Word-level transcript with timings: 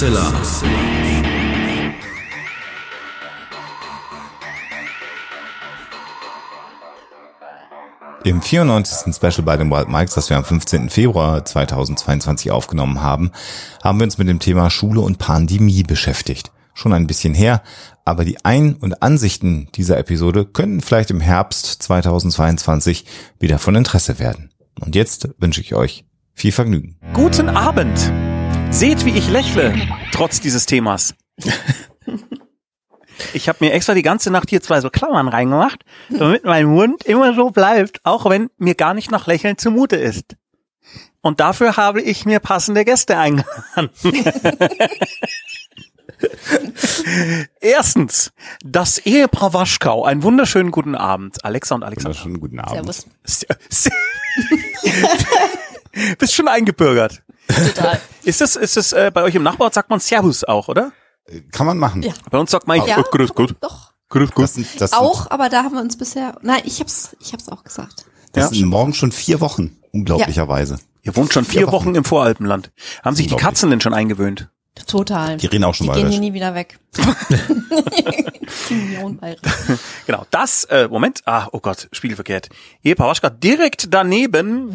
Hoaxilla. 0.00 0.32
Im 8.24 8.40
94. 8.40 9.14
Special 9.14 9.42
bei 9.42 9.58
den 9.58 9.70
Wild 9.70 9.88
Mikes, 9.88 10.14
das 10.14 10.30
wir 10.30 10.38
am 10.38 10.44
15. 10.44 10.88
Februar 10.88 11.44
2022 11.44 12.50
aufgenommen 12.50 13.02
haben, 13.02 13.30
haben 13.82 13.98
wir 13.98 14.04
uns 14.04 14.16
mit 14.16 14.28
dem 14.28 14.38
Thema 14.38 14.70
Schule 14.70 15.00
und 15.00 15.18
Pandemie 15.18 15.82
beschäftigt. 15.82 16.50
Schon 16.72 16.94
ein 16.94 17.06
bisschen 17.06 17.34
her, 17.34 17.62
aber 18.06 18.24
die 18.24 18.42
Ein- 18.42 18.76
und 18.76 19.02
Ansichten 19.02 19.68
dieser 19.74 19.98
Episode 19.98 20.46
könnten 20.46 20.80
vielleicht 20.80 21.10
im 21.10 21.20
Herbst 21.20 21.66
2022 21.82 23.04
wieder 23.38 23.58
von 23.58 23.74
Interesse 23.74 24.18
werden. 24.18 24.50
Und 24.80 24.94
jetzt 24.94 25.28
wünsche 25.38 25.60
ich 25.60 25.74
euch 25.74 26.06
viel 26.32 26.52
Vergnügen. 26.52 26.96
Guten 27.12 27.50
Abend. 27.50 28.10
Seht, 28.70 29.04
wie 29.04 29.10
ich 29.10 29.28
lächle, 29.28 29.74
trotz 30.12 30.40
dieses 30.40 30.66
Themas. 30.66 31.14
Ich 33.34 33.48
habe 33.48 33.64
mir 33.64 33.72
extra 33.72 33.94
die 33.94 34.02
ganze 34.02 34.30
Nacht 34.30 34.50
hier 34.50 34.60
zwei 34.62 34.80
so 34.80 34.90
Klammern 34.90 35.28
reingemacht, 35.28 35.84
damit 36.08 36.44
mein 36.44 36.66
Mund 36.66 37.04
immer 37.04 37.34
so 37.34 37.50
bleibt, 37.50 38.00
auch 38.04 38.28
wenn 38.28 38.50
mir 38.56 38.74
gar 38.74 38.94
nicht 38.94 39.10
nach 39.10 39.26
Lächeln 39.26 39.58
zumute 39.58 39.96
ist. 39.96 40.36
Und 41.20 41.40
dafür 41.40 41.76
habe 41.76 42.00
ich 42.00 42.24
mir 42.24 42.40
passende 42.40 42.84
Gäste 42.84 43.18
eingeladen. 43.18 43.90
Erstens, 47.60 48.32
das 48.64 48.98
Ehepaar 48.98 49.52
Waschkau. 49.52 50.04
Einen 50.04 50.22
wunderschönen 50.22 50.70
guten 50.70 50.94
Abend. 50.94 51.44
Alexa 51.44 51.74
und 51.74 51.82
Alexander. 51.82 52.16
Schönen 52.16 52.40
guten 52.40 52.60
Abend. 52.60 53.06
Servus. 53.24 53.90
Bist 56.18 56.34
schon 56.34 56.48
eingebürgert. 56.48 57.22
Total. 57.52 58.00
Ist 58.22 58.40
das, 58.42 58.54
ist 58.56 58.76
das 58.76 58.92
äh, 58.92 59.10
bei 59.12 59.22
euch 59.22 59.34
im 59.34 59.42
Nachbarort 59.42 59.72
sagt 59.72 59.88
man 59.88 59.98
Servus 59.98 60.44
auch, 60.44 60.68
oder? 60.68 60.92
Kann 61.52 61.66
man 61.66 61.78
machen. 61.78 62.02
Ja. 62.02 62.12
Bei 62.30 62.38
uns 62.38 62.50
sagt 62.50 62.66
man 62.68 62.84
Ja. 62.86 62.96
gut, 62.96 63.10
gut, 63.10 63.34
gut, 63.34 63.54
Doch. 63.60 63.92
gut, 64.10 64.34
gut. 64.34 64.44
Das 64.44 64.54
sind, 64.54 64.66
das 64.80 64.90
sind, 64.90 64.98
Auch, 65.00 65.30
aber 65.30 65.48
da 65.48 65.62
haben 65.64 65.74
wir 65.74 65.80
uns 65.80 65.96
bisher. 65.96 66.36
Nein, 66.42 66.60
ich 66.64 66.80
hab's, 66.80 67.16
ich 67.20 67.32
hab's 67.32 67.48
auch 67.48 67.64
gesagt. 67.64 68.04
das 68.32 68.44
Ja. 68.44 68.48
sind 68.58 68.66
morgen 68.68 68.92
schon 68.92 69.10
vier 69.10 69.40
Wochen, 69.40 69.76
unglaublicherweise. 69.92 70.78
Ihr 71.02 71.16
wohnt 71.16 71.32
schon 71.32 71.44
vier 71.46 71.60
Vier 71.60 71.66
Wochen. 71.68 71.86
Wochen 71.86 71.94
im 71.94 72.04
Voralpenland. 72.04 72.72
Haben 73.02 73.16
sich 73.16 73.26
die. 73.28 73.36
Katzen 73.36 73.70
denn 73.70 73.80
schon 73.80 73.94
eingewöhnt? 73.94 74.50
Total. 74.86 75.38
Die 75.38 75.46
reden 75.46 75.64
auch 75.64 75.74
schon 75.74 75.84
Die 75.84 75.88
mal 75.88 75.94
gehen 75.96 76.04
weg. 76.06 76.12
hier 76.12 76.20
nie 76.20 76.34
wieder 76.34 76.54
weg. 76.54 76.78
Genau, 80.06 80.26
das, 80.30 80.64
äh, 80.64 80.88
Moment, 80.88 81.22
ah, 81.26 81.48
oh 81.52 81.60
Gott, 81.60 81.88
Spielverkehrt. 81.92 82.48
Ehepaar 82.82 83.08
Waschka 83.08 83.30
direkt 83.30 83.92
daneben. 83.92 84.72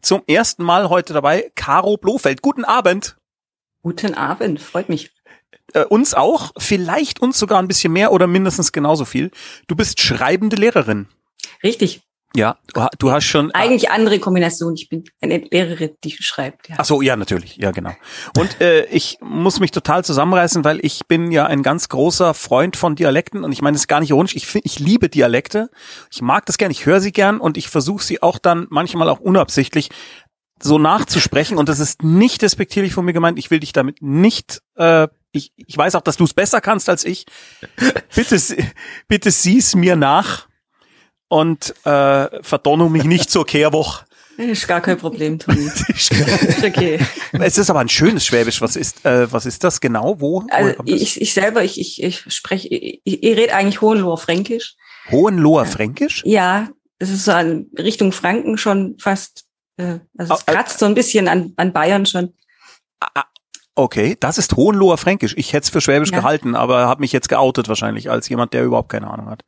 Zum 0.00 0.22
ersten 0.26 0.62
Mal 0.64 0.88
heute 0.88 1.12
dabei, 1.12 1.50
Caro 1.54 1.96
Blofeld. 1.96 2.42
Guten 2.42 2.64
Abend. 2.64 3.16
Guten 3.82 4.14
Abend, 4.14 4.60
freut 4.60 4.88
mich. 4.88 5.10
Äh, 5.72 5.84
uns 5.84 6.14
auch, 6.14 6.52
vielleicht 6.58 7.20
uns 7.20 7.38
sogar 7.38 7.60
ein 7.60 7.68
bisschen 7.68 7.92
mehr 7.92 8.12
oder 8.12 8.26
mindestens 8.26 8.72
genauso 8.72 9.04
viel. 9.04 9.30
Du 9.68 9.76
bist 9.76 10.00
schreibende 10.00 10.56
Lehrerin. 10.56 11.08
Richtig. 11.62 12.02
Ja, 12.36 12.58
du, 12.72 12.80
ha- 12.82 12.90
du 12.98 13.10
hast 13.10 13.24
schon. 13.24 13.50
Eigentlich 13.52 13.90
andere 13.90 14.20
Kombination. 14.20 14.74
Ich 14.74 14.88
bin 14.88 15.02
eine 15.20 15.38
Lehrerin, 15.38 15.90
die 16.04 16.12
schreibt. 16.12 16.68
Ja. 16.68 16.76
Ach 16.78 16.84
so, 16.84 17.02
ja, 17.02 17.16
natürlich, 17.16 17.56
ja, 17.56 17.72
genau. 17.72 17.90
Und 18.38 18.60
äh, 18.60 18.84
ich 18.86 19.18
muss 19.20 19.58
mich 19.58 19.72
total 19.72 20.04
zusammenreißen, 20.04 20.62
weil 20.64 20.78
ich 20.84 21.06
bin 21.08 21.32
ja 21.32 21.46
ein 21.46 21.64
ganz 21.64 21.88
großer 21.88 22.32
Freund 22.34 22.76
von 22.76 22.94
Dialekten 22.94 23.42
und 23.42 23.50
ich 23.50 23.62
meine, 23.62 23.74
das 23.74 23.82
ist 23.82 23.88
gar 23.88 23.98
nicht 23.98 24.10
ironisch. 24.10 24.36
Ich, 24.36 24.46
find, 24.46 24.64
ich 24.64 24.78
liebe 24.78 25.08
Dialekte. 25.08 25.70
Ich 26.12 26.22
mag 26.22 26.46
das 26.46 26.56
gern, 26.56 26.70
ich 26.70 26.86
höre 26.86 27.00
sie 27.00 27.10
gern 27.10 27.40
und 27.40 27.56
ich 27.56 27.68
versuche 27.68 28.04
sie 28.04 28.22
auch 28.22 28.38
dann 28.38 28.68
manchmal 28.70 29.08
auch 29.08 29.18
unabsichtlich 29.18 29.88
so 30.62 30.78
nachzusprechen 30.78 31.56
und 31.58 31.68
das 31.68 31.80
ist 31.80 32.02
nicht 32.04 32.42
despektierlich 32.42 32.92
von 32.92 33.04
mir 33.04 33.14
gemeint. 33.14 33.38
Ich 33.38 33.50
will 33.50 33.60
dich 33.60 33.72
damit 33.72 34.02
nicht. 34.02 34.60
Äh, 34.76 35.08
ich, 35.32 35.52
ich 35.56 35.76
weiß 35.76 35.94
auch, 35.96 36.02
dass 36.02 36.16
du 36.16 36.24
es 36.24 36.34
besser 36.34 36.60
kannst 36.60 36.88
als 36.88 37.04
ich. 37.04 37.24
Bitte, 38.14 38.38
bitte 39.08 39.30
sieh's 39.30 39.74
mir 39.74 39.96
nach 39.96 40.49
und 41.30 41.74
äh, 41.86 42.42
verdonne 42.42 42.90
mich 42.90 43.04
nicht 43.04 43.30
zur 43.30 43.46
Kehrwoche. 43.46 44.04
Ist 44.36 44.66
gar 44.66 44.80
kein 44.80 44.96
Problem, 44.98 45.38
Toni. 45.38 45.66
Ist 45.88 46.12
okay. 46.64 46.98
Es 47.32 47.56
ist 47.58 47.68
aber 47.70 47.80
ein 47.80 47.88
schönes 47.90 48.24
Schwäbisch. 48.24 48.60
Was 48.62 48.74
ist, 48.74 49.04
äh, 49.04 49.30
was 49.30 49.44
ist 49.44 49.62
das 49.64 49.80
genau? 49.80 50.18
Wo? 50.20 50.44
Also 50.50 50.74
ich, 50.86 51.20
ich 51.20 51.34
selber, 51.34 51.62
ich, 51.62 51.78
ich, 51.78 52.02
ich 52.02 52.24
spreche, 52.34 52.66
ich, 52.68 53.00
ich 53.04 53.22
rede 53.36 53.54
eigentlich 53.54 53.80
Hohenloher 53.82 54.16
Fränkisch. 54.16 54.76
Hohenloher 55.10 55.66
Fränkisch? 55.66 56.22
Ja, 56.24 56.68
es 56.98 57.10
ist 57.10 57.26
so 57.26 57.32
an 57.32 57.66
Richtung 57.78 58.12
Franken 58.12 58.56
schon 58.56 58.96
fast, 58.98 59.44
äh, 59.76 59.98
also 60.16 60.32
es 60.34 60.40
Ah, 60.40 60.42
äh, 60.46 60.54
kratzt 60.54 60.78
so 60.78 60.86
ein 60.86 60.94
bisschen 60.94 61.28
an, 61.28 61.52
an 61.56 61.72
Bayern 61.74 62.06
schon. 62.06 62.32
Okay, 63.74 64.16
das 64.20 64.38
ist 64.38 64.56
Hohenloher 64.56 64.96
Fränkisch. 64.98 65.34
Ich 65.36 65.52
hätte 65.52 65.64
es 65.64 65.70
für 65.70 65.80
Schwäbisch 65.80 66.10
Ja. 66.12 66.18
gehalten, 66.18 66.54
aber 66.54 66.86
habe 66.86 67.00
mich 67.00 67.12
jetzt 67.12 67.28
geoutet 67.28 67.68
wahrscheinlich 67.68 68.10
als 68.10 68.28
jemand, 68.28 68.52
der 68.54 68.64
überhaupt 68.64 68.90
keine 68.90 69.08
Ahnung 69.10 69.28
hat. 69.28 69.42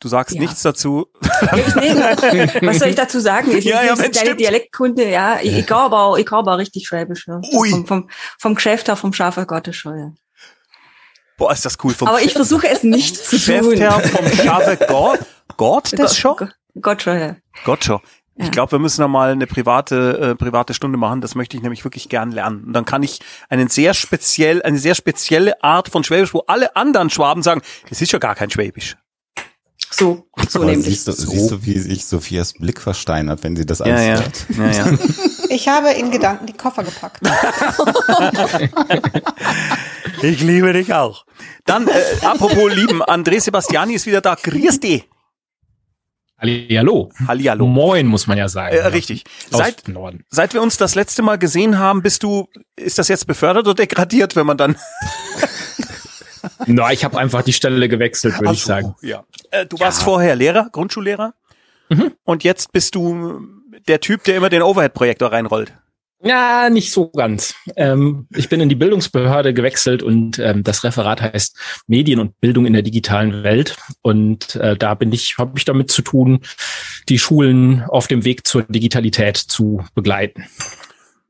Du 0.00 0.08
sagst 0.08 0.34
Ja. 0.34 0.40
nichts 0.40 0.62
dazu. 0.62 1.08
Ich, 1.22 1.74
nee, 1.76 1.94
was 2.66 2.78
soll 2.78 2.88
ich 2.88 2.94
dazu 2.94 3.20
sagen? 3.20 3.54
Ich, 3.56 3.64
Ja, 3.66 3.82
ja, 3.82 3.94
Mensch, 3.94 4.16
deine 4.16 4.26
stimmt. 4.26 4.40
Dialektkunde, 4.40 5.08
ja. 5.08 5.38
Ich, 5.42 5.56
ich 5.58 5.72
aber 5.72 6.00
auch, 6.00 6.16
ich 6.16 6.32
aber 6.32 6.54
auch 6.54 6.58
richtig 6.58 6.86
Schwäbisch, 6.88 7.26
ja. 7.28 7.40
Ui. 7.52 7.70
Vom, 7.70 7.86
vom, 7.86 8.10
vom 8.38 8.54
Geschäft 8.54 8.88
her, 8.88 8.96
vom 8.96 9.12
Schafer 9.12 9.44
Gottes 9.44 9.76
schon, 9.76 9.98
ja. 9.98 10.12
Boah, 11.36 11.52
ist 11.52 11.64
das 11.64 11.76
cool. 11.84 11.94
Vom 11.94 12.08
Aber 12.08 12.20
ich 12.20 12.32
versuche 12.32 12.68
es 12.68 12.82
nicht 12.82 13.16
zu 13.16 13.38
tun. 13.38 13.76
her 13.76 13.92
vom 13.92 14.26
Schave 14.32 14.78
Gott. 14.88 15.20
Gott, 15.56 15.98
das 15.98 16.16
schon? 16.18 16.36
Gott, 16.36 16.54
Gott 16.80 17.02
schon, 17.02 17.18
ja. 17.18 17.36
Gott 17.64 17.84
schon. 17.84 18.00
Ich 18.36 18.50
glaube, 18.50 18.72
wir 18.72 18.78
müssen 18.78 19.02
da 19.02 19.08
mal 19.08 19.32
eine 19.32 19.46
private, 19.46 20.30
äh, 20.30 20.34
private 20.34 20.72
Stunde 20.72 20.96
machen. 20.96 21.20
Das 21.20 21.34
möchte 21.34 21.58
ich 21.58 21.62
nämlich 21.62 21.84
wirklich 21.84 22.08
gern 22.08 22.32
lernen. 22.32 22.64
Und 22.64 22.72
dann 22.72 22.86
kann 22.86 23.02
ich 23.02 23.20
einen 23.50 23.68
sehr 23.68 23.92
speziell, 23.92 24.62
eine 24.62 24.78
sehr 24.78 24.94
spezielle 24.94 25.62
Art 25.62 25.90
von 25.90 26.04
Schwäbisch, 26.04 26.32
wo 26.32 26.44
alle 26.46 26.74
anderen 26.74 27.10
Schwaben 27.10 27.42
sagen, 27.42 27.60
das 27.90 28.00
ist 28.00 28.12
ja 28.12 28.18
gar 28.18 28.34
kein 28.34 28.50
Schwäbisch. 28.50 28.96
So, 29.92 30.26
so 30.48 30.60
Aber 30.60 30.70
nämlich. 30.70 30.86
siehst, 30.86 31.08
du, 31.08 31.12
So. 31.12 31.30
siehst 31.30 31.50
du, 31.50 31.64
wie 31.66 31.78
sich 31.78 32.04
Sophias 32.06 32.52
Blick 32.54 32.80
versteinert, 32.80 33.42
wenn 33.42 33.56
sie 33.56 33.66
das 33.66 33.80
Ja, 33.80 33.86
alles 33.86 34.06
ja. 34.06 34.14
hört? 34.20 34.46
ja, 34.76 34.90
ja. 34.92 34.98
Ich 35.52 35.66
habe 35.68 35.90
in 35.90 36.12
Gedanken 36.12 36.46
die 36.46 36.52
Koffer 36.52 36.84
gepackt. 36.84 37.20
Ich 40.22 40.40
liebe 40.42 40.72
dich 40.72 40.92
auch. 40.92 41.24
Dann, 41.64 41.88
äh, 41.88 41.92
apropos 42.26 42.70
lieben, 42.74 43.02
André 43.02 43.40
Sebastiani 43.40 43.94
ist 43.94 44.06
wieder 44.06 44.20
da. 44.20 44.34
Grüß 44.34 44.80
dich. 44.80 45.08
Hallihallo. 46.38 47.10
Hallihallo. 47.26 47.66
Moin, 47.66 48.06
muss 48.06 48.26
man 48.26 48.36
ja 48.38 48.48
sagen. 48.48 48.74
Äh, 48.76 48.86
richtig. 48.88 49.24
Aus 49.50 49.58
Seit, 49.58 49.82
seit 50.30 50.54
wir 50.54 50.62
uns 50.62 50.76
das 50.76 50.94
letzte 50.94 51.22
Mal 51.22 51.38
gesehen 51.38 51.78
haben, 51.78 52.02
bist 52.02 52.22
du, 52.22 52.48
ist 52.76 52.98
das 52.98 53.08
jetzt 53.08 53.26
befördert 53.26 53.66
oder 53.66 53.74
degradiert, 53.74 54.36
wenn 54.36 54.46
man 54.46 54.56
dann... 54.58 54.76
Na, 56.66 56.92
ich 56.92 57.04
habe 57.04 57.18
einfach 57.18 57.42
die 57.42 57.52
Stelle 57.52 57.88
gewechselt, 57.88 58.40
würde 58.40 58.54
ich 58.54 58.62
sagen. 58.62 58.94
Ja. 59.02 59.24
Äh, 59.50 59.66
du 59.66 59.78
warst 59.78 60.02
vorher 60.02 60.36
Lehrer, 60.36 60.68
Grundschullehrer. 60.70 61.34
Mhm. 61.88 62.12
Und 62.24 62.44
jetzt 62.44 62.72
bist 62.72 62.94
du 62.94 63.40
der 63.88 64.00
Typ, 64.00 64.24
der 64.24 64.36
immer 64.36 64.48
den 64.48 64.62
Overhead-Projektor 64.62 65.32
reinrollt. 65.32 65.72
Ja, 66.22 66.68
nicht 66.68 66.92
so 66.92 67.08
ganz. 67.08 67.54
Ähm, 67.76 68.26
ich 68.36 68.50
bin 68.50 68.60
in 68.60 68.68
die 68.68 68.74
Bildungsbehörde 68.74 69.54
gewechselt 69.54 70.02
und 70.02 70.38
ähm, 70.38 70.62
das 70.62 70.84
Referat 70.84 71.22
heißt 71.22 71.56
Medien 71.86 72.20
und 72.20 72.38
Bildung 72.40 72.66
in 72.66 72.74
der 72.74 72.82
digitalen 72.82 73.42
Welt. 73.42 73.76
Und 74.02 74.54
äh, 74.56 74.76
da 74.76 74.94
bin 74.94 75.12
ich, 75.12 75.38
habe 75.38 75.52
ich 75.56 75.64
damit 75.64 75.90
zu 75.90 76.02
tun, 76.02 76.40
die 77.08 77.18
Schulen 77.18 77.84
auf 77.88 78.06
dem 78.06 78.24
Weg 78.26 78.46
zur 78.46 78.64
Digitalität 78.64 79.38
zu 79.38 79.82
begleiten. 79.94 80.44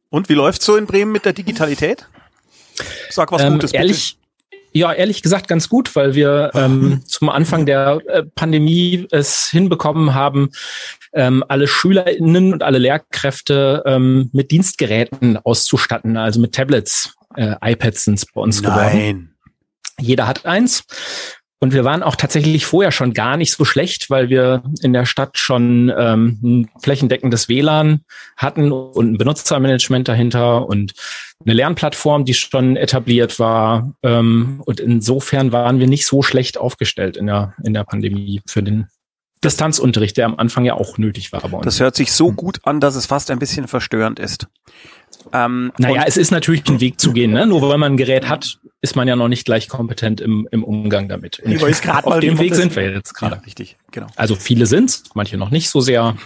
Und 0.09 0.29
wie 0.29 0.35
läuft's 0.35 0.67
so 0.67 0.77
in 0.77 0.87
Bremen 0.87 1.13
mit 1.13 1.25
der 1.25 1.35
Digitalität? 1.35 2.09
Sag 3.11 3.31
was 3.31 3.43
Ähm, 3.43 3.55
Gutes, 3.55 3.71
bitte. 3.71 3.83
ehrlich, 3.83 4.19
ja, 4.73 4.93
ehrlich 4.93 5.23
gesagt 5.23 5.49
ganz 5.49 5.69
gut, 5.69 5.95
weil 5.97 6.15
wir 6.15 6.51
ähm, 6.55 7.03
zum 7.07 7.29
Anfang 7.29 7.67
der 7.67 8.01
äh, 8.07 8.23
Pandemie 8.35 9.07
es 9.11 9.49
hinbekommen 9.51 10.15
haben, 10.15 10.51
ähm, 11.13 11.45
alle 11.49 11.67
SchülerInnen 11.67 12.53
und 12.53 12.63
alle 12.63 12.79
Lehrkräfte 12.79 13.83
ähm, 13.87 14.31
mit 14.33 14.51
Dienstgeräten 14.51 15.37
auszustatten, 15.39 16.17
also 16.17 16.41
mit 16.41 16.55
Tablets. 16.55 17.15
Äh, 17.37 17.55
iPads 17.63 18.05
sind 18.05 18.25
bei 18.35 18.41
uns 18.41 18.63
geworden. 18.63 18.99
Nein. 18.99 19.31
Jeder 19.99 20.27
hat 20.27 20.47
eins. 20.47 20.85
Und 21.63 21.75
wir 21.75 21.85
waren 21.85 22.03
auch 22.03 22.17
tatsächlich 22.17 22.65
vorher 22.65 22.91
schon 22.91 23.13
gar 23.13 23.37
nicht 23.37 23.53
so 23.53 23.67
schlecht, 23.67 24.09
weil 24.09 24.31
wir 24.31 24.63
in 24.83 24.95
der 24.95 25.05
Stadt 25.05 25.37
schon 25.37 25.93
ähm, 25.95 26.39
ein 26.43 26.71
flächendeckendes 26.83 27.51
WLAN 27.51 28.01
hatten 28.39 28.73
und 28.73 29.13
ein 29.13 29.19
Benutzermanagement 29.19 30.09
dahinter 30.09 30.67
und 30.67 30.95
eine 31.45 31.55
Lernplattform, 31.55 32.25
die 32.25 32.33
schon 32.33 32.77
etabliert 32.77 33.39
war. 33.39 33.93
Ähm, 34.03 34.63
und 34.65 34.81
insofern 34.81 35.53
waren 35.53 35.81
wir 35.81 35.87
nicht 35.87 36.07
so 36.07 36.23
schlecht 36.23 36.57
aufgestellt 36.57 37.19
in 37.19 37.27
der, 37.27 37.53
in 37.63 37.75
der 37.75 37.85
Pandemie 37.85 38.41
für 38.47 38.63
den 38.63 38.89
Distanzunterricht, 39.45 40.17
der 40.17 40.27
am 40.27 40.37
Anfang 40.37 40.65
ja 40.65 40.75
auch 40.75 40.97
nötig 40.97 41.33
war 41.33 41.41
bei 41.41 41.59
uns. 41.59 41.65
Das 41.65 41.81
hört 41.81 41.95
sich 41.95 42.13
so 42.13 42.33
gut 42.33 42.61
an, 42.65 42.81
dass 42.81 42.95
es 42.95 43.07
fast 43.07 43.31
ein 43.31 43.39
bisschen 43.39 43.69
verstörend 43.69 44.19
ist. 44.19 44.49
Ähm, 45.33 45.73
Naja, 45.79 46.05
es 46.07 46.17
ist 46.17 46.31
natürlich 46.31 46.67
ein 46.69 46.81
Weg 46.81 47.01
zu 47.01 47.13
gehen. 47.13 47.33
Ne? 47.33 47.47
Nur 47.47 47.63
weil 47.63 47.79
man 47.79 47.93
ein 47.93 47.97
Gerät 47.97 48.29
hat, 48.29 48.59
ist 48.81 48.97
man 48.97 49.07
ja 49.07 49.17
noch 49.17 49.29
nicht 49.29 49.45
gleich 49.45 49.69
kompetent 49.69 50.21
im, 50.21 50.49
im 50.51 50.65
Umgang 50.65 51.09
damit. 51.09 51.41
Und 51.41 51.53
Ich 51.53 51.63
weiß 51.63 51.81
grad 51.83 52.05
auf 52.05 52.21
dem 52.21 52.39
Weg 52.39 52.55
sind 52.55 52.75
wir 52.75 52.91
jetzt 52.91 53.13
ja, 53.21 53.29
gerade. 53.29 53.47
richtig, 53.47 53.77
genau. 53.91 54.07
Also 54.17 54.35
viele 54.35 54.67
sind's, 54.67 55.05
manche 55.15 55.37
noch 55.37 55.51
nicht 55.51 55.71
so 55.71 55.81
sehr. 55.81 56.17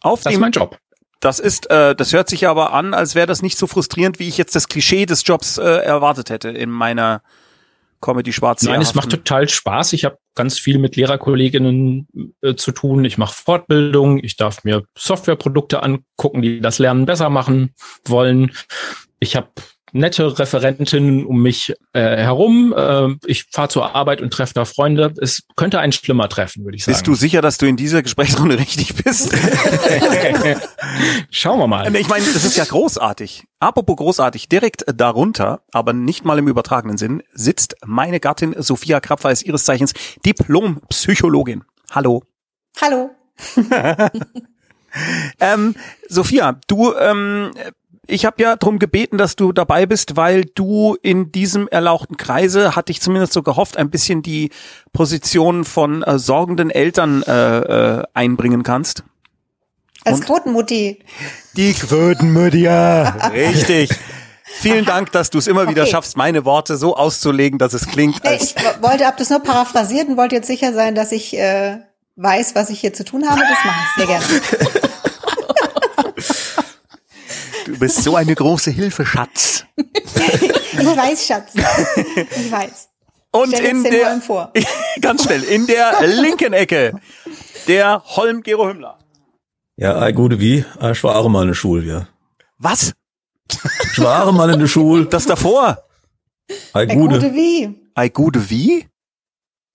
Auf 0.00 0.22
Das 0.22 0.32
ist 0.32 0.38
mein 0.38 0.52
Job. 0.52 0.78
Das 1.20 1.40
ist, 1.40 1.68
äh, 1.70 1.96
das 1.96 2.12
hört 2.12 2.28
sich 2.28 2.46
aber 2.46 2.72
an, 2.72 2.94
als 2.94 3.16
wäre 3.16 3.26
das 3.26 3.42
nicht 3.42 3.58
so 3.58 3.66
frustrierend, 3.66 4.20
wie 4.20 4.28
ich 4.28 4.38
jetzt 4.38 4.54
das 4.54 4.68
Klischee 4.68 5.04
des 5.04 5.26
Jobs 5.26 5.58
äh, 5.58 5.62
erwartet 5.62 6.30
hätte 6.30 6.50
in 6.50 6.70
meiner 6.70 7.22
Comedy 8.00 8.32
schwarz. 8.32 8.62
Nein, 8.62 8.80
es 8.80 8.94
macht 8.94 9.10
total 9.10 9.48
Spaß. 9.48 9.92
Ich 9.94 10.04
habe 10.04 10.18
ganz 10.38 10.58
viel 10.58 10.78
mit 10.78 10.96
Lehrerkolleginnen 10.96 12.08
äh, 12.40 12.54
zu 12.54 12.72
tun. 12.72 13.04
Ich 13.04 13.18
mache 13.18 13.34
Fortbildung. 13.34 14.22
Ich 14.22 14.36
darf 14.36 14.64
mir 14.64 14.84
Softwareprodukte 14.96 15.82
angucken, 15.82 16.40
die 16.40 16.60
das 16.60 16.78
Lernen 16.78 17.04
besser 17.04 17.28
machen 17.28 17.74
wollen. 18.06 18.52
Ich 19.20 19.36
habe 19.36 19.48
nette 19.92 20.38
Referentinnen 20.38 21.24
um 21.24 21.42
mich 21.42 21.74
äh, 21.92 22.00
herum. 22.00 22.74
Äh, 22.76 23.14
ich 23.26 23.46
fahre 23.50 23.68
zur 23.68 23.94
Arbeit 23.94 24.20
und 24.20 24.32
treffe 24.32 24.54
da 24.54 24.64
Freunde. 24.64 25.12
Es 25.20 25.42
könnte 25.56 25.80
ein 25.80 25.92
schlimmer 25.92 26.28
treffen, 26.28 26.64
würde 26.64 26.76
ich 26.76 26.84
sagen. 26.84 26.94
Bist 26.94 27.06
du 27.06 27.14
sicher, 27.14 27.42
dass 27.42 27.58
du 27.58 27.66
in 27.66 27.76
dieser 27.76 28.02
Gesprächsrunde 28.02 28.58
richtig 28.58 28.94
bist? 28.94 29.32
Schauen 31.30 31.58
wir 31.58 31.66
mal. 31.66 31.94
ich 31.94 32.08
meine, 32.08 32.24
das 32.24 32.44
ist 32.44 32.56
ja 32.56 32.64
großartig. 32.64 33.44
Apropos 33.60 33.96
großartig, 33.96 34.48
direkt 34.48 34.84
darunter, 34.94 35.62
aber 35.72 35.92
nicht 35.92 36.24
mal 36.24 36.38
im 36.38 36.48
übertragenen 36.48 36.96
Sinn, 36.96 37.22
sitzt 37.32 37.76
meine 37.84 38.20
Gattin 38.20 38.54
Sophia 38.58 39.00
Krapfer, 39.00 39.30
ist 39.32 39.42
ihres 39.42 39.64
Zeichens 39.64 39.94
Diplom-Psychologin. 40.24 41.64
Hallo. 41.90 42.22
Hallo. 42.80 43.10
Ähm, 45.40 45.74
Sophia, 46.08 46.58
du, 46.66 46.94
ähm, 46.94 47.52
ich 48.08 48.24
habe 48.24 48.42
ja 48.42 48.56
darum 48.56 48.78
gebeten, 48.78 49.18
dass 49.18 49.36
du 49.36 49.52
dabei 49.52 49.86
bist, 49.86 50.16
weil 50.16 50.44
du 50.46 50.96
in 51.02 51.30
diesem 51.30 51.68
erlauchten 51.68 52.16
Kreise, 52.16 52.74
hatte 52.74 52.90
ich 52.90 53.00
zumindest 53.00 53.34
so 53.34 53.42
gehofft, 53.42 53.76
ein 53.76 53.90
bisschen 53.90 54.22
die 54.22 54.50
Position 54.92 55.64
von 55.64 56.02
äh, 56.02 56.18
sorgenden 56.18 56.70
Eltern 56.70 57.22
äh, 57.22 57.58
äh, 57.98 58.02
einbringen 58.14 58.62
kannst. 58.62 59.04
Als 60.04 60.20
Und? 60.20 60.26
Quotenmutti. 60.26 61.00
Die 61.54 61.74
Quotenmütter. 61.74 63.30
Richtig. 63.32 63.90
Vielen 64.44 64.86
Dank, 64.86 65.12
dass 65.12 65.28
du 65.28 65.36
es 65.38 65.46
immer 65.46 65.68
wieder 65.68 65.82
Okay. 65.82 65.90
schaffst, 65.90 66.16
meine 66.16 66.46
Worte 66.46 66.78
so 66.78 66.96
auszulegen, 66.96 67.58
dass 67.58 67.74
es 67.74 67.86
klingt, 67.86 68.24
Nee, 68.24 68.30
als 68.30 68.44
ich 68.44 68.54
wollte, 68.80 69.06
hab 69.06 69.18
das 69.18 69.28
nur 69.28 69.40
paraphrasiert 69.40 70.08
und 70.08 70.16
wollte 70.16 70.36
jetzt 70.36 70.46
sicher 70.46 70.72
sein, 70.72 70.94
dass 70.94 71.12
ich 71.12 71.36
äh, 71.36 71.78
weiß, 72.16 72.54
was 72.54 72.70
ich 72.70 72.80
hier 72.80 72.94
zu 72.94 73.04
tun 73.04 73.28
habe. 73.28 73.40
Das 73.40 73.64
mache 73.64 73.76
ich 73.84 73.96
sehr 73.96 74.06
gerne. 74.06 74.80
du 77.72 77.78
bist 77.78 78.02
so 78.02 78.16
eine 78.16 78.34
große 78.34 78.70
Hilfe, 78.70 79.04
Schatz. 79.06 79.64
Ich 80.80 80.86
weiß, 80.96 81.26
Schatz. 81.26 81.54
Ich 81.56 82.52
weiß. 82.52 82.88
Und 83.32 83.48
Stell 83.52 83.64
in 83.64 83.82
der 83.82 84.10
Holm 84.10 84.22
vor. 84.22 84.52
ganz 85.00 85.24
schnell 85.24 85.42
in 85.42 85.66
der 85.66 86.06
linken 86.06 86.52
Ecke 86.52 87.00
der 87.66 88.02
Holm 88.04 88.42
Gero 88.42 88.68
Hümmler. 88.68 88.98
Ja, 89.76 90.00
ei 90.00 90.12
gute 90.12 90.38
wie, 90.40 90.64
ich 90.92 91.04
war 91.04 91.16
auch 91.16 91.28
mal 91.28 91.42
in 91.42 91.48
der 91.48 91.54
Schule, 91.54 91.84
ja. 91.84 92.08
Was? 92.58 92.92
Ich 93.92 93.98
war 93.98 94.26
auch 94.26 94.32
mal 94.32 94.50
in 94.50 94.60
der 94.60 94.66
Schule, 94.68 95.06
Das 95.06 95.26
davor? 95.26 95.82
ei 96.74 96.86
gute. 96.86 97.14
gute 97.18 97.34
wie. 97.34 97.74
Ei 97.94 98.08
gute 98.08 98.48
wie? 98.50 98.86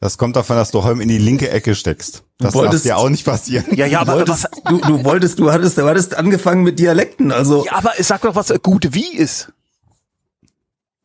Das 0.03 0.17
kommt 0.17 0.35
davon, 0.35 0.57
dass 0.57 0.69
du 0.71 0.83
Holm 0.83 0.99
in 0.99 1.07
die 1.07 1.17
linke 1.17 1.49
Ecke 1.49 1.75
steckst. 1.75 2.23
Das 2.37 2.47
darf 2.47 2.55
wolltest- 2.55 2.83
dir 2.83 2.97
auch 2.97 3.07
nicht 3.07 3.23
passieren. 3.23 3.63
Ja, 3.73 3.85
ja, 3.85 4.03
Du 4.03 4.11
aber 4.11 4.27
was, 4.27 4.43
wolltest, 4.43 4.61
du, 4.69 4.77
du 4.81 5.03
wolltest, 5.05 5.39
du 5.39 5.49
hattest, 5.49 5.77
du 5.77 5.87
hattest 5.87 6.15
angefangen 6.15 6.63
mit 6.63 6.77
Dialekten, 6.77 7.31
also, 7.31 7.63
ja, 7.65 7.71
aber 7.75 7.93
sag 7.99 8.19
doch, 8.23 8.35
was 8.35 8.49
äh, 8.49 8.59
gute 8.61 8.93
wie 8.93 9.15
ist. 9.15 9.53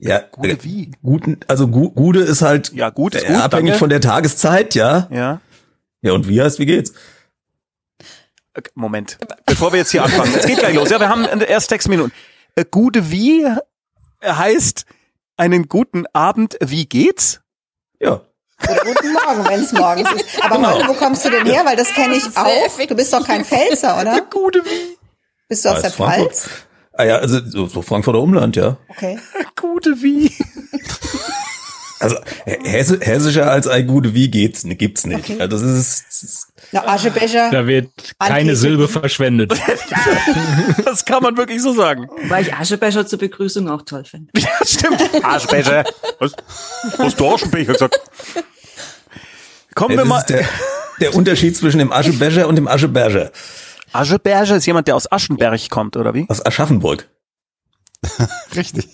ja, 0.01 0.19
Gute 0.33 0.49
äh, 0.51 0.65
wie? 0.65 0.91
guten, 1.01 1.39
also 1.47 1.69
gu, 1.69 1.91
Gude 1.91 2.23
ist 2.23 2.43
halt 2.43 2.73
Ja, 2.73 2.91
gut, 2.91 3.15
ist 3.15 3.23
äh, 3.23 3.29
gut, 3.29 3.37
abhängig 3.37 3.67
danke. 3.71 3.79
von 3.79 3.89
der 3.89 4.01
Tageszeit, 4.01 4.75
ja. 4.75 5.07
Ja. 5.13 5.41
Ja, 6.03 6.13
und 6.15 6.27
wie 6.27 6.43
heißt, 6.43 6.59
wie 6.59 6.67
geht's? 6.67 6.93
Okay, 8.57 8.71
Moment. 8.75 9.19
Bevor 9.47 9.71
wir 9.73 9.79
jetzt 9.79 9.93
hier 9.93 10.03
anfangen. 10.03 10.35
Es 10.37 10.45
geht 10.45 10.59
gleich 10.59 10.75
los. 10.75 10.91
Ja, 10.91 10.99
wir 10.99 11.09
haben 11.09 11.25
äh, 11.25 11.45
erst 11.49 11.69
sechs 11.71 11.87
Minuten. 11.87 12.11
Äh, 12.57 12.65
Gute 12.69 13.13
wie 13.13 13.47
heißt 14.25 14.87
einen 15.37 15.69
guten 15.69 16.05
Abend. 16.13 16.59
Wie 16.61 16.87
geht's? 16.87 17.43
Ja. 18.01 18.23
Oder 18.65 18.85
guten 18.85 19.13
Morgen, 19.13 19.49
wenn 19.49 19.61
es 19.61 19.73
morgens 19.73 20.11
ist. 20.13 20.43
Aber 20.43 20.57
Genau. 20.57 20.73
Holm, 20.75 20.89
wo 20.89 20.95
kommst 20.95 21.25
du 21.25 21.31
denn 21.31 21.47
her? 21.47 21.63
Weil 21.65 21.77
das 21.77 21.89
kenne 21.95 22.15
ich 22.17 22.25
Das 22.25 22.37
auch. 22.37 22.79
Du 22.89 22.95
bist 22.95 23.13
doch 23.13 23.27
kein 23.27 23.45
Pfälzer, 23.45 24.01
oder? 24.01 24.21
Gute 24.31 24.65
wie? 24.65 24.97
Bist 25.49 25.65
du 25.65 25.69
aus 25.71 25.79
Ah, 25.79 25.81
der 25.83 25.91
Frankfurt. 25.91 26.35
Pfalz? 26.35 26.49
Ah 26.93 27.05
ja, 27.05 27.17
also 27.19 27.41
so, 27.47 27.67
so 27.67 27.83
Frankfurter 27.83 28.19
Umland, 28.21 28.57
ja. 28.57 28.77
Okay. 28.89 29.19
Gute 29.61 30.03
wie? 30.03 30.33
Also 32.01 32.17
hessischer 32.47 33.51
als 33.51 33.67
ei 33.67 33.83
gute 33.83 34.15
wie 34.15 34.31
geht's, 34.31 34.63
gibt's 34.65 35.05
nicht. 35.07 35.19
Okay. 35.21 35.37
Ja, 35.39 35.47
das 35.49 35.63
ist, 35.63 36.05
das 36.09 36.23
ist 36.23 36.48
Na, 36.73 36.87
Aschebecher. 36.87 37.51
Da 37.51 37.67
wird 37.67 37.91
keine. 38.19 38.55
Silbe 38.57 38.89
verschwendet. 38.89 39.53
Das 40.85 41.05
kann 41.05 41.23
man 41.23 41.37
wirklich 41.37 41.63
so 41.63 41.73
sagen. 41.73 42.09
Weil 42.29 42.47
ich 42.47 42.55
Aschebecher 42.55 43.07
zur 43.07 43.19
Begrüßung 43.19 43.69
auch 43.69 43.83
toll 43.83 44.05
finde. 44.05 44.31
Ja, 44.39 44.49
stimmt. 44.65 45.25
Arschbecher. 45.25 45.85
Was? 46.19 46.33
Was 46.99 47.15
du 47.17 47.29
Aschenbecher 47.29 47.73
gesagt? 47.73 48.01
Kommen 49.75 49.93
Ja, 49.97 49.99
wir 50.03 50.05
mal. 50.05 50.19
ist 50.19 50.27
der, 50.27 50.45
der 51.01 51.15
Unterschied 51.15 51.57
zwischen 51.57 51.79
dem 51.79 51.93
Aschebecher 51.93 52.49
und 52.49 52.57
dem 52.57 52.69
Ascheberger 52.69 53.31
Ascheberger 53.93 54.57
ist 54.57 54.67
jemand, 54.67 54.87
der 54.89 54.97
aus 54.97 55.11
Aschenberg 55.11 55.69
kommt, 55.71 55.97
oder 55.97 56.15
wie? 56.15 56.27
aus 56.29 56.45
Aschaffenburg. 56.45 57.09
Richtig. 58.57 58.89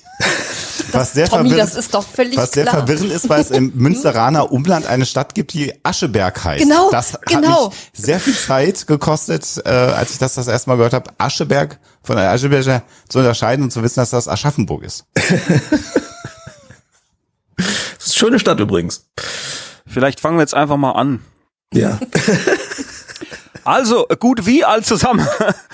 Was 0.94 1.12
sehr, 1.12 1.28
Tommy, 1.28 1.48
verwirrend, 1.50 1.70
das 1.70 1.78
ist 1.78 1.94
doch 1.94 2.06
völlig 2.06 2.36
was 2.36 2.52
sehr 2.52 2.64
klar. 2.64 2.86
verwirrend 2.86 3.12
ist, 3.12 3.28
weil 3.28 3.40
es 3.40 3.50
im 3.50 3.72
Münsteraner 3.74 4.52
Umland 4.52 4.86
eine 4.86 5.06
Stadt 5.06 5.34
gibt, 5.34 5.52
die 5.52 5.72
Ascheberg 5.82 6.44
heißt. 6.44 6.62
Genau, 6.62 6.90
das 6.90 7.14
hat 7.14 7.26
genau. 7.26 7.68
mich 7.68 7.76
sehr 7.92 8.20
viel 8.20 8.34
Zeit 8.34 8.86
gekostet, 8.86 9.62
äh, 9.64 9.68
als 9.68 10.12
ich 10.12 10.18
das 10.18 10.34
das 10.34 10.46
erste 10.46 10.70
Mal 10.70 10.76
gehört 10.76 10.94
habe, 10.94 11.10
Ascheberg 11.18 11.78
von 12.02 12.16
der 12.16 12.30
Ascheberger 12.30 12.82
zu 13.08 13.18
unterscheiden 13.18 13.64
und 13.64 13.70
zu 13.70 13.82
wissen, 13.82 14.00
dass 14.00 14.10
das 14.10 14.28
Aschaffenburg 14.28 14.82
ist. 14.82 15.04
Das 17.56 18.08
ist 18.08 18.16
eine 18.16 18.18
schöne 18.18 18.38
Stadt 18.38 18.60
übrigens. 18.60 19.06
Vielleicht 19.86 20.20
fangen 20.20 20.36
wir 20.36 20.42
jetzt 20.42 20.54
einfach 20.54 20.76
mal 20.76 20.92
an. 20.92 21.24
Ja. 21.72 21.98
Also, 23.64 24.06
gut 24.20 24.46
wie 24.46 24.64
all 24.64 24.84
zusammen. 24.84 25.26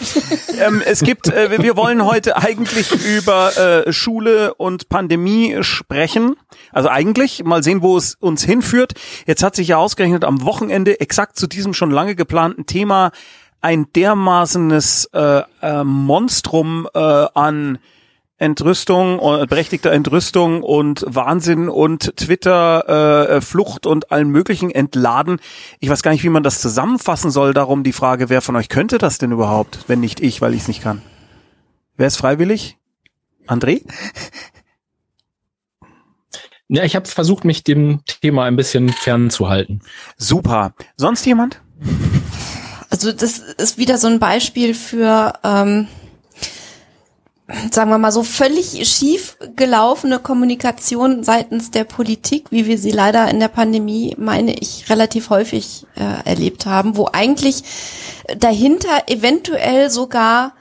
ähm, 0.60 0.82
es 0.84 1.00
gibt, 1.00 1.28
äh, 1.28 1.62
wir 1.62 1.76
wollen 1.76 2.04
heute 2.04 2.36
eigentlich 2.36 2.92
über 3.04 3.56
äh, 3.56 3.92
Schule 3.92 4.54
und 4.54 4.88
Pandemie 4.88 5.58
sprechen. 5.62 6.36
Also 6.72 6.88
eigentlich, 6.88 7.42
mal 7.44 7.62
sehen, 7.62 7.82
wo 7.82 7.96
es 7.96 8.14
uns 8.14 8.44
hinführt. 8.44 8.94
Jetzt 9.26 9.42
hat 9.42 9.56
sich 9.56 9.68
ja 9.68 9.78
ausgerechnet 9.78 10.24
am 10.24 10.44
Wochenende 10.44 11.00
exakt 11.00 11.36
zu 11.36 11.46
diesem 11.46 11.74
schon 11.74 11.90
lange 11.90 12.14
geplanten 12.14 12.66
Thema 12.66 13.10
ein 13.60 13.92
dermaßenes 13.92 15.10
äh, 15.12 15.42
äh, 15.60 15.84
Monstrum 15.84 16.88
äh, 16.94 16.98
an 16.98 17.78
Entrüstung, 18.40 19.20
äh, 19.20 19.46
berechtigter 19.46 19.92
Entrüstung 19.92 20.62
und 20.62 21.04
Wahnsinn 21.06 21.68
und 21.68 22.16
Twitter, 22.16 23.36
äh, 23.36 23.40
Flucht 23.42 23.86
und 23.86 24.10
allen 24.10 24.30
möglichen 24.30 24.70
entladen. 24.70 25.40
Ich 25.78 25.90
weiß 25.90 26.02
gar 26.02 26.10
nicht, 26.10 26.24
wie 26.24 26.30
man 26.30 26.42
das 26.42 26.60
zusammenfassen 26.60 27.30
soll. 27.30 27.52
Darum 27.52 27.84
die 27.84 27.92
Frage, 27.92 28.30
wer 28.30 28.40
von 28.40 28.56
euch 28.56 28.70
könnte 28.70 28.96
das 28.96 29.18
denn 29.18 29.30
überhaupt, 29.30 29.84
wenn 29.88 30.00
nicht 30.00 30.20
ich, 30.20 30.40
weil 30.40 30.54
ich 30.54 30.62
es 30.62 30.68
nicht 30.68 30.82
kann. 30.82 31.02
Wer 31.98 32.06
ist 32.06 32.16
freiwillig? 32.16 32.78
André? 33.46 33.82
Ja, 36.68 36.84
ich 36.84 36.96
habe 36.96 37.08
versucht, 37.08 37.44
mich 37.44 37.62
dem 37.64 38.00
Thema 38.06 38.44
ein 38.44 38.56
bisschen 38.56 38.90
fernzuhalten. 38.90 39.82
Super. 40.16 40.72
Sonst 40.96 41.26
jemand? 41.26 41.60
Also 42.88 43.12
das 43.12 43.38
ist 43.38 43.76
wieder 43.76 43.98
so 43.98 44.06
ein 44.06 44.18
Beispiel 44.18 44.72
für, 44.74 45.34
ähm, 45.42 45.88
sagen 47.70 47.90
wir 47.90 47.98
mal 47.98 48.12
so, 48.12 48.22
völlig 48.22 48.86
schief 48.88 49.36
gelaufene 49.56 50.18
Kommunikation 50.18 51.24
seitens 51.24 51.70
der 51.70 51.84
Politik, 51.84 52.46
wie 52.50 52.66
wir 52.66 52.78
sie 52.78 52.90
leider 52.90 53.28
in 53.30 53.40
der 53.40 53.48
Pandemie, 53.48 54.14
meine 54.18 54.54
ich, 54.54 54.88
relativ 54.90 55.30
häufig 55.30 55.86
äh, 55.96 56.28
erlebt 56.28 56.66
haben, 56.66 56.96
wo 56.96 57.08
eigentlich 57.12 57.62
dahinter 58.36 59.08
eventuell 59.08 59.90
sogar 59.90 60.52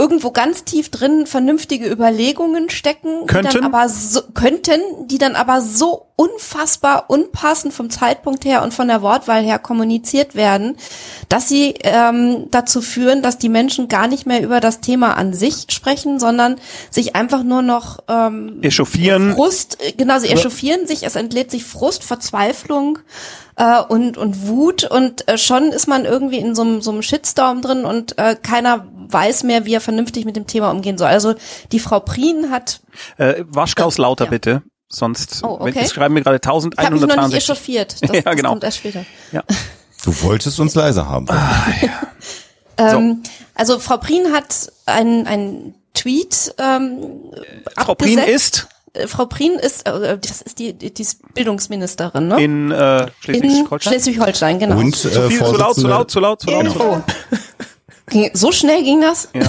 irgendwo 0.00 0.30
ganz 0.30 0.64
tief 0.64 0.88
drin 0.88 1.26
vernünftige 1.26 1.86
Überlegungen 1.86 2.70
stecken, 2.70 3.20
die 3.22 3.26
Könnten? 3.26 3.52
dann 3.52 3.64
aber 3.64 3.86
so, 3.90 4.22
könnten, 4.32 4.80
die 5.08 5.18
dann 5.18 5.36
aber 5.36 5.60
so 5.60 6.06
unfassbar 6.16 7.04
unpassend 7.08 7.74
vom 7.74 7.90
Zeitpunkt 7.90 8.46
her 8.46 8.62
und 8.62 8.72
von 8.72 8.88
der 8.88 9.02
Wortwahl 9.02 9.42
her 9.42 9.58
kommuniziert 9.58 10.34
werden, 10.34 10.78
dass 11.28 11.48
sie 11.48 11.74
ähm, 11.82 12.46
dazu 12.50 12.80
führen, 12.80 13.22
dass 13.22 13.36
die 13.36 13.50
Menschen 13.50 13.88
gar 13.88 14.08
nicht 14.08 14.26
mehr 14.26 14.42
über 14.42 14.60
das 14.60 14.80
Thema 14.80 15.18
an 15.18 15.34
sich 15.34 15.66
sprechen, 15.68 16.18
sondern 16.18 16.56
sich 16.90 17.14
einfach 17.14 17.42
nur 17.42 17.60
noch 17.60 18.00
ähm, 18.08 18.58
Echauffieren. 18.62 19.34
Frust, 19.34 19.78
äh, 19.82 19.92
genau, 19.92 20.18
sie 20.18 20.28
echauffieren 20.28 20.86
sich, 20.86 21.02
es 21.04 21.16
entlädt 21.16 21.50
sich 21.50 21.64
Frust, 21.64 22.04
Verzweiflung 22.04 22.98
äh, 23.60 23.82
und, 23.82 24.16
und 24.16 24.46
Wut 24.48 24.84
und 24.84 25.28
äh, 25.28 25.36
schon 25.36 25.64
ist 25.72 25.86
man 25.86 26.04
irgendwie 26.06 26.38
in 26.38 26.54
so 26.54 26.62
einem 26.62 26.80
so 26.80 26.90
einem 26.90 27.02
Shitstorm 27.02 27.60
drin 27.60 27.84
und 27.84 28.16
äh, 28.18 28.34
keiner 28.34 28.86
weiß 29.08 29.42
mehr, 29.44 29.66
wie 29.66 29.74
er 29.74 29.80
vernünftig 29.82 30.24
mit 30.24 30.34
dem 30.36 30.46
Thema 30.46 30.70
umgehen 30.70 30.96
soll. 30.96 31.08
Also 31.08 31.34
die 31.72 31.78
Frau 31.80 32.00
Prien 32.00 32.50
hat, 32.50 32.80
Äh, 33.18 33.44
Waschkaus 33.46 33.98
lauter 33.98 34.24
Ja. 34.24 34.30
bitte. 34.30 34.62
Sonst 34.88 35.42
Oh, 35.44 35.58
okay. 35.60 35.80
es 35.82 35.92
schreiben 35.92 36.14
mir 36.14 36.22
gerade 36.22 36.40
ich 36.42 36.48
habe 36.48 36.60
mich 36.66 36.74
noch 36.74 37.08
nicht 37.08 37.18
1163. 37.18 37.44
echauffiert, 37.48 37.96
das, 38.02 38.10
Ja, 38.16 38.22
das 38.22 38.36
genau. 38.36 38.48
kommt 38.50 38.64
erst 38.64 38.78
später. 38.78 39.04
Du 40.02 40.22
wolltest 40.22 40.58
uns 40.58 40.74
leise 40.74 41.06
haben. 41.08 41.26
Ähm, 42.76 43.22
Also 43.54 43.78
Frau 43.78 43.98
Prien 43.98 44.32
hat 44.32 44.72
einen, 44.86 45.26
einen 45.26 45.74
Tweet 45.92 46.54
ähm, 46.58 47.02
Frau 47.76 47.94
Prien 47.94 48.18
abgesetzt. 48.18 48.56
ist 48.56 48.68
Äh, 48.69 48.69
Frau 49.06 49.26
Prien 49.26 49.54
ist, 49.54 49.86
äh, 49.86 50.18
das 50.18 50.42
ist 50.42 50.58
die, 50.58 50.72
die 50.72 51.00
ist 51.00 51.22
Bildungsministerin, 51.34 52.28
ne? 52.28 52.42
in 52.42 52.70
äh, 52.72 53.02
In 53.02 53.10
Schleswig-Holstein. 53.20 53.92
Schleswig-Holstein, 53.92 54.58
genau. 54.58 54.78
Und 54.78 54.96
Zu, 54.96 55.08
äh, 55.08 55.28
viel, 55.28 55.38
zu 55.38 55.56
laut, 55.56 55.74
zu 55.74 55.86
laut, 55.86 56.10
zu 56.10 56.20
laut, 56.20 56.40
zu 56.40 56.50
laut. 56.50 56.70
Zu 56.70 56.78
laut. 56.78 56.96
Info. 56.96 57.02
So 58.34 58.52
schnell 58.52 58.82
ging 58.82 59.00
das? 59.00 59.28
Ja, 59.34 59.42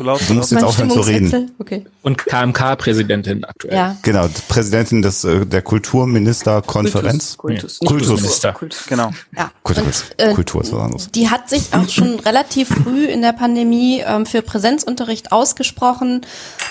zu 0.00 0.02
laut, 0.02 0.20
Du 0.28 0.34
musst 0.34 0.50
jetzt 0.50 0.64
aufhören 0.64 0.90
zu 0.90 1.00
reden. 1.00 1.50
Okay. 1.58 1.84
Und 2.02 2.18
KMK-Präsidentin 2.18 3.44
aktuell. 3.44 3.74
Ja. 3.74 3.96
Genau, 4.02 4.28
Präsidentin 4.48 5.02
des, 5.02 5.24
äh, 5.24 5.44
der 5.44 5.62
Kulturministerkonferenz. 5.62 7.36
Kultus. 7.36 7.78
Kultus. 7.78 7.88
Kultusminister. 8.08 8.52
Kultus. 8.52 8.86
Genau. 8.86 9.10
ja. 9.36 9.50
Kultur, 9.62 9.84
Und, 9.84 10.04
äh, 10.16 10.34
Kultur 10.34 10.62
ist 10.62 10.72
was 10.72 10.80
anderes. 10.80 11.10
Die 11.10 11.28
hat 11.28 11.50
sich 11.50 11.72
auch 11.72 11.88
schon 11.88 12.18
relativ 12.20 12.68
früh 12.68 13.04
in 13.04 13.20
der 13.20 13.32
Pandemie 13.32 14.02
ähm, 14.06 14.24
für 14.24 14.42
Präsenzunterricht 14.42 15.32
ausgesprochen 15.32 16.22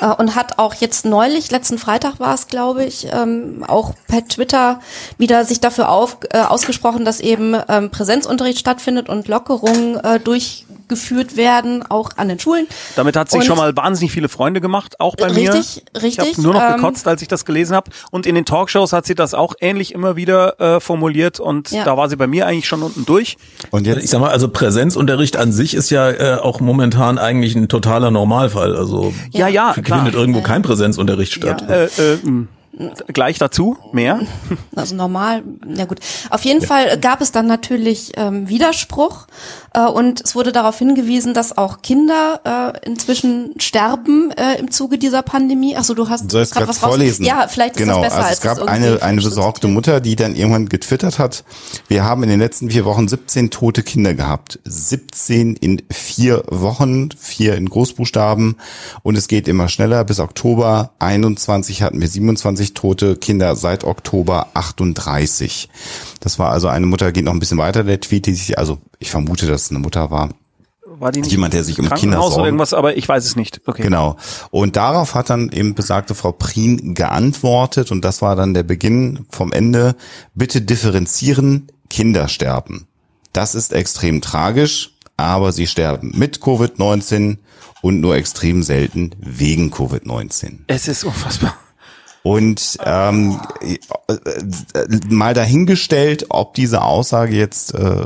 äh, 0.02 0.08
und 0.08 0.36
hat 0.36 0.58
auch 0.58 0.74
jetzt 0.74 1.06
neulich, 1.06 1.52
letzten 1.52 1.78
Freitag 1.78 2.20
war 2.20 2.34
es, 2.34 2.48
glaube 2.48 2.84
ich, 2.86 3.08
ähm, 3.12 3.64
auch 3.68 3.94
per 4.08 4.28
Twitter 4.28 4.80
wieder 5.18 5.46
sich 5.46 5.60
dafür 5.60 5.90
auf, 5.90 6.18
äh, 6.32 6.40
ausgesprochen, 6.40 7.06
dass 7.06 7.20
eben 7.20 7.56
ähm, 7.68 7.92
Präsenzunterricht 7.92 8.60
stattfindet 8.60 9.08
und 9.10 9.28
Lockerungen 9.28 9.98
äh, 9.98 10.20
durchgeführt 10.94 11.38
werden, 11.38 11.84
auch 11.90 12.12
an 12.18 12.28
den 12.30 12.40
Schulen. 12.40 12.68
Damit 12.96 13.16
hat 13.16 13.30
sich 13.30 13.42
Und- 13.42 13.46
schon 13.46 13.58
mal 13.58 13.76
wahnsinnig 13.78 14.12
viele 14.12 14.28
Freunde 14.30 14.60
gemacht, 14.62 15.00
auch 15.00 15.16
bei 15.16 15.32
mir. 15.32 15.54
Richtig, 15.54 15.84
richtig, 15.96 16.18
Ich 16.18 16.20
habe 16.20 16.42
nur 16.42 16.54
noch 16.54 16.62
ähm, 16.64 16.76
gekotzt, 16.78 17.08
als 17.08 17.22
ich 17.22 17.28
das 17.28 17.46
gelesen 17.46 17.76
habe. 17.76 17.92
Und 18.12 18.26
in 18.26 18.36
den 18.36 18.46
Talkshows 18.46 18.92
hat 18.94 19.06
sie 19.06 19.16
das 19.16 19.34
auch 19.34 19.54
ähnlich 19.62 19.94
immer 19.94 20.16
wieder 20.16 20.60
äh, 20.60 20.80
formuliert 20.80 21.40
und 21.40 21.72
Ja. 21.72 21.84
da 21.84 21.96
war 21.98 22.10
sie 22.10 22.16
bei 22.16 22.28
mir 22.28 22.48
eigentlich 22.48 22.68
schon 22.68 22.82
unten 22.82 23.06
durch. 23.06 23.38
Und 23.72 23.88
Ich 23.88 23.96
jetzt, 23.96 24.08
sag 24.08 24.20
mal, 24.20 24.32
also 24.32 24.50
Präsenzunterricht 24.50 25.38
an 25.38 25.52
sich 25.52 25.74
ist 25.74 25.90
ja 25.92 26.10
äh, 26.10 26.36
auch 26.40 26.60
momentan 26.60 27.18
eigentlich 27.18 27.56
ein 27.56 27.68
totaler 27.70 28.12
Normalfall. 28.12 28.76
Also 28.76 29.14
Ja, 29.32 29.48
ja, 29.48 29.74
klar. 29.74 30.00
findet 30.00 30.16
irgendwo 30.16 30.42
kein 30.42 30.62
Präsenzunterricht 30.62 31.34
statt. 31.34 31.64
Äh, 31.70 31.86
äh, 31.86 32.18
mh. 32.24 32.48
Gleich 33.08 33.38
dazu 33.38 33.78
mehr. 33.92 34.22
Also 34.76 34.96
normal, 34.96 35.44
na 35.66 35.86
gut. 35.86 36.00
Auf 36.30 36.46
jeden 36.46 36.62
Fall 36.66 36.98
gab 37.00 37.22
es 37.22 37.32
dann 37.32 37.46
natürlich 37.48 38.14
ähm, 38.16 38.48
Widerspruch 38.48 39.28
äh, 39.74 39.86
und 39.86 40.22
es 40.22 40.36
wurde 40.36 40.52
darauf 40.52 40.78
hingewiesen, 40.78 41.34
dass 41.34 41.58
auch 41.58 41.82
Kinder 41.82 42.74
äh, 42.84 42.86
inzwischen 42.88 43.56
sterben 43.60 44.32
äh, 44.32 44.58
im 44.60 44.72
Zuge 44.72 44.98
dieser 44.98 45.22
Pandemie. 45.22 45.76
Achso, 45.76 45.94
du 45.94 46.08
hast 46.10 46.32
soll 46.32 46.46
gerade 46.46 46.68
was 46.68 46.82
raus- 46.82 46.90
vorlesen? 46.90 47.26
Ja, 47.26 47.48
vielleicht 47.48 47.76
ist 47.76 47.82
genau, 47.84 48.02
das 48.02 48.14
besser. 48.14 48.16
also 48.18 48.28
als 48.30 48.38
es 48.38 48.42
gab 48.44 48.62
eine, 48.68 49.02
eine 49.02 49.22
besorgte. 49.22 49.68
Mutter, 49.68 50.00
die 50.00 50.16
dann 50.16 50.36
irgendwann 50.36 50.70
getwittert 50.70 51.20
hat, 51.20 51.44
wir 51.90 52.04
haben 52.04 52.24
in 52.24 52.30
den 52.30 52.40
letzten 52.40 52.70
vier 52.72 52.86
Wochen 52.86 53.08
17 53.08 53.50
tote 53.52 53.84
Kinder 53.84 54.14
gehabt. 54.14 54.60
17 54.64 55.56
in 55.58 55.82
vier 55.92 56.44
Wochen, 56.48 57.10
vier 57.18 57.56
in 57.56 57.70
Großbuchstaben 57.70 58.56
und 59.04 59.18
es 59.18 59.28
geht 59.28 59.48
immer 59.48 59.68
schneller. 59.68 60.04
Bis 60.06 60.20
Oktober 60.20 60.92
21 61.00 61.82
hatten 61.82 62.00
wir 62.02 62.08
27 62.08 62.69
tote 62.74 63.16
Kinder, 63.16 63.56
seit 63.56 63.84
Oktober 63.84 64.48
38. 64.54 65.70
Das 66.20 66.40
war 66.40 66.52
also 66.52 66.68
eine 66.68 66.86
Mutter, 66.86 67.12
geht 67.12 67.26
noch 67.26 67.34
ein 67.34 67.40
bisschen 67.40 67.58
weiter, 67.58 67.84
der 67.84 68.00
Tweet, 68.00 68.26
die 68.26 68.34
sich, 68.34 68.58
also 68.58 68.80
ich 69.00 69.10
vermute, 69.12 69.48
dass 69.48 69.64
es 69.64 69.70
eine 69.72 69.80
Mutter 69.80 70.12
war, 70.12 70.30
War 70.86 71.12
die 71.12 71.22
nicht 71.22 71.32
Jemand, 71.32 71.54
der 71.54 71.64
sich 71.64 71.80
um 71.80 71.90
Kinder 71.90 72.18
sorgen- 72.22 72.46
irgendwas, 72.46 72.74
aber 72.74 72.98
ich 72.98 73.08
weiß 73.08 73.24
es 73.26 73.36
nicht. 73.36 73.62
Okay. 73.66 73.84
Genau. 73.84 74.18
Und 74.52 74.76
darauf 74.76 75.16
hat 75.16 75.30
dann 75.30 75.50
eben 75.52 75.76
besagte 75.76 76.16
Frau 76.16 76.32
Prien 76.32 76.94
geantwortet 76.96 77.92
und 77.92 78.04
das 78.04 78.22
war 78.22 78.36
dann 78.36 78.54
der 78.54 78.64
Beginn 78.64 79.26
vom 79.30 79.52
Ende. 79.54 79.96
Bitte 80.36 80.62
differenzieren, 80.62 81.68
Kinder 81.90 82.28
sterben. 82.28 82.88
Das 83.34 83.56
ist 83.56 83.72
extrem 83.74 84.22
tragisch, 84.22 84.92
aber 85.16 85.52
sie 85.52 85.68
sterben 85.68 86.12
mit 86.16 86.40
Covid-19 86.40 87.38
und 87.82 88.02
nur 88.02 88.16
extrem 88.16 88.62
selten 88.64 89.12
wegen 89.20 89.72
Covid-19. 89.72 90.60
Es 90.68 90.88
ist 90.88 91.04
unfassbar. 91.06 91.56
Und 92.22 92.78
ähm, 92.84 93.40
äh, 93.62 94.14
äh, 94.14 95.00
mal 95.10 95.34
dahingestellt, 95.34 96.26
ob 96.30 96.54
diese 96.54 96.82
Aussage 96.82 97.36
jetzt 97.36 97.74
äh, 97.74 98.06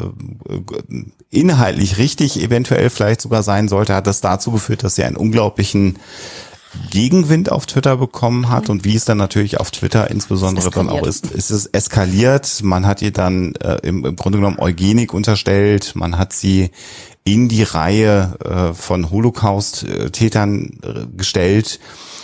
inhaltlich 1.32 1.98
richtig 1.98 2.42
eventuell 2.42 2.90
vielleicht 2.90 3.22
sogar 3.22 3.42
sein 3.42 3.68
sollte, 3.68 3.96
hat 3.96 4.06
das 4.06 4.22
dazu 4.22 4.52
geführt, 4.52 4.84
dass 4.84 4.96
sie 4.96 5.04
einen 5.04 5.18
unglaublichen 5.18 5.98
Gegenwind 6.90 7.52
auf 7.52 7.66
Twitter 7.66 7.98
bekommen 7.98 8.50
hat. 8.50 8.70
Und 8.70 8.84
wie 8.84 8.96
es 8.96 9.06
dann 9.06 9.18
natürlich 9.18 9.60
auf 9.60 9.72
Twitter 9.72 10.10
insbesondere 10.10 10.70
dann 10.70 10.90
auch 10.90 11.06
ist, 11.06 11.32
ist 11.32 11.50
es 11.50 11.68
eskaliert. 11.68 12.62
Man 12.64 12.86
hat 12.86 13.02
ihr 13.02 13.12
dann 13.12 13.56
äh, 13.56 13.78
im, 13.84 14.06
im 14.06 14.16
Grunde 14.16 14.40
genommen 14.40 14.60
Eugenik 14.60 15.14
unterstellt, 15.14 15.94
man 15.96 16.18
hat 16.18 16.34
sie 16.34 16.72
in 17.26 17.48
die 17.50 17.64
Reihe 17.64 18.36
äh, 18.44 18.74
von 18.74 19.10
Holocaust-Tätern 19.10 20.80
äh, 20.84 21.18
gestellt 21.18 21.80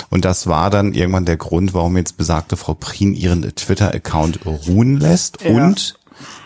und 0.09 0.25
das 0.25 0.47
war 0.47 0.69
dann 0.69 0.93
irgendwann 0.93 1.25
der 1.25 1.37
Grund, 1.37 1.73
warum 1.73 1.97
jetzt 1.97 2.17
besagte 2.17 2.57
Frau 2.57 2.73
Prien 2.73 3.13
ihren 3.13 3.43
Twitter-Account 3.55 4.39
ruhen 4.45 4.97
lässt 4.99 5.41
Ja. 5.43 5.51
und 5.51 5.95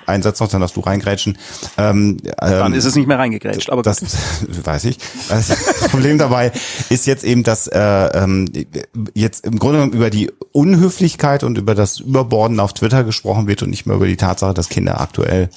ein 0.06 0.22
Satz 0.22 0.40
noch, 0.42 0.50
dann 0.50 0.60
darfst 0.60 0.76
du 0.76 0.82
reingrätschen. 0.82 1.38
Ähm, 1.78 2.18
Dann 2.38 2.74
ähm, 2.74 2.78
ist 2.78 2.84
es 2.84 2.96
nicht 2.96 3.08
mehr 3.08 3.18
reingegrätscht. 3.18 3.70
Aber 3.70 3.84
das 3.84 4.02
gut. 4.02 4.10
weiß 4.66 4.84
ich. 4.86 4.98
Das 5.30 5.48
Problem 5.92 6.18
dabei 6.18 6.52
ist 6.90 7.08
jetzt 7.08 7.24
eben, 7.24 7.44
dass 7.44 7.68
äh, 7.68 7.80
ähm, 7.80 8.50
jetzt 9.14 9.46
im 9.46 9.58
Grunde 9.60 9.78
genommen 9.78 9.94
über 9.94 10.10
die 10.10 10.30
Unhöflichkeit 10.52 11.44
und 11.44 11.58
über 11.58 11.74
das 11.74 12.02
Überborden 12.02 12.60
auf 12.60 12.74
Twitter 12.74 13.06
gesprochen 13.06 13.48
wird 13.48 13.64
und 13.64 13.70
nicht 13.70 13.86
mehr 13.86 13.96
über 13.96 14.06
die 14.08 14.18
Tatsache, 14.18 14.54
dass 14.54 14.68
Kinder 14.68 15.00
aktuell 15.00 15.50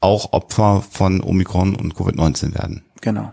auch 0.00 0.32
Opfer 0.32 0.82
von 0.88 1.22
Omikron 1.22 1.76
und 1.76 1.94
Covid-19 1.94 2.54
werden. 2.54 2.82
Genau. 3.00 3.32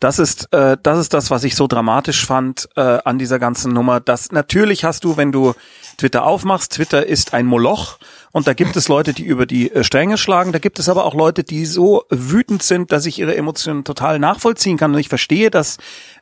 Das 0.00 0.18
ist, 0.18 0.50
äh, 0.54 0.78
das 0.82 0.98
ist 0.98 1.12
das, 1.12 1.30
was 1.30 1.44
ich 1.44 1.54
so 1.54 1.66
dramatisch 1.66 2.24
fand 2.24 2.70
äh, 2.74 2.80
an 3.04 3.18
dieser 3.18 3.38
ganzen 3.38 3.74
Nummer. 3.74 4.00
Dass 4.00 4.32
natürlich 4.32 4.82
hast 4.84 5.04
du, 5.04 5.18
wenn 5.18 5.30
du 5.30 5.52
Twitter 5.98 6.24
aufmachst, 6.24 6.72
Twitter 6.72 7.06
ist 7.06 7.34
ein 7.34 7.44
Moloch 7.44 7.98
und 8.32 8.46
da 8.46 8.54
gibt 8.54 8.76
es 8.76 8.88
Leute, 8.88 9.12
die 9.12 9.24
über 9.24 9.44
die 9.44 9.70
äh, 9.70 9.84
Stränge 9.84 10.16
schlagen. 10.16 10.52
Da 10.52 10.58
gibt 10.58 10.78
es 10.78 10.88
aber 10.88 11.04
auch 11.04 11.14
Leute, 11.14 11.44
die 11.44 11.66
so 11.66 12.04
wütend 12.08 12.62
sind, 12.62 12.92
dass 12.92 13.04
ich 13.04 13.18
ihre 13.18 13.36
Emotionen 13.36 13.84
total 13.84 14.18
nachvollziehen 14.18 14.78
kann. 14.78 14.94
Und 14.94 15.00
ich 15.00 15.10
verstehe, 15.10 15.50
dass 15.50 15.76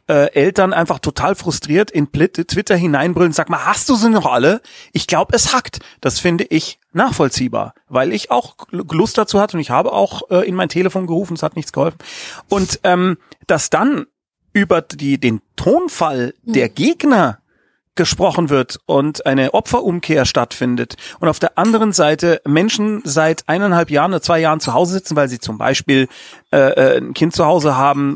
äh, 0.09 0.33
Eltern 0.33 0.73
einfach 0.73 0.99
total 0.99 1.35
frustriert 1.35 1.91
in 1.91 2.11
Twitter 2.11 2.77
hineinbrüllen, 2.77 3.33
sag 3.33 3.49
mal, 3.49 3.65
hast 3.65 3.89
du 3.89 3.95
sie 3.95 4.11
noch 4.11 4.27
alle? 4.27 4.61
Ich 4.93 5.07
glaube, 5.07 5.35
es 5.35 5.55
hackt. 5.55 5.81
Das 6.01 6.19
finde 6.19 6.45
ich 6.45 6.79
nachvollziehbar, 6.93 7.75
weil 7.89 8.13
ich 8.13 8.31
auch 8.31 8.57
Lust 8.71 9.19
dazu 9.19 9.41
hatte 9.41 9.57
und 9.57 9.61
ich 9.61 9.71
habe 9.71 9.93
auch 9.93 10.31
äh, 10.31 10.49
in 10.49 10.55
mein 10.55 10.69
Telefon 10.69 11.07
gerufen, 11.07 11.35
es 11.35 11.43
hat 11.43 11.57
nichts 11.57 11.73
geholfen. 11.73 11.99
Und 12.49 12.81
ähm, 12.85 13.19
dass 13.47 13.71
dann 13.71 14.07
über 14.53 14.83
die, 14.83 15.19
den 15.19 15.41
Tonfall 15.57 16.35
der 16.43 16.69
Gegner 16.69 17.39
gesprochen 17.99 18.49
wird 18.49 18.79
und 18.87 19.27
eine 19.27 19.55
Opferumkehr 19.55 20.25
stattfindet 20.25 20.97
und 21.19 21.29
auf 21.29 21.41
der 21.41 21.59
anderen 21.59 21.93
Seite 21.93 22.41
Menschen 22.47 23.03
seit 23.05 23.49
eineinhalb 23.49 23.91
Jahren 23.91 24.13
oder 24.13 24.23
zwei 24.23 24.39
Jahren 24.39 24.61
zu 24.61 24.73
Hause 24.73 24.93
sitzen, 24.95 25.17
weil 25.17 25.29
sie 25.29 25.41
zum 25.41 25.59
Beispiel 25.59 26.09
äh, 26.53 26.59
äh, 26.59 26.99
ein 26.99 27.13
Kind 27.13 27.35
zu 27.35 27.45
Hause 27.45 27.77
haben, 27.77 28.15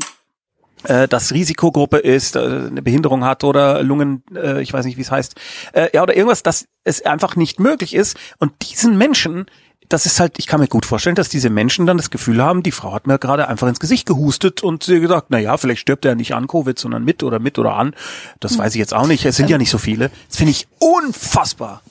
äh, 0.83 1.07
das 1.07 1.33
Risikogruppe 1.33 1.97
ist, 1.97 2.35
äh, 2.35 2.39
eine 2.39 2.81
Behinderung 2.81 3.23
hat 3.23 3.43
oder 3.43 3.83
Lungen, 3.83 4.23
äh, 4.35 4.61
ich 4.61 4.73
weiß 4.73 4.85
nicht, 4.85 4.97
wie 4.97 5.01
es 5.01 5.11
heißt, 5.11 5.35
äh, 5.73 5.89
ja 5.93 6.03
oder 6.03 6.15
irgendwas, 6.15 6.43
dass 6.43 6.67
es 6.83 7.05
einfach 7.05 7.35
nicht 7.35 7.59
möglich 7.59 7.93
ist. 7.93 8.17
Und 8.39 8.53
diesen 8.61 8.97
Menschen, 8.97 9.45
das 9.89 10.05
ist 10.05 10.19
halt, 10.19 10.39
ich 10.39 10.47
kann 10.47 10.59
mir 10.59 10.67
gut 10.67 10.85
vorstellen, 10.85 11.15
dass 11.15 11.29
diese 11.29 11.49
Menschen 11.49 11.85
dann 11.85 11.97
das 11.97 12.09
Gefühl 12.09 12.41
haben, 12.41 12.63
die 12.63 12.71
Frau 12.71 12.93
hat 12.93 13.07
mir 13.07 13.19
gerade 13.19 13.47
einfach 13.47 13.67
ins 13.67 13.79
Gesicht 13.79 14.05
gehustet 14.07 14.63
und 14.63 14.83
sie 14.83 14.99
gesagt, 14.99 15.27
na 15.29 15.39
ja, 15.39 15.57
vielleicht 15.57 15.81
stirbt 15.81 16.05
er 16.05 16.15
nicht 16.15 16.33
an 16.33 16.47
Covid, 16.47 16.77
sondern 16.77 17.03
mit 17.03 17.23
oder 17.23 17.39
mit 17.39 17.59
oder 17.59 17.75
an. 17.75 17.95
Das 18.39 18.57
weiß 18.57 18.73
ich 18.73 18.79
jetzt 18.79 18.93
auch 18.93 19.07
nicht. 19.07 19.25
Es 19.25 19.35
sind 19.35 19.49
ja 19.49 19.57
nicht 19.57 19.69
so 19.69 19.77
viele. 19.77 20.09
Das 20.27 20.37
finde 20.37 20.51
ich 20.51 20.67
unfassbar. 20.79 21.81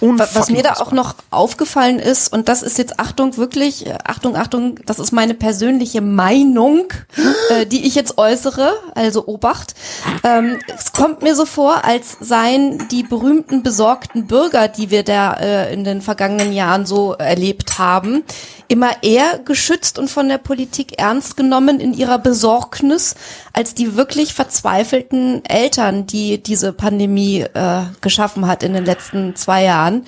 Wa- 0.00 0.28
Was 0.34 0.50
mir 0.50 0.62
da 0.62 0.74
auch 0.74 0.92
noch 0.92 1.14
aufgefallen 1.30 1.98
ist, 1.98 2.32
und 2.32 2.48
das 2.48 2.62
ist 2.62 2.78
jetzt 2.78 2.98
Achtung 3.00 3.36
wirklich, 3.36 3.86
äh, 3.86 3.98
Achtung, 4.04 4.36
Achtung, 4.36 4.78
das 4.86 4.98
ist 4.98 5.12
meine 5.12 5.34
persönliche 5.34 6.00
Meinung, 6.00 6.88
äh, 7.50 7.66
die 7.66 7.86
ich 7.86 7.94
jetzt 7.94 8.18
äußere, 8.18 8.72
also 8.94 9.26
Obacht. 9.26 9.74
Ähm, 10.24 10.58
es 10.78 10.92
kommt 10.92 11.22
mir 11.22 11.34
so 11.34 11.46
vor, 11.46 11.84
als 11.84 12.16
seien 12.20 12.88
die 12.90 13.02
berühmten 13.02 13.62
besorgten 13.62 14.26
Bürger, 14.26 14.68
die 14.68 14.90
wir 14.90 15.02
da 15.02 15.34
äh, 15.34 15.72
in 15.72 15.84
den 15.84 16.02
vergangenen 16.02 16.52
Jahren 16.52 16.86
so 16.86 17.12
erlebt 17.14 17.78
haben, 17.78 18.24
immer 18.68 19.02
eher 19.02 19.38
geschützt 19.44 19.98
und 19.98 20.08
von 20.10 20.28
der 20.28 20.38
Politik 20.38 20.98
ernst 21.00 21.36
genommen 21.36 21.80
in 21.80 21.92
ihrer 21.92 22.18
Besorgnis, 22.18 23.16
als 23.52 23.74
die 23.74 23.96
wirklich 23.96 24.34
verzweifelten 24.34 25.44
Eltern, 25.44 26.06
die 26.06 26.42
diese 26.42 26.72
Pandemie 26.72 27.40
äh, 27.40 27.82
geschaffen 28.00 28.46
hat 28.46 28.62
in 28.62 28.72
den 28.72 28.84
letzten 28.84 29.36
zwei 29.36 29.64
Jahren. 29.64 30.06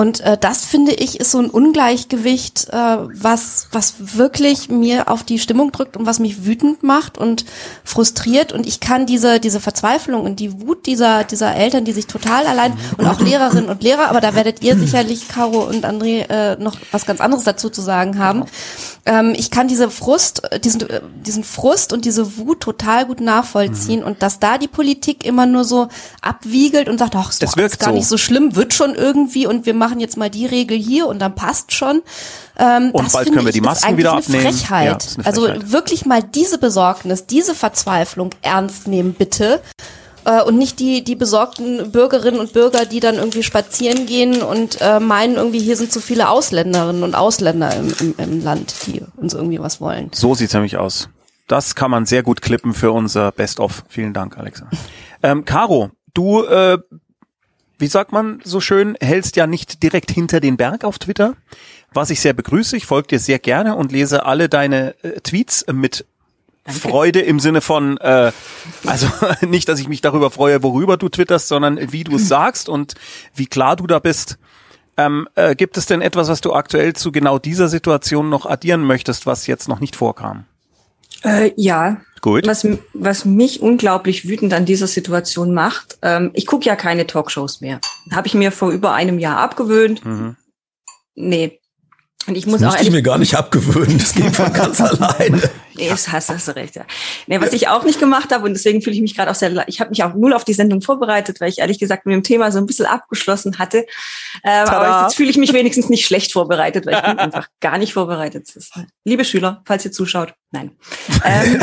Und 0.00 0.20
äh, 0.20 0.38
das 0.40 0.64
finde 0.64 0.94
ich 0.94 1.20
ist 1.20 1.30
so 1.30 1.38
ein 1.40 1.50
Ungleichgewicht, 1.50 2.68
äh, 2.70 2.72
was 2.72 3.68
was 3.70 4.16
wirklich 4.16 4.70
mir 4.70 5.10
auf 5.10 5.24
die 5.24 5.38
Stimmung 5.38 5.72
drückt 5.72 5.94
und 5.98 6.06
was 6.06 6.18
mich 6.18 6.46
wütend 6.46 6.82
macht 6.82 7.18
und 7.18 7.44
frustriert. 7.84 8.54
Und 8.54 8.66
ich 8.66 8.80
kann 8.80 9.04
diese 9.04 9.40
diese 9.40 9.60
Verzweiflung 9.60 10.24
und 10.24 10.40
die 10.40 10.58
Wut 10.62 10.86
dieser 10.86 11.24
dieser 11.24 11.54
Eltern, 11.54 11.84
die 11.84 11.92
sich 11.92 12.06
total 12.06 12.46
allein 12.46 12.72
und 12.96 13.06
auch 13.06 13.20
Lehrerinnen 13.20 13.68
und 13.68 13.82
Lehrer, 13.82 14.08
aber 14.08 14.22
da 14.22 14.34
werdet 14.34 14.62
ihr 14.62 14.74
sicherlich 14.78 15.28
Caro 15.28 15.68
und 15.68 15.84
André 15.84 16.30
äh, 16.30 16.56
noch 16.56 16.78
was 16.92 17.04
ganz 17.04 17.20
anderes 17.20 17.44
dazu 17.44 17.68
zu 17.68 17.82
sagen 17.82 18.18
haben. 18.18 18.44
Ähm, 19.04 19.34
ich 19.36 19.50
kann 19.50 19.68
diese 19.68 19.90
Frust, 19.90 20.50
äh, 20.50 20.60
diesen 20.60 20.88
äh, 20.88 21.02
diesen 21.26 21.44
Frust 21.44 21.92
und 21.92 22.06
diese 22.06 22.38
Wut 22.38 22.60
total 22.60 23.04
gut 23.04 23.20
nachvollziehen 23.20 24.02
und 24.02 24.22
dass 24.22 24.38
da 24.38 24.56
die 24.56 24.68
Politik 24.68 25.26
immer 25.26 25.44
nur 25.44 25.64
so 25.64 25.88
abwiegelt 26.22 26.88
und 26.88 26.96
sagt, 26.96 27.16
ach, 27.16 27.28
ist 27.28 27.42
Es 27.42 27.50
doch 27.50 27.56
wirkt 27.58 27.72
alles 27.72 27.78
gar 27.78 27.90
so. 27.90 27.96
nicht 27.96 28.08
so 28.08 28.16
schlimm, 28.16 28.56
wird 28.56 28.72
schon 28.72 28.94
irgendwie 28.94 29.46
und 29.46 29.66
wir 29.66 29.74
machen 29.74 29.89
jetzt 29.98 30.16
mal 30.16 30.30
die 30.30 30.46
Regel 30.46 30.76
hier 30.78 31.06
und 31.08 31.18
dann 31.18 31.34
passt 31.34 31.72
schon. 31.72 32.02
Ähm, 32.58 32.90
Und 32.92 33.06
das 33.06 33.12
bald 33.14 33.32
können 33.32 33.46
wir 33.46 33.52
die 33.52 33.60
Masken 33.62 33.96
wieder 33.96 34.12
eine 34.12 34.20
abnehmen. 34.20 34.42
Frechheit. 34.42 34.86
Ja, 35.04 35.14
eine 35.16 35.26
Also 35.26 35.42
Frechheit. 35.46 35.72
wirklich 35.72 36.06
mal 36.06 36.22
diese 36.22 36.58
Besorgnis, 36.58 37.26
diese 37.26 37.54
Verzweiflung 37.54 38.30
ernst 38.42 38.86
nehmen, 38.86 39.14
bitte. 39.14 39.60
Äh, 40.26 40.42
Und 40.42 40.58
nicht 40.58 40.78
die, 40.78 41.02
die 41.02 41.16
besorgten 41.16 41.90
Bürgerinnen 41.92 42.38
und 42.38 42.52
Bürger, 42.52 42.84
die 42.84 43.00
dann 43.00 43.14
irgendwie 43.14 43.42
spazieren 43.42 44.04
gehen 44.04 44.42
und 44.42 44.78
äh, 44.82 45.00
meinen, 45.00 45.36
irgendwie 45.36 45.60
hier 45.60 45.76
sind 45.78 45.90
zu 45.90 46.00
viele 46.00 46.28
Ausländerinnen 46.28 47.02
und 47.02 47.14
Ausländer 47.14 47.74
im, 47.74 47.92
im, 48.00 48.14
im 48.18 48.44
Land, 48.44 48.74
die 48.86 49.00
uns 49.16 49.32
irgendwie 49.32 49.58
was 49.60 49.80
wollen. 49.80 50.10
So 50.14 50.34
sieht's 50.34 50.52
nämlich 50.52 50.76
aus. 50.76 51.08
Das 51.48 51.74
kann 51.74 51.90
man 51.90 52.04
sehr 52.06 52.22
gut 52.22 52.42
klippen 52.42 52.74
für 52.74 52.92
unser 52.92 53.32
Best-of. 53.32 53.82
Vielen 53.88 54.12
Dank, 54.12 54.36
Alexa. 54.38 54.68
Ähm, 55.22 55.44
Caro, 55.44 55.90
du, 56.14 56.44
äh, 56.44 56.78
wie 57.80 57.86
sagt 57.86 58.12
man 58.12 58.40
so 58.44 58.60
schön, 58.60 58.96
hältst 59.00 59.36
ja 59.36 59.46
nicht 59.46 59.82
direkt 59.82 60.10
hinter 60.10 60.40
den 60.40 60.56
Berg 60.56 60.84
auf 60.84 60.98
Twitter, 60.98 61.34
was 61.92 62.10
ich 62.10 62.20
sehr 62.20 62.32
begrüße. 62.32 62.76
Ich 62.76 62.86
folge 62.86 63.08
dir 63.08 63.18
sehr 63.18 63.38
gerne 63.38 63.74
und 63.74 63.92
lese 63.92 64.26
alle 64.26 64.48
deine 64.48 64.94
äh, 65.02 65.20
Tweets 65.20 65.64
mit 65.72 66.04
Freude 66.66 67.20
im 67.20 67.40
Sinne 67.40 67.60
von, 67.60 67.96
äh, 67.98 68.32
also 68.86 69.08
nicht, 69.46 69.68
dass 69.68 69.80
ich 69.80 69.88
mich 69.88 70.00
darüber 70.02 70.30
freue, 70.30 70.62
worüber 70.62 70.96
du 70.96 71.08
twitterst, 71.08 71.48
sondern 71.48 71.92
wie 71.92 72.04
du 72.04 72.16
es 72.16 72.28
sagst 72.28 72.68
und 72.68 72.94
wie 73.34 73.46
klar 73.46 73.76
du 73.76 73.86
da 73.86 73.98
bist. 73.98 74.38
Ähm, 74.96 75.28
äh, 75.34 75.54
gibt 75.54 75.78
es 75.78 75.86
denn 75.86 76.02
etwas, 76.02 76.28
was 76.28 76.40
du 76.40 76.52
aktuell 76.52 76.92
zu 76.94 77.12
genau 77.12 77.38
dieser 77.38 77.68
Situation 77.68 78.28
noch 78.28 78.44
addieren 78.44 78.84
möchtest, 78.84 79.24
was 79.24 79.46
jetzt 79.46 79.68
noch 79.68 79.80
nicht 79.80 79.96
vorkam? 79.96 80.44
Äh, 81.22 81.52
ja. 81.56 82.00
Gut. 82.20 82.46
Was, 82.46 82.66
was 82.92 83.24
mich 83.24 83.62
unglaublich 83.62 84.28
wütend 84.28 84.52
an 84.52 84.66
dieser 84.66 84.86
Situation 84.86 85.54
macht, 85.54 85.98
ähm, 86.02 86.30
ich 86.34 86.46
gucke 86.46 86.66
ja 86.66 86.76
keine 86.76 87.06
Talkshows 87.06 87.60
mehr. 87.60 87.80
Habe 88.12 88.26
ich 88.26 88.34
mir 88.34 88.52
vor 88.52 88.70
über 88.70 88.92
einem 88.92 89.18
Jahr 89.18 89.38
abgewöhnt. 89.38 90.04
Mhm. 90.04 90.36
Nee. 91.14 91.59
Und 92.26 92.36
ich 92.36 92.44
Das 92.44 92.52
muss 92.52 92.60
auch 92.60 92.66
musste 92.66 92.80
ich 92.82 92.86
ehrlich 92.88 92.98
mir 92.98 93.02
gar 93.02 93.18
nicht 93.18 93.34
abgewöhnen. 93.34 93.98
Das 93.98 94.14
ging 94.14 94.32
von 94.32 94.52
ganz 94.52 94.80
alleine. 94.80 95.40
Nee, 95.74 95.88
das 95.88 96.12
hast, 96.12 96.28
hast 96.28 96.48
du 96.48 96.54
recht, 96.54 96.76
ja. 96.76 96.84
Nee, 97.26 97.40
was 97.40 97.54
ich 97.54 97.68
auch 97.68 97.84
nicht 97.84 97.98
gemacht 97.98 98.30
habe, 98.32 98.44
und 98.44 98.52
deswegen 98.52 98.82
fühle 98.82 98.94
ich 98.94 99.00
mich 99.00 99.16
gerade 99.16 99.30
auch 99.30 99.34
sehr, 99.34 99.66
ich 99.68 99.80
habe 99.80 99.90
mich 99.90 100.04
auch 100.04 100.14
null 100.14 100.34
auf 100.34 100.44
die 100.44 100.52
Sendung 100.52 100.82
vorbereitet, 100.82 101.40
weil 101.40 101.48
ich 101.48 101.58
ehrlich 101.58 101.78
gesagt 101.78 102.04
mit 102.04 102.14
dem 102.14 102.22
Thema 102.22 102.52
so 102.52 102.58
ein 102.58 102.66
bisschen 102.66 102.84
abgeschlossen 102.84 103.58
hatte. 103.58 103.86
Ähm, 104.44 104.68
aber 104.68 105.04
jetzt 105.04 105.16
fühle 105.16 105.30
ich 105.30 105.38
mich 105.38 105.54
wenigstens 105.54 105.88
nicht 105.88 106.04
schlecht 106.04 106.32
vorbereitet, 106.32 106.84
weil 106.84 106.94
ich 106.94 107.02
bin 107.02 107.18
einfach 107.18 107.48
gar 107.60 107.78
nicht 107.78 107.94
vorbereitet. 107.94 108.48
Das 108.48 108.56
ist, 108.56 108.72
liebe 109.04 109.24
Schüler, 109.24 109.62
falls 109.64 109.86
ihr 109.86 109.92
zuschaut, 109.92 110.34
nein. 110.50 110.72
Ähm, 111.24 111.62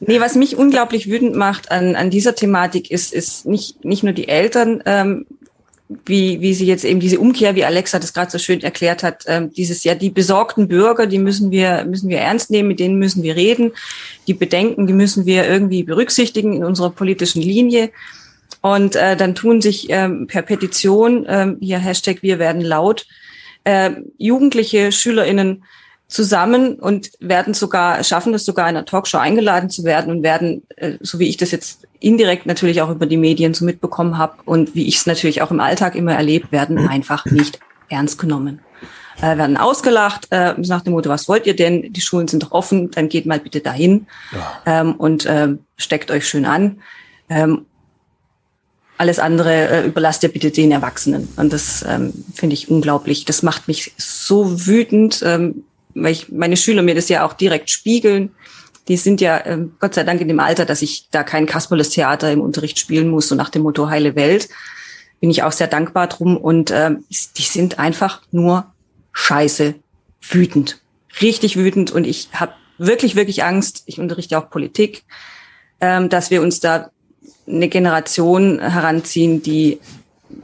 nee, 0.00 0.20
was 0.20 0.34
mich 0.34 0.56
unglaublich 0.56 1.08
wütend 1.08 1.34
macht 1.36 1.70
an, 1.70 1.96
an 1.96 2.10
dieser 2.10 2.34
Thematik 2.34 2.90
ist, 2.90 3.14
ist 3.14 3.46
nicht, 3.46 3.82
nicht 3.84 4.02
nur 4.02 4.12
die 4.12 4.28
Eltern, 4.28 4.82
ähm, 4.84 5.24
wie, 5.88 6.40
wie 6.40 6.54
sie 6.54 6.66
jetzt 6.66 6.84
eben 6.84 7.00
diese 7.00 7.20
Umkehr, 7.20 7.54
wie 7.54 7.64
Alexa 7.64 7.98
das 7.98 8.14
gerade 8.14 8.30
so 8.30 8.38
schön 8.38 8.62
erklärt 8.62 9.02
hat, 9.02 9.24
ähm, 9.26 9.52
dieses 9.52 9.84
ja 9.84 9.94
die 9.94 10.10
besorgten 10.10 10.66
Bürger, 10.66 11.06
die 11.06 11.18
müssen 11.18 11.50
wir 11.50 11.84
müssen 11.84 12.08
wir 12.08 12.18
ernst 12.18 12.50
nehmen, 12.50 12.68
mit 12.68 12.80
denen 12.80 12.98
müssen 12.98 13.22
wir 13.22 13.36
reden, 13.36 13.72
die 14.26 14.34
Bedenken, 14.34 14.86
die 14.86 14.94
müssen 14.94 15.26
wir 15.26 15.46
irgendwie 15.46 15.82
berücksichtigen 15.82 16.54
in 16.54 16.64
unserer 16.64 16.90
politischen 16.90 17.42
Linie. 17.42 17.90
Und 18.62 18.96
äh, 18.96 19.14
dann 19.14 19.34
tun 19.34 19.60
sich 19.60 19.88
ähm, 19.90 20.26
per 20.26 20.40
Petition 20.40 21.26
ähm, 21.28 21.58
hier 21.60 21.78
Hashtag 21.78 22.22
Wir 22.22 22.38
werden 22.38 22.62
laut 22.62 23.06
äh, 23.64 23.90
Jugendliche 24.16 24.90
SchülerInnen 24.90 25.64
zusammen 26.14 26.76
und 26.76 27.10
werden 27.18 27.54
sogar, 27.54 28.04
schaffen 28.04 28.32
es 28.34 28.44
sogar 28.44 28.68
in 28.68 28.76
einer 28.76 28.86
Talkshow 28.86 29.18
eingeladen 29.18 29.68
zu 29.68 29.82
werden 29.82 30.12
und 30.12 30.22
werden, 30.22 30.62
äh, 30.76 30.92
so 31.00 31.18
wie 31.18 31.28
ich 31.28 31.36
das 31.36 31.50
jetzt 31.50 31.88
indirekt 31.98 32.46
natürlich 32.46 32.80
auch 32.82 32.90
über 32.90 33.06
die 33.06 33.16
Medien 33.16 33.52
so 33.52 33.64
mitbekommen 33.64 34.16
habe 34.16 34.36
und 34.44 34.76
wie 34.76 34.86
ich 34.86 34.98
es 34.98 35.06
natürlich 35.06 35.42
auch 35.42 35.50
im 35.50 35.58
Alltag 35.58 35.96
immer 35.96 36.14
erlebt, 36.14 36.52
werden 36.52 36.88
einfach 36.88 37.24
nicht 37.26 37.58
ernst 37.88 38.18
genommen. 38.18 38.60
Äh, 39.20 39.36
werden 39.38 39.56
ausgelacht, 39.56 40.28
äh, 40.30 40.54
nach 40.56 40.82
dem 40.82 40.92
Motto, 40.92 41.10
was 41.10 41.28
wollt 41.28 41.46
ihr 41.46 41.56
denn? 41.56 41.92
Die 41.92 42.00
Schulen 42.00 42.28
sind 42.28 42.44
doch 42.44 42.52
offen, 42.52 42.92
dann 42.92 43.08
geht 43.08 43.26
mal 43.26 43.40
bitte 43.40 43.60
dahin 43.60 44.06
ähm, 44.66 44.94
und 44.94 45.26
ähm, 45.28 45.64
steckt 45.76 46.12
euch 46.12 46.28
schön 46.28 46.44
an. 46.44 46.80
Ähm, 47.28 47.66
alles 48.98 49.18
andere 49.18 49.68
äh, 49.68 49.86
überlasst 49.86 50.22
ihr 50.22 50.28
bitte 50.28 50.52
den 50.52 50.70
Erwachsenen. 50.70 51.28
Und 51.36 51.52
das 51.52 51.84
ähm, 51.88 52.12
finde 52.34 52.54
ich 52.54 52.70
unglaublich. 52.70 53.24
Das 53.24 53.42
macht 53.42 53.66
mich 53.66 53.92
so 53.96 54.66
wütend, 54.66 55.20
ähm, 55.24 55.64
weil 55.94 56.12
ich 56.12 56.30
meine 56.30 56.56
Schüler 56.56 56.82
mir 56.82 56.94
das 56.94 57.08
ja 57.08 57.24
auch 57.24 57.32
direkt 57.32 57.70
spiegeln. 57.70 58.34
Die 58.88 58.96
sind 58.96 59.20
ja 59.20 59.44
ähm, 59.46 59.74
Gott 59.78 59.94
sei 59.94 60.04
Dank 60.04 60.20
in 60.20 60.28
dem 60.28 60.40
Alter, 60.40 60.66
dass 60.66 60.82
ich 60.82 61.08
da 61.10 61.22
kein 61.22 61.46
Kasperles-Theater 61.46 62.30
im 62.30 62.40
Unterricht 62.40 62.78
spielen 62.78 63.08
muss, 63.08 63.28
so 63.28 63.34
nach 63.34 63.48
dem 63.48 63.62
Motto 63.62 63.88
Heile 63.88 64.14
Welt. 64.14 64.48
Bin 65.20 65.30
ich 65.30 65.42
auch 65.42 65.52
sehr 65.52 65.68
dankbar 65.68 66.08
drum. 66.08 66.36
Und 66.36 66.70
ähm, 66.70 67.04
die 67.08 67.42
sind 67.42 67.78
einfach 67.78 68.20
nur 68.30 68.66
scheiße 69.12 69.74
wütend. 70.20 70.80
Richtig 71.22 71.56
wütend. 71.56 71.92
Und 71.92 72.06
ich 72.06 72.28
habe 72.32 72.52
wirklich, 72.76 73.14
wirklich 73.14 73.44
Angst. 73.44 73.84
Ich 73.86 73.98
unterrichte 73.98 74.36
auch 74.38 74.50
Politik, 74.50 75.04
ähm, 75.80 76.08
dass 76.08 76.30
wir 76.30 76.42
uns 76.42 76.60
da 76.60 76.90
eine 77.46 77.68
Generation 77.68 78.60
heranziehen, 78.60 79.42
die 79.42 79.78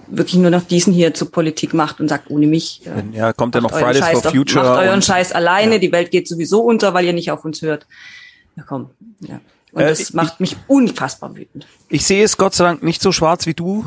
wirklich 0.09 0.37
nur 0.37 0.50
noch 0.50 0.62
diesen 0.62 0.92
hier 0.92 1.14
zur 1.14 1.31
Politik 1.31 1.74
macht 1.74 2.00
und 2.00 2.09
sagt, 2.09 2.31
ohne 2.31 2.46
mich. 2.46 2.83
äh, 2.87 3.16
Ja, 3.16 3.33
kommt 3.33 3.55
ja 3.55 3.61
noch 3.61 3.70
Fridays 3.72 3.98
Scheiß 3.98 4.12
for 4.12 4.22
doch- 4.22 4.31
Future. 4.33 4.64
Macht 4.64 4.79
euren 4.87 5.03
Scheiß 5.03 5.33
alleine, 5.33 5.74
Ja. 5.74 5.79
die 5.79 5.92
Welt 5.92 6.11
geht 6.11 6.29
sowieso 6.29 6.61
unter, 6.62 6.94
weil 6.94 7.05
ihr 7.05 7.12
nicht 7.12 7.31
auf 7.31 7.44
uns 7.44 7.62
hört. 7.62 7.87
Ja, 8.57 8.64
komm. 8.66 8.90
Ja. 9.20 9.40
Und 9.72 9.83
Äh, 9.83 9.88
das 9.88 10.00
ich- 10.00 10.14
macht 10.14 10.40
mich 10.40 10.57
unfassbar 10.66 11.37
wütend. 11.37 11.66
Ich 11.88 12.05
sehe 12.05 12.24
es 12.24 12.37
Gott 12.37 12.55
sei 12.55 12.64
Dank 12.64 12.83
nicht 12.83 13.00
so 13.03 13.12
schwarz 13.12 13.46
wie 13.46 13.55
du. 13.55 13.85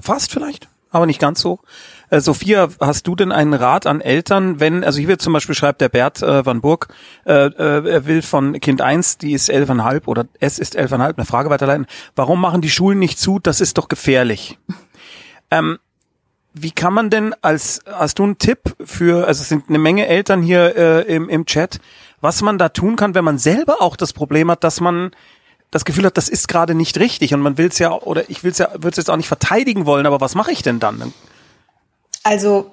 Fast 0.00 0.30
vielleicht, 0.30 0.68
aber 0.90 1.06
nicht 1.06 1.20
ganz 1.20 1.40
so. 1.40 1.58
Äh, 2.10 2.20
Sophia, 2.20 2.68
hast 2.80 3.06
du 3.06 3.14
denn 3.14 3.32
einen 3.32 3.54
Rat 3.54 3.86
an 3.86 4.00
Eltern, 4.00 4.60
wenn, 4.60 4.84
also 4.84 4.98
hier 4.98 5.08
wird 5.08 5.22
zum 5.22 5.32
Beispiel 5.32 5.54
schreibt 5.54 5.80
der 5.80 5.88
Bert 5.88 6.22
äh, 6.22 6.44
Van 6.44 6.60
Burg, 6.60 6.88
äh, 7.26 7.46
äh, 7.46 7.88
er 7.88 8.06
will 8.06 8.22
von 8.22 8.58
Kind 8.60 8.80
1, 8.80 9.18
die 9.18 9.32
ist 9.32 9.48
elfeinhalb 9.48 10.08
oder 10.08 10.26
es 10.40 10.58
ist 10.58 10.76
elfeinhalb, 10.76 11.18
eine 11.18 11.26
Frage 11.26 11.50
weiterleiten. 11.50 11.86
Warum 12.16 12.40
machen 12.40 12.60
die 12.60 12.70
Schulen 12.70 12.98
nicht 12.98 13.18
zu? 13.18 13.38
Das 13.38 13.60
ist 13.60 13.78
doch 13.78 13.88
gefährlich. 13.88 14.58
Ähm, 15.50 15.78
wie 16.52 16.72
kann 16.72 16.92
man 16.92 17.08
denn 17.08 17.34
als, 17.40 17.80
hast 17.90 18.18
du 18.18 18.24
einen 18.24 18.36
Tipp 18.36 18.76
für, 18.84 19.26
also 19.26 19.40
es 19.40 19.48
sind 19.48 19.70
eine 19.70 19.78
Menge 19.78 20.06
Eltern 20.06 20.42
hier 20.42 20.76
äh, 20.76 21.14
im, 21.14 21.30
im 21.30 21.46
Chat, 21.46 21.80
was 22.20 22.42
man 22.42 22.58
da 22.58 22.68
tun 22.68 22.96
kann, 22.96 23.14
wenn 23.14 23.24
man 23.24 23.38
selber 23.38 23.80
auch 23.80 23.96
das 23.96 24.12
Problem 24.12 24.50
hat, 24.50 24.62
dass 24.62 24.82
man 24.82 25.12
das 25.70 25.86
Gefühl 25.86 26.04
hat, 26.04 26.18
das 26.18 26.28
ist 26.28 26.48
gerade 26.48 26.74
nicht 26.74 26.98
richtig 26.98 27.32
und 27.32 27.40
man 27.40 27.56
will 27.56 27.68
es 27.68 27.78
ja, 27.78 27.92
oder 27.92 28.28
ich 28.28 28.44
will 28.44 28.50
es 28.50 28.58
ja, 28.58 28.70
würde 28.74 28.90
es 28.90 28.96
jetzt 28.96 29.10
auch 29.10 29.16
nicht 29.16 29.28
verteidigen 29.28 29.86
wollen, 29.86 30.04
aber 30.04 30.20
was 30.20 30.34
mache 30.34 30.52
ich 30.52 30.62
denn 30.62 30.80
dann? 30.80 31.14
Also 32.28 32.70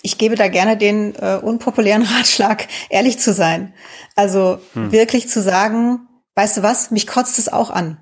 ich 0.00 0.16
gebe 0.16 0.36
da 0.36 0.46
gerne 0.46 0.76
den 0.76 1.16
äh, 1.16 1.40
unpopulären 1.42 2.02
Ratschlag, 2.18 2.68
ehrlich 2.88 3.18
zu 3.18 3.32
sein. 3.32 3.74
Also 4.14 4.60
wirklich 4.74 5.28
zu 5.28 5.42
sagen, 5.42 6.06
weißt 6.36 6.58
du 6.58 6.62
was, 6.62 6.92
mich 6.92 7.08
kotzt 7.08 7.40
es 7.40 7.52
auch 7.52 7.70
an. 7.70 7.98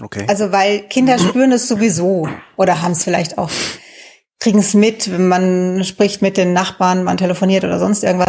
Okay. 0.00 0.24
Also 0.28 0.52
weil 0.52 0.82
Kinder 0.82 1.18
spüren 1.18 1.50
es 1.50 1.66
sowieso 1.66 2.28
oder 2.56 2.82
haben 2.82 2.92
es 2.92 3.02
vielleicht 3.02 3.36
auch, 3.36 3.50
kriegen 4.38 4.60
es 4.60 4.74
mit, 4.74 5.10
wenn 5.10 5.26
man 5.26 5.82
spricht 5.82 6.22
mit 6.22 6.36
den 6.36 6.52
Nachbarn, 6.52 7.02
man 7.02 7.16
telefoniert 7.16 7.64
oder 7.64 7.80
sonst 7.80 8.04
irgendwas. 8.04 8.28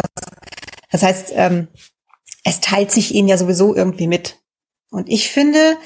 Das 0.90 1.04
heißt, 1.04 1.32
ähm, 1.36 1.68
es 2.42 2.60
teilt 2.60 2.90
sich 2.90 3.14
ihnen 3.14 3.28
ja 3.28 3.38
sowieso 3.38 3.74
irgendwie 3.74 4.08
mit. 4.08 4.40
Und 4.90 5.08
ich 5.08 5.30
finde, 5.30 5.76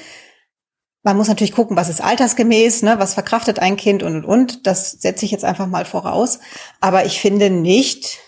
man 1.03 1.15
muss 1.15 1.27
natürlich 1.27 1.53
gucken, 1.53 1.77
was 1.77 1.89
ist 1.89 2.01
altersgemäß, 2.01 2.81
ne, 2.83 2.99
was 2.99 3.13
verkraftet 3.13 3.59
ein 3.59 3.77
Kind 3.77 4.03
und 4.03 4.15
und 4.15 4.25
und. 4.25 4.67
Das 4.67 4.91
setze 4.91 5.25
ich 5.25 5.31
jetzt 5.31 5.45
einfach 5.45 5.67
mal 5.67 5.85
voraus. 5.85 6.39
Aber 6.81 7.05
ich 7.05 7.21
finde 7.21 7.49
nicht, 7.49 8.19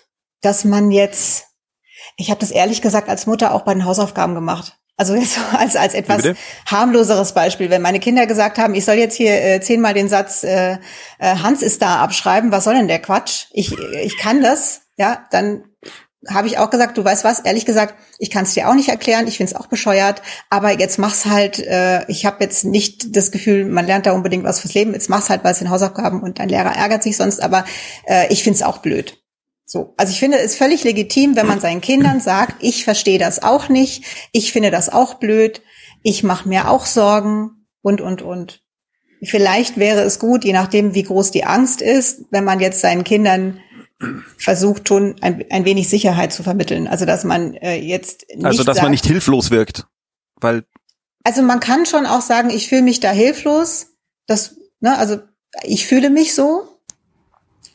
dass 0.42 0.64
man 0.64 0.92
jetzt, 0.92 1.46
ich 2.18 2.30
habe 2.30 2.40
das 2.40 2.52
ehrlich 2.52 2.82
gesagt 2.82 3.10
als 3.10 3.28
Mutter 3.28 3.54
auch 3.54 3.62
bei 3.62 3.74
den 3.74 3.86
Hausaufgaben 3.86 4.36
gemacht. 4.36 4.78
Also 4.96 5.16
jetzt 5.16 5.38
als 5.58 5.76
als 5.76 5.94
etwas 5.94 6.24
harmloseres 6.66 7.34
Beispiel, 7.34 7.70
wenn 7.70 7.82
meine 7.82 8.00
Kinder 8.00 8.26
gesagt 8.26 8.58
haben, 8.58 8.76
ich 8.76 8.86
soll 8.86 8.96
jetzt 8.96 9.16
hier 9.16 9.44
äh, 9.44 9.60
zehnmal 9.60 9.94
den 9.94 10.08
Satz 10.08 10.44
äh, 10.44 10.74
äh, 10.74 10.78
Hans 11.20 11.62
ist 11.62 11.82
da 11.82 12.02
abschreiben, 12.02 12.52
was 12.52 12.64
soll 12.64 12.76
denn 12.76 12.88
der 12.88 13.02
Quatsch? 13.02 13.48
Ich 13.52 13.78
ich 13.78 14.18
kann 14.18 14.42
das, 14.42 14.82
ja, 14.98 15.26
dann 15.32 15.66
habe 16.30 16.48
ich 16.48 16.60
auch 16.60 16.70
gesagt, 16.70 16.98
du 16.98 17.04
weißt 17.04 17.24
was, 17.24 17.40
ehrlich 17.40 17.66
gesagt, 17.66 17.96
ich 18.20 18.30
kann 18.30 18.44
es 18.44 18.54
dir 18.54 18.70
auch 18.70 18.76
nicht 18.76 18.90
erklären, 18.90 19.28
ich 19.28 19.38
finde 19.38 19.54
es 19.54 19.60
auch 19.60 19.68
bescheuert, 19.68 20.22
aber 20.50 20.78
jetzt 20.80 21.00
mach's 21.00 21.26
halt, 21.26 21.60
äh, 21.60 22.06
ich 22.10 22.26
habe 22.26 22.44
jetzt 22.44 22.64
nicht 22.64 23.16
das 23.16 23.32
Gefühl, 23.32 23.66
man 23.66 23.88
lernt 23.88 24.06
da 24.06 24.12
unbedingt 24.12 24.44
was 24.44 24.60
fürs 24.60 24.74
Leben, 24.74 24.94
jetzt 24.94 25.10
mach's 25.10 25.30
halt, 25.30 25.44
weil 25.44 25.54
es 25.54 25.60
sind 25.60 25.70
Hausaufgaben 25.70 26.22
und 26.22 26.38
dein 26.38 26.50
Lehrer 26.50 26.76
ärgert 26.76 27.02
sich 27.02 27.18
sonst, 27.18 27.42
aber 27.42 27.66
äh, 28.06 28.32
ich 28.32 28.44
finde 28.44 28.58
es 28.58 28.64
auch 28.64 28.80
blöd. 28.80 29.18
So, 29.66 29.94
also 29.98 30.12
ich 30.12 30.20
finde 30.20 30.38
es 30.38 30.56
völlig 30.56 30.84
legitim, 30.84 31.36
wenn 31.36 31.48
man 31.48 31.62
seinen 31.62 31.82
Kindern 31.82 32.20
sagt, 32.20 32.56
ich 32.60 32.84
verstehe 32.84 33.20
das 33.20 33.42
auch 33.42 33.70
nicht, 33.70 34.04
ich 34.32 34.52
finde 34.52 34.70
das 34.70 34.90
auch 34.90 35.16
blöd, 35.16 35.62
ich 36.04 36.24
mache 36.24 36.48
mir 36.48 36.70
auch 36.70 36.86
Sorgen 36.86 37.68
und 37.82 38.02
und 38.02 38.22
und. 38.22 38.62
Vielleicht 39.24 39.78
wäre 39.78 40.02
es 40.02 40.20
gut, 40.20 40.44
je 40.44 40.54
nachdem, 40.54 40.94
wie 40.94 41.04
groß 41.04 41.32
die 41.32 41.46
Angst 41.46 41.82
ist, 41.82 42.26
wenn 42.32 42.44
man 42.44 42.60
jetzt 42.60 42.82
seinen 42.82 43.04
Kindern 43.04 43.60
versucht 44.38 44.88
schon 44.88 45.16
ein, 45.22 45.46
ein 45.50 45.66
wenig 45.66 45.90
Sicherheit 45.90 46.34
zu 46.34 46.44
vermitteln. 46.44 46.88
Also 46.88 47.06
dass 47.06 47.24
man 47.24 47.54
äh, 47.56 47.76
jetzt 47.76 48.26
nicht 48.30 48.46
Also 48.46 48.64
dass 48.64 48.78
sagt, 48.78 48.84
man 48.84 48.92
nicht 48.92 49.06
hilflos 49.06 49.52
wirkt. 49.52 49.88
Weil 50.40 50.64
Also 51.24 51.42
man 51.42 51.60
kann 51.60 51.86
schon 51.86 52.06
auch 52.06 52.22
sagen, 52.22 52.50
ich 52.50 52.68
fühle 52.68 52.82
mich 52.82 53.00
da 53.00 53.12
hilflos. 53.12 53.88
Das, 54.28 54.56
ne, 54.80 54.98
also 54.98 55.20
ich 55.64 55.86
fühle 55.86 56.10
mich 56.10 56.34
so. 56.34 56.68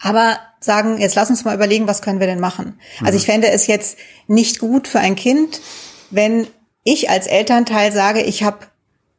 Aber 0.00 0.38
sagen, 0.60 0.98
jetzt 0.98 1.14
lass 1.14 1.30
uns 1.30 1.44
mal 1.44 1.54
überlegen, 1.54 1.86
was 1.86 2.02
können 2.02 2.20
wir 2.20 2.26
denn 2.26 2.40
machen? 2.40 2.78
Also 3.02 3.16
ich 3.16 3.24
fände 3.24 3.50
es 3.50 3.66
jetzt 3.66 3.98
nicht 4.26 4.58
gut 4.58 4.88
für 4.88 5.00
ein 5.00 5.16
Kind, 5.16 5.60
wenn 6.10 6.46
ich 6.84 7.08
als 7.08 7.26
Elternteil 7.26 7.92
sage, 7.92 8.22
ich 8.22 8.42
habe 8.42 8.66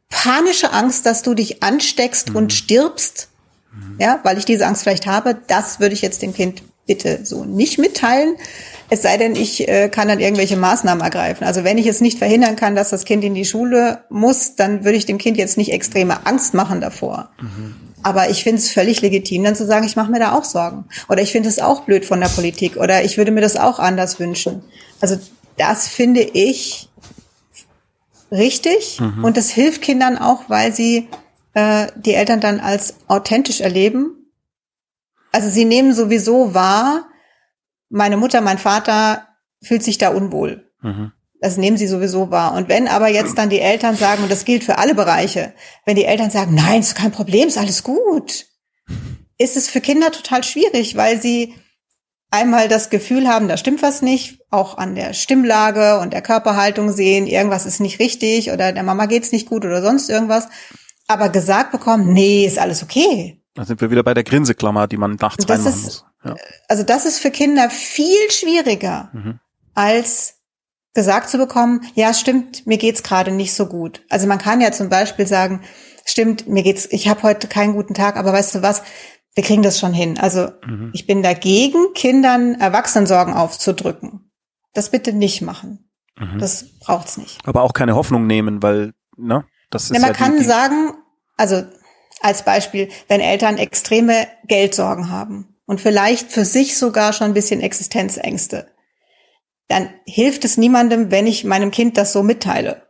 panische 0.08 0.72
Angst, 0.72 1.04
dass 1.06 1.22
du 1.22 1.34
dich 1.34 1.62
ansteckst 1.62 2.34
und 2.34 2.52
stirbst, 2.52 3.28
ja, 3.98 4.20
weil 4.22 4.38
ich 4.38 4.44
diese 4.44 4.66
Angst 4.66 4.82
vielleicht 4.82 5.06
habe. 5.06 5.36
Das 5.46 5.80
würde 5.80 5.94
ich 5.94 6.02
jetzt 6.02 6.22
dem 6.22 6.32
Kind 6.32 6.62
bitte 6.88 7.20
so 7.22 7.44
nicht 7.44 7.78
mitteilen. 7.78 8.34
Es 8.90 9.02
sei 9.02 9.16
denn, 9.16 9.36
ich 9.36 9.68
äh, 9.68 9.88
kann 9.88 10.08
dann 10.08 10.18
irgendwelche 10.18 10.56
Maßnahmen 10.56 11.04
ergreifen. 11.04 11.46
Also 11.46 11.62
wenn 11.62 11.78
ich 11.78 11.86
es 11.86 12.00
nicht 12.00 12.18
verhindern 12.18 12.56
kann, 12.56 12.74
dass 12.74 12.90
das 12.90 13.04
Kind 13.04 13.22
in 13.22 13.34
die 13.34 13.44
Schule 13.44 14.00
muss, 14.08 14.56
dann 14.56 14.84
würde 14.84 14.98
ich 14.98 15.06
dem 15.06 15.18
Kind 15.18 15.36
jetzt 15.36 15.56
nicht 15.56 15.72
extreme 15.72 16.26
Angst 16.26 16.54
machen 16.54 16.80
davor. 16.80 17.30
Aber 18.02 18.30
ich 18.30 18.42
finde 18.42 18.58
es 18.58 18.70
völlig 18.70 19.00
legitim, 19.02 19.44
dann 19.44 19.54
zu 19.54 19.66
sagen, 19.66 19.86
ich 19.86 19.96
mache 19.96 20.10
mir 20.10 20.18
da 20.18 20.32
auch 20.32 20.44
Sorgen. 20.44 20.86
Oder 21.08 21.22
ich 21.22 21.30
finde 21.30 21.48
es 21.48 21.58
auch 21.58 21.82
blöd 21.82 22.04
von 22.04 22.20
der 22.20 22.28
Politik. 22.28 22.76
Oder 22.76 23.04
ich 23.04 23.18
würde 23.18 23.30
mir 23.30 23.42
das 23.42 23.56
auch 23.56 23.78
anders 23.78 24.18
wünschen. 24.18 24.62
Also 25.00 25.18
das 25.56 25.88
finde 25.88 26.22
ich 26.22 26.88
richtig. 28.32 29.00
Und 29.22 29.36
das 29.36 29.50
hilft 29.50 29.82
Kindern 29.82 30.16
auch, 30.16 30.44
weil 30.48 30.74
sie 30.74 31.08
äh, 31.54 31.88
die 31.96 32.14
Eltern 32.14 32.40
dann 32.40 32.60
als 32.60 32.94
authentisch 33.08 33.60
erleben. 33.60 34.17
Also 35.38 35.50
sie 35.50 35.64
nehmen 35.64 35.94
sowieso 35.94 36.52
wahr, 36.52 37.06
meine 37.90 38.16
Mutter, 38.16 38.40
mein 38.40 38.58
Vater 38.58 39.28
fühlt 39.62 39.84
sich 39.84 39.96
da 39.96 40.08
unwohl. 40.08 40.68
Das 41.40 41.56
nehmen 41.56 41.76
sie 41.76 41.86
sowieso 41.86 42.32
wahr. 42.32 42.54
Und 42.54 42.68
wenn 42.68 42.88
aber 42.88 43.06
jetzt 43.06 43.38
dann 43.38 43.48
die 43.48 43.60
Eltern 43.60 43.94
sagen, 43.94 44.24
und 44.24 44.32
das 44.32 44.44
gilt 44.44 44.64
für 44.64 44.78
alle 44.78 44.96
Bereiche, 44.96 45.52
wenn 45.84 45.94
die 45.94 46.06
Eltern 46.06 46.30
sagen, 46.30 46.56
nein, 46.56 46.80
ist 46.80 46.96
kein 46.96 47.12
Problem, 47.12 47.46
ist 47.46 47.56
alles 47.56 47.84
gut, 47.84 48.46
ist 49.38 49.56
es 49.56 49.68
für 49.68 49.80
Kinder 49.80 50.10
total 50.10 50.42
schwierig, 50.42 50.96
weil 50.96 51.22
sie 51.22 51.54
einmal 52.32 52.66
das 52.66 52.90
Gefühl 52.90 53.28
haben, 53.28 53.46
da 53.46 53.56
stimmt 53.56 53.80
was 53.80 54.02
nicht, 54.02 54.40
auch 54.50 54.76
an 54.76 54.96
der 54.96 55.14
Stimmlage 55.14 56.00
und 56.00 56.12
der 56.14 56.22
Körperhaltung 56.22 56.90
sehen, 56.90 57.28
irgendwas 57.28 57.64
ist 57.64 57.78
nicht 57.78 58.00
richtig 58.00 58.50
oder 58.50 58.72
der 58.72 58.82
Mama 58.82 59.06
geht's 59.06 59.30
nicht 59.30 59.48
gut 59.48 59.64
oder 59.64 59.82
sonst 59.82 60.10
irgendwas, 60.10 60.48
aber 61.06 61.28
gesagt 61.28 61.70
bekommen, 61.70 62.12
nee, 62.12 62.44
ist 62.44 62.58
alles 62.58 62.82
okay. 62.82 63.37
Da 63.58 63.64
sind 63.64 63.80
wir 63.80 63.90
wieder 63.90 64.02
bei 64.04 64.14
der 64.14 64.24
Grinseklammer, 64.24 64.86
die 64.86 64.96
man 64.96 65.16
nachts 65.20 65.44
Das 65.46 65.58
reinmachen 65.58 65.76
ist- 65.78 65.84
muss. 65.84 66.04
Ja. 66.24 66.34
Also 66.68 66.82
das 66.84 67.04
ist 67.06 67.18
für 67.18 67.30
Kinder 67.30 67.70
viel 67.70 68.30
schwieriger, 68.30 69.10
als 69.74 70.34
gesagt 70.94 71.28
zu 71.28 71.38
bekommen, 71.38 71.82
ja, 71.94 72.12
stimmt, 72.14 72.66
mir 72.66 72.78
geht's 72.78 73.02
gerade 73.02 73.30
nicht 73.30 73.52
so 73.54 73.66
gut. 73.66 74.02
Also 74.08 74.26
man 74.26 74.38
kann 74.38 74.60
ja 74.60 74.72
zum 74.72 74.88
Beispiel 74.88 75.26
sagen, 75.26 75.62
stimmt, 76.04 76.48
mir 76.48 76.62
geht's, 76.62 76.86
ich 76.90 77.08
habe 77.08 77.22
heute 77.22 77.46
keinen 77.46 77.74
guten 77.74 77.94
Tag, 77.94 78.16
aber 78.16 78.32
weißt 78.32 78.56
du 78.56 78.62
was, 78.62 78.82
wir 79.34 79.44
kriegen 79.44 79.62
das 79.62 79.78
schon 79.78 79.92
hin. 79.92 80.18
Also 80.18 80.48
ich 80.92 81.06
bin 81.06 81.22
dagegen, 81.22 81.92
Kindern 81.94 82.54
Erwachsenensorgen 82.56 83.34
aufzudrücken. 83.34 84.30
Das 84.74 84.90
bitte 84.90 85.12
nicht 85.12 85.42
machen. 85.42 85.90
Das 86.38 86.64
braucht's 86.80 87.16
nicht. 87.16 87.38
Aber 87.46 87.62
auch 87.62 87.72
keine 87.72 87.94
Hoffnung 87.94 88.26
nehmen, 88.26 88.60
weil, 88.62 88.92
ne, 89.16 89.44
das 89.70 89.84
ist 89.84 89.94
Ja, 89.94 90.00
man 90.00 90.08
ja 90.10 90.14
kann 90.16 90.32
die, 90.32 90.38
die, 90.40 90.44
sagen, 90.44 90.94
also 91.36 91.62
als 92.20 92.44
Beispiel, 92.44 92.88
wenn 93.08 93.20
Eltern 93.20 93.58
extreme 93.58 94.26
Geldsorgen 94.46 95.10
haben 95.10 95.56
und 95.66 95.80
vielleicht 95.80 96.32
für 96.32 96.44
sich 96.44 96.76
sogar 96.76 97.12
schon 97.12 97.28
ein 97.28 97.34
bisschen 97.34 97.60
Existenzängste, 97.60 98.66
dann 99.68 99.90
hilft 100.06 100.44
es 100.44 100.56
niemandem, 100.56 101.10
wenn 101.10 101.26
ich 101.26 101.44
meinem 101.44 101.70
Kind 101.70 101.96
das 101.96 102.12
so 102.12 102.22
mitteile. 102.22 102.88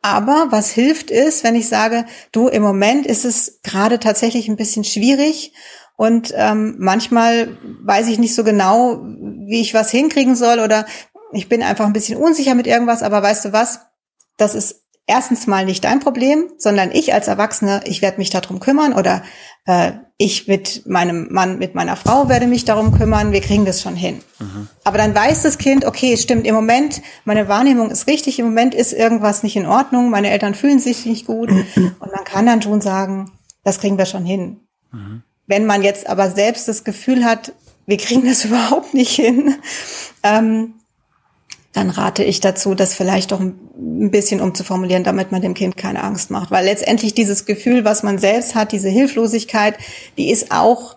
Aber 0.00 0.46
was 0.50 0.70
hilft 0.70 1.10
ist, 1.10 1.44
wenn 1.44 1.54
ich 1.54 1.68
sage, 1.68 2.06
du, 2.32 2.48
im 2.48 2.62
Moment 2.62 3.06
ist 3.06 3.24
es 3.24 3.60
gerade 3.62 3.98
tatsächlich 3.98 4.48
ein 4.48 4.56
bisschen 4.56 4.84
schwierig 4.84 5.52
und 5.96 6.32
ähm, 6.36 6.76
manchmal 6.78 7.58
weiß 7.82 8.08
ich 8.08 8.18
nicht 8.18 8.34
so 8.34 8.44
genau, 8.44 9.02
wie 9.02 9.60
ich 9.60 9.74
was 9.74 9.90
hinkriegen 9.90 10.36
soll 10.36 10.60
oder 10.60 10.86
ich 11.32 11.48
bin 11.48 11.62
einfach 11.62 11.84
ein 11.84 11.92
bisschen 11.92 12.16
unsicher 12.16 12.54
mit 12.54 12.66
irgendwas, 12.66 13.02
aber 13.02 13.22
weißt 13.22 13.46
du 13.46 13.52
was? 13.52 13.80
Das 14.36 14.54
ist 14.54 14.77
erstens 15.08 15.48
mal 15.48 15.64
nicht 15.64 15.82
dein 15.84 15.98
Problem, 15.98 16.44
sondern 16.58 16.92
ich 16.92 17.12
als 17.12 17.26
Erwachsene, 17.26 17.80
ich 17.86 18.02
werde 18.02 18.18
mich 18.18 18.30
darum 18.30 18.60
kümmern 18.60 18.92
oder 18.92 19.22
äh, 19.64 19.92
ich 20.18 20.46
mit 20.46 20.86
meinem 20.86 21.28
Mann, 21.30 21.58
mit 21.58 21.74
meiner 21.74 21.96
Frau 21.96 22.28
werde 22.28 22.46
mich 22.46 22.64
darum 22.64 22.92
kümmern, 22.92 23.32
wir 23.32 23.40
kriegen 23.40 23.64
das 23.64 23.80
schon 23.82 23.96
hin. 23.96 24.20
Aber 24.84 24.98
dann 24.98 25.14
weiß 25.14 25.42
das 25.42 25.58
Kind, 25.58 25.84
okay, 25.84 26.12
es 26.12 26.22
stimmt, 26.22 26.46
im 26.46 26.54
Moment, 26.54 27.02
meine 27.24 27.48
Wahrnehmung 27.48 27.90
ist 27.90 28.06
richtig, 28.06 28.38
im 28.38 28.46
Moment 28.46 28.74
ist 28.74 28.92
irgendwas 28.92 29.42
nicht 29.42 29.56
in 29.56 29.66
Ordnung, 29.66 30.10
meine 30.10 30.30
Eltern 30.30 30.54
fühlen 30.54 30.78
sich 30.78 31.06
nicht 31.06 31.26
gut 31.26 31.50
und 31.50 32.12
man 32.12 32.24
kann 32.24 32.46
dann 32.46 32.62
schon 32.62 32.80
sagen, 32.80 33.32
das 33.64 33.80
kriegen 33.80 33.98
wir 33.98 34.06
schon 34.06 34.24
hin. 34.24 34.60
Wenn 35.46 35.66
man 35.66 35.82
jetzt 35.82 36.08
aber 36.08 36.30
selbst 36.30 36.68
das 36.68 36.84
Gefühl 36.84 37.24
hat, 37.24 37.52
wir 37.86 37.96
kriegen 37.96 38.26
das 38.26 38.44
überhaupt 38.44 38.94
nicht 38.94 39.14
hin, 39.14 39.54
ähm, 40.22 40.74
dann 41.78 41.90
rate 41.90 42.24
ich 42.24 42.40
dazu, 42.40 42.74
das 42.74 42.94
vielleicht 42.94 43.30
doch 43.30 43.38
ein 43.38 44.10
bisschen 44.10 44.40
umzuformulieren, 44.40 45.04
damit 45.04 45.30
man 45.30 45.42
dem 45.42 45.54
Kind 45.54 45.76
keine 45.76 46.02
Angst 46.02 46.28
macht. 46.30 46.50
Weil 46.50 46.64
letztendlich 46.64 47.14
dieses 47.14 47.46
Gefühl, 47.46 47.84
was 47.84 48.02
man 48.02 48.18
selbst 48.18 48.56
hat, 48.56 48.72
diese 48.72 48.88
Hilflosigkeit, 48.88 49.78
die 50.16 50.30
ist 50.30 50.50
auch 50.50 50.96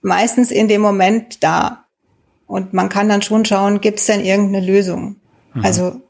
meistens 0.00 0.50
in 0.50 0.68
dem 0.68 0.80
Moment 0.80 1.44
da. 1.44 1.84
Und 2.46 2.72
man 2.72 2.88
kann 2.88 3.10
dann 3.10 3.20
schon 3.20 3.44
schauen, 3.44 3.82
gibt 3.82 3.98
es 3.98 4.06
denn 4.06 4.24
irgendeine 4.24 4.64
Lösung? 4.64 5.16
Also 5.62 6.00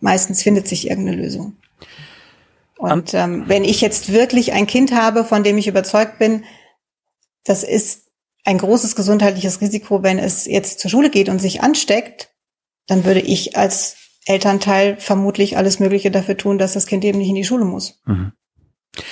meistens 0.00 0.42
findet 0.42 0.66
sich 0.66 0.90
irgendeine 0.90 1.22
Lösung. 1.22 1.56
Und 2.76 3.14
ähm, 3.14 3.44
wenn 3.46 3.62
ich 3.62 3.80
jetzt 3.80 4.12
wirklich 4.12 4.52
ein 4.52 4.66
Kind 4.66 4.92
habe, 4.92 5.24
von 5.24 5.44
dem 5.44 5.58
ich 5.58 5.68
überzeugt 5.68 6.18
bin, 6.18 6.44
das 7.44 7.62
ist 7.62 8.08
ein 8.44 8.58
großes 8.58 8.96
gesundheitliches 8.96 9.60
Risiko, 9.60 10.02
wenn 10.02 10.18
es 10.18 10.46
jetzt 10.46 10.80
zur 10.80 10.90
Schule 10.90 11.10
geht 11.10 11.28
und 11.28 11.40
sich 11.40 11.62
ansteckt, 11.62 12.30
dann 12.88 13.04
würde 13.04 13.20
ich 13.20 13.56
als 13.56 13.96
Elternteil 14.26 14.96
vermutlich 14.98 15.56
alles 15.56 15.78
Mögliche 15.78 16.10
dafür 16.10 16.36
tun, 16.36 16.58
dass 16.58 16.72
das 16.72 16.86
Kind 16.86 17.04
eben 17.04 17.18
nicht 17.18 17.28
in 17.28 17.36
die 17.36 17.44
Schule 17.44 17.64
muss. 17.64 18.00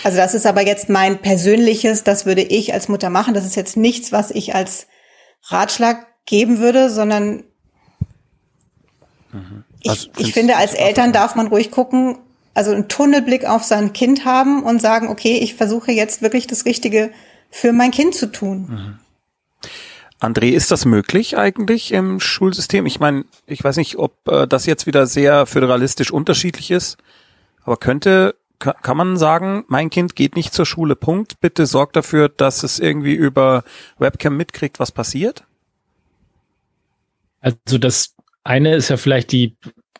Also 0.02 0.16
das 0.16 0.34
ist 0.34 0.46
aber 0.46 0.66
jetzt 0.66 0.88
mein 0.88 1.18
persönliches, 1.18 2.02
das 2.02 2.26
würde 2.26 2.42
ich 2.42 2.74
als 2.74 2.88
Mutter 2.88 3.10
machen. 3.10 3.34
Das 3.34 3.46
ist 3.46 3.54
jetzt 3.54 3.76
nichts, 3.76 4.10
was 4.10 4.30
ich 4.30 4.54
als 4.54 4.88
Ratschlag 5.44 6.06
geben 6.26 6.58
würde, 6.58 6.90
sondern 6.90 7.44
ich, 9.80 9.90
Also 9.90 10.10
ich 10.18 10.32
finde, 10.32 10.56
als 10.56 10.74
Eltern 10.74 11.12
darf 11.12 11.34
man 11.36 11.46
ruhig 11.46 11.70
gucken, 11.70 12.18
also 12.54 12.72
einen 12.72 12.88
Tunnelblick 12.88 13.44
auf 13.44 13.64
sein 13.64 13.92
Kind 13.92 14.24
haben 14.24 14.62
und 14.62 14.80
sagen, 14.80 15.08
okay, 15.08 15.38
ich 15.38 15.54
versuche 15.54 15.92
jetzt 15.92 16.22
wirklich 16.22 16.46
das 16.46 16.64
Richtige 16.64 17.12
für 17.50 17.72
mein 17.72 17.90
Kind 17.90 18.14
zu 18.14 18.32
tun. 18.32 18.98
André, 20.18 20.50
ist 20.50 20.70
das 20.70 20.84
möglich 20.86 21.36
eigentlich 21.36 21.92
im 21.92 22.20
Schulsystem? 22.20 22.86
Ich 22.86 23.00
meine, 23.00 23.24
ich 23.46 23.62
weiß 23.62 23.76
nicht, 23.76 23.96
ob 23.96 24.26
äh, 24.28 24.46
das 24.46 24.64
jetzt 24.66 24.86
wieder 24.86 25.06
sehr 25.06 25.46
föderalistisch 25.46 26.10
unterschiedlich 26.10 26.70
ist, 26.70 26.96
aber 27.64 27.76
könnte, 27.76 28.34
ka- 28.58 28.72
kann 28.72 28.96
man 28.96 29.18
sagen, 29.18 29.64
mein 29.68 29.90
Kind 29.90 30.16
geht 30.16 30.34
nicht 30.34 30.54
zur 30.54 30.64
Schule, 30.64 30.96
Punkt. 30.96 31.40
Bitte 31.40 31.66
sorgt 31.66 31.96
dafür, 31.96 32.30
dass 32.30 32.62
es 32.62 32.78
irgendwie 32.78 33.14
über 33.14 33.62
Webcam 33.98 34.36
mitkriegt, 34.36 34.80
was 34.80 34.90
passiert? 34.90 35.44
Also 37.40 37.78
das 37.78 38.14
eine 38.44 38.74
ist 38.74 38.88
ja 38.88 38.96
vielleicht 38.96 39.32
die 39.32 39.56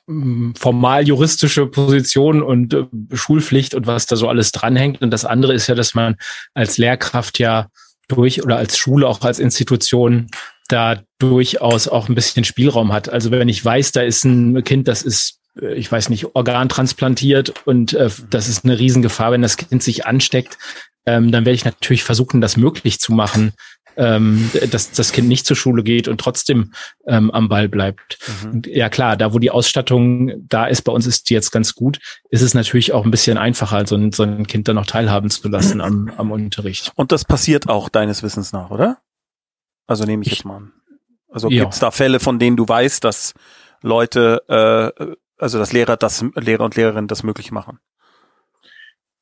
mm, 0.07 0.53
formal 0.55 1.07
juristische 1.07 1.67
Position 1.67 2.43
und 2.43 2.73
äh, 2.75 2.87
Schulpflicht 3.13 3.75
und 3.75 3.87
was 3.87 4.07
da 4.07 4.17
so 4.17 4.29
alles 4.29 4.51
dranhängt. 4.53 5.03
Und 5.03 5.11
das 5.11 5.27
andere 5.27 5.53
ist 5.53 5.67
ja, 5.67 5.75
dass 5.75 5.95
man 5.95 6.17
als 6.55 6.79
Lehrkraft 6.79 7.39
ja 7.39 7.69
durch 8.09 8.43
oder 8.43 8.57
als 8.57 8.77
Schule, 8.77 9.07
auch 9.07 9.21
als 9.23 9.39
Institution 9.39 10.29
da 10.69 11.03
durchaus 11.19 11.89
auch 11.89 12.09
ein 12.09 12.15
bisschen 12.15 12.45
Spielraum 12.45 12.93
hat. 12.93 13.09
Also 13.09 13.31
wenn 13.31 13.49
ich 13.49 13.65
weiß, 13.65 13.93
da 13.93 14.03
ist 14.03 14.25
ein 14.25 14.63
Kind, 14.65 14.89
das 14.89 15.03
ist, 15.03 15.39
äh, 15.61 15.75
ich 15.75 15.91
weiß 15.91 16.09
nicht, 16.09 16.35
organtransplantiert 16.35 17.67
und 17.67 17.93
äh, 17.95 18.11
das 18.31 18.49
ist 18.49 18.65
eine 18.65 18.79
Riesengefahr, 18.79 19.33
wenn 19.33 19.43
das 19.43 19.57
Kind 19.57 19.83
sich 19.83 20.07
ansteckt, 20.07 20.59
ähm, 21.07 21.31
dann 21.31 21.45
werde 21.45 21.55
ich 21.55 21.65
natürlich 21.65 22.03
versuchen, 22.03 22.41
das 22.41 22.57
möglich 22.57 22.99
zu 22.99 23.13
machen, 23.13 23.53
ähm, 23.97 24.51
dass 24.71 24.93
das 24.93 25.13
Kind 25.13 25.29
nicht 25.29 25.47
zur 25.47 25.57
Schule 25.57 25.83
geht 25.83 26.09
und 26.09 26.21
trotzdem 26.21 26.73
ähm, 27.07 27.31
am 27.31 27.49
Ball 27.49 27.69
bleibt. 27.69 28.19
Mhm. 28.43 28.63
Ja 28.67 28.89
klar, 28.89 29.17
da 29.17 29.33
wo 29.33 29.39
die 29.39 29.51
Ausstattung 29.51 30.33
da 30.49 30.67
ist, 30.67 30.83
bei 30.83 30.93
uns 30.93 31.07
ist 31.07 31.31
die 31.31 31.35
jetzt 31.35 31.51
ganz 31.51 31.75
gut, 31.75 31.99
ist 32.31 32.43
es 32.43 32.55
natürlich 32.55 32.93
auch 32.93 33.05
ein 33.05 33.11
bisschen 33.11 33.39
einfacher, 33.39 33.87
so 33.87 33.97
ein, 33.97 34.13
so 34.13 34.23
ein 34.23 34.47
Kind 34.47 34.69
dann 34.69 34.77
noch 34.77 34.87
teilhaben 34.87 35.31
zu 35.31 35.49
lassen 35.49 35.81
am, 35.81 36.11
am 36.17 36.31
Unterricht. 36.31 36.93
Und 36.97 37.13
das 37.13 37.25
passiert 37.25 37.69
auch 37.69 37.89
deines 37.89 38.23
Wissens 38.23 38.53
nach, 38.53 38.71
oder? 38.71 38.99
Also 39.87 40.05
nehme 40.05 40.23
ich, 40.23 40.29
ich 40.29 40.39
jetzt 40.39 40.45
mal 40.45 40.57
an. 40.57 40.73
Also 41.31 41.51
ja. 41.51 41.63
gibt 41.63 41.75
es 41.75 41.81
da 41.81 41.91
Fälle, 41.91 42.21
von 42.21 42.39
denen 42.39 42.57
du 42.57 42.67
weißt, 42.67 43.05
dass 43.05 43.35
Leute, 43.83 44.43
äh, 44.49 45.17
also 45.39 45.59
dass 45.59 45.73
Lehrer 45.73 45.97
das, 45.97 46.25
Lehrer 46.35 46.65
und 46.65 46.77
Lehrerinnen 46.77 47.09
das 47.09 47.23
möglich 47.23 47.53
machen? 47.53 47.79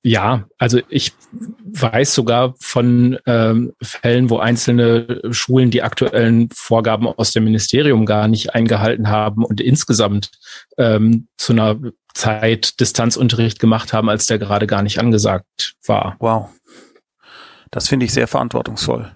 Ja, 0.07 0.45
also 0.59 0.81
ich 0.91 1.13
weiß 1.73 2.15
sogar 2.15 2.55
von 2.61 3.19
ähm, 3.25 3.73
Fällen, 3.83 4.29
wo 4.29 4.37
einzelne 4.37 5.23
Schulen 5.31 5.71
die 5.71 5.81
aktuellen 5.81 6.51
Vorgaben 6.55 7.07
aus 7.07 7.33
dem 7.33 7.45
Ministerium 7.45 8.05
gar 8.05 8.29
nicht 8.29 8.55
eingehalten 8.55 9.09
haben 9.09 9.47
und 9.47 9.63
insgesamt 9.63 10.31
ähm, 10.77 11.29
zu 11.39 11.55
einer 11.55 11.81
Zeit 12.13 12.81
Distanzunterricht 12.81 13.59
gemacht 13.59 13.95
haben, 13.95 14.11
als 14.11 14.27
der 14.27 14.39
gerade 14.39 14.67
gar 14.67 14.83
nicht 14.83 14.99
angesagt 14.99 15.75
war. 15.87 16.17
Wow. 16.19 16.51
Das 17.71 17.89
finde 17.89 18.05
ich 18.05 18.13
sehr 18.13 18.29
verantwortungsvoll. 18.29 19.11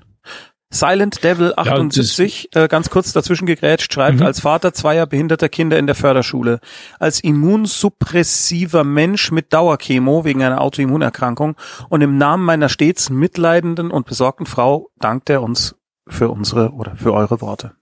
Silent 0.70 1.24
Devil 1.24 1.54
78, 1.56 2.50
ja, 2.54 2.64
äh, 2.64 2.68
ganz 2.68 2.90
kurz 2.90 3.12
dazwischen 3.14 3.46
gegrätscht, 3.46 3.92
schreibt, 3.92 4.20
mhm. 4.20 4.26
als 4.26 4.40
Vater 4.40 4.74
zweier 4.74 5.06
behinderter 5.06 5.48
Kinder 5.48 5.78
in 5.78 5.86
der 5.86 5.94
Förderschule, 5.94 6.60
als 6.98 7.20
immunsuppressiver 7.20 8.84
Mensch 8.84 9.30
mit 9.30 9.52
Dauerchemo 9.54 10.26
wegen 10.26 10.42
einer 10.42 10.60
Autoimmunerkrankung 10.60 11.56
und 11.88 12.02
im 12.02 12.18
Namen 12.18 12.44
meiner 12.44 12.68
stets 12.68 13.08
mitleidenden 13.08 13.90
und 13.90 14.06
besorgten 14.06 14.44
Frau 14.44 14.90
dankt 14.98 15.30
er 15.30 15.42
uns 15.42 15.74
für 16.06 16.28
unsere 16.28 16.72
oder 16.72 16.96
für 16.96 17.14
eure 17.14 17.40
Worte. 17.40 17.72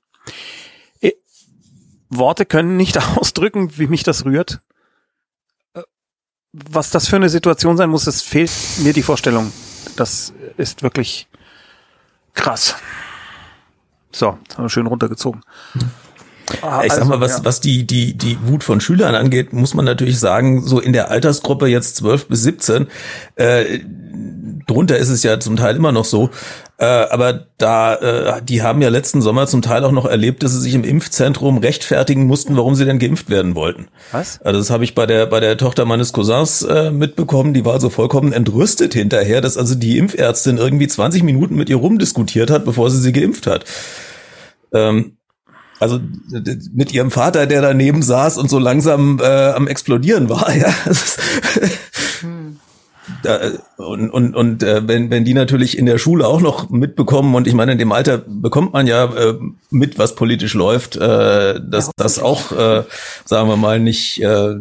Äh, 1.01 1.13
Worte 2.09 2.47
können 2.47 2.77
nicht 2.77 2.99
ausdrücken, 3.17 3.79
wie 3.79 3.89
mich 3.89 4.05
das 4.05 4.25
rührt. 4.25 4.61
Äh, 5.75 5.83
was 6.53 6.91
das 6.91 7.09
für 7.09 7.17
eine 7.17 7.31
Situation 7.31 7.77
sein 7.77 7.91
muss, 7.91 8.07
es 8.07 8.23
fehlt 8.23 8.53
mir 8.85 8.93
die 8.93 9.03
Vorstellung. 9.03 9.53
Das 9.97 10.33
ist 10.57 10.85
wirklich 10.85 11.27
Krass. 12.37 12.77
So, 14.13 14.29
haben 14.29 14.65
wir 14.65 14.69
schön 14.69 14.87
runtergezogen. 14.87 15.43
Ah, 16.63 16.83
ich 16.85 16.93
sag 16.93 17.07
mal, 17.07 17.15
also, 17.15 17.21
was, 17.21 17.39
ja. 17.39 17.45
was 17.45 17.61
die, 17.61 17.87
die, 17.87 18.15
die 18.15 18.39
Wut 18.43 18.63
von 18.63 18.81
Schülern 18.81 19.15
angeht, 19.15 19.53
muss 19.53 19.75
man 19.75 19.85
natürlich 19.85 20.19
sagen, 20.19 20.63
so 20.65 20.81
in 20.81 20.93
der 20.93 21.11
Altersgruppe 21.11 21.67
jetzt 21.67 21.97
12 21.97 22.29
bis 22.29 22.43
17, 22.43 22.87
äh, 23.37 23.81
drunter 24.67 24.97
ist 24.97 25.09
es 25.09 25.23
ja 25.23 25.39
zum 25.41 25.57
Teil 25.57 25.77
immer 25.77 25.93
noch 25.93 26.05
so, 26.05 26.31
äh, 26.79 26.85
aber 26.85 27.47
da, 27.57 27.95
äh, 27.95 28.43
die 28.43 28.63
haben 28.63 28.83
ja 28.83 28.91
letzten 28.91 29.23
Sommer 29.23 29.47
zum 29.47 29.63
Teil 29.63 29.85
auch 29.85 29.93
noch 29.93 30.05
erlebt, 30.05 30.43
dass 30.43 30.53
sie 30.53 30.61
sich 30.61 30.75
im 30.75 30.85
Impfzentrum 30.85 31.59
rechtfertigen 31.59 32.27
mussten, 32.27 32.57
warum 32.57 32.75
sie 32.75 32.85
denn 32.85 32.99
geimpft 32.99 33.31
werden 33.31 33.55
wollten. 33.55 33.89
Was? 34.13 34.43
Also 34.43 34.59
das 34.59 34.71
habe 34.71 34.85
ich 34.85 34.95
bei 34.95 35.07
der 35.07 35.27
bei 35.27 35.41
der 35.41 35.57
Tochter 35.57 35.87
meines 35.87 36.13
Cousins 36.13 36.63
äh, 36.63 36.91
mitbekommen. 36.91 37.55
Die 37.55 37.65
war 37.65 37.73
also 37.75 37.89
vollkommen 37.89 38.33
entrüstet 38.33 38.93
hinterher, 38.93 39.41
dass 39.41 39.57
also 39.57 39.75
die 39.75 39.97
Impfärztin 39.97 40.59
irgendwie 40.59 40.87
20 40.87 41.23
Minuten 41.23 41.57
mit 41.57 41.71
ihr 41.71 41.77
rumdiskutiert 41.77 42.51
hat, 42.51 42.67
bevor 42.67 42.91
sie 42.91 43.01
sie 43.01 43.13
geimpft 43.13 43.47
hat. 43.47 43.65
Ähm, 44.75 45.17
also 45.79 46.01
mit 46.73 46.93
ihrem 46.93 47.11
Vater, 47.11 47.47
der 47.47 47.63
daneben 47.63 48.03
saß 48.03 48.39
und 48.39 48.49
so 48.49 48.59
langsam 48.59 49.21
äh, 49.21 49.51
am 49.51 49.69
explodieren 49.69 50.29
war. 50.29 50.47
Ja. 50.57 50.73
Da, 53.23 53.39
und 53.77 54.11
und, 54.11 54.35
und 54.35 54.63
äh, 54.65 54.87
wenn, 54.87 55.11
wenn 55.11 55.25
die 55.25 55.35
natürlich 55.35 55.79
in 55.79 55.87
der 55.87 55.99
Schule 55.99 56.27
auch 56.27 56.41
noch 56.41 56.71
mitbekommen, 56.71 57.35
und 57.37 57.47
ich 57.47 57.55
meine, 57.55 57.73
in 57.73 57.79
dem 57.79 57.93
Alter 57.93 58.19
bekommt 58.19 58.73
man 58.73 58.87
ja 58.89 59.05
äh, 59.05 59.35
mit, 59.71 59.99
was 59.99 60.17
politisch 60.17 60.55
läuft, 60.55 60.97
äh, 60.97 61.61
dass 61.61 61.91
das 61.97 62.19
auch, 62.19 62.51
äh, 62.53 62.83
sagen 63.25 63.49
wir 63.49 63.57
mal, 63.57 63.79
nicht, 63.79 64.21
äh, 64.23 64.57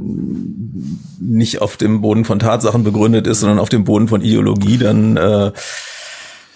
nicht 1.20 1.62
auf 1.62 1.78
dem 1.78 2.02
Boden 2.02 2.24
von 2.24 2.38
Tatsachen 2.38 2.84
begründet 2.84 3.26
ist, 3.26 3.40
sondern 3.40 3.60
auf 3.60 3.70
dem 3.70 3.84
Boden 3.84 4.08
von 4.08 4.22
Ideologie, 4.22 4.78
dann 4.78 5.18
äh, 5.18 5.52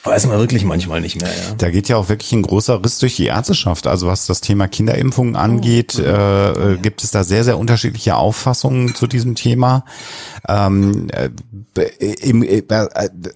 Weiß 0.09 0.25
man 0.25 0.39
wirklich 0.39 0.65
manchmal 0.65 1.01
nicht 1.01 1.21
mehr. 1.21 1.29
Ja. 1.29 1.53
Da 1.55 1.69
geht 1.69 1.87
ja 1.87 1.95
auch 1.95 2.09
wirklich 2.09 2.31
ein 2.31 2.41
großer 2.41 2.83
Riss 2.83 2.97
durch 2.97 3.15
die 3.15 3.27
Ärzteschaft. 3.27 3.85
Also 3.85 4.07
was 4.07 4.25
das 4.25 4.41
Thema 4.41 4.67
Kinderimpfungen 4.67 5.35
angeht, 5.35 5.99
oh. 5.99 6.01
äh, 6.01 6.77
gibt 6.81 7.03
es 7.03 7.11
da 7.11 7.23
sehr, 7.23 7.43
sehr 7.43 7.59
unterschiedliche 7.59 8.15
Auffassungen 8.15 8.95
zu 8.95 9.05
diesem 9.05 9.35
Thema. 9.35 9.85
Ähm, 10.47 11.09
äh, 11.11 11.29
im, 12.21 12.41
äh, 12.41 12.63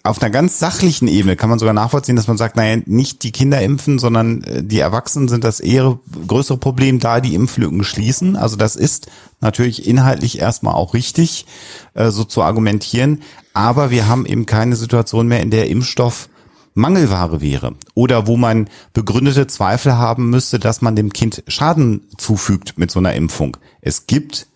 auf 0.02 0.20
einer 0.20 0.32
ganz 0.32 0.58
sachlichen 0.58 1.08
Ebene 1.08 1.36
kann 1.36 1.52
man 1.52 1.60
sogar 1.60 1.76
nachvollziehen, 1.76 2.16
dass 2.16 2.28
man 2.28 2.38
sagt, 2.38 2.56
naja, 2.56 2.82
nicht 2.88 3.22
die 3.22 3.32
Kinder 3.32 3.62
impfen, 3.62 4.00
sondern 4.00 4.42
äh, 4.44 4.64
die 4.64 4.80
Erwachsenen 4.80 5.28
sind 5.28 5.44
das 5.44 5.60
eher 5.60 6.00
größere 6.28 6.58
Problem, 6.58 7.00
da 7.00 7.22
die 7.22 7.36
Impflücken 7.36 7.84
schließen. 7.84 8.36
Also 8.36 8.56
das 8.56 8.76
ist 8.76 9.12
natürlich 9.42 9.88
inhaltlich 9.88 10.40
erstmal 10.40 10.74
auch 10.74 10.96
richtig, 10.96 11.46
äh, 11.94 12.10
so 12.10 12.24
zu 12.24 12.42
argumentieren. 12.42 13.22
Aber 13.54 13.92
wir 13.92 14.08
haben 14.08 14.26
eben 14.26 14.48
keine 14.48 14.76
Situation 14.76 15.28
mehr, 15.28 15.42
in 15.42 15.52
der 15.52 15.70
Impfstoff 15.70 16.30
Mangelware 16.74 17.42
wäre 17.42 17.76
oder 17.94 18.28
wo 18.28 18.38
man 18.38 18.70
begründete 18.94 19.48
Zweifel 19.48 19.94
haben 19.94 20.30
müsste, 20.30 20.60
dass 20.60 20.82
man 20.82 20.96
dem 20.96 21.14
Kind 21.14 21.44
Schaden 21.48 22.08
zufügt 22.18 22.78
mit 22.78 22.92
so 22.92 23.00
einer 23.00 23.14
Impfung. 23.14 23.58
Es 23.82 24.08
gibt 24.08 24.48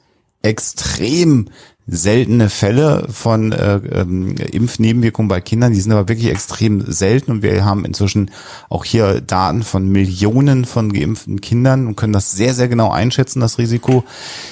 extrem 0.42 1.50
seltene 1.90 2.50
Fälle 2.50 3.08
von 3.10 3.54
äh, 3.54 3.78
ähm, 3.78 4.36
Impfnebenwirkungen 4.36 5.30
bei 5.30 5.40
Kindern, 5.40 5.72
die 5.72 5.80
sind 5.80 5.94
aber 5.94 6.10
wirklich 6.10 6.30
extrem 6.30 6.84
selten 6.92 7.32
und 7.32 7.44
wir 7.44 7.64
haben 7.64 7.86
inzwischen 7.86 8.30
auch 8.70 8.84
hier 8.84 9.22
Daten 9.22 9.64
von 9.64 9.88
Millionen 9.88 10.66
von 10.66 10.92
geimpften 10.92 11.40
Kindern 11.40 11.88
und 11.88 11.96
können 11.96 12.12
das 12.12 12.34
sehr, 12.34 12.54
sehr 12.54 12.68
genau 12.68 12.92
einschätzen, 12.92 13.40
das 13.40 13.58
Risiko. 13.58 14.04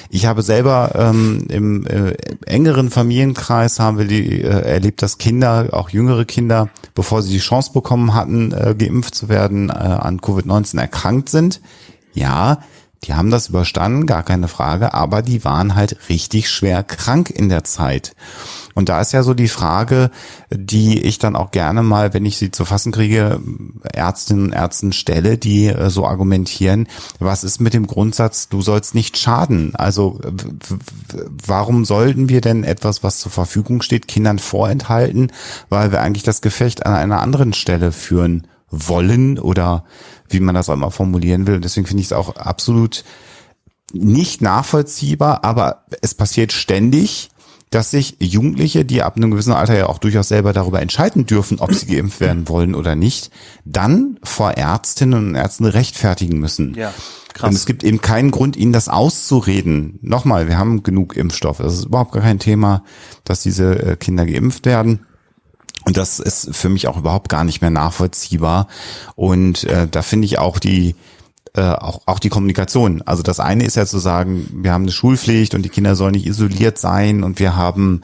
Ich 0.08 0.24
habe 0.24 0.40
selber 0.40 0.92
ähm, 0.94 1.44
im 1.50 1.86
äh, 1.86 2.14
engeren 2.46 2.88
Familienkreis 2.88 3.80
haben 3.80 3.98
wir 3.98 4.06
die, 4.06 4.40
äh, 4.40 4.46
erlebt, 4.46 5.02
dass 5.02 5.18
Kinder, 5.18 5.68
auch 5.72 5.90
jüngere 5.90 6.24
Kinder, 6.24 6.70
bevor 6.94 7.20
sie 7.20 7.32
die 7.32 7.38
Chance 7.38 7.72
bekommen 7.74 8.14
hatten, 8.14 8.52
äh, 8.52 8.74
geimpft 8.78 9.14
zu 9.14 9.28
werden, 9.28 9.68
äh, 9.68 9.72
an 9.72 10.20
Covid-19 10.20 10.80
erkrankt 10.80 11.28
sind. 11.28 11.60
Ja, 12.14 12.60
die 13.06 13.14
haben 13.14 13.30
das 13.30 13.48
überstanden, 13.48 14.06
gar 14.06 14.22
keine 14.22 14.48
Frage, 14.48 14.94
aber 14.94 15.22
die 15.22 15.44
waren 15.44 15.74
halt 15.74 16.08
richtig 16.08 16.50
schwer 16.50 16.82
krank 16.82 17.30
in 17.30 17.48
der 17.48 17.64
Zeit. 17.64 18.16
Und 18.74 18.88
da 18.88 19.00
ist 19.00 19.12
ja 19.12 19.22
so 19.22 19.32
die 19.32 19.48
Frage, 19.48 20.10
die 20.50 21.00
ich 21.00 21.18
dann 21.18 21.36
auch 21.36 21.50
gerne 21.50 21.82
mal, 21.82 22.12
wenn 22.12 22.26
ich 22.26 22.36
sie 22.36 22.50
zu 22.50 22.64
fassen 22.64 22.92
kriege, 22.92 23.40
Ärztinnen 23.92 24.46
und 24.46 24.52
Ärzten 24.52 24.92
stelle, 24.92 25.38
die 25.38 25.68
äh, 25.68 25.88
so 25.88 26.06
argumentieren, 26.06 26.86
was 27.18 27.44
ist 27.44 27.60
mit 27.60 27.74
dem 27.74 27.86
Grundsatz, 27.86 28.48
du 28.48 28.60
sollst 28.60 28.94
nicht 28.94 29.16
schaden? 29.16 29.74
Also 29.76 30.20
warum 31.46 31.84
sollten 31.84 32.28
wir 32.28 32.40
denn 32.40 32.64
etwas, 32.64 33.02
was 33.02 33.20
zur 33.20 33.32
Verfügung 33.32 33.82
steht, 33.82 34.08
Kindern 34.08 34.38
vorenthalten, 34.38 35.32
weil 35.68 35.92
wir 35.92 36.02
eigentlich 36.02 36.24
das 36.24 36.42
Gefecht 36.42 36.84
an 36.84 36.94
einer 36.94 37.22
anderen 37.22 37.54
Stelle 37.54 37.92
führen 37.92 38.46
wollen 38.70 39.38
oder 39.38 39.84
wie 40.28 40.40
man 40.40 40.54
das 40.54 40.68
auch 40.68 40.74
immer 40.74 40.90
formulieren 40.90 41.46
will. 41.46 41.56
Und 41.56 41.64
deswegen 41.64 41.86
finde 41.86 42.00
ich 42.00 42.08
es 42.08 42.12
auch 42.12 42.36
absolut 42.36 43.04
nicht 43.92 44.42
nachvollziehbar, 44.42 45.44
aber 45.44 45.84
es 46.02 46.14
passiert 46.14 46.52
ständig, 46.52 47.30
dass 47.70 47.90
sich 47.90 48.16
Jugendliche, 48.20 48.84
die 48.84 49.02
ab 49.02 49.16
einem 49.16 49.30
gewissen 49.30 49.52
Alter 49.52 49.76
ja 49.76 49.86
auch 49.86 49.98
durchaus 49.98 50.28
selber 50.28 50.52
darüber 50.52 50.80
entscheiden 50.80 51.26
dürfen, 51.26 51.58
ob 51.58 51.74
sie 51.74 51.86
geimpft 51.96 52.20
werden 52.20 52.48
wollen 52.48 52.74
oder 52.74 52.94
nicht, 52.94 53.30
dann 53.64 54.18
vor 54.22 54.52
Ärztinnen 54.52 55.30
und 55.30 55.34
Ärzten 55.34 55.66
rechtfertigen 55.66 56.38
müssen. 56.38 56.74
Ja, 56.74 56.92
krass. 57.32 57.48
Und 57.48 57.56
es 57.56 57.66
gibt 57.66 57.82
eben 57.82 58.00
keinen 58.00 58.30
Grund, 58.30 58.56
ihnen 58.56 58.72
das 58.72 58.88
auszureden. 58.88 59.98
Nochmal, 60.00 60.48
wir 60.48 60.58
haben 60.58 60.82
genug 60.82 61.16
Impfstoff. 61.16 61.60
Es 61.60 61.74
ist 61.74 61.86
überhaupt 61.86 62.12
gar 62.12 62.22
kein 62.22 62.38
Thema, 62.38 62.84
dass 63.24 63.42
diese 63.42 63.82
äh, 63.82 63.96
Kinder 63.96 64.26
geimpft 64.26 64.64
werden. 64.64 65.06
Und 65.86 65.96
das 65.96 66.18
ist 66.18 66.54
für 66.54 66.68
mich 66.68 66.88
auch 66.88 66.96
überhaupt 66.96 67.28
gar 67.28 67.44
nicht 67.44 67.60
mehr 67.60 67.70
nachvollziehbar. 67.70 68.66
Und 69.14 69.64
äh, 69.64 69.86
da 69.88 70.02
finde 70.02 70.26
ich 70.26 70.38
auch 70.38 70.58
die 70.58 70.96
äh, 71.56 71.62
auch, 71.62 72.02
auch 72.06 72.18
die 72.18 72.28
Kommunikation. 72.28 73.02
Also 73.06 73.22
das 73.22 73.40
eine 73.40 73.64
ist 73.64 73.76
ja 73.76 73.86
zu 73.86 73.98
sagen, 73.98 74.48
wir 74.52 74.72
haben 74.72 74.82
eine 74.82 74.92
Schulpflicht 74.92 75.54
und 75.54 75.62
die 75.62 75.68
Kinder 75.70 75.96
sollen 75.96 76.12
nicht 76.12 76.26
isoliert 76.26 76.78
sein 76.78 77.22
und 77.22 77.38
wir 77.38 77.56
haben 77.56 78.02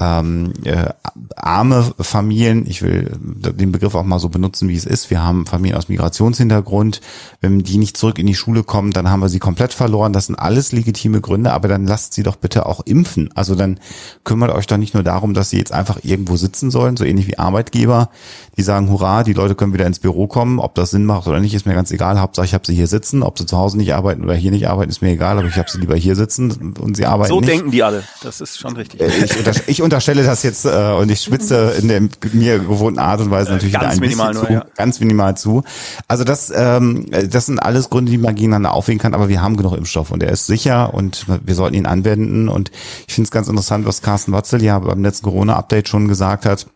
ähm, 0.00 0.54
äh, 0.64 0.88
arme 1.36 1.92
Familien, 2.00 2.64
ich 2.66 2.80
will 2.80 3.12
den 3.20 3.70
Begriff 3.70 3.94
auch 3.94 4.02
mal 4.02 4.18
so 4.18 4.30
benutzen, 4.30 4.68
wie 4.68 4.74
es 4.74 4.86
ist. 4.86 5.10
Wir 5.10 5.22
haben 5.22 5.44
Familien 5.44 5.76
aus 5.76 5.90
Migrationshintergrund. 5.90 7.02
Wenn 7.42 7.58
die 7.60 7.76
nicht 7.76 7.98
zurück 7.98 8.18
in 8.18 8.26
die 8.26 8.34
Schule 8.34 8.64
kommen, 8.64 8.92
dann 8.92 9.10
haben 9.10 9.20
wir 9.20 9.28
sie 9.28 9.38
komplett 9.38 9.74
verloren. 9.74 10.14
Das 10.14 10.26
sind 10.26 10.36
alles 10.36 10.72
legitime 10.72 11.20
Gründe, 11.20 11.52
aber 11.52 11.68
dann 11.68 11.86
lasst 11.86 12.14
sie 12.14 12.22
doch 12.22 12.36
bitte 12.36 12.64
auch 12.64 12.80
impfen. 12.86 13.30
Also 13.34 13.54
dann 13.54 13.78
kümmert 14.24 14.50
euch 14.52 14.66
doch 14.66 14.78
nicht 14.78 14.94
nur 14.94 15.02
darum, 15.02 15.34
dass 15.34 15.50
sie 15.50 15.58
jetzt 15.58 15.72
einfach 15.72 15.98
irgendwo 16.02 16.36
sitzen 16.36 16.70
sollen, 16.70 16.96
so 16.96 17.04
ähnlich 17.04 17.26
wie 17.26 17.38
Arbeitgeber, 17.38 18.08
die 18.56 18.62
sagen, 18.62 18.88
hurra, 18.88 19.22
die 19.22 19.34
Leute 19.34 19.54
können 19.54 19.74
wieder 19.74 19.86
ins 19.86 19.98
Büro 19.98 20.26
kommen. 20.26 20.60
Ob 20.60 20.74
das 20.74 20.90
Sinn 20.90 21.04
macht 21.04 21.28
oder 21.28 21.40
nicht, 21.40 21.52
ist 21.52 21.66
mir 21.66 21.74
ganz 21.74 21.90
egal. 21.90 22.20
Hauptsache, 22.20 22.46
ich 22.46 22.54
habe 22.54 22.66
sie 22.66 22.74
hier 22.74 22.86
sitzen. 22.90 23.22
Ob 23.22 23.38
sie 23.38 23.46
zu 23.46 23.56
Hause 23.56 23.78
nicht 23.78 23.94
arbeiten 23.94 24.22
oder 24.24 24.34
hier 24.34 24.50
nicht 24.50 24.68
arbeiten, 24.68 24.90
ist 24.90 25.00
mir 25.00 25.10
egal, 25.10 25.38
aber 25.38 25.48
ich 25.48 25.56
habe 25.56 25.70
sie 25.70 25.78
lieber 25.78 25.96
hier 25.96 26.16
sitzen 26.16 26.74
und 26.78 26.96
sie 26.96 27.06
arbeiten 27.06 27.28
So 27.28 27.40
nicht. 27.40 27.50
denken 27.52 27.70
die 27.70 27.82
alle. 27.82 28.02
Das 28.22 28.40
ist 28.40 28.58
schon 28.58 28.76
richtig. 28.76 29.00
Äh, 29.00 29.08
Ich, 29.24 29.36
unter, 29.38 29.52
ich 29.66 29.82
unterstelle 29.82 30.22
das 30.24 30.42
jetzt 30.42 30.64
äh, 30.66 30.92
und 30.98 31.10
ich 31.10 31.22
spitze 31.22 31.74
in 31.80 31.88
der 31.88 32.02
mir 32.32 32.58
gewohnten 32.58 32.98
Art 32.98 33.20
und 33.20 33.30
Weise 33.30 33.52
natürlich 33.52 33.74
Ganz 33.74 33.84
wieder 33.84 33.92
ein 33.94 34.00
minimal 34.00 34.34
nur, 34.34 34.46
zu, 34.46 34.52
ja. 34.52 34.66
ganz 34.76 35.00
minimal 35.00 35.36
zu. 35.36 35.62
Also 36.08 36.24
das, 36.24 36.52
ähm, 36.54 37.06
das 37.30 37.46
sind 37.46 37.58
alles 37.58 37.88
Gründe, 37.90 38.10
die 38.10 38.18
man 38.18 38.34
gegeneinander 38.34 38.72
aufwägen 38.72 39.00
kann, 39.00 39.14
aber 39.14 39.28
wir 39.28 39.40
haben 39.40 39.56
genug 39.56 39.76
Impfstoff 39.76 40.10
und 40.10 40.22
er 40.22 40.32
ist 40.32 40.46
sicher 40.46 40.92
und 40.92 41.26
wir 41.44 41.54
sollten 41.54 41.76
ihn 41.76 41.86
anwenden. 41.86 42.48
Und 42.48 42.70
ich 43.06 43.14
finde 43.14 43.26
es 43.26 43.30
ganz 43.30 43.48
interessant, 43.48 43.86
was 43.86 44.02
Carsten 44.02 44.32
Watzel 44.32 44.62
ja 44.62 44.78
beim 44.78 45.02
letzten 45.02 45.24
Corona-Update 45.24 45.88
schon 45.88 46.08
gesagt 46.08 46.44
hat, 46.46 46.66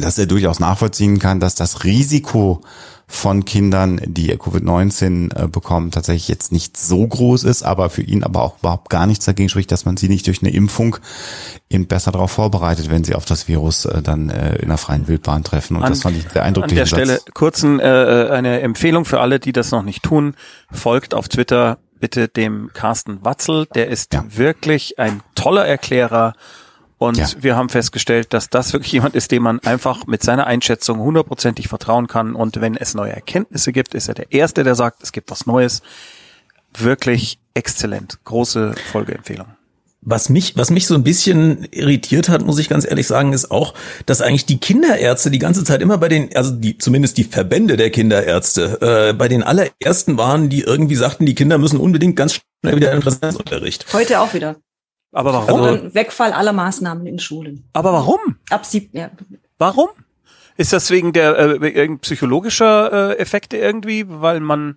dass 0.00 0.18
er 0.18 0.26
durchaus 0.26 0.60
nachvollziehen 0.60 1.18
kann, 1.18 1.40
dass 1.40 1.54
das 1.54 1.84
Risiko 1.84 2.62
von 3.06 3.44
Kindern, 3.44 4.00
die 4.04 4.32
Covid-19 4.34 5.34
äh, 5.44 5.48
bekommen, 5.48 5.90
tatsächlich 5.90 6.28
jetzt 6.28 6.50
nicht 6.52 6.76
so 6.76 7.06
groß 7.06 7.44
ist, 7.44 7.62
aber 7.62 7.90
für 7.90 8.02
ihn 8.02 8.24
aber 8.24 8.42
auch 8.42 8.58
überhaupt 8.60 8.88
gar 8.90 9.06
nichts 9.06 9.24
dagegen 9.26 9.48
spricht, 9.48 9.70
dass 9.70 9.84
man 9.84 9.96
sie 9.96 10.08
nicht 10.08 10.26
durch 10.26 10.42
eine 10.42 10.52
Impfung 10.52 10.96
eben 11.68 11.86
besser 11.86 12.10
darauf 12.12 12.30
vorbereitet, 12.32 12.90
wenn 12.90 13.04
sie 13.04 13.14
auf 13.14 13.24
das 13.24 13.48
Virus 13.48 13.84
äh, 13.84 14.02
dann 14.02 14.30
äh, 14.30 14.56
in 14.56 14.68
der 14.68 14.78
freien 14.78 15.08
Wildbahn 15.08 15.44
treffen. 15.44 15.76
Und 15.76 15.82
An- 15.82 15.92
das 15.92 16.02
fand 16.02 16.16
ich 16.16 16.24
sehr 16.30 16.42
An 16.42 16.48
eindrücklich. 16.48 16.78
der 16.78 16.86
Stelle 16.86 17.20
kurzen 17.34 17.80
äh, 17.80 18.28
eine 18.30 18.60
Empfehlung 18.60 19.04
für 19.04 19.20
alle, 19.20 19.40
die 19.40 19.52
das 19.52 19.70
noch 19.70 19.82
nicht 19.82 20.02
tun. 20.02 20.34
Folgt 20.70 21.14
auf 21.14 21.28
Twitter 21.28 21.78
bitte 22.00 22.26
dem 22.28 22.70
Carsten 22.72 23.24
Watzel. 23.24 23.66
Der 23.74 23.88
ist 23.88 24.12
Ja. 24.14 24.24
wirklich 24.28 24.98
ein 24.98 25.20
toller 25.34 25.66
Erklärer. 25.66 26.32
Und 27.02 27.16
Ja. 27.16 27.28
wir 27.40 27.56
haben 27.56 27.68
festgestellt, 27.68 28.32
dass 28.32 28.48
das 28.48 28.72
wirklich 28.72 28.92
jemand 28.92 29.14
ist, 29.14 29.30
dem 29.32 29.42
man 29.42 29.58
einfach 29.60 30.06
mit 30.06 30.22
seiner 30.22 30.46
Einschätzung 30.46 31.00
hundertprozentig 31.00 31.68
vertrauen 31.68 32.06
kann. 32.06 32.34
Und 32.34 32.60
wenn 32.60 32.76
es 32.76 32.94
neue 32.94 33.12
Erkenntnisse 33.12 33.72
gibt, 33.72 33.94
ist 33.94 34.08
er 34.08 34.14
der 34.14 34.32
Erste, 34.32 34.62
der 34.62 34.74
sagt, 34.74 35.02
es 35.02 35.12
gibt 35.12 35.30
was 35.30 35.46
Neues. 35.46 35.82
Wirklich 36.76 37.38
exzellent. 37.54 38.18
Große 38.24 38.74
Folgeempfehlung. 38.92 39.46
Was 40.04 40.28
mich, 40.28 40.56
was 40.56 40.70
mich 40.70 40.86
so 40.86 40.94
ein 40.96 41.04
bisschen 41.04 41.68
irritiert 41.70 42.28
hat, 42.28 42.44
muss 42.44 42.58
ich 42.58 42.68
ganz 42.68 42.84
ehrlich 42.84 43.06
sagen, 43.06 43.32
ist 43.32 43.52
auch, 43.52 43.74
dass 44.06 44.20
eigentlich 44.20 44.46
die 44.46 44.58
Kinderärzte 44.58 45.30
die 45.30 45.38
ganze 45.38 45.62
Zeit 45.62 45.80
immer 45.80 45.96
bei 45.98 46.08
den, 46.08 46.34
also 46.34 46.50
die, 46.50 46.76
zumindest 46.76 47.18
die 47.18 47.24
Verbände 47.24 47.76
der 47.76 47.90
Kinderärzte, 47.90 48.80
äh, 48.80 49.12
bei 49.12 49.28
den 49.28 49.44
allerersten 49.44 50.18
waren, 50.18 50.48
die 50.48 50.62
irgendwie 50.62 50.96
sagten, 50.96 51.24
die 51.24 51.36
Kinder 51.36 51.56
müssen 51.58 51.78
unbedingt 51.78 52.16
ganz 52.16 52.34
schnell 52.34 52.76
wieder 52.76 52.90
in 52.92 52.98
den 52.98 53.02
Präsenzunterricht. 53.04 53.86
Heute 53.92 54.20
auch 54.20 54.34
wieder. 54.34 54.56
Aber 55.12 55.32
warum? 55.32 55.60
Also- 55.60 55.94
Wegfall 55.94 56.32
aller 56.32 56.52
Maßnahmen 56.52 57.06
in 57.06 57.18
Schulen. 57.18 57.64
Aber 57.72 57.92
warum? 57.92 58.36
Ab 58.50 58.64
sieb, 58.64 58.90
ja. 58.92 59.10
Warum? 59.58 59.88
Ist 60.56 60.72
das 60.72 60.90
wegen 60.90 61.12
der 61.12 61.38
äh, 61.38 61.96
psychologischer 61.98 63.10
äh, 63.12 63.18
Effekte 63.18 63.56
irgendwie, 63.56 64.04
weil 64.08 64.40
man 64.40 64.76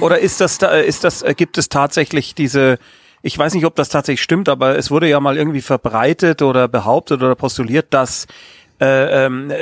oder 0.00 0.18
ist 0.18 0.40
das 0.40 0.58
da 0.58 0.70
ist 0.70 1.04
das 1.04 1.22
äh, 1.22 1.34
gibt 1.34 1.56
es 1.56 1.68
tatsächlich 1.68 2.34
diese 2.34 2.78
ich 3.22 3.36
weiß 3.36 3.54
nicht, 3.54 3.64
ob 3.64 3.74
das 3.74 3.88
tatsächlich 3.88 4.22
stimmt, 4.22 4.48
aber 4.48 4.76
es 4.76 4.90
wurde 4.90 5.08
ja 5.08 5.18
mal 5.18 5.36
irgendwie 5.36 5.62
verbreitet 5.62 6.42
oder 6.42 6.68
behauptet 6.68 7.22
oder 7.22 7.34
postuliert, 7.34 7.86
dass 7.90 8.26
äh, 8.80 9.24
ähm, 9.26 9.50
äh, 9.50 9.56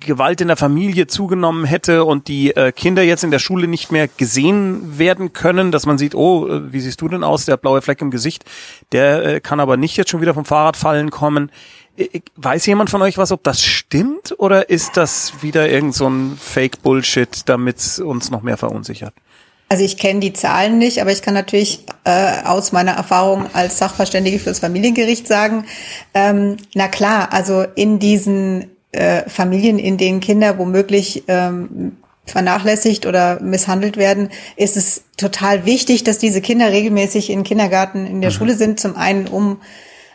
Gewalt 0.00 0.40
in 0.40 0.48
der 0.48 0.56
Familie 0.56 1.06
zugenommen 1.06 1.64
hätte 1.64 2.04
und 2.04 2.28
die 2.28 2.56
äh, 2.56 2.72
Kinder 2.72 3.02
jetzt 3.02 3.22
in 3.22 3.30
der 3.30 3.38
Schule 3.38 3.68
nicht 3.68 3.92
mehr 3.92 4.08
gesehen 4.08 4.98
werden 4.98 5.32
können, 5.32 5.70
dass 5.70 5.86
man 5.86 5.98
sieht, 5.98 6.14
oh, 6.14 6.48
äh, 6.48 6.72
wie 6.72 6.80
siehst 6.80 7.00
du 7.00 7.08
denn 7.08 7.22
aus, 7.22 7.44
der 7.44 7.56
blaue 7.56 7.82
Fleck 7.82 8.00
im 8.00 8.10
Gesicht, 8.10 8.44
der 8.92 9.24
äh, 9.24 9.40
kann 9.40 9.60
aber 9.60 9.76
nicht 9.76 9.96
jetzt 9.96 10.10
schon 10.10 10.20
wieder 10.20 10.34
vom 10.34 10.44
Fahrrad 10.44 10.76
fallen 10.76 11.10
kommen. 11.10 11.52
Weiß 12.36 12.64
jemand 12.66 12.88
von 12.88 13.02
euch 13.02 13.18
was, 13.18 13.30
ob 13.30 13.44
das 13.44 13.62
stimmt 13.62 14.34
oder 14.38 14.70
ist 14.70 14.96
das 14.96 15.42
wieder 15.42 15.68
irgend 15.68 15.94
so 15.94 16.08
ein 16.08 16.38
Fake-Bullshit, 16.40 17.42
damit 17.48 17.98
uns 17.98 18.30
noch 18.30 18.42
mehr 18.42 18.56
verunsichert? 18.56 19.12
Also 19.68 19.84
ich 19.84 19.98
kenne 19.98 20.18
die 20.18 20.32
Zahlen 20.32 20.78
nicht, 20.78 21.00
aber 21.00 21.12
ich 21.12 21.22
kann 21.22 21.34
natürlich 21.34 21.84
äh, 22.02 22.42
aus 22.44 22.72
meiner 22.72 22.92
Erfahrung 22.92 23.46
als 23.52 23.78
Sachverständige 23.78 24.40
fürs 24.40 24.58
Familiengericht 24.58 25.28
sagen, 25.28 25.64
ähm, 26.12 26.56
na 26.74 26.88
klar, 26.88 27.32
also 27.32 27.64
in 27.76 28.00
diesen 28.00 28.66
äh, 28.92 29.28
Familien, 29.28 29.78
in 29.78 29.96
denen 29.96 30.20
Kinder 30.20 30.58
womöglich 30.58 31.24
ähm, 31.28 31.96
vernachlässigt 32.26 33.06
oder 33.06 33.40
misshandelt 33.40 33.96
werden, 33.96 34.30
ist 34.56 34.76
es 34.76 35.04
total 35.16 35.66
wichtig, 35.66 36.04
dass 36.04 36.18
diese 36.18 36.40
Kinder 36.40 36.70
regelmäßig 36.70 37.30
in 37.30 37.42
Kindergarten, 37.42 38.06
in 38.06 38.20
der 38.20 38.30
Schule 38.30 38.54
sind. 38.54 38.80
Zum 38.80 38.96
einen, 38.96 39.26
um 39.26 39.60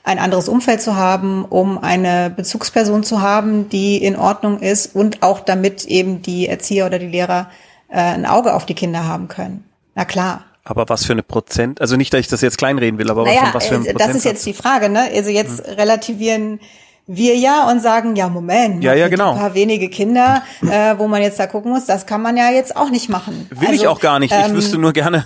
ein 0.03 0.19
anderes 0.19 0.47
Umfeld 0.47 0.81
zu 0.81 0.95
haben, 0.95 1.45
um 1.45 1.77
eine 1.77 2.29
Bezugsperson 2.29 3.03
zu 3.03 3.21
haben, 3.21 3.69
die 3.69 3.97
in 3.97 4.15
Ordnung 4.15 4.59
ist 4.59 4.95
und 4.95 5.23
auch 5.23 5.39
damit 5.39 5.85
eben 5.85 6.21
die 6.21 6.47
Erzieher 6.47 6.85
oder 6.85 6.99
die 6.99 7.07
Lehrer 7.07 7.49
äh, 7.89 7.99
ein 7.99 8.25
Auge 8.25 8.53
auf 8.53 8.65
die 8.65 8.75
Kinder 8.75 9.05
haben 9.05 9.27
können. 9.27 9.63
Na 9.95 10.05
klar. 10.05 10.45
Aber 10.63 10.89
was 10.89 11.05
für 11.05 11.13
eine 11.13 11.23
Prozent, 11.23 11.81
also 11.81 11.95
nicht, 11.95 12.13
dass 12.13 12.19
ich 12.21 12.27
das 12.27 12.41
jetzt 12.41 12.57
kleinreden 12.57 12.99
will, 12.99 13.09
aber 13.11 13.23
Naja, 13.23 13.45
von 13.45 13.53
was 13.53 13.67
für 13.67 13.75
ein 13.75 13.85
äh, 13.85 13.93
Prozent? 13.93 14.09
das 14.09 14.15
ist 14.15 14.25
jetzt 14.25 14.45
die 14.45 14.53
Frage, 14.53 14.89
ne? 14.89 15.09
Also 15.13 15.29
jetzt 15.29 15.63
relativieren 15.65 16.59
wir 17.07 17.37
ja 17.37 17.69
und 17.69 17.81
sagen, 17.81 18.15
ja, 18.15 18.29
Moment, 18.29 18.83
Ja, 18.83 18.93
ja, 18.93 19.07
genau. 19.07 19.33
ein 19.33 19.37
paar 19.39 19.53
wenige 19.53 19.89
Kinder, 19.89 20.43
äh, 20.61 20.97
wo 20.97 21.07
man 21.07 21.21
jetzt 21.21 21.39
da 21.39 21.47
gucken 21.47 21.71
muss, 21.71 21.85
das 21.85 22.05
kann 22.05 22.21
man 22.21 22.35
ja 22.37 22.49
jetzt 22.49 22.75
auch 22.75 22.89
nicht 22.89 23.09
machen. 23.09 23.47
Will 23.51 23.73
ich 23.73 23.81
Also, 23.81 23.89
auch 23.89 23.99
gar 23.99 24.19
nicht. 24.19 24.33
Ich 24.33 24.45
ähm, 24.45 24.53
wüsste 24.55 24.77
nur 24.77 24.91
gerne. 24.93 25.25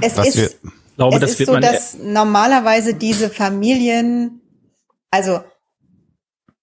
es 0.00 0.16
was 0.16 0.28
ist, 0.28 0.36
wir, 0.36 0.44
Ich 0.44 0.96
glaube, 0.96 1.14
es 1.16 1.20
das 1.22 1.30
ist 1.32 1.38
wird 1.38 1.46
so, 1.46 1.52
man 1.54 1.62
dass 1.62 1.96
normalerweise 1.98 2.94
diese 2.94 3.30
Familien, 3.30 4.40
also 5.10 5.40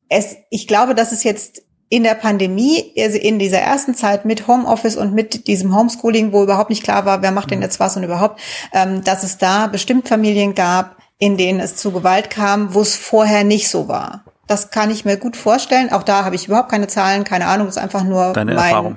es, 0.09 0.35
ich 0.49 0.67
glaube, 0.67 0.95
dass 0.95 1.11
es 1.11 1.23
jetzt 1.23 1.63
in 1.91 2.03
der 2.03 2.13
Pandemie, 2.13 2.93
also 2.99 3.17
in 3.17 3.39
dieser 3.39 3.57
ersten 3.59 3.95
Zeit 3.95 4.23
mit 4.25 4.47
Homeoffice 4.47 4.95
und 4.95 5.13
mit 5.15 5.47
diesem 5.47 5.75
Homeschooling, 5.75 6.31
wo 6.33 6.43
überhaupt 6.43 6.69
nicht 6.69 6.83
klar 6.83 7.05
war, 7.05 7.23
wer 7.23 7.31
macht 7.31 7.49
denn 7.49 7.63
jetzt 7.63 7.79
was 7.79 7.97
und 7.97 8.03
überhaupt, 8.03 8.39
ähm, 8.73 9.03
dass 9.03 9.23
es 9.23 9.39
da 9.39 9.65
bestimmt 9.65 10.07
Familien 10.07 10.53
gab, 10.53 10.97
in 11.19 11.37
denen 11.37 11.59
es 11.59 11.75
zu 11.75 11.91
Gewalt 11.91 12.29
kam, 12.29 12.73
wo 12.73 12.81
es 12.81 12.95
vorher 12.95 13.43
nicht 13.43 13.69
so 13.69 13.87
war. 13.87 14.23
Das 14.47 14.71
kann 14.71 14.89
ich 14.89 15.05
mir 15.05 15.17
gut 15.17 15.37
vorstellen. 15.37 15.91
Auch 15.91 16.01
da 16.03 16.25
habe 16.25 16.35
ich 16.35 16.47
überhaupt 16.47 16.69
keine 16.71 16.87
Zahlen, 16.87 17.23
keine 17.23 17.45
Ahnung, 17.45 17.67
ist 17.67 17.77
einfach 17.77 18.03
nur 18.03 18.33
Deine 18.33 18.55
mein, 18.55 18.65
Erfahrung. 18.65 18.95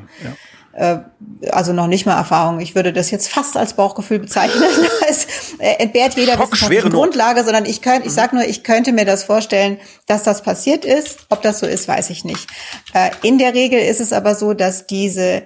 Ja. 0.72 1.04
also 1.50 1.74
noch 1.74 1.88
nicht 1.88 2.06
mal 2.06 2.16
Erfahrung. 2.16 2.60
Ich 2.60 2.74
würde 2.74 2.92
das 2.94 3.10
jetzt 3.10 3.28
fast 3.28 3.56
als 3.58 3.74
Bauchgefühl 3.74 4.20
bezeichnen. 4.20 4.62
Es 5.08 5.26
äh, 5.58 5.74
entbehrt 5.82 6.14
jeder 6.14 6.38
wissenschaftlichen 6.38 6.84
Not. 6.84 6.92
Grundlage, 6.94 7.44
sondern 7.44 7.66
ich 7.66 7.82
könnte, 7.82 8.06
ich 8.06 8.14
sag 8.14 8.32
nur, 8.32 8.44
ich 8.44 8.64
könnte 8.64 8.92
mir 8.92 9.04
das 9.04 9.24
vorstellen, 9.24 9.78
dass 10.06 10.22
das 10.22 10.42
passiert 10.42 10.86
ist. 10.86 11.26
Ob 11.28 11.42
das 11.42 11.58
so 11.58 11.66
ist, 11.66 11.86
weiß 11.86 12.08
ich 12.10 12.24
nicht. 12.24 12.48
Äh, 12.94 13.10
In 13.22 13.36
der 13.36 13.52
Regel 13.52 13.80
ist 13.80 14.00
es 14.00 14.14
aber 14.14 14.34
so, 14.34 14.54
dass 14.54 14.86
diese 14.86 15.42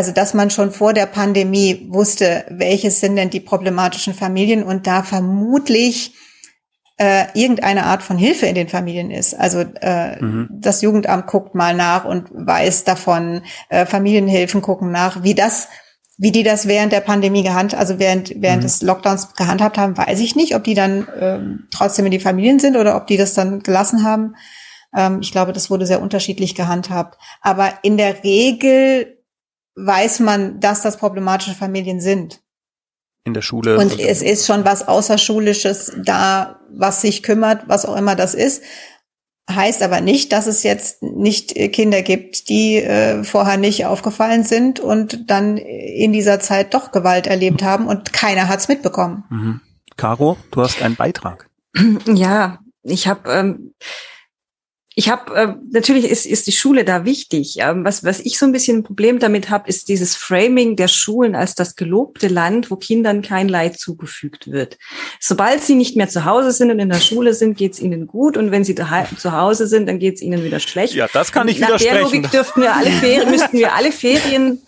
also 0.00 0.12
dass 0.12 0.32
man 0.32 0.48
schon 0.48 0.70
vor 0.70 0.94
der 0.94 1.04
Pandemie 1.04 1.86
wusste, 1.90 2.46
welches 2.48 3.00
sind 3.00 3.16
denn 3.16 3.28
die 3.28 3.38
problematischen 3.38 4.14
Familien 4.14 4.62
und 4.62 4.86
da 4.86 5.02
vermutlich 5.02 6.14
äh, 6.96 7.26
irgendeine 7.34 7.84
Art 7.84 8.02
von 8.02 8.16
Hilfe 8.16 8.46
in 8.46 8.54
den 8.54 8.70
Familien 8.70 9.10
ist. 9.10 9.34
Also 9.34 9.60
äh, 9.60 10.16
das 10.48 10.80
Jugendamt 10.80 11.26
guckt 11.26 11.54
mal 11.54 11.74
nach 11.74 12.06
und 12.06 12.30
weiß 12.32 12.84
davon, 12.84 13.42
äh, 13.68 13.84
Familienhilfen 13.84 14.62
gucken 14.62 14.90
nach, 14.90 15.22
wie 15.22 15.34
das, 15.34 15.68
wie 16.16 16.32
die 16.32 16.44
das 16.44 16.66
während 16.66 16.94
der 16.94 17.00
Pandemie 17.00 17.42
gehandhabt, 17.42 17.78
also 17.78 17.98
während 17.98 18.32
während 18.40 18.64
des 18.64 18.80
Lockdowns 18.80 19.34
gehandhabt 19.34 19.76
haben, 19.76 19.98
weiß 19.98 20.20
ich 20.20 20.34
nicht, 20.34 20.54
ob 20.54 20.64
die 20.64 20.72
dann 20.72 21.06
ähm, 21.20 21.68
trotzdem 21.70 22.06
in 22.06 22.12
die 22.12 22.20
Familien 22.20 22.58
sind 22.58 22.78
oder 22.78 22.96
ob 22.96 23.06
die 23.06 23.18
das 23.18 23.34
dann 23.34 23.60
gelassen 23.60 24.02
haben. 24.02 24.34
Ähm, 24.96 25.18
ich 25.20 25.30
glaube, 25.30 25.52
das 25.52 25.68
wurde 25.68 25.84
sehr 25.84 26.00
unterschiedlich 26.00 26.54
gehandhabt. 26.54 27.18
Aber 27.42 27.74
in 27.82 27.98
der 27.98 28.24
Regel 28.24 29.19
weiß 29.86 30.20
man, 30.20 30.60
dass 30.60 30.82
das 30.82 30.96
problematische 30.96 31.54
Familien 31.54 32.00
sind. 32.00 32.40
In 33.24 33.34
der 33.34 33.42
Schule. 33.42 33.78
Und 33.78 33.98
es 33.98 34.22
ist 34.22 34.46
schon 34.46 34.64
was 34.64 34.88
Außerschulisches 34.88 35.92
da, 36.04 36.60
was 36.70 37.02
sich 37.02 37.22
kümmert, 37.22 37.68
was 37.68 37.84
auch 37.84 37.96
immer 37.96 38.16
das 38.16 38.34
ist. 38.34 38.62
Heißt 39.50 39.82
aber 39.82 40.00
nicht, 40.00 40.32
dass 40.32 40.46
es 40.46 40.62
jetzt 40.62 41.02
nicht 41.02 41.54
Kinder 41.72 42.02
gibt, 42.02 42.48
die 42.48 42.76
äh, 42.76 43.24
vorher 43.24 43.56
nicht 43.56 43.84
aufgefallen 43.84 44.44
sind 44.44 44.78
und 44.80 45.28
dann 45.28 45.56
in 45.56 46.12
dieser 46.12 46.40
Zeit 46.40 46.72
doch 46.72 46.92
Gewalt 46.92 47.26
erlebt 47.26 47.62
haben 47.62 47.88
und 47.88 48.12
keiner 48.12 48.48
hat's 48.48 48.68
mitbekommen. 48.68 49.24
Mhm. 49.28 49.60
Caro, 49.96 50.38
du 50.52 50.62
hast 50.62 50.80
einen 50.82 50.96
Beitrag. 50.96 51.50
Ja, 52.06 52.60
ich 52.82 53.06
habe 53.06 53.30
ähm, 53.30 53.74
ich 54.96 55.08
habe 55.08 55.34
äh, 55.34 55.54
natürlich 55.70 56.04
ist 56.04 56.26
ist 56.26 56.48
die 56.48 56.52
Schule 56.52 56.84
da 56.84 57.04
wichtig. 57.04 57.58
Ähm, 57.60 57.84
was 57.84 58.02
was 58.02 58.18
ich 58.20 58.38
so 58.38 58.46
ein 58.46 58.50
bisschen 58.50 58.78
ein 58.78 58.82
Problem 58.82 59.20
damit 59.20 59.48
habe, 59.48 59.68
ist 59.68 59.88
dieses 59.88 60.16
Framing 60.16 60.74
der 60.74 60.88
Schulen 60.88 61.36
als 61.36 61.54
das 61.54 61.76
gelobte 61.76 62.26
Land, 62.26 62.72
wo 62.72 62.76
Kindern 62.76 63.22
kein 63.22 63.48
Leid 63.48 63.78
zugefügt 63.78 64.50
wird. 64.50 64.78
Sobald 65.20 65.62
sie 65.62 65.76
nicht 65.76 65.96
mehr 65.96 66.08
zu 66.08 66.24
Hause 66.24 66.50
sind 66.50 66.72
und 66.72 66.80
in 66.80 66.88
der 66.88 66.98
Schule 66.98 67.34
sind, 67.34 67.56
geht's 67.56 67.78
ihnen 67.78 68.08
gut 68.08 68.36
und 68.36 68.50
wenn 68.50 68.64
sie 68.64 68.74
zu 68.74 69.32
Hause 69.32 69.68
sind, 69.68 69.86
dann 69.86 70.00
geht's 70.00 70.22
ihnen 70.22 70.42
wieder 70.42 70.58
schlecht. 70.58 70.94
Ja, 70.94 71.06
das 71.12 71.30
kann 71.30 71.46
ich 71.46 71.60
Nach 71.60 71.68
der 71.68 71.78
widersprechen. 71.78 72.16
Logik 72.16 72.30
dürften 72.32 72.62
wir 72.62 72.74
alle 72.74 72.90
Ferien, 72.90 73.30
müssten 73.30 73.58
wir 73.58 73.74
alle 73.74 73.92
Ferien, 73.92 74.60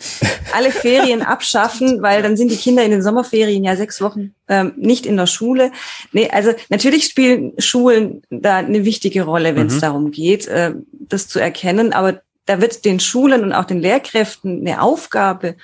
alle 0.52 0.70
Ferien 0.70 1.22
abschaffen, 1.22 2.00
weil 2.00 2.22
dann 2.22 2.36
sind 2.36 2.52
die 2.52 2.56
Kinder 2.56 2.84
in 2.84 2.92
den 2.92 3.02
Sommerferien 3.02 3.64
ja 3.64 3.74
sechs 3.74 4.00
Wochen 4.00 4.34
ähm, 4.52 4.72
nicht 4.76 5.06
in 5.06 5.16
der 5.16 5.26
Schule. 5.26 5.72
Nee, 6.12 6.28
also 6.30 6.50
natürlich 6.68 7.04
spielen 7.06 7.52
Schulen 7.58 8.22
da 8.30 8.56
eine 8.58 8.84
wichtige 8.84 9.22
Rolle, 9.22 9.56
wenn 9.56 9.68
es 9.68 9.76
Mhm. 9.76 9.80
darum 9.80 10.10
geht, 10.10 10.46
äh, 10.46 10.74
das 11.08 11.26
zu 11.28 11.38
erkennen. 11.38 11.92
Aber 11.92 12.20
da 12.46 12.60
wird 12.60 12.84
den 12.84 13.00
Schulen 13.00 13.42
und 13.44 13.52
auch 13.52 13.64
den 13.64 13.80
Lehrkräften 13.80 14.60
eine 14.60 14.82
Aufgabe 14.82 15.56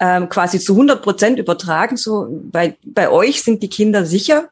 ähm, 0.00 0.28
quasi 0.28 0.60
zu 0.60 0.74
100 0.74 1.02
Prozent 1.02 1.38
übertragen. 1.40 1.96
So 1.96 2.28
bei, 2.52 2.76
bei 2.84 3.10
euch 3.10 3.42
sind 3.42 3.62
die 3.64 3.68
Kinder 3.70 4.04
sicher. 4.04 4.48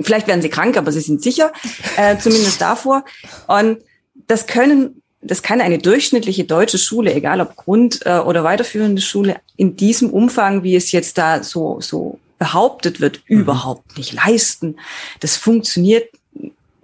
Vielleicht 0.00 0.26
werden 0.26 0.42
sie 0.42 0.50
krank, 0.50 0.76
aber 0.76 0.90
sie 0.92 1.00
sind 1.00 1.22
sicher, 1.22 1.52
äh, 1.96 2.18
zumindest 2.18 2.60
davor. 2.60 3.04
Und 3.46 3.78
das 4.26 4.46
können, 4.46 5.02
das 5.22 5.42
kann 5.42 5.60
eine 5.60 5.78
durchschnittliche 5.78 6.44
deutsche 6.44 6.78
Schule, 6.78 7.14
egal 7.14 7.40
ob 7.40 7.54
Grund- 7.56 8.00
äh, 8.04 8.18
oder 8.18 8.42
weiterführende 8.44 9.00
Schule, 9.00 9.36
in 9.56 9.76
diesem 9.76 10.10
Umfang, 10.10 10.62
wie 10.64 10.74
es 10.76 10.90
jetzt 10.92 11.16
da 11.18 11.42
so, 11.42 11.80
so 11.80 12.18
behauptet 12.38 13.00
wird, 13.00 13.22
mhm. 13.28 13.40
überhaupt 13.40 13.98
nicht 13.98 14.12
leisten. 14.12 14.76
Das 15.20 15.36
funktioniert 15.36 16.08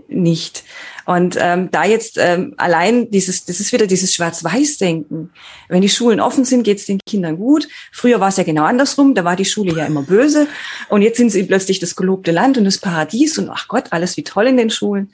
nicht. 0.09 0.65
Und 1.07 1.37
ähm, 1.39 1.71
da 1.71 1.85
jetzt 1.85 2.17
ähm, 2.19 2.55
allein 2.57 3.11
dieses, 3.11 3.45
das 3.45 3.61
ist 3.61 3.73
wieder 3.73 3.87
dieses 3.87 4.15
Schwarz-Weiß-Denken. 4.15 5.31
Wenn 5.69 5.83
die 5.83 5.89
Schulen 5.89 6.21
offen 6.21 6.45
sind, 6.45 6.63
geht 6.63 6.79
es 6.79 6.87
den 6.87 6.99
Kindern 7.07 7.37
gut. 7.37 7.69
Früher 7.93 8.21
war 8.21 8.29
es 8.29 8.39
ja 8.39 8.45
genau 8.45 8.65
andersrum, 8.65 9.15
da 9.15 9.25
war 9.25 9.37
die 9.37 9.45
Schule 9.45 9.77
ja 9.77 9.85
immer 9.85 10.03
böse. 10.03 10.47
Und 10.89 11.03
jetzt 11.03 11.19
sind 11.19 11.31
sie 11.31 11.43
plötzlich 11.45 11.79
das 11.79 11.97
gelobte 11.97 12.31
Land 12.31 12.57
und 12.57 12.65
das 12.65 12.79
Paradies 12.79 13.37
und 13.39 13.51
ach 13.51 13.69
Gott, 13.69 13.85
alles 13.91 14.17
wie 14.17 14.25
toll 14.25 14.47
in 14.47 14.57
den 14.57 14.71
Schulen. 14.71 15.11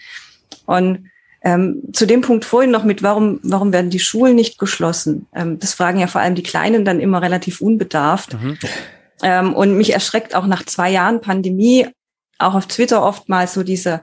Und 0.67 1.11
ähm, 1.43 1.83
zu 1.93 2.07
dem 2.07 2.21
Punkt 2.21 2.45
vorhin 2.45 2.71
noch 2.71 2.85
mit, 2.85 3.03
warum, 3.03 3.41
warum 3.43 3.73
werden 3.73 3.91
die 3.91 3.99
Schulen 3.99 4.37
nicht 4.37 4.59
geschlossen? 4.59 5.27
Ähm, 5.35 5.59
das 5.59 5.75
fragen 5.75 5.99
ja 5.99 6.07
vor 6.07 6.21
allem 6.21 6.35
die 6.35 6.43
Kleinen 6.43 6.85
dann 6.85 7.01
immer 7.01 7.23
relativ 7.23 7.61
unbedarft. 7.61 8.35
Mhm. 8.35 8.59
Ähm, 9.23 9.55
und 9.55 9.77
mich 9.77 9.93
erschreckt 9.93 10.35
auch 10.35 10.47
nach 10.47 10.65
zwei 10.65 10.91
Jahren 10.91 11.21
Pandemie 11.21 11.87
auch 12.39 12.55
auf 12.55 12.67
Twitter 12.67 13.03
oftmals 13.03 13.55
so 13.55 13.63
diese 13.63 14.03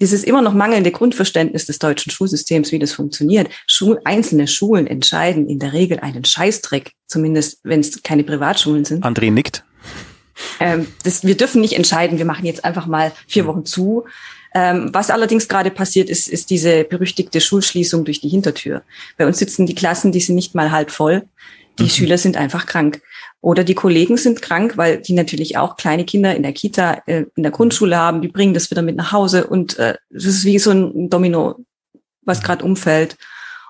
dieses 0.00 0.22
immer 0.22 0.42
noch 0.42 0.54
mangelnde 0.54 0.92
Grundverständnis 0.92 1.66
des 1.66 1.78
deutschen 1.78 2.10
Schulsystems, 2.12 2.70
wie 2.72 2.78
das 2.78 2.92
funktioniert. 2.92 3.48
Schul 3.66 4.00
einzelne 4.04 4.46
Schulen 4.46 4.86
entscheiden 4.86 5.48
in 5.48 5.58
der 5.58 5.72
Regel 5.72 5.98
einen 6.00 6.24
Scheißdreck, 6.24 6.92
zumindest 7.06 7.60
wenn 7.64 7.80
es 7.80 8.02
keine 8.02 8.22
Privatschulen 8.22 8.84
sind. 8.84 9.04
André 9.04 9.30
nickt. 9.30 9.64
Ähm, 10.60 10.86
das, 11.02 11.24
wir 11.24 11.36
dürfen 11.36 11.60
nicht 11.60 11.74
entscheiden, 11.74 12.18
wir 12.18 12.24
machen 12.24 12.46
jetzt 12.46 12.64
einfach 12.64 12.86
mal 12.86 13.12
vier 13.26 13.46
Wochen 13.46 13.64
zu. 13.64 14.04
Ähm, 14.54 14.90
was 14.92 15.10
allerdings 15.10 15.48
gerade 15.48 15.70
passiert 15.70 16.08
ist, 16.08 16.28
ist 16.28 16.50
diese 16.50 16.84
berüchtigte 16.84 17.40
Schulschließung 17.40 18.04
durch 18.04 18.20
die 18.20 18.28
Hintertür. 18.28 18.82
Bei 19.16 19.26
uns 19.26 19.38
sitzen 19.38 19.66
die 19.66 19.74
Klassen, 19.74 20.12
die 20.12 20.20
sind 20.20 20.36
nicht 20.36 20.54
mal 20.54 20.70
halb 20.70 20.90
voll. 20.90 21.24
Die 21.78 21.84
mhm. 21.84 21.88
Schüler 21.88 22.18
sind 22.18 22.36
einfach 22.36 22.66
krank. 22.66 23.02
Oder 23.40 23.62
die 23.62 23.74
Kollegen 23.74 24.16
sind 24.16 24.42
krank, 24.42 24.76
weil 24.76 25.00
die 25.00 25.12
natürlich 25.12 25.56
auch 25.56 25.76
kleine 25.76 26.04
Kinder 26.04 26.34
in 26.34 26.42
der 26.42 26.52
Kita, 26.52 27.02
äh, 27.06 27.24
in 27.36 27.42
der 27.42 27.52
Grundschule 27.52 27.96
haben. 27.96 28.20
Die 28.20 28.28
bringen 28.28 28.54
das 28.54 28.70
wieder 28.70 28.82
mit 28.82 28.96
nach 28.96 29.12
Hause 29.12 29.46
und 29.46 29.78
äh, 29.78 29.94
das 30.10 30.24
ist 30.24 30.44
wie 30.44 30.58
so 30.58 30.72
ein 30.72 31.08
Domino, 31.08 31.56
was 32.22 32.42
gerade 32.42 32.64
umfällt 32.64 33.16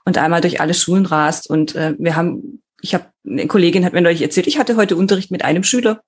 und 0.04 0.16
einmal 0.16 0.40
durch 0.40 0.60
alle 0.60 0.72
Schulen 0.72 1.04
rast. 1.04 1.50
Und 1.50 1.74
äh, 1.74 1.94
wir 1.98 2.16
haben, 2.16 2.62
ich 2.80 2.94
habe, 2.94 3.06
eine 3.26 3.46
Kollegin 3.46 3.84
hat 3.84 3.92
mir 3.92 4.00
neulich 4.00 4.22
erzählt, 4.22 4.46
ich 4.46 4.58
hatte 4.58 4.76
heute 4.76 4.96
Unterricht 4.96 5.30
mit 5.30 5.44
einem 5.44 5.64
Schüler, 5.64 6.02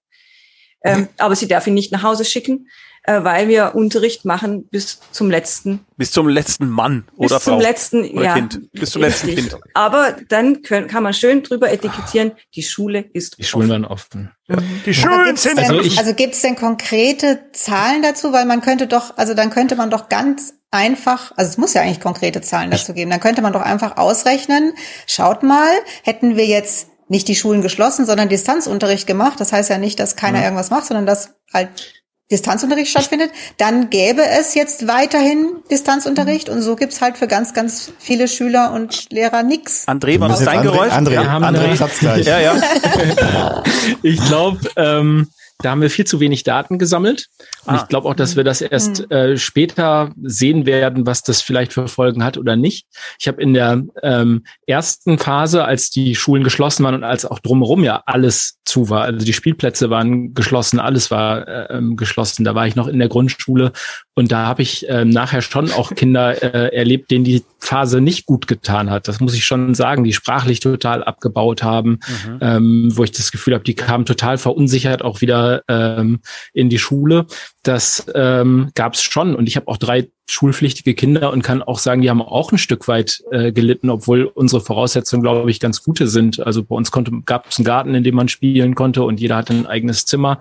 ähm, 0.82 1.08
aber 1.18 1.36
sie 1.36 1.46
darf 1.46 1.66
ihn 1.66 1.74
nicht 1.74 1.92
nach 1.92 2.02
Hause 2.02 2.24
schicken, 2.24 2.66
äh, 3.10 3.24
weil 3.24 3.48
wir 3.48 3.74
Unterricht 3.74 4.24
machen 4.24 4.68
bis 4.68 5.00
zum 5.10 5.30
letzten. 5.30 5.80
Bis 5.96 6.12
zum 6.12 6.28
letzten 6.28 6.68
Mann 6.68 7.04
oder 7.16 7.36
bis 7.36 7.44
Frau. 7.44 7.52
Zum 7.52 7.60
letzten, 7.60 8.10
oder 8.10 8.24
ja, 8.24 8.34
Kind. 8.34 8.72
Bis 8.72 8.90
zum 8.90 9.02
letzten 9.02 9.34
Kind. 9.34 9.56
Aber 9.74 10.16
dann 10.28 10.62
können, 10.62 10.86
kann 10.86 11.02
man 11.02 11.12
schön 11.12 11.42
drüber 11.42 11.72
etikettieren, 11.72 12.32
die 12.54 12.62
Schule 12.62 13.00
ist 13.12 13.38
Die 13.38 13.44
Schulen 13.44 13.68
werden 13.68 13.84
offen. 13.84 14.30
Ja. 14.48 14.58
Die 14.86 14.94
Schulen 14.94 15.36
sind 15.36 15.58
denn, 15.58 15.70
Also, 15.70 15.98
also 15.98 16.14
gibt 16.14 16.34
es 16.34 16.42
denn 16.42 16.56
konkrete 16.56 17.40
Zahlen 17.52 18.02
dazu? 18.02 18.32
Weil 18.32 18.46
man 18.46 18.60
könnte 18.60 18.86
doch, 18.86 19.16
also 19.16 19.34
dann 19.34 19.50
könnte 19.50 19.76
man 19.76 19.90
doch 19.90 20.08
ganz 20.08 20.54
einfach, 20.70 21.32
also 21.36 21.50
es 21.50 21.58
muss 21.58 21.74
ja 21.74 21.82
eigentlich 21.82 22.00
konkrete 22.00 22.42
Zahlen 22.42 22.70
dazu 22.70 22.94
geben, 22.94 23.10
dann 23.10 23.18
könnte 23.18 23.42
man 23.42 23.52
doch 23.52 23.62
einfach 23.62 23.96
ausrechnen, 23.96 24.72
schaut 25.06 25.42
mal, 25.42 25.72
hätten 26.04 26.36
wir 26.36 26.46
jetzt 26.46 26.86
nicht 27.08 27.26
die 27.26 27.34
Schulen 27.34 27.60
geschlossen, 27.60 28.06
sondern 28.06 28.28
Distanzunterricht 28.28 29.08
gemacht. 29.08 29.40
Das 29.40 29.52
heißt 29.52 29.68
ja 29.68 29.78
nicht, 29.78 29.98
dass 29.98 30.14
keiner 30.14 30.38
ja. 30.38 30.44
irgendwas 30.44 30.70
macht, 30.70 30.86
sondern 30.86 31.06
dass 31.06 31.34
halt 31.52 31.99
Distanzunterricht 32.30 32.90
stattfindet, 32.90 33.30
dann 33.56 33.90
gäbe 33.90 34.22
es 34.22 34.54
jetzt 34.54 34.86
weiterhin 34.86 35.48
Distanzunterricht 35.70 36.48
und 36.48 36.62
so 36.62 36.76
gibt's 36.76 37.00
halt 37.00 37.18
für 37.18 37.26
ganz, 37.26 37.54
ganz 37.54 37.92
viele 37.98 38.28
Schüler 38.28 38.72
und 38.72 39.10
Lehrer 39.10 39.42
nix. 39.42 39.88
André, 39.88 40.20
war 40.20 40.28
das 40.28 40.44
dein 40.44 40.62
Geräusch? 40.62 40.92
André, 40.92 41.26
haben 41.26 41.44
André, 41.44 41.76
André 41.76 41.98
gleich. 41.98 42.26
Ja, 42.26 42.38
ja. 42.38 42.54
Ich 44.02 44.22
glaube, 44.26 44.60
ähm, 44.76 45.28
da 45.62 45.70
haben 45.70 45.82
wir 45.82 45.90
viel 45.90 46.06
zu 46.06 46.20
wenig 46.20 46.42
Daten 46.44 46.78
gesammelt. 46.78 47.28
Und 47.64 47.74
Ah. 47.74 47.80
ich 47.82 47.88
glaube 47.88 48.08
auch, 48.08 48.14
dass 48.14 48.36
wir 48.36 48.44
das 48.44 48.60
erst 48.60 49.10
äh, 49.10 49.36
später 49.36 50.12
sehen 50.22 50.66
werden, 50.66 51.06
was 51.06 51.22
das 51.22 51.42
vielleicht 51.42 51.72
für 51.72 51.88
Folgen 51.88 52.24
hat 52.24 52.38
oder 52.38 52.56
nicht. 52.56 52.86
Ich 53.18 53.28
habe 53.28 53.40
in 53.42 53.54
der 53.54 53.82
ähm, 54.02 54.44
ersten 54.66 55.18
Phase, 55.18 55.64
als 55.64 55.90
die 55.90 56.14
Schulen 56.14 56.44
geschlossen 56.44 56.84
waren 56.84 56.94
und 56.94 57.04
als 57.04 57.24
auch 57.24 57.38
drumherum 57.38 57.84
ja 57.84 58.02
alles 58.06 58.58
zu 58.64 58.88
war, 58.88 59.02
also 59.02 59.24
die 59.24 59.32
Spielplätze 59.32 59.90
waren 59.90 60.32
geschlossen, 60.34 60.80
alles 60.80 61.10
war 61.10 61.46
äh, 61.48 61.76
ähm, 61.76 61.96
geschlossen. 61.96 62.44
Da 62.44 62.54
war 62.54 62.66
ich 62.66 62.76
noch 62.76 62.86
in 62.86 62.98
der 62.98 63.08
Grundschule 63.08 63.72
und 64.14 64.30
da 64.32 64.46
habe 64.46 64.62
ich 64.62 64.86
ähm, 64.88 65.10
nachher 65.10 65.42
schon 65.42 65.70
auch 65.72 65.94
Kinder 65.94 66.42
äh, 66.42 66.74
erlebt, 66.76 67.10
denen 67.10 67.24
die 67.24 67.42
Phase 67.58 68.00
nicht 68.00 68.26
gut 68.26 68.46
getan 68.46 68.90
hat. 68.90 69.08
Das 69.08 69.20
muss 69.20 69.34
ich 69.34 69.44
schon 69.44 69.74
sagen, 69.74 70.04
die 70.04 70.12
sprachlich 70.12 70.60
total 70.60 71.04
abgebaut 71.04 71.62
haben, 71.62 71.98
ähm, 72.40 72.90
wo 72.92 73.04
ich 73.04 73.12
das 73.12 73.32
Gefühl 73.32 73.54
habe, 73.54 73.64
die 73.64 73.74
kamen 73.74 74.06
total 74.06 74.38
verunsichert 74.38 75.02
auch 75.02 75.20
wieder 75.20 75.49
ähm, 75.68 76.20
in 76.52 76.68
die 76.68 76.78
Schule. 76.78 77.26
Das 77.62 78.06
ähm, 78.14 78.70
gab 78.74 78.94
es 78.94 79.02
schon. 79.02 79.34
Und 79.34 79.48
ich 79.48 79.56
habe 79.56 79.68
auch 79.68 79.76
drei 79.76 80.08
schulpflichtige 80.30 80.94
Kinder 80.94 81.32
und 81.32 81.42
kann 81.42 81.62
auch 81.62 81.78
sagen, 81.78 82.02
die 82.02 82.10
haben 82.10 82.22
auch 82.22 82.52
ein 82.52 82.58
Stück 82.58 82.88
weit 82.88 83.22
äh, 83.30 83.52
gelitten, 83.52 83.90
obwohl 83.90 84.24
unsere 84.24 84.62
Voraussetzungen, 84.62 85.22
glaube 85.22 85.50
ich, 85.50 85.60
ganz 85.60 85.82
gute 85.82 86.06
sind. 86.06 86.40
Also 86.40 86.62
bei 86.62 86.76
uns 86.76 86.90
konnte, 86.90 87.10
gab 87.24 87.48
es 87.50 87.58
einen 87.58 87.64
Garten, 87.64 87.94
in 87.94 88.04
dem 88.04 88.14
man 88.14 88.28
spielen 88.28 88.74
konnte 88.74 89.02
und 89.02 89.20
jeder 89.20 89.36
hatte 89.36 89.52
ein 89.52 89.66
eigenes 89.66 90.06
Zimmer. 90.06 90.38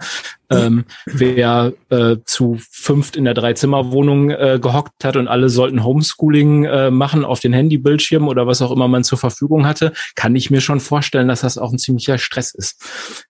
Ähm, 0.52 0.86
wer 1.06 1.74
äh, 1.90 2.18
zu 2.26 2.58
fünft 2.72 3.16
in 3.16 3.26
der 3.26 3.36
Dreizimmerwohnung 3.36 4.32
äh, 4.32 4.60
gehockt 4.60 5.04
hat 5.04 5.16
und 5.16 5.28
alle 5.28 5.50
sollten 5.50 5.84
Homeschooling 5.84 6.64
äh, 6.66 6.90
machen 6.90 7.24
auf 7.24 7.40
den 7.40 7.54
Handybildschirm 7.54 8.28
oder 8.28 8.48
was 8.48 8.64
auch 8.64 8.72
immer 8.72 8.88
man 8.88 9.04
zur 9.04 9.20
Verfügung 9.20 9.68
hatte, 9.68 9.94
kann 10.16 10.36
ich 10.36 10.50
mir 10.50 10.62
schon 10.62 10.80
vorstellen, 10.80 11.28
dass 11.28 11.42
das 11.42 11.60
auch 11.60 11.72
ein 11.72 11.78
ziemlicher 11.78 12.18
Stress 12.18 12.56
ist. 12.56 12.84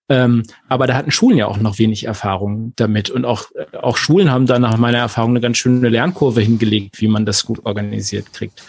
Ähm, 0.08 0.44
aber 0.70 0.88
da 0.88 0.96
hatten 0.96 1.12
Schulen 1.12 1.38
ja 1.38 1.48
auch 1.48 1.58
noch 1.58 1.78
wenig 1.78 2.06
Erfahrung 2.06 2.72
damit 2.78 3.10
und 3.10 3.26
auch, 3.26 3.52
äh, 3.54 3.78
auch 3.78 3.98
Schulen 3.98 4.32
haben 4.32 4.46
da 4.46 4.58
nach 4.58 4.78
meiner 4.78 5.00
Erfahrung 5.00 5.32
eine 5.32 5.42
ganz 5.42 5.58
schöne 5.58 5.90
Lernkurve 5.90 6.42
hingelegt, 6.50 7.02
wie 7.02 7.08
man 7.08 7.26
das 7.26 7.46
gut 7.46 7.66
organisiert 7.66 8.34
kriegt. 8.34 8.64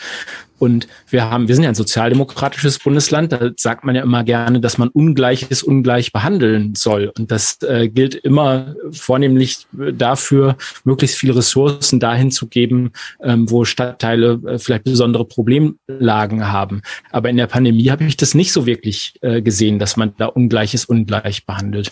Und 0.60 0.88
wir 1.08 1.30
haben, 1.30 1.48
wir 1.48 1.54
sind 1.54 1.64
ja 1.64 1.70
ein 1.70 1.74
sozialdemokratisches 1.74 2.78
Bundesland, 2.78 3.32
da 3.32 3.50
sagt 3.56 3.82
man 3.82 3.94
ja 3.94 4.02
immer 4.02 4.24
gerne, 4.24 4.60
dass 4.60 4.76
man 4.76 4.90
Ungleiches 4.90 5.62
ungleich 5.62 6.12
behandeln 6.12 6.74
soll. 6.74 7.10
Und 7.16 7.30
das 7.30 7.62
äh, 7.62 7.88
gilt 7.88 8.14
immer 8.14 8.74
vornehmlich 8.90 9.66
dafür, 9.72 10.56
möglichst 10.84 11.16
viele 11.16 11.34
Ressourcen 11.34 11.98
dahin 11.98 12.30
zu 12.30 12.46
geben, 12.46 12.92
ähm, 13.22 13.50
wo 13.50 13.64
Stadtteile 13.64 14.38
äh, 14.46 14.58
vielleicht 14.58 14.84
besondere 14.84 15.24
Problemlagen 15.24 16.52
haben. 16.52 16.82
Aber 17.10 17.30
in 17.30 17.38
der 17.38 17.46
Pandemie 17.46 17.90
habe 17.90 18.04
ich 18.04 18.18
das 18.18 18.34
nicht 18.34 18.52
so 18.52 18.66
wirklich 18.66 19.14
äh, 19.22 19.40
gesehen, 19.40 19.78
dass 19.78 19.96
man 19.96 20.12
da 20.18 20.26
Ungleiches 20.26 20.84
ungleich 20.84 21.46
behandelt. 21.46 21.90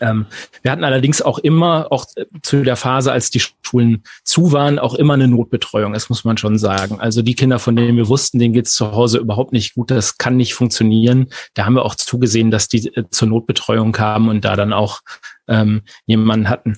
Ähm, 0.00 0.26
wir 0.62 0.72
hatten 0.72 0.84
allerdings 0.84 1.22
auch 1.22 1.38
immer, 1.38 1.88
auch 1.90 2.06
äh, 2.16 2.24
zu 2.42 2.62
der 2.62 2.76
Phase, 2.76 3.12
als 3.12 3.30
die 3.30 3.40
Schulen 3.40 4.02
zu 4.24 4.52
waren, 4.52 4.78
auch 4.78 4.94
immer 4.94 5.14
eine 5.14 5.28
Notbetreuung, 5.28 5.92
das 5.92 6.08
muss 6.08 6.24
man 6.24 6.36
schon 6.36 6.58
sagen. 6.58 7.00
Also 7.00 7.22
die 7.22 7.34
Kinder, 7.34 7.58
von 7.58 7.76
denen 7.76 7.96
wir 7.96 8.08
wussten, 8.08 8.38
denen 8.38 8.54
geht's 8.54 8.74
zu 8.74 8.92
Hause 8.92 9.18
überhaupt 9.18 9.52
nicht 9.52 9.74
gut, 9.74 9.90
das 9.90 10.18
kann 10.18 10.36
nicht 10.36 10.54
funktionieren. 10.54 11.28
Da 11.54 11.66
haben 11.66 11.74
wir 11.74 11.84
auch 11.84 11.94
zugesehen, 11.94 12.50
dass 12.50 12.68
die 12.68 12.88
äh, 12.94 13.04
zur 13.10 13.28
Notbetreuung 13.28 13.92
kamen 13.92 14.28
und 14.28 14.44
da 14.44 14.56
dann 14.56 14.72
auch 14.72 15.00
ähm, 15.48 15.82
jemanden 16.06 16.48
hatten. 16.48 16.76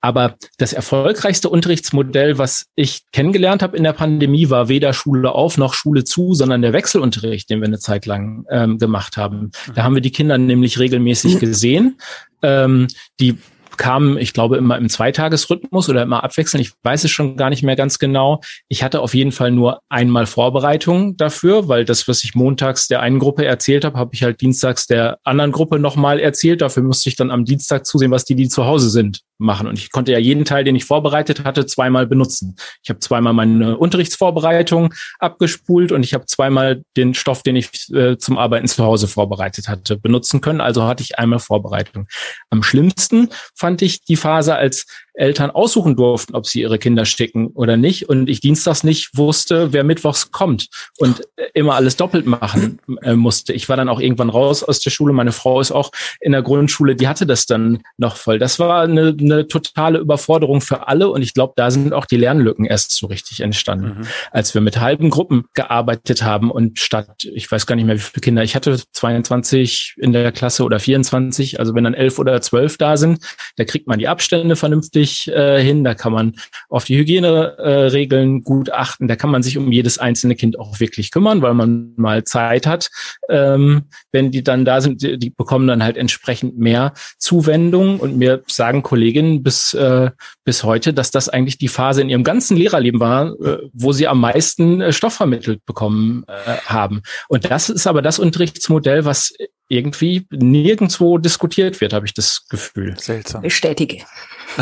Aber 0.00 0.36
das 0.58 0.72
erfolgreichste 0.72 1.48
Unterrichtsmodell, 1.48 2.38
was 2.38 2.66
ich 2.76 3.02
kennengelernt 3.12 3.62
habe 3.62 3.76
in 3.76 3.82
der 3.82 3.92
Pandemie, 3.92 4.48
war 4.48 4.68
weder 4.68 4.92
Schule 4.92 5.32
auf 5.32 5.58
noch 5.58 5.74
Schule 5.74 6.04
zu, 6.04 6.34
sondern 6.34 6.62
der 6.62 6.72
Wechselunterricht, 6.72 7.50
den 7.50 7.60
wir 7.60 7.66
eine 7.66 7.80
Zeit 7.80 8.06
lang 8.06 8.44
ähm, 8.50 8.78
gemacht 8.78 9.16
haben. 9.16 9.50
Da 9.74 9.82
haben 9.82 9.94
wir 9.94 10.02
die 10.02 10.12
Kinder 10.12 10.38
nämlich 10.38 10.78
regelmäßig 10.78 11.38
gesehen. 11.40 11.98
Ähm, 12.42 12.86
die 13.18 13.38
kamen, 13.78 14.18
ich 14.18 14.34
glaube, 14.34 14.58
immer 14.58 14.76
im 14.76 14.88
Zweitagesrhythmus 14.88 15.88
oder 15.88 16.02
immer 16.02 16.22
abwechselnd. 16.22 16.66
Ich 16.66 16.74
weiß 16.82 17.04
es 17.04 17.10
schon 17.10 17.36
gar 17.36 17.48
nicht 17.48 17.62
mehr 17.62 17.76
ganz 17.76 17.98
genau. 17.98 18.42
Ich 18.68 18.82
hatte 18.82 19.00
auf 19.00 19.14
jeden 19.14 19.32
Fall 19.32 19.50
nur 19.50 19.80
einmal 19.88 20.26
Vorbereitung 20.26 21.16
dafür, 21.16 21.68
weil 21.68 21.84
das, 21.86 22.06
was 22.06 22.24
ich 22.24 22.34
montags 22.34 22.88
der 22.88 23.00
einen 23.00 23.18
Gruppe 23.18 23.46
erzählt 23.46 23.84
habe, 23.84 23.98
habe 23.98 24.10
ich 24.12 24.22
halt 24.22 24.40
dienstags 24.42 24.86
der 24.86 25.18
anderen 25.24 25.52
Gruppe 25.52 25.78
nochmal 25.78 26.20
erzählt. 26.20 26.60
Dafür 26.60 26.82
musste 26.82 27.08
ich 27.08 27.16
dann 27.16 27.30
am 27.30 27.46
Dienstag 27.46 27.86
zusehen, 27.86 28.10
was 28.10 28.24
die, 28.24 28.34
die 28.34 28.48
zu 28.48 28.66
Hause 28.66 28.90
sind, 28.90 29.22
machen. 29.38 29.66
Und 29.66 29.78
ich 29.78 29.90
konnte 29.90 30.12
ja 30.12 30.18
jeden 30.18 30.44
Teil, 30.44 30.64
den 30.64 30.76
ich 30.76 30.84
vorbereitet 30.84 31.44
hatte, 31.44 31.64
zweimal 31.66 32.06
benutzen. 32.06 32.56
Ich 32.82 32.90
habe 32.90 32.98
zweimal 32.98 33.32
meine 33.32 33.78
Unterrichtsvorbereitung 33.78 34.92
abgespult 35.18 35.92
und 35.92 36.02
ich 36.02 36.14
habe 36.14 36.26
zweimal 36.26 36.82
den 36.96 37.14
Stoff, 37.14 37.42
den 37.42 37.56
ich 37.56 37.70
äh, 37.94 38.18
zum 38.18 38.36
Arbeiten 38.36 38.66
zu 38.66 38.84
Hause 38.84 39.08
vorbereitet 39.08 39.68
hatte, 39.68 39.96
benutzen 39.96 40.40
können. 40.40 40.60
Also 40.60 40.84
hatte 40.84 41.02
ich 41.02 41.18
einmal 41.18 41.38
Vorbereitung. 41.38 42.06
Am 42.50 42.62
schlimmsten 42.62 43.28
fand 43.54 43.82
ich 43.82 44.04
die 44.04 44.16
Phase, 44.16 44.56
als 44.56 44.86
Eltern 45.18 45.50
aussuchen 45.50 45.96
durften, 45.96 46.34
ob 46.34 46.46
sie 46.46 46.60
ihre 46.60 46.78
Kinder 46.78 47.04
schicken 47.04 47.48
oder 47.48 47.76
nicht. 47.76 48.08
Und 48.08 48.28
ich 48.28 48.40
dienstags 48.40 48.84
nicht 48.84 49.16
wusste, 49.16 49.72
wer 49.72 49.84
mittwochs 49.84 50.30
kommt 50.30 50.68
und 50.98 51.22
immer 51.54 51.74
alles 51.74 51.96
doppelt 51.96 52.26
machen 52.26 52.78
äh, 53.02 53.14
musste. 53.14 53.52
Ich 53.52 53.68
war 53.68 53.76
dann 53.76 53.88
auch 53.88 54.00
irgendwann 54.00 54.30
raus 54.30 54.62
aus 54.62 54.80
der 54.80 54.90
Schule. 54.90 55.12
Meine 55.12 55.32
Frau 55.32 55.60
ist 55.60 55.72
auch 55.72 55.90
in 56.20 56.32
der 56.32 56.42
Grundschule, 56.42 56.94
die 56.94 57.08
hatte 57.08 57.26
das 57.26 57.46
dann 57.46 57.82
noch 57.96 58.16
voll. 58.16 58.38
Das 58.38 58.58
war 58.58 58.82
eine, 58.82 59.16
eine 59.18 59.48
totale 59.48 59.98
Überforderung 59.98 60.60
für 60.60 60.86
alle. 60.86 61.08
Und 61.08 61.22
ich 61.22 61.34
glaube, 61.34 61.54
da 61.56 61.70
sind 61.70 61.92
auch 61.92 62.06
die 62.06 62.16
Lernlücken 62.16 62.64
erst 62.64 62.92
so 62.92 63.06
richtig 63.06 63.40
entstanden, 63.40 64.00
mhm. 64.00 64.06
als 64.30 64.54
wir 64.54 64.60
mit 64.60 64.78
halben 64.78 65.10
Gruppen 65.10 65.46
gearbeitet 65.54 66.22
haben 66.22 66.50
und 66.50 66.78
statt, 66.78 67.24
ich 67.24 67.50
weiß 67.50 67.66
gar 67.66 67.74
nicht 67.74 67.86
mehr, 67.86 67.96
wie 67.96 68.00
viele 68.00 68.20
Kinder 68.20 68.42
ich 68.42 68.54
hatte, 68.54 68.80
22 68.92 69.94
in 69.98 70.12
der 70.12 70.30
Klasse 70.32 70.62
oder 70.62 70.78
24. 70.78 71.58
Also 71.58 71.74
wenn 71.74 71.84
dann 71.84 71.94
elf 71.94 72.18
oder 72.18 72.40
zwölf 72.40 72.78
da 72.78 72.96
sind, 72.96 73.18
da 73.56 73.64
kriegt 73.64 73.88
man 73.88 73.98
die 73.98 74.08
Abstände 74.08 74.54
vernünftig 74.54 75.07
äh, 75.28 75.62
hin, 75.62 75.84
da 75.84 75.94
kann 75.94 76.12
man 76.12 76.34
auf 76.68 76.84
die 76.84 76.98
Hygieneregeln 76.98 78.38
äh, 78.38 78.40
gut 78.40 78.70
achten, 78.70 79.08
da 79.08 79.16
kann 79.16 79.30
man 79.30 79.42
sich 79.42 79.56
um 79.56 79.72
jedes 79.72 79.98
einzelne 79.98 80.34
Kind 80.34 80.58
auch 80.58 80.80
wirklich 80.80 81.10
kümmern, 81.10 81.40
weil 81.42 81.54
man 81.54 81.94
mal 81.96 82.24
Zeit 82.24 82.66
hat. 82.66 82.90
Ähm, 83.28 83.84
wenn 84.12 84.30
die 84.30 84.42
dann 84.42 84.64
da 84.64 84.80
sind, 84.80 85.02
die, 85.02 85.18
die 85.18 85.30
bekommen 85.30 85.66
dann 85.66 85.82
halt 85.82 85.96
entsprechend 85.96 86.58
mehr 86.58 86.92
Zuwendung 87.18 88.00
und 88.00 88.16
mir 88.16 88.42
sagen 88.46 88.82
Kolleginnen 88.82 89.42
bis, 89.42 89.74
äh, 89.74 90.10
bis 90.44 90.64
heute, 90.64 90.92
dass 90.92 91.10
das 91.10 91.28
eigentlich 91.28 91.58
die 91.58 91.68
Phase 91.68 92.02
in 92.02 92.08
ihrem 92.08 92.24
ganzen 92.24 92.56
Lehrerleben 92.56 93.00
war, 93.00 93.32
äh, 93.40 93.58
wo 93.72 93.92
sie 93.92 94.08
am 94.08 94.20
meisten 94.20 94.80
äh, 94.80 94.92
Stoff 94.92 95.14
vermittelt 95.14 95.64
bekommen 95.66 96.24
äh, 96.28 96.56
haben. 96.66 97.02
Und 97.28 97.50
das 97.50 97.68
ist 97.68 97.86
aber 97.86 98.02
das 98.02 98.18
Unterrichtsmodell, 98.18 99.04
was 99.04 99.32
irgendwie 99.68 100.26
nirgendwo 100.30 101.18
diskutiert 101.18 101.80
wird, 101.80 101.92
habe 101.92 102.06
ich 102.06 102.14
das 102.14 102.46
Gefühl. 102.48 102.94
Seltsam. 102.98 103.42
Bestätige. 103.42 104.04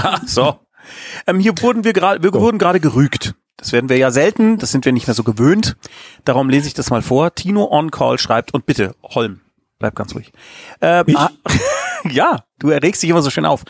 so. 0.27 0.59
Ähm, 1.27 1.41
hier 1.41 1.53
wurden 1.61 1.85
wir 1.85 1.93
gerade, 1.93 2.23
wir 2.23 2.31
so. 2.33 2.41
wurden 2.41 2.59
gerade 2.59 2.81
gerügt. 2.81 3.35
Das 3.57 3.73
werden 3.73 3.89
wir 3.89 3.97
ja 3.97 4.11
selten, 4.11 4.59
das 4.59 4.71
sind 4.71 4.85
wir 4.85 4.93
nicht 4.93 5.07
mehr 5.07 5.15
so 5.15 5.23
gewöhnt. 5.23 5.77
Darum 6.25 6.51
lese 6.51 6.69
ich 6.69 6.75
das 6.75 6.91
mal 6.91 7.03
vor. 7.03 7.35
Tino 7.35 7.71
On 7.71 7.91
Call 7.91 8.19
schreibt 8.19 8.53
und 8.53 8.67
bitte, 8.67 8.95
Holm, 9.03 9.41
bleib 9.79 9.95
ganz 9.95 10.15
ruhig. 10.15 10.33
Ähm, 10.83 11.07
ah, 11.15 11.31
ja, 12.11 12.45
du 12.59 12.69
erregst 12.69 13.03
dich 13.03 13.11
immer 13.11 13.23
so 13.23 13.31
schön 13.31 13.47
auf. 13.47 13.65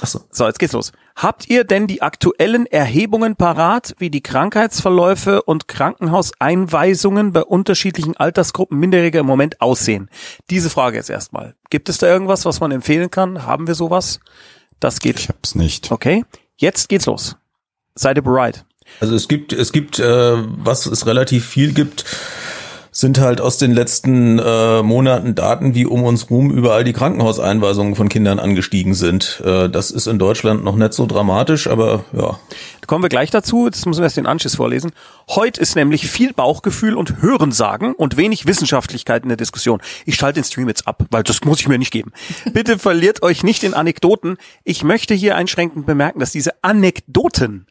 Ach 0.00 0.06
so. 0.06 0.20
so, 0.30 0.46
jetzt 0.46 0.60
geht's 0.60 0.74
los. 0.74 0.92
Habt 1.16 1.48
ihr 1.48 1.64
denn 1.64 1.88
die 1.88 2.02
aktuellen 2.02 2.66
Erhebungen 2.66 3.34
parat, 3.34 3.94
wie 3.98 4.10
die 4.10 4.22
Krankheitsverläufe 4.22 5.42
und 5.42 5.66
Krankenhauseinweisungen 5.66 7.32
bei 7.32 7.42
unterschiedlichen 7.42 8.16
Altersgruppen 8.16 8.78
Minderjähriger 8.78 9.20
im 9.20 9.26
Moment 9.26 9.60
aussehen? 9.60 10.08
Diese 10.50 10.70
Frage 10.70 10.96
jetzt 10.96 11.10
erstmal. 11.10 11.56
Gibt 11.70 11.88
es 11.88 11.98
da 11.98 12.06
irgendwas, 12.06 12.44
was 12.44 12.60
man 12.60 12.70
empfehlen 12.70 13.10
kann? 13.10 13.44
Haben 13.44 13.66
wir 13.66 13.74
sowas? 13.74 14.20
Das 14.80 15.00
geht. 15.00 15.18
Ich 15.18 15.28
hab's 15.28 15.54
nicht. 15.54 15.90
Okay, 15.90 16.24
jetzt 16.56 16.88
geht's 16.88 17.06
los. 17.06 17.36
Seid 17.94 18.16
ihr 18.16 18.22
bereit? 18.22 18.64
Also 19.00 19.14
es 19.14 19.28
gibt, 19.28 19.52
es 19.52 19.72
gibt, 19.72 19.98
äh, 19.98 20.34
was 20.36 20.86
es 20.86 21.06
relativ 21.06 21.46
viel 21.46 21.72
gibt, 21.72 22.04
sind 22.98 23.20
halt 23.20 23.40
aus 23.40 23.58
den 23.58 23.70
letzten 23.70 24.40
äh, 24.40 24.82
Monaten 24.82 25.36
Daten, 25.36 25.76
wie 25.76 25.86
um 25.86 26.02
uns 26.02 26.28
rum 26.30 26.50
überall 26.50 26.82
die 26.82 26.92
Krankenhauseinweisungen 26.92 27.94
von 27.94 28.08
Kindern 28.08 28.40
angestiegen 28.40 28.92
sind. 28.94 29.40
Äh, 29.44 29.68
das 29.68 29.92
ist 29.92 30.08
in 30.08 30.18
Deutschland 30.18 30.64
noch 30.64 30.74
nicht 30.74 30.94
so 30.94 31.06
dramatisch, 31.06 31.68
aber 31.68 32.04
ja. 32.12 32.40
Kommen 32.88 33.04
wir 33.04 33.08
gleich 33.08 33.30
dazu. 33.30 33.66
Jetzt 33.66 33.86
müssen 33.86 34.00
wir 34.00 34.06
erst 34.06 34.16
den 34.16 34.26
Anschiss 34.26 34.56
vorlesen. 34.56 34.90
Heute 35.28 35.60
ist 35.60 35.76
nämlich 35.76 36.08
viel 36.08 36.32
Bauchgefühl 36.32 36.96
und 36.96 37.22
Hörensagen 37.22 37.94
und 37.94 38.16
wenig 38.16 38.46
Wissenschaftlichkeit 38.46 39.22
in 39.22 39.28
der 39.28 39.36
Diskussion. 39.36 39.80
Ich 40.04 40.16
schalte 40.16 40.40
den 40.40 40.44
Stream 40.44 40.66
jetzt 40.66 40.88
ab, 40.88 41.04
weil 41.12 41.22
das 41.22 41.44
muss 41.44 41.60
ich 41.60 41.68
mir 41.68 41.78
nicht 41.78 41.92
geben. 41.92 42.10
Bitte 42.52 42.80
verliert 42.80 43.22
euch 43.22 43.44
nicht 43.44 43.62
in 43.62 43.74
Anekdoten. 43.74 44.38
Ich 44.64 44.82
möchte 44.82 45.14
hier 45.14 45.36
einschränkend 45.36 45.86
bemerken, 45.86 46.18
dass 46.18 46.32
diese 46.32 46.64
Anekdoten 46.64 47.68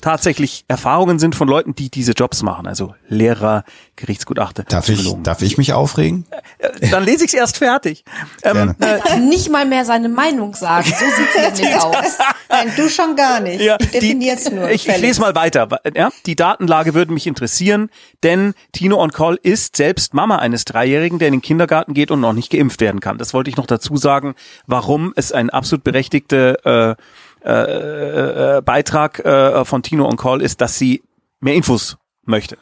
tatsächlich 0.00 0.64
Erfahrungen 0.68 1.18
sind 1.18 1.34
von 1.34 1.48
Leuten, 1.48 1.74
die 1.74 1.90
diese 1.90 2.12
Jobs 2.12 2.42
machen, 2.42 2.66
also 2.66 2.94
Lehrer, 3.08 3.64
Gerichtsgutachter. 3.96 4.64
Darf 4.64 4.88
ich, 4.88 5.14
darf 5.22 5.42
ich 5.42 5.58
mich 5.58 5.72
aufregen? 5.72 6.26
Äh, 6.58 6.90
dann 6.90 7.04
lese 7.04 7.24
ich 7.24 7.32
es 7.32 7.34
erst 7.34 7.58
fertig. 7.58 8.04
Ähm, 8.42 8.74
äh, 8.80 9.18
nicht 9.18 9.50
mal 9.50 9.66
mehr 9.66 9.84
seine 9.84 10.08
Meinung 10.08 10.54
sagen, 10.54 10.86
so 10.86 11.04
sieht 11.04 11.52
es 11.52 11.60
nämlich 11.60 11.76
aus. 11.76 12.18
Nein, 12.48 12.72
du 12.76 12.88
schon 12.88 13.16
gar 13.16 13.40
nicht. 13.40 13.60
Ja, 13.60 13.76
ich 13.80 13.90
definier's 13.90 14.50
nur. 14.50 14.70
Ich, 14.70 14.88
ich 14.88 14.98
lese 14.98 15.20
mal 15.20 15.34
weiter. 15.34 15.68
Ja, 15.94 16.10
die 16.26 16.36
Datenlage 16.36 16.94
würde 16.94 17.12
mich 17.12 17.26
interessieren, 17.26 17.90
denn 18.22 18.54
Tino 18.72 19.02
on 19.02 19.12
Call 19.12 19.38
ist 19.42 19.76
selbst 19.76 20.14
Mama 20.14 20.36
eines 20.36 20.64
Dreijährigen, 20.64 21.18
der 21.18 21.28
in 21.28 21.34
den 21.34 21.42
Kindergarten 21.42 21.94
geht 21.94 22.10
und 22.10 22.20
noch 22.20 22.32
nicht 22.32 22.50
geimpft 22.50 22.80
werden 22.80 23.00
kann. 23.00 23.18
Das 23.18 23.34
wollte 23.34 23.50
ich 23.50 23.56
noch 23.56 23.66
dazu 23.66 23.96
sagen, 23.96 24.34
warum 24.66 25.12
es 25.16 25.32
ein 25.32 25.50
absolut 25.50 25.84
berechtigte 25.84 26.96
äh, 26.98 27.02
äh, 27.46 28.56
äh, 28.58 28.62
Beitrag 28.62 29.20
äh, 29.20 29.64
von 29.64 29.82
Tino 29.82 30.08
und 30.08 30.16
Call 30.16 30.42
ist, 30.42 30.60
dass 30.60 30.78
sie 30.78 31.02
mehr 31.40 31.54
Infos 31.54 31.96
möchte. 32.24 32.58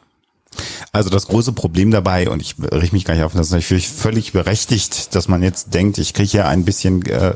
Also 0.91 1.09
das 1.09 1.27
große 1.27 1.53
Problem 1.53 1.91
dabei, 1.91 2.29
und 2.29 2.41
ich 2.41 2.55
richte 2.59 2.95
mich 2.95 3.03
gar 3.03 3.15
nicht 3.15 3.23
auf, 3.23 3.33
das 3.33 3.47
ist 3.47 3.53
natürlich 3.53 3.89
völlig 3.89 4.31
berechtigt, 4.31 5.15
dass 5.15 5.27
man 5.27 5.43
jetzt 5.43 5.73
denkt, 5.73 5.97
ich 5.97 6.13
kriege 6.13 6.29
hier 6.29 6.47
ein 6.47 6.63
bisschen 6.63 7.05
äh, 7.07 7.33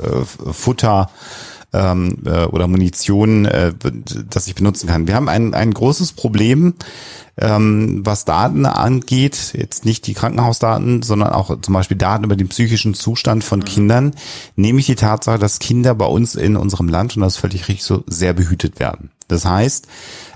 Futter 0.51 1.09
ähm, 1.73 2.19
äh, 2.25 2.45
oder 2.45 2.67
Munition, 2.67 3.45
äh, 3.45 3.73
das 4.29 4.47
ich 4.47 4.55
benutzen 4.55 4.87
kann. 4.87 5.07
Wir 5.07 5.15
haben 5.15 5.29
ein, 5.29 5.53
ein 5.53 5.73
großes 5.73 6.13
Problem, 6.13 6.73
ähm, 7.37 8.01
was 8.03 8.25
Daten 8.25 8.65
angeht, 8.65 9.53
jetzt 9.57 9.85
nicht 9.85 10.07
die 10.07 10.13
Krankenhausdaten, 10.13 11.01
sondern 11.03 11.29
auch 11.29 11.61
zum 11.61 11.73
Beispiel 11.73 11.97
Daten 11.97 12.23
über 12.23 12.35
den 12.35 12.49
psychischen 12.49 12.93
Zustand 12.93 13.43
von 13.43 13.59
mhm. 13.59 13.65
Kindern, 13.65 14.15
nämlich 14.55 14.87
die 14.87 14.95
Tatsache, 14.95 15.39
dass 15.39 15.59
Kinder 15.59 15.95
bei 15.95 16.05
uns 16.05 16.35
in 16.35 16.57
unserem 16.57 16.89
Land, 16.89 17.15
und 17.15 17.21
das 17.21 17.35
ist 17.35 17.39
völlig 17.39 17.67
richtig 17.67 17.83
so, 17.83 18.03
sehr 18.07 18.33
behütet 18.33 18.79
werden. 18.79 19.11
Das 19.27 19.45
heißt, 19.45 19.87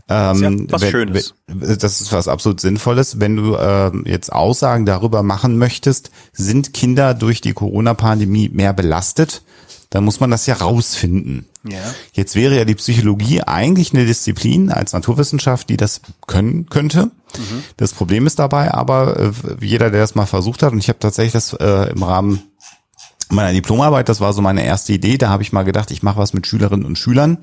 ähm, 0.10 0.68
was 0.70 0.82
wenn, 0.82 0.92
Schönes. 0.92 1.34
Das 1.48 2.02
ist 2.02 2.12
was 2.12 2.28
absolut 2.28 2.60
Sinnvolles. 2.60 3.20
Wenn 3.20 3.38
du 3.38 3.56
äh, 3.56 3.92
jetzt 4.06 4.32
Aussagen 4.32 4.86
darüber 4.86 5.24
machen 5.24 5.58
möchtest, 5.58 6.12
sind 6.34 6.74
Kinder 6.74 7.14
durch 7.14 7.42
die 7.42 7.54
Corona-Pandemie 7.54 8.50
mehr 8.50 8.74
belastet, 8.74 9.44
dann 9.94 10.06
muss 10.06 10.20
man 10.20 10.32
das 10.32 10.48
ja 10.48 10.56
rausfinden. 10.56 11.46
Ja. 11.70 11.78
Jetzt 12.14 12.36
wäre 12.36 12.58
ja 12.58 12.66
die 12.66 12.74
Psychologie 12.74 13.44
eigentlich 13.44 13.94
eine 13.94 14.08
Disziplin 14.08 14.72
als 14.72 14.92
Naturwissenschaft, 14.92 15.70
die 15.70 15.78
das 15.78 16.02
können 16.26 16.66
könnte. 16.68 17.12
Mhm. 17.38 17.64
Das 17.78 17.94
Problem 17.94 18.26
ist 18.26 18.40
dabei 18.40 18.74
aber, 18.74 19.20
äh, 19.20 19.32
jeder, 19.62 19.92
der 19.92 20.02
das 20.02 20.16
mal 20.16 20.26
versucht 20.26 20.64
hat, 20.64 20.74
und 20.74 20.80
ich 20.80 20.90
habe 20.90 20.98
tatsächlich 20.98 21.34
das 21.34 21.54
äh, 21.54 21.92
im 21.92 22.02
Rahmen 22.02 22.42
meiner 23.30 23.54
Diplomarbeit, 23.54 24.10
das 24.10 24.20
war 24.20 24.34
so 24.34 24.42
meine 24.42 24.66
erste 24.66 24.94
Idee, 24.94 25.20
da 25.20 25.30
habe 25.30 25.44
ich 25.44 25.54
mal 25.54 25.62
gedacht, 25.62 25.92
ich 25.92 26.02
mache 26.02 26.18
was 26.18 26.34
mit 26.34 26.48
Schülerinnen 26.48 26.88
und 26.88 26.98
Schülern. 26.98 27.38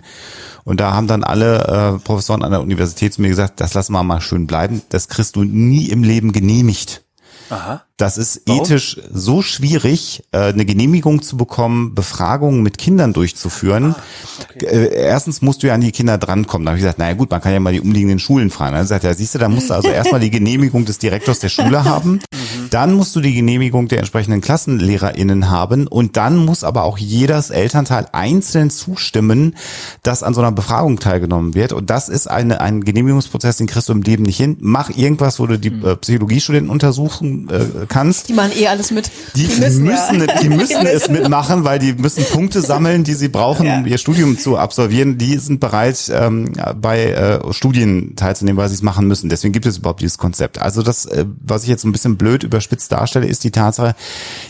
Und 0.65 0.81
da 0.81 0.93
haben 0.93 1.07
dann 1.07 1.23
alle 1.23 1.95
äh, 1.95 1.99
Professoren 2.01 2.43
an 2.43 2.51
der 2.51 2.63
Universität 2.63 3.15
zu 3.15 3.23
mir 3.23 3.29
gesagt, 3.29 3.61
das 3.61 3.75
lassen 3.75 3.93
wir 3.93 4.03
mal 4.03 4.21
schön 4.21 4.49
bleiben, 4.49 4.83
das 4.89 5.07
kriegst 5.07 5.37
du 5.37 5.45
nie 5.45 5.87
im 5.87 6.03
Leben 6.03 6.33
genehmigt. 6.33 7.05
Aha. 7.49 7.85
Das 8.01 8.17
ist 8.17 8.43
Warum? 8.47 8.63
ethisch 8.63 8.99
so 9.13 9.43
schwierig, 9.43 10.23
äh, 10.33 10.39
eine 10.39 10.65
Genehmigung 10.65 11.21
zu 11.21 11.37
bekommen, 11.37 11.95
Befragungen 11.95 12.63
mit 12.63 12.79
Kindern 12.79 13.13
durchzuführen. 13.13 13.95
Ah, 13.95 14.03
okay. 14.55 14.65
Äh, 14.65 14.95
erstens 14.95 15.43
musst 15.43 15.63
du 15.63 15.67
ja 15.67 15.75
an 15.75 15.83
die 15.83 15.93
Kinder 15.93 16.17
drankommen. 16.17 16.65
Da 16.65 16.71
habe 16.71 16.79
ich 16.79 16.83
gesagt, 16.83 16.99
naja 16.99 17.13
gut, 17.13 17.31
man 17.31 17.43
kann 17.43 17.53
ja 17.53 17.61
mal 17.61 17.75
die 17.75 17.81
umliegenden 17.83 18.19
Schulen 18.19 18.49
fragen. 18.49 18.75
Dann 18.75 18.87
sagt 18.87 19.05
er, 19.05 19.15
siehst 19.15 19.35
du, 19.35 19.39
da 19.39 19.51
musst 19.51 19.69
du 19.69 19.75
also 19.75 19.89
erstmal 19.89 20.21
die 20.21 20.31
Genehmigung 20.31 20.87
des 20.87 20.97
Direktors 20.97 21.41
der 21.41 21.51
Schule 21.51 21.85
haben. 21.85 22.13
Mhm. 22.33 22.71
Dann 22.71 22.95
musst 22.95 23.15
du 23.17 23.21
die 23.21 23.35
Genehmigung 23.35 23.89
der 23.89 23.99
entsprechenden 23.99 24.41
KlassenlehrerInnen 24.41 25.51
haben. 25.51 25.87
Und 25.87 26.17
dann 26.17 26.37
muss 26.39 26.65
aber 26.65 26.85
auch 26.85 26.97
jedes 26.97 27.51
Elternteil 27.51 28.07
einzeln 28.13 28.71
zustimmen, 28.71 29.57
dass 30.03 30.23
an 30.23 30.33
so 30.33 30.41
einer 30.41 30.53
Befragung 30.53 31.01
teilgenommen 31.01 31.55
wird. 31.55 31.75
Und 31.75 31.91
das 31.91 32.09
ist 32.09 32.31
eine, 32.31 32.63
ein 32.63 32.83
Genehmigungsprozess, 32.83 33.59
den 33.59 33.67
kriegst 33.67 33.91
du 33.91 33.93
im 33.93 34.01
Leben 34.01 34.23
nicht 34.23 34.39
hin. 34.39 34.57
Mach 34.61 34.89
irgendwas, 34.89 35.39
wo 35.39 35.47
du 35.47 35.59
die 35.59 35.71
mhm. 35.71 35.85
äh, 35.85 35.97
Psychologiestudenten 35.97 36.71
untersuchen 36.71 37.51
äh, 37.51 37.90
kannst. 37.91 38.29
Die 38.29 38.33
machen 38.33 38.53
eh 38.57 38.69
alles 38.69 38.91
mit. 38.91 39.11
Die, 39.37 39.47
die 39.47 39.61
müssen, 39.61 39.85
müssen, 39.85 40.21
ja. 40.21 40.41
die 40.41 40.49
müssen 40.49 40.87
es 40.87 41.09
mitmachen, 41.11 41.65
weil 41.65 41.79
die 41.79 41.93
müssen 41.93 42.25
Punkte 42.25 42.63
sammeln, 42.63 43.05
die 43.05 43.15
sie 43.15 43.29
brauchen, 43.29 43.67
ja. 43.67 43.79
um 43.79 43.87
ihr 43.87 43.99
Studium 43.99 44.39
zu 44.39 44.57
absolvieren. 44.57 45.19
Die 45.19 45.37
sind 45.37 45.61
bereit, 45.61 46.11
ähm, 46.15 46.53
bei 46.81 47.11
äh, 47.11 47.53
Studien 47.53 48.17
teilzunehmen, 48.17 48.57
weil 48.57 48.69
sie 48.69 48.77
es 48.77 48.83
machen 48.83 49.07
müssen. 49.07 49.29
Deswegen 49.29 49.53
gibt 49.53 49.67
es 49.67 49.79
überhaupt 49.79 50.01
dieses 50.01 50.17
Konzept. 50.17 50.61
Also 50.61 50.83
das, 50.83 51.05
äh, 51.05 51.27
was 51.45 51.65
ich 51.65 51.69
jetzt 51.69 51.85
ein 51.85 51.93
bisschen 51.93 52.17
blöd 52.17 52.45
überspitzt 52.45 52.91
darstelle, 52.93 53.27
ist 53.27 53.45
die 53.45 53.51
Tatsache, 53.51 53.95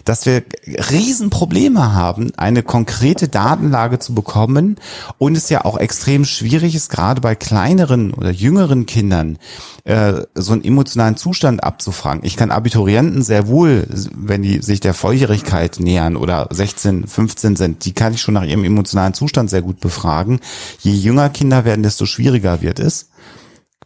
dass 0.04 0.26
wir 0.26 0.42
Riesenprobleme 0.90 1.94
haben, 1.94 2.32
eine 2.36 2.62
konkrete 2.62 3.28
Datenlage 3.28 3.98
zu 3.98 4.14
bekommen 4.14 4.76
und 5.18 5.36
es 5.36 5.48
ja 5.48 5.64
auch 5.64 5.78
extrem 5.78 6.24
schwierig 6.24 6.74
ist, 6.74 6.90
gerade 6.90 7.20
bei 7.20 7.34
kleineren 7.34 8.12
oder 8.12 8.30
jüngeren 8.30 8.86
Kindern, 8.86 9.38
äh, 9.84 10.22
so 10.34 10.52
einen 10.52 10.64
emotionalen 10.64 11.16
Zustand 11.16 11.64
abzufragen. 11.64 12.24
Ich 12.24 12.36
kann 12.36 12.50
Abiturienten 12.50 13.22
sehr 13.30 13.46
wohl, 13.46 13.86
wenn 14.12 14.42
die 14.42 14.60
sich 14.60 14.80
der 14.80 14.92
Volljährigkeit 14.92 15.78
nähern 15.78 16.16
oder 16.16 16.48
16, 16.50 17.06
15 17.06 17.54
sind, 17.54 17.84
die 17.84 17.92
kann 17.92 18.12
ich 18.12 18.20
schon 18.20 18.34
nach 18.34 18.42
ihrem 18.42 18.64
emotionalen 18.64 19.14
Zustand 19.14 19.50
sehr 19.50 19.62
gut 19.62 19.78
befragen. 19.78 20.40
Je 20.80 20.90
jünger 20.90 21.30
Kinder 21.30 21.64
werden, 21.64 21.84
desto 21.84 22.06
schwieriger 22.06 22.60
wird 22.60 22.80
es. 22.80 23.10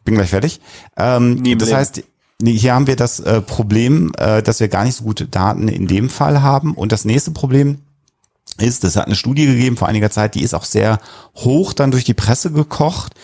Bin 0.03 0.15
gleich 0.15 0.31
fertig. 0.31 0.63
Ähm, 0.97 1.45
das 1.59 1.75
heißt, 1.75 2.05
hier 2.43 2.75
haben 2.75 2.87
wir 2.87 2.97
das 2.97 3.21
äh, 3.21 3.43
Problem, 3.43 4.13
äh, 4.17 4.43
dass 4.43 4.61
wir 4.61 4.69
gar 4.69 4.85
nicht 4.85 4.97
so 4.97 5.05
gute 5.05 5.27
Daten 5.27 5.69
in 5.69 5.89
dem 5.89 6.09
Fall 6.09 6.41
haben. 6.41 6.73
Und 6.73 6.91
das 6.91 7.05
nächste 7.05 7.31
Problem 7.31 7.81
ist, 8.59 8.85
es 8.85 8.97
hat 8.97 9.07
eine 9.07 9.17
Studie 9.17 9.47
gegeben 9.47 9.77
vor 9.77 9.89
einiger 9.89 10.11
Zeit, 10.11 10.35
die 10.35 10.43
ist 10.43 10.55
auch 10.55 10.65
sehr 10.65 11.01
hoch 11.35 11.73
dann 11.73 11.91
durch 11.91 12.05
die 12.05 12.15
Presse 12.15 12.53
gekocht, 12.53 13.15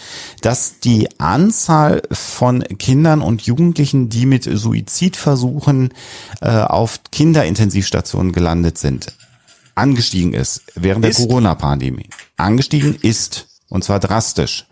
dass 0.40 0.80
die 0.80 1.08
Anzahl 1.18 2.02
von 2.10 2.62
Kindern 2.78 3.22
und 3.22 3.42
Jugendlichen, 3.42 4.08
die 4.08 4.26
mit 4.26 4.44
Suizidversuchen 4.44 5.94
äh, 6.40 6.48
auf 6.48 7.00
Kinderintensivstationen 7.12 8.32
gelandet 8.32 8.78
sind, 8.78 9.14
angestiegen 9.74 10.32
ist 10.32 10.62
während 10.74 11.04
ist. 11.04 11.18
der 11.18 11.26
Corona-Pandemie. 11.26 12.08
Angestiegen 12.36 12.96
ist 13.00 13.46
und 13.70 13.84
zwar 13.84 14.00
drastisch. 14.00 14.66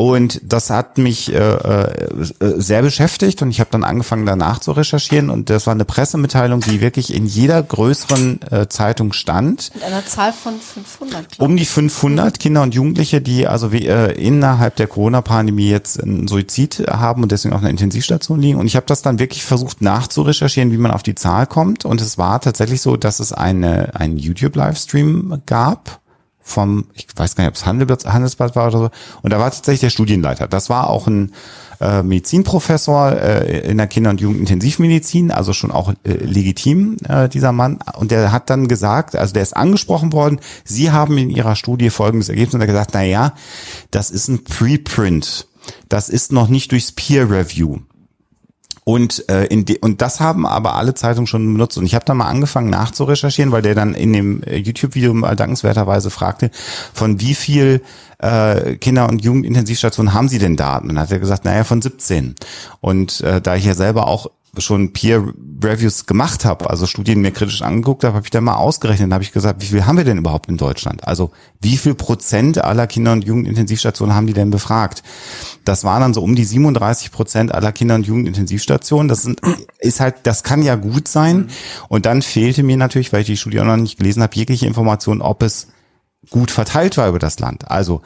Und 0.00 0.40
das 0.42 0.70
hat 0.70 0.96
mich 0.96 1.30
äh, 1.30 1.36
äh, 1.36 2.24
sehr 2.38 2.80
beschäftigt 2.80 3.42
und 3.42 3.50
ich 3.50 3.60
habe 3.60 3.68
dann 3.70 3.84
angefangen 3.84 4.24
danach 4.24 4.58
zu 4.58 4.72
recherchieren 4.72 5.28
und 5.28 5.50
das 5.50 5.66
war 5.66 5.74
eine 5.74 5.84
Pressemitteilung, 5.84 6.60
die 6.60 6.80
wirklich 6.80 7.12
in 7.12 7.26
jeder 7.26 7.62
größeren 7.62 8.40
äh, 8.50 8.66
Zeitung 8.68 9.12
stand. 9.12 9.70
Mit 9.74 9.84
einer 9.84 10.06
Zahl 10.06 10.32
von 10.32 10.54
500. 10.58 11.38
Um 11.38 11.54
die 11.54 11.66
500 11.66 12.40
Kinder 12.40 12.62
und 12.62 12.74
Jugendliche, 12.74 13.20
die 13.20 13.46
also 13.46 13.72
wie, 13.72 13.86
äh, 13.86 14.12
innerhalb 14.12 14.76
der 14.76 14.86
Corona-Pandemie 14.86 15.68
jetzt 15.68 16.02
einen 16.02 16.26
Suizid 16.28 16.82
haben 16.88 17.22
und 17.22 17.30
deswegen 17.30 17.52
auf 17.52 17.60
einer 17.60 17.68
Intensivstation 17.68 18.40
liegen. 18.40 18.58
Und 18.58 18.68
ich 18.68 18.76
habe 18.76 18.86
das 18.86 19.02
dann 19.02 19.18
wirklich 19.18 19.44
versucht 19.44 19.82
nachzurecherchieren, 19.82 20.72
wie 20.72 20.78
man 20.78 20.92
auf 20.92 21.02
die 21.02 21.14
Zahl 21.14 21.46
kommt. 21.46 21.84
Und 21.84 22.00
es 22.00 22.16
war 22.16 22.40
tatsächlich 22.40 22.80
so, 22.80 22.96
dass 22.96 23.20
es 23.20 23.34
eine 23.34 23.94
einen 23.94 24.16
YouTube-Livestream 24.16 25.42
gab 25.44 26.00
vom, 26.42 26.86
ich 26.94 27.06
weiß 27.14 27.36
gar 27.36 27.44
nicht, 27.44 27.50
ob 27.50 27.56
es 27.56 27.66
Handelsblatt, 27.66 28.12
Handelsblatt 28.12 28.56
war 28.56 28.68
oder 28.68 28.78
so. 28.78 28.90
Und 29.22 29.32
da 29.32 29.38
war 29.38 29.50
tatsächlich 29.50 29.80
der 29.80 29.90
Studienleiter. 29.90 30.48
Das 30.48 30.70
war 30.70 30.90
auch 30.90 31.06
ein 31.06 31.32
äh, 31.80 32.02
Medizinprofessor 32.02 33.12
äh, 33.12 33.70
in 33.70 33.78
der 33.78 33.86
Kinder- 33.86 34.10
und 34.10 34.20
Jugendintensivmedizin, 34.20 35.30
also 35.30 35.52
schon 35.52 35.70
auch 35.70 35.92
äh, 36.04 36.12
legitim, 36.12 36.96
äh, 37.08 37.28
dieser 37.28 37.52
Mann. 37.52 37.78
Und 37.96 38.10
der 38.10 38.32
hat 38.32 38.50
dann 38.50 38.68
gesagt, 38.68 39.16
also 39.16 39.32
der 39.32 39.42
ist 39.42 39.56
angesprochen 39.56 40.12
worden, 40.12 40.40
Sie 40.64 40.90
haben 40.90 41.16
in 41.18 41.30
Ihrer 41.30 41.56
Studie 41.56 41.90
folgendes 41.90 42.28
Ergebnis 42.28 42.54
und 42.54 42.60
er 42.60 42.64
hat 42.64 42.74
gesagt, 42.74 42.90
na 42.94 43.02
ja, 43.02 43.32
das 43.90 44.10
ist 44.10 44.28
ein 44.28 44.44
Preprint. 44.44 45.46
Das 45.88 46.08
ist 46.08 46.32
noch 46.32 46.48
nicht 46.48 46.72
durchs 46.72 46.92
Peer 46.92 47.30
Review. 47.30 47.78
Und, 48.84 49.28
äh, 49.28 49.44
in 49.46 49.64
die, 49.64 49.78
und 49.78 50.00
das 50.00 50.20
haben 50.20 50.46
aber 50.46 50.74
alle 50.74 50.94
Zeitungen 50.94 51.26
schon 51.26 51.52
benutzt. 51.52 51.78
Und 51.78 51.86
ich 51.86 51.94
habe 51.94 52.04
da 52.04 52.14
mal 52.14 52.28
angefangen 52.28 52.70
nachzurecherchieren, 52.70 53.52
weil 53.52 53.62
der 53.62 53.74
dann 53.74 53.94
in 53.94 54.12
dem 54.12 54.42
äh, 54.42 54.56
YouTube-Video 54.56 55.12
mal 55.14 55.36
dankenswerterweise 55.36 56.10
fragte, 56.10 56.50
von 56.94 57.20
wie 57.20 57.34
viel 57.34 57.82
äh, 58.18 58.76
Kinder- 58.76 59.08
und 59.08 59.24
Jugendintensivstationen 59.24 60.14
haben 60.14 60.28
Sie 60.28 60.38
denn 60.38 60.56
Daten? 60.56 60.88
Und 60.88 60.96
dann 60.96 61.04
hat 61.04 61.12
er 61.12 61.18
gesagt, 61.18 61.44
naja, 61.44 61.64
von 61.64 61.82
17. 61.82 62.34
Und 62.80 63.20
äh, 63.20 63.40
da 63.40 63.56
ich 63.56 63.64
ja 63.64 63.74
selber 63.74 64.06
auch 64.06 64.30
schon 64.58 64.92
Peer 64.92 65.32
Reviews 65.62 66.06
gemacht 66.06 66.44
habe, 66.44 66.68
also 66.68 66.86
Studien 66.86 67.20
mir 67.20 67.30
kritisch 67.30 67.62
angeguckt 67.62 68.04
habe, 68.04 68.16
habe 68.16 68.26
ich 68.26 68.30
dann 68.30 68.44
mal 68.44 68.56
ausgerechnet, 68.56 69.12
habe 69.12 69.22
ich 69.22 69.32
gesagt, 69.32 69.62
wie 69.62 69.66
viel 69.66 69.86
haben 69.86 69.96
wir 69.96 70.04
denn 70.04 70.18
überhaupt 70.18 70.48
in 70.48 70.56
Deutschland? 70.56 71.06
Also 71.06 71.30
wie 71.60 71.76
viel 71.76 71.94
Prozent 71.94 72.62
aller 72.62 72.86
Kinder- 72.86 73.12
und 73.12 73.24
Jugendintensivstationen 73.24 74.14
haben 74.14 74.26
die 74.26 74.32
denn 74.32 74.50
befragt? 74.50 75.02
Das 75.64 75.84
waren 75.84 76.00
dann 76.00 76.14
so 76.14 76.22
um 76.22 76.34
die 76.34 76.44
37 76.44 77.12
Prozent 77.12 77.54
aller 77.54 77.72
Kinder- 77.72 77.94
und 77.94 78.06
Jugendintensivstationen. 78.06 79.08
Das 79.08 79.22
sind, 79.22 79.40
ist 79.78 80.00
halt, 80.00 80.16
das 80.24 80.42
kann 80.42 80.62
ja 80.62 80.74
gut 80.74 81.06
sein. 81.06 81.48
Und 81.88 82.06
dann 82.06 82.22
fehlte 82.22 82.62
mir 82.62 82.76
natürlich, 82.76 83.12
weil 83.12 83.20
ich 83.20 83.26
die 83.26 83.36
Studie 83.36 83.60
auch 83.60 83.64
noch 83.64 83.76
nicht 83.76 83.98
gelesen 83.98 84.22
habe, 84.22 84.34
jegliche 84.34 84.66
Information, 84.66 85.22
ob 85.22 85.42
es 85.42 85.68
gut 86.30 86.50
verteilt 86.50 86.96
war 86.96 87.08
über 87.08 87.18
das 87.18 87.38
Land. 87.38 87.70
Also 87.70 88.02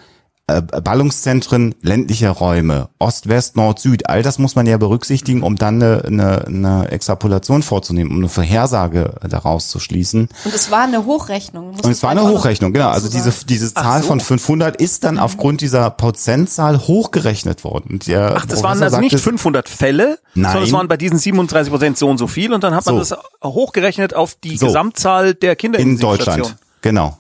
Ballungszentren, 0.47 1.75
ländliche 1.81 2.29
Räume, 2.29 2.91
Ost, 2.99 3.31
West, 3.31 3.57
Nord, 3.57 3.79
Süd, 3.79 4.11
all 4.11 4.23
das 4.23 4.39
muss 4.39 4.57
man 4.57 4.67
ja 4.67 4.77
berücksichtigen, 4.77 5.43
um 5.43 5.57
dann 5.57 5.83
eine, 5.83 6.05
eine, 6.05 6.47
eine 6.47 6.89
Extrapolation 6.91 7.63
vorzunehmen, 7.63 8.11
um 8.11 8.19
eine 8.19 8.29
Vorhersage 8.29 9.15
daraus 9.27 9.69
zu 9.69 9.81
schließen. 9.81 10.29
Und 10.45 10.55
es 10.55 10.71
war 10.71 10.83
eine 10.83 11.07
Hochrechnung. 11.07 11.71
Und 11.71 11.87
es 11.87 12.03
war 12.03 12.11
eine 12.11 12.29
Hochrechnung, 12.29 12.75
genau. 12.75 12.91
Also 12.91 13.09
diese, 13.09 13.33
diese 13.47 13.73
Zahl 13.73 14.03
so. 14.03 14.09
von 14.09 14.21
500 14.21 14.77
ist 14.77 15.05
dann 15.05 15.15
mhm. 15.15 15.21
aufgrund 15.21 15.63
dieser 15.63 15.89
Prozentzahl 15.89 16.79
hochgerechnet 16.79 17.65
worden. 17.65 18.01
Der 18.07 18.35
Ach, 18.37 18.45
das 18.45 18.61
Professor 18.61 18.63
waren 18.65 18.83
also 18.83 19.01
nicht 19.01 19.19
500 19.19 19.67
Fälle, 19.67 20.19
Nein. 20.35 20.53
sondern 20.53 20.69
es 20.69 20.73
waren 20.73 20.89
bei 20.89 20.99
diesen 20.99 21.17
37 21.17 21.73
Prozent 21.73 21.97
so 21.97 22.11
und 22.11 22.19
so 22.19 22.27
viel 22.27 22.53
und 22.53 22.63
dann 22.63 22.75
hat 22.75 22.85
man 22.85 23.03
so. 23.03 23.17
das 23.17 23.19
hochgerechnet 23.43 24.13
auf 24.13 24.35
die 24.35 24.59
so. 24.59 24.67
Gesamtzahl 24.67 25.33
der 25.33 25.57
Kinder 25.57 25.79
in 25.79 25.99
Deutschland. 25.99 26.57
Genau. 26.83 27.17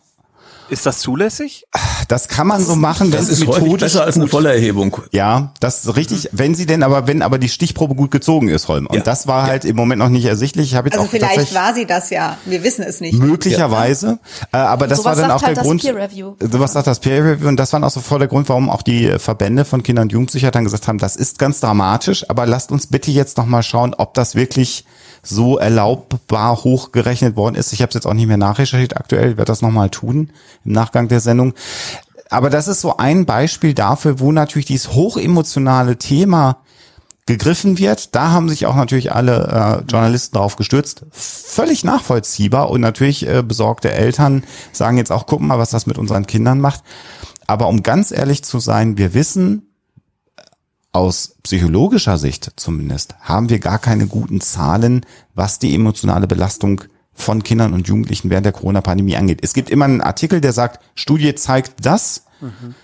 Ist 0.68 0.86
das 0.86 0.98
zulässig? 1.00 1.66
Das 2.08 2.28
kann 2.28 2.46
man 2.46 2.64
so 2.64 2.74
machen, 2.74 3.10
das 3.10 3.28
ist 3.28 3.40
methodisch 3.40 3.80
besser 3.80 4.04
als 4.04 4.16
eine 4.16 4.28
Vollerhebung. 4.28 4.96
Ja, 5.12 5.52
das 5.60 5.84
ist 5.84 5.96
richtig. 5.96 6.30
Wenn 6.32 6.54
sie 6.54 6.66
denn 6.66 6.82
aber, 6.82 7.06
wenn 7.06 7.22
aber 7.22 7.38
die 7.38 7.48
Stichprobe 7.48 7.94
gut 7.94 8.10
gezogen 8.10 8.48
ist, 8.48 8.68
Holm. 8.68 8.86
Und 8.86 8.96
ja. 8.96 9.02
das 9.02 9.26
war 9.26 9.46
halt 9.46 9.64
im 9.64 9.76
Moment 9.76 9.98
noch 9.98 10.08
nicht 10.08 10.24
ersichtlich. 10.24 10.70
Ich 10.70 10.74
habe 10.74 10.88
jetzt 10.88 10.98
also 10.98 11.06
auch 11.06 11.10
vielleicht 11.10 11.54
war 11.54 11.74
sie 11.74 11.86
das 11.86 12.10
ja. 12.10 12.38
Wir 12.44 12.62
wissen 12.62 12.82
es 12.82 13.00
nicht. 13.00 13.18
Möglicherweise. 13.18 14.18
Ja. 14.52 14.64
Äh, 14.64 14.66
aber 14.66 14.86
das 14.86 15.04
war 15.04 15.16
dann 15.16 15.30
auch 15.30 15.42
halt 15.42 15.56
der 15.56 15.64
Grund. 15.64 15.84
Was 16.40 16.72
sagt 16.72 16.86
das 16.86 17.00
Peer 17.00 17.24
Review? 17.24 17.48
Und 17.48 17.56
das 17.56 17.72
war 17.72 17.82
auch 17.82 17.90
sofort 17.90 18.20
der 18.20 18.28
Grund, 18.28 18.48
warum 18.48 18.70
auch 18.70 18.82
die 18.82 19.18
Verbände 19.18 19.64
von 19.64 19.82
Kindern 19.82 20.04
und 20.04 20.12
Jugendpsychiatern 20.12 20.64
gesagt 20.64 20.88
haben, 20.88 20.98
das 20.98 21.16
ist 21.16 21.38
ganz 21.38 21.60
dramatisch. 21.60 22.28
Aber 22.30 22.46
lasst 22.46 22.72
uns 22.72 22.86
bitte 22.86 23.10
jetzt 23.10 23.36
noch 23.36 23.46
mal 23.46 23.62
schauen, 23.62 23.94
ob 23.94 24.14
das 24.14 24.34
wirklich 24.34 24.84
so 25.24 25.58
erlaubbar 25.58 26.62
hochgerechnet 26.62 27.36
worden 27.36 27.56
ist. 27.56 27.72
Ich 27.72 27.82
habe 27.82 27.88
es 27.90 27.94
jetzt 27.94 28.06
auch 28.06 28.14
nicht 28.14 28.28
mehr 28.28 28.36
nachrecherchiert 28.36 28.96
aktuell, 28.96 29.36
werde 29.36 29.44
das 29.44 29.62
nochmal 29.62 29.90
tun 29.90 30.30
im 30.64 30.72
Nachgang 30.72 31.08
der 31.08 31.20
Sendung. 31.20 31.54
Aber 32.30 32.50
das 32.50 32.68
ist 32.68 32.80
so 32.80 32.96
ein 32.96 33.26
Beispiel 33.26 33.74
dafür, 33.74 34.20
wo 34.20 34.32
natürlich 34.32 34.66
dieses 34.66 34.92
hochemotionale 34.92 35.96
Thema 35.96 36.58
gegriffen 37.26 37.78
wird. 37.78 38.14
Da 38.14 38.30
haben 38.30 38.48
sich 38.48 38.66
auch 38.66 38.76
natürlich 38.76 39.12
alle 39.12 39.82
äh, 39.86 39.90
Journalisten 39.90 40.36
drauf 40.36 40.56
gestürzt. 40.56 41.06
Völlig 41.10 41.84
nachvollziehbar 41.84 42.70
und 42.70 42.80
natürlich 42.80 43.26
äh, 43.26 43.42
besorgte 43.42 43.92
Eltern 43.92 44.44
sagen 44.72 44.98
jetzt 44.98 45.12
auch, 45.12 45.26
gucken 45.26 45.46
mal, 45.46 45.58
was 45.58 45.70
das 45.70 45.86
mit 45.86 45.96
unseren 45.96 46.26
Kindern 46.26 46.60
macht. 46.60 46.82
Aber 47.46 47.68
um 47.68 47.82
ganz 47.82 48.10
ehrlich 48.10 48.44
zu 48.44 48.58
sein, 48.58 48.98
wir 48.98 49.14
wissen, 49.14 49.73
aus 50.94 51.36
psychologischer 51.42 52.18
Sicht 52.18 52.52
zumindest 52.56 53.16
haben 53.20 53.48
wir 53.48 53.58
gar 53.58 53.78
keine 53.78 54.06
guten 54.06 54.40
Zahlen, 54.40 55.04
was 55.34 55.58
die 55.58 55.74
emotionale 55.74 56.26
Belastung 56.26 56.82
von 57.12 57.42
Kindern 57.42 57.74
und 57.74 57.88
Jugendlichen 57.88 58.30
während 58.30 58.46
der 58.46 58.52
Corona-Pandemie 58.52 59.16
angeht. 59.16 59.40
Es 59.42 59.54
gibt 59.54 59.70
immer 59.70 59.84
einen 59.86 60.00
Artikel, 60.00 60.40
der 60.40 60.52
sagt, 60.52 60.82
Studie 60.94 61.34
zeigt 61.34 61.84
das. 61.84 62.24
Mhm. 62.40 62.74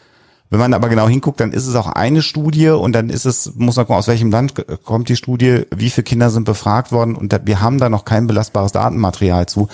Wenn 0.50 0.58
man 0.58 0.74
aber 0.74 0.88
genau 0.88 1.08
hinguckt, 1.08 1.38
dann 1.38 1.52
ist 1.52 1.68
es 1.68 1.76
auch 1.76 1.86
eine 1.86 2.22
Studie 2.22 2.70
und 2.70 2.92
dann 2.92 3.08
ist 3.08 3.24
es, 3.24 3.54
muss 3.54 3.76
man 3.76 3.86
gucken, 3.86 3.98
aus 3.98 4.08
welchem 4.08 4.32
Land 4.32 4.54
kommt 4.84 5.08
die 5.08 5.14
Studie, 5.14 5.62
wie 5.74 5.90
viele 5.90 6.04
Kinder 6.04 6.30
sind 6.30 6.44
befragt 6.44 6.90
worden 6.90 7.14
und 7.14 7.38
wir 7.44 7.60
haben 7.60 7.78
da 7.78 7.88
noch 7.88 8.04
kein 8.04 8.26
belastbares 8.26 8.72
Datenmaterial 8.72 9.46
zu 9.46 9.68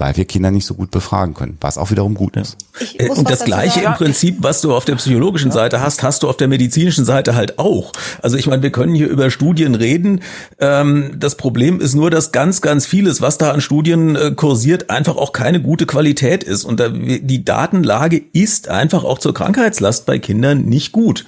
weil 0.00 0.16
wir 0.16 0.24
Kinder 0.24 0.50
nicht 0.50 0.66
so 0.66 0.74
gut 0.74 0.90
befragen 0.90 1.34
können, 1.34 1.58
was 1.60 1.78
auch 1.78 1.90
wiederum 1.90 2.14
gut 2.14 2.36
ist. 2.36 2.56
Äh, 2.98 3.08
und 3.10 3.30
das 3.30 3.44
Gleiche 3.44 3.80
im 3.80 3.92
Prinzip, 3.92 4.38
was 4.40 4.62
du 4.62 4.74
auf 4.74 4.84
der 4.84 4.96
psychologischen 4.96 5.52
Seite 5.52 5.80
hast, 5.80 6.02
hast 6.02 6.22
du 6.22 6.28
auf 6.28 6.36
der 6.36 6.48
medizinischen 6.48 7.04
Seite 7.04 7.34
halt 7.34 7.58
auch. 7.58 7.92
Also 8.22 8.36
ich 8.36 8.46
meine, 8.46 8.62
wir 8.62 8.72
können 8.72 8.94
hier 8.94 9.08
über 9.08 9.30
Studien 9.30 9.74
reden. 9.74 10.22
Ähm, 10.58 11.12
das 11.18 11.34
Problem 11.36 11.80
ist 11.80 11.94
nur, 11.94 12.10
dass 12.10 12.32
ganz, 12.32 12.62
ganz 12.62 12.86
vieles, 12.86 13.20
was 13.20 13.38
da 13.38 13.52
an 13.52 13.60
Studien 13.60 14.16
äh, 14.16 14.32
kursiert, 14.34 14.90
einfach 14.90 15.16
auch 15.16 15.32
keine 15.32 15.60
gute 15.60 15.86
Qualität 15.86 16.42
ist. 16.42 16.64
Und 16.64 16.80
die 16.80 17.44
Datenlage 17.44 18.22
ist 18.32 18.68
einfach 18.68 19.04
auch 19.04 19.18
zur 19.18 19.34
Krankheitslast 19.34 20.06
bei 20.06 20.18
Kindern 20.18 20.64
nicht 20.64 20.92
gut. 20.92 21.26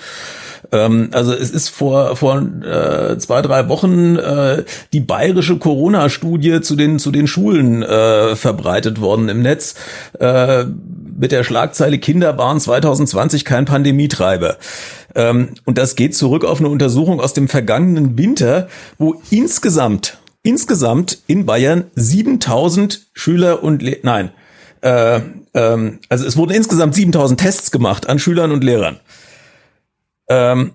Ähm, 0.73 1.11
also 1.13 1.33
es 1.33 1.51
ist 1.51 1.69
vor, 1.69 2.17
vor 2.17 2.41
äh, 2.41 3.19
zwei, 3.19 3.43
drei 3.43 3.69
Wochen 3.69 4.17
äh, 4.17 4.65
die 4.93 5.01
bayerische 5.01 5.59
Corona-Studie 5.59 6.63
zu 6.63 6.75
den, 6.75 6.99
zu 6.99 7.11
den 7.11 7.27
Schulen 7.27 7.83
äh, 7.83 8.35
verbreitet 8.35 9.01
worden 9.01 9.29
im 9.29 9.43
Netz 9.43 9.75
äh, 10.19 10.65
mit 11.19 11.31
der 11.31 11.45
Schlagzeile 11.45 11.99
Kinder 11.99 12.39
waren 12.39 12.59
2020 12.59 13.45
kein 13.45 13.67
Pandemietreiber. 13.67 14.57
Ähm, 15.15 15.51
und 15.65 15.79
das 15.79 15.95
geht 15.95 16.17
zurück 16.17 16.45
auf 16.45 16.59
eine 16.59 16.69
Untersuchung 16.69 17.21
aus 17.21 17.35
dem 17.35 17.49
vergangenen 17.49 18.17
Winter, 18.19 18.69
wo 18.99 19.21
insgesamt 19.31 20.19
insgesamt 20.43 21.19
in 21.27 21.47
Bayern 21.47 21.85
7000 21.95 23.07
Schüler 23.15 23.63
und 23.63 23.83
Le 23.83 23.99
nein, 24.03 24.31
äh, 24.81 25.21
ähm, 25.55 26.01
also 26.09 26.27
es 26.27 26.37
wurden 26.37 26.53
insgesamt 26.53 26.95
7000 26.95 27.41
Tests 27.41 27.71
gemacht 27.71 28.09
an 28.09 28.19
Schülern 28.19 28.51
und 28.51 28.65
Lehrern. 28.65 28.99
Ähm, 30.33 30.73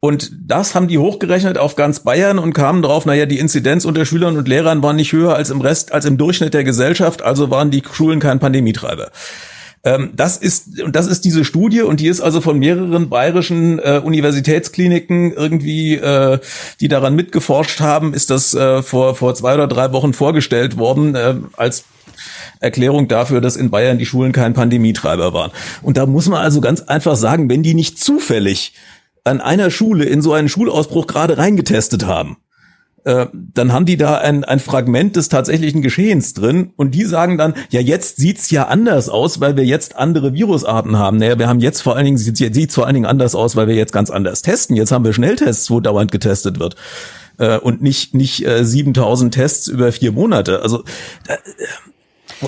und 0.00 0.30
das 0.46 0.74
haben 0.76 0.86
die 0.86 0.98
hochgerechnet 0.98 1.58
auf 1.58 1.74
ganz 1.74 2.00
Bayern 2.00 2.38
und 2.38 2.52
kamen 2.52 2.82
drauf, 2.82 3.04
naja, 3.04 3.26
die 3.26 3.40
Inzidenz 3.40 3.84
unter 3.84 4.04
Schülern 4.04 4.36
und 4.36 4.46
Lehrern 4.46 4.82
war 4.82 4.92
nicht 4.92 5.12
höher 5.12 5.34
als 5.34 5.50
im 5.50 5.60
Rest, 5.60 5.92
als 5.92 6.04
im 6.04 6.18
Durchschnitt 6.18 6.54
der 6.54 6.62
Gesellschaft, 6.62 7.22
also 7.22 7.50
waren 7.50 7.72
die 7.72 7.82
Schulen 7.90 8.20
kein 8.20 8.38
Pandemietreiber. 8.38 9.10
Ähm, 9.82 10.10
das 10.14 10.36
ist, 10.36 10.80
und 10.82 10.94
das 10.94 11.08
ist 11.08 11.24
diese 11.24 11.44
Studie 11.44 11.82
und 11.82 11.98
die 11.98 12.06
ist 12.06 12.20
also 12.20 12.40
von 12.40 12.60
mehreren 12.60 13.08
bayerischen 13.08 13.80
äh, 13.80 14.00
Universitätskliniken 14.04 15.32
irgendwie, 15.32 15.94
äh, 15.94 16.38
die 16.80 16.88
daran 16.88 17.16
mitgeforscht 17.16 17.80
haben, 17.80 18.14
ist 18.14 18.30
das 18.30 18.54
äh, 18.54 18.82
vor, 18.82 19.16
vor 19.16 19.34
zwei 19.34 19.54
oder 19.54 19.66
drei 19.66 19.92
Wochen 19.92 20.12
vorgestellt 20.12 20.76
worden, 20.76 21.16
äh, 21.16 21.34
als 21.56 21.84
Erklärung 22.60 23.08
dafür, 23.08 23.40
dass 23.40 23.56
in 23.56 23.70
Bayern 23.70 23.98
die 23.98 24.06
Schulen 24.06 24.32
kein 24.32 24.54
Pandemietreiber 24.54 25.32
waren. 25.32 25.50
Und 25.82 25.96
da 25.96 26.06
muss 26.06 26.28
man 26.28 26.42
also 26.42 26.60
ganz 26.60 26.82
einfach 26.82 27.16
sagen, 27.16 27.48
wenn 27.48 27.62
die 27.62 27.74
nicht 27.74 27.98
zufällig 27.98 28.72
an 29.24 29.40
einer 29.40 29.70
Schule 29.70 30.04
in 30.04 30.22
so 30.22 30.32
einen 30.32 30.48
Schulausbruch 30.48 31.06
gerade 31.06 31.38
reingetestet 31.38 32.06
haben, 32.06 32.38
äh, 33.04 33.26
dann 33.32 33.72
haben 33.72 33.86
die 33.86 33.96
da 33.96 34.18
ein, 34.18 34.44
ein 34.44 34.60
Fragment 34.60 35.16
des 35.16 35.28
tatsächlichen 35.28 35.82
Geschehens 35.82 36.34
drin 36.34 36.72
und 36.76 36.94
die 36.94 37.04
sagen 37.04 37.38
dann, 37.38 37.54
ja, 37.70 37.80
jetzt 37.80 38.16
sieht's 38.16 38.50
ja 38.50 38.66
anders 38.66 39.08
aus, 39.08 39.40
weil 39.40 39.56
wir 39.56 39.64
jetzt 39.64 39.96
andere 39.96 40.34
Virusarten 40.34 40.98
haben. 40.98 41.18
Naja, 41.18 41.38
wir 41.38 41.48
haben 41.48 41.60
jetzt 41.60 41.80
vor 41.80 41.96
allen 41.96 42.04
Dingen, 42.04 42.18
sieht, 42.18 42.54
sieht 42.54 42.72
vor 42.72 42.86
allen 42.86 42.94
Dingen 42.94 43.06
anders 43.06 43.34
aus, 43.34 43.56
weil 43.56 43.68
wir 43.68 43.76
jetzt 43.76 43.92
ganz 43.92 44.10
anders 44.10 44.42
testen. 44.42 44.76
Jetzt 44.76 44.92
haben 44.92 45.04
wir 45.04 45.12
Schnelltests, 45.12 45.70
wo 45.70 45.80
dauernd 45.80 46.10
getestet 46.10 46.58
wird 46.58 46.76
äh, 47.38 47.58
und 47.58 47.82
nicht 47.82 48.14
nicht 48.14 48.44
äh, 48.44 48.64
7000 48.64 49.32
Tests 49.32 49.68
über 49.68 49.92
vier 49.92 50.12
Monate. 50.12 50.60
Also 50.62 50.84
äh, 51.28 51.36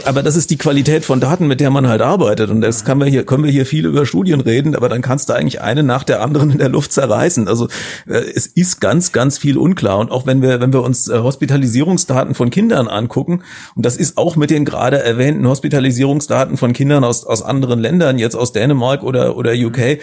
aber 0.04 0.22
das 0.22 0.36
ist 0.36 0.50
die 0.50 0.58
Qualität 0.58 1.04
von 1.04 1.20
Daten, 1.20 1.46
mit 1.46 1.60
der 1.60 1.70
man 1.70 1.88
halt 1.88 2.00
arbeitet. 2.00 2.50
Und 2.50 2.60
das 2.60 2.84
kann 2.84 2.98
wir 2.98 3.06
hier, 3.06 3.24
können 3.24 3.44
wir 3.44 3.50
hier 3.50 3.66
viel 3.66 3.86
über 3.86 4.06
Studien 4.06 4.40
reden, 4.40 4.76
aber 4.76 4.88
dann 4.88 5.02
kannst 5.02 5.28
du 5.28 5.32
eigentlich 5.32 5.60
eine 5.60 5.82
nach 5.82 6.04
der 6.04 6.22
anderen 6.22 6.50
in 6.50 6.58
der 6.58 6.68
Luft 6.68 6.92
zerreißen. 6.92 7.48
Also 7.48 7.68
äh, 8.06 8.18
es 8.34 8.46
ist 8.46 8.80
ganz, 8.80 9.12
ganz 9.12 9.38
viel 9.38 9.58
unklar. 9.58 9.98
Und 9.98 10.10
auch 10.10 10.26
wenn 10.26 10.42
wir, 10.42 10.60
wenn 10.60 10.72
wir 10.72 10.82
uns 10.82 11.08
äh, 11.08 11.18
Hospitalisierungsdaten 11.18 12.34
von 12.34 12.50
Kindern 12.50 12.88
angucken, 12.88 13.42
und 13.74 13.84
das 13.84 13.96
ist 13.96 14.16
auch 14.16 14.36
mit 14.36 14.50
den 14.50 14.64
gerade 14.64 15.02
erwähnten 15.02 15.46
Hospitalisierungsdaten 15.46 16.56
von 16.56 16.72
Kindern 16.72 17.04
aus, 17.04 17.24
aus 17.24 17.42
anderen 17.42 17.80
Ländern, 17.80 18.18
jetzt 18.18 18.36
aus 18.36 18.52
Dänemark 18.52 19.02
oder, 19.02 19.36
oder 19.36 19.52
UK, 19.52 19.98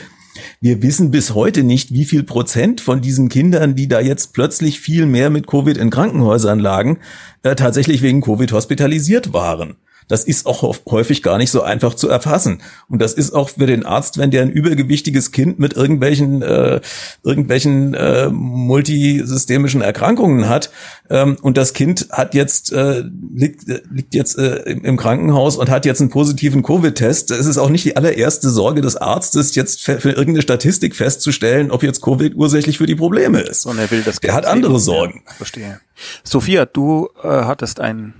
wir 0.61 0.81
wissen 0.81 1.11
bis 1.11 1.33
heute 1.33 1.63
nicht, 1.63 1.93
wie 1.93 2.05
viel 2.05 2.23
Prozent 2.23 2.81
von 2.81 3.01
diesen 3.01 3.29
Kindern, 3.29 3.75
die 3.75 3.87
da 3.87 3.99
jetzt 3.99 4.33
plötzlich 4.33 4.79
viel 4.79 5.05
mehr 5.05 5.29
mit 5.29 5.47
Covid 5.47 5.77
in 5.77 5.89
Krankenhäusern 5.89 6.59
lagen, 6.59 6.99
äh, 7.43 7.55
tatsächlich 7.55 8.01
wegen 8.01 8.21
Covid 8.21 8.51
hospitalisiert 8.51 9.33
waren. 9.33 9.77
Das 10.07 10.23
ist 10.23 10.45
auch 10.45 10.77
häufig 10.89 11.23
gar 11.23 11.37
nicht 11.37 11.51
so 11.51 11.61
einfach 11.61 11.93
zu 11.93 12.09
erfassen. 12.09 12.61
Und 12.89 13.01
das 13.01 13.13
ist 13.13 13.31
auch 13.33 13.49
für 13.49 13.65
den 13.65 13.85
Arzt, 13.85 14.17
wenn 14.17 14.31
der 14.31 14.41
ein 14.41 14.51
übergewichtiges 14.51 15.31
Kind 15.31 15.59
mit 15.59 15.73
irgendwelchen 15.73 16.41
äh, 16.41 16.81
irgendwelchen 17.23 17.93
äh, 17.93 18.29
multisystemischen 18.29 19.81
Erkrankungen 19.81 20.47
hat 20.47 20.71
ähm, 21.09 21.37
und 21.41 21.57
das 21.57 21.73
Kind 21.73 22.07
hat 22.11 22.33
jetzt 22.33 22.71
äh, 22.71 23.03
liegt, 23.33 23.67
äh, 23.69 23.81
liegt 23.91 24.13
jetzt 24.13 24.37
äh, 24.37 24.57
im 24.71 24.97
Krankenhaus 24.97 25.57
und 25.57 25.69
hat 25.69 25.85
jetzt 25.85 26.01
einen 26.01 26.09
positiven 26.09 26.63
Covid-Test. 26.63 27.31
Es 27.31 27.45
ist 27.45 27.57
auch 27.57 27.69
nicht 27.69 27.85
die 27.85 27.95
allererste 27.95 28.49
Sorge 28.49 28.81
des 28.81 28.97
Arztes, 28.97 29.55
jetzt 29.55 29.83
für, 29.83 29.99
für 29.99 30.09
irgendeine 30.09 30.41
Statistik 30.41 30.95
festzustellen, 30.95 31.71
ob 31.71 31.83
jetzt 31.83 32.01
Covid 32.01 32.35
ursächlich 32.35 32.77
für 32.77 32.85
die 32.85 32.95
Probleme 32.95 33.41
ist. 33.41 33.65
Und 33.65 33.77
er 33.77 33.89
will 33.91 34.01
das. 34.03 34.19
Der 34.19 34.33
hat 34.33 34.45
andere 34.45 34.79
Sorgen. 34.79 35.23
Verstehe. 35.37 35.79
Sophia, 36.23 36.65
du 36.65 37.09
äh, 37.23 37.27
hattest 37.27 37.79
einen 37.79 38.13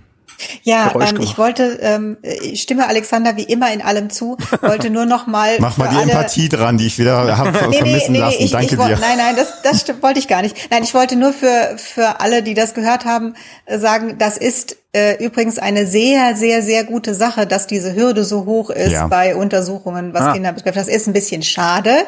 ja, 0.64 0.94
ähm, 1.00 1.20
ich 1.22 1.38
wollte, 1.38 1.80
ähm, 1.82 2.18
ich 2.22 2.62
stimme 2.62 2.88
Alexander 2.88 3.38
wie 3.38 3.44
immer 3.44 3.72
in 3.72 3.82
allem 3.82 4.10
zu, 4.10 4.38
wollte 4.62 4.90
nur 4.90 5.06
noch 5.06 5.28
mal. 5.28 5.58
Mach 5.60 5.78
mal 5.78 5.90
die 5.90 5.96
alle... 5.96 6.12
Empathie 6.12 6.50
dran, 6.50 6.78
die 6.78 6.88
ich 6.88 7.00
wieder 7.00 7.38
habe 7.38 7.52
nee, 7.52 7.78
vermissen 7.78 8.12
nee, 8.12 8.20
nee, 8.20 8.26
lassen. 8.26 8.44
Ich, 8.44 8.52
Danke 8.52 8.76
ich, 8.76 8.82
dir. 8.82 8.98
Nein, 8.98 9.18
nein, 9.18 9.36
das, 9.36 9.62
das 9.64 9.86
wollte 10.02 10.20
ich 10.20 10.28
gar 10.28 10.42
nicht. 10.42 10.70
Nein, 10.70 10.84
ich 10.84 10.94
wollte 10.94 11.16
nur 11.16 11.34
für, 11.34 11.76
für 11.78 12.20
alle, 12.20 12.44
die 12.44 12.54
das 12.54 12.74
gehört 12.74 13.06
haben, 13.06 13.36
äh, 13.66 13.80
sagen, 13.80 14.18
das 14.18 14.38
ist 14.38 14.78
äh, 14.94 15.24
übrigens 15.24 15.60
eine 15.60 15.86
sehr, 15.86 16.36
sehr, 16.36 16.62
sehr 16.62 16.84
gute 16.84 17.14
Sache, 17.14 17.48
dass 17.48 17.68
diese 17.68 17.96
Hürde 17.96 18.24
so 18.24 18.46
hoch 18.46 18.70
ist 18.70 18.94
ja. 18.94 19.08
bei 19.08 19.36
Untersuchungen, 19.36 20.14
was 20.14 20.22
ah. 20.22 20.34
Kinder 20.34 20.54
betrifft. 20.54 20.78
Das 20.78 20.88
ist 20.88 21.08
ein 21.08 21.14
bisschen 21.14 21.44
schade. 21.44 22.06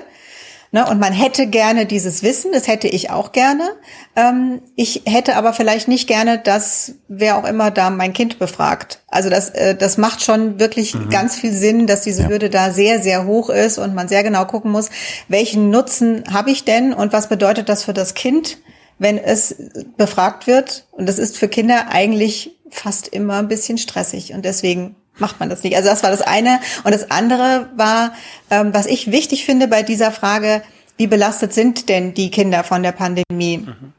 Ne, 0.71 0.85
und 0.87 0.99
man 0.99 1.13
hätte 1.13 1.47
gerne 1.47 1.87
dieses 1.87 2.21
Wissen, 2.21 2.51
das 2.51 2.67
hätte 2.67 2.87
ich 2.87 3.09
auch 3.09 3.31
gerne. 3.31 3.71
Ähm, 4.15 4.61
ich 4.75 5.01
hätte 5.07 5.35
aber 5.35 5.51
vielleicht 5.51 5.87
nicht 5.87 6.07
gerne, 6.07 6.37
dass 6.37 6.93
wer 7.07 7.37
auch 7.37 7.45
immer 7.45 7.71
da 7.71 7.89
mein 7.89 8.13
Kind 8.13 8.37
befragt. 8.37 8.99
Also 9.07 9.31
das, 9.31 9.49
äh, 9.49 9.73
das 9.73 9.97
macht 9.97 10.21
schon 10.21 10.59
wirklich 10.59 10.93
mhm. 10.93 11.09
ganz 11.09 11.35
viel 11.35 11.53
Sinn, 11.53 11.87
dass 11.87 12.01
diese 12.01 12.21
ja. 12.23 12.29
Hürde 12.29 12.51
da 12.51 12.69
sehr, 12.71 13.01
sehr 13.01 13.25
hoch 13.25 13.49
ist 13.49 13.79
und 13.79 13.95
man 13.95 14.07
sehr 14.07 14.21
genau 14.21 14.45
gucken 14.45 14.69
muss, 14.69 14.91
welchen 15.27 15.71
Nutzen 15.71 16.23
habe 16.31 16.51
ich 16.51 16.65
denn 16.65 16.93
und 16.93 17.13
was 17.13 17.29
bedeutet 17.29 17.67
das 17.67 17.83
für 17.83 17.93
das 17.93 18.13
Kind, 18.13 18.59
wenn 18.99 19.17
es 19.17 19.55
befragt 19.97 20.45
wird. 20.45 20.85
Und 20.91 21.09
das 21.09 21.17
ist 21.17 21.35
für 21.35 21.47
Kinder 21.47 21.87
eigentlich 21.89 22.51
fast 22.69 23.07
immer 23.07 23.37
ein 23.37 23.47
bisschen 23.47 23.79
stressig. 23.79 24.33
Und 24.33 24.45
deswegen 24.45 24.95
macht 25.19 25.39
man 25.39 25.49
das 25.49 25.63
nicht. 25.63 25.75
Also 25.75 25.89
das 25.89 26.03
war 26.03 26.11
das 26.11 26.21
eine. 26.21 26.59
Und 26.83 26.93
das 26.93 27.11
andere 27.11 27.69
war, 27.75 28.13
ähm, 28.49 28.73
was 28.73 28.85
ich 28.85 29.11
wichtig 29.11 29.45
finde 29.45 29.67
bei 29.67 29.83
dieser 29.83 30.11
Frage, 30.11 30.61
wie 30.97 31.07
belastet 31.07 31.53
sind 31.53 31.89
denn 31.89 32.13
die 32.13 32.31
Kinder 32.31 32.63
von 32.63 32.83
der 32.83 32.91
Pandemie? 32.91 33.59
Mhm. 33.59 33.93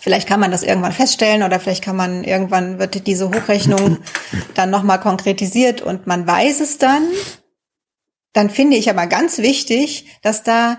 Vielleicht 0.00 0.28
kann 0.28 0.38
man 0.38 0.52
das 0.52 0.62
irgendwann 0.62 0.92
feststellen 0.92 1.42
oder 1.42 1.58
vielleicht 1.58 1.82
kann 1.82 1.96
man 1.96 2.22
irgendwann 2.22 2.78
wird 2.78 3.08
diese 3.08 3.28
Hochrechnung 3.28 3.98
dann 4.54 4.70
nochmal 4.70 5.00
konkretisiert 5.00 5.82
und 5.82 6.06
man 6.06 6.26
weiß 6.26 6.60
es 6.60 6.78
dann. 6.78 7.02
Dann 8.32 8.50
finde 8.50 8.76
ich 8.76 8.88
aber 8.88 9.08
ganz 9.08 9.38
wichtig, 9.38 10.06
dass 10.22 10.44
da 10.44 10.78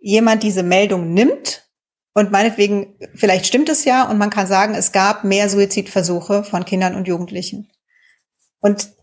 jemand 0.00 0.44
diese 0.44 0.62
Meldung 0.62 1.12
nimmt 1.12 1.64
und 2.14 2.30
meinetwegen, 2.30 2.94
vielleicht 3.16 3.46
stimmt 3.46 3.68
es 3.68 3.84
ja 3.84 4.08
und 4.08 4.18
man 4.18 4.30
kann 4.30 4.46
sagen, 4.46 4.76
es 4.76 4.92
gab 4.92 5.24
mehr 5.24 5.48
Suizidversuche 5.48 6.44
von 6.44 6.64
Kindern 6.64 6.94
und 6.94 7.08
Jugendlichen. 7.08 7.72
Und 8.60 8.93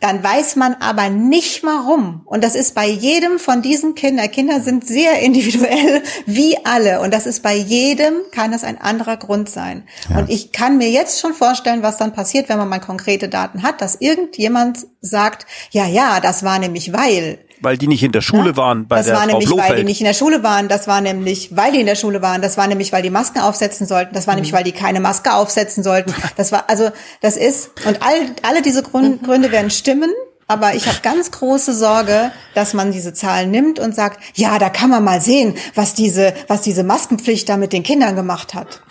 dann 0.00 0.24
weiß 0.24 0.56
man 0.56 0.74
aber 0.80 1.10
nicht 1.10 1.62
warum. 1.62 2.22
Und 2.24 2.42
das 2.42 2.54
ist 2.54 2.74
bei 2.74 2.88
jedem 2.88 3.38
von 3.38 3.62
diesen 3.62 3.94
Kindern, 3.94 4.30
Kinder 4.30 4.60
sind 4.60 4.86
sehr 4.86 5.20
individuell, 5.20 6.02
wie 6.26 6.56
alle. 6.64 7.00
Und 7.00 7.12
das 7.12 7.26
ist 7.26 7.42
bei 7.42 7.54
jedem, 7.54 8.14
kann 8.32 8.52
es 8.52 8.64
ein 8.64 8.80
anderer 8.80 9.18
Grund 9.18 9.50
sein. 9.50 9.84
Ja. 10.08 10.18
Und 10.18 10.30
ich 10.30 10.52
kann 10.52 10.78
mir 10.78 10.90
jetzt 10.90 11.20
schon 11.20 11.34
vorstellen, 11.34 11.82
was 11.82 11.98
dann 11.98 12.14
passiert, 12.14 12.48
wenn 12.48 12.58
man 12.58 12.68
mal 12.68 12.80
konkrete 12.80 13.28
Daten 13.28 13.62
hat, 13.62 13.80
dass 13.80 13.96
irgendjemand 13.96 14.86
sagt, 15.02 15.46
ja, 15.70 15.86
ja, 15.86 16.20
das 16.20 16.42
war 16.42 16.58
nämlich 16.58 16.92
weil 16.92 17.38
weil 17.60 17.76
die 17.76 17.88
nicht 17.88 18.02
in 18.02 18.12
der 18.12 18.20
Schule 18.20 18.50
ja, 18.50 18.56
waren 18.56 18.86
bei 18.86 18.96
das 18.96 19.06
der 19.06 19.14
war 19.14 19.22
Frau 19.22 19.28
nämlich, 19.28 19.46
Blofeld. 19.46 19.70
weil 19.70 19.76
die 19.76 19.84
nicht 19.84 20.00
in 20.00 20.06
der 20.06 20.14
Schule 20.14 20.42
waren. 20.42 20.68
Das 20.68 20.88
war 20.88 21.00
nämlich, 21.00 21.56
weil 21.56 21.72
die 21.72 21.80
in 21.80 21.86
der 21.86 21.94
Schule 21.94 22.22
waren. 22.22 22.42
Das 22.42 22.56
war 22.56 22.66
nämlich, 22.66 22.92
weil 22.92 23.02
die 23.02 23.10
Masken 23.10 23.40
aufsetzen 23.40 23.86
sollten. 23.86 24.14
Das 24.14 24.26
war 24.26 24.34
mhm. 24.34 24.38
nämlich, 24.38 24.52
weil 24.52 24.64
die 24.64 24.72
keine 24.72 25.00
Maske 25.00 25.34
aufsetzen 25.34 25.82
sollten. 25.82 26.14
Das 26.36 26.52
war, 26.52 26.64
also, 26.68 26.90
das 27.20 27.36
ist, 27.36 27.70
und 27.86 28.02
all, 28.02 28.14
alle 28.42 28.62
diese 28.62 28.82
Gründe, 28.82 29.18
mhm. 29.18 29.22
Gründe 29.22 29.52
werden 29.52 29.70
stimmen. 29.70 30.10
Aber 30.46 30.74
ich 30.74 30.88
habe 30.88 30.98
ganz 31.02 31.30
große 31.30 31.72
Sorge, 31.72 32.32
dass 32.54 32.74
man 32.74 32.90
diese 32.90 33.14
Zahlen 33.14 33.52
nimmt 33.52 33.78
und 33.78 33.94
sagt, 33.94 34.18
ja, 34.34 34.58
da 34.58 34.68
kann 34.68 34.90
man 34.90 35.04
mal 35.04 35.20
sehen, 35.20 35.54
was 35.76 35.94
diese, 35.94 36.34
was 36.48 36.62
diese 36.62 36.82
Maskenpflicht 36.82 37.48
da 37.48 37.56
mit 37.56 37.72
den 37.72 37.84
Kindern 37.84 38.16
gemacht 38.16 38.54
hat. 38.54 38.82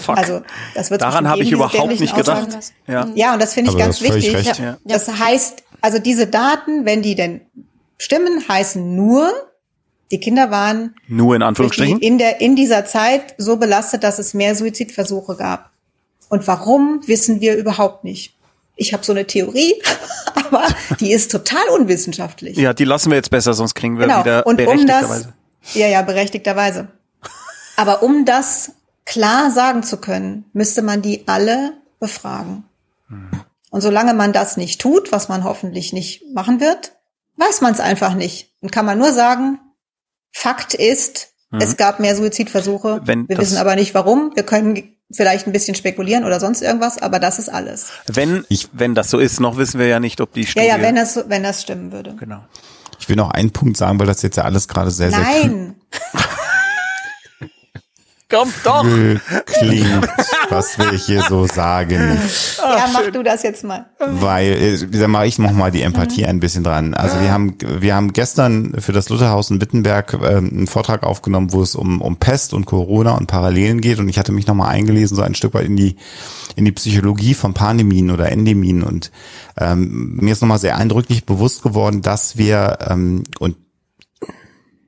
Fuck. 0.00 0.18
Also 0.18 0.42
das 0.74 0.90
wird 0.90 1.02
Daran 1.02 1.28
habe 1.28 1.42
ich 1.42 1.52
überhaupt 1.52 2.00
nicht 2.00 2.14
gedacht. 2.14 2.48
Ja. 2.86 3.06
ja, 3.14 3.32
und 3.32 3.42
das 3.42 3.54
finde 3.54 3.70
ich 3.70 3.76
Aber 3.76 3.84
ganz 3.84 4.00
wichtig. 4.02 4.58
Ja. 4.58 4.78
Das 4.84 5.08
heißt, 5.08 5.62
also 5.80 5.98
diese 5.98 6.26
Daten, 6.26 6.84
wenn 6.84 7.02
die 7.02 7.14
denn 7.14 7.40
Stimmen 8.00 8.48
heißen 8.48 8.96
nur, 8.96 9.30
die 10.10 10.20
Kinder 10.20 10.50
waren 10.50 10.94
nur 11.06 11.36
in 11.36 11.42
Anführungsstrichen 11.42 12.00
in 12.00 12.16
der 12.16 12.40
in 12.40 12.56
dieser 12.56 12.86
Zeit 12.86 13.34
so 13.36 13.58
belastet, 13.58 14.04
dass 14.04 14.18
es 14.18 14.32
mehr 14.32 14.54
Suizidversuche 14.54 15.36
gab. 15.36 15.70
Und 16.30 16.46
warum 16.46 17.06
wissen 17.06 17.42
wir 17.42 17.58
überhaupt 17.58 18.04
nicht. 18.04 18.34
Ich 18.74 18.94
habe 18.94 19.04
so 19.04 19.12
eine 19.12 19.26
Theorie, 19.26 19.74
aber 20.34 20.64
die 20.98 21.12
ist 21.12 21.30
total 21.30 21.68
unwissenschaftlich. 21.78 22.56
Ja, 22.56 22.72
die 22.72 22.84
lassen 22.84 23.10
wir 23.10 23.16
jetzt 23.16 23.30
besser, 23.30 23.52
sonst 23.52 23.74
kriegen 23.74 23.98
wir 23.98 24.06
genau. 24.06 24.20
wieder 24.20 24.46
Und 24.46 24.56
berechtigterweise. 24.56 25.24
Um 25.24 25.34
das, 25.62 25.74
ja, 25.74 25.86
ja, 25.86 26.00
berechtigterweise. 26.00 26.88
Aber 27.76 28.02
um 28.02 28.24
das 28.24 28.72
klar 29.04 29.50
sagen 29.50 29.82
zu 29.82 29.98
können, 29.98 30.46
müsste 30.54 30.80
man 30.80 31.02
die 31.02 31.28
alle 31.28 31.74
befragen. 31.98 32.64
Hm. 33.08 33.28
Und 33.68 33.82
solange 33.82 34.14
man 34.14 34.32
das 34.32 34.56
nicht 34.56 34.80
tut, 34.80 35.12
was 35.12 35.28
man 35.28 35.44
hoffentlich 35.44 35.92
nicht 35.92 36.24
machen 36.32 36.60
wird, 36.60 36.92
weiß 37.40 37.60
man 37.62 37.72
es 37.72 37.80
einfach 37.80 38.14
nicht. 38.14 38.52
Und 38.60 38.70
kann 38.70 38.86
man 38.86 38.98
nur 38.98 39.12
sagen, 39.12 39.58
Fakt 40.32 40.74
ist, 40.74 41.28
mhm. 41.50 41.60
es 41.60 41.76
gab 41.76 41.98
mehr 42.00 42.14
Suizidversuche. 42.14 43.00
Wenn 43.04 43.28
wir 43.28 43.38
wissen 43.38 43.58
aber 43.58 43.74
nicht 43.74 43.94
warum. 43.94 44.32
Wir 44.34 44.44
können 44.44 44.96
vielleicht 45.10 45.46
ein 45.46 45.52
bisschen 45.52 45.74
spekulieren 45.74 46.24
oder 46.24 46.38
sonst 46.38 46.62
irgendwas, 46.62 46.98
aber 46.98 47.18
das 47.18 47.38
ist 47.38 47.48
alles. 47.48 47.86
Wenn, 48.06 48.44
ich, 48.48 48.68
wenn 48.72 48.94
das 48.94 49.10
so 49.10 49.18
ist, 49.18 49.40
noch 49.40 49.56
wissen 49.56 49.80
wir 49.80 49.88
ja 49.88 49.98
nicht, 49.98 50.20
ob 50.20 50.32
die 50.32 50.46
Studie... 50.46 50.66
Ja, 50.66 50.76
ja, 50.76 50.82
wenn 50.82 50.94
das, 50.94 51.24
wenn 51.28 51.42
das 51.42 51.62
stimmen 51.62 51.90
würde. 51.90 52.14
Genau. 52.14 52.44
Ich 53.00 53.08
will 53.08 53.16
noch 53.16 53.30
einen 53.30 53.50
Punkt 53.50 53.76
sagen, 53.76 53.98
weil 53.98 54.06
das 54.06 54.22
jetzt 54.22 54.36
ja 54.36 54.44
alles 54.44 54.68
gerade 54.68 54.90
sehr, 54.90 55.10
sehr... 55.10 55.20
Nein! 55.20 55.74
Komm 58.30 58.52
doch! 58.62 58.84
Klingt, 59.46 60.08
was 60.50 60.78
will 60.78 60.94
ich 60.94 61.04
hier 61.04 61.22
so 61.28 61.46
sagen? 61.46 62.16
Ach, 62.62 62.78
ja, 62.78 62.86
mach 62.92 63.02
schön. 63.02 63.12
du 63.12 63.22
das 63.24 63.42
jetzt 63.42 63.64
mal. 63.64 63.86
Weil, 63.98 64.52
äh, 64.52 64.86
da 64.86 65.08
mache 65.08 65.26
ich 65.26 65.40
noch 65.40 65.50
mal 65.50 65.72
die 65.72 65.82
Empathie 65.82 66.22
mhm. 66.22 66.28
ein 66.28 66.40
bisschen 66.40 66.62
dran. 66.62 66.94
Also 66.94 67.20
wir 67.20 67.32
haben, 67.32 67.56
wir 67.60 67.94
haben 67.94 68.12
gestern 68.12 68.74
für 68.78 68.92
das 68.92 69.08
Lutherhaus 69.08 69.50
in 69.50 69.60
Wittenberg 69.60 70.14
äh, 70.14 70.36
einen 70.36 70.68
Vortrag 70.68 71.02
aufgenommen, 71.02 71.52
wo 71.52 71.60
es 71.60 71.74
um, 71.74 72.00
um 72.00 72.18
Pest 72.18 72.54
und 72.54 72.66
Corona 72.66 73.16
und 73.16 73.26
Parallelen 73.26 73.80
geht. 73.80 73.98
Und 73.98 74.08
ich 74.08 74.18
hatte 74.18 74.30
mich 74.30 74.46
noch 74.46 74.54
mal 74.54 74.68
eingelesen, 74.68 75.16
so 75.16 75.22
ein 75.22 75.34
Stück 75.34 75.54
weit 75.54 75.66
in 75.66 75.76
die, 75.76 75.96
in 76.54 76.64
die 76.64 76.72
Psychologie 76.72 77.34
von 77.34 77.52
Pandemien 77.52 78.12
oder 78.12 78.30
Endemien. 78.30 78.84
Und 78.84 79.10
ähm, 79.58 80.16
mir 80.20 80.32
ist 80.32 80.40
noch 80.40 80.48
mal 80.48 80.58
sehr 80.58 80.76
eindrücklich 80.76 81.26
bewusst 81.26 81.62
geworden, 81.64 82.00
dass 82.00 82.36
wir, 82.36 82.78
ähm, 82.88 83.24
und 83.40 83.56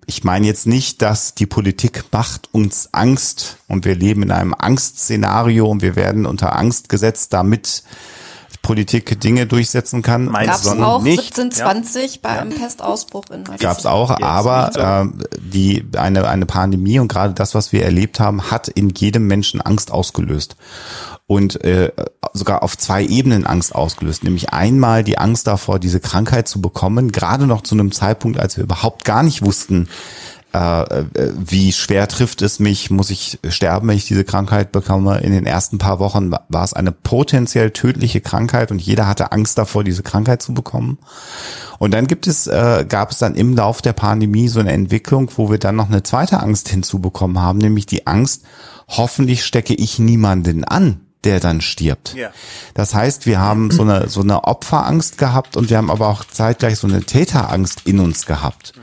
ich 0.07 0.25
meine 0.25 0.47
jetzt 0.47 0.67
nicht, 0.67 1.03
dass 1.03 1.35
die 1.35 1.47
Politik 1.47 2.05
macht 2.11 2.49
uns 2.53 2.89
Angst 2.93 3.59
und 3.69 3.85
wir 3.85 3.95
leben 3.95 4.23
in 4.23 4.31
einem 4.31 4.55
Angstszenario 4.57 5.67
und 5.67 5.83
wir 5.83 5.97
werden 5.97 6.27
unter 6.27 6.57
Angst 6.57 6.89
gesetzt, 6.89 7.33
damit 7.33 7.85
Politik 8.63 9.21
Dinge 9.21 9.47
durchsetzen 9.47 10.03
kann. 10.03 10.33
Gab 10.33 10.55
es 10.55 10.67
auch 10.67 11.03
nicht. 11.03 11.37
1720 11.37 12.15
ja. 12.15 12.21
bei 12.23 12.29
einem 12.41 12.51
Pestausbruch 12.51 13.25
in 13.31 13.45
Gab 13.45 13.79
es 13.79 13.87
auch, 13.87 14.21
aber 14.23 14.71
so. 14.73 14.81
äh, 14.81 15.39
die 15.41 15.85
eine 15.97 16.29
eine 16.29 16.47
Pandemie 16.47 17.01
und 17.01 17.09
gerade 17.09 17.35
das, 17.35 17.55
was 17.55 17.73
wir 17.73 17.85
erlebt 17.85 18.21
haben, 18.21 18.51
hat 18.51 18.69
in 18.69 18.91
jedem 18.91 19.27
Menschen 19.27 19.61
Angst 19.61 19.91
ausgelöst 19.91 20.57
und 21.33 21.65
äh, 21.65 21.91
sogar 22.35 22.63
auf 22.63 22.77
zwei 22.77 23.03
Ebenen 23.03 23.47
Angst 23.47 23.75
ausgelöst. 23.75 24.23
Nämlich 24.23 24.51
einmal 24.51 25.03
die 25.03 25.17
Angst 25.17 25.47
davor, 25.47 25.79
diese 25.79 25.99
Krankheit 25.99 26.47
zu 26.47 26.61
bekommen, 26.61 27.11
gerade 27.11 27.47
noch 27.47 27.63
zu 27.63 27.75
einem 27.75 27.91
Zeitpunkt, 27.91 28.39
als 28.39 28.59
wir 28.59 28.65
überhaupt 28.65 29.07
gar 29.07 29.23
nicht 29.23 29.43
wussten, 29.43 29.89
äh, 30.53 30.83
äh, 30.83 31.05
wie 31.35 31.73
schwer 31.73 32.07
trifft 32.07 32.43
es 32.43 32.59
mich, 32.59 32.91
muss 32.91 33.09
ich 33.09 33.39
sterben, 33.49 33.89
wenn 33.89 33.97
ich 33.97 34.07
diese 34.07 34.25
Krankheit 34.25 34.73
bekomme. 34.73 35.21
In 35.21 35.33
den 35.33 35.47
ersten 35.47 35.79
paar 35.79 36.01
Wochen 36.01 36.31
war 36.31 36.65
es 36.65 36.75
eine 36.75 36.93
potenziell 36.93 37.71
tödliche 37.71 38.21
Krankheit 38.21 38.71
und 38.71 38.83
jeder 38.83 39.09
hatte 39.09 39.33
Angst 39.33 39.57
davor, 39.57 39.85
diese 39.85 40.03
Krankheit 40.03 40.43
zu 40.43 40.53
bekommen. 40.53 40.99
Und 41.79 41.95
dann 41.95 42.07
gibt 42.09 42.27
es, 42.27 42.47
äh, 42.47 42.85
gab 42.87 43.13
es 43.13 43.19
dann 43.19 43.35
im 43.37 43.57
Lauf 43.57 43.81
der 43.81 43.95
Pandemie 43.95 44.49
so 44.49 44.61
eine 44.61 44.73
Entwicklung, 44.73 45.31
wo 45.37 45.51
wir 45.51 45.59
dann 45.59 45.77
noch 45.77 45.89
eine 45.89 46.03
zweite 46.03 46.41
Angst 46.41 46.69
hinzubekommen 46.69 47.41
haben, 47.41 47.59
nämlich 47.59 47.87
die 47.87 48.07
Angst, 48.07 48.43
hoffentlich 48.89 49.47
stecke 49.47 49.73
ich 49.73 49.99
niemanden 49.99 50.65
an, 50.65 51.01
der 51.25 51.41
dann 51.41 51.61
stirbt. 51.61 52.15
Ja. 52.15 52.31
Das 52.75 52.95
heißt, 52.95 53.27
wir 53.27 53.41
haben 53.41 53.71
so 53.71 53.83
eine, 53.83 54.09
so 54.09 54.21
eine 54.21 54.45
Opferangst 54.45 55.19
gehabt 55.19 55.57
und 55.57 55.71
wir 55.71 55.77
haben 55.77 55.91
aber 55.91 56.09
auch 56.09 56.25
zeitgleich 56.25 56.79
so 56.79 56.87
eine 56.87 57.03
Täterangst 57.03 57.83
in 57.87 58.01
uns 58.01 58.27
gehabt. 58.27 58.73
Mhm. 58.77 58.83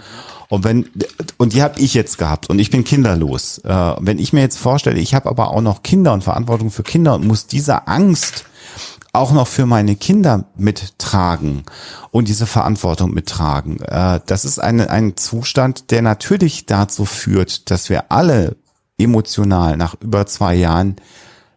Und 0.50 0.64
wenn 0.64 0.90
und 1.38 1.54
die 1.54 1.62
habe 1.62 1.80
ich 1.80 1.94
jetzt 1.94 2.18
gehabt 2.18 2.50
und 2.50 2.58
ich 2.58 2.72
bin 2.72 2.84
kinderlos. 2.84 3.60
Äh, 3.60 3.96
wenn 4.00 4.18
ich 4.18 4.34
mir 4.34 4.42
jetzt 4.42 4.58
vorstelle, 4.58 5.00
ich 5.00 5.14
habe 5.14 5.30
aber 5.30 5.52
auch 5.52 5.62
noch 5.62 5.84
Kinder 5.84 6.12
und 6.12 6.24
Verantwortung 6.24 6.72
für 6.72 6.82
Kinder 6.82 7.16
und 7.16 7.28
muss 7.28 7.46
diese 7.46 7.88
Angst 7.88 8.46
auch 9.14 9.32
noch 9.32 9.48
für 9.48 9.66
meine 9.66 9.96
Kinder 9.96 10.46
mittragen 10.56 11.64
und 12.12 12.28
diese 12.28 12.48
Verantwortung 12.48 13.14
mittragen. 13.14 13.80
Äh, 13.82 14.22
das 14.26 14.44
ist 14.44 14.60
eine, 14.60 14.90
ein 14.90 15.18
Zustand, 15.18 15.92
der 15.92 16.02
natürlich 16.02 16.66
dazu 16.66 17.06
führt, 17.06 17.70
dass 17.70 17.90
wir 17.90 18.12
alle 18.12 18.56
emotional 18.98 19.78
nach 19.78 19.96
über 20.02 20.26
zwei 20.26 20.56
Jahren 20.56 20.96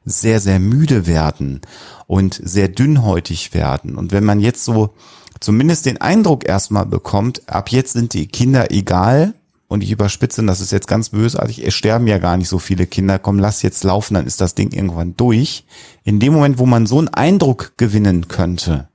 sehr, 0.04 0.40
sehr 0.40 0.58
müde 0.58 1.06
werden 1.06 1.60
und 2.06 2.40
sehr 2.42 2.68
dünnhäutig 2.68 3.54
werden. 3.54 3.96
Und 3.96 4.12
wenn 4.12 4.24
man 4.24 4.40
jetzt 4.40 4.64
so 4.64 4.94
zumindest 5.40 5.86
den 5.86 6.00
Eindruck 6.00 6.48
erstmal 6.48 6.86
bekommt, 6.86 7.48
ab 7.48 7.70
jetzt 7.70 7.92
sind 7.92 8.14
die 8.14 8.26
Kinder 8.26 8.70
egal, 8.70 9.34
und 9.72 9.82
ich 9.82 9.90
überspitze, 9.90 10.44
das 10.44 10.60
ist 10.60 10.70
jetzt 10.70 10.86
ganz 10.86 11.08
bösartig, 11.08 11.66
es 11.66 11.72
sterben 11.72 12.06
ja 12.06 12.18
gar 12.18 12.36
nicht 12.36 12.50
so 12.50 12.58
viele 12.58 12.86
Kinder, 12.86 13.18
komm, 13.18 13.38
lass 13.38 13.62
jetzt 13.62 13.84
laufen, 13.84 14.12
dann 14.12 14.26
ist 14.26 14.42
das 14.42 14.54
Ding 14.54 14.70
irgendwann 14.70 15.16
durch. 15.16 15.64
In 16.04 16.20
dem 16.20 16.34
Moment, 16.34 16.58
wo 16.58 16.66
man 16.66 16.84
so 16.84 16.98
einen 16.98 17.08
Eindruck 17.08 17.72
gewinnen 17.78 18.28
könnte, 18.28 18.88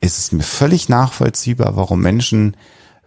ist 0.00 0.18
es 0.18 0.32
mir 0.32 0.42
völlig 0.42 0.88
nachvollziehbar, 0.88 1.76
warum 1.76 2.00
Menschen 2.00 2.56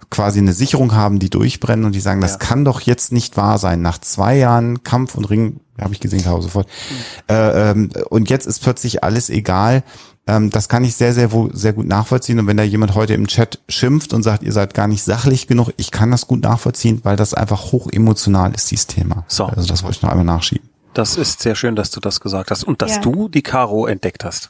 quasi 0.09 0.39
eine 0.39 0.53
Sicherung 0.53 0.95
haben, 0.95 1.19
die 1.19 1.29
durchbrennen 1.29 1.85
und 1.85 1.93
die 1.93 1.99
sagen, 1.99 2.21
das 2.21 2.33
ja. 2.33 2.37
kann 2.37 2.65
doch 2.65 2.81
jetzt 2.81 3.11
nicht 3.11 3.37
wahr 3.37 3.57
sein. 3.57 3.81
Nach 3.81 3.97
zwei 3.97 4.37
Jahren 4.37 4.83
Kampf 4.83 5.15
und 5.15 5.25
Ring, 5.25 5.59
habe 5.79 5.93
ich 5.93 5.99
gesehen, 5.99 6.23
Karl, 6.23 6.41
sofort. 6.41 6.67
Mhm. 6.67 7.35
Äh, 7.35 7.69
ähm, 7.71 7.89
und 8.09 8.29
jetzt 8.29 8.47
ist 8.47 8.61
plötzlich 8.61 9.03
alles 9.03 9.29
egal. 9.29 9.83
Ähm, 10.27 10.49
das 10.49 10.69
kann 10.69 10.83
ich 10.83 10.95
sehr, 10.95 11.13
sehr, 11.13 11.29
sehr 11.53 11.73
gut 11.73 11.87
nachvollziehen. 11.87 12.39
Und 12.39 12.47
wenn 12.47 12.57
da 12.57 12.63
jemand 12.63 12.95
heute 12.95 13.13
im 13.13 13.27
Chat 13.27 13.59
schimpft 13.69 14.13
und 14.13 14.23
sagt, 14.23 14.43
ihr 14.43 14.51
seid 14.51 14.73
gar 14.73 14.87
nicht 14.87 15.03
sachlich 15.03 15.47
genug, 15.47 15.71
ich 15.77 15.91
kann 15.91 16.11
das 16.11 16.27
gut 16.27 16.41
nachvollziehen, 16.41 17.01
weil 17.03 17.15
das 17.15 17.33
einfach 17.33 17.71
hoch 17.71 17.87
emotional 17.91 18.53
ist, 18.53 18.71
dieses 18.71 18.87
Thema. 18.87 19.23
So. 19.27 19.45
Also 19.45 19.67
das 19.67 19.83
wollte 19.83 19.97
ich 19.97 20.01
noch 20.03 20.09
einmal 20.09 20.25
nachschieben. 20.25 20.69
Das 20.93 21.15
ist 21.15 21.41
sehr 21.41 21.55
schön, 21.55 21.75
dass 21.75 21.91
du 21.91 21.99
das 21.99 22.19
gesagt 22.19 22.49
hast 22.49 22.63
und 22.63 22.81
dass 22.81 22.95
ja. 22.95 23.01
du 23.01 23.29
die 23.29 23.43
Caro 23.43 23.85
entdeckt 23.85 24.23
hast. 24.25 24.49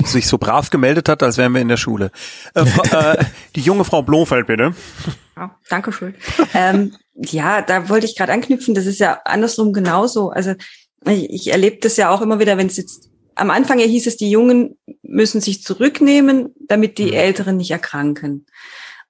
Die 0.00 0.06
sich 0.06 0.26
so 0.26 0.38
brav 0.38 0.70
gemeldet 0.70 1.08
hat, 1.08 1.22
als 1.22 1.38
wären 1.38 1.52
wir 1.52 1.60
in 1.60 1.68
der 1.68 1.76
Schule. 1.76 2.10
Äh, 2.54 2.62
äh, 2.62 3.24
die 3.56 3.60
junge 3.60 3.84
Frau 3.84 4.02
Blomfeld, 4.02 4.46
bitte. 4.46 4.74
Ja, 5.36 5.56
danke 5.68 5.92
schön. 5.92 6.14
ähm, 6.54 6.94
ja, 7.14 7.62
da 7.62 7.88
wollte 7.88 8.06
ich 8.06 8.16
gerade 8.16 8.32
anknüpfen. 8.32 8.74
Das 8.74 8.86
ist 8.86 9.00
ja 9.00 9.20
andersrum 9.24 9.72
genauso. 9.72 10.30
Also 10.30 10.54
ich, 11.06 11.30
ich 11.30 11.50
erlebe 11.50 11.78
das 11.80 11.96
ja 11.96 12.10
auch 12.10 12.22
immer 12.22 12.38
wieder, 12.38 12.56
wenn 12.58 12.68
es 12.68 12.76
jetzt 12.76 13.10
am 13.34 13.50
Anfang 13.50 13.78
ja 13.78 13.86
hieß 13.86 14.06
es, 14.06 14.16
die 14.16 14.30
Jungen 14.30 14.76
müssen 15.02 15.40
sich 15.40 15.62
zurücknehmen, 15.62 16.54
damit 16.66 16.98
die 16.98 17.06
mhm. 17.06 17.14
Älteren 17.14 17.56
nicht 17.56 17.70
erkranken. 17.70 18.46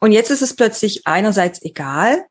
Und 0.00 0.12
jetzt 0.12 0.30
ist 0.30 0.42
es 0.42 0.54
plötzlich 0.54 1.06
einerseits 1.06 1.62
egal, 1.62 2.24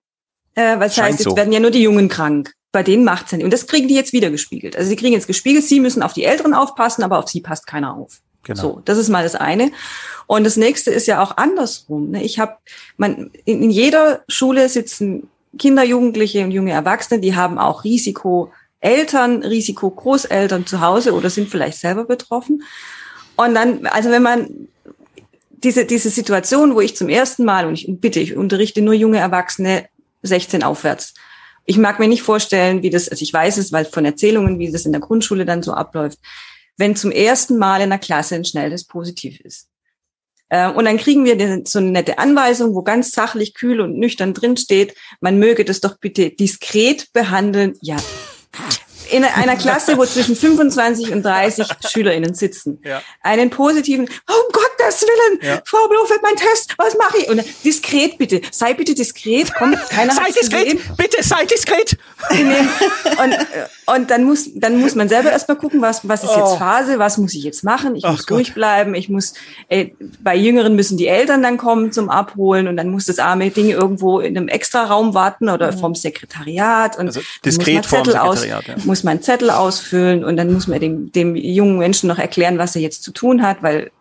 äh, 0.55 0.79
was 0.79 0.95
Scheint 0.95 1.09
heißt, 1.09 1.19
jetzt 1.19 1.29
so. 1.29 1.35
werden 1.35 1.51
ja 1.51 1.59
nur 1.59 1.71
die 1.71 1.81
Jungen 1.81 2.07
krank. 2.07 2.53
Bei 2.71 2.83
denen 2.83 3.03
macht's 3.03 3.31
ja 3.31 3.37
nicht. 3.37 3.45
Und 3.45 3.53
das 3.53 3.67
kriegen 3.67 3.87
die 3.87 3.95
jetzt 3.95 4.13
wieder 4.13 4.29
gespiegelt. 4.29 4.75
Also 4.75 4.89
sie 4.89 4.95
kriegen 4.95 5.13
jetzt 5.13 5.27
gespiegelt, 5.27 5.65
sie 5.65 5.79
müssen 5.79 6.03
auf 6.03 6.13
die 6.13 6.23
Älteren 6.23 6.53
aufpassen, 6.53 7.03
aber 7.03 7.19
auf 7.19 7.29
sie 7.29 7.41
passt 7.41 7.65
keiner 7.65 7.95
auf. 7.95 8.19
Genau. 8.47 8.61
So, 8.61 8.81
das 8.85 8.97
ist 8.97 9.09
mal 9.09 9.23
das 9.23 9.35
eine. 9.35 9.71
Und 10.25 10.45
das 10.45 10.57
nächste 10.57 10.91
ist 10.91 11.05
ja 11.05 11.21
auch 11.21 11.37
andersrum. 11.37 12.11
Ne? 12.11 12.23
Ich 12.23 12.39
habe, 12.39 12.57
man 12.95 13.29
in 13.45 13.69
jeder 13.69 14.23
Schule 14.27 14.67
sitzen 14.69 15.29
Kinder, 15.59 15.83
Jugendliche 15.83 16.43
und 16.43 16.51
junge 16.51 16.71
Erwachsene, 16.71 17.19
die 17.19 17.35
haben 17.35 17.57
auch 17.57 17.83
Risiko 17.83 18.51
Eltern, 18.79 19.43
Risiko 19.43 19.89
Großeltern 19.89 20.65
zu 20.65 20.81
Hause 20.81 21.13
oder 21.13 21.29
sind 21.29 21.49
vielleicht 21.49 21.77
selber 21.77 22.05
betroffen. 22.05 22.63
Und 23.35 23.53
dann, 23.55 23.85
also 23.87 24.09
wenn 24.09 24.23
man 24.23 24.67
diese, 25.51 25.85
diese 25.85 26.09
Situation, 26.09 26.75
wo 26.75 26.81
ich 26.81 26.95
zum 26.95 27.09
ersten 27.09 27.43
Mal, 27.43 27.65
und 27.65 27.73
ich 27.73 27.87
bitte, 27.89 28.19
ich 28.19 28.35
unterrichte 28.35 28.81
nur 28.81 28.93
junge 28.93 29.17
Erwachsene 29.17 29.87
16 30.21 30.63
aufwärts. 30.63 31.15
Ich 31.65 31.77
mag 31.77 31.99
mir 31.99 32.07
nicht 32.07 32.21
vorstellen, 32.21 32.81
wie 32.81 32.89
das, 32.89 33.09
also 33.09 33.21
ich 33.23 33.33
weiß 33.33 33.57
es, 33.57 33.71
weil 33.71 33.85
von 33.85 34.05
Erzählungen, 34.05 34.59
wie 34.59 34.71
das 34.71 34.85
in 34.85 34.93
der 34.93 35.01
Grundschule 35.01 35.45
dann 35.45 35.63
so 35.63 35.73
abläuft, 35.73 36.19
wenn 36.77 36.95
zum 36.95 37.11
ersten 37.11 37.57
Mal 37.57 37.81
in 37.81 37.89
der 37.89 37.99
Klasse 37.99 38.35
ein 38.35 38.45
schnelles 38.45 38.85
Positiv 38.85 39.39
ist. 39.41 39.67
Äh, 40.49 40.69
und 40.69 40.85
dann 40.85 40.97
kriegen 40.97 41.25
wir 41.25 41.63
so 41.65 41.79
eine 41.79 41.91
nette 41.91 42.19
Anweisung, 42.19 42.73
wo 42.73 42.83
ganz 42.83 43.11
sachlich, 43.11 43.53
kühl 43.53 43.81
und 43.81 43.97
nüchtern 43.97 44.33
drin 44.33 44.57
steht, 44.57 44.95
man 45.19 45.39
möge 45.39 45.65
das 45.65 45.81
doch 45.81 45.97
bitte 45.99 46.29
diskret 46.29 47.11
behandeln. 47.13 47.73
Ja, 47.81 47.97
in 49.11 49.23
einer 49.23 49.55
Klasse, 49.55 49.97
wo 49.97 50.05
zwischen 50.05 50.35
25 50.35 51.11
und 51.11 51.23
30 51.23 51.67
SchülerInnen 51.87 52.33
sitzen, 52.33 52.79
ja. 52.83 53.01
einen 53.21 53.49
positiven, 53.49 54.09
oh, 54.29 54.33
um 54.33 54.53
Gottes 54.53 55.01
Willen, 55.01 55.39
ja. 55.41 55.61
Frau 55.65 55.87
Blofeld, 55.87 56.21
mein 56.21 56.35
Test, 56.35 56.73
was 56.77 56.97
mache 56.97 57.19
ich? 57.19 57.29
Und 57.29 57.43
diskret 57.63 58.17
bitte, 58.17 58.41
sei 58.51 58.73
bitte 58.73 58.93
diskret, 58.93 59.51
komm, 59.57 59.75
keiner 59.89 60.13
Sei 60.13 60.31
diskret, 60.39 60.79
bitte, 60.97 61.23
sei 61.23 61.45
diskret. 61.45 61.97
Und, 62.29 63.37
und 63.95 64.09
dann 64.11 64.23
muss, 64.23 64.49
dann 64.55 64.79
muss 64.79 64.95
man 64.95 65.09
selber 65.09 65.31
erstmal 65.31 65.57
gucken, 65.57 65.81
was, 65.81 66.07
was 66.07 66.23
ist 66.23 66.31
jetzt 66.31 66.39
oh. 66.39 66.57
Phase, 66.57 66.99
was 66.99 67.17
muss 67.17 67.33
ich 67.33 67.43
jetzt 67.43 67.63
machen? 67.63 67.95
Ich 67.95 68.05
Ach 68.05 68.11
muss 68.11 68.27
Gott. 68.27 68.37
ruhig 68.37 68.53
bleiben, 68.53 68.95
ich 68.95 69.09
muss, 69.09 69.33
äh, 69.69 69.89
bei 70.19 70.35
Jüngeren 70.35 70.75
müssen 70.75 70.97
die 70.97 71.07
Eltern 71.07 71.43
dann 71.43 71.57
kommen 71.57 71.91
zum 71.91 72.09
Abholen 72.09 72.67
und 72.67 72.77
dann 72.77 72.89
muss 72.89 73.05
das 73.05 73.19
arme 73.19 73.49
Ding 73.49 73.69
irgendwo 73.69 74.19
in 74.19 74.37
einem 74.37 74.47
Extraraum 74.47 75.13
warten 75.13 75.49
oder 75.49 75.71
mhm. 75.71 75.79
vom 75.79 75.95
Sekretariat 75.95 76.97
und 76.97 77.07
also 77.07 77.21
diskret 77.45 77.85
vom 77.85 78.05
Sekretariat, 78.05 78.27
aus, 78.27 78.45
ja 78.45 78.61
muss 78.97 79.03
man 79.03 79.11
einen 79.11 79.21
Zettel 79.21 79.51
ausfüllen 79.51 80.23
und 80.23 80.37
dann 80.37 80.51
muss 80.51 80.65
man 80.65 80.79
dem, 80.79 81.11
dem 81.11 81.35
jungen 81.35 81.77
Menschen 81.77 82.07
noch 82.07 82.17
erklären, 82.17 82.57
was 82.57 82.75
er 82.75 82.81
jetzt 82.81 83.03
zu 83.03 83.11
tun 83.11 83.43
hat, 83.43 83.61
weil 83.61 83.91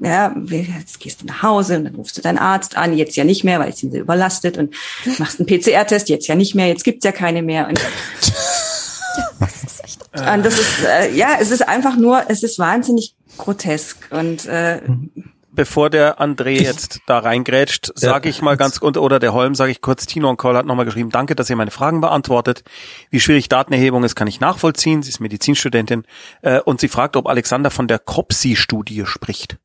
ja, 0.00 0.34
jetzt 0.48 0.98
gehst 0.98 1.22
du 1.22 1.26
nach 1.26 1.44
Hause 1.44 1.76
und 1.76 1.84
dann 1.84 1.94
rufst 1.94 2.18
du 2.18 2.20
deinen 2.20 2.38
Arzt 2.38 2.76
an, 2.76 2.96
jetzt 2.96 3.14
ja 3.14 3.22
nicht 3.22 3.44
mehr, 3.44 3.60
weil 3.60 3.68
jetzt 3.68 3.78
sind 3.78 3.92
sie 3.92 3.98
überlastet 3.98 4.58
und 4.58 4.74
machst 5.18 5.38
einen 5.38 5.46
PCR-Test, 5.46 6.08
jetzt 6.08 6.26
ja 6.26 6.34
nicht 6.34 6.56
mehr, 6.56 6.66
jetzt 6.66 6.82
gibt's 6.82 7.04
ja 7.04 7.12
keine 7.12 7.42
mehr. 7.42 7.68
Und, 7.68 7.78
und 10.34 10.44
das 10.44 10.58
ist, 10.58 10.84
äh, 10.84 11.14
ja, 11.14 11.36
es 11.40 11.52
ist 11.52 11.68
einfach 11.68 11.96
nur, 11.96 12.24
es 12.26 12.42
ist 12.42 12.58
wahnsinnig 12.58 13.14
grotesk 13.38 14.08
und 14.10 14.46
äh, 14.46 14.80
mhm 14.80 15.33
bevor 15.54 15.90
der 15.90 16.20
André 16.20 16.60
jetzt 16.60 17.00
da 17.06 17.18
reingrätscht, 17.18 17.92
sage 17.94 18.28
ich 18.28 18.42
mal 18.42 18.56
ganz 18.56 18.78
und 18.78 18.96
oder 18.96 19.18
der 19.18 19.32
Holm 19.32 19.54
sage 19.54 19.70
ich 19.70 19.80
kurz, 19.80 20.06
Tino 20.06 20.28
und 20.28 20.36
Call 20.36 20.56
hat 20.56 20.66
nochmal 20.66 20.84
geschrieben, 20.84 21.10
danke, 21.10 21.34
dass 21.34 21.48
ihr 21.50 21.56
meine 21.56 21.70
Fragen 21.70 22.00
beantwortet. 22.00 22.64
Wie 23.10 23.20
schwierig 23.20 23.48
Datenerhebung 23.48 24.04
ist, 24.04 24.14
kann 24.14 24.28
ich 24.28 24.40
nachvollziehen. 24.40 25.02
Sie 25.02 25.10
ist 25.10 25.20
Medizinstudentin 25.20 26.04
äh, 26.42 26.60
und 26.60 26.80
sie 26.80 26.88
fragt, 26.88 27.16
ob 27.16 27.26
Alexander 27.26 27.70
von 27.70 27.88
der 27.88 27.98
COPSI-Studie 27.98 29.04
spricht. 29.06 29.58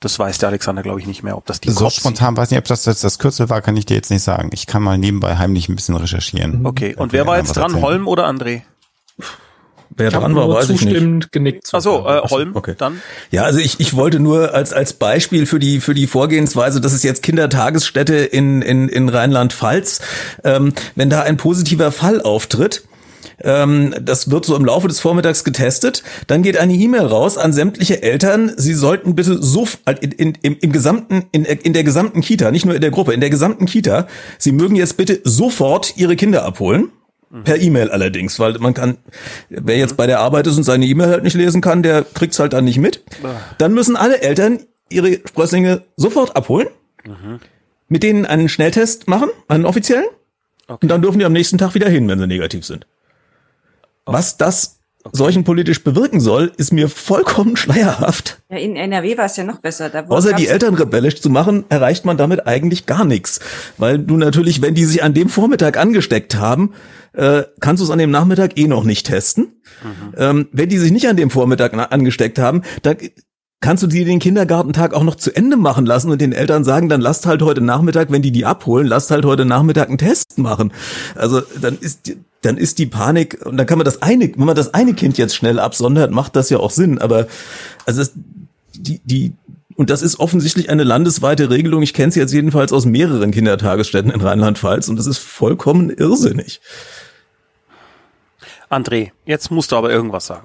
Das 0.00 0.18
weiß 0.18 0.38
der 0.38 0.48
Alexander, 0.48 0.82
glaube 0.82 1.00
ich, 1.00 1.06
nicht 1.06 1.22
mehr, 1.22 1.36
ob 1.36 1.44
das 1.44 1.60
die 1.60 1.70
So 1.70 1.84
COPSI 1.84 2.00
spontan 2.00 2.36
weiß 2.36 2.50
nicht, 2.50 2.58
ob 2.58 2.64
das, 2.64 2.84
das 2.84 3.00
das 3.00 3.18
Kürzel 3.18 3.50
war, 3.50 3.60
kann 3.60 3.76
ich 3.76 3.86
dir 3.86 3.94
jetzt 3.94 4.10
nicht 4.10 4.22
sagen. 4.22 4.50
Ich 4.52 4.66
kann 4.66 4.82
mal 4.82 4.96
nebenbei 4.96 5.36
heimlich 5.36 5.68
ein 5.68 5.76
bisschen 5.76 5.96
recherchieren. 5.96 6.64
Okay, 6.64 6.94
und 6.94 7.12
wer 7.12 7.26
war 7.26 7.36
jetzt 7.36 7.54
dran, 7.54 7.80
Holm 7.80 8.08
oder 8.08 8.26
André? 8.26 8.62
Wer 9.96 10.10
dran 10.10 10.36
war, 10.36 10.48
weiß 10.48 10.70
ich 10.70 10.84
nicht. 10.84 11.32
genickt. 11.32 11.68
Ach 11.72 11.80
so, 11.80 12.06
äh, 12.06 12.20
Holm, 12.28 12.54
okay. 12.54 12.74
dann. 12.78 13.00
Ja, 13.30 13.42
also 13.42 13.58
ich, 13.58 13.80
ich 13.80 13.96
wollte 13.96 14.20
nur 14.20 14.54
als, 14.54 14.72
als 14.72 14.92
Beispiel 14.92 15.46
für 15.46 15.58
die, 15.58 15.80
für 15.80 15.94
die 15.94 16.06
Vorgehensweise, 16.06 16.80
das 16.80 16.92
ist 16.92 17.02
jetzt 17.02 17.22
Kindertagesstätte 17.22 18.14
in, 18.14 18.62
in, 18.62 18.88
in 18.88 19.08
Rheinland-Pfalz, 19.08 20.00
ähm, 20.44 20.72
wenn 20.94 21.10
da 21.10 21.22
ein 21.22 21.36
positiver 21.36 21.90
Fall 21.90 22.22
auftritt, 22.22 22.84
ähm, 23.42 23.94
das 24.00 24.30
wird 24.30 24.44
so 24.44 24.56
im 24.56 24.64
Laufe 24.64 24.88
des 24.88 25.00
Vormittags 25.00 25.44
getestet. 25.44 26.02
Dann 26.26 26.42
geht 26.42 26.58
eine 26.58 26.74
E-Mail 26.74 27.06
raus 27.06 27.38
an 27.38 27.52
sämtliche 27.52 28.02
Eltern. 28.02 28.52
Sie 28.56 28.74
sollten 28.74 29.14
bitte 29.14 29.42
so 29.42 29.66
in, 30.00 30.12
in, 30.12 30.38
im, 30.42 30.56
im 30.60 30.72
gesamten 30.72 31.26
in, 31.32 31.44
in 31.44 31.72
der 31.72 31.84
gesamten 31.84 32.20
Kita, 32.20 32.50
nicht 32.50 32.64
nur 32.64 32.74
in 32.74 32.80
der 32.80 32.90
Gruppe, 32.90 33.12
in 33.12 33.20
der 33.20 33.30
gesamten 33.30 33.66
Kita. 33.66 34.06
Sie 34.38 34.52
mögen 34.52 34.76
jetzt 34.76 34.96
bitte 34.96 35.20
sofort 35.24 35.96
ihre 35.96 36.16
Kinder 36.16 36.44
abholen 36.44 36.90
Per 37.44 37.60
E-Mail 37.60 37.90
allerdings, 37.90 38.40
weil 38.40 38.58
man 38.58 38.74
kann, 38.74 38.98
wer 39.48 39.78
jetzt 39.78 39.96
bei 39.96 40.08
der 40.08 40.18
Arbeit 40.18 40.48
ist 40.48 40.56
und 40.56 40.64
seine 40.64 40.84
E-Mail 40.84 41.10
halt 41.10 41.22
nicht 41.22 41.36
lesen 41.36 41.60
kann, 41.60 41.84
der 41.84 42.02
kriegt's 42.02 42.40
halt 42.40 42.52
dann 42.52 42.64
nicht 42.64 42.78
mit. 42.78 43.04
Dann 43.58 43.72
müssen 43.72 43.94
alle 43.94 44.20
Eltern 44.20 44.64
ihre 44.88 45.12
Sprösslinge 45.12 45.82
sofort 45.96 46.34
abholen, 46.34 46.66
mit 47.88 48.02
denen 48.02 48.26
einen 48.26 48.48
Schnelltest 48.48 49.06
machen, 49.06 49.28
einen 49.46 49.64
offiziellen, 49.64 50.06
und 50.66 50.88
dann 50.88 51.02
dürfen 51.02 51.20
die 51.20 51.24
am 51.24 51.32
nächsten 51.32 51.56
Tag 51.56 51.74
wieder 51.74 51.88
hin, 51.88 52.08
wenn 52.08 52.18
sie 52.18 52.26
negativ 52.26 52.64
sind. 52.64 52.86
Was 54.06 54.36
das 54.36 54.79
solchen 55.12 55.44
politisch 55.44 55.82
bewirken 55.82 56.20
soll, 56.20 56.52
ist 56.56 56.72
mir 56.72 56.88
vollkommen 56.88 57.56
schleierhaft. 57.56 58.42
Ja, 58.50 58.58
in 58.58 58.76
NRW 58.76 59.16
war 59.16 59.26
es 59.26 59.36
ja 59.36 59.44
noch 59.44 59.58
besser. 59.58 59.90
Außer 60.08 60.32
die 60.32 60.48
Eltern 60.48 60.74
rebellisch 60.74 61.20
zu 61.20 61.30
machen, 61.30 61.64
erreicht 61.68 62.04
man 62.04 62.16
damit 62.16 62.46
eigentlich 62.46 62.86
gar 62.86 63.04
nichts. 63.04 63.40
Weil 63.78 63.98
du 63.98 64.16
natürlich, 64.16 64.62
wenn 64.62 64.74
die 64.74 64.84
sich 64.84 65.02
an 65.02 65.14
dem 65.14 65.28
Vormittag 65.28 65.76
angesteckt 65.76 66.36
haben, 66.36 66.72
äh, 67.12 67.42
kannst 67.60 67.80
du 67.80 67.84
es 67.84 67.90
an 67.90 67.98
dem 67.98 68.10
Nachmittag 68.10 68.58
eh 68.58 68.66
noch 68.66 68.84
nicht 68.84 69.06
testen. 69.06 69.62
Mhm. 69.82 70.14
Ähm, 70.16 70.48
wenn 70.52 70.68
die 70.68 70.78
sich 70.78 70.92
nicht 70.92 71.08
an 71.08 71.16
dem 71.16 71.30
Vormittag 71.30 71.74
angesteckt 71.92 72.38
haben, 72.38 72.62
dann 72.82 72.96
kannst 73.60 73.82
du 73.82 73.86
die 73.86 74.04
den 74.04 74.18
Kindergartentag 74.18 74.94
auch 74.94 75.04
noch 75.04 75.16
zu 75.16 75.34
Ende 75.34 75.56
machen 75.56 75.86
lassen 75.86 76.10
und 76.10 76.20
den 76.20 76.32
Eltern 76.32 76.64
sagen, 76.64 76.88
dann 76.88 77.00
lasst 77.00 77.26
halt 77.26 77.42
heute 77.42 77.60
Nachmittag, 77.60 78.10
wenn 78.10 78.22
die 78.22 78.32
die 78.32 78.46
abholen, 78.46 78.86
lasst 78.86 79.10
halt 79.10 79.24
heute 79.24 79.44
Nachmittag 79.44 79.88
einen 79.88 79.98
Test 79.98 80.38
machen. 80.38 80.72
Also 81.14 81.42
dann 81.60 81.78
ist 81.78 82.12
dann 82.42 82.56
ist 82.56 82.78
die 82.78 82.86
Panik 82.86 83.38
und 83.44 83.56
dann 83.56 83.66
kann 83.66 83.78
man 83.78 83.84
das 83.84 84.02
eine, 84.02 84.30
wenn 84.36 84.46
man 84.46 84.56
das 84.56 84.72
eine 84.72 84.94
Kind 84.94 85.18
jetzt 85.18 85.36
schnell 85.36 85.58
absondert, 85.58 86.10
macht 86.10 86.36
das 86.36 86.50
ja 86.50 86.58
auch 86.58 86.70
Sinn. 86.70 86.98
Aber 86.98 87.26
also 87.86 88.00
es, 88.00 88.12
die 88.72 89.00
die 89.04 89.32
und 89.76 89.88
das 89.88 90.02
ist 90.02 90.20
offensichtlich 90.20 90.68
eine 90.68 90.84
landesweite 90.84 91.48
Regelung. 91.48 91.82
Ich 91.82 91.94
kenne 91.94 92.08
es 92.08 92.14
jetzt 92.14 92.34
jedenfalls 92.34 92.70
aus 92.70 92.84
mehreren 92.84 93.30
Kindertagesstätten 93.30 94.10
in 94.10 94.20
Rheinland-Pfalz 94.20 94.88
und 94.88 94.96
das 94.96 95.06
ist 95.06 95.18
vollkommen 95.18 95.88
irrsinnig. 95.88 96.60
André, 98.68 99.12
jetzt 99.24 99.50
musst 99.50 99.72
du 99.72 99.76
aber 99.76 99.90
irgendwas 99.90 100.26
sagen. 100.26 100.44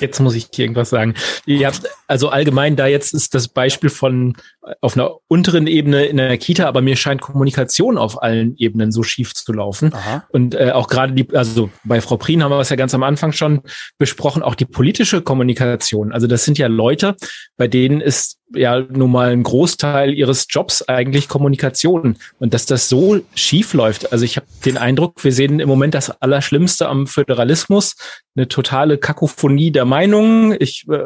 Jetzt 0.00 0.20
muss 0.20 0.34
ich 0.34 0.46
irgendwas 0.58 0.90
sagen. 0.90 1.14
Ja, 1.46 1.70
also 2.06 2.28
allgemein, 2.28 2.76
da 2.76 2.86
jetzt 2.86 3.14
ist 3.14 3.34
das 3.34 3.48
Beispiel 3.48 3.90
von 3.90 4.36
auf 4.80 4.96
einer 4.96 5.10
unteren 5.28 5.66
Ebene 5.66 6.04
in 6.04 6.16
der 6.18 6.36
Kita, 6.38 6.66
aber 6.66 6.82
mir 6.82 6.96
scheint 6.96 7.20
Kommunikation 7.20 7.98
auf 7.98 8.22
allen 8.22 8.54
Ebenen 8.56 8.92
so 8.92 9.02
schief 9.02 9.34
zu 9.34 9.52
laufen. 9.52 9.92
Aha. 9.92 10.24
Und 10.30 10.54
äh, 10.54 10.70
auch 10.72 10.88
gerade 10.88 11.12
die, 11.12 11.34
also 11.34 11.70
bei 11.84 12.00
Frau 12.00 12.16
Prien 12.16 12.42
haben 12.42 12.50
wir 12.50 12.60
es 12.60 12.70
ja 12.70 12.76
ganz 12.76 12.94
am 12.94 13.02
Anfang 13.02 13.32
schon 13.32 13.62
besprochen, 13.98 14.42
auch 14.42 14.54
die 14.54 14.64
politische 14.64 15.22
Kommunikation. 15.22 16.12
Also 16.12 16.26
das 16.26 16.44
sind 16.44 16.58
ja 16.58 16.68
Leute, 16.68 17.16
bei 17.56 17.66
denen 17.66 18.00
ist 18.00 18.38
ja 18.54 18.80
nun 18.80 19.10
mal 19.10 19.30
ein 19.30 19.42
Großteil 19.42 20.14
ihres 20.14 20.46
Jobs 20.48 20.82
eigentlich 20.82 21.28
Kommunikation. 21.28 22.16
Und 22.38 22.54
dass 22.54 22.66
das 22.66 22.88
so 22.88 23.20
schief 23.34 23.74
läuft, 23.74 24.12
also 24.12 24.24
ich 24.24 24.36
habe 24.36 24.46
den 24.64 24.78
Eindruck, 24.78 25.22
wir 25.24 25.32
sehen 25.32 25.60
im 25.60 25.68
Moment 25.68 25.94
das 25.94 26.10
Allerschlimmste 26.22 26.88
am 26.88 27.06
Föderalismus, 27.06 27.96
eine 28.36 28.48
totale 28.48 28.98
Kakophonie 28.98 29.70
der 29.70 29.84
Meinungen. 29.84 30.56
Ich 30.58 30.86
äh, 30.88 30.98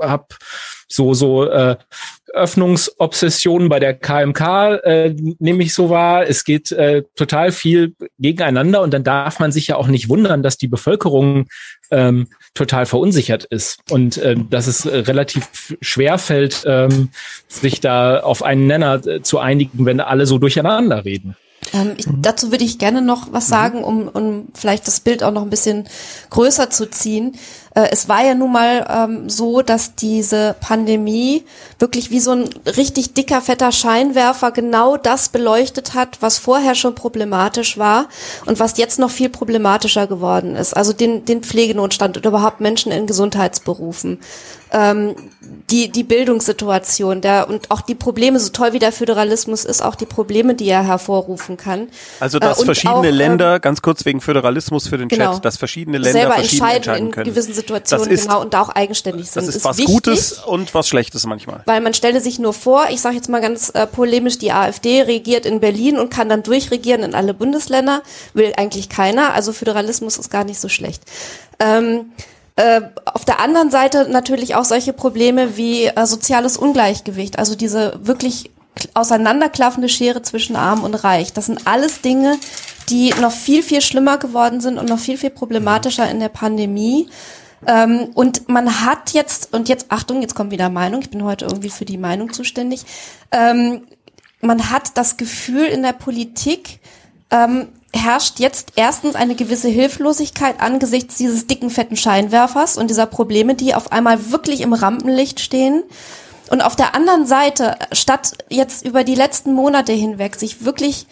habe 0.00 0.26
so 0.88 1.14
so 1.14 1.44
äh, 1.44 1.76
Öffnungsobsessionen 2.32 3.68
bei 3.68 3.78
der 3.78 3.94
KMK 3.94 4.40
äh, 4.84 5.14
nehme 5.38 5.62
ich 5.62 5.74
so 5.74 5.90
wahr. 5.90 6.28
Es 6.28 6.44
geht 6.44 6.72
äh, 6.72 7.02
total 7.14 7.52
viel 7.52 7.94
gegeneinander 8.18 8.82
und 8.82 8.92
dann 8.92 9.04
darf 9.04 9.38
man 9.38 9.52
sich 9.52 9.68
ja 9.68 9.76
auch 9.76 9.88
nicht 9.88 10.08
wundern, 10.08 10.42
dass 10.42 10.58
die 10.58 10.68
Bevölkerung 10.68 11.48
ähm, 11.90 12.28
total 12.54 12.86
verunsichert 12.86 13.44
ist 13.44 13.78
und 13.90 14.18
äh, 14.18 14.36
dass 14.50 14.66
es 14.66 14.86
äh, 14.86 14.98
relativ 14.98 15.76
schwer 15.80 16.18
fällt, 16.18 16.64
ähm, 16.66 17.10
sich 17.48 17.80
da 17.80 18.20
auf 18.20 18.42
einen 18.42 18.66
Nenner 18.66 19.06
äh, 19.06 19.22
zu 19.22 19.38
einigen, 19.38 19.86
wenn 19.86 20.00
alle 20.00 20.26
so 20.26 20.38
durcheinander 20.38 21.04
reden. 21.04 21.36
Ähm, 21.72 21.94
ich, 21.96 22.06
mhm. 22.06 22.22
Dazu 22.22 22.50
würde 22.50 22.64
ich 22.64 22.78
gerne 22.78 23.02
noch 23.02 23.32
was 23.32 23.48
mhm. 23.48 23.50
sagen, 23.50 23.84
um, 23.84 24.08
um 24.08 24.48
vielleicht 24.54 24.86
das 24.86 25.00
Bild 25.00 25.22
auch 25.22 25.32
noch 25.32 25.42
ein 25.42 25.50
bisschen 25.50 25.88
größer 26.30 26.70
zu 26.70 26.90
ziehen. 26.90 27.36
Äh, 27.76 27.90
es 27.92 28.08
war 28.08 28.24
ja 28.24 28.34
nun 28.34 28.50
mal 28.50 28.86
ähm, 28.88 29.30
so, 29.30 29.62
dass 29.62 29.94
diese 29.94 30.56
Pandemie 30.60 31.44
wirklich 31.78 32.10
wie 32.10 32.20
so 32.20 32.32
ein 32.32 32.48
richtig 32.76 33.14
dicker, 33.14 33.40
fetter 33.40 33.70
Scheinwerfer 33.70 34.50
genau 34.50 34.96
das 34.96 35.28
beleuchtet 35.28 35.94
hat, 35.94 36.20
was 36.20 36.38
vorher 36.38 36.74
schon 36.74 36.94
problematisch 36.94 37.78
war 37.78 38.08
und 38.46 38.58
was 38.58 38.78
jetzt 38.78 38.98
noch 38.98 39.10
viel 39.10 39.28
problematischer 39.28 40.06
geworden 40.06 40.56
ist. 40.56 40.74
Also 40.76 40.92
den, 40.92 41.24
den 41.24 41.42
Pflegenotstand 41.42 42.16
und 42.16 42.26
überhaupt 42.26 42.60
Menschen 42.60 42.90
in 42.90 43.06
Gesundheitsberufen 43.06 44.18
ähm, 44.72 45.14
die, 45.70 45.90
die 45.90 46.04
Bildungssituation 46.04 47.20
der, 47.20 47.48
und 47.48 47.70
auch 47.70 47.80
die 47.80 47.94
Probleme, 47.94 48.38
so 48.40 48.50
toll 48.50 48.72
wie 48.72 48.78
der 48.78 48.92
Föderalismus 48.92 49.64
ist, 49.64 49.80
auch 49.80 49.94
die 49.94 50.06
Probleme, 50.06 50.54
die 50.54 50.68
er 50.68 50.84
hervorrufen 50.84 51.56
kann. 51.56 51.88
Also 52.20 52.38
dass 52.38 52.62
äh, 52.62 52.64
verschiedene 52.64 52.98
auch, 52.98 53.04
ähm, 53.04 53.14
Länder, 53.14 53.60
ganz 53.60 53.82
kurz 53.82 54.04
wegen 54.04 54.20
Föderalismus 54.20 54.88
für 54.88 54.98
den 54.98 55.08
genau, 55.08 55.34
Chat, 55.34 55.44
dass 55.44 55.56
verschiedene 55.56 55.98
Länder 55.98 56.12
selber 56.12 56.34
verschieden 56.34 56.66
entscheiden 56.66 57.10
können. 57.10 57.26
in 57.26 57.32
gewissen 57.32 57.54
Situationen 57.54 58.10
ist, 58.10 58.22
genau 58.28 58.40
und 58.40 58.54
auch 58.54 58.68
eigenständig 58.70 59.30
sind. 59.30 59.42
Das 59.42 59.48
ist, 59.48 59.56
ist 59.56 59.64
was 59.64 59.78
wichtig, 59.78 59.94
Gutes 59.94 60.32
und 60.38 60.74
was 60.74 60.88
Schlechtes 60.88 61.26
manchmal. 61.26 61.62
Weil 61.66 61.80
man 61.80 61.94
stelle 61.94 62.20
sich 62.20 62.38
nur 62.38 62.52
vor, 62.52 62.86
ich 62.90 63.00
sage 63.00 63.16
jetzt 63.16 63.28
mal 63.28 63.40
ganz 63.40 63.70
äh, 63.70 63.86
polemisch, 63.86 64.38
die 64.38 64.52
AfD 64.52 65.02
regiert 65.02 65.46
in 65.46 65.60
Berlin 65.60 65.98
und 65.98 66.10
kann 66.10 66.28
dann 66.28 66.42
durchregieren 66.42 67.02
in 67.02 67.14
alle 67.14 67.34
Bundesländer, 67.34 68.02
will 68.34 68.52
eigentlich 68.56 68.88
keiner, 68.88 69.32
also 69.34 69.52
Föderalismus 69.52 70.18
ist 70.18 70.30
gar 70.30 70.44
nicht 70.44 70.60
so 70.60 70.68
schlecht. 70.68 71.02
Ähm, 71.58 72.06
äh, 72.56 72.80
auf 73.04 73.24
der 73.24 73.40
anderen 73.40 73.70
Seite 73.70 74.08
natürlich 74.10 74.54
auch 74.54 74.64
solche 74.64 74.92
Probleme 74.92 75.56
wie 75.56 75.86
äh, 75.86 76.06
soziales 76.06 76.56
Ungleichgewicht, 76.56 77.38
also 77.38 77.54
diese 77.54 77.98
wirklich 78.02 78.50
auseinanderklaffende 78.94 79.88
Schere 79.88 80.22
zwischen 80.22 80.56
Arm 80.56 80.82
und 80.82 80.94
Reich. 80.94 81.32
Das 81.32 81.46
sind 81.46 81.66
alles 81.66 82.00
Dinge, 82.00 82.38
die 82.88 83.14
noch 83.20 83.32
viel, 83.32 83.62
viel 83.62 83.80
schlimmer 83.80 84.18
geworden 84.18 84.60
sind 84.60 84.78
und 84.78 84.88
noch 84.88 84.98
viel, 84.98 85.18
viel 85.18 85.30
problematischer 85.30 86.10
in 86.10 86.20
der 86.20 86.28
Pandemie. 86.28 87.08
Ähm, 87.66 88.10
und 88.14 88.48
man 88.48 88.84
hat 88.84 89.12
jetzt, 89.12 89.52
und 89.54 89.68
jetzt, 89.68 89.86
Achtung, 89.90 90.20
jetzt 90.20 90.34
kommt 90.34 90.50
wieder 90.50 90.68
Meinung, 90.68 91.00
ich 91.00 91.10
bin 91.10 91.24
heute 91.24 91.46
irgendwie 91.46 91.70
für 91.70 91.84
die 91.84 91.98
Meinung 91.98 92.32
zuständig, 92.32 92.84
ähm, 93.32 93.86
man 94.40 94.70
hat 94.70 94.96
das 94.96 95.16
Gefühl 95.16 95.64
in 95.64 95.82
der 95.82 95.94
Politik, 95.94 96.80
ähm, 97.30 97.68
herrscht 97.96 98.38
jetzt 98.40 98.72
erstens 98.76 99.14
eine 99.14 99.34
gewisse 99.34 99.68
Hilflosigkeit 99.68 100.60
angesichts 100.60 101.16
dieses 101.16 101.46
dicken, 101.46 101.70
fetten 101.70 101.96
Scheinwerfers 101.96 102.78
und 102.78 102.88
dieser 102.88 103.06
Probleme, 103.06 103.54
die 103.54 103.74
auf 103.74 103.92
einmal 103.92 104.30
wirklich 104.30 104.60
im 104.60 104.72
Rampenlicht 104.72 105.40
stehen. 105.40 105.82
Und 106.50 106.62
auf 106.62 106.76
der 106.76 106.94
anderen 106.94 107.26
Seite, 107.26 107.76
statt 107.92 108.38
jetzt 108.48 108.84
über 108.84 109.04
die 109.04 109.14
letzten 109.14 109.52
Monate 109.52 109.92
hinweg 109.92 110.36
sich 110.36 110.64
wirklich, 110.64 111.06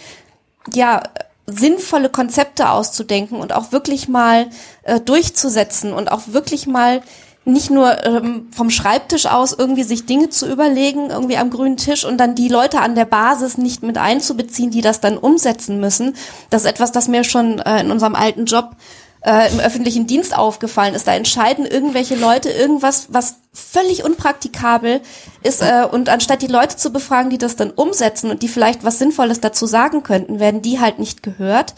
ja, 0.73 1.03
sinnvolle 1.47 2.09
Konzepte 2.09 2.71
auszudenken 2.71 3.39
und 3.39 3.53
auch 3.53 3.71
wirklich 3.71 4.09
mal 4.09 4.49
äh, 4.85 5.01
durchzusetzen 5.01 5.93
und 5.93 6.11
auch 6.11 6.23
wirklich 6.29 6.67
mal 6.67 7.03
nicht 7.45 7.71
nur 7.71 8.05
ähm, 8.05 8.49
vom 8.51 8.71
Schreibtisch 8.71 9.27
aus 9.27 9.53
irgendwie 9.53 9.83
sich 9.83 10.07
Dinge 10.07 10.31
zu 10.31 10.51
überlegen, 10.51 11.11
irgendwie 11.11 11.37
am 11.37 11.51
grünen 11.51 11.77
Tisch 11.77 12.05
und 12.05 12.19
dann 12.19 12.35
die 12.35 12.49
Leute 12.49 12.81
an 12.81 12.95
der 12.95 13.05
Basis 13.05 13.59
nicht 13.59 13.83
mit 13.83 13.99
einzubeziehen, 13.99 14.71
die 14.71 14.81
das 14.81 15.01
dann 15.01 15.19
umsetzen 15.19 15.79
müssen. 15.79 16.15
Das 16.51 16.63
ist 16.63 16.69
etwas, 16.69 16.93
das 16.93 17.09
mir 17.09 17.25
schon 17.25 17.59
äh, 17.59 17.81
in 17.81 17.91
unserem 17.91 18.15
alten 18.15 18.47
Job 18.47 18.77
äh, 19.25 19.51
im 19.53 19.61
öffentlichen 19.61 20.07
Dienst 20.07 20.37
aufgefallen 20.37 20.95
ist. 20.95 21.07
Da 21.07 21.15
entscheiden 21.15 21.67
irgendwelche 21.67 22.15
Leute 22.15 22.51
irgendwas, 22.51 23.09
was 23.11 23.37
völlig 23.53 24.05
unpraktikabel 24.05 25.01
ist. 25.43 25.63
Äh, 25.63 25.87
und 25.91 26.09
anstatt 26.09 26.43
die 26.43 26.47
Leute 26.47 26.77
zu 26.77 26.93
befragen, 26.93 27.31
die 27.31 27.39
das 27.39 27.57
dann 27.57 27.71
umsetzen 27.71 28.31
und 28.31 28.43
die 28.43 28.49
vielleicht 28.49 28.85
was 28.85 28.99
Sinnvolles 28.99 29.41
dazu 29.41 29.67
sagen 29.67 30.03
könnten, 30.03 30.41
werden 30.41 30.63
die 30.63 30.81
halt 30.81 30.99
nicht 30.99 31.23
gehört. 31.23 31.75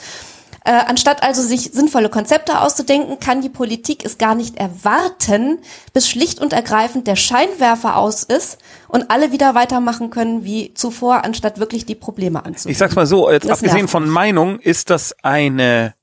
Äh, 0.66 0.82
anstatt 0.88 1.22
also 1.22 1.42
sich 1.42 1.70
sinnvolle 1.72 2.08
Konzepte 2.08 2.60
auszudenken, 2.60 3.20
kann 3.20 3.40
die 3.40 3.48
Politik 3.48 4.04
es 4.04 4.18
gar 4.18 4.34
nicht 4.34 4.56
erwarten, 4.56 5.60
bis 5.92 6.08
schlicht 6.08 6.40
und 6.40 6.52
ergreifend 6.52 7.06
der 7.06 7.14
Scheinwerfer 7.14 7.96
aus 7.96 8.24
ist 8.24 8.58
und 8.88 9.08
alle 9.12 9.30
wieder 9.30 9.54
weitermachen 9.54 10.10
können 10.10 10.44
wie 10.44 10.74
zuvor, 10.74 11.24
anstatt 11.24 11.60
wirklich 11.60 11.86
die 11.86 11.94
Probleme 11.94 12.44
anzugehen. 12.44 12.72
Ich 12.72 12.78
sag's 12.78 12.96
mal 12.96 13.06
so, 13.06 13.30
jetzt 13.30 13.48
das 13.48 13.60
abgesehen 13.60 13.86
von 13.86 14.08
Meinung, 14.08 14.58
ist 14.58 14.90
das 14.90 15.14
eine 15.22 15.94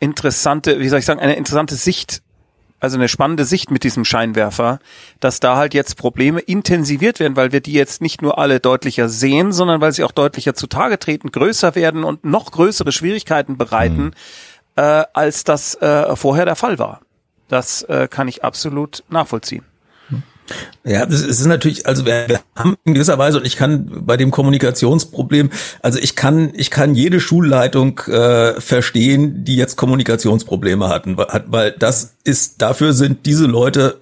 interessante, 0.00 0.80
wie 0.80 0.88
soll 0.88 1.00
ich 1.00 1.04
sagen, 1.04 1.20
eine 1.20 1.36
interessante 1.36 1.74
Sicht 1.74 2.22
also 2.80 2.96
eine 2.96 3.08
spannende 3.08 3.44
Sicht 3.44 3.70
mit 3.70 3.84
diesem 3.84 4.04
Scheinwerfer, 4.04 4.78
dass 5.20 5.40
da 5.40 5.56
halt 5.56 5.74
jetzt 5.74 5.96
Probleme 5.96 6.40
intensiviert 6.40 7.20
werden, 7.20 7.36
weil 7.36 7.52
wir 7.52 7.60
die 7.60 7.72
jetzt 7.72 8.02
nicht 8.02 8.22
nur 8.22 8.38
alle 8.38 8.60
deutlicher 8.60 9.08
sehen, 9.08 9.52
sondern 9.52 9.80
weil 9.80 9.92
sie 9.92 10.04
auch 10.04 10.12
deutlicher 10.12 10.54
zutage 10.54 10.98
treten, 10.98 11.32
größer 11.32 11.74
werden 11.74 12.04
und 12.04 12.24
noch 12.24 12.52
größere 12.52 12.92
Schwierigkeiten 12.92 13.56
bereiten, 13.56 14.04
mhm. 14.04 14.12
äh, 14.76 15.04
als 15.12 15.44
das 15.44 15.74
äh, 15.76 16.14
vorher 16.16 16.44
der 16.44 16.56
Fall 16.56 16.78
war. 16.78 17.00
Das 17.48 17.82
äh, 17.82 18.08
kann 18.08 18.28
ich 18.28 18.44
absolut 18.44 19.04
nachvollziehen. 19.08 19.64
Ja, 20.84 21.04
das 21.04 21.22
ist 21.22 21.44
natürlich, 21.46 21.86
also 21.86 22.06
wir, 22.06 22.28
wir 22.28 22.40
haben 22.54 22.76
in 22.84 22.94
gewisser 22.94 23.18
Weise, 23.18 23.38
und 23.38 23.46
ich 23.46 23.56
kann 23.56 23.90
bei 24.06 24.16
dem 24.16 24.30
Kommunikationsproblem, 24.30 25.50
also 25.82 25.98
ich 25.98 26.14
kann, 26.14 26.52
ich 26.54 26.70
kann 26.70 26.94
jede 26.94 27.20
Schulleitung 27.20 27.98
äh, 28.06 28.60
verstehen, 28.60 29.44
die 29.44 29.56
jetzt 29.56 29.76
Kommunikationsprobleme 29.76 30.88
hatten, 30.88 31.16
weil 31.16 31.72
das 31.72 32.14
ist, 32.24 32.62
dafür 32.62 32.92
sind 32.92 33.26
diese 33.26 33.46
Leute 33.46 33.98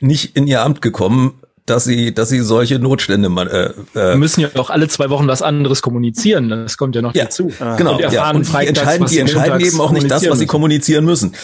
nicht 0.00 0.36
in 0.36 0.46
ihr 0.46 0.62
Amt 0.62 0.82
gekommen, 0.82 1.39
dass 1.66 1.84
sie, 1.84 2.12
dass 2.14 2.28
sie 2.28 2.40
solche 2.40 2.78
Notstände 2.78 3.28
man, 3.28 3.48
äh, 3.48 3.72
äh, 3.94 4.16
müssen 4.16 4.40
ja 4.40 4.48
auch 4.56 4.70
alle 4.70 4.88
zwei 4.88 5.10
Wochen 5.10 5.26
was 5.28 5.42
anderes 5.42 5.82
kommunizieren. 5.82 6.48
Das 6.48 6.76
kommt 6.76 6.96
ja 6.96 7.02
noch 7.02 7.14
ja, 7.14 7.24
dazu. 7.24 7.52
Genau. 7.76 7.96
Und, 7.96 8.12
ja. 8.12 8.30
und 8.30 8.52
die 8.52 8.66
entscheiden, 8.66 9.06
die 9.06 9.18
entscheiden 9.18 9.60
eben 9.60 9.80
auch 9.80 9.92
nicht 9.92 10.10
das, 10.10 10.28
was 10.28 10.38
sie 10.38 10.46
kommunizieren 10.46 11.04
müssen. 11.04 11.34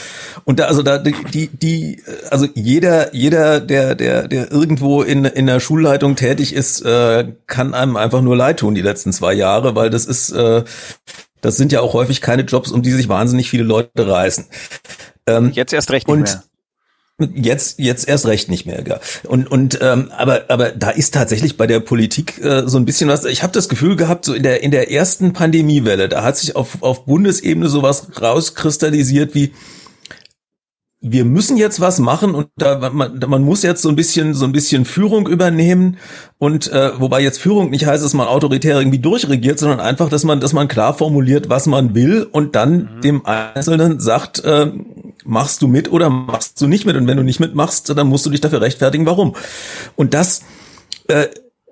Und 0.45 0.59
da, 0.59 0.65
also 0.65 0.83
da, 0.83 0.99
die, 0.99 1.49
die, 1.49 2.03
also 2.31 2.47
jeder, 2.55 3.15
jeder, 3.15 3.61
der, 3.61 3.95
der, 3.95 4.29
der 4.29 4.51
irgendwo 4.51 5.03
in, 5.03 5.25
in 5.25 5.47
der 5.47 5.61
Schulleitung 5.61 6.17
tätig 6.17 6.55
ist, 6.55 6.83
äh, 6.83 7.33
kann 7.47 7.75
einem 7.75 7.97
einfach 7.97 8.23
nur 8.23 8.37
leid 8.37 8.61
tun 8.61 8.75
die 8.75 8.83
letzten 8.83 9.13
zwei 9.13 9.35
Jahre, 9.35 9.75
weil 9.75 9.91
das 9.91 10.07
ist, 10.07 10.31
äh, 10.31 10.65
das 11.41 11.57
sind 11.57 11.73
ja 11.73 11.81
auch 11.81 11.93
häufig 11.93 12.21
keine 12.21 12.43
Jobs, 12.43 12.73
um 12.73 12.83
die 12.83 12.93
sich 12.93 13.09
wahnsinnig 13.09 13.51
viele 13.51 13.65
Leute 13.65 14.09
reißen. 14.09 14.47
Ähm, 15.27 15.51
Jetzt 15.53 15.73
erst 15.73 15.91
recht 15.91 16.09
nicht 16.09 16.17
und, 16.17 16.23
mehr. 16.23 16.43
Jetzt, 17.35 17.79
jetzt 17.79 18.07
erst 18.07 18.27
recht 18.27 18.51
nicht 18.51 18.67
mehr, 18.67 18.85
ja. 18.87 19.01
Und 19.25 19.51
und 19.51 19.79
ähm, 19.81 20.11
aber 20.15 20.45
aber 20.49 20.71
da 20.73 20.91
ist 20.91 21.15
tatsächlich 21.15 21.57
bei 21.57 21.67
der 21.67 21.81
Politik 21.81 22.45
äh, 22.45 22.69
so 22.69 22.77
ein 22.77 22.85
bisschen 22.85 23.09
was. 23.09 23.25
Ich 23.25 23.43
habe 23.43 23.55
das 23.55 23.71
Gefühl 23.71 23.97
gehabt, 23.97 24.27
so 24.27 24.35
in 24.35 24.43
der 24.43 24.63
in 24.63 24.71
der 24.71 24.91
ersten 24.91 25.33
Pandemiewelle, 25.33 26.11
da 26.11 26.23
hat 26.23 26.37
sich 26.37 26.57
auf 26.57 26.83
auf 26.83 27.07
Bundesebene 27.07 27.69
sowas 27.69 28.09
rauskristallisiert 28.21 29.35
wie 29.35 29.55
wir 31.01 31.25
müssen 31.25 31.57
jetzt 31.57 31.81
was 31.81 32.01
machen 32.01 32.35
und 32.35 32.49
da 32.57 32.91
man, 32.91 33.19
man 33.27 33.43
muss 33.43 33.63
jetzt 33.63 33.83
so 33.83 33.89
ein 33.89 33.97
bisschen 33.97 34.35
so 34.35 34.45
ein 34.45 34.53
bisschen 34.53 34.85
Führung 34.85 35.29
übernehmen 35.29 35.99
und 36.39 36.71
äh, 36.73 37.01
wobei 37.01 37.21
jetzt 37.21 37.39
Führung 37.39 37.71
nicht 37.71 37.87
heißt, 37.87 38.05
dass 38.05 38.13
man 38.13 38.27
autoritär 38.27 38.79
irgendwie 38.79 38.99
durchregiert, 38.99 39.59
sondern 39.59 39.81
einfach, 39.81 40.09
dass 40.09 40.25
man 40.25 40.41
dass 40.41 40.53
man 40.53 40.69
klar 40.69 40.95
formuliert, 40.95 41.49
was 41.49 41.67
man 41.67 41.95
will 41.95 42.27
und 42.31 42.57
dann 42.57 42.97
mhm. 42.97 43.01
dem 43.03 43.27
Einzelnen 43.27 44.01
sagt, 44.01 44.45
äh, 44.45 44.73
machst 45.27 45.63
du 45.63 45.67
mit 45.67 45.91
oder 45.91 46.11
machst 46.11 46.61
du 46.61 46.67
nicht 46.67 46.87
mit 46.87 46.97
und 46.97 47.07
wenn 47.07 47.17
du 47.17 47.23
nicht 47.23 47.41
mitmachst, 47.41 47.89
dann 47.97 48.07
musst 48.07 48.27
du 48.27 48.31
dich 48.31 48.41
dafür 48.41 48.61
rechtfertigen, 48.61 49.07
warum. 49.07 49.35
Und 49.97 50.15
das 50.15 50.43
äh, 51.09 51.27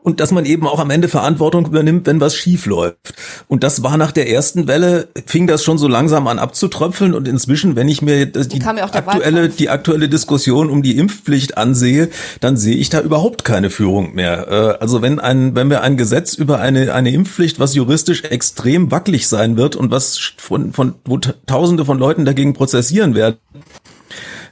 und 0.04 0.20
dass 0.20 0.32
man 0.32 0.44
eben 0.44 0.66
auch 0.68 0.80
am 0.80 0.90
Ende 0.90 1.08
Verantwortung 1.08 1.66
übernimmt, 1.66 2.06
wenn 2.06 2.20
was 2.20 2.36
schief 2.36 2.66
läuft. 2.66 3.14
Und 3.48 3.64
das 3.64 3.82
war 3.82 3.96
nach 3.96 4.12
der 4.12 4.30
ersten 4.30 4.68
Welle, 4.68 5.08
fing 5.24 5.46
das 5.46 5.64
schon 5.64 5.78
so 5.78 5.88
langsam 5.88 6.26
an 6.26 6.38
abzutröpfeln 6.38 7.14
und 7.14 7.26
inzwischen, 7.26 7.74
wenn 7.74 7.88
ich 7.88 8.02
mir 8.02 8.26
die, 8.26 8.46
die 8.46 8.62
aktuelle, 8.62 9.48
die 9.48 9.70
aktuelle 9.70 10.10
Diskussion 10.10 10.68
um 10.68 10.82
die 10.82 10.98
Impfpflicht 10.98 11.56
ansehe, 11.56 12.10
dann 12.40 12.58
sehe 12.58 12.76
ich 12.76 12.90
da 12.90 13.00
überhaupt 13.00 13.44
keine 13.44 13.70
Führung 13.70 14.14
mehr. 14.14 14.46
Äh, 14.48 14.82
also 14.82 15.00
wenn 15.00 15.20
ein, 15.20 15.56
wenn 15.56 15.70
wir 15.70 15.80
ein 15.80 15.96
Gesetz 15.96 16.34
über 16.34 16.60
eine, 16.60 16.92
eine 16.92 17.10
Impfpflicht, 17.10 17.58
was 17.58 17.74
juristisch 17.74 18.24
extrem 18.24 18.90
wackelig 18.90 19.26
sein 19.26 19.56
wird 19.56 19.74
und 19.74 19.90
was 19.90 20.34
von, 20.36 20.74
von, 20.74 20.96
wo 21.06 21.16
Tausende 21.16 21.86
von 21.86 21.98
Leuten 21.98 22.26
dagegen 22.26 22.52
prozessieren 22.52 23.14
werden, 23.14 23.38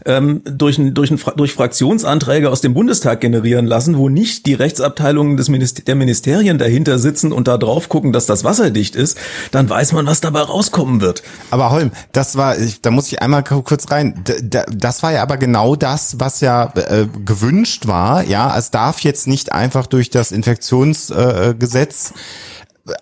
ähm, 0.05 0.42
durch, 0.44 0.78
ein, 0.78 0.94
durch, 0.94 1.11
ein, 1.11 1.20
durch 1.36 1.53
Fraktionsanträge 1.55 2.50
aus 2.50 2.61
dem 2.61 2.74
Bundestag 2.74 3.20
generieren 3.20 3.66
lassen, 3.66 3.96
wo 3.96 4.09
nicht 4.09 4.46
die 4.46 4.55
Rechtsabteilungen 4.55 5.36
des 5.36 5.48
Minister 5.48 5.82
der 5.82 5.94
Ministerien 5.94 6.59
dahinter 6.59 6.98
sitzen 6.98 7.32
und 7.32 7.48
da 7.48 7.59
drauf 7.59 7.88
gucken, 7.88 8.12
dass 8.12 8.26
das 8.26 8.44
wasserdicht 8.44 8.96
ist, 8.96 9.18
dann 9.50 9.68
weiß 9.68 9.92
man, 9.92 10.07
was 10.07 10.20
dabei 10.20 10.40
rauskommen 10.40 11.00
wird. 11.00 11.22
Aber 11.50 11.70
Holm, 11.70 11.90
das 12.12 12.36
war, 12.36 12.59
ich, 12.59 12.80
da 12.80 12.90
muss 12.90 13.09
ich 13.09 13.22
einmal 13.22 13.44
kurz 13.44 13.90
rein. 13.90 14.22
das 14.24 15.03
war 15.03 15.12
ja 15.12 15.22
aber 15.22 15.36
genau 15.36 15.76
das, 15.76 16.20
was 16.20 16.40
ja 16.40 16.72
äh, 16.74 17.07
gewünscht 17.24 17.86
war. 17.86 18.24
Ja, 18.24 18.57
es 18.57 18.70
darf 18.70 19.00
jetzt 19.00 19.26
nicht 19.26 19.53
einfach 19.53 19.86
durch 19.86 20.11
das 20.11 20.32
Infektionsgesetz 20.32 22.11
äh, 22.11 22.14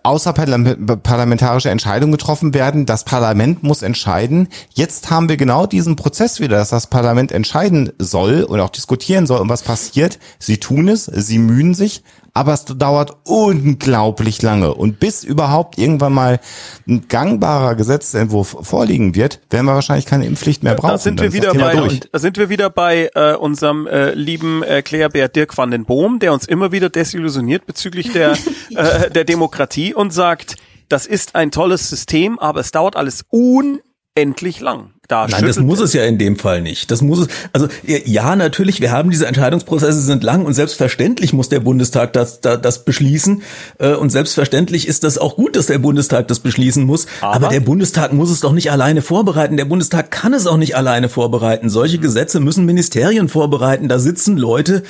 außerparlamentarische 0.03 1.70
Entscheidungen 1.70 2.12
getroffen 2.12 2.53
werden. 2.53 2.85
Das 2.87 3.05
Parlament 3.05 3.62
muss 3.62 3.83
entscheiden. 3.83 4.49
Jetzt 4.74 5.11
haben 5.11 5.28
wir 5.28 5.37
genau 5.37 5.66
diesen 5.66 5.97
Prozess 5.97 6.41
wieder, 6.41 6.57
dass 6.59 6.68
das 6.68 6.89
Parlament 6.89 7.33
entscheiden 7.33 7.91
soll 7.99 8.43
und 8.43 8.61
auch 8.61 8.70
diskutieren 8.70 9.26
soll, 9.26 9.41
um 9.41 9.49
was 9.49 9.62
passiert. 9.62 10.18
Sie 10.39 10.59
tun 10.59 10.89
es, 10.89 11.07
sie 11.07 11.39
mühen 11.39 11.74
sich, 11.74 12.03
aber 12.35 12.53
es 12.53 12.64
dauert 12.64 13.16
unglaublich 13.24 14.43
lange. 14.43 14.74
Und 14.74 15.01
bis 15.01 15.24
überhaupt 15.24 15.78
irgendwann 15.78 16.12
mal 16.12 16.41
ein 16.89 17.09
gangbarer 17.09 17.74
Gesetzentwurf 17.74 18.57
vorliegen 18.62 19.14
wird, 19.14 19.41
werden 19.51 19.66
wir 19.66 19.74
wahrscheinlich 19.74 20.07
keine 20.07 20.26
Impfpflicht 20.26 20.62
mehr 20.62 20.74
brauchen. 20.74 20.93
Da 20.93 20.99
sind 20.99 21.20
wir 21.20 21.33
wieder 21.33 21.55
bei, 21.55 22.01
da 22.12 22.18
sind 22.18 22.37
wir 22.37 22.49
wieder 22.49 22.70
bei 22.70 23.11
äh, 23.14 23.35
unserem 23.35 23.87
äh, 23.87 24.12
lieben 24.14 24.62
Erklärbär 24.62 25.28
Dirk 25.28 25.57
van 25.57 25.70
den 25.70 25.85
Boom, 25.85 26.18
der 26.18 26.33
uns 26.33 26.47
immer 26.47 26.72
wieder 26.72 26.89
desillusioniert 26.89 27.66
bezüglich 27.66 28.12
der, 28.12 28.33
äh, 28.74 29.11
der 29.11 29.24
Demokratie 29.24 29.95
und 29.95 30.12
sagt, 30.12 30.57
das 30.89 31.07
ist 31.07 31.35
ein 31.35 31.51
tolles 31.51 31.89
System, 31.89 32.39
aber 32.39 32.61
es 32.61 32.72
dauert 32.72 32.97
alles 32.97 33.24
unendlich 33.31 34.61
lang 34.61 34.93
da 35.11 35.26
Nein, 35.26 35.46
das 35.46 35.58
muss 35.58 35.80
es 35.80 35.92
ja 35.92 36.04
in 36.04 36.18
dem 36.18 36.36
Fall 36.36 36.62
nicht. 36.62 36.90
Das 36.90 37.02
muss 37.02 37.20
es, 37.20 37.28
also 37.52 37.68
ja, 37.84 38.36
natürlich, 38.36 38.80
wir 38.80 38.92
haben 38.92 39.11
diese 39.11 39.26
Entscheidungsprozesse 39.26 40.00
sind 40.00 40.22
lang 40.22 40.46
und 40.46 40.54
selbstverständlich 40.54 41.32
muss 41.32 41.48
der 41.48 41.61
Bundestag 41.61 42.12
das, 42.12 42.40
das, 42.40 42.61
das 42.61 42.84
beschließen 42.84 43.42
äh, 43.78 43.94
und 43.94 44.11
selbstverständlich 44.11 44.86
ist 44.86 45.02
das 45.04 45.18
auch 45.18 45.36
gut, 45.36 45.56
dass 45.56 45.66
der 45.66 45.78
Bundestag 45.78 46.28
das 46.28 46.40
beschließen 46.40 46.84
muss. 46.84 47.06
Aber, 47.20 47.34
aber 47.34 47.48
der 47.48 47.61
Bundestag 47.61 48.12
muss 48.12 48.30
es 48.30 48.40
doch 48.40 48.52
nicht 48.52 48.70
alleine 48.70 49.02
vorbereiten. 49.02 49.56
Der 49.56 49.64
Bundestag 49.64 50.11
kann 50.11 50.32
es 50.32 50.46
auch 50.46 50.56
nicht 50.56 50.76
alleine 50.76 51.08
vorbereiten. 51.08 51.70
Solche 51.70 51.98
Gesetze 51.98 52.38
müssen 52.40 52.64
Ministerien 52.64 53.28
vorbereiten. 53.28 53.88
Da 53.88 53.98
sitzen 53.98 54.36
Leute, 54.36 54.82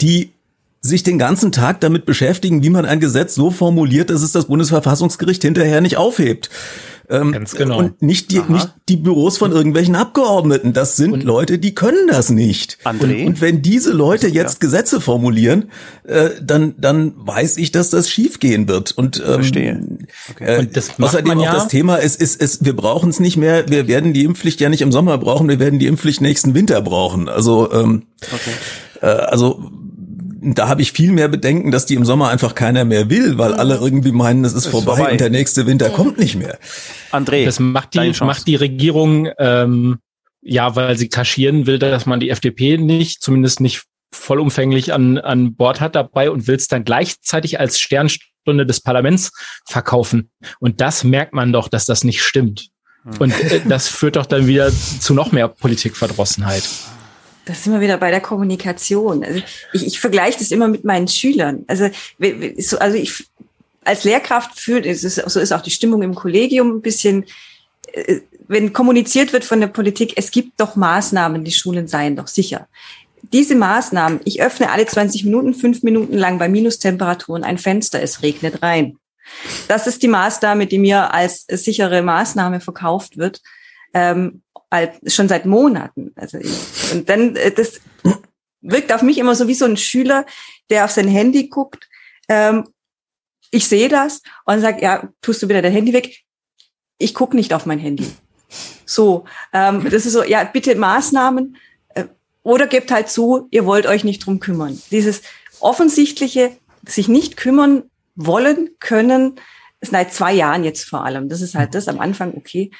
die 0.00 0.32
sich 0.80 1.02
den 1.02 1.18
ganzen 1.18 1.52
Tag 1.52 1.80
damit 1.80 2.06
beschäftigen, 2.06 2.62
wie 2.62 2.70
man 2.70 2.84
ein 2.84 3.00
Gesetz 3.00 3.34
so 3.34 3.50
formuliert, 3.50 4.10
dass 4.10 4.22
es 4.22 4.32
das 4.32 4.46
Bundesverfassungsgericht 4.46 5.42
hinterher 5.42 5.80
nicht 5.80 5.96
aufhebt. 5.96 6.50
Ähm, 7.10 7.32
Ganz 7.32 7.54
genau. 7.54 7.78
Und 7.78 8.02
nicht 8.02 8.30
die, 8.30 8.40
nicht 8.48 8.68
die 8.88 8.96
Büros 8.96 9.38
von 9.38 9.52
irgendwelchen 9.52 9.94
Abgeordneten. 9.94 10.74
Das 10.74 10.96
sind 10.96 11.12
und 11.12 11.22
Leute, 11.24 11.58
die 11.58 11.74
können 11.74 12.06
das 12.08 12.28
nicht. 12.30 12.78
André? 12.84 13.22
Und, 13.22 13.28
und 13.28 13.40
wenn 13.40 13.62
diese 13.62 13.92
Leute 13.92 14.28
jetzt 14.28 14.54
ja. 14.54 14.58
Gesetze 14.60 15.00
formulieren, 15.00 15.70
äh, 16.04 16.30
dann, 16.42 16.74
dann 16.76 17.14
weiß 17.16 17.56
ich, 17.56 17.72
dass 17.72 17.88
das 17.88 18.10
schiefgehen 18.10 18.68
wird. 18.68 18.92
Und, 18.92 19.20
ähm, 19.20 19.24
Verstehe. 19.24 19.80
Okay. 20.30 20.44
Äh, 20.44 20.58
und 20.60 20.76
das 20.76 21.00
außerdem 21.00 21.40
ja. 21.40 21.48
auch 21.48 21.54
das 21.54 21.68
Thema 21.68 21.96
ist, 21.96 22.20
ist, 22.20 22.40
ist, 22.42 22.64
wir 22.64 22.76
brauchen 22.76 23.08
es 23.08 23.20
nicht 23.20 23.38
mehr, 23.38 23.68
wir 23.68 23.88
werden 23.88 24.12
die 24.12 24.24
Impfpflicht 24.24 24.60
ja 24.60 24.68
nicht 24.68 24.82
im 24.82 24.92
Sommer 24.92 25.16
brauchen, 25.16 25.48
wir 25.48 25.58
werden 25.58 25.78
die 25.78 25.86
Impfpflicht 25.86 26.20
nächsten 26.20 26.54
Winter 26.54 26.82
brauchen. 26.82 27.28
Also, 27.28 27.72
ähm, 27.72 28.02
okay. 28.20 28.50
äh, 29.00 29.06
also 29.06 29.70
da 30.40 30.68
habe 30.68 30.82
ich 30.82 30.92
viel 30.92 31.12
mehr 31.12 31.28
Bedenken, 31.28 31.70
dass 31.70 31.86
die 31.86 31.94
im 31.94 32.04
Sommer 32.04 32.28
einfach 32.28 32.54
keiner 32.54 32.84
mehr 32.84 33.10
will, 33.10 33.38
weil 33.38 33.54
alle 33.54 33.76
irgendwie 33.76 34.12
meinen, 34.12 34.44
es 34.44 34.52
ist, 34.52 34.66
ist 34.66 34.70
vorbei, 34.70 34.96
vorbei, 34.96 35.12
und 35.12 35.20
der 35.20 35.30
nächste 35.30 35.66
Winter 35.66 35.90
kommt 35.90 36.18
nicht 36.18 36.36
mehr. 36.36 36.58
André, 37.10 37.44
das 37.44 37.58
macht 37.58 37.94
die, 37.94 38.12
macht 38.20 38.46
die 38.46 38.56
Regierung, 38.56 39.28
ähm, 39.38 39.98
ja, 40.40 40.76
weil 40.76 40.96
sie 40.96 41.08
kaschieren 41.08 41.66
will, 41.66 41.78
dass 41.78 42.06
man 42.06 42.20
die 42.20 42.30
FDP 42.30 42.78
nicht, 42.78 43.20
zumindest 43.22 43.60
nicht 43.60 43.84
vollumfänglich 44.12 44.92
an, 44.92 45.18
an 45.18 45.54
Bord 45.54 45.80
hat 45.80 45.94
dabei 45.94 46.30
und 46.30 46.46
will 46.46 46.56
es 46.56 46.68
dann 46.68 46.84
gleichzeitig 46.84 47.58
als 47.58 47.80
Sternstunde 47.80 48.64
des 48.64 48.80
Parlaments 48.80 49.32
verkaufen. 49.66 50.30
Und 50.60 50.80
das 50.80 51.04
merkt 51.04 51.34
man 51.34 51.52
doch, 51.52 51.68
dass 51.68 51.84
das 51.84 52.04
nicht 52.04 52.22
stimmt. 52.22 52.68
Hm. 53.02 53.18
Und 53.18 53.40
äh, 53.40 53.60
das 53.68 53.88
führt 53.88 54.16
doch 54.16 54.26
dann 54.26 54.46
wieder 54.46 54.70
zu 54.72 55.14
noch 55.14 55.32
mehr 55.32 55.48
Politikverdrossenheit. 55.48 56.62
Da 57.48 57.54
sind 57.54 57.72
wir 57.72 57.80
wieder 57.80 57.96
bei 57.96 58.10
der 58.10 58.20
Kommunikation. 58.20 59.24
Also 59.24 59.40
ich, 59.72 59.86
ich 59.86 60.00
vergleiche 60.00 60.38
das 60.38 60.50
immer 60.50 60.68
mit 60.68 60.84
meinen 60.84 61.08
Schülern. 61.08 61.64
Also, 61.66 61.88
also 62.78 62.96
ich 62.98 63.24
als 63.84 64.04
Lehrkraft 64.04 64.60
fühlt, 64.60 64.84
so 64.98 65.40
ist 65.40 65.52
auch 65.52 65.62
die 65.62 65.70
Stimmung 65.70 66.02
im 66.02 66.14
Kollegium 66.14 66.76
ein 66.76 66.82
bisschen, 66.82 67.24
äh, 67.92 68.20
wenn 68.48 68.74
kommuniziert 68.74 69.32
wird 69.32 69.46
von 69.46 69.60
der 69.60 69.68
Politik, 69.68 70.12
es 70.16 70.30
gibt 70.30 70.60
doch 70.60 70.76
Maßnahmen, 70.76 71.42
die 71.42 71.52
Schulen 71.52 71.88
seien 71.88 72.16
doch 72.16 72.26
sicher. 72.26 72.68
Diese 73.22 73.54
Maßnahmen, 73.54 74.20
ich 74.24 74.42
öffne 74.42 74.70
alle 74.70 74.84
20 74.84 75.24
Minuten, 75.24 75.54
fünf 75.54 75.82
Minuten 75.82 76.18
lang 76.18 76.38
bei 76.38 76.50
Minustemperaturen 76.50 77.44
ein 77.44 77.56
Fenster, 77.56 78.02
es 78.02 78.22
regnet 78.22 78.62
rein. 78.62 78.98
Das 79.68 79.86
ist 79.86 80.02
die 80.02 80.08
Maßnahme, 80.08 80.66
die 80.66 80.78
mir 80.78 81.14
als 81.14 81.46
sichere 81.48 82.02
Maßnahme 82.02 82.60
verkauft 82.60 83.16
wird. 83.16 83.40
Ähm, 83.94 84.42
schon 85.06 85.28
seit 85.28 85.46
Monaten. 85.46 86.12
Also 86.16 86.38
ich, 86.38 86.92
und 86.92 87.08
dann, 87.08 87.36
äh, 87.36 87.50
das 87.50 87.80
wirkt 88.60 88.92
auf 88.92 89.02
mich 89.02 89.18
immer 89.18 89.34
so 89.34 89.48
wie 89.48 89.54
so 89.54 89.64
ein 89.64 89.76
Schüler, 89.76 90.26
der 90.70 90.84
auf 90.84 90.90
sein 90.90 91.08
Handy 91.08 91.48
guckt. 91.48 91.88
Ähm, 92.28 92.68
ich 93.50 93.66
sehe 93.66 93.88
das 93.88 94.22
und 94.44 94.60
sagt, 94.60 94.82
ja, 94.82 95.08
tust 95.22 95.42
du 95.42 95.48
wieder 95.48 95.62
dein 95.62 95.72
Handy 95.72 95.92
weg? 95.92 96.24
Ich 96.98 97.14
gucke 97.14 97.36
nicht 97.36 97.54
auf 97.54 97.66
mein 97.66 97.78
Handy. 97.78 98.10
So, 98.84 99.24
ähm, 99.52 99.88
das 99.90 100.06
ist 100.06 100.12
so, 100.12 100.22
ja, 100.22 100.44
bitte 100.44 100.74
Maßnahmen 100.74 101.56
äh, 101.94 102.04
oder 102.42 102.66
gebt 102.66 102.90
halt 102.90 103.08
zu, 103.08 103.48
ihr 103.50 103.64
wollt 103.64 103.86
euch 103.86 104.04
nicht 104.04 104.24
drum 104.24 104.40
kümmern. 104.40 104.80
Dieses 104.90 105.22
offensichtliche, 105.60 106.56
sich 106.86 107.08
nicht 107.08 107.36
kümmern 107.36 107.84
wollen 108.14 108.70
können, 108.80 109.36
seit 109.80 110.12
zwei 110.12 110.32
Jahren 110.32 110.64
jetzt 110.64 110.84
vor 110.84 111.04
allem. 111.04 111.28
Das 111.28 111.40
ist 111.40 111.54
halt 111.54 111.74
das 111.74 111.88
am 111.88 112.00
Anfang 112.00 112.34
okay. 112.34 112.70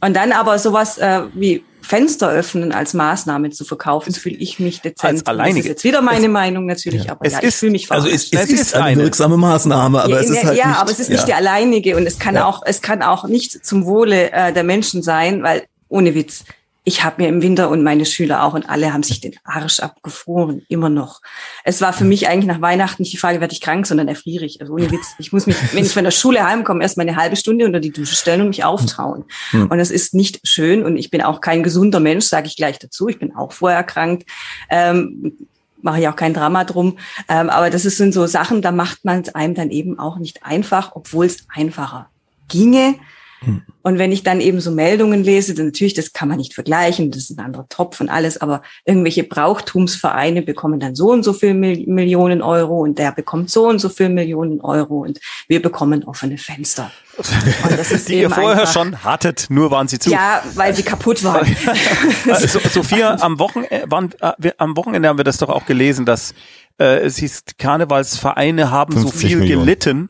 Und 0.00 0.14
dann 0.14 0.32
aber 0.32 0.58
sowas 0.58 0.98
äh, 0.98 1.22
wie 1.34 1.62
Fenster 1.82 2.30
öffnen 2.30 2.72
als 2.72 2.94
Maßnahme 2.94 3.50
zu 3.50 3.64
verkaufen, 3.64 4.12
fühle 4.12 4.36
ich 4.36 4.60
mich 4.60 4.80
dezent. 4.80 5.12
Als 5.12 5.26
alleinige. 5.26 5.58
Das 5.58 5.64
ist 5.64 5.68
jetzt 5.70 5.84
wieder 5.84 6.02
meine 6.02 6.26
es, 6.26 6.32
Meinung 6.32 6.66
natürlich, 6.66 7.04
ja. 7.04 7.12
aber 7.12 7.26
es 7.26 7.32
ja, 7.32 7.42
ich 7.42 7.54
fühle 7.54 7.72
mich 7.72 7.86
verarscht. 7.86 8.06
Also 8.06 8.14
es, 8.14 8.32
es, 8.32 8.50
es 8.50 8.60
ist 8.60 8.74
eine 8.74 9.02
wirksame 9.02 9.36
Maßnahme, 9.36 10.02
aber 10.02 10.14
ja, 10.14 10.20
es 10.20 10.30
ist 10.30 10.44
halt 10.44 10.56
Ja, 10.56 10.68
nicht, 10.68 10.78
aber 10.78 10.90
es 10.90 11.00
ist 11.00 11.10
nicht 11.10 11.26
die 11.26 11.34
alleinige 11.34 11.96
und 11.96 12.06
es 12.06 12.18
kann 12.18 12.36
auch, 12.38 12.62
es 12.64 12.80
kann 12.80 13.02
auch 13.02 13.24
nicht 13.24 13.64
zum 13.64 13.86
Wohle 13.86 14.30
äh, 14.30 14.52
der 14.52 14.62
Menschen 14.62 15.02
sein, 15.02 15.42
weil 15.42 15.64
ohne 15.88 16.14
Witz, 16.14 16.44
ich 16.84 17.04
habe 17.04 17.22
mir 17.22 17.28
im 17.28 17.42
Winter 17.42 17.68
und 17.68 17.82
meine 17.82 18.06
Schüler 18.06 18.42
auch 18.42 18.54
und 18.54 18.68
alle 18.68 18.92
haben 18.92 19.02
sich 19.02 19.20
den 19.20 19.34
Arsch 19.44 19.80
abgefroren, 19.80 20.62
immer 20.68 20.88
noch. 20.88 21.20
Es 21.62 21.80
war 21.80 21.92
für 21.92 22.04
mich 22.04 22.26
eigentlich 22.28 22.46
nach 22.46 22.62
Weihnachten 22.62 23.02
nicht 23.02 23.12
die 23.12 23.18
Frage, 23.18 23.40
werde 23.40 23.52
ich 23.52 23.60
krank, 23.60 23.86
sondern 23.86 24.08
erfriere 24.08 24.46
ich. 24.46 24.60
Also 24.60 24.72
ohne 24.72 24.90
Witz, 24.90 25.14
ich 25.18 25.32
muss 25.32 25.46
mich, 25.46 25.56
wenn 25.74 25.84
ich 25.84 25.92
von 25.92 26.04
der 26.04 26.10
Schule 26.10 26.44
heimkomme, 26.44 26.82
erst 26.82 26.96
mal 26.96 27.06
eine 27.06 27.16
halbe 27.16 27.36
Stunde 27.36 27.66
unter 27.66 27.80
die 27.80 27.90
Dusche 27.90 28.16
stellen 28.16 28.40
und 28.40 28.48
mich 28.48 28.64
auftauen. 28.64 29.24
Mhm. 29.52 29.66
Und 29.66 29.78
das 29.78 29.90
ist 29.90 30.14
nicht 30.14 30.40
schön 30.44 30.82
und 30.82 30.96
ich 30.96 31.10
bin 31.10 31.22
auch 31.22 31.40
kein 31.40 31.62
gesunder 31.62 32.00
Mensch, 32.00 32.24
sage 32.24 32.46
ich 32.46 32.56
gleich 32.56 32.78
dazu. 32.78 33.08
Ich 33.08 33.18
bin 33.18 33.36
auch 33.36 33.52
vorher 33.52 33.84
krank. 33.84 34.24
Ähm, 34.70 35.36
mache 35.82 36.00
ich 36.00 36.08
auch 36.08 36.16
kein 36.16 36.34
Drama 36.34 36.64
drum. 36.64 36.98
Ähm, 37.28 37.50
aber 37.50 37.70
das 37.70 37.82
sind 37.82 38.12
so 38.12 38.26
Sachen, 38.26 38.62
da 38.62 38.72
macht 38.72 39.04
man 39.04 39.20
es 39.20 39.34
einem 39.34 39.54
dann 39.54 39.70
eben 39.70 39.98
auch 39.98 40.18
nicht 40.18 40.44
einfach, 40.44 40.92
obwohl 40.94 41.26
es 41.26 41.44
einfacher 41.54 42.08
ginge. 42.48 42.96
Hm. 43.40 43.62
Und 43.82 43.98
wenn 43.98 44.12
ich 44.12 44.22
dann 44.22 44.40
eben 44.40 44.60
so 44.60 44.70
Meldungen 44.70 45.24
lese, 45.24 45.54
dann 45.54 45.66
natürlich, 45.66 45.94
das 45.94 46.12
kann 46.12 46.28
man 46.28 46.36
nicht 46.36 46.54
vergleichen, 46.54 47.10
das 47.10 47.30
ist 47.30 47.38
ein 47.38 47.44
anderer 47.44 47.66
Topf 47.68 48.00
und 48.00 48.10
alles, 48.10 48.40
aber 48.40 48.62
irgendwelche 48.84 49.24
Brauchtumsvereine 49.24 50.42
bekommen 50.42 50.78
dann 50.78 50.94
so 50.94 51.10
und 51.10 51.22
so 51.22 51.32
viel 51.32 51.54
Millionen 51.54 52.42
Euro 52.42 52.80
und 52.80 52.98
der 52.98 53.12
bekommt 53.12 53.50
so 53.50 53.66
und 53.66 53.78
so 53.78 53.88
viel 53.88 54.10
Millionen 54.10 54.60
Euro 54.60 55.02
und 55.02 55.20
wir 55.48 55.62
bekommen 55.62 56.04
offene 56.04 56.36
Fenster. 56.36 56.90
Und 57.16 57.78
das 57.78 57.90
ist 57.90 58.08
Die 58.08 58.20
ihr 58.20 58.30
vorher 58.30 58.62
einfach, 58.62 58.72
schon 58.72 59.02
hattet, 59.04 59.46
nur 59.48 59.70
waren 59.70 59.88
sie 59.88 59.98
zu. 59.98 60.10
Ja, 60.10 60.42
weil 60.54 60.74
sie 60.74 60.82
kaputt 60.82 61.24
waren. 61.24 61.46
also, 62.30 62.58
Sophia, 62.68 63.16
am 63.20 63.38
Wochenende, 63.38 63.90
waren, 63.90 64.12
äh, 64.20 64.52
am 64.58 64.76
Wochenende 64.76 65.08
haben 65.08 65.18
wir 65.18 65.24
das 65.24 65.38
doch 65.38 65.48
auch 65.48 65.64
gelesen, 65.64 66.04
dass 66.04 66.34
äh, 66.78 67.00
es 67.00 67.16
hieß, 67.16 67.44
Karnevalsvereine 67.58 68.70
haben 68.70 68.98
so 68.98 69.08
viel 69.08 69.38
Millionen. 69.38 69.64
gelitten 69.64 70.08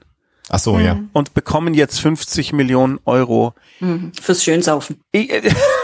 Ach 0.53 0.59
so, 0.59 0.75
mhm. 0.75 0.85
ja. 0.85 0.99
Und 1.13 1.33
bekommen 1.33 1.75
jetzt 1.75 2.01
50 2.01 2.53
Millionen 2.53 2.99
Euro. 3.05 3.55
Mhm. 3.79 4.13
Fürs 4.21 4.43
Schönsaufen. 4.43 5.01
Ich, 5.13 5.33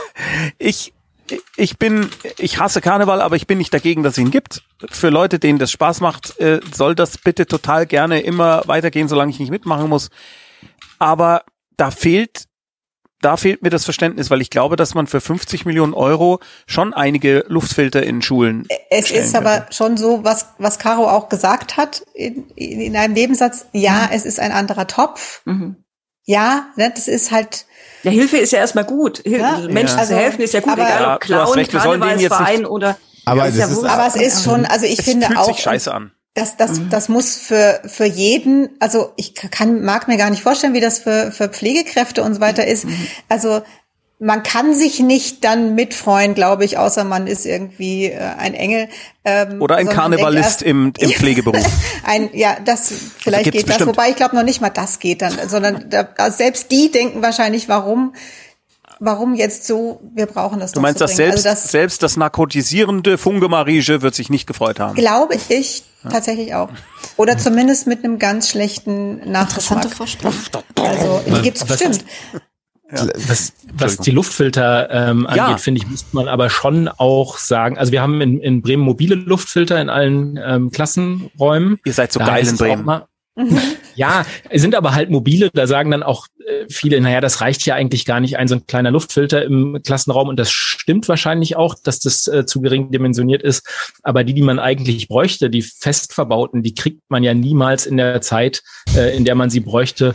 ich, 0.58 0.92
ich 1.56 1.78
bin, 1.78 2.10
ich 2.36 2.58
hasse 2.58 2.80
Karneval, 2.80 3.20
aber 3.20 3.36
ich 3.36 3.46
bin 3.46 3.58
nicht 3.58 3.72
dagegen, 3.72 4.02
dass 4.02 4.14
es 4.14 4.18
ihn 4.18 4.32
gibt. 4.32 4.64
Für 4.90 5.08
Leute, 5.08 5.38
denen 5.38 5.60
das 5.60 5.70
Spaß 5.70 6.00
macht, 6.00 6.38
äh, 6.40 6.60
soll 6.74 6.96
das 6.96 7.16
bitte 7.18 7.46
total 7.46 7.86
gerne 7.86 8.20
immer 8.20 8.62
weitergehen, 8.66 9.08
solange 9.08 9.30
ich 9.30 9.38
nicht 9.38 9.50
mitmachen 9.50 9.88
muss. 9.88 10.10
Aber 10.98 11.44
da 11.76 11.92
fehlt 11.92 12.45
da 13.26 13.36
fehlt 13.36 13.60
mir 13.60 13.70
das 13.70 13.82
Verständnis, 13.82 14.30
weil 14.30 14.40
ich 14.40 14.50
glaube, 14.50 14.76
dass 14.76 14.94
man 14.94 15.08
für 15.08 15.20
50 15.20 15.64
Millionen 15.64 15.94
Euro 15.94 16.38
schon 16.68 16.94
einige 16.94 17.44
Luftfilter 17.48 18.00
in 18.04 18.22
Schulen. 18.22 18.68
Es 18.88 19.10
ist 19.10 19.32
könnte. 19.32 19.50
aber 19.50 19.66
schon 19.72 19.96
so, 19.96 20.22
was, 20.22 20.50
was 20.58 20.78
Caro 20.78 21.10
auch 21.10 21.28
gesagt 21.28 21.76
hat 21.76 22.06
in, 22.14 22.48
in 22.50 22.96
einem 22.96 23.14
Nebensatz. 23.14 23.66
Ja, 23.72 23.94
mhm. 23.94 24.08
es 24.12 24.26
ist 24.26 24.38
ein 24.38 24.52
anderer 24.52 24.86
Topf. 24.86 25.42
Mhm. 25.44 25.74
Ja, 26.24 26.68
ne, 26.76 26.92
das 26.94 27.08
ist 27.08 27.32
halt. 27.32 27.66
Ja, 28.04 28.12
Hilfe 28.12 28.36
ist 28.36 28.52
ja 28.52 28.60
erstmal 28.60 28.84
gut. 28.84 29.26
Ja, 29.26 29.58
Menschen 29.68 29.98
ja. 29.98 30.04
zu 30.04 30.14
helfen 30.14 30.40
ist 30.42 30.54
ja 30.54 30.60
gut, 30.60 30.74
aber, 30.74 30.82
egal 30.82 31.14
ob 31.16 31.20
Clown, 31.22 31.66
Karnevalsverein 31.66 32.64
oder. 32.64 32.96
Aber, 33.24 33.48
ja, 33.48 33.66
ist, 33.66 33.84
aber 33.84 34.06
es 34.06 34.14
ist 34.14 34.44
schon, 34.44 34.66
also 34.66 34.86
ich 34.86 35.00
es 35.00 35.04
finde 35.04 35.26
fühlt 35.26 35.38
auch. 35.38 35.46
Sich 35.46 35.58
scheiße 35.58 35.92
an 35.92 36.12
das, 36.36 36.58
das, 36.58 36.78
mhm. 36.78 36.90
das 36.90 37.08
muss 37.08 37.36
für, 37.36 37.80
für 37.86 38.04
jeden, 38.04 38.68
also 38.78 39.12
ich 39.16 39.34
kann, 39.34 39.82
mag 39.82 40.06
mir 40.06 40.18
gar 40.18 40.28
nicht 40.28 40.42
vorstellen, 40.42 40.74
wie 40.74 40.80
das 40.80 40.98
für, 40.98 41.32
für 41.32 41.48
Pflegekräfte 41.48 42.22
und 42.22 42.34
so 42.34 42.40
weiter 42.42 42.66
ist. 42.66 42.84
Mhm. 42.84 43.06
Also 43.30 43.62
man 44.18 44.42
kann 44.42 44.74
sich 44.74 45.00
nicht 45.00 45.44
dann 45.44 45.74
mitfreuen, 45.74 46.34
glaube 46.34 46.66
ich, 46.66 46.76
außer 46.76 47.04
man 47.04 47.26
ist 47.26 47.46
irgendwie 47.46 48.06
äh, 48.06 48.18
ein 48.18 48.52
Engel. 48.52 48.88
Ähm, 49.24 49.62
Oder 49.62 49.76
ein 49.76 49.88
Karnevalist 49.88 50.44
erst, 50.44 50.62
im, 50.62 50.92
im 50.98 51.10
Pflegeberuf. 51.12 51.64
ein, 52.04 52.28
ja, 52.34 52.58
das 52.62 52.92
vielleicht 53.18 53.46
also 53.46 53.50
geht 53.52 53.66
bestimmt. 53.66 53.80
das. 53.80 53.96
Wobei 53.96 54.10
ich 54.10 54.16
glaube 54.16 54.36
noch 54.36 54.42
nicht 54.42 54.60
mal 54.60 54.68
das 54.68 54.98
geht 54.98 55.22
dann, 55.22 55.34
sondern 55.48 55.88
da, 55.88 56.06
also 56.18 56.36
selbst 56.36 56.70
die 56.70 56.90
denken 56.90 57.22
wahrscheinlich, 57.22 57.66
warum 57.70 58.14
warum 59.00 59.34
jetzt 59.34 59.66
so, 59.66 60.00
wir 60.14 60.26
brauchen 60.26 60.60
das 60.60 60.72
Du 60.72 60.80
meinst, 60.80 61.00
dass 61.00 61.16
selbst, 61.16 61.46
also 61.46 61.48
das, 61.50 61.70
selbst 61.70 62.02
das 62.02 62.16
narkotisierende 62.16 63.18
Fungemarige 63.18 64.02
wird 64.02 64.14
sich 64.14 64.30
nicht 64.30 64.46
gefreut 64.46 64.80
haben? 64.80 64.94
Glaube 64.94 65.36
ich 65.48 65.84
ja. 66.04 66.10
tatsächlich 66.10 66.54
auch. 66.54 66.68
Oder 67.16 67.38
zumindest 67.38 67.86
mit 67.86 68.04
einem 68.04 68.18
ganz 68.18 68.50
schlechten 68.50 69.30
Nachgeschmack. 69.30 69.86
Also, 70.76 71.22
die 71.26 71.42
gibt's 71.42 71.64
bestimmt. 71.64 72.04
Ja. 72.90 73.04
Was, 73.26 73.52
was 73.72 73.96
die 73.96 74.12
Luftfilter 74.12 74.88
ähm, 74.90 75.26
angeht, 75.26 75.36
ja. 75.36 75.56
finde 75.56 75.80
ich, 75.80 75.88
muss 75.88 76.06
man 76.12 76.28
aber 76.28 76.50
schon 76.50 76.86
auch 76.86 77.36
sagen, 77.38 77.76
also 77.78 77.90
wir 77.90 78.00
haben 78.00 78.20
in, 78.20 78.38
in 78.40 78.62
Bremen 78.62 78.84
mobile 78.84 79.16
Luftfilter 79.16 79.80
in 79.80 79.88
allen 79.88 80.38
ähm, 80.40 80.70
Klassenräumen. 80.70 81.80
Ihr 81.84 81.92
seid 81.92 82.12
so 82.12 82.20
da 82.20 82.26
geil 82.26 82.46
in 82.46 82.56
Bremen. 82.56 82.84
Mal. 82.84 83.08
Ja, 83.94 84.24
sind 84.52 84.74
aber 84.74 84.94
halt 84.94 85.10
mobile, 85.10 85.50
da 85.52 85.66
sagen 85.66 85.90
dann 85.90 86.02
auch 86.02 86.26
äh, 86.46 86.66
viele, 86.68 87.00
naja, 87.00 87.20
das 87.20 87.40
reicht 87.40 87.64
ja 87.66 87.74
eigentlich 87.74 88.04
gar 88.04 88.20
nicht 88.20 88.36
ein, 88.38 88.48
so 88.48 88.54
ein 88.54 88.66
kleiner 88.66 88.90
Luftfilter 88.90 89.44
im 89.44 89.80
Klassenraum 89.82 90.28
und 90.28 90.38
das 90.38 90.50
stimmt 90.50 91.08
wahrscheinlich 91.08 91.56
auch, 91.56 91.74
dass 91.74 91.98
das 92.00 92.28
äh, 92.28 92.46
zu 92.46 92.60
gering 92.60 92.90
dimensioniert 92.90 93.42
ist, 93.42 93.66
aber 94.02 94.24
die, 94.24 94.34
die 94.34 94.42
man 94.42 94.58
eigentlich 94.58 95.08
bräuchte, 95.08 95.50
die 95.50 95.62
fest 95.62 96.12
verbauten, 96.12 96.62
die 96.62 96.74
kriegt 96.74 97.00
man 97.08 97.22
ja 97.22 97.34
niemals 97.34 97.86
in 97.86 97.96
der 97.96 98.20
Zeit, 98.20 98.62
äh, 98.94 99.16
in 99.16 99.24
der 99.24 99.34
man 99.34 99.50
sie 99.50 99.60
bräuchte, 99.60 100.14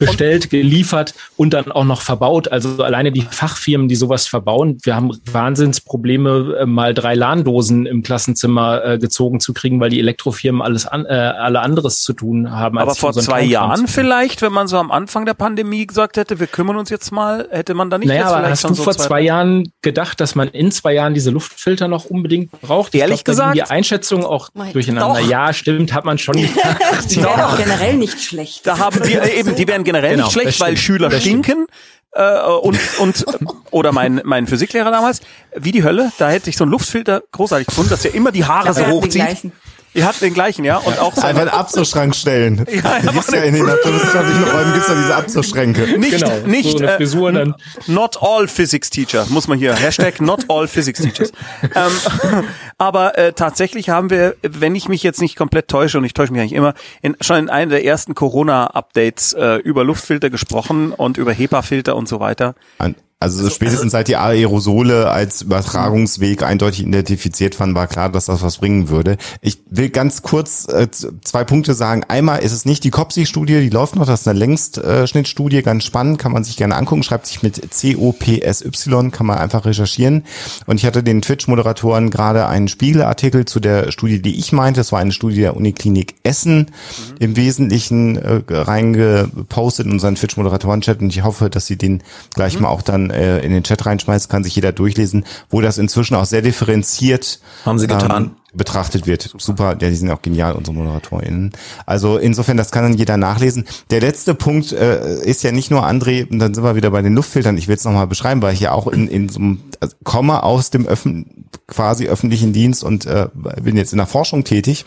bestellt, 0.00 0.50
geliefert 0.50 1.14
und 1.36 1.52
dann 1.52 1.70
auch 1.70 1.84
noch 1.84 2.00
verbaut. 2.00 2.48
Also 2.48 2.82
alleine 2.82 3.12
die 3.12 3.22
Fachfirmen, 3.22 3.86
die 3.86 3.94
sowas 3.94 4.26
verbauen, 4.26 4.78
wir 4.82 4.96
haben 4.96 5.12
Wahnsinnsprobleme, 5.30 6.56
äh, 6.60 6.66
mal 6.66 6.94
drei 6.94 7.14
LAN-Dosen 7.14 7.86
im 7.86 8.02
Klassenzimmer 8.02 8.84
äh, 8.84 8.98
gezogen 8.98 9.40
zu 9.40 9.52
kriegen, 9.52 9.78
weil 9.78 9.90
die 9.90 10.00
Elektrofirmen 10.00 10.62
alles 10.62 10.86
an, 10.86 11.04
äh, 11.04 11.10
alle 11.10 11.60
anderes 11.60 12.02
zu 12.02 12.14
tun 12.14 12.50
haben. 12.50 12.78
Aber 12.78 12.94
vor 12.94 13.12
zwei 13.12 13.42
Jahren 13.42 13.86
vielleicht, 13.86 14.42
wenn 14.42 14.52
man 14.52 14.66
so 14.68 14.78
am 14.78 14.90
Anfang 14.90 15.26
der 15.26 15.34
Pandemie 15.34 15.86
gesagt 15.86 16.16
hätte, 16.16 16.40
wir 16.40 16.46
kümmern 16.46 16.76
uns 16.76 16.88
jetzt 16.88 17.12
mal, 17.12 17.46
hätte 17.50 17.74
man 17.74 17.90
da 17.90 17.98
nicht 17.98 18.08
naja, 18.08 18.22
jetzt 18.22 18.32
aber 18.32 18.48
hast 18.48 18.64
du 18.64 18.74
so 18.74 18.82
vor 18.82 18.94
zwei, 18.94 19.06
zwei 19.06 19.20
Jahren 19.20 19.72
gedacht, 19.82 20.18
dass 20.20 20.34
man 20.34 20.48
in 20.48 20.72
zwei 20.72 20.94
Jahren 20.94 21.12
diese 21.12 21.30
Luftfilter 21.30 21.88
noch 21.88 22.06
unbedingt 22.06 22.50
braucht? 22.62 22.94
Ehrlich 22.94 23.24
glaub, 23.24 23.36
gesagt? 23.36 23.56
Die 23.56 23.62
Einschätzung 23.64 24.24
auch 24.24 24.48
Nein. 24.54 24.72
durcheinander. 24.72 25.20
Doch. 25.20 25.28
Ja, 25.28 25.52
stimmt, 25.52 25.92
hat 25.92 26.06
man 26.06 26.16
schon 26.16 26.36
gedacht. 26.40 27.10
die 27.10 27.22
wären 27.22 27.40
auch 27.40 27.58
generell 27.58 27.96
nicht 27.96 28.20
schlecht. 28.22 28.66
Da 28.66 28.78
haben 28.78 29.02
die 29.02 29.14
äh, 29.14 29.38
eben, 29.38 29.54
die 29.54 29.68
wären 29.68 29.84
generell 29.92 30.12
genau, 30.12 30.24
nicht 30.24 30.32
schlecht, 30.32 30.60
weil 30.60 30.76
Schüler 30.76 31.10
stinken. 31.10 31.66
Äh, 32.12 32.40
und 32.40 32.78
und 32.98 33.24
oder 33.70 33.92
mein 33.92 34.20
mein 34.24 34.46
Physiklehrer 34.46 34.90
damals, 34.90 35.20
wie 35.54 35.70
die 35.70 35.84
Hölle, 35.84 36.10
da 36.18 36.28
hätte 36.28 36.50
ich 36.50 36.56
so 36.56 36.64
einen 36.64 36.72
Luftfilter 36.72 37.22
großartig 37.30 37.68
gefunden, 37.68 37.90
dass 37.90 38.02
der 38.02 38.14
immer 38.14 38.32
die 38.32 38.44
Haare 38.44 38.74
so 38.74 38.84
hochzieht. 38.86 39.52
Ihr 39.92 40.06
habt 40.06 40.22
den 40.22 40.32
gleichen, 40.32 40.64
ja? 40.64 40.76
Und 40.78 40.98
auch 40.98 41.14
so 41.14 41.22
Einfach 41.26 41.42
einen 41.42 41.50
Abzuschrank 41.50 42.14
stellen. 42.14 42.64
Ja, 42.70 42.98
ja, 42.98 43.12
gibt's 43.12 43.30
ja 43.32 43.42
in 43.42 43.54
den 43.54 43.66
naturwissenschaftlichen 43.66 44.44
Räumen 44.44 44.72
gibt's 44.72 44.88
ja 44.88 44.94
diese 44.94 45.14
Abzuschränke. 45.14 45.98
Nicht, 45.98 46.18
genau, 46.18 46.46
nicht, 46.46 46.78
so 46.78 46.84
äh, 46.84 46.96
Frisur 46.96 47.32
dann. 47.32 47.54
not 47.86 48.16
all 48.20 48.46
physics 48.46 48.90
teacher, 48.90 49.26
muss 49.30 49.48
man 49.48 49.58
hier, 49.58 49.74
Hashtag 49.74 50.20
not 50.20 50.44
all 50.48 50.68
physics 50.68 51.00
teachers. 51.00 51.32
ähm, 51.62 52.44
aber 52.78 53.18
äh, 53.18 53.32
tatsächlich 53.32 53.90
haben 53.90 54.10
wir, 54.10 54.36
wenn 54.42 54.74
ich 54.74 54.88
mich 54.88 55.02
jetzt 55.02 55.20
nicht 55.20 55.36
komplett 55.36 55.68
täusche, 55.68 55.98
und 55.98 56.04
ich 56.04 56.14
täusche 56.14 56.32
mich 56.32 56.40
eigentlich 56.40 56.54
immer, 56.54 56.74
in, 57.02 57.16
schon 57.20 57.36
in 57.36 57.50
einem 57.50 57.70
der 57.70 57.84
ersten 57.84 58.14
Corona-Updates 58.14 59.32
äh, 59.32 59.56
über 59.56 59.82
Luftfilter 59.84 60.30
gesprochen 60.30 60.92
und 60.92 61.18
über 61.18 61.32
HEPA-Filter 61.32 61.96
und 61.96 62.08
so 62.08 62.20
weiter. 62.20 62.54
An 62.78 62.94
also, 63.22 63.40
also 63.40 63.50
spätestens 63.50 63.82
also, 63.82 63.98
seit 63.98 64.08
die 64.08 64.16
Aerosole 64.16 65.10
als 65.10 65.42
Übertragungsweg 65.42 66.42
eindeutig 66.42 66.80
identifiziert 66.80 67.60
waren, 67.60 67.74
war 67.74 67.86
klar, 67.86 68.08
dass 68.10 68.24
das 68.24 68.40
was 68.40 68.56
bringen 68.56 68.88
würde. 68.88 69.18
Ich 69.42 69.58
will 69.68 69.90
ganz 69.90 70.22
kurz 70.22 70.66
äh, 70.68 70.88
zwei 70.90 71.44
Punkte 71.44 71.74
sagen. 71.74 72.02
Einmal 72.08 72.38
ist 72.38 72.52
es 72.52 72.64
nicht 72.64 72.82
die 72.82 72.90
COPSI-Studie, 72.90 73.60
die 73.60 73.68
läuft 73.68 73.96
noch, 73.96 74.06
das 74.06 74.22
ist 74.22 74.28
eine 74.28 74.38
Längstschnittstudie, 74.38 75.58
äh, 75.58 75.62
ganz 75.62 75.84
spannend, 75.84 76.18
kann 76.18 76.32
man 76.32 76.44
sich 76.44 76.56
gerne 76.56 76.74
angucken, 76.76 77.02
schreibt 77.02 77.26
sich 77.26 77.42
mit 77.42 77.60
C-O-P-S-Y, 77.74 79.10
kann 79.10 79.26
man 79.26 79.36
einfach 79.36 79.66
recherchieren. 79.66 80.24
Und 80.64 80.78
ich 80.78 80.86
hatte 80.86 81.02
den 81.02 81.20
Twitch-Moderatoren 81.20 82.08
gerade 82.08 82.46
einen 82.46 82.68
Spiegelartikel 82.68 83.44
zu 83.44 83.60
der 83.60 83.92
Studie, 83.92 84.22
die 84.22 84.38
ich 84.38 84.52
meinte. 84.52 84.80
Das 84.80 84.92
war 84.92 84.98
eine 84.98 85.12
Studie 85.12 85.42
der 85.42 85.58
Uniklinik 85.58 86.14
Essen 86.22 86.58
mhm. 86.60 87.16
im 87.18 87.36
Wesentlichen 87.36 88.16
äh, 88.16 88.40
reingepostet 88.48 89.84
in 89.84 89.92
unseren 89.92 90.14
Twitch-Moderatoren-Chat 90.14 91.02
und 91.02 91.14
ich 91.14 91.22
hoffe, 91.22 91.50
dass 91.50 91.66
sie 91.66 91.76
den 91.76 92.02
gleich 92.34 92.56
mhm. 92.56 92.62
mal 92.62 92.68
auch 92.68 92.80
dann 92.80 93.09
äh, 93.10 93.44
in 93.44 93.52
den 93.52 93.62
Chat 93.62 93.84
reinschmeißt, 93.84 94.28
kann 94.28 94.44
sich 94.44 94.54
jeder 94.54 94.72
durchlesen, 94.72 95.24
wo 95.48 95.60
das 95.60 95.78
inzwischen 95.78 96.14
auch 96.14 96.24
sehr 96.24 96.42
differenziert 96.42 97.40
haben 97.64 97.78
sie 97.78 97.86
getan. 97.86 98.24
Ähm, 98.24 98.30
betrachtet 98.52 99.06
wird. 99.06 99.22
Super. 99.22 99.38
Super, 99.40 99.68
ja, 99.80 99.88
die 99.90 99.94
sind 99.94 100.10
auch 100.10 100.22
genial, 100.22 100.54
unsere 100.54 100.76
ModeratorInnen. 100.76 101.52
Also 101.86 102.18
insofern, 102.18 102.56
das 102.56 102.70
kann 102.70 102.82
dann 102.82 102.94
jeder 102.94 103.16
nachlesen. 103.16 103.64
Der 103.90 104.00
letzte 104.00 104.34
Punkt 104.34 104.72
äh, 104.72 105.22
ist 105.22 105.42
ja 105.42 105.52
nicht 105.52 105.70
nur 105.70 105.86
André, 105.86 106.28
und 106.28 106.38
dann 106.38 106.54
sind 106.54 106.64
wir 106.64 106.74
wieder 106.76 106.90
bei 106.90 107.02
den 107.02 107.14
Luftfiltern, 107.14 107.56
ich 107.56 107.68
will 107.68 107.76
es 107.76 107.84
nochmal 107.84 108.06
beschreiben, 108.06 108.42
weil 108.42 108.54
ich 108.54 108.60
ja 108.60 108.72
auch 108.72 108.88
in, 108.88 109.08
in 109.08 109.28
so 109.28 109.38
einem, 109.38 109.60
also 109.78 109.94
komme 110.04 110.42
aus 110.42 110.70
dem 110.70 110.86
öffn 110.86 111.46
quasi 111.66 112.06
öffentlichen 112.06 112.52
Dienst 112.52 112.82
und 112.82 113.06
äh, 113.06 113.28
bin 113.62 113.76
jetzt 113.76 113.92
in 113.92 113.98
der 113.98 114.06
Forschung 114.06 114.44
tätig. 114.44 114.84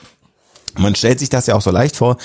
Man 0.78 0.95
stellt 0.95 1.20
sich 1.20 1.30
das 1.30 1.48
ja 1.48 1.56
auch 1.56 1.62
so 1.62 1.72
leicht 1.72 1.95
vor. 1.95 2.18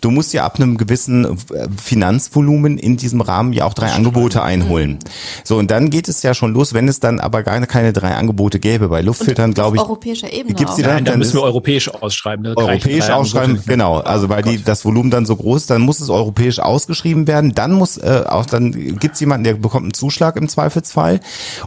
Du 0.00 0.10
musst 0.10 0.32
ja 0.32 0.44
ab 0.44 0.56
einem 0.56 0.76
gewissen 0.76 1.24
äh, 1.24 1.68
Finanzvolumen 1.82 2.78
in 2.78 2.96
diesem 2.96 3.20
Rahmen 3.20 3.52
ja 3.52 3.64
auch 3.64 3.74
drei 3.74 3.90
Angebote 3.92 4.42
einholen. 4.42 4.98
So, 5.42 5.56
und 5.58 5.70
dann 5.70 5.90
geht 5.90 6.08
es 6.08 6.22
ja 6.22 6.34
schon 6.34 6.52
los, 6.52 6.74
wenn 6.74 6.88
es 6.88 7.00
dann 7.00 7.20
aber 7.20 7.42
gar 7.42 7.60
keine 7.66 7.92
drei 7.92 8.14
Angebote 8.14 8.60
gäbe. 8.60 8.88
Bei 8.88 9.00
Luftfiltern, 9.00 9.54
glaube 9.54 9.76
ich. 9.76 9.82
Auf 9.82 9.88
europäischer 9.88 10.32
Ebene. 10.32 10.54
Gibt's 10.54 10.76
die 10.76 10.82
auch. 10.82 10.86
dann? 10.86 10.94
Nein, 10.96 11.04
da 11.04 11.10
dann 11.12 11.18
müssen 11.18 11.34
wir 11.34 11.42
europäisch 11.42 11.88
ausschreiben. 11.88 12.44
Da 12.44 12.54
Europäisch 12.54 13.10
ausschreiben, 13.10 13.50
Angebote. 13.50 13.68
genau. 13.68 13.98
Also 13.98 14.28
weil 14.28 14.42
die 14.42 14.62
das 14.62 14.84
Volumen 14.84 15.10
dann 15.10 15.26
so 15.26 15.36
groß 15.36 15.64
ist, 15.64 15.70
dann 15.70 15.82
muss 15.82 16.00
es 16.00 16.10
europäisch 16.10 16.60
ausgeschrieben 16.60 17.26
werden. 17.26 17.54
Dann 17.54 17.72
muss 17.72 17.96
äh, 17.96 18.24
auch 18.26 18.46
dann 18.46 18.72
gibt's 18.98 19.20
jemanden, 19.20 19.44
der 19.44 19.54
bekommt 19.54 19.84
einen 19.84 19.94
Zuschlag 19.94 20.36
im 20.36 20.48
Zweifelsfall. 20.48 21.20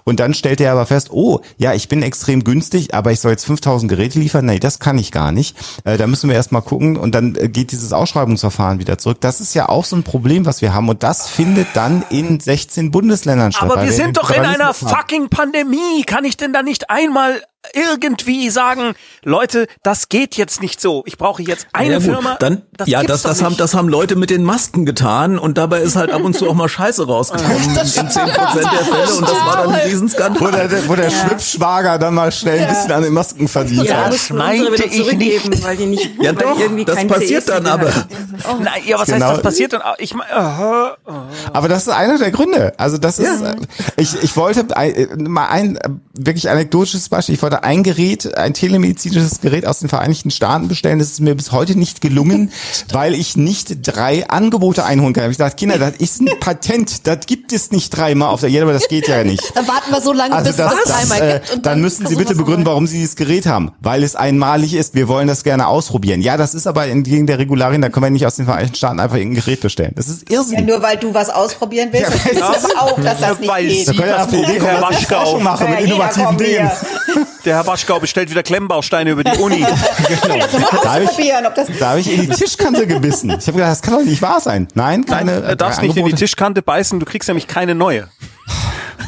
Und 0.04 0.20
dann 0.20 0.34
stellt 0.34 0.62
er 0.62 0.72
aber 0.72 0.86
fest, 0.86 1.10
oh, 1.12 1.40
ja, 1.58 1.74
ich 1.74 1.90
bin 1.90 2.04
extrem 2.04 2.44
günstig, 2.44 2.94
aber 2.94 3.12
ich 3.12 3.20
soll 3.20 3.32
jetzt 3.32 3.46
5000 3.46 3.90
Geräte 3.90 4.20
liefern. 4.20 4.46
Nee, 4.46 4.60
das 4.60 4.80
kann 4.80 4.98
ich 4.98 5.12
gar 5.12 5.32
nicht. 5.32 5.56
Äh, 5.84 5.98
da 5.98 6.08
müssen 6.08 6.27
wir 6.28 6.36
erstmal 6.36 6.62
gucken 6.62 6.98
und 6.98 7.14
dann 7.14 7.36
äh, 7.36 7.50
geht 7.50 7.72
dieses 7.72 7.94
Ausschreibungsverfahren 7.94 8.80
wieder 8.80 8.98
zurück. 8.98 9.18
Das 9.22 9.42
ist 9.42 9.54
ja 9.54 9.70
auch 9.70 9.86
so 9.86 9.96
ein 9.96 10.04
Problem, 10.04 10.46
was 10.46 10.62
wir 10.62 10.74
haben. 10.74 10.90
Und 10.90 11.04
das 11.04 11.28
findet 11.30 11.68
dann 11.74 12.04
in 12.10 12.40
16 12.40 12.92
Bundesländern 12.92 13.52
statt. 13.52 13.70
Aber 13.72 13.84
wir 13.84 13.92
sind 13.92 14.18
doch 14.18 14.30
in 14.30 14.42
einer 14.42 14.74
fucking 14.74 15.30
Pandemie. 15.30 16.04
Kann 16.06 16.26
ich 16.26 16.38
denn 16.38 16.54
da 16.54 16.64
nicht 16.64 16.90
einmal 16.90 17.42
irgendwie 17.74 18.50
sagen, 18.50 18.94
Leute, 19.24 19.68
das 19.84 20.10
geht 20.10 20.36
jetzt 20.38 20.62
nicht 20.62 20.80
so. 20.80 21.04
Ich 21.06 21.18
brauche 21.18 21.42
jetzt 21.42 21.68
eine 21.74 21.94
ja, 21.94 21.98
gut, 21.98 22.06
Firma. 22.06 22.36
Dann, 22.40 22.62
ja, 22.86 23.02
gibt's 23.02 23.24
das, 23.24 23.24
das 23.24 23.42
haben, 23.42 23.50
nicht. 23.54 23.60
das 23.60 23.74
haben 23.74 23.90
Leute 23.90 24.16
mit 24.16 24.30
den 24.30 24.44
Masken 24.44 24.86
getan 24.86 25.38
und 25.38 25.58
dabei 25.58 25.82
ist 25.82 25.96
halt 25.96 26.12
ab 26.12 26.22
und 26.24 26.36
zu 26.38 26.48
auch 26.50 26.54
mal 26.54 26.70
Scheiße 26.70 27.06
rausgekommen 27.06 27.58
in 27.64 27.70
10% 27.76 28.26
der 28.26 28.86
Fälle 28.86 29.14
und 29.16 29.22
das 29.24 29.32
war 29.34 29.58
dann 29.64 29.74
ein 29.74 29.82
Riesenskandal. 29.90 30.42
Wo 30.42 30.52
der, 30.56 30.88
wo 30.88 30.96
der 30.96 31.10
Schwippschwager 31.10 31.98
dann 32.00 32.14
mal 32.14 32.32
schnell 32.32 32.60
ein 32.62 32.70
bisschen 32.70 32.92
an 32.92 33.04
den 33.04 33.14
Masken 33.14 33.48
verdient 33.48 33.84
Ja, 33.84 34.06
hat. 34.06 34.12
unsere 34.14 34.34
meinte 34.36 34.72
wieder 34.72 34.86
ich 34.86 34.96
zurückgeben, 35.04 35.64
weil 35.64 35.78
die 35.78 35.86
nicht 35.88 36.10
Ja, 36.22 36.32
doch, 36.34 36.60
irgendwie 36.60 36.86
das 36.86 37.06
passiert 37.06 37.44
CS 37.44 37.48
dann 37.48 37.66
aber. 37.68 37.94
hatten. 37.94 38.64
Nein, 38.64 38.82
ja, 38.86 38.98
was 39.00 39.08
Genau. 39.08 39.26
heißt, 39.26 39.36
das 39.38 39.42
passiert 39.42 39.74
dann? 39.74 39.82
Ich 39.98 40.14
mein, 40.14 40.28
aha. 40.32 40.98
Aber 41.54 41.68
das 41.68 41.84
ist 41.88 41.90
einer 41.90 42.18
der 42.18 42.32
Gründe. 42.32 42.74
Also 42.78 42.98
das 42.98 43.20
ist, 43.20 43.42
äh, 43.42 43.56
ich, 43.98 44.22
ich 44.24 44.36
wollte 44.38 44.76
ein, 44.78 44.94
äh, 44.96 45.08
mal 45.18 45.48
ein 45.48 45.76
äh, 45.78 45.90
wirklich 46.14 46.50
anekdotisches 46.50 47.10
Beispiel. 47.10 47.36
Ich 47.36 47.42
wollte 47.52 47.64
ein 47.64 47.84
Gerät, 47.84 48.38
ein 48.38 48.54
telemedizinisches 48.54 49.42
Gerät 49.42 49.66
aus 49.66 49.80
den 49.80 49.90
Vereinigten 49.90 50.32
Staaten 50.32 50.68
bestellen. 50.68 51.00
Das 51.00 51.08
ist 51.10 51.20
mir 51.22 51.34
bis 51.36 51.52
heute 51.52 51.78
nicht 51.78 52.02
gelungen, 52.02 52.52
weil 52.92 53.14
ich 53.14 53.38
nicht 53.38 53.88
drei 53.88 54.28
Angebote 54.30 54.84
einholen 54.86 55.14
kann. 55.14 55.22
Ich 55.24 55.26
habe 55.26 55.34
gesagt, 55.50 55.58
Kinder, 55.58 55.78
das 55.78 55.94
ist 55.98 56.22
ein 56.22 56.30
Patent. 56.40 57.08
Das 57.08 57.26
gibt 57.26 57.54
es 57.54 57.72
nicht 57.72 57.90
dreimal 57.96 58.30
auf 58.30 58.42
der 58.42 58.50
Erde, 58.50 58.64
aber 58.64 58.74
das 58.74 58.88
geht 58.88 59.08
ja 59.08 59.24
nicht. 59.24 59.42
Dann 59.56 59.68
warten 59.68 59.92
wir 59.92 60.02
so 60.02 60.12
lange, 60.14 60.36
Also 60.36 60.50
bis 60.50 60.58
das, 60.58 60.74
es 60.86 60.92
einmal 60.92 61.22
äh, 61.22 61.34
gibt. 61.40 61.54
Und 61.54 61.66
dann 61.66 61.82
müssen 61.82 62.06
Sie 62.08 62.16
bitte 62.16 62.36
begründen, 62.36 62.66
warum 62.66 62.86
Sie 62.88 62.98
dieses 63.00 63.16
Gerät 63.16 63.46
haben. 63.46 63.72
Weil 63.80 64.04
es 64.04 64.16
einmalig 64.16 64.74
ist. 64.74 64.94
Wir 64.96 65.08
wollen 65.08 65.28
das 65.28 65.44
gerne 65.44 65.68
ausprobieren. 65.68 66.22
Ja, 66.22 66.38
das 66.38 66.54
ist 66.54 66.68
aber 66.68 66.88
entgegen 66.88 67.28
der 67.28 67.40
Regularien. 67.40 67.82
Da 67.82 67.90
können 67.90 68.06
wir 68.06 68.10
nicht 68.12 68.26
aus 68.26 68.36
den 68.36 68.46
Vereinigten 68.46 68.76
Staaten 68.76 69.00
einfach 69.00 69.16
irgendein 69.18 69.44
Gerät 69.44 69.62
bestellen. 69.62 69.94
Das 69.96 70.08
ist 70.08 70.30
Ja, 70.30 70.38
Irrsinn. 70.40 70.66
nur 70.66 70.82
weil 70.82 70.98
du 70.98 71.14
was 71.14 71.30
ausprobieren 71.30 71.90
willst, 71.92 72.12
Ja, 72.34 72.52
das 72.52 72.76
auch, 72.78 73.00
dass 73.02 73.20
das 73.20 73.40
nicht 73.40 73.50
weil 73.50 73.68
geht. 73.68 73.80
sie- 73.80 73.86
da 73.86 73.92
können 73.94 74.08
wir 74.10 74.22
auf 74.24 74.28
die 74.30 74.36
Idee 74.38 74.58
kommen, 74.60 74.72
Herr 74.72 74.90
dass. 74.92 75.04
Forschung 75.06 75.44
Ja, 75.44 75.68
mit 75.70 75.80
innovativen 75.82 76.38
Dingen. 76.38 76.72
Der 77.48 77.56
Herr 77.56 77.66
Waschkau 77.66 77.98
bestellt 77.98 78.30
wieder 78.30 78.44
Klemmbausteine 78.44 79.12
über 79.12 79.24
die 79.24 79.38
Uni. 79.40 79.62
Das 79.62 80.20
mal 80.20 80.38
Da 80.84 80.94
habe 80.94 81.04
ich, 81.04 81.10
ausprobieren, 81.10 81.46
ob 81.46 81.56
das 81.56 81.68
da 81.80 81.92
hab 81.92 81.98
ich 81.98 82.14
in 82.14 82.20
die 82.20 82.28
Tischkante 82.28 82.86
gebissen. 82.86 83.30
Ich 83.30 83.48
habe 83.48 83.54
gedacht, 83.54 83.72
das 83.72 83.82
kann 83.82 83.94
doch 83.94 84.04
nicht 84.04 84.22
wahr 84.22 84.42
sein. 84.42 84.68
Nein, 84.74 85.06
keine. 85.06 85.40
Du 85.42 85.56
darfst 85.56 85.82
nicht 85.82 85.96
in 85.96 86.06
die 86.06 86.12
Tischkante 86.12 86.62
beißen, 86.62 87.00
du 87.00 87.06
kriegst 87.06 87.30
nämlich 87.30 87.48
keine 87.48 87.74
neue. 87.74 88.10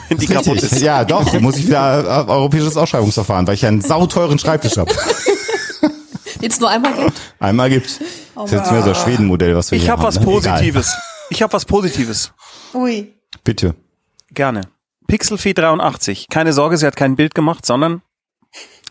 In 0.08 0.18
die 0.20 0.28
kaputt 0.28 0.64
ist. 0.64 0.80
Ja, 0.80 1.04
doch, 1.04 1.38
muss 1.42 1.58
ich 1.58 1.68
wieder 1.68 2.00
äh, 2.00 2.30
europäisches 2.30 2.78
Ausschreibungsverfahren, 2.78 3.46
weil 3.46 3.56
ich 3.56 3.66
einen 3.66 3.82
sauteuren 3.82 4.40
Schreibtisch 4.40 4.78
habe. 4.78 4.94
Den 6.42 6.50
es 6.50 6.62
nur 6.62 6.70
einmal 6.70 6.94
gibt. 6.94 7.20
Einmal 7.42 7.70
gibt. 7.70 8.00
Das 8.36 8.46
ist 8.46 8.52
jetzt 8.54 8.72
mehr 8.72 8.84
so 8.84 8.92
ein 8.92 8.96
Schweden-Modell, 8.96 9.54
was 9.58 9.70
wir 9.72 9.76
Ich 9.80 9.84
hier 9.84 9.92
habe 9.92 10.04
haben. 10.04 10.08
was 10.08 10.20
ne? 10.22 10.26
Positives. 10.26 10.96
Ich 11.30 11.42
habe 11.42 11.52
was 11.52 11.66
Positives. 11.66 12.32
Ui. 12.74 13.00
Egal. 13.00 13.14
Bitte. 13.44 13.76
Gerne. 14.34 14.62
Pixelfee 15.08 15.54
83. 15.54 16.28
Keine 16.30 16.54
Sorge, 16.54 16.78
sie 16.78 16.88
hat 16.88 16.96
kein 16.96 17.18
Bild 17.18 17.36
gemacht, 17.36 17.66
sondern 17.66 18.02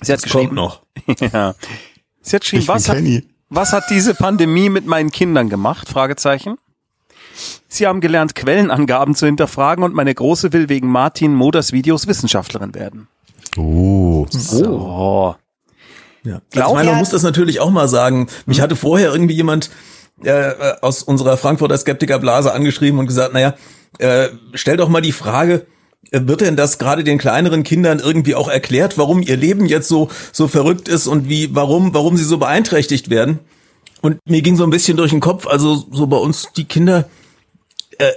sie 0.03 0.13
hat 0.13 0.25
Das 0.25 0.31
kommt 0.31 0.51
geschrieben. 0.51 0.55
noch. 0.55 0.83
ja. 1.33 1.55
Sie 2.21 2.37
hat 2.37 2.43
geschrieben, 2.43 2.61
Ich 2.63 2.67
bin 2.67 2.75
was 2.75 2.89
hat, 2.89 2.97
Kenny. 2.97 3.25
was 3.49 3.73
hat 3.73 3.85
diese 3.91 4.15
Pandemie 4.15 4.69
mit 4.69 4.87
meinen 4.87 5.11
Kindern 5.11 5.49
gemacht? 5.49 5.89
Fragezeichen. 5.89 6.57
Sie 7.69 7.87
haben 7.87 8.01
gelernt, 8.01 8.35
Quellenangaben 8.35 9.15
zu 9.15 9.27
hinterfragen 9.27 9.85
und 9.85 9.95
meine 9.95 10.15
Große 10.15 10.53
will 10.53 10.69
wegen 10.69 10.89
Martin 10.89 11.35
Moders 11.35 11.73
Videos 11.73 12.07
Wissenschaftlerin 12.07 12.75
werden. 12.75 13.07
Oh. 13.57 14.27
Oh. 14.63 15.35
Ja. 16.25 16.41
Also 16.55 16.69
ich 16.71 16.75
meine, 16.75 16.91
man 16.91 16.99
muss 16.99 17.11
das 17.11 17.23
natürlich 17.23 17.61
auch 17.61 17.71
mal 17.71 17.89
sagen. 17.89 18.27
Mich 18.47 18.61
hatte 18.61 18.75
vorher 18.77 19.13
irgendwie 19.13 19.35
jemand 19.35 19.71
äh, 20.25 20.53
aus 20.81 21.03
unserer 21.05 21.37
Frankfurter 21.37 21.79
Skeptikerblase 21.79 22.53
angeschrieben 22.53 22.99
und 22.99 23.07
gesagt, 23.07 23.33
naja, 23.35 23.55
äh, 23.99 24.29
stell 24.55 24.77
doch 24.77 24.89
mal 24.89 25.01
die 25.01 25.13
Frage, 25.13 25.55
äh, 25.55 25.65
wird 26.11 26.41
denn 26.41 26.57
das 26.57 26.79
gerade 26.79 27.05
den 27.05 27.19
kleineren 27.19 27.63
Kindern 27.63 27.99
irgendwie 27.99 28.35
auch 28.35 28.49
erklärt, 28.49 28.99
warum 28.99 29.23
ihr 29.23 29.37
Leben 29.37 29.67
jetzt 29.67 29.89
so 29.89 30.09
so 30.33 30.49
verrückt 30.49 30.89
ist 30.89 31.07
und 31.07 31.29
wie 31.29 31.55
warum 31.55 31.95
warum 31.95 32.17
sie 32.17 32.25
so 32.25 32.39
beeinträchtigt 32.39 33.11
werden? 33.11 33.41
Und 34.01 34.19
mir 34.27 34.43
ging 34.43 34.57
so 34.57 34.65
ein 34.65 34.71
bisschen 34.71 34.97
durch 34.97 35.11
den 35.11 35.21
Kopf, 35.21 35.47
also 35.47 35.85
so 35.91 36.07
bei 36.07 36.17
uns 36.17 36.49
die 36.57 36.65
Kinder, 36.65 37.09
äh, 37.99 38.13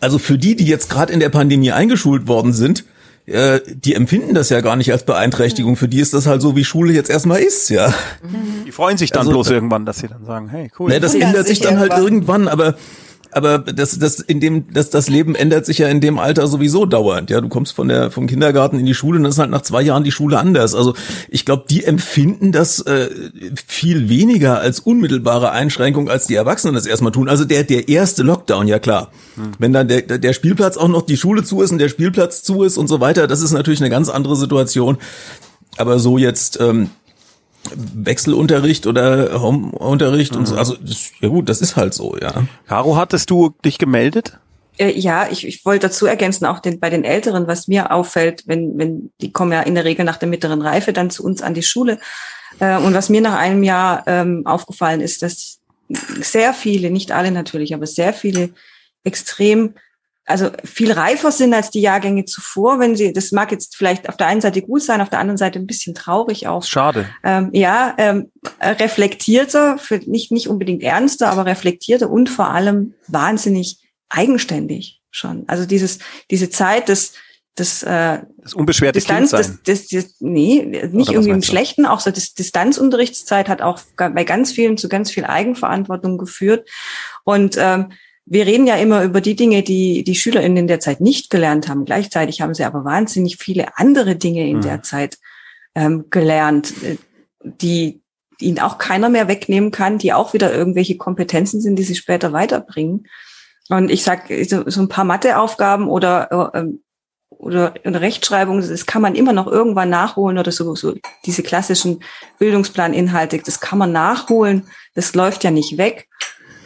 also 0.00 0.18
für 0.18 0.36
die, 0.36 0.56
die 0.56 0.66
jetzt 0.66 0.90
gerade 0.90 1.12
in 1.12 1.20
der 1.20 1.30
Pandemie 1.30 1.72
eingeschult 1.72 2.28
worden 2.28 2.52
sind, 2.52 2.84
äh, 3.26 3.60
die 3.66 3.94
empfinden 3.94 4.34
das 4.34 4.50
ja 4.50 4.60
gar 4.60 4.76
nicht 4.76 4.92
als 4.92 5.04
Beeinträchtigung. 5.04 5.76
Für 5.76 5.88
die 5.88 6.00
ist 6.00 6.12
das 6.12 6.26
halt 6.26 6.42
so, 6.42 6.56
wie 6.56 6.64
Schule 6.64 6.92
jetzt 6.92 7.08
erstmal 7.08 7.40
ist, 7.40 7.70
ja. 7.70 7.94
Die 8.66 8.72
freuen 8.72 8.98
sich 8.98 9.10
dann 9.10 9.20
Also, 9.20 9.30
bloß 9.30 9.50
irgendwann, 9.50 9.86
dass 9.86 9.98
sie 9.98 10.08
dann 10.08 10.26
sagen, 10.26 10.48
hey, 10.48 10.70
cool. 10.78 10.90
Ne, 10.90 11.00
das 11.00 11.14
ändert 11.14 11.46
sich 11.46 11.60
dann 11.60 11.78
halt 11.78 11.92
irgendwann, 11.96 12.48
aber 12.48 12.76
aber 13.34 13.58
das 13.58 13.98
das 13.98 14.20
in 14.20 14.40
dem 14.40 14.72
das 14.72 14.90
das 14.90 15.08
Leben 15.08 15.34
ändert 15.34 15.66
sich 15.66 15.78
ja 15.78 15.88
in 15.88 16.00
dem 16.00 16.18
Alter 16.18 16.46
sowieso 16.46 16.86
dauernd. 16.86 17.30
Ja, 17.30 17.40
du 17.40 17.48
kommst 17.48 17.74
von 17.74 17.88
der 17.88 18.10
vom 18.10 18.26
Kindergarten 18.26 18.78
in 18.78 18.86
die 18.86 18.94
Schule 18.94 19.18
und 19.18 19.24
das 19.24 19.34
ist 19.34 19.38
halt 19.38 19.50
nach 19.50 19.62
zwei 19.62 19.82
Jahren 19.82 20.04
die 20.04 20.12
Schule 20.12 20.38
anders. 20.38 20.74
Also 20.74 20.94
ich 21.28 21.44
glaube, 21.44 21.64
die 21.68 21.84
empfinden 21.84 22.52
das 22.52 22.80
äh, 22.80 23.10
viel 23.66 24.08
weniger 24.08 24.60
als 24.60 24.80
unmittelbare 24.80 25.50
Einschränkung, 25.50 26.08
als 26.08 26.26
die 26.26 26.34
Erwachsenen 26.34 26.74
das 26.74 26.86
erstmal 26.86 27.12
tun. 27.12 27.28
Also 27.28 27.44
der 27.44 27.64
der 27.64 27.88
erste 27.88 28.22
Lockdown, 28.22 28.68
ja 28.68 28.78
klar. 28.78 29.10
Wenn 29.58 29.72
dann 29.72 29.88
der 29.88 30.02
der 30.02 30.32
Spielplatz 30.32 30.76
auch 30.76 30.88
noch 30.88 31.02
die 31.02 31.16
Schule 31.16 31.42
zu 31.42 31.60
ist 31.62 31.72
und 31.72 31.78
der 31.78 31.88
Spielplatz 31.88 32.42
zu 32.42 32.62
ist 32.62 32.78
und 32.78 32.88
so 32.88 33.00
weiter, 33.00 33.26
das 33.26 33.42
ist 33.42 33.52
natürlich 33.52 33.80
eine 33.80 33.90
ganz 33.90 34.08
andere 34.08 34.36
Situation. 34.36 34.98
Aber 35.76 35.98
so 35.98 36.18
jetzt 36.18 36.60
ähm, 36.60 36.90
Wechselunterricht 37.72 38.86
oder 38.86 39.40
Homeunterricht 39.40 40.36
und 40.36 40.46
so. 40.46 40.56
Also 40.56 40.76
das, 40.76 41.10
ja 41.20 41.28
gut, 41.28 41.48
das 41.48 41.60
ist 41.60 41.76
halt 41.76 41.94
so, 41.94 42.16
ja. 42.16 42.44
Caro, 42.66 42.96
hattest 42.96 43.30
du 43.30 43.54
dich 43.64 43.78
gemeldet? 43.78 44.38
Äh, 44.76 44.98
ja, 44.98 45.28
ich, 45.30 45.46
ich 45.46 45.64
wollte 45.64 45.88
dazu 45.88 46.06
ergänzen, 46.06 46.46
auch 46.46 46.58
den, 46.58 46.80
bei 46.80 46.90
den 46.90 47.04
Älteren, 47.04 47.46
was 47.46 47.68
mir 47.68 47.92
auffällt, 47.92 48.44
wenn, 48.46 48.76
wenn, 48.76 49.10
die 49.20 49.32
kommen 49.32 49.52
ja 49.52 49.62
in 49.62 49.74
der 49.74 49.84
Regel 49.84 50.04
nach 50.04 50.16
der 50.16 50.28
mittleren 50.28 50.62
Reife 50.62 50.92
dann 50.92 51.10
zu 51.10 51.24
uns 51.24 51.42
an 51.42 51.54
die 51.54 51.62
Schule. 51.62 51.98
Äh, 52.58 52.78
und 52.78 52.94
was 52.94 53.08
mir 53.08 53.20
nach 53.20 53.38
einem 53.38 53.62
Jahr 53.62 54.04
ähm, 54.06 54.46
aufgefallen 54.46 55.00
ist, 55.00 55.22
dass 55.22 55.60
sehr 55.88 56.54
viele, 56.54 56.90
nicht 56.90 57.12
alle 57.12 57.30
natürlich, 57.30 57.74
aber 57.74 57.86
sehr 57.86 58.12
viele 58.12 58.50
extrem, 59.04 59.74
also 60.26 60.50
viel 60.64 60.90
reifer 60.92 61.30
sind 61.30 61.52
als 61.52 61.70
die 61.70 61.82
Jahrgänge 61.82 62.24
zuvor, 62.24 62.78
wenn 62.78 62.96
sie, 62.96 63.12
das 63.12 63.30
mag 63.32 63.52
jetzt 63.52 63.76
vielleicht 63.76 64.08
auf 64.08 64.16
der 64.16 64.26
einen 64.26 64.40
Seite 64.40 64.62
gut 64.62 64.82
sein, 64.82 65.00
auf 65.00 65.10
der 65.10 65.18
anderen 65.18 65.36
Seite 65.36 65.58
ein 65.58 65.66
bisschen 65.66 65.94
traurig 65.94 66.46
auch. 66.46 66.64
Schade. 66.64 67.08
Ähm, 67.22 67.50
ja, 67.52 67.94
ähm, 67.98 68.30
reflektierter, 68.60 69.76
für 69.76 69.98
nicht, 69.98 70.32
nicht 70.32 70.48
unbedingt 70.48 70.82
ernster, 70.82 71.30
aber 71.30 71.44
reflektierter 71.44 72.08
und 72.10 72.30
vor 72.30 72.48
allem 72.48 72.94
wahnsinnig 73.06 73.80
eigenständig 74.08 75.02
schon. 75.10 75.44
Also 75.46 75.66
dieses, 75.66 75.98
diese 76.30 76.48
Zeit 76.48 76.88
des, 76.88 77.12
des 77.58 77.82
äh, 77.82 78.20
Das 78.42 78.54
unbeschwerte 78.54 78.98
Distanz, 78.98 79.30
Kind 79.30 79.40
das, 79.40 79.46
sein. 79.46 79.58
das, 79.64 79.86
das, 79.88 80.14
nee, 80.20 80.88
nicht 80.90 81.12
irgendwie 81.12 81.30
im? 81.30 81.42
Schlechten, 81.42 81.84
auch 81.84 82.00
so 82.00 82.10
das 82.10 82.32
Distanzunterrichtszeit 82.32 83.48
hat 83.48 83.60
auch 83.60 83.80
bei 83.96 84.24
ganz 84.24 84.52
vielen 84.52 84.78
zu 84.78 84.88
ganz 84.88 85.10
viel 85.10 85.24
Eigenverantwortung 85.24 86.16
geführt. 86.16 86.68
Und 87.24 87.56
ähm, 87.58 87.92
wir 88.26 88.46
reden 88.46 88.66
ja 88.66 88.76
immer 88.76 89.04
über 89.04 89.20
die 89.20 89.36
Dinge, 89.36 89.62
die 89.62 90.02
die 90.04 90.14
SchülerInnen 90.14 90.56
in 90.56 90.66
der 90.66 90.80
Zeit 90.80 91.00
nicht 91.00 91.30
gelernt 91.30 91.68
haben. 91.68 91.84
Gleichzeitig 91.84 92.40
haben 92.40 92.54
sie 92.54 92.64
aber 92.64 92.84
wahnsinnig 92.84 93.36
viele 93.36 93.76
andere 93.76 94.16
Dinge 94.16 94.48
in 94.48 94.58
Mhm. 94.58 94.62
der 94.62 94.82
Zeit 94.82 95.18
ähm, 95.74 96.06
gelernt, 96.10 96.72
äh, 96.82 96.96
die 97.44 98.00
ihnen 98.40 98.60
auch 98.60 98.78
keiner 98.78 99.08
mehr 99.08 99.28
wegnehmen 99.28 99.70
kann, 99.70 99.98
die 99.98 100.12
auch 100.12 100.32
wieder 100.32 100.52
irgendwelche 100.52 100.96
Kompetenzen 100.96 101.60
sind, 101.60 101.76
die 101.76 101.82
sie 101.84 101.94
später 101.94 102.32
weiterbringen. 102.32 103.06
Und 103.68 103.90
ich 103.90 104.02
sag 104.02 104.28
so, 104.48 104.68
so 104.68 104.80
ein 104.80 104.88
paar 104.88 105.04
Matheaufgaben 105.04 105.88
oder 105.88 106.52
äh, 106.54 106.58
ähm, 106.60 106.80
oder 107.30 107.74
eine 107.84 108.00
Rechtschreibung, 108.00 108.60
das 108.60 108.86
kann 108.86 109.02
man 109.02 109.14
immer 109.14 109.32
noch 109.32 109.46
irgendwann 109.46 109.90
nachholen 109.90 110.38
oder 110.38 110.50
so, 110.52 110.74
so 110.74 110.94
diese 111.26 111.42
klassischen 111.42 112.02
Bildungsplaninhalte, 112.38 113.38
das 113.38 113.60
kann 113.60 113.78
man 113.78 113.92
nachholen, 113.92 114.68
das 114.94 115.14
läuft 115.14 115.44
ja 115.44 115.50
nicht 115.50 115.76
weg. 115.76 116.08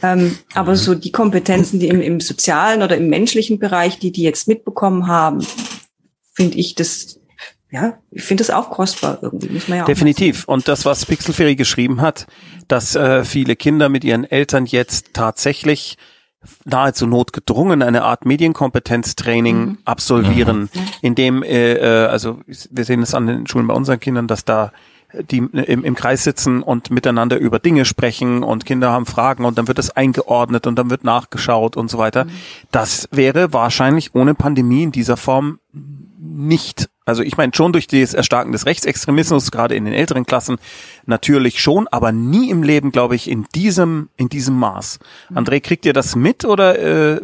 Ähm, 0.03 0.39
aber 0.55 0.77
so 0.77 0.95
die 0.95 1.13
Kompetenzen, 1.13 1.81
die 1.81 1.89
im, 1.89 2.01
im 2.01 2.21
sozialen 2.21 2.83
oder 2.83 2.97
im 2.97 3.09
menschlichen 3.09 3.59
Bereich, 3.59 3.99
die 3.99 4.13
die 4.13 4.23
jetzt 4.23 4.49
mitbekommen 4.49 5.07
haben, 5.07 5.45
finde 6.35 6.57
ich, 6.57 6.75
das 6.75 7.19
ja, 7.71 7.99
ich 8.11 8.23
finde 8.23 8.43
es 8.43 8.51
auch 8.51 8.71
kostbar 8.71 9.19
irgendwie, 9.21 9.51
muss 9.51 9.69
man 9.69 9.79
ja 9.79 9.85
auch 9.85 9.89
Definitiv. 9.89 10.45
Und 10.45 10.69
das, 10.69 10.87
was 10.87 11.05
Pixelferry 11.05 11.55
geschrieben 11.55 12.01
hat, 12.01 12.27
dass 12.67 12.95
äh, 12.95 13.25
viele 13.25 13.57
Kinder 13.57 13.91
mit 13.91 14.05
ihren 14.05 14.25
Eltern 14.25 14.65
jetzt 14.65 15.13
tatsächlich 15.13 15.99
nahezu 16.65 17.07
notgedrungen 17.07 17.83
eine 17.83 18.05
Art 18.05 18.25
Medienkompetenztraining 18.25 19.59
mhm. 19.59 19.79
absolvieren, 19.85 20.71
mhm. 20.73 20.81
in 21.03 21.15
dem, 21.15 21.43
äh, 21.43 21.75
äh, 21.75 22.07
also 22.07 22.41
wir 22.47 22.85
sehen 22.85 23.03
es 23.03 23.15
an 23.15 23.27
den 23.27 23.47
Schulen 23.47 23.67
bei 23.67 23.75
unseren 23.75 24.01
Kindern, 24.01 24.29
dass 24.29 24.45
da 24.45 24.73
die 25.13 25.39
im, 25.39 25.85
im 25.85 25.95
Kreis 25.95 26.25
sitzen 26.25 26.63
und 26.63 26.91
miteinander 26.91 27.39
über 27.39 27.59
Dinge 27.59 27.85
sprechen 27.85 28.43
und 28.43 28.67
Kinder 28.67 28.91
haben 28.91 29.07
Fragen 29.07 29.45
und 29.45 29.57
dann 29.57 29.69
wird 29.69 29.79
es 29.79 29.91
eingeordnet 29.91 30.67
und 30.67 30.77
dann 30.77 30.91
wird 30.91 31.05
nachgeschaut 31.05 31.77
und 31.77 31.91
so 31.91 31.99
weiter. 31.99 32.27
Mhm. 32.27 32.31
Das 32.71 33.09
wäre 33.11 33.53
wahrscheinlich 33.53 34.15
ohne 34.15 34.35
Pandemie 34.35 34.83
in 34.83 34.93
dieser 34.93 35.17
Form 35.17 35.61
nicht. 36.19 36.91
Also 37.07 37.23
ich 37.23 37.39
meine 37.39 37.53
schon 37.55 37.73
durch 37.73 37.87
das 37.87 38.13
Erstarken 38.13 38.53
des 38.53 38.67
Rechtsextremismus, 38.67 39.51
gerade 39.51 39.75
in 39.75 39.87
den 39.87 39.95
älteren 39.95 40.27
Klassen, 40.27 40.59
natürlich 41.07 41.61
schon, 41.61 41.89
aber 41.89 42.13
nie 42.13 42.51
im 42.51 42.63
Leben, 42.63 42.93
glaube 42.93 43.15
ich, 43.15 43.31
in 43.31 43.47
diesem, 43.55 44.11
in 44.17 44.29
diesem 44.29 44.59
Maß. 44.59 44.99
Mhm. 45.31 45.39
André, 45.39 45.61
kriegt 45.61 45.87
ihr 45.87 45.95
das 45.95 46.17
mit 46.17 46.45
oder 46.45 46.79
äh, 46.79 47.21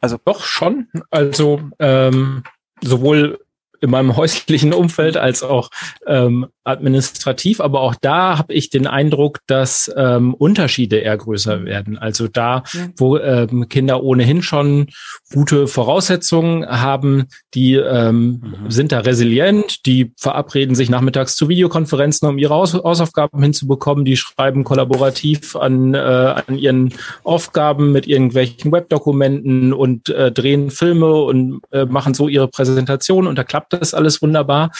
also 0.00 0.18
doch 0.24 0.42
schon. 0.42 0.88
Also 1.10 1.60
ähm, 1.78 2.42
sowohl 2.82 3.38
in 3.82 3.90
meinem 3.90 4.16
häuslichen 4.16 4.72
Umfeld 4.72 5.16
als 5.16 5.42
auch 5.42 5.70
ähm, 6.06 6.48
administrativ, 6.64 7.60
aber 7.60 7.80
auch 7.80 7.94
da 8.00 8.38
habe 8.38 8.54
ich 8.54 8.70
den 8.70 8.86
Eindruck, 8.86 9.40
dass 9.46 9.92
ähm, 9.96 10.34
Unterschiede 10.34 10.98
eher 10.98 11.16
größer 11.16 11.64
werden. 11.64 11.98
Also 11.98 12.28
da, 12.28 12.62
ja. 12.72 12.88
wo 12.96 13.18
ähm, 13.18 13.68
Kinder 13.68 14.02
ohnehin 14.02 14.42
schon 14.42 14.86
gute 15.32 15.66
Voraussetzungen 15.66 16.66
haben, 16.66 17.26
die 17.54 17.74
ähm, 17.74 18.42
mhm. 18.42 18.70
sind 18.70 18.92
da 18.92 19.00
resilient, 19.00 19.86
die 19.86 20.12
verabreden 20.16 20.74
sich 20.74 20.88
nachmittags 20.88 21.36
zu 21.36 21.48
Videokonferenzen, 21.48 22.28
um 22.28 22.38
ihre 22.38 22.54
Haus 22.54 22.74
Hausaufgaben 22.74 23.42
hinzubekommen, 23.42 24.04
die 24.04 24.16
schreiben 24.16 24.64
kollaborativ 24.64 25.56
an, 25.56 25.94
äh, 25.94 25.98
an 25.98 26.58
ihren 26.58 26.94
Aufgaben 27.24 27.92
mit 27.92 28.06
irgendwelchen 28.06 28.70
Webdokumenten 28.70 29.72
und 29.72 30.08
äh, 30.10 30.30
drehen 30.30 30.70
Filme 30.70 31.12
und 31.12 31.60
äh, 31.72 31.86
machen 31.86 32.14
so 32.14 32.28
ihre 32.28 32.48
Präsentation 32.48 33.26
und 33.26 33.36
da 33.36 33.44
klappt 33.44 33.72
das 33.72 33.94
alles 33.94 34.22
wunderbar. 34.22 34.70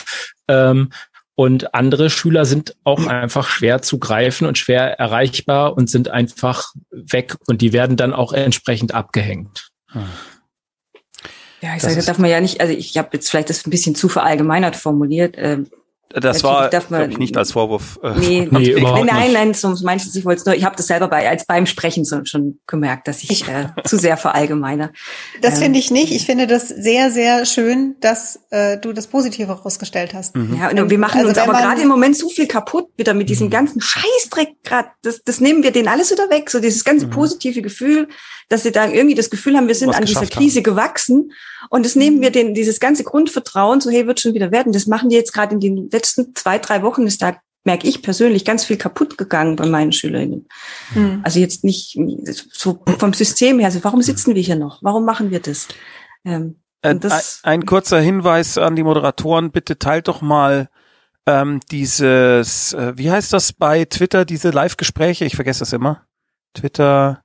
Ähm, 0.47 0.89
und 1.35 1.73
andere 1.73 2.09
Schüler 2.09 2.45
sind 2.45 2.75
auch 2.83 3.07
einfach 3.07 3.47
schwer 3.47 3.81
zu 3.81 3.97
greifen 3.99 4.47
und 4.47 4.57
schwer 4.57 4.99
erreichbar 4.99 5.75
und 5.75 5.89
sind 5.89 6.09
einfach 6.09 6.73
weg 6.91 7.35
und 7.47 7.61
die 7.61 7.73
werden 7.73 7.97
dann 7.97 8.13
auch 8.13 8.33
entsprechend 8.33 8.93
abgehängt. 8.93 9.69
Ja, 11.61 11.75
ich 11.75 11.81
sage, 11.81 11.95
das 11.95 12.05
darf 12.05 12.17
man 12.17 12.29
ja 12.29 12.41
nicht, 12.41 12.61
also 12.61 12.73
ich 12.73 12.97
habe 12.97 13.09
jetzt 13.13 13.29
vielleicht 13.29 13.49
das 13.49 13.65
ein 13.65 13.71
bisschen 13.71 13.95
zu 13.95 14.09
verallgemeinert 14.09 14.75
formuliert. 14.75 15.35
Ähm, 15.37 15.69
das 16.13 16.43
war, 16.43 16.69
glaube 16.69 17.07
ich, 17.09 17.17
nicht 17.17 17.35
als 17.37 17.53
Vorwurf. 17.53 17.99
Äh, 18.03 18.11
nee, 18.19 18.47
nee 18.51 18.79
nein, 18.79 19.05
nein, 19.05 19.33
nein, 19.33 19.53
so 19.53 19.73
meinst 19.83 20.13
du, 20.13 20.19
ich 20.19 20.25
wollte 20.25 20.43
nur, 20.45 20.55
ich 20.55 20.63
habe 20.63 20.75
das 20.75 20.87
selber 20.87 21.07
bei, 21.07 21.27
als 21.27 21.45
beim 21.45 21.65
Sprechen 21.65 22.05
so, 22.05 22.23
schon 22.25 22.59
gemerkt, 22.67 23.07
dass 23.07 23.23
ich 23.23 23.47
äh, 23.47 23.69
zu 23.83 23.97
sehr 23.97 24.17
verallgemeine. 24.17 24.91
Das 25.41 25.55
ähm, 25.55 25.63
finde 25.63 25.79
ich 25.79 25.89
nicht. 25.89 26.13
Ich 26.13 26.25
finde 26.25 26.45
das 26.45 26.69
sehr, 26.69 27.09
sehr 27.09 27.45
schön, 27.45 27.95
dass 27.99 28.39
äh, 28.51 28.77
du 28.77 28.93
das 28.93 29.07
Positive 29.07 29.47
herausgestellt 29.47 30.13
hast. 30.13 30.35
Mhm. 30.35 30.57
Ja, 30.59 30.69
und 30.69 30.89
wir 30.89 30.99
machen 30.99 31.19
also 31.19 31.29
uns 31.29 31.37
aber 31.37 31.53
gerade 31.53 31.81
im 31.81 31.87
Moment 31.87 32.15
so 32.15 32.29
viel 32.29 32.47
kaputt 32.47 32.89
wieder 32.95 33.13
mit 33.13 33.29
diesem 33.29 33.47
mhm. 33.47 33.51
ganzen 33.51 33.81
Scheißdreck 33.81 34.63
gerade. 34.63 34.89
Das, 35.01 35.23
das 35.23 35.39
nehmen 35.39 35.63
wir 35.63 35.71
denen 35.71 35.87
alles 35.87 36.11
wieder 36.11 36.29
weg. 36.29 36.49
So 36.49 36.59
dieses 36.59 36.83
ganze 36.83 37.07
mhm. 37.07 37.11
positive 37.11 37.61
Gefühl, 37.61 38.07
dass 38.53 38.61
sie 38.61 38.71
da 38.71 38.87
irgendwie 38.87 39.15
das 39.15 39.31
Gefühl 39.31 39.57
haben, 39.57 39.67
wir 39.67 39.73
sind 39.73 39.95
an 39.95 40.05
dieser 40.05 40.27
Krise 40.27 40.57
haben. 40.57 40.63
gewachsen. 40.63 41.31
Und 41.69 41.85
das 41.85 41.95
nehmen 41.95 42.21
wir 42.21 42.29
mhm. 42.29 42.33
den, 42.33 42.53
dieses 42.53 42.79
ganze 42.79 43.03
Grundvertrauen, 43.03 43.81
so 43.81 43.89
hey, 43.89 44.05
wird 44.05 44.19
schon 44.19 44.35
wieder 44.35 44.51
werden. 44.51 44.71
Das 44.71 44.85
machen 44.85 45.09
die 45.09 45.15
jetzt 45.15 45.33
gerade 45.33 45.55
in 45.55 45.59
den 45.59 45.89
letzten 45.89 46.35
zwei, 46.35 46.59
drei 46.59 46.83
Wochen, 46.83 47.07
ist 47.07 47.21
da 47.23 47.35
merke 47.65 47.87
ich 47.87 48.03
persönlich 48.03 48.45
ganz 48.45 48.65
viel 48.65 48.77
kaputt 48.77 49.17
gegangen 49.17 49.55
bei 49.55 49.65
meinen 49.65 49.91
Schülerinnen. 49.91 50.47
Mhm. 50.93 51.21
Also 51.23 51.39
jetzt 51.39 51.63
nicht 51.63 51.97
so 52.51 52.83
vom 52.99 53.13
System 53.13 53.57
her, 53.57 53.67
also 53.67 53.83
warum 53.83 54.01
sitzen 54.01 54.35
wir 54.35 54.41
hier 54.41 54.57
noch? 54.57 54.83
Warum 54.83 55.05
machen 55.05 55.31
wir 55.31 55.39
das? 55.39 55.69
Ähm, 56.25 56.57
äh, 56.81 56.93
das 56.95 57.39
ein, 57.43 57.61
ein, 57.61 57.65
kurzer 57.65 58.01
Hinweis 58.01 58.57
an 58.57 58.75
die 58.75 58.83
Moderatoren, 58.83 59.51
bitte 59.51 59.79
teilt 59.79 60.09
doch 60.09 60.21
mal 60.21 60.69
ähm, 61.25 61.61
dieses, 61.71 62.73
äh, 62.73 62.97
wie 62.97 63.09
heißt 63.09 63.31
das 63.31 63.53
bei 63.53 63.85
Twitter, 63.85 64.25
diese 64.25 64.49
Live-Gespräche? 64.49 65.25
Ich 65.25 65.35
vergesse 65.35 65.59
das 65.61 65.73
immer. 65.73 66.05
Twitter, 66.53 67.23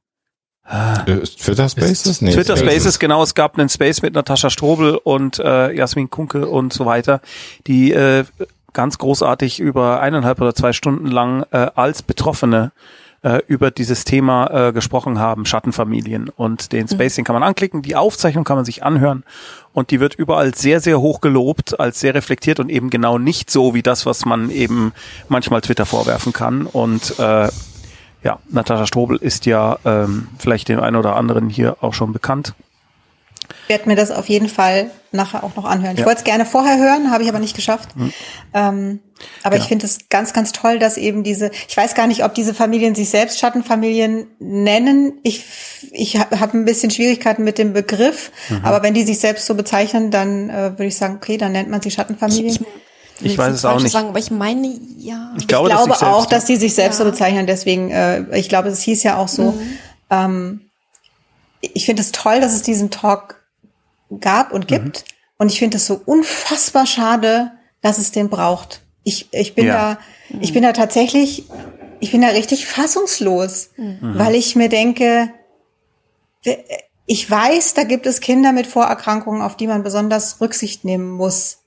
Twitter 0.69 1.69
Spaces? 1.69 2.21
Nee, 2.21 2.33
Twitter 2.33 2.57
Spaces. 2.57 2.83
Spaces, 2.83 2.99
genau. 2.99 3.23
Es 3.23 3.35
gab 3.35 3.59
einen 3.59 3.69
Space 3.69 4.03
mit 4.03 4.15
Natascha 4.15 4.51
Strobel 4.51 4.97
und 4.97 5.39
äh, 5.39 5.73
Jasmin 5.73 6.11
Kunke 6.11 6.47
und 6.47 6.73
so 6.73 6.85
weiter, 6.85 7.21
die 7.67 7.93
äh, 7.93 8.25
ganz 8.75 8.99
großartig 8.99 9.61
über 9.61 10.01
eineinhalb 10.01 10.41
oder 10.41 10.55
zwei 10.55 10.73
Stunden 10.73 11.07
lang 11.07 11.45
äh, 11.51 11.71
als 11.75 12.03
Betroffene 12.03 12.73
äh, 13.23 13.41
über 13.47 13.71
dieses 13.71 14.05
Thema 14.05 14.69
äh, 14.69 14.73
gesprochen 14.73 15.19
haben, 15.19 15.45
Schattenfamilien. 15.45 16.29
Und 16.29 16.73
den 16.73 16.85
mhm. 16.85 16.89
Space, 16.89 17.17
den 17.17 17.25
kann 17.25 17.35
man 17.35 17.43
anklicken, 17.43 17.83
die 17.83 17.97
Aufzeichnung 17.97 18.45
kann 18.45 18.57
man 18.57 18.65
sich 18.65 18.83
anhören 18.83 19.25
und 19.73 19.91
die 19.91 20.01
wird 20.01 20.15
überall 20.15 20.55
sehr, 20.55 20.81
sehr 20.81 21.01
hoch 21.01 21.21
gelobt, 21.21 21.81
als 21.81 22.01
sehr 22.01 22.15
reflektiert 22.15 22.61
und 22.61 22.69
eben 22.69 22.91
genau 22.91 23.19
nicht 23.19 23.51
so 23.51 23.75
wie 23.75 23.83
das, 23.83 24.07
was 24.07 24.25
man 24.25 24.51
eben 24.51 24.93
manchmal 25.29 25.61
Twitter 25.61 25.87
vorwerfen 25.87 26.33
kann. 26.33 26.67
Und 26.67 27.19
äh, 27.19 27.49
ja, 28.23 28.39
Natascha 28.51 28.87
Strobel 28.87 29.17
ist 29.17 29.47
ja 29.47 29.79
ähm, 29.85 30.29
vielleicht 30.39 30.69
dem 30.69 30.81
einen 30.81 30.97
oder 30.97 31.17
anderen 31.17 31.49
hier 31.49 31.77
auch 31.81 31.95
schon 31.95 32.13
bekannt. 32.13 32.55
Ich 33.65 33.69
werde 33.71 33.89
mir 33.89 33.97
das 33.97 34.11
auf 34.11 34.29
jeden 34.29 34.49
Fall 34.49 34.91
nachher 35.13 35.45
auch 35.45 35.55
noch 35.55 35.65
anhören. 35.65 35.95
Ich 35.95 36.01
ja. 36.01 36.07
wollte 36.07 36.19
es 36.19 36.25
gerne 36.25 36.45
vorher 36.47 36.79
hören, 36.79 37.11
habe 37.11 37.23
ich 37.23 37.29
aber 37.29 37.39
nicht 37.39 37.55
geschafft. 37.55 37.95
Mhm. 37.97 38.13
Ähm, 38.55 39.01
aber 39.43 39.57
genau. 39.57 39.63
ich 39.63 39.69
finde 39.69 39.87
es 39.87 40.09
ganz, 40.09 40.33
ganz 40.33 40.53
toll, 40.53 40.79
dass 40.79 40.97
eben 40.97 41.23
diese, 41.23 41.51
ich 41.69 41.77
weiß 41.77 41.95
gar 41.95 42.07
nicht, 42.07 42.25
ob 42.25 42.35
diese 42.35 42.55
Familien 42.55 42.95
sich 42.95 43.11
selbst 43.11 43.39
Schattenfamilien 43.39 44.27
nennen. 44.39 45.19
Ich, 45.23 45.45
ich 45.93 46.19
habe 46.19 46.41
hab 46.41 46.55
ein 46.55 46.65
bisschen 46.65 46.91
Schwierigkeiten 46.91 47.45
mit 47.45 47.59
dem 47.59 47.73
Begriff, 47.73 48.33
mhm. 48.49 48.65
aber 48.65 48.83
wenn 48.83 48.95
die 48.95 49.05
sich 49.05 49.19
selbst 49.19 49.47
so 49.47 49.55
bezeichnen, 49.55 50.11
dann 50.11 50.51
äh, 50.51 50.73
würde 50.73 50.87
ich 50.87 50.97
sagen, 50.97 51.17
okay, 51.17 51.37
dann 51.37 51.53
nennt 51.53 51.69
man 51.69 51.81
sie 51.81 51.91
Schattenfamilien. 51.91 52.47
Ich, 52.47 52.61
ich 52.61 52.67
weiß 53.39 53.55
es 53.55 53.65
auch 53.65 53.81
nicht. 53.81 53.93
Sagen, 53.93 54.09
aber 54.09 54.19
ich 54.19 54.31
meine, 54.31 54.69
ja. 54.99 55.35
Ich 55.37 55.49
glaube, 55.49 55.69
ich 55.69 55.75
glaube 55.75 55.91
dass 55.91 56.03
auch, 56.03 56.27
dass 56.27 56.45
die 56.45 56.57
sich 56.57 56.75
selbst 56.75 56.99
ja. 56.99 57.05
so 57.05 57.11
bezeichnen. 57.11 57.47
Deswegen, 57.47 57.91
äh, 57.91 58.39
ich 58.39 58.49
glaube, 58.49 58.69
es 58.69 58.83
hieß 58.83 59.03
ja 59.03 59.17
auch 59.17 59.29
so. 59.29 59.53
Mhm. 59.53 59.79
Ähm, 60.11 60.61
ich 61.61 61.87
finde 61.87 62.03
es 62.03 62.13
toll, 62.13 62.41
dass 62.41 62.53
es 62.53 62.63
diesen 62.63 62.91
Talk 62.91 63.43
gab 64.21 64.53
und 64.53 64.69
gibt. 64.69 65.05
Mhm. 65.05 65.15
Und 65.39 65.53
ich 65.53 65.59
finde 65.59 65.77
es 65.77 65.87
so 65.87 66.01
unfassbar 66.05 66.87
schade, 66.87 67.53
dass 67.81 67.99
es 67.99 68.13
den 68.13 68.29
braucht. 68.29 68.83
Ich, 69.05 69.29
ich 69.33 69.55
bin 69.55 69.67
ja. 69.67 69.95
da, 69.95 69.99
ich 70.41 70.53
bin 70.53 70.63
da 70.63 70.73
tatsächlich, 70.73 71.45
ich 72.01 72.13
bin 72.13 72.23
da 72.23 72.29
richtig 72.29 72.67
fassungslos, 72.67 73.71
mhm. 73.77 74.13
weil 74.15 74.35
ich 74.35 74.57
mir 74.57 74.69
denke, 74.69 75.33
ich 77.07 77.31
weiß, 77.31 77.75
da 77.75 77.85
gibt 77.85 78.07
es 78.07 78.21
Kinder 78.21 78.53
mit 78.53 78.67
Vorerkrankungen, 78.67 79.43
auf 79.43 79.57
die 79.57 79.67
man 79.67 79.83
besonders 79.83 80.41
Rücksicht 80.41 80.85
nehmen 80.85 81.11
muss. 81.11 81.58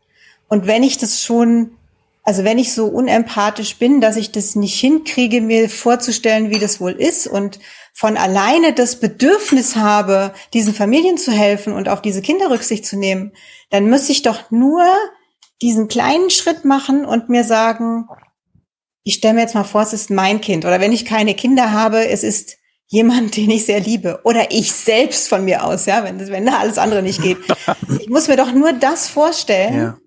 Und 0.52 0.68
wenn 0.68 0.84
ich 0.84 0.98
das 0.98 1.24
schon, 1.24 1.78
also 2.24 2.44
wenn 2.44 2.60
ich 2.60 2.74
so 2.74 2.88
unempathisch 2.88 3.78
bin, 3.78 4.02
dass 4.02 4.18
ich 4.18 4.34
das 4.34 4.58
nicht 4.58 4.78
hinkriege, 4.78 5.40
mir 5.40 5.70
vorzustellen, 5.70 6.50
wie 6.50 6.60
das 6.60 6.82
wohl 6.82 6.92
ist 6.92 7.26
und 7.26 7.60
von 7.94 8.18
alleine 8.18 8.74
das 8.74 9.00
Bedürfnis 9.00 9.78
habe, 9.78 10.34
diesen 10.54 10.74
Familien 10.74 11.18
zu 11.18 11.32
helfen 11.32 11.72
und 11.72 11.88
auf 11.88 12.02
diese 12.02 12.22
Kinder 12.22 12.50
Rücksicht 12.50 12.86
zu 12.86 12.98
nehmen, 13.00 13.32
dann 13.70 13.90
muss 13.90 14.10
ich 14.10 14.24
doch 14.24 14.52
nur 14.52 14.84
diesen 15.62 15.88
kleinen 15.88 16.30
Schritt 16.30 16.66
machen 16.66 17.06
und 17.06 17.30
mir 17.30 17.46
sagen, 17.46 18.10
ich 19.04 19.14
stelle 19.14 19.36
mir 19.36 19.42
jetzt 19.44 19.56
mal 19.56 19.64
vor, 19.64 19.84
es 19.84 19.94
ist 19.94 20.10
mein 20.10 20.42
Kind. 20.42 20.66
Oder 20.66 20.82
wenn 20.82 20.92
ich 20.92 21.06
keine 21.06 21.34
Kinder 21.34 21.72
habe, 21.72 22.10
es 22.10 22.24
ist 22.24 22.58
jemand, 22.88 23.38
den 23.38 23.52
ich 23.52 23.66
sehr 23.66 23.80
liebe. 23.80 24.20
Oder 24.26 24.52
ich 24.52 24.74
selbst 24.74 25.30
von 25.30 25.46
mir 25.46 25.64
aus, 25.64 25.86
ja, 25.86 26.04
wenn, 26.04 26.20
das, 26.20 26.30
wenn 26.30 26.46
da 26.46 26.58
alles 26.60 26.78
andere 26.78 27.02
nicht 27.02 27.22
geht. 27.22 27.38
Ich 28.02 28.10
muss 28.10 28.28
mir 28.28 28.36
doch 28.36 28.52
nur 28.52 28.74
das 28.74 29.08
vorstellen. 29.08 29.76
Ja. 29.78 29.98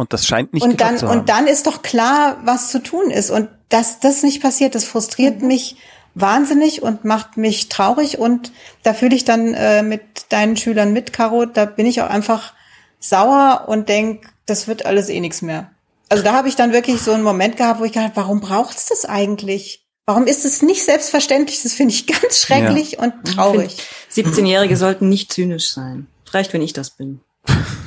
Und 0.00 0.14
das 0.14 0.26
scheint 0.26 0.54
nicht 0.54 0.62
und 0.62 0.80
dann 0.80 0.96
zu 0.96 1.06
haben. 1.06 1.18
Und 1.20 1.28
dann 1.28 1.46
ist 1.46 1.66
doch 1.66 1.82
klar, 1.82 2.38
was 2.42 2.70
zu 2.70 2.82
tun 2.82 3.10
ist. 3.10 3.30
Und 3.30 3.50
dass 3.68 4.00
das 4.00 4.22
nicht 4.22 4.40
passiert, 4.40 4.74
das 4.74 4.84
frustriert 4.84 5.42
mhm. 5.42 5.48
mich 5.48 5.76
wahnsinnig 6.14 6.80
und 6.80 7.04
macht 7.04 7.36
mich 7.36 7.68
traurig. 7.68 8.18
Und 8.18 8.50
da 8.82 8.94
fühle 8.94 9.14
ich 9.14 9.26
dann 9.26 9.52
äh, 9.52 9.82
mit 9.82 10.00
deinen 10.30 10.56
Schülern 10.56 10.94
mit, 10.94 11.12
Caro. 11.12 11.44
Da 11.44 11.66
bin 11.66 11.84
ich 11.84 12.00
auch 12.00 12.08
einfach 12.08 12.54
sauer 12.98 13.66
und 13.68 13.90
denk, 13.90 14.32
das 14.46 14.68
wird 14.68 14.86
alles 14.86 15.10
eh 15.10 15.20
nichts 15.20 15.42
mehr. 15.42 15.70
Also 16.08 16.24
da 16.24 16.32
habe 16.32 16.48
ich 16.48 16.56
dann 16.56 16.72
wirklich 16.72 17.02
so 17.02 17.12
einen 17.12 17.22
Moment 17.22 17.58
gehabt, 17.58 17.78
wo 17.78 17.84
ich 17.84 17.92
gedacht, 17.92 18.12
warum 18.14 18.40
braucht 18.40 18.78
es 18.78 18.86
das 18.86 19.04
eigentlich? 19.04 19.84
Warum 20.06 20.26
ist 20.26 20.46
es 20.46 20.62
nicht 20.62 20.82
selbstverständlich? 20.82 21.62
Das 21.62 21.74
finde 21.74 21.92
ich 21.92 22.06
ganz 22.22 22.38
schrecklich 22.38 22.92
ja. 22.92 23.00
und 23.00 23.12
traurig. 23.26 23.76
17-Jährige 24.10 24.78
sollten 24.78 25.10
nicht 25.10 25.30
zynisch 25.30 25.74
sein. 25.74 26.06
Reicht, 26.30 26.54
wenn 26.54 26.62
ich 26.62 26.72
das 26.72 26.88
bin. 26.88 27.20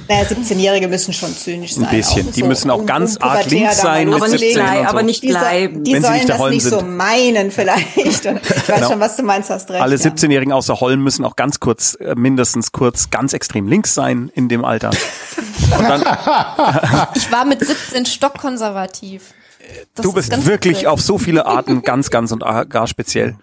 Naja, 0.10 0.24
17-Jährige 0.28 0.90
müssen 0.90 1.14
schon 1.14 1.34
zynisch 1.36 1.76
sein. 1.76 1.86
Ein 1.86 1.96
bisschen. 1.98 2.28
Auch 2.28 2.32
die 2.34 2.42
so 2.42 2.46
müssen 2.48 2.70
auch 2.70 2.86
ganz 2.86 3.16
arg 3.18 3.46
links 3.50 3.78
sein. 3.78 4.10
mit 4.10 4.16
aber 4.18 4.28
nicht, 4.28 4.42
loslegen 4.44 4.64
blei 4.66 4.80
und 4.80 4.84
so. 4.84 4.90
aber 4.90 5.04
nicht 5.04 5.24
Die, 5.24 5.32
so- 5.32 5.38
bleiben. 5.40 5.84
die 5.86 5.94
Wenn 5.94 6.04
sie 6.04 6.10
nicht 6.12 6.28
sollen 6.28 6.40
das 6.42 6.50
nicht 6.52 6.64
so 6.64 6.80
sind. 6.80 6.98
meinen 6.98 7.52
vielleicht. 7.52 7.98
Ich 7.98 8.26
weiß 8.26 8.66
Genau. 8.68 8.90
schon, 8.90 9.00
was 9.00 9.16
du 9.16 9.24
meinst, 9.24 9.50
hast 9.50 9.72
recht. 9.72 9.82
Alle 9.82 9.96
ja. 9.96 10.02
17-Jährigen 10.02 10.52
außer 10.52 10.80
Holm 10.82 11.04
müssen 11.04 11.24
auch 11.24 11.36
ganz 11.38 11.60
kurz, 11.62 11.96
äh, 11.96 12.16
mindestens 12.16 12.74
kurz, 12.74 13.10
ganz 13.12 13.32
extrem 13.34 13.68
links 13.68 13.94
sein 13.94 14.30
in 14.36 14.50
dem 14.50 14.66
Alter. 14.66 14.90
Und 14.90 15.84
dann, 15.84 16.02
Ich 17.16 17.32
war 17.32 17.46
mit 17.46 17.66
17 17.66 18.06
stockkonservativ. 18.06 19.34
Das 19.96 20.04
du 20.04 20.10
ist 20.10 20.30
bist 20.30 20.46
wirklich 20.46 20.88
auf 20.88 21.00
so 21.02 21.18
viele 21.18 21.46
Arten 21.46 21.82
ganz, 21.82 22.10
ganz 22.10 22.34
und 22.34 22.42
gar 22.70 22.88
speziell. 22.88 23.36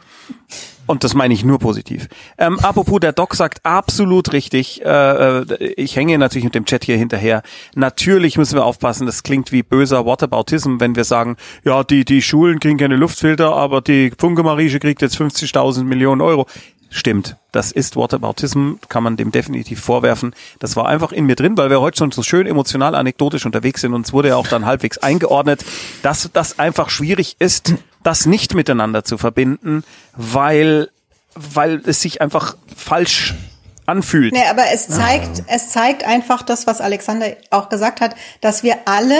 Und 0.90 1.04
das 1.04 1.14
meine 1.14 1.32
ich 1.32 1.44
nur 1.44 1.60
positiv. 1.60 2.08
Ähm, 2.36 2.58
apropos, 2.58 2.98
der 2.98 3.12
Doc 3.12 3.36
sagt 3.36 3.64
absolut 3.64 4.32
richtig. 4.32 4.84
Äh, 4.84 4.88
äh, 4.88 5.74
ich 5.76 5.94
hänge 5.94 6.18
natürlich 6.18 6.42
mit 6.42 6.56
dem 6.56 6.64
Chat 6.64 6.82
hier 6.82 6.96
hinterher. 6.96 7.44
Natürlich 7.76 8.36
müssen 8.36 8.56
wir 8.56 8.64
aufpassen. 8.64 9.06
Das 9.06 9.22
klingt 9.22 9.52
wie 9.52 9.62
böser 9.62 10.04
Whataboutism, 10.04 10.80
wenn 10.80 10.96
wir 10.96 11.04
sagen, 11.04 11.36
ja, 11.62 11.84
die 11.84 12.04
die 12.04 12.20
Schulen 12.22 12.58
kriegen 12.58 12.76
keine 12.76 12.96
Luftfilter, 12.96 13.54
aber 13.54 13.82
die 13.82 14.10
Funke-Marieche 14.18 14.80
kriegt 14.80 15.00
jetzt 15.00 15.16
50.000 15.16 15.84
Millionen 15.84 16.20
Euro. 16.20 16.46
Stimmt, 16.92 17.36
das 17.52 17.70
ist 17.70 17.94
Whataboutism, 17.94 18.72
kann 18.88 19.04
man 19.04 19.16
dem 19.16 19.30
definitiv 19.30 19.80
vorwerfen. 19.80 20.34
Das 20.58 20.74
war 20.74 20.88
einfach 20.88 21.12
in 21.12 21.24
mir 21.24 21.36
drin, 21.36 21.56
weil 21.56 21.70
wir 21.70 21.80
heute 21.80 21.98
schon 21.98 22.10
so 22.10 22.24
schön 22.24 22.48
emotional 22.48 22.96
anekdotisch 22.96 23.46
unterwegs 23.46 23.82
sind 23.82 23.94
und 23.94 24.06
es 24.06 24.12
wurde 24.12 24.30
ja 24.30 24.36
auch 24.36 24.48
dann 24.48 24.66
halbwegs 24.66 24.98
eingeordnet, 24.98 25.64
dass 26.02 26.30
das 26.32 26.58
einfach 26.58 26.90
schwierig 26.90 27.36
ist, 27.38 27.74
das 28.02 28.26
nicht 28.26 28.54
miteinander 28.54 29.04
zu 29.04 29.18
verbinden, 29.18 29.84
weil, 30.14 30.90
weil 31.34 31.82
es 31.86 32.00
sich 32.00 32.20
einfach 32.20 32.56
falsch 32.74 33.34
anfühlt. 33.86 34.32
Nee, 34.32 34.44
aber 34.48 34.64
es 34.72 34.88
zeigt, 34.88 35.42
es 35.48 35.70
zeigt 35.70 36.04
einfach 36.04 36.42
das, 36.42 36.66
was 36.66 36.80
Alexander 36.80 37.36
auch 37.50 37.68
gesagt 37.68 38.00
hat, 38.00 38.14
dass 38.40 38.62
wir 38.62 38.76
alle 38.86 39.16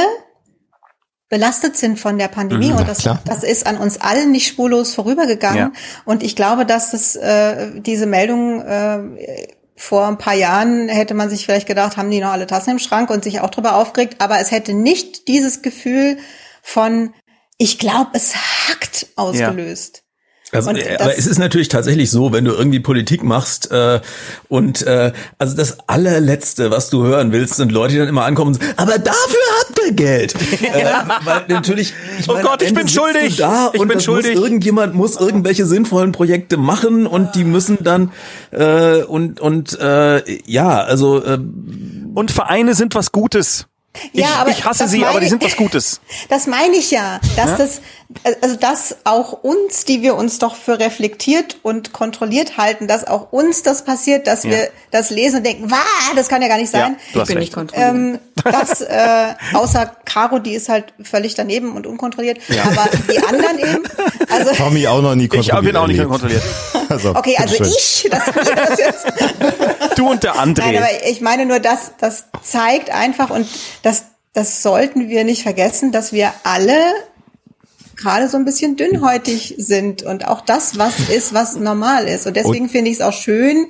belastet 1.29 1.77
sind 1.77 1.99
von 1.99 2.19
der 2.19 2.29
Pandemie 2.29 2.73
und 2.73 2.89
das, 2.89 2.99
klar. 2.99 3.21
das 3.25 3.45
ist 3.45 3.67
an 3.67 3.77
uns 3.77 4.01
allen 4.01 4.33
nicht 4.33 4.49
spurlos 4.49 4.95
vorübergegangen. 4.95 5.73
Ja. 5.73 5.81
Und 6.05 6.25
ich 6.25 6.35
glaube, 6.35 6.67
dass 6.67 6.93
es 6.93 7.15
äh, 7.15 7.81
diese 7.81 8.07
Meldung 8.07 8.61
äh, 8.63 9.47
vor 9.77 10.09
ein 10.09 10.19
paar 10.19 10.35
Jahren 10.35 10.89
hätte 10.89 11.15
man 11.15 11.31
sich 11.31 11.47
vielleicht 11.47 11.69
gedacht, 11.69 11.97
haben 11.97 12.11
die 12.11 12.21
noch 12.21 12.33
alle 12.33 12.49
Tassen 12.49 12.71
im 12.71 12.79
Schrank 12.79 13.11
und 13.11 13.25
sich 13.25 13.41
auch 13.41 13.51
drüber 13.51 13.77
aufgeregt, 13.77 14.17
aber 14.19 14.41
es 14.41 14.51
hätte 14.51 14.75
nicht 14.75 15.29
dieses 15.29 15.63
Gefühl 15.63 16.19
von 16.63 17.15
ich 17.61 17.79
glaube, 17.79 18.13
es 18.15 18.35
hackt 18.35 19.09
ausgelöst. 19.17 20.03
Also, 20.51 20.71
Und 20.71 20.79
äh, 20.79 20.97
aber 20.99 21.17
es 21.17 21.27
ist 21.27 21.39
natürlich 21.39 21.69
tatsächlich 21.69 22.11
so, 22.11 22.33
wenn 22.33 22.45
du 22.45 22.53
irgendwie 22.53 22.81
Politik 22.81 23.23
machst 23.23 23.71
äh, 23.71 24.01
und 24.49 24.83
äh, 24.83 25.13
also 25.39 25.57
das 25.57 25.79
allerletzte, 25.87 26.71
was 26.71 26.89
du 26.91 27.05
hören 27.05 27.33
willst, 27.33 27.57
sind 27.57 27.71
Leute, 27.71 27.93
die 27.93 27.99
dann 27.99 28.09
immer 28.09 28.25
ankommen 28.25 28.55
und 28.55 28.63
sagen, 28.63 28.73
aber 28.79 28.99
dafür 28.99 29.39
habt 29.61 29.79
ihr 29.87 29.93
Geld. 29.93 30.35
äh, 30.63 30.85
weil 31.25 31.45
natürlich, 31.49 31.93
ich 32.19 32.29
Oh 32.29 32.33
meine, 32.33 32.49
Gott, 32.49 32.63
ich 32.63 32.75
bin 32.75 32.89
schuldig. 32.89 33.37
Da 33.37 33.71
Ich 33.75 33.81
und 33.81 33.89
bin 33.89 34.01
schuldig. 34.01 34.35
Muss, 34.35 34.43
irgendjemand 34.43 34.95
muss 34.95 35.17
irgendwelche 35.21 35.67
sinnvollen 35.67 36.13
Projekte 36.13 36.57
machen 36.57 37.07
und 37.07 37.35
die 37.35 37.45
müssen 37.45 37.79
dann 37.83 38.11
äh, 38.51 39.03
und 39.03 39.39
und 39.39 39.79
äh, 39.79 40.23
ja, 40.47 40.83
also 40.83 41.23
äh, 41.23 41.39
Und 42.15 42.31
Vereine 42.33 42.75
sind 42.75 42.95
was 42.95 43.13
Gutes. 43.13 43.67
Ich, 44.13 44.21
Ja, 44.21 44.37
aber 44.37 44.51
ich 44.51 44.65
hasse 44.65 44.87
sie, 44.89 45.05
aber 45.05 45.21
die 45.21 45.29
sind 45.29 45.43
was 45.43 45.57
Gutes. 45.57 46.01
Das 46.29 46.47
meine 46.47 46.77
ich 46.77 46.91
ja, 46.91 47.21
dass 47.37 47.57
das, 47.57 47.81
also 48.43 48.57
dass 48.57 48.97
auch 49.05 49.33
uns, 49.45 49.85
die 49.85 50.03
wir 50.03 50.17
uns 50.17 50.39
doch 50.41 50.57
für 50.57 50.79
reflektiert 50.81 51.59
und 51.63 51.93
kontrolliert 51.93 52.57
halten, 52.57 52.89
dass 52.89 53.07
auch 53.07 53.31
uns 53.33 53.63
das 53.63 53.85
passiert, 53.85 54.27
dass 54.27 54.43
Ja. 54.45 54.51
wir 54.51 54.69
das 54.91 55.11
lesen 55.11 55.37
und 55.39 55.47
denken, 55.47 55.71
wah, 55.71 55.77
das 56.17 56.29
kann 56.29 56.43
ja 56.43 56.49
gar 56.49 56.57
nicht 56.59 56.71
sein. 56.73 56.97
Ja, 57.15 57.23
Ich 57.23 57.29
bin 57.29 57.37
recht. 57.37 57.39
nicht 57.39 57.53
kontrolliert. 57.53 57.91
Ähm, 57.91 58.19
das, 58.43 58.81
äh, 58.81 59.35
außer 59.55 59.95
Caro, 60.05 60.39
die 60.41 60.55
ist 60.55 60.69
halt 60.69 60.93
völlig 61.03 61.35
daneben 61.35 61.73
und 61.77 61.87
unkontrolliert. 61.87 62.39
Aber 62.65 62.89
die 63.13 63.19
anderen 63.23 63.59
eben. 63.59 63.83
Also, 64.29 64.55
Tommy 64.55 64.87
auch 64.89 65.03
noch 65.03 65.15
nie 65.15 65.25
Ich 65.25 65.31
kontrolliert. 65.31 65.65
bin 65.65 65.77
auch 65.77 65.87
nicht 65.87 65.99
erlebt. 65.99 66.11
kontrolliert. 66.11 66.43
Also, 66.91 67.11
okay, 67.11 67.37
also 67.39 67.57
bitteschön. 67.57 67.77
ich, 67.79 68.09
das, 68.11 68.25
das 68.35 68.79
jetzt. 68.81 69.07
Du 69.97 70.11
und 70.11 70.25
der 70.25 70.35
André. 70.35 70.63
Nein, 70.73 70.77
aber 70.79 70.89
ich 71.09 71.21
meine 71.21 71.47
nur, 71.47 71.61
das, 71.61 71.93
das 72.01 72.25
zeigt 72.43 72.91
einfach 72.91 73.31
und 73.31 73.47
das, 73.85 74.07
das 74.33 74.63
sollten 74.65 75.09
wir 75.09 75.23
nicht 75.23 75.45
vergessen, 75.45 75.93
dass 75.93 76.13
wir 76.13 76.33
alle 76.43 76.75
gerade 78.01 78.29
so 78.29 78.37
ein 78.37 78.45
bisschen 78.45 78.77
dünnhäutig 78.77 79.55
sind 79.59 80.03
und 80.03 80.27
auch 80.27 80.41
das, 80.41 80.79
was 80.79 81.09
ist, 81.11 81.35
was 81.35 81.57
normal 81.57 82.07
ist. 82.07 82.27
Und 82.27 82.37
deswegen 82.37 82.69
finde 82.69 82.91
ich 82.91 82.97
es 82.97 83.03
auch 83.03 83.13
schön, 83.13 83.67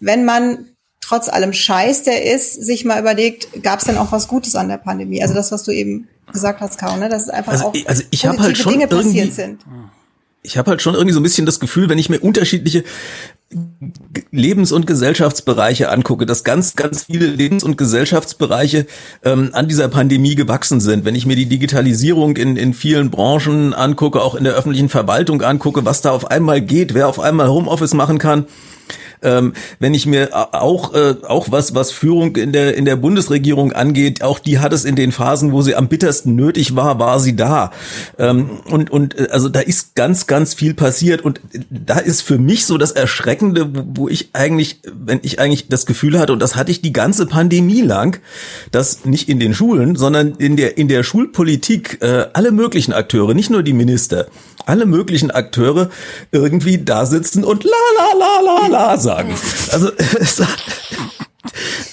wenn 0.00 0.24
man 0.24 0.68
trotz 1.00 1.28
allem 1.28 1.52
Scheiß, 1.52 2.02
der 2.04 2.24
ist, 2.32 2.54
sich 2.54 2.84
mal 2.84 3.00
überlegt, 3.00 3.62
gab 3.62 3.80
es 3.80 3.86
denn 3.86 3.96
auch 3.96 4.12
was 4.12 4.28
Gutes 4.28 4.54
an 4.54 4.68
der 4.68 4.76
Pandemie? 4.76 5.22
Also 5.22 5.34
das, 5.34 5.50
was 5.50 5.62
du 5.64 5.72
eben 5.72 6.08
gesagt 6.32 6.60
hast, 6.60 6.78
Kau, 6.78 6.96
ne? 6.96 7.08
dass 7.08 7.22
es 7.22 7.28
einfach 7.30 7.52
Also 7.52 7.66
auch 7.66 7.74
also 7.86 8.02
ich 8.10 8.26
hab 8.26 8.36
positive 8.36 8.46
halt 8.46 8.58
schon 8.58 8.72
Dinge 8.74 8.86
passiert 8.86 9.34
sind. 9.34 9.64
Ich 10.42 10.56
habe 10.56 10.70
halt 10.70 10.82
schon 10.82 10.94
irgendwie 10.94 11.12
so 11.12 11.20
ein 11.20 11.24
bisschen 11.24 11.46
das 11.46 11.60
Gefühl, 11.60 11.88
wenn 11.88 11.98
ich 11.98 12.08
mir 12.08 12.20
unterschiedliche 12.20 12.84
Lebens- 14.30 14.70
und 14.70 14.86
Gesellschaftsbereiche 14.86 15.90
angucke, 15.90 16.24
dass 16.24 16.44
ganz, 16.44 16.76
ganz 16.76 17.04
viele 17.04 17.26
Lebens- 17.26 17.64
und 17.64 17.76
Gesellschaftsbereiche 17.76 18.86
ähm, 19.24 19.50
an 19.52 19.66
dieser 19.66 19.88
Pandemie 19.88 20.36
gewachsen 20.36 20.80
sind. 20.80 21.04
Wenn 21.04 21.16
ich 21.16 21.26
mir 21.26 21.36
die 21.36 21.46
Digitalisierung 21.46 22.36
in, 22.36 22.56
in 22.56 22.74
vielen 22.74 23.10
Branchen 23.10 23.74
angucke, 23.74 24.22
auch 24.22 24.36
in 24.36 24.44
der 24.44 24.54
öffentlichen 24.54 24.88
Verwaltung 24.88 25.42
angucke, 25.42 25.84
was 25.84 26.00
da 26.00 26.12
auf 26.12 26.30
einmal 26.30 26.60
geht, 26.60 26.94
wer 26.94 27.08
auf 27.08 27.18
einmal 27.18 27.48
Homeoffice 27.48 27.94
machen 27.94 28.18
kann, 28.18 28.46
ähm, 29.22 29.52
wenn 29.78 29.94
ich 29.94 30.06
mir 30.06 30.30
auch 30.32 30.94
äh, 30.94 31.16
auch 31.26 31.50
was 31.50 31.74
was 31.74 31.90
Führung 31.90 32.36
in 32.36 32.52
der 32.52 32.76
in 32.76 32.84
der 32.84 32.96
Bundesregierung 32.96 33.72
angeht, 33.72 34.22
auch 34.22 34.38
die 34.38 34.58
hat 34.58 34.72
es 34.72 34.84
in 34.84 34.96
den 34.96 35.12
Phasen, 35.12 35.52
wo 35.52 35.62
sie 35.62 35.74
am 35.74 35.88
bittersten 35.88 36.34
nötig 36.34 36.76
war, 36.76 36.98
war 36.98 37.20
sie 37.20 37.36
da. 37.36 37.72
Ähm, 38.18 38.50
und 38.70 38.90
und 38.90 39.18
äh, 39.18 39.28
also 39.30 39.48
da 39.48 39.60
ist 39.60 39.94
ganz 39.94 40.26
ganz 40.26 40.54
viel 40.54 40.74
passiert 40.74 41.22
und 41.22 41.38
äh, 41.52 41.60
da 41.70 41.98
ist 41.98 42.22
für 42.22 42.38
mich 42.38 42.66
so 42.66 42.78
das 42.78 42.92
Erschreckende, 42.92 43.74
wo, 43.74 44.02
wo 44.02 44.08
ich 44.08 44.30
eigentlich, 44.32 44.80
wenn 44.92 45.20
ich 45.22 45.40
eigentlich 45.40 45.68
das 45.68 45.86
Gefühl 45.86 46.18
hatte 46.18 46.32
und 46.32 46.40
das 46.40 46.56
hatte 46.56 46.70
ich 46.70 46.82
die 46.82 46.92
ganze 46.92 47.26
Pandemie 47.26 47.82
lang, 47.82 48.20
dass 48.72 49.04
nicht 49.04 49.28
in 49.28 49.40
den 49.40 49.54
Schulen, 49.54 49.96
sondern 49.96 50.34
in 50.38 50.56
der 50.56 50.78
in 50.78 50.88
der 50.88 51.02
Schulpolitik 51.02 51.98
äh, 52.02 52.26
alle 52.32 52.52
möglichen 52.52 52.92
Akteure, 52.92 53.34
nicht 53.34 53.50
nur 53.50 53.62
die 53.62 53.72
Minister, 53.72 54.26
alle 54.66 54.86
möglichen 54.86 55.30
Akteure 55.30 55.90
irgendwie 56.32 56.78
da 56.78 57.06
sitzen 57.06 57.44
und 57.44 57.64
la 57.64 57.70
la 57.98 58.18
la 58.18 58.40
la 58.40 58.66
la 58.68 58.98
sagen. 59.10 59.34
Also, 59.72 59.90
es- 60.20 60.40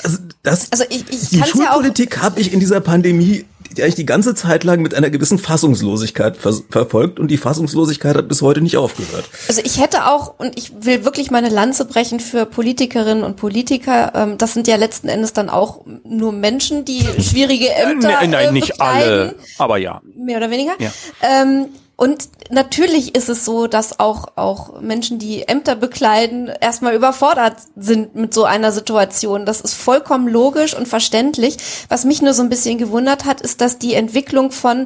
also 0.03 0.17
das, 0.43 0.71
Also 0.71 0.83
ich- 0.89 1.05
ich 1.09 1.29
die 1.29 1.39
kann's 1.39 1.53
ja 1.55 1.71
Schulpolitik 1.73 2.21
habe 2.21 2.39
ich 2.39 2.53
in 2.53 2.59
dieser 2.59 2.79
Pandemie 2.81 3.45
die 3.75 3.83
eigentlich 3.83 3.95
die 3.95 4.05
ganze 4.07 4.33
Zeit 4.33 4.63
lang 4.63 4.81
mit 4.81 4.95
einer 4.95 5.11
gewissen 5.11 5.37
Fassungslosigkeit 5.37 6.35
ver 6.35 6.53
verfolgt 6.69 7.19
und 7.19 7.29
die 7.29 7.37
Fassungslosigkeit 7.37 8.15
hat 8.17 8.27
bis 8.27 8.41
heute 8.41 8.61
nicht 8.61 8.75
aufgehört. 8.77 9.29
Also 9.47 9.61
ich 9.63 9.79
hätte 9.79 10.07
auch, 10.07 10.39
und 10.39 10.57
ich 10.57 10.71
will 10.81 11.05
wirklich 11.05 11.29
meine 11.29 11.49
Lanze 11.49 11.85
brechen 11.85 12.19
für 12.19 12.47
Politikerinnen 12.47 13.23
und 13.23 13.35
Politiker, 13.35 14.13
ähm, 14.15 14.37
das 14.39 14.53
sind 14.55 14.67
ja 14.67 14.77
letzten 14.77 15.09
Endes 15.09 15.33
dann 15.33 15.49
auch 15.49 15.81
nur 16.03 16.31
Menschen, 16.31 16.85
die 16.85 17.03
schwierige 17.21 17.69
Ämter 17.69 18.07
nein, 18.13 18.31
nein, 18.31 18.47
äh, 18.47 18.51
nicht 18.51 18.81
alle, 18.81 19.35
aber 19.59 19.77
ja. 19.77 20.01
mehr 20.15 20.37
oder 20.37 20.49
weniger. 20.49 20.71
Ja. 20.79 20.91
Ähm, 21.21 21.67
und 21.97 22.29
natürlich 22.51 23.15
ist 23.15 23.27
es 23.27 23.43
so, 23.43 23.65
dass 23.65 23.99
auch, 23.99 24.27
auch 24.35 24.79
Menschen, 24.81 25.17
die 25.17 25.47
Ämter 25.47 25.75
bekleiden, 25.75 26.47
erstmal 26.61 26.93
überfordert 26.93 27.55
sind 27.75 28.13
mit 28.13 28.35
so 28.35 28.43
einer 28.43 28.71
Situation. 28.71 29.47
Das 29.47 29.61
ist 29.61 29.73
vollkommen 29.73 30.27
logisch 30.27 30.75
und 30.75 30.87
verständlich. 30.87 31.57
Was 31.89 32.05
mich 32.05 32.21
nur 32.21 32.35
so 32.35 32.43
ein 32.43 32.49
bisschen 32.49 32.77
gewundert 32.77 33.25
hat, 33.25 33.41
ist, 33.41 33.61
dass 33.61 33.79
die 33.79 33.95
Entwicklung 33.95 34.51
von 34.51 34.85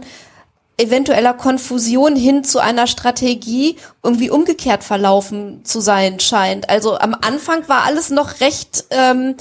eventueller 0.81 1.33
Konfusion 1.33 2.15
hin 2.15 2.43
zu 2.43 2.59
einer 2.59 2.87
Strategie 2.87 3.77
irgendwie 4.03 4.29
umgekehrt 4.29 4.83
verlaufen 4.83 5.63
zu 5.63 5.79
sein 5.79 6.19
scheint. 6.19 6.69
Also 6.69 6.97
am 6.97 7.15
Anfang 7.21 7.67
war 7.69 7.83
alles 7.83 8.09
noch 8.09 8.39
recht, 8.41 8.85
ähm, 8.89 9.35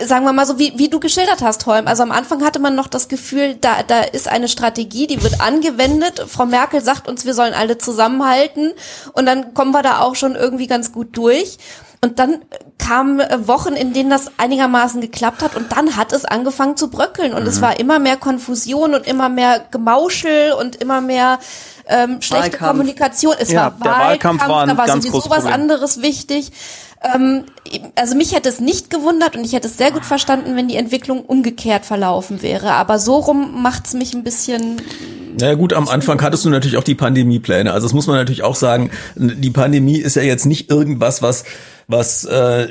sagen 0.00 0.24
wir 0.24 0.32
mal 0.32 0.46
so, 0.46 0.58
wie, 0.58 0.74
wie 0.76 0.88
du 0.88 1.00
geschildert 1.00 1.42
hast, 1.42 1.64
Holm. 1.66 1.86
Also 1.86 2.02
am 2.02 2.12
Anfang 2.12 2.44
hatte 2.44 2.58
man 2.58 2.74
noch 2.74 2.88
das 2.88 3.08
Gefühl, 3.08 3.56
da, 3.60 3.82
da 3.82 4.02
ist 4.02 4.28
eine 4.28 4.48
Strategie, 4.48 5.06
die 5.06 5.22
wird 5.22 5.40
angewendet. 5.40 6.22
Frau 6.28 6.44
Merkel 6.44 6.82
sagt 6.82 7.08
uns, 7.08 7.24
wir 7.24 7.34
sollen 7.34 7.54
alle 7.54 7.78
zusammenhalten 7.78 8.72
und 9.14 9.26
dann 9.26 9.54
kommen 9.54 9.72
wir 9.72 9.82
da 9.82 10.00
auch 10.00 10.14
schon 10.14 10.36
irgendwie 10.36 10.66
ganz 10.66 10.92
gut 10.92 11.16
durch. 11.16 11.56
Und 12.00 12.18
dann 12.18 12.38
kamen 12.78 13.20
äh, 13.20 13.48
Wochen, 13.48 13.72
in 13.72 13.92
denen 13.92 14.10
das 14.10 14.30
einigermaßen 14.38 15.00
geklappt 15.00 15.42
hat 15.42 15.56
und 15.56 15.72
dann 15.72 15.96
hat 15.96 16.12
es 16.12 16.24
angefangen 16.24 16.76
zu 16.76 16.88
bröckeln 16.90 17.32
und 17.32 17.46
es 17.46 17.60
war 17.60 17.80
immer 17.80 17.98
mehr 17.98 18.16
Konfusion 18.16 18.94
und 18.94 19.06
immer 19.06 19.28
mehr 19.28 19.64
Gemauschel 19.70 20.52
und 20.52 20.76
immer 20.76 21.00
mehr 21.00 21.38
ähm, 21.88 22.20
schlechte 22.20 22.52
Wahlkampf. 22.52 22.70
Kommunikation. 22.70 23.34
Es 23.38 23.50
Ja, 23.50 23.74
war 23.78 23.78
der 23.82 23.92
Wahlkampf 23.92 24.46
war 24.46 24.62
ein 24.62 24.68
da 24.68 24.76
war 24.76 24.86
ganz 24.86 25.04
sowieso 25.06 25.30
was 25.30 25.38
Problem. 25.38 25.54
anderes 25.54 26.02
wichtig. 26.02 26.52
Ähm, 27.02 27.44
also 27.94 28.14
mich 28.14 28.34
hätte 28.34 28.48
es 28.48 28.60
nicht 28.60 28.90
gewundert 28.90 29.36
und 29.36 29.44
ich 29.44 29.52
hätte 29.52 29.68
es 29.68 29.76
sehr 29.76 29.90
gut 29.90 30.04
verstanden, 30.04 30.56
wenn 30.56 30.68
die 30.68 30.76
Entwicklung 30.76 31.20
umgekehrt 31.20 31.84
verlaufen 31.84 32.42
wäre. 32.42 32.72
Aber 32.72 32.98
so 32.98 33.16
rum 33.16 33.62
macht's 33.62 33.94
mich 33.94 34.14
ein 34.14 34.24
bisschen 34.24 34.80
Na 35.38 35.48
ja, 35.48 35.54
gut, 35.54 35.72
am 35.72 35.88
Anfang 35.88 36.20
hattest 36.22 36.44
du 36.44 36.50
natürlich 36.50 36.76
auch 36.76 36.84
die 36.84 36.94
Pandemiepläne. 36.94 37.72
Also 37.72 37.86
das 37.86 37.94
muss 37.94 38.06
man 38.06 38.16
natürlich 38.16 38.42
auch 38.42 38.56
sagen. 38.56 38.90
Die 39.14 39.50
Pandemie 39.50 39.98
ist 39.98 40.16
ja 40.16 40.22
jetzt 40.22 40.46
nicht 40.46 40.70
irgendwas, 40.70 41.22
was 41.22 41.44
was 41.88 42.24
äh, 42.24 42.66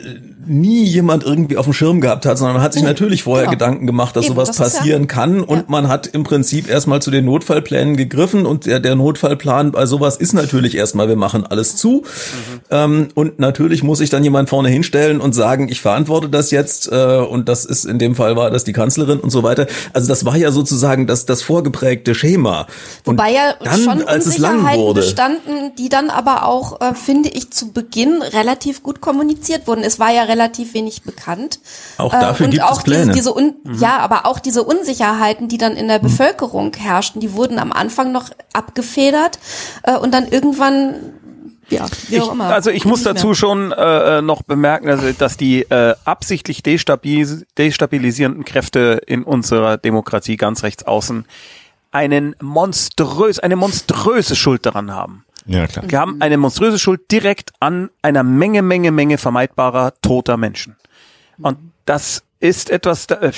nie 0.45 0.83
jemand 0.83 1.23
irgendwie 1.23 1.55
auf 1.55 1.65
dem 1.65 1.73
Schirm 1.73 2.01
gehabt 2.01 2.25
hat, 2.25 2.37
sondern 2.37 2.55
man 2.55 2.63
hat 2.63 2.73
sich 2.73 2.83
natürlich 2.83 3.23
vorher 3.23 3.45
genau. 3.45 3.53
Gedanken 3.53 3.87
gemacht, 3.87 4.15
dass 4.15 4.25
Eben, 4.25 4.33
sowas 4.33 4.49
das 4.49 4.57
passieren 4.57 5.03
ja, 5.03 5.07
kann 5.07 5.41
und 5.41 5.57
ja. 5.57 5.63
man 5.67 5.87
hat 5.87 6.07
im 6.07 6.23
Prinzip 6.25 6.69
erstmal 6.69 7.01
zu 7.01 7.11
den 7.11 7.23
Notfallplänen 7.23 7.95
gegriffen 7.95 8.45
und 8.45 8.65
der, 8.65 8.81
der 8.81 8.95
Notfallplan 8.95 9.71
bei 9.71 9.85
sowas 9.85 10.17
ist 10.17 10.33
natürlich 10.33 10.75
erstmal, 10.75 11.07
wir 11.07 11.15
machen 11.15 11.45
alles 11.47 11.77
zu 11.77 12.03
mhm. 12.03 12.59
ähm, 12.71 13.07
und 13.15 13.39
natürlich 13.39 13.83
muss 13.83 13.99
sich 13.99 14.09
dann 14.09 14.23
jemand 14.23 14.49
vorne 14.49 14.67
hinstellen 14.67 15.21
und 15.21 15.33
sagen, 15.33 15.69
ich 15.69 15.79
verantworte 15.79 16.27
das 16.27 16.51
jetzt 16.51 16.91
äh, 16.91 17.17
und 17.17 17.47
das 17.47 17.63
ist 17.63 17.85
in 17.85 17.99
dem 17.99 18.15
Fall 18.15 18.35
war 18.35 18.51
das 18.51 18.65
die 18.65 18.73
Kanzlerin 18.73 19.19
und 19.19 19.29
so 19.29 19.43
weiter. 19.43 19.65
Also 19.93 20.09
das 20.09 20.25
war 20.25 20.35
ja 20.35 20.51
sozusagen 20.51 21.07
das, 21.07 21.25
das 21.25 21.41
vorgeprägte 21.41 22.15
Schema. 22.15 22.67
Wobei 23.05 23.31
ja 23.31 23.53
dann, 23.63 23.79
schon 23.79 24.03
als 24.03 24.25
es 24.25 24.37
lang 24.37 24.65
wurde, 24.75 25.01
bestanden, 25.01 25.71
die 25.77 25.87
dann 25.87 26.09
aber 26.09 26.45
auch, 26.45 26.81
äh, 26.81 26.93
finde 26.93 27.29
ich, 27.29 27.51
zu 27.51 27.71
Beginn 27.71 28.21
relativ 28.21 28.83
gut 28.83 29.04
kommuniziert 29.05 29.67
wurden. 29.67 29.83
Es 29.83 29.99
war 29.99 30.11
ja 30.11 30.23
relativ 30.23 30.73
wenig 30.73 31.03
bekannt. 31.03 31.59
Auch 31.97 32.11
dafür 32.11 32.47
äh, 32.47 32.49
gibt 32.49 32.63
auch 32.63 32.79
es 32.79 32.83
Pläne. 32.83 33.13
Diese, 33.13 33.33
diese 33.35 33.53
mhm. 33.63 33.79
Ja, 33.79 33.99
aber 33.99 34.25
auch 34.25 34.39
diese 34.39 34.63
Unsicherheiten, 34.63 35.47
die 35.47 35.57
dann 35.57 35.77
in 35.77 35.87
der 35.87 35.99
mhm. 35.99 36.03
Bevölkerung 36.03 36.73
herrschten, 36.75 37.21
die 37.21 37.33
wurden 37.33 37.59
am 37.59 37.71
Anfang 37.71 38.11
noch 38.11 38.31
abgefedert 38.51 39.39
äh, 39.83 39.95
und 39.95 40.13
dann 40.13 40.27
irgendwann 40.27 40.95
ja, 41.69 41.85
wie 42.09 42.21
auch 42.21 42.33
immer. 42.33 42.45
also 42.45 42.69
ich 42.69 42.85
muss 42.85 43.03
dazu 43.03 43.27
mehr. 43.27 43.35
schon 43.35 43.71
äh, 43.71 44.21
noch 44.21 44.43
bemerken, 44.43 44.87
also, 44.89 45.11
dass 45.17 45.35
die 45.35 45.63
äh, 45.63 45.95
absichtlich 46.03 46.61
destabilis 46.61 47.45
destabilisierenden 47.57 48.45
Kräfte 48.45 49.01
in 49.07 49.23
unserer 49.23 49.77
Demokratie 49.77 50.37
ganz 50.37 50.63
rechts 50.63 50.85
außen 50.85 51.25
einen 51.91 52.35
monströs, 52.41 53.39
eine 53.39 53.55
monströse 53.55 54.35
Schuld 54.35 54.65
daran 54.65 54.91
haben. 54.91 55.24
Ja, 55.45 55.67
klar. 55.67 55.85
Wir 55.87 55.99
haben 55.99 56.21
eine 56.21 56.37
monströse 56.37 56.79
Schuld 56.79 57.11
direkt 57.11 57.51
an 57.59 57.89
einer 58.01 58.23
Menge, 58.23 58.61
Menge, 58.61 58.91
Menge 58.91 59.17
vermeidbarer 59.17 59.93
toter 60.01 60.37
Menschen. 60.37 60.75
Und 61.37 61.57
das 61.85 62.23
ist 62.39 62.69
etwas, 62.69 63.07
äh, 63.07 63.31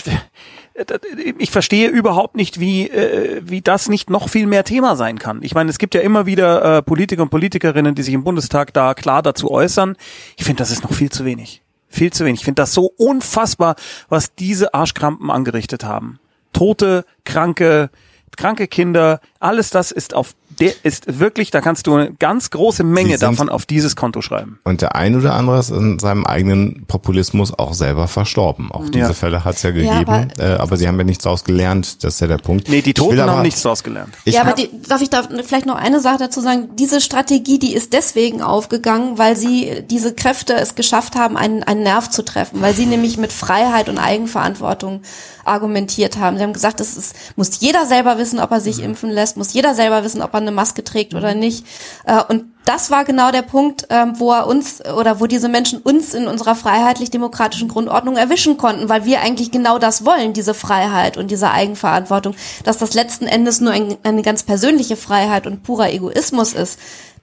ich 1.37 1.51
verstehe 1.51 1.89
überhaupt 1.89 2.35
nicht, 2.35 2.59
wie, 2.59 2.89
äh, 2.89 3.41
wie 3.43 3.61
das 3.61 3.89
nicht 3.89 4.09
noch 4.09 4.29
viel 4.29 4.47
mehr 4.47 4.63
Thema 4.63 4.95
sein 4.95 5.19
kann. 5.19 5.41
Ich 5.43 5.55
meine, 5.55 5.69
es 5.69 5.77
gibt 5.77 5.95
ja 5.95 6.01
immer 6.01 6.25
wieder 6.25 6.77
äh, 6.77 6.81
Politiker 6.81 7.23
und 7.23 7.29
Politikerinnen, 7.29 7.95
die 7.95 8.03
sich 8.03 8.13
im 8.13 8.23
Bundestag 8.23 8.73
da 8.73 8.93
klar 8.93 9.21
dazu 9.21 9.51
äußern. 9.51 9.95
Ich 10.37 10.45
finde, 10.45 10.59
das 10.59 10.71
ist 10.71 10.83
noch 10.83 10.93
viel 10.93 11.09
zu 11.09 11.25
wenig. 11.25 11.61
Viel 11.89 12.11
zu 12.11 12.25
wenig. 12.25 12.41
Ich 12.41 12.45
finde 12.45 12.61
das 12.61 12.73
so 12.73 12.91
unfassbar, 12.97 13.75
was 14.09 14.35
diese 14.35 14.73
Arschkrampen 14.73 15.31
angerichtet 15.31 15.83
haben. 15.83 16.19
Tote, 16.53 17.05
kranke, 17.23 17.89
kranke 18.35 18.67
Kinder, 18.67 19.19
alles 19.39 19.69
das 19.69 19.91
ist 19.91 20.13
auf 20.13 20.35
der 20.59 20.73
ist 20.83 21.19
wirklich, 21.19 21.51
da 21.51 21.61
kannst 21.61 21.87
du 21.87 21.95
eine 21.95 22.13
ganz 22.13 22.49
große 22.49 22.83
Menge 22.83 23.17
davon 23.17 23.49
auf 23.49 23.65
dieses 23.65 23.95
Konto 23.95 24.21
schreiben. 24.21 24.59
Und 24.63 24.81
der 24.81 24.95
ein 24.95 25.15
oder 25.15 25.33
andere 25.33 25.59
ist 25.59 25.69
in 25.69 25.99
seinem 25.99 26.25
eigenen 26.25 26.85
Populismus 26.87 27.53
auch 27.57 27.73
selber 27.73 28.07
verstorben. 28.07 28.71
Auch 28.71 28.85
diese 28.85 29.07
ja. 29.07 29.13
Fälle 29.13 29.43
hat 29.45 29.55
es 29.55 29.63
ja 29.63 29.71
gegeben. 29.71 29.87
Ja, 29.87 29.99
aber, 29.99 30.27
äh, 30.39 30.57
aber, 30.57 30.77
sie 30.77 30.87
haben 30.87 30.97
ja 30.97 31.03
nichts 31.03 31.23
daraus 31.23 31.43
gelernt, 31.43 32.03
das 32.03 32.15
ist 32.15 32.21
ja 32.21 32.27
der 32.27 32.37
Punkt. 32.37 32.69
Nee, 32.69 32.81
die 32.81 32.93
Toten 32.93 33.21
haben 33.21 33.41
nichts 33.41 33.61
daraus 33.61 33.83
gelernt. 33.83 34.15
Ja, 34.25 34.41
aber 34.41 34.53
die, 34.53 34.69
darf 34.87 35.01
ich 35.01 35.09
da 35.09 35.27
vielleicht 35.45 35.65
noch 35.65 35.75
eine 35.75 35.99
Sache 35.99 36.17
dazu 36.17 36.41
sagen? 36.41 36.69
Diese 36.75 37.01
Strategie, 37.01 37.59
die 37.59 37.73
ist 37.73 37.93
deswegen 37.93 38.41
aufgegangen, 38.41 39.17
weil 39.17 39.35
sie 39.35 39.83
diese 39.89 40.15
Kräfte 40.15 40.53
es 40.55 40.75
geschafft 40.75 41.15
haben, 41.15 41.37
einen, 41.37 41.63
einen 41.63 41.83
Nerv 41.83 42.09
zu 42.09 42.23
treffen, 42.23 42.61
weil 42.61 42.73
sie 42.73 42.85
nämlich 42.85 43.17
mit 43.17 43.31
Freiheit 43.31 43.89
und 43.89 43.99
Eigenverantwortung 43.99 45.01
argumentiert 45.47 46.17
haben. 46.17 46.37
Sie 46.37 46.43
haben 46.43 46.53
gesagt, 46.53 46.79
es 46.81 46.97
ist, 46.97 47.15
muss 47.35 47.59
jeder 47.59 47.85
selber 47.85 48.17
wissen, 48.17 48.39
ob 48.39 48.51
er 48.51 48.59
sich 48.59 48.81
impfen 48.81 49.09
lässt, 49.09 49.26
muss 49.35 49.53
jeder 49.53 49.75
selber 49.75 50.03
wissen, 50.03 50.21
ob 50.21 50.33
er 50.33 50.39
eine 50.39 50.51
Maske 50.51 50.83
trägt 50.83 51.13
oder 51.13 51.33
mhm. 51.33 51.39
nicht. 51.39 51.65
Äh, 52.05 52.23
und 52.29 52.45
das 52.65 52.91
war 52.91 53.05
genau 53.05 53.31
der 53.31 53.43
Punkt, 53.43 53.87
ähm, 53.89 54.13
wo 54.17 54.31
er 54.33 54.47
uns 54.47 54.83
oder 54.85 55.19
wo 55.19 55.25
diese 55.25 55.47
Menschen 55.47 55.79
uns 55.79 56.13
in 56.13 56.27
unserer 56.27 56.55
freiheitlich-demokratischen 56.55 57.67
Grundordnung 57.69 58.17
erwischen 58.17 58.57
konnten, 58.57 58.89
weil 58.89 59.05
wir 59.05 59.21
eigentlich 59.21 59.51
genau 59.51 59.79
das 59.79 60.05
wollen, 60.05 60.33
diese 60.33 60.53
Freiheit 60.53 61.17
und 61.17 61.31
diese 61.31 61.51
Eigenverantwortung, 61.51 62.35
dass 62.63 62.77
das 62.77 62.93
letzten 62.93 63.25
Endes 63.25 63.61
nur 63.61 63.71
ein, 63.71 63.97
eine 64.03 64.21
ganz 64.21 64.43
persönliche 64.43 64.97
Freiheit 64.97 65.47
und 65.47 65.63
purer 65.63 65.91
Egoismus 65.91 66.53
ist. 66.53 66.77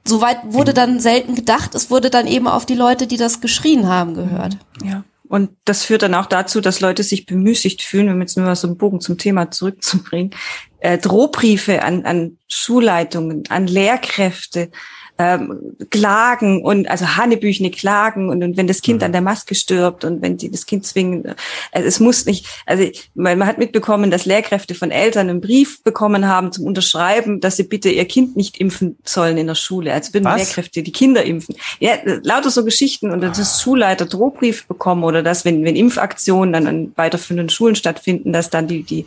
Soweit 0.07 0.39
wurde 0.45 0.73
mhm. 0.73 0.77
dann 0.77 1.01
selten 1.01 1.35
gedacht. 1.35 1.75
Es 1.75 1.91
wurde 1.91 2.11
dann 2.11 2.27
eben 2.27 2.49
auf 2.49 2.67
die 2.67 2.75
Leute, 2.75 3.07
die 3.07 3.17
das 3.17 3.41
geschrien 3.41 3.89
haben, 3.89 4.15
gehört. 4.15 4.57
Ja. 4.83 5.05
Und 5.35 5.51
das 5.65 5.83
führt 5.83 6.03
dann 6.03 6.15
auch 6.15 6.27
dazu, 6.27 6.61
dass 6.61 6.79
Leute 6.79 7.03
sich 7.03 7.27
bemüßigt 7.27 7.83
fühlen, 7.83 8.09
um 8.09 8.21
jetzt 8.21 8.37
nur 8.37 8.47
mal 8.47 8.55
so 8.55 8.69
einen 8.69 8.77
Bogen 8.77 9.01
zum 9.01 9.19
Thema 9.19 9.51
zurückzubringen, 9.51 10.31
äh, 10.79 10.97
Drohbriefe 10.97 11.83
an, 11.83 12.05
an 12.05 12.39
Schulleitungen, 12.47 13.43
an 13.49 13.67
Lehrkräfte, 13.67 14.71
ähm, 15.17 15.77
klagen 15.91 16.63
und 16.63 16.89
also 16.89 17.17
Hanebüchene 17.17 17.71
klagen 17.71 18.31
und, 18.31 18.43
und 18.43 18.57
wenn 18.57 18.67
das 18.67 18.83
Kind 18.83 19.01
mhm. 19.01 19.07
an 19.07 19.13
der 19.13 19.21
Maske 19.21 19.55
stirbt 19.55 20.05
und 20.05 20.23
wenn 20.23 20.39
sie 20.39 20.51
das 20.51 20.67
Kind 20.67 20.85
zwingen, 20.85 21.35
also 21.71 21.87
es 21.87 22.01
muss 22.01 22.27
nicht, 22.27 22.47
also 22.67 22.85
man, 23.15 23.39
man 23.39 23.47
hat 23.47 23.59
mitbekommen, 23.59 24.11
dass 24.11 24.27
Lehrkräfte 24.27 24.75
von 24.75 24.91
Eltern 24.91 25.31
einen 25.31 25.41
Brief 25.41 25.83
bekommen 25.85 26.27
haben 26.27 26.51
zum 26.51 26.67
Unterschreiben, 26.67 27.41
dass 27.41 27.57
sie 27.57 27.63
bitte 27.63 27.91
ihr 27.91 28.07
Kind 28.07 28.37
nicht 28.37 28.59
impfen 28.59 28.99
sollen 29.05 29.39
in 29.39 29.47
der 29.47 29.55
Schule, 29.55 29.93
als 29.93 30.13
würden 30.13 30.25
Was? 30.25 30.37
Lehrkräfte 30.37 30.83
die 30.83 30.93
Kinder 30.93 31.25
impfen. 31.25 31.55
Ja, 31.79 31.93
lauter 32.23 32.51
so 32.51 32.65
Geschichten 32.65 33.11
und 33.11 33.21
dass 33.21 33.63
Schulleiter 33.63 34.07
Drohbrief 34.07 34.67
bekommen 34.67 35.05
oder 35.05 35.23
dass, 35.23 35.45
wenn, 35.45 35.65
wenn 35.65 35.77
Impfaktionen 35.77 36.53
dann 36.53 36.67
an 36.67 36.93
weiterführenden 36.97 37.51
Schulen 37.51 37.77
stattfinden, 37.77 38.33
dass 38.33 38.51
dann 38.51 38.67
die, 38.67 38.83
die 38.83 39.07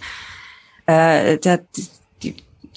äh, 0.85 1.37
der, 1.37 1.61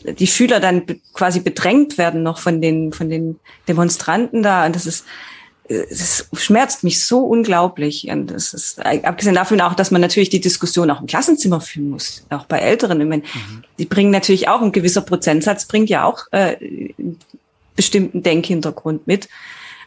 die, 0.05 0.27
Schüler 0.27 0.60
dann 0.60 0.82
quasi 1.12 1.40
bedrängt 1.40 1.98
werden 1.98 2.22
noch 2.22 2.39
von 2.39 2.60
den, 2.60 2.93
von 2.93 3.09
den 3.09 3.39
Demonstranten 3.68 4.43
da. 4.43 4.66
Und 4.66 4.77
das 4.77 4.86
ist, 4.86 5.05
es 5.68 6.28
schmerzt 6.32 6.82
mich 6.82 7.05
so 7.05 7.24
unglaublich. 7.24 8.09
Und 8.10 8.31
das 8.31 8.55
ist, 8.55 8.85
abgesehen 8.85 9.35
davon 9.35 9.60
auch, 9.60 9.74
dass 9.74 9.90
man 9.90 10.01
natürlich 10.01 10.31
die 10.31 10.40
Diskussion 10.40 10.90
auch 10.90 11.01
im 11.01 11.06
Klassenzimmer 11.06 11.60
führen 11.60 11.90
muss, 11.90 12.24
auch 12.31 12.47
bei 12.47 12.59
Älteren. 12.59 13.01
Ich 13.01 13.09
meine, 13.09 13.22
mhm. 13.22 13.62
Die 13.78 13.86
bringen 13.86 14.10
natürlich 14.10 14.48
auch, 14.48 14.60
ein 14.62 14.72
gewisser 14.72 15.02
Prozentsatz 15.02 15.66
bringt 15.66 15.89
ja 15.89 16.05
auch 16.05 16.27
äh, 16.32 16.56
bestimmten 17.77 18.22
Denkhintergrund 18.22 19.06
mit. 19.06 19.28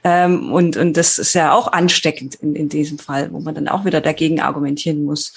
Ähm, 0.05 0.51
und, 0.51 0.77
und 0.77 0.97
das 0.97 1.17
ist 1.17 1.33
ja 1.33 1.53
auch 1.53 1.71
ansteckend 1.71 2.35
in, 2.35 2.55
in 2.55 2.69
diesem 2.69 2.99
Fall, 2.99 3.31
wo 3.31 3.39
man 3.39 3.55
dann 3.55 3.67
auch 3.67 3.85
wieder 3.85 4.01
dagegen 4.01 4.41
argumentieren 4.41 5.03
muss 5.05 5.33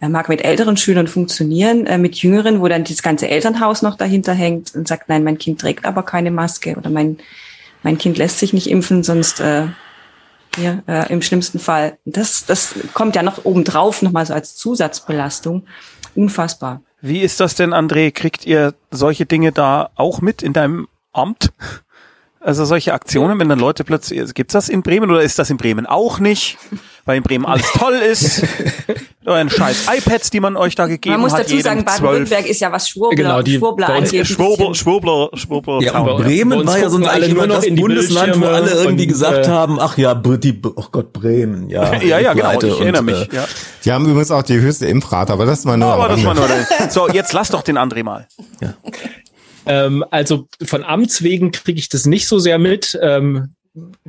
mag 0.00 0.28
mit 0.28 0.44
älteren 0.44 0.76
Schülern 0.76 1.08
funktionieren, 1.08 1.86
äh, 1.86 1.98
mit 1.98 2.16
jüngeren, 2.16 2.60
wo 2.60 2.68
dann 2.68 2.84
das 2.84 3.02
ganze 3.02 3.28
Elternhaus 3.28 3.82
noch 3.82 3.96
dahinter 3.96 4.32
hängt 4.32 4.74
und 4.74 4.86
sagt, 4.86 5.08
nein, 5.08 5.24
mein 5.24 5.38
Kind 5.38 5.60
trägt 5.60 5.84
aber 5.84 6.04
keine 6.04 6.30
Maske 6.30 6.76
oder 6.76 6.90
mein, 6.90 7.18
mein 7.82 7.98
Kind 7.98 8.16
lässt 8.18 8.38
sich 8.38 8.52
nicht 8.52 8.68
impfen, 8.68 9.02
sonst 9.02 9.40
äh, 9.40 9.66
ja, 10.56 10.82
äh, 10.86 11.12
im 11.12 11.22
schlimmsten 11.22 11.58
Fall. 11.58 11.98
Das, 12.04 12.46
das 12.46 12.74
kommt 12.94 13.16
ja 13.16 13.22
noch 13.22 13.44
obendrauf 13.44 14.02
nochmal 14.02 14.26
so 14.26 14.34
als 14.34 14.56
Zusatzbelastung. 14.56 15.64
Unfassbar. 16.14 16.82
Wie 17.00 17.20
ist 17.20 17.40
das 17.40 17.54
denn, 17.54 17.72
André? 17.72 18.10
Kriegt 18.10 18.44
ihr 18.46 18.74
solche 18.90 19.26
Dinge 19.26 19.52
da 19.52 19.90
auch 19.94 20.20
mit 20.20 20.42
in 20.42 20.52
deinem 20.52 20.88
Amt? 21.12 21.50
Also 22.40 22.64
solche 22.64 22.94
Aktionen, 22.94 23.38
wenn 23.38 23.48
dann 23.48 23.58
Leute 23.58 23.84
plötzlich, 23.84 24.32
gibt's 24.34 24.52
das 24.52 24.68
in 24.68 24.82
Bremen 24.82 25.10
oder 25.10 25.22
ist 25.22 25.38
das 25.38 25.50
in 25.50 25.56
Bremen 25.56 25.86
auch 25.86 26.18
nicht? 26.18 26.56
Weil 27.08 27.16
in 27.16 27.22
Bremen 27.22 27.46
alles 27.46 27.72
toll 27.72 27.94
ist. 27.94 28.42
Euren 29.24 29.48
scheiß 29.48 29.86
iPads, 29.96 30.28
die 30.28 30.40
man 30.40 30.58
euch 30.58 30.74
da 30.74 30.86
gegeben 30.86 31.14
hat. 31.14 31.20
Man 31.20 31.30
muss 31.30 31.32
hat, 31.32 31.46
dazu 31.46 31.58
sagen, 31.58 31.82
Baden-Württemberg 31.82 32.46
ist 32.46 32.60
ja 32.60 32.70
was 32.70 32.86
Schwurbler, 32.86 33.16
genau, 33.16 33.40
die, 33.40 33.56
Schwurbler 33.56 33.88
angeht. 33.88 34.26
Schwurbler, 34.26 34.74
Schwurbler, 34.74 35.30
Schwurbler. 35.32 35.80
Ja, 35.80 35.98
und 36.00 36.22
Bremen 36.22 36.66
war 36.66 36.78
ja 36.78 36.90
sonst 36.90 37.08
eigentlich 37.08 37.30
immer 37.30 37.46
das 37.46 37.64
Bundesland, 37.64 38.38
wo 38.38 38.44
alle 38.44 38.72
irgendwie 38.72 39.04
und, 39.04 39.08
gesagt 39.08 39.46
äh, 39.46 39.48
haben, 39.48 39.80
ach 39.80 39.96
ja, 39.96 40.14
die, 40.14 40.60
oh 40.62 40.84
Gott, 40.92 41.14
Bremen, 41.14 41.70
ja. 41.70 41.94
ja, 42.02 42.18
ja, 42.18 42.34
genau, 42.34 42.60
ich 42.60 42.78
erinnere 42.78 43.02
mich. 43.02 43.32
Äh, 43.32 43.36
ja. 43.36 43.46
Die 43.86 43.92
haben 43.92 44.04
übrigens 44.04 44.30
auch 44.30 44.42
die 44.42 44.60
höchste 44.60 44.84
Impfrate, 44.84 45.32
aber 45.32 45.46
das 45.46 45.64
war 45.64 45.78
nur. 45.78 45.88
Aber 45.88 46.08
das 46.08 46.22
war 46.26 46.34
nur 46.34 46.46
so, 46.90 47.08
jetzt 47.08 47.32
lass 47.32 47.48
doch 47.48 47.62
den 47.62 47.78
André 47.78 48.04
mal. 48.04 48.28
Ja. 48.60 48.74
Ähm, 49.64 50.04
also 50.10 50.46
von 50.62 50.84
Amts 50.84 51.22
wegen 51.22 51.52
kriege 51.52 51.78
ich 51.78 51.88
das 51.88 52.04
nicht 52.04 52.28
so 52.28 52.38
sehr 52.38 52.58
mit. 52.58 52.98
Ähm, 53.00 53.54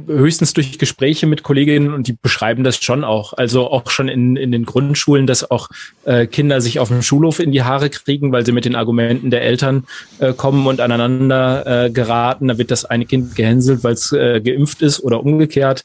höchstens 0.07 0.53
durch 0.53 0.77
Gespräche 0.77 1.27
mit 1.27 1.43
Kolleginnen 1.43 1.93
und 1.93 2.07
die 2.07 2.17
beschreiben 2.19 2.63
das 2.63 2.81
schon 2.81 3.03
auch. 3.03 3.33
Also 3.33 3.69
auch 3.69 3.89
schon 3.89 4.07
in, 4.07 4.35
in 4.35 4.51
den 4.51 4.65
Grundschulen, 4.65 5.27
dass 5.27 5.49
auch 5.49 5.69
äh, 6.05 6.27
Kinder 6.27 6.61
sich 6.61 6.79
auf 6.79 6.89
dem 6.89 7.01
Schulhof 7.01 7.39
in 7.39 7.51
die 7.51 7.63
Haare 7.63 7.89
kriegen, 7.89 8.31
weil 8.31 8.45
sie 8.45 8.51
mit 8.51 8.65
den 8.65 8.75
Argumenten 8.75 9.31
der 9.31 9.41
Eltern 9.41 9.85
äh, 10.19 10.33
kommen 10.33 10.67
und 10.67 10.81
aneinander 10.81 11.85
äh, 11.85 11.89
geraten. 11.89 12.47
Da 12.47 12.57
wird 12.57 12.71
das 12.71 12.85
eine 12.85 13.05
Kind 13.05 13.35
gehänselt, 13.35 13.83
weil 13.83 13.93
es 13.93 14.11
äh, 14.11 14.41
geimpft 14.41 14.81
ist 14.81 14.99
oder 15.03 15.23
umgekehrt. 15.23 15.83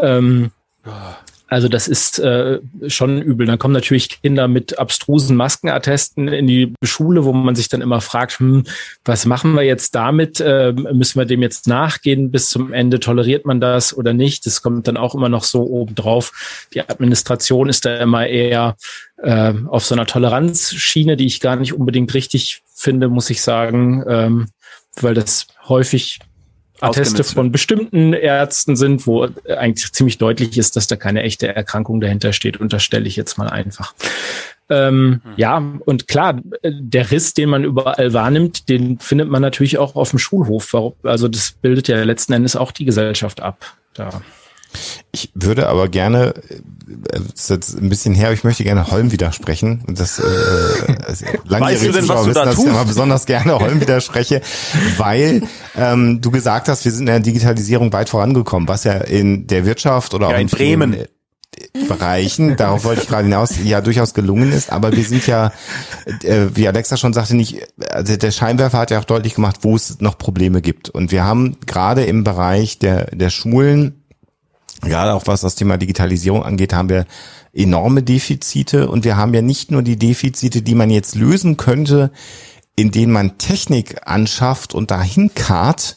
Ähm, 0.00 0.50
also 1.48 1.68
das 1.68 1.88
ist 1.88 2.18
äh, 2.18 2.60
schon 2.88 3.22
übel. 3.22 3.46
Dann 3.46 3.58
kommen 3.58 3.72
natürlich 3.72 4.20
Kinder 4.22 4.48
mit 4.48 4.78
abstrusen 4.78 5.34
Maskenattesten 5.34 6.28
in 6.28 6.46
die 6.46 6.74
Schule, 6.82 7.24
wo 7.24 7.32
man 7.32 7.54
sich 7.54 7.68
dann 7.68 7.80
immer 7.80 8.02
fragt, 8.02 8.38
hm, 8.38 8.64
was 9.04 9.24
machen 9.24 9.54
wir 9.54 9.62
jetzt 9.62 9.94
damit? 9.94 10.40
Äh, 10.40 10.72
müssen 10.72 11.18
wir 11.18 11.24
dem 11.24 11.40
jetzt 11.40 11.66
nachgehen 11.66 12.30
bis 12.30 12.50
zum 12.50 12.74
Ende? 12.74 13.00
Toleriert 13.00 13.46
man 13.46 13.60
das 13.60 13.96
oder 13.96 14.12
nicht? 14.12 14.44
Das 14.44 14.60
kommt 14.60 14.88
dann 14.88 14.98
auch 14.98 15.14
immer 15.14 15.30
noch 15.30 15.44
so 15.44 15.62
obendrauf. 15.62 16.68
Die 16.74 16.82
Administration 16.82 17.70
ist 17.70 17.86
da 17.86 17.96
immer 17.96 18.26
eher 18.26 18.76
äh, 19.16 19.54
auf 19.68 19.86
so 19.86 19.94
einer 19.94 20.06
Toleranzschiene, 20.06 21.16
die 21.16 21.26
ich 21.26 21.40
gar 21.40 21.56
nicht 21.56 21.72
unbedingt 21.72 22.12
richtig 22.12 22.62
finde, 22.74 23.08
muss 23.08 23.30
ich 23.30 23.40
sagen, 23.40 24.04
ähm, 24.06 24.48
weil 25.00 25.14
das 25.14 25.46
häufig 25.66 26.20
Atteste 26.80 27.24
von 27.24 27.52
bestimmten 27.52 28.12
Ärzten 28.12 28.76
sind, 28.76 29.06
wo 29.06 29.28
eigentlich 29.56 29.92
ziemlich 29.92 30.18
deutlich 30.18 30.56
ist, 30.58 30.76
dass 30.76 30.86
da 30.86 30.96
keine 30.96 31.22
echte 31.22 31.54
Erkrankung 31.54 32.00
dahinter 32.00 32.32
steht, 32.32 32.58
unterstelle 32.58 33.06
ich 33.06 33.16
jetzt 33.16 33.38
mal 33.38 33.48
einfach. 33.48 33.94
Ähm, 34.70 35.20
hm. 35.24 35.32
Ja, 35.36 35.62
und 35.86 36.08
klar, 36.08 36.40
der 36.62 37.10
Riss, 37.10 37.34
den 37.34 37.48
man 37.48 37.64
überall 37.64 38.12
wahrnimmt, 38.12 38.68
den 38.68 38.98
findet 38.98 39.28
man 39.28 39.42
natürlich 39.42 39.78
auch 39.78 39.96
auf 39.96 40.10
dem 40.10 40.18
Schulhof. 40.18 40.74
Also 41.02 41.28
das 41.28 41.52
bildet 41.52 41.88
ja 41.88 42.02
letzten 42.04 42.34
Endes 42.34 42.54
auch 42.54 42.72
die 42.72 42.84
Gesellschaft 42.84 43.40
ab. 43.40 43.64
Da. 43.94 44.22
Ich 45.10 45.30
würde 45.34 45.68
aber 45.68 45.88
gerne, 45.88 46.34
das 46.86 47.20
äh, 47.20 47.32
ist 47.34 47.50
jetzt 47.50 47.78
ein 47.78 47.88
bisschen 47.88 48.14
her, 48.14 48.32
ich 48.32 48.44
möchte 48.44 48.64
gerne 48.64 48.90
Holm 48.90 49.12
widersprechen. 49.12 49.82
Und 49.86 49.98
das 49.98 50.18
äh, 50.18 50.22
langjährige 51.46 51.60
weißt 51.60 51.82
du 51.82 51.92
denn, 51.92 52.08
was 52.08 52.20
du 52.22 52.26
wissen, 52.28 52.34
da 52.34 52.44
dass 52.44 52.54
tust? 52.54 52.66
ich 52.66 52.72
immer 52.72 52.84
besonders 52.84 53.26
gerne 53.26 53.58
Holm 53.58 53.80
widerspreche, 53.80 54.42
weil 54.96 55.42
ähm, 55.76 56.20
du 56.20 56.30
gesagt 56.30 56.68
hast, 56.68 56.84
wir 56.84 56.92
sind 56.92 57.02
in 57.02 57.06
der 57.06 57.20
Digitalisierung 57.20 57.92
weit 57.92 58.08
vorangekommen, 58.08 58.68
was 58.68 58.84
ja 58.84 58.94
in 58.94 59.46
der 59.46 59.64
Wirtschaft 59.64 60.14
oder 60.14 60.28
ja, 60.28 60.36
auch 60.36 60.40
in, 60.40 60.48
in 60.48 60.56
Bremen 60.56 60.96
Bereichen, 61.88 62.56
darauf 62.56 62.84
wollte 62.84 63.02
ich 63.02 63.08
gerade 63.08 63.24
hinaus, 63.24 63.54
ja 63.62 63.80
durchaus 63.80 64.14
gelungen 64.14 64.52
ist, 64.52 64.70
aber 64.70 64.92
wir 64.92 65.04
sind 65.04 65.26
ja, 65.26 65.52
äh, 66.22 66.46
wie 66.54 66.68
Alexa 66.68 66.96
schon 66.96 67.12
sagte, 67.12 67.34
nicht, 67.34 67.66
also 67.90 68.16
der 68.16 68.30
Scheinwerfer 68.30 68.78
hat 68.78 68.90
ja 68.90 68.98
auch 69.00 69.04
deutlich 69.04 69.34
gemacht, 69.34 69.58
wo 69.62 69.74
es 69.74 70.00
noch 70.00 70.18
Probleme 70.18 70.60
gibt. 70.60 70.88
Und 70.88 71.10
wir 71.10 71.24
haben 71.24 71.56
gerade 71.66 72.04
im 72.04 72.24
Bereich 72.24 72.78
der, 72.78 73.06
der 73.14 73.30
Schulen 73.30 73.97
gerade 74.80 75.14
auch 75.14 75.26
was 75.26 75.40
das 75.40 75.54
Thema 75.54 75.76
Digitalisierung 75.76 76.42
angeht, 76.42 76.72
haben 76.72 76.88
wir 76.88 77.06
enorme 77.52 78.02
Defizite. 78.02 78.88
Und 78.88 79.04
wir 79.04 79.16
haben 79.16 79.34
ja 79.34 79.42
nicht 79.42 79.70
nur 79.70 79.82
die 79.82 79.98
Defizite, 79.98 80.62
die 80.62 80.74
man 80.74 80.90
jetzt 80.90 81.14
lösen 81.14 81.56
könnte, 81.56 82.10
indem 82.76 83.10
man 83.10 83.38
Technik 83.38 84.06
anschafft 84.06 84.72
und 84.74 84.92
dahin 84.92 85.34
kart, 85.34 85.96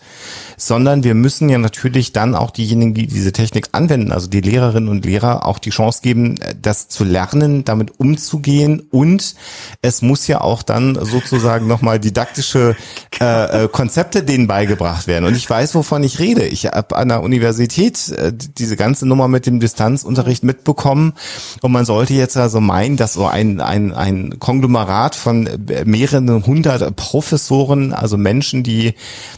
sondern 0.57 1.03
wir 1.03 1.15
müssen 1.15 1.49
ja 1.49 1.57
natürlich 1.57 2.14
dann 2.14 2.36
auch 2.36 2.52
diejenigen, 2.52 2.94
die 2.94 3.07
diese 3.07 3.32
Technik 3.32 3.69
anwenden, 3.72 4.11
also 4.11 4.28
die 4.28 4.41
Lehrerinnen 4.41 4.90
und 4.90 5.06
Lehrer, 5.06 5.45
auch 5.45 5.60
die 5.60 5.69
Chance 5.69 5.99
geben, 6.02 6.36
das 6.61 6.88
zu 6.88 7.03
lernen, 7.03 7.64
damit 7.64 7.99
umzugehen 7.99 8.82
und 8.91 9.36
es 9.82 10.02
muss 10.02 10.28
ja 10.28 10.41
auch 10.41 10.64
dann 10.64 10.98
sozusagen 11.02 11.68
nochmal 11.68 11.99
didaktische 11.99 12.76
äh, 13.19 13.64
äh, 13.65 13.68
Konzepte 13.68 14.23
denen 14.23 14.48
beigebracht 14.48 15.07
werden. 15.07 15.26
Und 15.26 15.36
ich 15.36 15.49
weiß, 15.49 15.76
wovon 15.76 16.03
ich 16.03 16.19
rede. 16.19 16.45
Ich 16.45 16.65
habe 16.65 16.95
an 16.95 17.10
der 17.10 17.22
Universität 17.22 18.10
äh, 18.10 18.34
diese 18.34 18.76
ganze 18.76 19.07
Nummer 19.07 19.28
mit 19.28 19.45
dem 19.45 19.60
Distanzunterricht 19.60 20.44
mitbekommen 20.44 21.14
und 21.61 21.72
man 21.72 21.86
sollte 21.86 22.14
jetzt 22.14 22.38
also 22.38 22.61
meinen, 22.61 22.98
dass 22.98 23.14
so 23.14 23.26
ein, 23.26 23.61
ein, 23.61 23.94
ein 23.94 24.40
Konglomerat 24.40 25.15
von 25.15 25.49
mehreren 25.86 26.45
hundert 26.45 26.95
Professoren, 26.95 27.94
also 27.94 28.18
Menschen, 28.18 28.64
die 28.64 28.94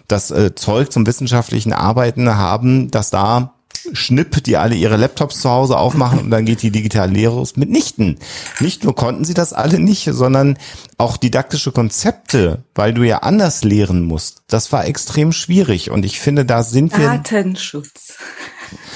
das 0.07 0.31
äh, 0.31 0.55
Zeug 0.55 0.91
zum 0.91 1.03
wissenschaftlichen 1.13 1.73
Arbeiten 1.73 2.27
haben, 2.35 2.89
dass 2.89 3.11
da 3.11 3.53
Schnipp, 3.91 4.43
die 4.43 4.57
alle 4.57 4.75
ihre 4.75 4.97
Laptops 4.97 5.41
zu 5.41 5.49
Hause 5.49 5.77
aufmachen 5.77 6.19
und 6.19 6.31
dann 6.31 6.45
geht 6.45 6.61
die 6.61 6.71
digitale 6.71 7.11
Lehre 7.11 7.35
los. 7.35 7.55
Mitnichten. 7.57 8.17
Nicht 8.59 8.83
nur 8.83 8.95
konnten 8.95 9.25
sie 9.25 9.33
das 9.33 9.53
alle 9.53 9.79
nicht, 9.79 10.09
sondern 10.11 10.57
auch 10.97 11.17
didaktische 11.17 11.71
Konzepte, 11.71 12.63
weil 12.73 12.93
du 12.93 13.03
ja 13.03 13.19
anders 13.19 13.63
lehren 13.63 14.03
musst. 14.03 14.43
Das 14.47 14.71
war 14.71 14.85
extrem 14.85 15.31
schwierig 15.31 15.91
und 15.91 16.05
ich 16.05 16.19
finde, 16.19 16.45
da 16.45 16.63
sind 16.63 16.97
wir. 16.97 17.07
Datenschutz. 17.07 18.15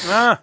Ah. 0.10 0.40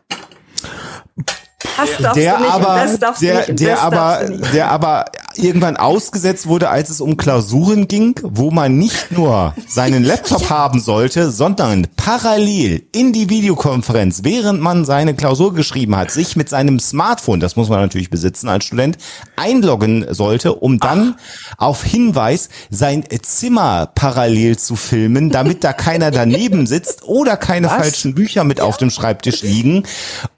Das 1.77 2.15
der 2.15 2.39
nicht, 2.39 2.51
aber, 2.51 2.87
der, 3.21 3.53
der 3.53 3.83
aber, 3.83 4.21
der 4.53 4.71
aber 4.71 5.05
irgendwann 5.37 5.77
ausgesetzt 5.77 6.47
wurde, 6.47 6.69
als 6.69 6.91
es 6.91 7.01
um 7.01 7.17
Klausuren 7.17 7.89
ging, 7.89 8.15
wo 8.23 8.51
man 8.51 8.77
nicht 8.79 9.13
nur 9.13 9.55
seinen 9.67 10.05
Laptop 10.05 10.51
haben 10.51 10.81
sollte, 10.81 11.31
sondern 11.31 11.87
parallel 11.97 12.87
in 12.93 13.13
die 13.13 13.31
Videokonferenz, 13.31 14.21
während 14.23 14.61
man 14.61 14.85
seine 14.85 15.15
Klausur 15.15 15.55
geschrieben 15.55 15.97
hat, 15.97 16.11
sich 16.11 16.37
mit 16.37 16.49
seinem 16.49 16.79
Smartphone, 16.79 17.41
das 17.41 17.57
muss 17.57 17.69
man 17.69 17.81
natürlich 17.81 18.11
besitzen 18.11 18.49
als 18.49 18.65
Student, 18.65 18.99
einloggen 19.37 20.07
sollte, 20.11 20.55
um 20.55 20.79
dann 20.79 21.17
Ach. 21.57 21.59
auf 21.59 21.85
Hinweis 21.85 22.49
sein 22.71 23.05
Zimmer 23.23 23.91
parallel 23.95 24.57
zu 24.59 24.77
filmen, 24.77 25.31
damit 25.31 25.65
da 25.65 25.73
keiner 25.73 26.11
daneben 26.11 26.67
sitzt 26.67 27.05
oder 27.05 27.37
keine 27.37 27.69
Was? 27.69 27.75
falschen 27.75 28.15
Bücher 28.15 28.45
mit 28.45 28.59
ja. 28.59 28.65
auf 28.65 28.77
dem 28.77 28.91
Schreibtisch 28.91 29.43
liegen, 29.43 29.85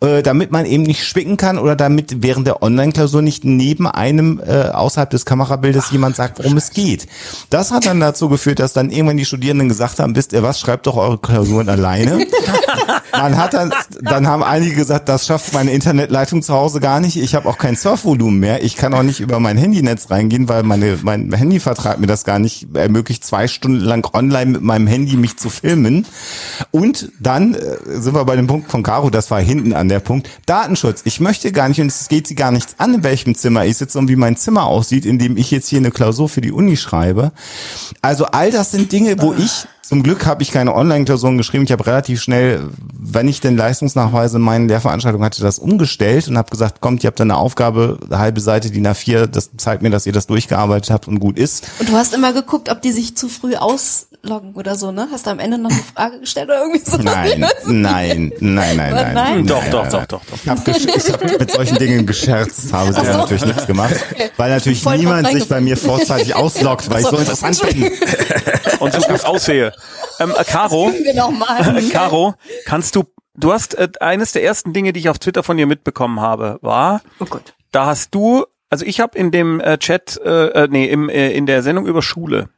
äh, 0.00 0.22
damit 0.22 0.50
man 0.50 0.66
eben 0.66 0.82
nicht 0.84 1.04
spicken 1.26 1.36
kann 1.36 1.58
oder 1.58 1.74
damit 1.74 2.22
während 2.22 2.46
der 2.46 2.62
Online-Klausur 2.62 3.20
nicht 3.20 3.44
neben 3.44 3.86
einem 3.88 4.40
äh, 4.46 4.68
außerhalb 4.68 5.10
des 5.10 5.24
Kamerabildes 5.24 5.86
Ach, 5.88 5.92
jemand 5.92 6.14
sagt, 6.14 6.38
worum 6.38 6.56
es 6.56 6.70
geht. 6.70 7.08
Das 7.50 7.72
hat 7.72 7.86
dann 7.86 7.98
dazu 7.98 8.28
geführt, 8.28 8.60
dass 8.60 8.72
dann 8.72 8.90
irgendwann 8.90 9.16
die 9.16 9.24
Studierenden 9.24 9.68
gesagt 9.68 9.98
haben, 9.98 10.14
wisst 10.14 10.32
ihr 10.32 10.42
was, 10.42 10.60
schreibt 10.60 10.86
doch 10.86 10.96
eure 10.96 11.18
Klausuren 11.18 11.68
alleine. 11.68 12.26
Man 13.12 13.36
hat 13.36 13.54
dann, 13.54 13.72
dann 14.02 14.26
haben 14.26 14.42
einige 14.42 14.74
gesagt, 14.74 15.08
das 15.08 15.26
schafft 15.26 15.54
meine 15.54 15.70
Internetleitung 15.70 16.42
zu 16.42 16.52
Hause 16.52 16.80
gar 16.80 17.00
nicht. 17.00 17.16
Ich 17.16 17.34
habe 17.34 17.48
auch 17.48 17.56
kein 17.58 17.76
Surfvolumen 17.76 18.38
mehr. 18.38 18.62
Ich 18.62 18.76
kann 18.76 18.94
auch 18.94 19.02
nicht 19.02 19.20
über 19.20 19.40
mein 19.40 19.56
Handynetz 19.56 20.10
reingehen, 20.10 20.48
weil 20.48 20.62
meine, 20.62 20.98
mein 21.02 21.32
Handyvertrag 21.32 21.98
mir 21.98 22.06
das 22.06 22.24
gar 22.24 22.38
nicht 22.38 22.74
ermöglicht, 22.74 23.24
zwei 23.24 23.48
Stunden 23.48 23.80
lang 23.80 24.06
online 24.12 24.52
mit 24.52 24.62
meinem 24.62 24.86
Handy 24.86 25.16
mich 25.16 25.38
zu 25.38 25.48
filmen. 25.48 26.06
Und 26.70 27.10
dann 27.18 27.54
äh, 27.54 27.76
sind 27.86 28.14
wir 28.14 28.24
bei 28.24 28.36
dem 28.36 28.46
Punkt 28.46 28.70
von 28.70 28.82
Caro, 28.82 29.10
das 29.10 29.30
war 29.30 29.40
hinten 29.40 29.72
an 29.72 29.88
der 29.88 30.00
Punkt. 30.00 30.28
Datenschutz. 30.46 31.02
Ich 31.04 31.15
möchte 31.20 31.52
gar 31.52 31.68
nicht, 31.68 31.80
und 31.80 31.88
es 31.88 32.08
geht 32.08 32.26
sie 32.26 32.34
gar 32.34 32.50
nichts 32.50 32.74
an, 32.78 32.94
in 32.94 33.04
welchem 33.04 33.34
Zimmer 33.34 33.64
ich 33.64 33.76
sitze 33.76 33.98
und 33.98 34.08
wie 34.08 34.16
mein 34.16 34.36
Zimmer 34.36 34.66
aussieht, 34.66 35.06
in 35.06 35.18
dem 35.18 35.36
ich 35.36 35.50
jetzt 35.50 35.68
hier 35.68 35.78
eine 35.78 35.90
Klausur 35.90 36.28
für 36.28 36.40
die 36.40 36.52
Uni 36.52 36.76
schreibe. 36.76 37.32
Also 38.02 38.26
all 38.26 38.50
das 38.50 38.70
sind 38.70 38.92
Dinge, 38.92 39.20
wo 39.20 39.34
ich 39.34 39.66
zum 39.86 40.02
Glück 40.02 40.26
habe 40.26 40.42
ich 40.42 40.50
keine 40.50 40.74
Online-Klausuren 40.74 41.38
geschrieben. 41.38 41.62
Ich 41.62 41.70
habe 41.70 41.86
relativ 41.86 42.20
schnell, 42.20 42.70
wenn 42.92 43.28
ich 43.28 43.40
denn 43.40 43.56
Leistungsnachweise 43.56 44.38
in 44.38 44.42
meinen 44.42 44.66
Lehrveranstaltungen 44.66 45.24
hatte, 45.24 45.42
das 45.42 45.60
umgestellt 45.60 46.26
und 46.26 46.36
habe 46.36 46.50
gesagt, 46.50 46.80
kommt, 46.80 47.04
ihr 47.04 47.08
habt 47.08 47.20
da 47.20 47.22
eine 47.22 47.36
Aufgabe, 47.36 47.98
eine 48.04 48.18
halbe 48.18 48.40
Seite 48.40 48.72
DIN 48.72 48.88
A4, 48.88 49.26
das 49.26 49.50
zeigt 49.56 49.82
mir, 49.82 49.90
dass 49.90 50.04
ihr 50.04 50.12
das 50.12 50.26
durchgearbeitet 50.26 50.90
habt 50.90 51.06
und 51.06 51.20
gut 51.20 51.38
ist. 51.38 51.68
Und 51.78 51.88
du 51.88 51.92
hast 51.92 52.14
immer 52.14 52.32
geguckt, 52.32 52.68
ob 52.68 52.82
die 52.82 52.90
sich 52.90 53.16
zu 53.16 53.28
früh 53.28 53.54
ausloggen 54.22 54.54
oder 54.54 54.74
so, 54.74 54.92
ne? 54.92 55.08
Hast 55.10 55.26
du 55.26 55.30
am 55.30 55.38
Ende 55.38 55.58
noch 55.58 55.70
eine 55.70 55.80
Frage 55.80 56.20
gestellt 56.20 56.48
oder 56.48 56.60
irgendwie 56.62 56.82
so? 56.84 56.96
Nein, 56.98 57.40
nein, 57.66 58.32
nein, 58.40 58.76
nein, 58.76 58.76
nein, 58.76 59.14
nein. 59.14 59.46
Doch, 59.46 59.64
doch, 59.70 59.88
doch, 59.88 60.06
doch, 60.06 60.24
doch. 60.24 60.36
Ich 60.36 60.48
habe 60.48 60.60
hab 60.60 61.40
mit 61.40 61.50
solchen 61.50 61.78
Dingen 61.78 62.06
gescherzt, 62.06 62.72
habe 62.72 62.92
sie 62.92 63.04
so. 63.04 63.18
natürlich 63.18 63.46
nichts 63.46 63.66
gemacht, 63.66 63.94
weil 64.36 64.50
natürlich 64.50 64.84
niemand 64.84 65.28
sich 65.28 65.48
bei 65.48 65.60
mir 65.60 65.76
vorzeitig 65.76 66.34
ausloggt, 66.34 66.90
weil 66.90 67.00
ich 67.00 67.06
so 67.06 67.16
interessant 67.16 67.60
bin. 67.62 67.90
Und 68.78 68.92
so 68.92 69.00
gut 69.00 69.24
aussehe. 69.24 69.72
Ähm, 70.18 70.32
äh, 70.36 70.44
Caro, 70.44 70.90
äh, 70.90 71.88
Caro, 71.90 72.34
kannst 72.64 72.96
du, 72.96 73.04
du 73.34 73.52
hast 73.52 73.74
äh, 73.74 73.88
eines 74.00 74.32
der 74.32 74.42
ersten 74.42 74.72
Dinge, 74.72 74.92
die 74.92 75.00
ich 75.00 75.08
auf 75.08 75.18
Twitter 75.18 75.42
von 75.42 75.56
dir 75.56 75.66
mitbekommen 75.66 76.20
habe, 76.20 76.58
war, 76.62 77.02
oh 77.20 77.26
Gott. 77.26 77.54
da 77.72 77.86
hast 77.86 78.14
du, 78.14 78.44
also 78.70 78.84
ich 78.84 79.00
habe 79.00 79.16
in 79.18 79.30
dem 79.30 79.60
äh, 79.60 79.78
Chat, 79.78 80.18
äh, 80.24 80.48
äh, 80.48 80.68
nee, 80.70 80.86
im, 80.86 81.08
äh, 81.08 81.30
in 81.32 81.46
der 81.46 81.62
Sendung 81.62 81.86
über 81.86 82.02
Schule 82.02 82.48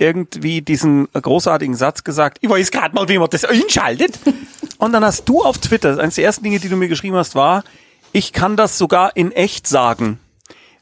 irgendwie 0.00 0.62
diesen 0.62 1.08
großartigen 1.12 1.74
Satz 1.74 2.04
gesagt, 2.04 2.38
ich 2.40 2.50
weiß 2.50 2.70
gerade 2.70 2.94
mal, 2.94 3.08
wie 3.08 3.18
man 3.18 3.28
das 3.30 3.44
einschaltet. 3.44 4.18
Und 4.78 4.92
dann 4.92 5.04
hast 5.04 5.28
du 5.28 5.42
auf 5.42 5.58
Twitter, 5.58 5.98
eines 5.98 6.14
der 6.14 6.24
ersten 6.24 6.42
Dinge, 6.42 6.58
die 6.58 6.68
du 6.68 6.76
mir 6.76 6.88
geschrieben 6.88 7.16
hast, 7.16 7.34
war, 7.34 7.64
ich 8.12 8.32
kann 8.32 8.56
das 8.56 8.78
sogar 8.78 9.16
in 9.16 9.30
echt 9.30 9.68
sagen. 9.68 10.18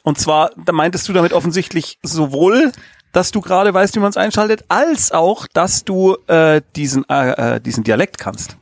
Und 0.03 0.19
zwar, 0.19 0.53
da 0.57 0.73
meintest 0.73 1.09
du 1.09 1.13
damit 1.13 1.33
offensichtlich 1.33 1.99
sowohl 2.03 2.73
dass 3.13 3.31
du 3.31 3.41
gerade 3.41 3.73
weißt, 3.73 3.95
wie 3.97 4.01
man 4.01 4.11
es 4.11 4.17
einschaltet, 4.17 4.65
als 4.69 5.13
auch, 5.13 5.47
dass 5.53 5.85
du 5.85 6.17
äh, 6.27 6.61
diesen, 6.77 7.09
äh, 7.09 7.57
äh, 7.57 7.61
diesen 7.61 7.85
Dialekt 7.85 8.19
kannst. 8.19 8.57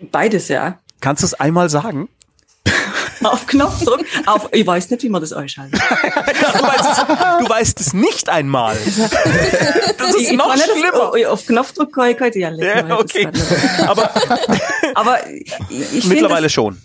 Beides, 0.00 0.48
ja. 0.48 0.78
Kannst 1.00 1.22
du 1.22 1.26
es 1.26 1.34
einmal 1.34 1.68
sagen? 1.68 2.08
auf 3.22 3.46
Knopfdruck, 3.46 4.04
auf, 4.26 4.48
ich 4.52 4.66
weiß 4.66 4.90
nicht, 4.90 5.02
wie 5.02 5.08
man 5.08 5.20
das 5.20 5.32
einschaltet. 5.32 5.80
ja, 5.80 6.52
du, 6.52 6.62
weißt 6.62 6.84
es, 6.90 7.44
du 7.44 7.48
weißt 7.48 7.80
es 7.80 7.92
nicht 7.92 8.28
einmal. 8.28 8.76
Das 9.98 10.14
ist 10.14 10.30
ich 10.30 10.32
noch 10.32 10.56
schlimmer. 10.56 11.10
Auf, 11.10 11.26
auf 11.26 11.46
Knopfdruck 11.46 11.94
kann 11.94 12.10
ich 12.10 12.16
kein 12.16 12.32
Dialekt. 12.32 12.88
Ja, 12.88 12.98
okay. 12.98 13.28
Aber, 13.86 14.10
aber 14.94 15.18
ich 15.92 16.04
Mittlerweile 16.06 16.48
schon. 16.48 16.80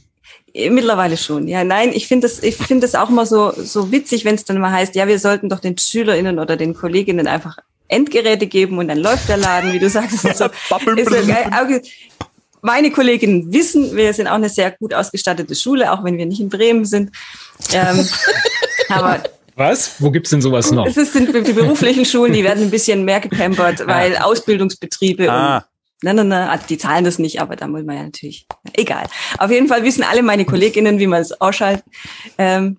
Mittlerweile 0.53 1.17
schon, 1.17 1.47
ja. 1.49 1.65
Nein, 1.65 1.91
ich 1.93 2.07
finde 2.07 2.27
das, 2.27 2.41
ich 2.41 2.55
finde 2.55 2.87
das 2.87 2.95
auch 2.95 3.09
mal 3.09 3.25
so, 3.25 3.51
so 3.51 3.91
witzig, 3.91 4.23
wenn 4.23 4.35
es 4.35 4.45
dann 4.45 4.57
mal 4.59 4.71
heißt, 4.71 4.95
ja, 4.95 5.05
wir 5.07 5.19
sollten 5.19 5.49
doch 5.49 5.59
den 5.59 5.77
SchülerInnen 5.77 6.39
oder 6.39 6.55
den 6.55 6.73
Kolleginnen 6.73 7.27
einfach 7.27 7.57
Endgeräte 7.87 8.47
geben 8.47 8.77
und 8.77 8.87
dann 8.87 8.97
läuft 8.97 9.29
der 9.29 9.37
Laden, 9.37 9.73
wie 9.73 9.79
du 9.79 9.89
sagst. 9.89 10.19
So. 10.35 10.45
so 10.45 10.49
Meine 12.65 12.89
Kolleginnen 12.91 13.53
wissen, 13.53 13.95
wir 13.95 14.11
sind 14.13 14.27
auch 14.27 14.33
eine 14.33 14.49
sehr 14.49 14.71
gut 14.71 14.93
ausgestattete 14.93 15.53
Schule, 15.55 15.91
auch 15.91 16.03
wenn 16.03 16.17
wir 16.17 16.25
nicht 16.25 16.41
in 16.41 16.49
Bremen 16.49 16.83
sind. 16.83 17.11
Ähm, 17.71 18.07
aber 18.89 19.21
was? 19.55 20.01
Wo 20.01 20.09
gibt's 20.09 20.31
denn 20.31 20.41
sowas 20.41 20.71
noch? 20.71 20.87
Es 20.87 20.95
sind 21.13 21.33
die 21.47 21.53
beruflichen 21.53 22.05
Schulen, 22.05 22.33
die 22.33 22.43
werden 22.43 22.63
ein 22.63 22.71
bisschen 22.71 23.05
mehr 23.05 23.19
gepampert, 23.19 23.85
weil 23.87 24.17
Ausbildungsbetriebe 24.17 25.31
ah. 25.31 25.57
und 25.57 25.63
Nein, 26.01 26.17
nein, 26.17 26.27
nein, 26.27 26.59
die 26.69 26.77
zahlen 26.77 27.05
das 27.05 27.19
nicht, 27.19 27.39
aber 27.39 27.55
da 27.55 27.67
muss 27.67 27.83
man 27.83 27.95
ja 27.95 28.03
natürlich. 28.03 28.45
Egal. 28.73 29.05
Auf 29.37 29.49
jeden 29.49 29.67
Fall 29.67 29.83
wissen 29.83 30.03
alle 30.03 30.23
meine 30.23 30.45
KollegInnen, 30.45 30.99
wie 30.99 31.07
man 31.07 31.21
es 31.21 31.39
ausschaltet. 31.39 31.85
Ähm, 32.37 32.77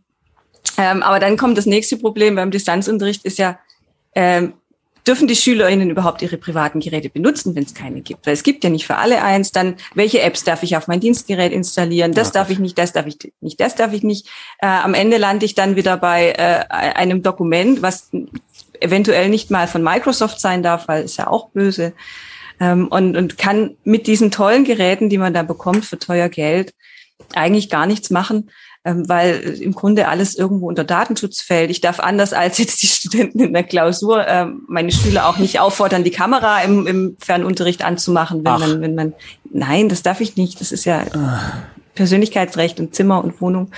ähm, 0.77 1.03
aber 1.03 1.19
dann 1.19 1.37
kommt 1.37 1.57
das 1.57 1.67
nächste 1.67 1.97
Problem 1.97 2.35
beim 2.35 2.51
Distanzunterricht 2.51 3.25
ist 3.25 3.39
ja, 3.39 3.59
ähm, 4.15 4.55
dürfen 5.07 5.29
die 5.29 5.37
SchülerInnen 5.37 5.91
überhaupt 5.91 6.23
ihre 6.23 6.37
privaten 6.37 6.81
Geräte 6.81 7.09
benutzen, 7.09 7.55
wenn 7.55 7.65
es 7.65 7.75
keine 7.75 8.01
gibt? 8.01 8.27
Weil 8.27 8.35
es 8.35 8.43
gibt 8.43 8.65
ja 8.65 8.71
nicht 8.71 8.87
für 8.87 8.97
alle 8.97 9.23
eins. 9.23 9.53
Dann, 9.53 9.77
welche 9.95 10.21
Apps 10.21 10.45
darf 10.45 10.63
ich 10.63 10.77
auf 10.77 10.89
mein 10.89 11.01
Dienstgerät 11.01 11.53
installieren? 11.53 12.13
Das 12.13 12.33
darf 12.33 12.51
ich 12.51 12.59
nicht, 12.59 12.77
das 12.79 12.93
darf 12.93 13.07
ich 13.07 13.19
nicht, 13.41 13.61
das 13.61 13.75
darf 13.75 13.93
ich 13.93 14.03
nicht. 14.03 14.29
Äh, 14.59 14.67
am 14.67 14.95
Ende 14.95 15.19
lande 15.19 15.47
ich 15.47 15.55
dann 15.55 15.77
wieder 15.77 15.97
bei 15.97 16.33
äh, 16.33 16.65
einem 16.69 17.23
Dokument, 17.23 17.83
was 17.83 18.11
eventuell 18.81 19.29
nicht 19.29 19.51
mal 19.51 19.69
von 19.69 19.83
Microsoft 19.83 20.41
sein 20.41 20.63
darf, 20.63 20.89
weil 20.89 21.05
es 21.05 21.17
ja 21.17 21.29
auch 21.29 21.51
böse. 21.51 21.93
Ähm, 22.59 22.89
und, 22.89 23.17
und 23.17 23.39
kann 23.39 23.77
mit 23.85 24.07
diesen 24.07 24.31
tollen 24.31 24.65
Geräten, 24.65 25.09
die 25.09 25.19
man 25.19 25.35
da 25.35 25.43
bekommt 25.43 25.85
für 25.85 25.99
teuer 25.99 26.29
Geld, 26.29 26.75
eigentlich 27.35 27.71
gar 27.71 27.87
nichts 27.87 28.11
machen 28.11 28.51
weil 28.95 29.59
im 29.61 29.73
Grunde 29.73 30.09
alles 30.09 30.35
irgendwo 30.35 30.69
unter 30.69 30.85
Datenschutz 30.85 31.41
fällt. 31.41 31.71
Ich 31.71 31.81
darf 31.81 32.01
anders 32.01 32.33
als 32.33 32.59
jetzt 32.59 32.83
die 32.83 32.87
Studenten 32.89 33.41
in 33.41 33.53
der 33.53 33.65
Klausur 33.65 34.27
ähm, 34.27 34.63
meine 34.69 34.93
Schüler 34.93 35.29
auch 35.29 35.39
nicht 35.39 35.61
auffordern, 35.61 36.05
die 36.05 36.11
Kamera 36.11 36.61
im, 36.61 36.87
im 36.87 37.17
Fernunterricht 37.19 37.85
anzumachen, 37.85 38.45
wenn 38.45 38.53
Ach. 38.53 38.61
man, 38.61 38.81
wenn 38.81 38.95
man, 38.95 39.13
nein, 39.51 39.89
das 39.89 40.03
darf 40.03 40.21
ich 40.21 40.37
nicht. 40.37 40.61
Das 40.61 40.73
ist 40.73 40.85
ja 40.85 41.05
Persönlichkeitsrecht 41.95 42.79
und 42.79 42.95
Zimmer 42.95 43.23
und 43.25 43.41
Wohnung. 43.41 43.73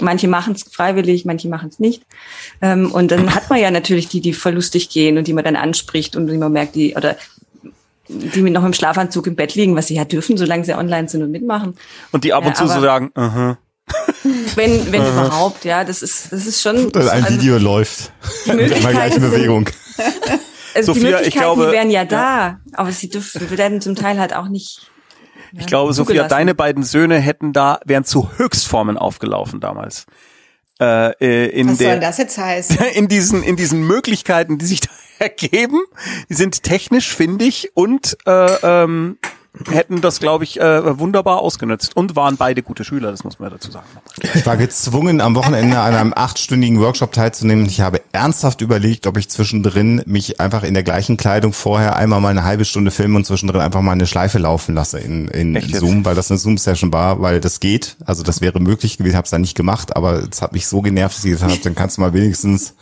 Manche 0.00 0.28
machen 0.28 0.54
es 0.54 0.62
freiwillig, 0.62 1.24
manche 1.24 1.48
machen 1.48 1.70
es 1.70 1.78
nicht. 1.78 2.02
Ähm, 2.60 2.92
und 2.92 3.10
dann 3.10 3.34
hat 3.34 3.48
man 3.50 3.58
ja 3.58 3.70
natürlich 3.70 4.08
die, 4.08 4.20
die 4.20 4.34
verlustig 4.34 4.90
gehen 4.90 5.18
und 5.18 5.26
die 5.26 5.32
man 5.32 5.44
dann 5.44 5.56
anspricht 5.56 6.16
und 6.16 6.26
die 6.26 6.36
man 6.36 6.52
merkt, 6.52 6.74
die, 6.74 6.94
oder 6.94 7.16
die 8.08 8.42
mit 8.42 8.52
noch 8.52 8.64
im 8.64 8.72
Schlafanzug 8.72 9.26
im 9.26 9.36
Bett 9.36 9.54
liegen, 9.54 9.74
was 9.74 9.88
sie 9.88 9.96
ja 9.96 10.04
dürfen, 10.04 10.36
solange 10.36 10.64
sie 10.64 10.76
online 10.76 11.08
sind 11.08 11.22
und 11.22 11.30
mitmachen. 11.30 11.76
Und 12.12 12.24
die 12.24 12.32
ab 12.32 12.44
und 12.44 12.50
ja, 12.50 12.54
zu 12.54 12.68
so 12.68 12.80
sagen, 12.80 13.10
uh 13.16 13.20
-huh. 13.20 13.56
Wenn, 14.56 14.90
wenn 14.92 15.06
überhaupt, 15.06 15.64
ja, 15.64 15.84
das 15.84 16.02
ist, 16.02 16.32
das 16.32 16.46
ist 16.46 16.60
schon. 16.60 16.90
Dass 16.90 17.08
ein 17.08 17.24
also, 17.24 17.34
Video 17.34 17.58
läuft. 17.58 18.12
Die 18.46 18.52
Möglichkeiten 18.52 19.20
Bewegung. 19.20 19.68
also 20.74 20.92
Sophia, 20.92 21.02
die 21.02 21.12
Möglichkeiten 21.12 21.28
ich 21.28 21.34
glaube, 21.34 21.72
wären 21.72 21.90
ja 21.90 22.04
da, 22.04 22.60
aber 22.72 22.90
sie 22.92 23.08
dürfen, 23.08 23.56
werden 23.56 23.80
zum 23.80 23.94
Teil 23.94 24.18
halt 24.18 24.34
auch 24.34 24.48
nicht. 24.48 24.90
Ja, 25.52 25.60
ich 25.60 25.66
glaube, 25.66 25.92
zugelassen. 25.92 26.24
Sophia, 26.24 26.28
deine 26.28 26.54
beiden 26.54 26.82
Söhne 26.82 27.18
hätten 27.18 27.52
da, 27.52 27.80
wären 27.84 28.04
zu 28.04 28.30
Höchstformen 28.36 28.98
aufgelaufen 28.98 29.60
damals. 29.60 30.06
Äh, 30.80 31.12
äh 31.20 31.46
in 31.48 31.70
Was 31.70 31.78
der, 31.78 31.92
soll 31.92 32.00
das 32.00 32.18
jetzt 32.18 32.38
heißen? 32.38 32.78
In 32.94 33.08
diesen, 33.08 33.42
in 33.42 33.56
diesen 33.56 33.86
Möglichkeiten, 33.86 34.58
die 34.58 34.66
sich 34.66 34.80
da 34.80 34.90
ergeben. 35.18 35.80
Die 36.28 36.34
sind 36.34 36.62
technisch, 36.62 37.14
finde 37.14 37.44
ich, 37.44 37.70
und 37.74 38.18
äh, 38.26 38.56
ähm, 38.62 39.18
hätten 39.70 40.00
das, 40.00 40.20
glaube 40.20 40.44
ich, 40.44 40.60
äh, 40.60 40.98
wunderbar 40.98 41.40
ausgenutzt 41.40 41.96
und 41.96 42.16
waren 42.16 42.36
beide 42.36 42.62
gute 42.62 42.84
Schüler, 42.84 43.10
das 43.10 43.24
muss 43.24 43.38
man 43.38 43.50
dazu 43.50 43.70
sagen. 43.70 43.86
Ich 44.34 44.46
war 44.46 44.56
gezwungen, 44.56 45.20
am 45.20 45.34
Wochenende 45.34 45.78
an 45.78 45.94
einem 45.94 46.12
achtstündigen 46.14 46.80
Workshop 46.80 47.12
teilzunehmen. 47.12 47.66
Ich 47.66 47.80
habe 47.80 48.00
ernsthaft 48.12 48.60
überlegt, 48.60 49.06
ob 49.06 49.16
ich 49.16 49.28
zwischendrin 49.28 50.02
mich 50.06 50.40
einfach 50.40 50.62
in 50.62 50.74
der 50.74 50.82
gleichen 50.82 51.16
Kleidung 51.16 51.52
vorher 51.52 51.96
einmal 51.96 52.20
mal 52.20 52.30
eine 52.30 52.44
halbe 52.44 52.64
Stunde 52.64 52.90
filmen 52.90 53.16
und 53.16 53.26
zwischendrin 53.26 53.60
einfach 53.60 53.80
mal 53.80 53.92
eine 53.92 54.06
Schleife 54.06 54.38
laufen 54.38 54.74
lasse 54.74 54.98
in, 54.98 55.28
in 55.28 55.60
Zoom, 55.74 56.04
weil 56.04 56.14
das 56.14 56.30
eine 56.30 56.38
Zoom-Session 56.38 56.92
war, 56.92 57.20
weil 57.20 57.40
das 57.40 57.60
geht. 57.60 57.96
Also 58.04 58.22
das 58.22 58.40
wäre 58.40 58.60
möglich 58.60 58.98
gewesen, 58.98 59.16
habe 59.16 59.24
es 59.24 59.30
dann 59.30 59.40
nicht 59.40 59.56
gemacht, 59.56 59.96
aber 59.96 60.24
es 60.30 60.42
hat 60.42 60.52
mich 60.52 60.66
so 60.66 60.82
genervt, 60.82 61.16
dass 61.16 61.24
ich 61.24 61.32
gesagt 61.32 61.52
habe, 61.52 61.62
dann 61.62 61.74
kannst 61.74 61.96
du 61.96 62.02
mal 62.02 62.12
wenigstens 62.12 62.74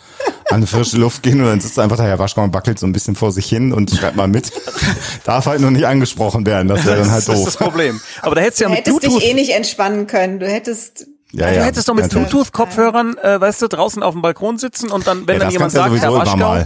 an 0.55 0.60
die 0.60 0.66
frische 0.66 0.97
Luft 0.97 1.22
gehen 1.22 1.40
und 1.40 1.47
dann 1.47 1.60
sitzt 1.60 1.78
einfach 1.78 1.97
der 1.97 2.06
Herr 2.06 2.18
Waschkau 2.18 2.43
und 2.43 2.51
backelt 2.51 2.78
so 2.78 2.86
ein 2.86 2.93
bisschen 2.93 3.16
vor 3.16 3.32
sich 3.32 3.47
hin 3.47 3.72
und 3.72 3.90
schreibt 3.90 4.16
mal 4.16 4.28
mit. 4.28 4.52
Darf 5.24 5.47
halt 5.47 5.60
noch 5.60 5.70
nicht 5.70 5.86
angesprochen 5.86 6.47
werden, 6.47 6.68
das 6.68 6.85
wäre 6.86 6.98
dann 6.98 7.10
halt 7.10 7.28
doof. 7.28 7.35
Das 7.35 7.39
ist 7.40 7.47
das 7.47 7.56
Problem. 7.56 8.01
Aber 8.22 8.35
da 8.35 8.40
hättest 8.40 8.60
du 8.60 8.64
ja 8.64 8.70
mit 8.70 8.78
hättest 8.78 9.01
Bluetooth 9.01 9.22
dich 9.22 9.31
eh 9.31 9.35
nicht 9.35 9.51
entspannen 9.51 10.06
können. 10.06 10.39
Du 10.39 10.48
hättest 10.48 11.06
ja, 11.32 11.48
ja, 11.48 11.55
du 11.55 11.64
hättest 11.64 11.89
doch 11.89 11.94
mit 11.94 12.09
Bluetooth-Kopfhörern, 12.10 13.18
äh, 13.18 13.40
weißt 13.40 13.62
du, 13.62 13.68
draußen 13.68 14.02
auf 14.05 14.14
dem 14.14 14.22
Balkon 14.22 14.56
sitzen 14.56 14.90
und 14.90 15.06
dann, 15.06 15.26
wenn 15.26 15.35
ja, 15.35 15.40
dann 15.40 15.51
jemand 15.51 15.72
sagt, 15.72 16.01
Herr 16.01 16.12
Waschkau, 16.12 16.64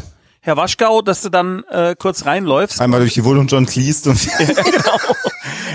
Herr 0.48 0.56
Waschgau, 0.56 1.02
dass 1.02 1.20
du 1.20 1.28
dann 1.28 1.62
äh, 1.70 1.94
kurz 1.94 2.24
reinläufst. 2.24 2.80
Einmal 2.80 3.00
durch 3.00 3.12
die 3.12 3.22
Wohnung 3.22 3.48
John 3.48 3.66
Cleese 3.66 4.08
und 4.08 4.18
genau. 4.38 4.96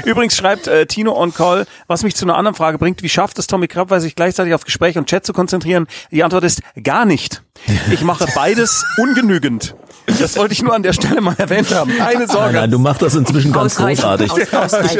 Übrigens 0.03 0.35
schreibt 0.35 0.67
äh, 0.67 0.87
Tino 0.87 1.15
on 1.15 1.31
Call, 1.31 1.65
was 1.85 2.01
mich 2.01 2.15
zu 2.15 2.25
einer 2.25 2.35
anderen 2.35 2.55
Frage 2.55 2.79
bringt, 2.79 3.03
wie 3.03 3.09
schafft 3.09 3.37
es 3.37 3.45
Tommy 3.45 3.67
Krabweis 3.67 4.01
sich 4.01 4.15
gleichzeitig 4.15 4.55
auf 4.55 4.65
Gespräch 4.65 4.97
und 4.97 5.07
Chat 5.07 5.27
zu 5.27 5.31
konzentrieren? 5.31 5.85
Die 6.09 6.23
Antwort 6.23 6.43
ist 6.43 6.61
gar 6.83 7.05
nicht. 7.05 7.43
Ich 7.91 8.01
mache 8.01 8.25
beides 8.33 8.83
ungenügend. 8.97 9.75
Das 10.07 10.35
wollte 10.37 10.53
ich 10.53 10.63
nur 10.63 10.73
an 10.73 10.81
der 10.81 10.93
Stelle 10.93 11.21
mal 11.21 11.35
erwähnt 11.37 11.71
haben. 11.71 11.95
Keine 11.95 12.25
Sorge. 12.27 12.45
Nein, 12.45 12.53
nein, 12.55 12.71
du 12.71 12.79
machst 12.79 13.03
das 13.03 13.13
inzwischen 13.13 13.53
ganz 13.53 13.75
großartig. 13.75 14.31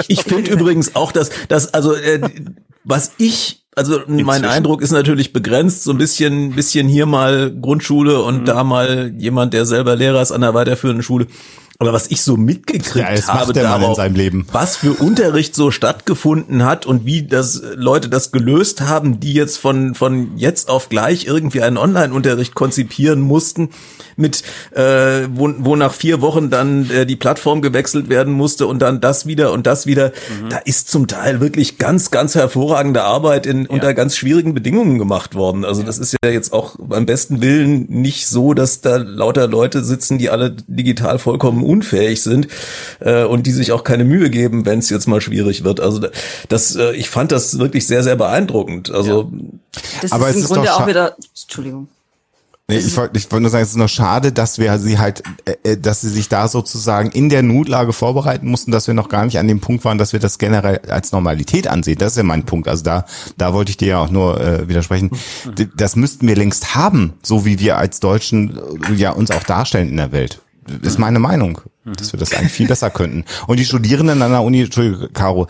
Ich 0.08 0.22
finde 0.22 0.52
übrigens 0.52 0.95
auch, 0.95 1.12
dass, 1.12 1.32
dass 1.50 1.74
also 1.74 1.95
äh, 1.95 2.22
was 2.84 3.14
ich 3.18 3.62
also 3.76 4.00
Inzwischen. 4.00 4.26
mein 4.26 4.45
Eindruck 4.45 4.82
ist 4.82 4.91
natürlich 4.91 5.34
begrenzt, 5.34 5.84
so 5.84 5.91
ein 5.91 5.98
bisschen, 5.98 6.52
bisschen 6.54 6.88
hier 6.88 7.06
mal 7.06 7.52
Grundschule 7.52 8.22
und 8.22 8.41
mhm. 8.41 8.45
da 8.45 8.64
mal 8.64 9.14
jemand, 9.18 9.54
der 9.54 9.66
selber 9.66 9.95
Lehrer 9.95 10.22
ist 10.22 10.32
an 10.32 10.41
der 10.41 10.54
weiterführenden 10.54 11.04
Schule. 11.04 11.28
Aber 11.80 11.91
was 11.91 12.12
ich 12.12 12.22
so 12.22 12.38
mitgekriegt 12.38 12.95
ja, 12.95 13.28
habe 13.28 13.52
darauf, 13.52 13.98
was 14.52 14.78
für 14.78 14.94
Unterricht 14.94 15.56
so 15.56 15.72
stattgefunden 15.72 16.64
hat 16.64 16.86
und 16.86 17.06
wie 17.06 17.24
das 17.24 17.62
Leute 17.76 18.10
das 18.10 18.32
gelöst 18.32 18.82
haben, 18.82 19.20
die 19.20 19.34
jetzt 19.34 19.58
von 19.58 19.95
von 19.95 20.38
jetzt 20.38 20.70
auf 20.70 20.88
gleich 20.88 21.26
irgendwie 21.26 21.62
einen 21.62 21.78
Online-Unterricht 21.78 22.54
konzipieren 22.54 23.22
mussten, 23.22 23.70
mit 24.15 24.44
äh, 24.72 25.27
wo, 25.31 25.52
wo 25.57 25.76
nach 25.76 25.94
vier 25.94 26.22
Wochen 26.22 26.49
dann 26.49 26.90
äh, 26.90 27.06
die 27.06 27.15
Plattform 27.15 27.61
gewechselt 27.61 28.10
werden 28.10 28.34
musste 28.34 28.68
und 28.68 28.80
dann 28.80 29.02
das 29.02 29.26
wieder 29.26 29.52
und 29.52 29.68
das 29.68 29.85
wieder. 29.85 30.10
Mhm. 30.10 30.49
Da 30.49 30.57
ist 30.57 30.90
zum 30.90 31.07
Teil 31.07 31.40
wirklich 31.40 31.77
ganz 31.77 32.11
ganz 32.11 32.35
hervorragende 32.35 33.03
Arbeit 33.03 33.45
in 33.45 33.64
ja. 33.64 33.69
unter 33.69 33.94
ganz 33.94 34.15
schwierigen 34.15 34.53
Bedingungen 34.53 34.98
gemacht 34.98 35.35
worden. 35.35 35.65
Also 35.65 35.81
ja. 35.81 35.88
das 35.88 35.98
ist 35.98 36.15
ja 36.23 36.31
jetzt 36.31 36.53
auch 36.53 36.76
beim 36.80 37.06
besten 37.06 37.41
Willen 37.41 37.85
nicht 37.90 38.27
so, 38.27 38.53
dass 38.53 38.81
da 38.81 38.98
lauter 38.98 39.48
Leute 39.48 39.84
sitzen, 39.84 40.18
die 40.18 40.30
alle 40.30 40.52
digital 40.68 41.19
vollkommen 41.19 41.64
unfähig 41.64 42.22
sind 42.22 42.48
äh, 42.99 43.23
und 43.23 43.48
die 43.48 43.52
sich 43.52 43.72
auch 43.72 43.84
keine 43.84 44.03
Mühe 44.03 44.30
geben, 44.30 44.65
wenn 44.65 44.80
es 44.80 44.90
jetzt 44.90 45.07
mal 45.07 45.22
schwierig 45.22 45.64
wird. 45.64 45.80
Also 45.80 46.07
das, 46.49 46.76
äh, 46.76 46.94
ich 46.94 47.10
fand 47.10 47.31
das 47.31 47.60
wirklich 47.60 47.88
sehr, 47.88 48.03
sehr 48.03 48.15
beeindruckend. 48.15 48.91
Also 48.91 49.31
ja. 49.31 49.81
das 50.02 50.11
aber 50.11 50.30
ist 50.30 50.38
im 50.38 50.44
Grunde 50.44 50.73
auch 50.73 50.88
wieder, 50.88 51.15
Entschuldigung. 51.41 51.88
Nee, 52.69 52.77
ich 52.77 52.95
wollte 52.95 53.18
ich 53.18 53.30
wollte 53.30 53.41
nur 53.41 53.49
sagen, 53.49 53.64
es 53.64 53.72
ist 53.72 53.76
nur 53.76 53.90
schade, 53.90 54.31
dass 54.31 54.57
wir 54.57 54.80
sie 54.80 54.98
halt, 54.98 55.22
äh, 55.44 55.72
äh, 55.72 55.77
dass 55.77 55.99
sie 55.99 56.10
sich 56.10 56.30
da 56.30 56.48
sozusagen 56.48 57.11
in 57.11 57.27
der 57.27 57.44
Notlage 57.44 57.91
vorbereiten 57.91 58.48
mussten, 58.48 58.72
dass 58.72 58.88
wir 58.88 58.94
noch 58.94 59.10
gar 59.10 59.26
nicht 59.26 59.38
an 59.38 59.49
dem 59.49 59.60
Punkt 59.60 59.84
waren, 59.84 59.98
dass 59.98 60.14
wir 60.14 60.22
das 60.22 60.38
generell 60.38 60.80
als 60.88 61.11
Normalität 61.11 61.68
ansehen. 61.68 61.98
Das 61.98 62.14
ist 62.14 62.18
ja 62.18 62.23
mein 62.23 62.45
Punkt. 62.45 62.69
Also 62.69 62.84
da, 62.84 63.06
da 63.38 63.53
wollte 63.53 63.72
ich 63.72 63.77
dir 63.77 63.88
ja 63.90 63.99
auch 63.99 64.10
nur 64.10 64.40
äh, 64.40 64.69
widersprechen. 64.69 65.11
Das 65.76 65.98
müssten 65.98 66.26
wir 66.26 66.38
längst 66.38 66.73
haben, 66.73 67.15
so 67.22 67.44
wie 67.44 67.60
wir 67.60 67.77
als 67.77 67.99
Deutschen 67.99 68.57
äh, 68.90 68.94
ja 68.94 69.11
uns 69.11 69.30
auch 69.31 69.44
darstellen 69.44 69.90
in 69.90 69.98
der 69.98 70.14
Welt. 70.14 70.40
Ist 70.81 70.99
meine 70.99 71.19
Meinung, 71.19 71.60
dass 71.84 72.14
wir 72.14 72.19
das 72.19 72.34
eigentlich 72.34 72.53
viel 72.53 72.68
besser 72.68 72.90
könnten. 72.90 73.26
Und 73.48 73.60
die 73.60 73.65
Studierenden 73.65 74.22
an 74.22 74.31
der 74.31 74.41
Uni, 74.41 74.61
Entschuldigung, 74.61 75.11
Caro, 75.11 75.48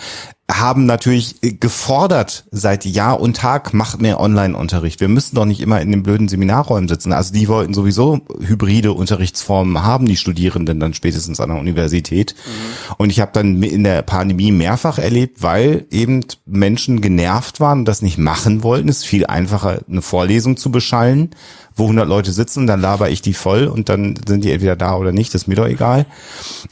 haben 0.51 0.85
natürlich 0.85 1.37
gefordert 1.41 2.45
seit 2.51 2.83
Jahr 2.85 3.21
und 3.21 3.37
Tag, 3.37 3.73
macht 3.73 4.01
mehr 4.01 4.19
Online-Unterricht. 4.19 4.99
Wir 4.99 5.07
müssen 5.07 5.35
doch 5.35 5.45
nicht 5.45 5.61
immer 5.61 5.79
in 5.79 5.89
den 5.89 6.03
blöden 6.03 6.27
Seminarräumen 6.27 6.89
sitzen. 6.89 7.13
Also 7.13 7.33
die 7.33 7.47
wollten 7.47 7.73
sowieso 7.73 8.19
hybride 8.41 8.91
Unterrichtsformen 8.91 9.83
haben, 9.83 10.05
die 10.05 10.17
Studierenden 10.17 10.81
dann 10.81 10.93
spätestens 10.93 11.39
an 11.39 11.49
der 11.49 11.59
Universität. 11.59 12.35
Mhm. 12.35 12.95
Und 12.97 13.09
ich 13.09 13.21
habe 13.21 13.31
dann 13.33 13.63
in 13.63 13.85
der 13.85 14.01
Pandemie 14.01 14.51
mehrfach 14.51 14.99
erlebt, 14.99 15.41
weil 15.41 15.85
eben 15.89 16.25
Menschen 16.45 16.99
genervt 16.99 17.61
waren 17.61 17.79
und 17.79 17.85
das 17.85 18.01
nicht 18.01 18.17
machen 18.17 18.63
wollten. 18.63 18.89
Es 18.89 18.97
ist 18.97 19.05
viel 19.05 19.25
einfacher, 19.25 19.79
eine 19.89 20.01
Vorlesung 20.01 20.57
zu 20.57 20.71
beschallen 20.71 21.31
wo 21.75 21.83
100 21.83 22.07
Leute 22.07 22.31
sitzen, 22.31 22.67
dann 22.67 22.81
laber 22.81 23.09
ich 23.09 23.21
die 23.21 23.33
voll 23.33 23.65
und 23.65 23.89
dann 23.89 24.15
sind 24.27 24.43
die 24.43 24.51
entweder 24.51 24.75
da 24.75 24.95
oder 24.95 25.11
nicht, 25.11 25.33
das 25.33 25.43
ist 25.43 25.47
mir 25.47 25.55
doch 25.55 25.67
egal. 25.67 26.05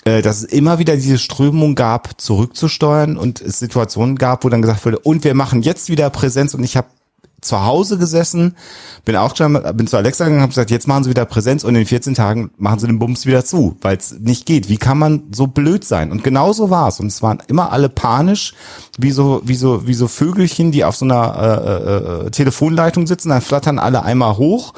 Äh, 0.06 0.22
dass 0.22 0.38
es 0.38 0.44
immer 0.44 0.80
wieder 0.80 0.96
diese 0.96 1.18
Strömung 1.18 1.76
gab, 1.76 2.22
zurückzusteuern 2.22 3.18
und 3.18 3.42
es 3.42 3.60
Situationen 3.62 4.18
gab, 4.18 4.44
wo 4.44 4.50
dann 4.50 4.62
gesagt 4.62 4.86
wurde, 4.86 5.00
und 5.00 5.24
wir 5.24 5.34
machen 5.34 5.62
jetzt 5.62 5.90
wieder 5.90 6.10
Präsenz 6.10 6.54
und 6.54 6.64
ich 6.64 6.76
habe 6.76 6.88
zu 7.42 7.66
Hause 7.66 7.98
gesessen, 7.98 8.56
bin 9.04 9.16
auch 9.16 9.36
schon, 9.36 9.54
bin 9.76 9.88
zu 9.88 9.98
Alexa 9.98 10.26
gegangen, 10.26 10.42
habe 10.42 10.52
gesagt, 10.52 10.70
jetzt 10.70 10.88
machen 10.88 11.04
sie 11.04 11.10
wieder 11.10 11.26
Präsenz 11.26 11.64
und 11.64 11.74
in 11.74 11.88
14 11.88 12.14
Tagen 12.14 12.52
machen 12.58 12.80
sie 12.80 12.86
den 12.86 13.00
Bums 13.00 13.26
wieder 13.26 13.44
zu, 13.44 13.78
weil 13.82 13.98
es 13.98 14.12
nicht 14.20 14.46
geht. 14.46 14.70
Wie 14.70 14.78
kann 14.78 15.00
man 15.00 15.24
so 15.32 15.48
blöd 15.48 15.84
sein? 15.84 16.12
Und 16.12 16.24
genau 16.24 16.54
so 16.54 16.70
war 16.70 16.90
es. 16.90 17.00
Und 17.00 17.08
es 17.08 17.24
waren 17.24 17.42
immer 17.48 17.72
alle 17.72 17.90
panisch, 17.90 18.54
wie 19.00 19.10
so, 19.10 19.42
wie 19.44 19.56
so, 19.56 19.88
wie 19.88 19.96
so 19.96 20.08
Vögelchen, 20.08 20.72
die 20.72 20.86
auf 20.86 20.96
so 20.96 21.06
einer 21.06 21.36
äh, 21.36 21.70
äh, 21.72 22.28
äh 22.28 22.30
Telefonleitung 22.30 23.08
sitzen, 23.08 23.30
dann 23.30 23.42
flattern 23.42 23.80
alle 23.80 24.04
einmal 24.04 24.38
hoch 24.38 24.74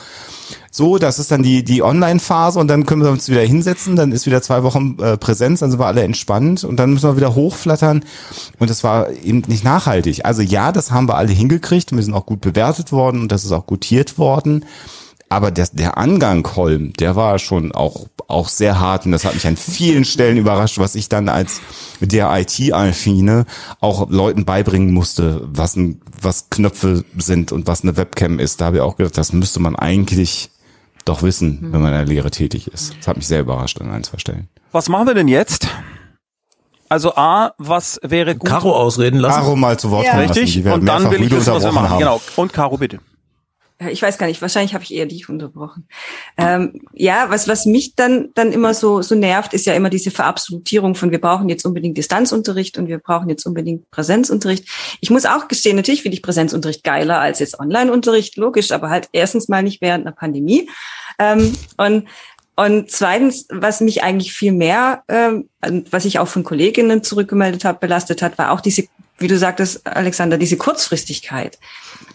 so, 0.76 0.98
das 0.98 1.20
ist 1.20 1.30
dann 1.30 1.44
die, 1.44 1.64
die 1.64 1.84
Online-Phase 1.84 2.60
und 2.60 2.68
dann 2.68 2.88
können 2.88 3.04
wir 3.04 3.12
uns 3.12 3.30
wieder 3.30 3.41
hinsetzen, 3.41 3.95
dann 3.95 4.12
ist 4.12 4.26
wieder 4.26 4.41
zwei 4.41 4.64
Wochen 4.64 4.98
äh, 5.00 5.18
Präsenz, 5.18 5.60
dann 5.60 5.70
sind 5.70 5.80
wir 5.80 5.86
alle 5.86 6.02
entspannt 6.02 6.64
und 6.64 6.78
dann 6.78 6.91
müssen 6.91 7.12
wir 7.12 7.16
wieder 7.16 7.36
hochflattern 7.36 8.04
und 8.58 8.70
das 8.72 8.84
war 8.84 9.12
eben 9.12 9.44
nicht 9.45 9.64
nachhaltig. 9.64 10.26
Also 10.26 10.41
ja, 10.41 10.72
das 10.72 10.90
haben 10.90 11.08
wir 11.08 11.16
alle 11.16 11.32
hingekriegt 11.32 11.91
und 11.91 12.00
wir 12.00 12.04
sind 12.04 12.16
auch 12.16 12.26
gut 12.26 12.41
bewertet 12.41 12.91
worden 12.91 13.22
und 13.22 13.32
das 13.32 13.45
ist 13.45 13.52
auch 13.52 13.68
gutiert 13.68 14.18
worden. 14.18 14.66
Aber 15.30 15.52
der, 15.52 15.68
der 15.74 16.00
Angang 16.00 16.48
Holm, 16.56 16.94
der 16.94 17.16
war 17.16 17.38
schon 17.38 17.72
auch, 17.72 18.08
auch 18.28 18.50
sehr 18.50 18.80
hart 18.80 19.06
und 19.06 19.12
das 19.12 19.26
hat 19.26 19.36
mich 19.36 19.45
an 19.45 19.58
vielen 19.58 20.06
Stellen 20.06 20.38
überrascht, 20.38 20.80
was 20.80 20.95
ich 20.95 21.08
dann 21.08 21.30
als 21.30 21.62
der 22.00 22.36
IT-Alfine 22.36 23.45
auch 23.80 24.10
Leuten 24.10 24.45
beibringen 24.45 24.91
musste, 24.91 25.41
was, 25.44 25.76
ein, 25.76 26.02
was 26.20 26.50
Knöpfe 26.50 27.06
sind 27.18 27.52
und 27.52 27.68
was 27.68 27.84
eine 27.84 27.95
Webcam 27.95 28.40
ist. 28.40 28.60
Da 28.60 28.66
habe 28.66 28.78
ich 28.78 28.82
auch 28.82 28.95
gedacht, 28.95 29.20
das 29.20 29.34
müsste 29.34 29.60
man 29.60 29.76
eigentlich 29.76 30.50
doch 31.06 31.22
wissen, 31.24 31.60
wenn 31.72 31.82
man 31.82 31.92
in 31.92 31.98
der 32.00 32.06
Lehre 32.06 32.32
tätig 32.32 32.68
ist. 32.68 32.96
Das 33.00 33.08
hat 33.08 33.18
mich 33.18 33.28
sehr 33.28 33.42
überrascht 33.42 33.80
an 33.82 33.92
ein, 33.92 34.04
zwei 34.04 34.18
Stellen. 34.18 34.48
Was 34.72 34.90
machen 34.90 35.08
wir 35.08 35.14
denn 35.14 35.28
jetzt? 35.28 35.68
Also 36.90 37.16
A, 37.16 37.54
was 37.58 38.00
wäre 38.04 38.36
gut? 38.36 38.48
Caro 38.48 38.76
ausreden 38.76 39.20
lassen. 39.20 39.40
Caro 39.42 39.56
mal 39.56 39.80
zu 39.80 39.90
Wort 39.92 40.06
Ja. 40.06 40.12
kommen 40.12 40.28
lassen. 40.28 40.40
Richtig. 40.40 40.54
Die 40.62 40.66
wir 40.66 40.74
Und 40.76 40.86
dann 40.86 41.10
will 41.12 41.24
ich 41.24 41.32
wissen, 41.32 41.54
was 41.54 41.64
wir 41.64 41.72
machen. 41.72 41.90
haben. 41.90 42.00
Genau. 42.00 42.22
Und 42.36 42.54
Caro, 42.54 42.78
bitte. 42.78 43.00
Ich 43.90 44.02
weiß 44.02 44.18
gar 44.18 44.28
nicht, 44.28 44.42
wahrscheinlich 44.42 44.74
habe 44.74 44.84
ich 44.84 44.94
eher 44.94 45.06
dich 45.06 45.30
unterbrochen. 45.30 45.88
Ähm, 46.38 46.82
ja, 46.94 47.26
was, 47.30 47.48
was 47.48 47.66
mich 47.66 47.96
dann, 47.96 48.30
dann 48.34 48.52
immer 48.52 48.74
so, 48.74 49.02
so 49.02 49.16
nervt, 49.16 49.54
ist 49.54 49.66
ja 49.66 49.74
immer 49.74 49.90
diese 49.90 50.12
Verabsolutierung 50.12 50.96
von 50.96 51.12
wir 51.12 51.22
brauchen 51.22 51.50
jetzt 51.50 51.66
unbedingt 51.66 51.98
Distanzunterricht 51.98 52.78
und 52.78 52.88
wir 52.88 53.00
brauchen 53.00 53.30
jetzt 53.30 53.46
unbedingt 53.46 53.90
Präsenzunterricht. 53.92 54.68
Ich 55.02 55.10
muss 55.10 55.26
auch 55.26 55.48
gestehen, 55.48 55.76
natürlich 55.76 56.02
finde 56.02 56.16
ich 56.16 56.24
Präsenzunterricht 56.24 56.84
geiler 56.84 57.20
als 57.20 57.40
jetzt 57.40 57.60
Online-Unterricht, 57.60 58.38
logisch, 58.38 58.72
aber 58.72 58.90
halt 58.90 59.10
erstens 59.12 59.48
mal 59.48 59.64
nicht 59.64 59.82
während 59.82 60.06
einer 60.06 60.16
Pandemie. 60.16 60.70
Ähm, 61.20 61.54
und 61.78 62.08
und 62.56 62.92
zweitens, 62.92 63.48
was 63.50 63.82
mich 63.82 64.04
eigentlich 64.04 64.34
viel 64.34 64.52
mehr, 64.52 65.04
ähm, 65.08 65.50
was 65.90 66.06
ich 66.06 66.20
auch 66.20 66.28
von 66.28 66.44
Kolleginnen 66.44 67.02
zurückgemeldet 67.02 67.66
habe, 67.66 67.80
belastet 67.80 68.22
hat, 68.22 68.38
war 68.38 68.52
auch 68.52 68.62
diese, 68.62 68.84
wie 69.18 69.27
du 69.27 69.38
sagtest, 69.38 69.85
Alexander, 69.88 70.38
diese 70.38 70.57
Kurzfristigkeit. 70.57 71.60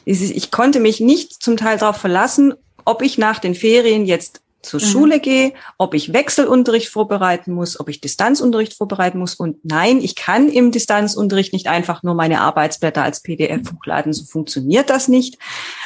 Ich 0.04 0.50
konnte 0.50 0.80
mich 0.80 1.00
nicht 1.00 1.42
zum 1.42 1.56
Teil 1.56 1.78
darauf 1.78 1.96
verlassen, 1.96 2.54
ob 2.84 3.02
ich 3.02 3.18
nach 3.18 3.38
den 3.38 3.54
Ferien 3.54 4.04
jetzt 4.06 4.40
zur 4.60 4.80
Schule 4.80 5.20
gehe, 5.20 5.52
ob 5.78 5.94
ich 5.94 6.12
Wechselunterricht 6.12 6.88
vorbereiten 6.88 7.52
muss, 7.52 7.78
ob 7.78 7.88
ich 7.88 8.00
Distanzunterricht 8.00 8.74
vorbereiten 8.74 9.18
muss. 9.18 9.34
Und 9.36 9.64
nein, 9.64 10.00
ich 10.00 10.16
kann 10.16 10.48
im 10.48 10.72
Distanzunterricht 10.72 11.52
nicht 11.52 11.68
einfach 11.68 12.02
nur 12.02 12.14
meine 12.14 12.40
Arbeitsblätter 12.40 13.02
als 13.02 13.20
PDF 13.22 13.70
hochladen. 13.72 14.12
So 14.12 14.24
funktioniert 14.24 14.90
das 14.90 15.06
nicht. 15.08 15.38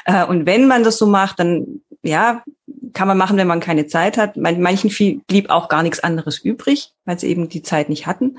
Äh, 0.07 0.25
Und 0.25 0.47
wenn 0.47 0.67
man 0.67 0.85
das 0.85 0.97
so 0.99 1.07
macht, 1.07 1.39
dann 1.39 1.83
ja, 2.03 2.43
kann 2.95 3.07
man 3.07 3.19
machen, 3.19 3.37
wenn 3.37 3.47
man 3.47 3.61
keine 3.61 3.87
Zeit 3.87 4.17
hat. 4.17 4.37
Man- 4.37 4.61
Manchen 4.61 4.91
viel 4.91 5.21
blieb 5.29 5.51
auch 5.51 5.69
gar 5.69 5.83
nichts 5.83 6.01
anderes 6.01 6.39
übrig, 6.39 6.93
weil 7.05 7.19
sie 7.21 7.29
eben 7.29 7.49
die 7.49 7.63
Zeit 7.63 7.89
nicht 7.89 8.07
hatten. 8.07 8.39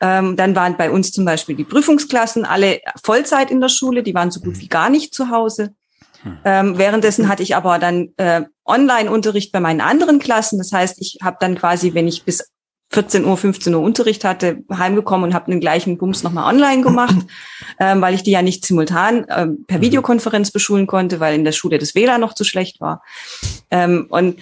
Ähm, 0.00 0.36
dann 0.36 0.56
waren 0.56 0.76
bei 0.76 0.90
uns 0.90 1.12
zum 1.12 1.24
Beispiel 1.24 1.56
die 1.56 1.64
Prüfungsklassen 1.64 2.44
alle 2.44 2.80
Vollzeit 3.02 3.50
in 3.50 3.60
der 3.60 3.68
Schule, 3.68 4.02
die 4.02 4.14
waren 4.14 4.30
so 4.30 4.40
gut 4.40 4.58
wie 4.58 4.68
gar 4.68 4.90
nicht 4.90 5.14
zu 5.14 5.30
Hause. 5.30 5.74
Ähm, 6.44 6.76
währenddessen 6.78 7.28
hatte 7.28 7.42
ich 7.42 7.56
aber 7.56 7.78
dann 7.78 8.10
äh, 8.16 8.42
Online-Unterricht 8.64 9.52
bei 9.52 9.60
meinen 9.60 9.80
anderen 9.80 10.18
Klassen. 10.18 10.58
Das 10.58 10.72
heißt, 10.72 11.00
ich 11.00 11.18
habe 11.22 11.38
dann 11.40 11.56
quasi, 11.56 11.94
wenn 11.94 12.08
ich 12.08 12.24
bis 12.24 12.50
14 12.92 13.24
Uhr, 13.24 13.36
15 13.36 13.74
Uhr 13.74 13.82
Unterricht 13.82 14.24
hatte, 14.24 14.64
heimgekommen 14.72 15.30
und 15.30 15.34
habe 15.34 15.50
den 15.50 15.60
gleichen 15.60 15.96
Bums 15.96 16.24
nochmal 16.24 16.52
online 16.52 16.82
gemacht, 16.82 17.14
ähm, 17.80 18.00
weil 18.00 18.14
ich 18.14 18.24
die 18.24 18.32
ja 18.32 18.42
nicht 18.42 18.64
simultan 18.64 19.26
ähm, 19.28 19.64
per 19.66 19.80
Videokonferenz 19.80 20.50
beschulen 20.50 20.86
konnte, 20.88 21.20
weil 21.20 21.36
in 21.36 21.44
der 21.44 21.52
Schule 21.52 21.78
das 21.78 21.94
WLAN 21.94 22.20
noch 22.20 22.34
zu 22.34 22.44
schlecht 22.44 22.80
war. 22.80 23.02
Ähm, 23.70 24.06
und 24.10 24.40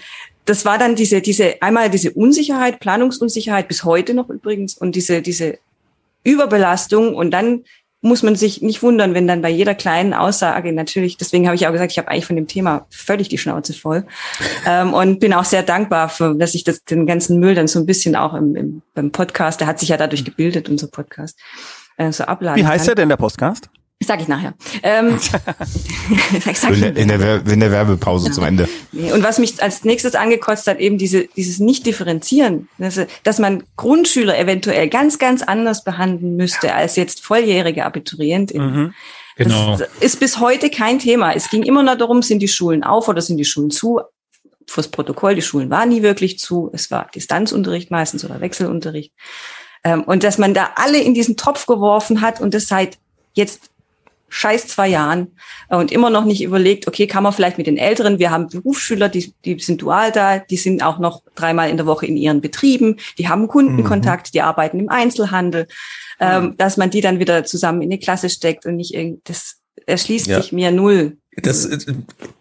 das 0.49 0.65
war 0.65 0.79
dann 0.79 0.95
diese, 0.95 1.21
diese, 1.21 1.61
einmal 1.61 1.91
diese 1.91 2.13
Unsicherheit, 2.13 2.81
Planungsunsicherheit 2.81 3.69
bis 3.69 3.85
heute 3.85 4.15
noch 4.15 4.31
übrigens 4.31 4.79
und 4.79 4.95
diese, 4.95 5.21
diese 5.21 5.59
Überbelastung 6.25 7.15
und 7.15 7.31
dann 7.31 7.65
muss 8.01 8.23
man 8.23 8.37
sich 8.37 8.63
nicht 8.63 8.83
wundern, 8.83 9.13
wenn 9.13 9.27
dann 9.27 9.43
bei 9.43 9.51
jeder 9.51 9.75
kleinen 9.75 10.15
Aussage 10.15 10.73
natürlich, 10.73 11.17
deswegen 11.17 11.47
habe 11.47 11.57
ich 11.57 11.67
auch 11.67 11.73
gesagt, 11.73 11.91
ich 11.91 11.99
habe 11.99 12.09
eigentlich 12.09 12.27
von 12.27 12.37
dem 12.37 12.47
Thema 12.47 12.87
völlig 12.91 13.29
die 13.29 13.39
Schnauze 13.39 13.75
voll 13.75 14.07
ähm, 14.67 14.95
und 14.95 15.19
bin 15.19 15.35
auch 15.35 15.45
sehr 15.45 15.65
dankbar, 15.65 16.09
für, 16.09 16.35
dass 16.35 16.55
ich 16.55 16.65
das, 16.65 16.85
den 16.85 17.07
ganzen 17.07 17.41
Müll 17.41 17.55
dann 17.55 17.67
so 17.67 17.81
ein 17.81 17.87
bisschen 17.87 18.17
auch 18.17 18.35
im, 18.35 18.57
im, 18.57 18.83
beim 18.95 19.11
Podcast, 19.11 19.61
der 19.61 19.67
hat 19.67 19.81
sich 19.81 19.89
ja 19.91 19.97
dadurch 19.97 20.25
gebildet, 20.25 20.69
unser 20.69 20.87
Podcast, 20.87 21.39
äh, 21.97 22.13
so 22.13 22.25
abladen 22.25 22.63
Wie 22.63 22.67
heißt 22.67 22.87
kann. 22.87 22.95
der 22.95 23.03
denn, 23.03 23.09
der 23.09 23.17
Podcast? 23.17 23.69
Sag 24.01 24.21
ich 24.21 24.29
nachher. 24.29 24.55
Ähm, 24.85 25.17
ich 26.47 26.59
sag 26.59 26.73
In 26.73 26.81
der, 26.81 26.97
in 26.97 27.09
der, 27.09 27.47
in 27.47 27.61
der 27.61 27.71
Werbepause 27.73 28.31
zum 28.31 28.45
Ende. 28.45 28.69
Und 28.93 29.25
was 29.25 29.39
mich 29.39 29.61
als 29.61 29.85
nächstes 29.85 30.15
angekotzt 30.15 30.69
hat, 30.69 30.79
eben 30.79 30.99
diese, 30.99 31.27
dieses 31.37 31.59
Nicht-Differenzieren, 31.59 32.69
dass, 32.79 33.01
dass 33.25 33.39
man 33.41 33.65
Grundschüler 33.77 34.39
eventuell 34.39 34.89
ganz, 34.89 35.19
ganz 35.19 35.43
anders 35.43 35.83
behandeln 35.83 36.37
müsste 36.37 36.75
als 36.75 36.95
jetzt 36.95 37.25
volljährige 37.25 37.85
Abiturientinnen. 37.85 38.73
Mhm. 38.73 38.95
Genau. 39.37 39.77
Das 39.77 39.89
ist 40.01 40.21
bis 40.21 40.39
heute 40.39 40.71
kein 40.71 41.01
Thema. 41.01 41.33
Es 41.33 41.51
ging 41.51 41.65
immer 41.65 41.83
nur 41.83 41.97
darum, 41.97 42.23
sind 42.23 42.39
die 42.39 42.49
Schulen 42.49 42.85
auf 42.85 43.09
oder 43.09 43.21
sind 43.21 43.37
die 43.37 43.45
Schulen 43.45 43.71
zu? 43.71 44.01
Fürs 44.69 44.89
Protokoll, 44.89 45.35
die 45.35 45.43
Schulen 45.43 45.71
waren 45.71 45.89
nie 45.89 46.03
wirklich 46.03 46.39
zu. 46.39 46.71
Es 46.73 46.91
war 46.93 47.09
Distanzunterricht 47.13 47.91
meistens 47.91 48.25
oder 48.25 48.41
Wechselunterricht. 48.41 49.13
Ähm, 49.83 50.05
und 50.05 50.23
dass 50.23 50.39
man 50.39 50.55
da 50.55 50.71
alle 50.77 51.01
in 51.01 51.15
diesen 51.15 51.37
Topf 51.37 51.67
geworfen 51.67 52.21
hat 52.21 52.41
und 52.41 52.55
das 52.55 52.69
seit 52.69 52.99
jetzt 53.35 53.71
scheiß 54.29 54.69
zwei 54.69 54.89
Jahren 54.89 55.29
äh, 55.71 55.77
und 55.77 55.93
immer 55.93 56.11
noch 56.11 56.25
nicht 56.25 56.43
überlegt, 56.43 56.87
okay, 56.87 57.07
kann 57.07 57.23
man 57.23 57.33
vielleicht 57.33 57.59
mit 57.59 57.67
den 57.67 57.77
Älteren, 57.77 58.19
wir 58.19 58.31
haben 58.31 58.49
Berufsschüler, 58.49 59.09
die, 59.09 59.33
die 59.45 59.59
sind 59.59 59.83
dual 59.83 60.13
da, 60.13 60.39
die 60.39 60.57
sind 60.57 60.83
auch 60.83 60.99
noch 60.99 61.23
dreimal 61.35 61.71
in 61.71 61.77
der 61.77 61.87
Woche 61.87 62.07
in 62.07 62.17
ihren 62.17 62.41
Betrieben, 62.41 62.97
die 63.19 63.29
haben 63.29 63.49
Kundenkontakt, 63.49 64.35
die 64.35 64.43
arbeiten 64.43 64.79
im 64.81 64.89
Einzelhandel, 64.89 65.67
ähm, 66.21 66.57
dass 66.57 66.77
man 66.77 66.91
die 66.91 67.01
dann 67.01 67.19
wieder 67.19 67.45
zusammen 67.45 67.83
in 67.83 67.91
eine 67.91 67.99
Klasse 67.99 68.29
steckt 68.31 68.67
und 68.67 68.77
nicht 68.77 68.95
irgendwie, 68.95 69.23
das 69.25 69.57
erschließt 69.87 70.27
Ja. 70.27 70.43
sich 70.43 70.53
mir 70.53 70.71
null. 70.71 71.17
Das 71.37 71.65
äh, 71.65 71.79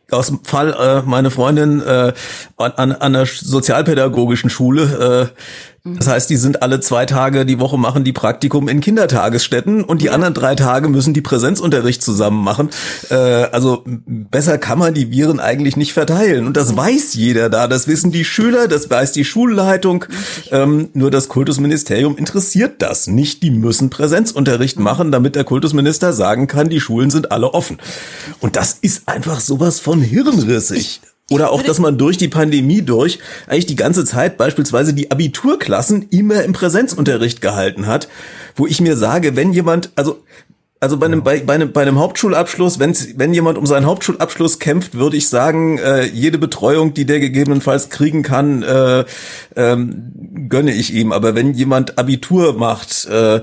aus 0.10 0.28
dem 0.28 0.44
Fall 0.44 0.74
äh, 0.74 1.08
meine 1.08 1.32
Freundin 1.32 1.82
äh, 1.82 2.14
an, 2.58 2.72
an 2.74 2.94
einer 2.94 3.26
sozialpädagogischen 3.26 4.50
Schule. 4.50 5.34
Äh, 5.34 5.38
das 5.96 6.08
heißt, 6.08 6.30
die 6.30 6.36
sind 6.36 6.62
alle 6.62 6.80
zwei 6.80 7.06
Tage 7.06 7.46
die 7.46 7.60
Woche 7.60 7.78
machen 7.78 8.04
die 8.04 8.14
Praktikum 8.14 8.68
in 8.68 8.82
Kindertagesstätten 8.82 9.84
und 9.84 10.02
die 10.02 10.10
anderen 10.10 10.34
drei 10.34 10.56
Tage 10.56 10.90
müssen 10.90 11.14
die 11.14 11.22
Präsenzunterricht 11.22 12.02
zusammen 12.02 12.44
machen. 12.44 12.70
Äh, 13.10 13.16
also 13.16 13.84
besser 13.86 14.58
kann 14.58 14.80
man 14.80 14.94
die 14.94 15.12
Viren 15.12 15.40
eigentlich 15.40 15.78
nicht 15.78 15.94
verteilen 15.94 16.46
und 16.46 16.58
das 16.58 16.76
weiß 16.76 17.14
jeder 17.14 17.50
da. 17.50 17.68
Das 17.68 17.88
wissen 17.88 18.12
die 18.12 18.26
Schüler, 18.26 18.68
das 18.68 18.90
weiß 18.90 19.12
die 19.12 19.26
Schulleitung. 19.26 20.06
Ähm, 20.52 20.90
nur 20.94 21.12
das 21.12 21.30
Kultusministerium 21.30 22.18
interessiert 22.18 22.82
das 22.82 23.08
nicht. 23.08 23.44
Die 23.44 23.52
müssen 23.52 23.90
Präsenzunterricht 23.90 24.80
machen, 24.80 25.12
damit 25.12 25.36
der 25.36 25.44
Kultusminister 25.44 26.14
sagen 26.14 26.48
kann, 26.48 26.70
die 26.70 26.80
Schulen 26.80 27.10
sind 27.10 27.32
alle 27.32 27.54
offen. 27.54 27.78
Und 28.40 28.56
das 28.56 28.78
ist 28.82 29.08
einfach 29.08 29.40
sowas 29.40 29.80
von 29.80 30.02
hirnrissig. 30.02 31.02
Oder 31.30 31.52
auch, 31.52 31.62
dass 31.62 31.80
man 31.80 31.98
durch 31.98 32.18
die 32.18 32.30
Pandemie 32.30 32.82
durch 32.82 33.20
eigentlich 33.48 33.66
die 33.66 33.76
ganze 33.76 34.06
Zeit 34.06 34.38
beispielsweise 34.38 34.94
die 34.94 35.12
Abiturklassen 35.12 36.08
immer 36.10 36.44
im 36.44 36.54
Präsenzunterricht 36.54 37.42
gehalten 37.42 37.86
hat, 37.86 38.08
wo 38.56 38.66
ich 38.66 38.80
mir 38.80 38.96
sage, 38.96 39.36
wenn 39.36 39.52
jemand, 39.52 39.92
also 39.96 40.24
also 40.80 40.98
bei 40.98 41.08
einem, 41.08 41.24
bei, 41.24 41.40
bei 41.40 41.56
einem, 41.56 41.72
bei 41.72 41.82
einem 41.82 41.98
Hauptschulabschluss, 41.98 42.78
wenn's, 42.78 43.08
wenn 43.16 43.34
jemand 43.34 43.58
um 43.58 43.66
seinen 43.66 43.88
Hauptschulabschluss 43.88 44.60
kämpft, 44.60 44.94
würde 44.94 45.18
ich 45.18 45.28
sagen, 45.28 45.80
äh, 45.80 46.06
jede 46.06 46.38
Betreuung, 46.38 46.94
die 46.94 47.06
der 47.06 47.20
gegebenenfalls 47.20 47.90
kriegen 47.90 48.22
kann, 48.22 48.62
äh, 48.62 49.06
ähm, 49.56 50.12
gönne 50.50 50.72
ich 50.72 50.94
ihm. 50.94 51.12
Aber 51.12 51.34
wenn 51.34 51.54
jemand 51.54 51.98
Abitur 51.98 52.54
macht 52.54 53.06
äh, 53.06 53.42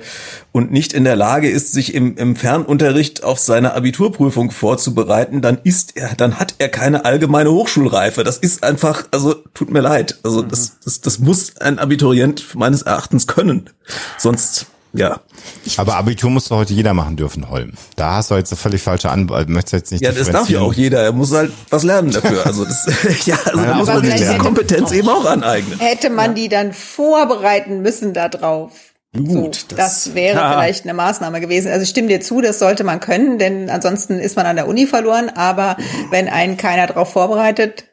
und 0.52 0.70
nicht 0.70 0.92
in 0.92 1.02
der 1.02 1.16
Lage 1.16 1.50
ist, 1.50 1.72
sich 1.72 1.94
im, 1.94 2.16
im 2.16 2.36
Fernunterricht 2.36 3.24
auf 3.24 3.40
seine 3.40 3.74
Abiturprüfung 3.74 4.52
vorzubereiten, 4.52 5.42
dann 5.42 5.58
ist 5.64 5.96
er, 5.96 6.14
dann 6.14 6.38
hat 6.38 6.54
er 6.58 6.68
keine 6.68 7.04
allgemeine 7.04 7.50
Hochschulreife. 7.50 8.22
Das 8.22 8.38
ist 8.38 8.62
einfach, 8.62 9.06
also 9.10 9.34
tut 9.54 9.72
mir 9.72 9.80
leid. 9.80 10.18
Also 10.22 10.42
das, 10.42 10.78
das, 10.84 11.00
das 11.00 11.18
muss 11.18 11.56
ein 11.56 11.80
Abiturient 11.80 12.54
meines 12.54 12.82
Erachtens 12.82 13.26
können. 13.26 13.70
Sonst, 14.18 14.66
ja. 14.94 15.20
Aber 15.76 15.96
Abitur 15.96 16.30
muss 16.30 16.48
doch 16.48 16.56
heute 16.58 16.72
jeder 16.74 16.94
machen 16.94 17.16
dürfen, 17.16 17.50
Holm. 17.50 17.72
Da 17.96 18.12
hast 18.16 18.30
du 18.30 18.36
jetzt 18.36 18.52
eine 18.52 18.58
völlig 18.58 18.82
falsche 18.82 19.10
Anwahl. 19.10 19.44
Möchtest 19.46 19.72
jetzt 19.72 19.92
nicht 19.92 20.02
Ja, 20.04 20.12
das 20.12 20.30
darf 20.30 20.48
ja 20.48 20.60
auch 20.60 20.72
jeder. 20.72 21.02
Er 21.02 21.12
muss 21.12 21.32
halt 21.32 21.52
was 21.70 21.82
lernen 21.82 22.10
dafür. 22.12 22.46
Also 22.46 22.64
das, 22.64 22.86
ja, 23.26 23.36
also 23.44 23.60
da 23.62 23.74
muss 23.74 23.86
man 23.88 24.04
sich 24.04 24.14
diese. 24.14 24.38
Kompetenz 24.38 24.92
eben 24.92 25.08
auch 25.08 25.24
aneignen. 25.24 25.78
Hätte 25.78 26.10
man 26.10 26.34
die 26.34 26.48
dann 26.48 26.72
vorbereiten 26.72 27.82
müssen 27.82 28.12
darauf. 28.14 28.72
Gut, 29.16 29.54
so, 29.70 29.76
das- 29.76 30.04
das, 30.06 30.14
wäre 30.14 30.36
Ja. 30.38 30.52
vielleicht 30.52 30.84
eine 30.84 30.94
Maßnahme 30.94 31.40
gewesen. 31.40 31.70
Also 31.70 31.82
ich 31.84 31.88
stimme 31.90 32.08
dir 32.08 32.20
zu, 32.20 32.40
das 32.40 32.58
sollte 32.58 32.82
man 32.82 32.98
können, 33.00 33.38
denn 33.38 33.70
ansonsten 33.70 34.18
ist 34.18 34.36
man 34.36 34.46
an 34.46 34.56
der 34.56 34.66
Uni 34.66 34.86
verloren. 34.86 35.28
Aber 35.30 35.76
wenn 36.10 36.28
einen 36.28 36.56
keiner 36.56 36.86
darauf 36.88 37.12
vorbereitet, 37.12 37.84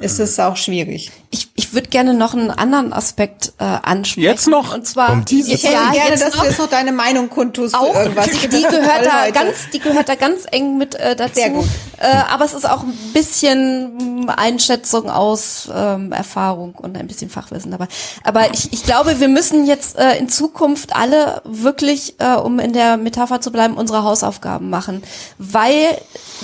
ist 0.00 0.18
es 0.18 0.38
auch 0.40 0.56
schwierig. 0.56 1.12
Ich, 1.30 1.48
ich 1.54 1.72
würde 1.72 1.88
gerne 1.88 2.14
noch 2.14 2.34
einen 2.34 2.50
anderen 2.50 2.92
Aspekt 2.92 3.52
äh, 3.58 3.64
ansprechen. 3.64 4.24
Jetzt 4.24 4.48
noch? 4.48 4.74
Und 4.74 4.86
zwar 4.86 5.16
dieses- 5.22 5.52
Ich 5.52 5.64
hätte 5.64 5.74
ja, 5.74 5.90
gerne, 5.92 6.10
jetzt 6.10 6.22
dass 6.24 6.34
noch. 6.34 6.42
du 6.42 6.48
jetzt 6.48 6.58
noch 6.58 6.68
deine 6.68 6.92
Meinung 6.92 7.30
kundtust 7.30 7.74
auch, 7.74 7.94
irgendwas. 7.94 8.26
die, 8.26 8.62
gehört 8.62 9.06
da 9.06 9.22
heute. 9.22 9.32
ganz, 9.32 9.54
die 9.72 9.78
gehört 9.78 10.08
da 10.08 10.14
ganz 10.16 10.42
eng 10.50 10.78
mit 10.78 10.94
äh, 10.96 11.14
dazu. 11.16 11.34
Sehr 11.34 11.50
gut. 11.50 11.64
Äh, 11.98 12.06
aber 12.30 12.44
es 12.44 12.54
ist 12.54 12.68
auch 12.68 12.82
ein 12.82 12.92
bisschen 13.12 14.24
mh, 14.26 14.34
Einschätzung 14.34 15.08
aus 15.10 15.68
ähm, 15.74 16.12
Erfahrung 16.12 16.74
und 16.74 16.96
ein 16.96 17.06
bisschen 17.06 17.30
Fachwissen 17.30 17.70
dabei. 17.70 17.86
Aber 18.24 18.52
ich, 18.52 18.72
ich 18.72 18.82
glaube, 18.82 19.20
wir 19.20 19.28
müssen 19.28 19.64
jetzt 19.66 19.96
äh, 19.96 20.18
in 20.18 20.28
Zukunft 20.28 20.94
alle 20.94 21.40
wirklich, 21.44 22.14
äh, 22.18 22.34
um 22.34 22.58
in 22.58 22.72
der 22.72 22.96
Metapher 22.96 23.40
zu 23.40 23.52
bleiben, 23.52 23.74
unsere 23.74 24.02
Hausaufgaben 24.02 24.70
machen, 24.70 25.02
weil 25.38 25.98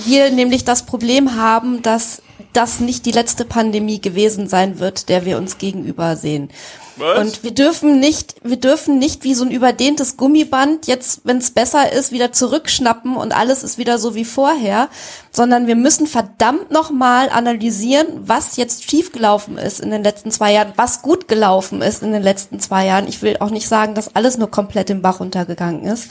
wir 0.05 0.31
nämlich 0.31 0.65
das 0.65 0.85
Problem 0.87 1.35
haben, 1.37 1.83
dass 1.83 2.23
das 2.53 2.81
nicht 2.81 3.07
die 3.07 3.13
letzte 3.13 3.45
Pandemie 3.45 4.01
gewesen 4.01 4.49
sein 4.49 4.79
wird, 4.79 5.09
der 5.09 5.25
wir 5.25 5.39
uns 5.39 5.59
gegenüber 5.59 6.17
sehen. 6.17 6.51
Was? 6.97 7.19
Und 7.19 7.43
wir 7.43 7.53
dürfen 7.53 7.99
nicht, 7.99 8.35
wir 8.43 8.59
dürfen 8.59 8.99
nicht 8.99 9.25
wie 9.25 9.35
so 9.35 9.45
ein 9.45 9.51
überdehntes 9.51 10.17
Gummiband 10.17 10.87
jetzt, 10.87 11.23
wenn 11.25 11.39
es 11.39 11.51
besser 11.51 11.93
ist, 11.93 12.13
wieder 12.13 12.33
zurückschnappen 12.33 13.17
und 13.17 13.33
alles 13.33 13.63
ist 13.63 13.79
wieder 13.79 13.99
so 13.99 14.15
wie 14.15 14.25
vorher, 14.25 14.89
sondern 15.31 15.67
wir 15.67 15.77
müssen 15.77 16.07
verdammt 16.07 16.71
nochmal 16.71 17.31
analysieren, 17.31 18.07
was 18.21 18.57
jetzt 18.57 18.91
schiefgelaufen 18.91 19.57
ist 19.57 19.81
in 19.81 19.91
den 19.91 20.03
letzten 20.03 20.31
zwei 20.31 20.53
Jahren, 20.53 20.73
was 20.77 21.01
gut 21.01 21.27
gelaufen 21.27 21.81
ist 21.81 22.03
in 22.03 22.13
den 22.13 22.23
letzten 22.23 22.61
zwei 22.61 22.87
Jahren. 22.87 23.09
Ich 23.09 23.23
will 23.23 23.37
auch 23.41 23.51
nicht 23.51 23.69
sagen, 23.69 23.95
dass 23.95 24.15
alles 24.15 24.37
nur 24.37 24.51
komplett 24.51 24.91
im 24.91 25.01
Bach 25.01 25.21
runtergegangen 25.21 25.85
ist. 25.85 26.11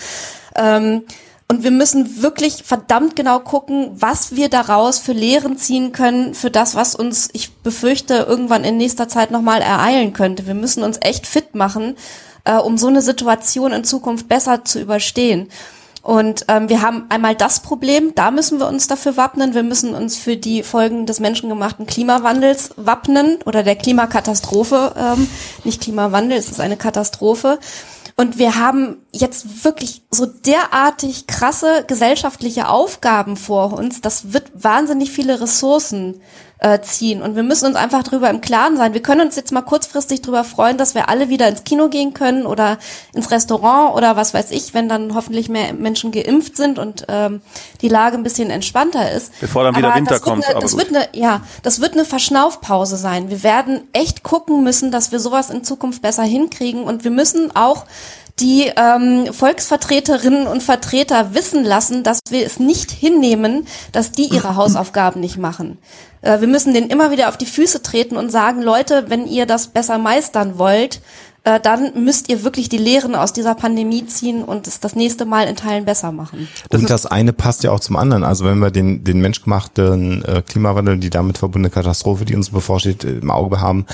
Ähm, 0.55 1.03
und 1.51 1.63
wir 1.63 1.71
müssen 1.71 2.21
wirklich 2.21 2.63
verdammt 2.63 3.15
genau 3.15 3.39
gucken, 3.39 3.89
was 3.95 4.35
wir 4.35 4.49
daraus 4.49 4.99
für 4.99 5.13
Lehren 5.13 5.57
ziehen 5.57 5.91
können, 5.91 6.35
für 6.35 6.51
das, 6.51 6.75
was 6.75 6.93
uns, 6.93 7.27
ich 7.33 7.55
befürchte, 7.63 8.27
irgendwann 8.29 8.63
in 8.63 8.77
nächster 8.77 9.07
Zeit 9.07 9.31
nochmal 9.31 9.61
ereilen 9.61 10.13
könnte. 10.13 10.45
Wir 10.45 10.53
müssen 10.53 10.83
uns 10.83 10.99
echt 11.01 11.25
fit 11.25 11.55
machen, 11.55 11.95
äh, 12.43 12.57
um 12.57 12.77
so 12.77 12.85
eine 12.85 13.01
Situation 13.01 13.71
in 13.71 13.83
Zukunft 13.83 14.27
besser 14.27 14.63
zu 14.63 14.79
überstehen. 14.79 15.49
Und 16.03 16.45
ähm, 16.49 16.69
wir 16.69 16.83
haben 16.83 17.07
einmal 17.09 17.35
das 17.35 17.61
Problem, 17.61 18.13
da 18.13 18.29
müssen 18.29 18.59
wir 18.59 18.67
uns 18.67 18.87
dafür 18.87 19.17
wappnen. 19.17 19.55
Wir 19.55 19.63
müssen 19.63 19.95
uns 19.95 20.17
für 20.17 20.37
die 20.37 20.61
Folgen 20.61 21.07
des 21.07 21.19
menschengemachten 21.19 21.87
Klimawandels 21.87 22.75
wappnen 22.77 23.39
oder 23.45 23.63
der 23.63 23.75
Klimakatastrophe. 23.75 24.93
Ähm, 24.95 25.27
nicht 25.63 25.81
Klimawandel, 25.81 26.37
es 26.37 26.49
ist 26.49 26.61
eine 26.61 26.77
Katastrophe. 26.77 27.57
Und 28.19 28.37
wir 28.37 28.57
haben 28.57 28.97
jetzt 29.13 29.63
wirklich 29.63 30.01
so 30.11 30.25
derartig 30.25 31.25
krasse 31.25 31.85
gesellschaftliche 31.87 32.67
Aufgaben 32.67 33.37
vor 33.37 33.71
uns. 33.71 34.01
Das 34.01 34.33
wird 34.33 34.51
wahnsinnig 34.61 35.09
viele 35.09 35.39
Ressourcen 35.39 36.19
äh, 36.59 36.79
ziehen. 36.81 37.21
Und 37.21 37.35
wir 37.35 37.43
müssen 37.43 37.65
uns 37.65 37.75
einfach 37.75 38.03
darüber 38.03 38.29
im 38.29 38.41
Klaren 38.41 38.75
sein. 38.75 38.93
Wir 38.93 39.01
können 39.01 39.21
uns 39.21 39.35
jetzt 39.35 39.51
mal 39.51 39.61
kurzfristig 39.61 40.21
darüber 40.21 40.43
freuen, 40.43 40.77
dass 40.77 40.93
wir 40.93 41.07
alle 41.07 41.29
wieder 41.29 41.47
ins 41.47 41.63
Kino 41.63 41.87
gehen 41.87 42.13
können 42.13 42.45
oder 42.45 42.77
ins 43.13 43.31
Restaurant 43.31 43.95
oder 43.95 44.17
was 44.17 44.33
weiß 44.33 44.51
ich, 44.51 44.73
wenn 44.73 44.89
dann 44.89 45.15
hoffentlich 45.15 45.47
mehr 45.47 45.73
Menschen 45.73 46.11
geimpft 46.11 46.57
sind 46.57 46.77
und 46.77 47.05
ähm, 47.07 47.41
die 47.81 47.87
Lage 47.87 48.17
ein 48.17 48.23
bisschen 48.23 48.49
entspannter 48.49 49.11
ist. 49.11 49.39
Bevor 49.39 49.63
dann 49.63 49.75
wieder 49.75 49.87
aber 49.87 49.97
Winter 49.97 50.19
kommt. 50.19 50.45
Eine, 50.45 50.59
das 50.59 50.77
wird 50.77 50.89
eine, 50.89 51.07
ja, 51.13 51.41
das 51.63 51.79
wird 51.79 51.93
eine 51.93 52.03
Verschnaufpause 52.03 52.97
sein. 52.97 53.29
Wir 53.29 53.43
werden 53.43 53.87
echt 53.93 54.23
gucken 54.23 54.63
müssen, 54.63 54.91
dass 54.91 55.13
wir 55.13 55.19
sowas 55.19 55.49
in 55.49 55.63
Zukunft 55.63 56.01
besser 56.01 56.23
hinkriegen 56.23 56.83
und 56.83 57.05
wir 57.05 57.11
müssen 57.11 57.55
auch 57.55 57.85
die 58.39 58.71
ähm, 58.75 59.31
Volksvertreterinnen 59.33 60.47
und 60.47 60.63
Vertreter 60.63 61.33
wissen 61.33 61.63
lassen, 61.63 62.03
dass 62.03 62.19
wir 62.29 62.45
es 62.45 62.59
nicht 62.59 62.91
hinnehmen, 62.91 63.67
dass 63.91 64.11
die 64.11 64.25
ihre 64.25 64.55
Hausaufgaben 64.55 65.19
nicht 65.19 65.37
machen. 65.37 65.77
Äh, 66.21 66.41
wir 66.41 66.47
müssen 66.47 66.73
denen 66.73 66.89
immer 66.89 67.11
wieder 67.11 67.29
auf 67.29 67.37
die 67.37 67.45
Füße 67.45 67.81
treten 67.81 68.17
und 68.17 68.29
sagen, 68.29 68.61
Leute, 68.61 69.05
wenn 69.09 69.27
ihr 69.27 69.45
das 69.45 69.67
besser 69.67 69.97
meistern 69.97 70.57
wollt, 70.57 71.01
äh, 71.43 71.59
dann 71.59 72.03
müsst 72.03 72.29
ihr 72.29 72.43
wirklich 72.43 72.69
die 72.69 72.77
Lehren 72.77 73.15
aus 73.15 73.31
dieser 73.31 73.55
Pandemie 73.55 74.05
ziehen 74.05 74.43
und 74.43 74.67
es 74.67 74.79
das 74.79 74.95
nächste 74.95 75.25
Mal 75.25 75.47
in 75.47 75.55
Teilen 75.55 75.85
besser 75.85 76.11
machen. 76.11 76.47
Das 76.69 76.81
und 76.81 76.89
das 76.89 77.05
eine 77.05 77.33
passt 77.33 77.63
ja 77.63 77.71
auch 77.71 77.79
zum 77.79 77.95
anderen. 77.95 78.23
Also 78.23 78.45
wenn 78.45 78.59
wir 78.59 78.71
den, 78.71 79.03
den 79.03 79.21
menschgemachten 79.21 80.23
äh, 80.25 80.41
Klimawandel, 80.41 80.97
die 80.97 81.09
damit 81.09 81.37
verbundene 81.37 81.71
Katastrophe, 81.71 82.25
die 82.25 82.35
uns 82.35 82.49
bevorsteht, 82.49 83.03
äh, 83.03 83.19
im 83.19 83.31
Auge 83.31 83.61
haben, 83.61 83.85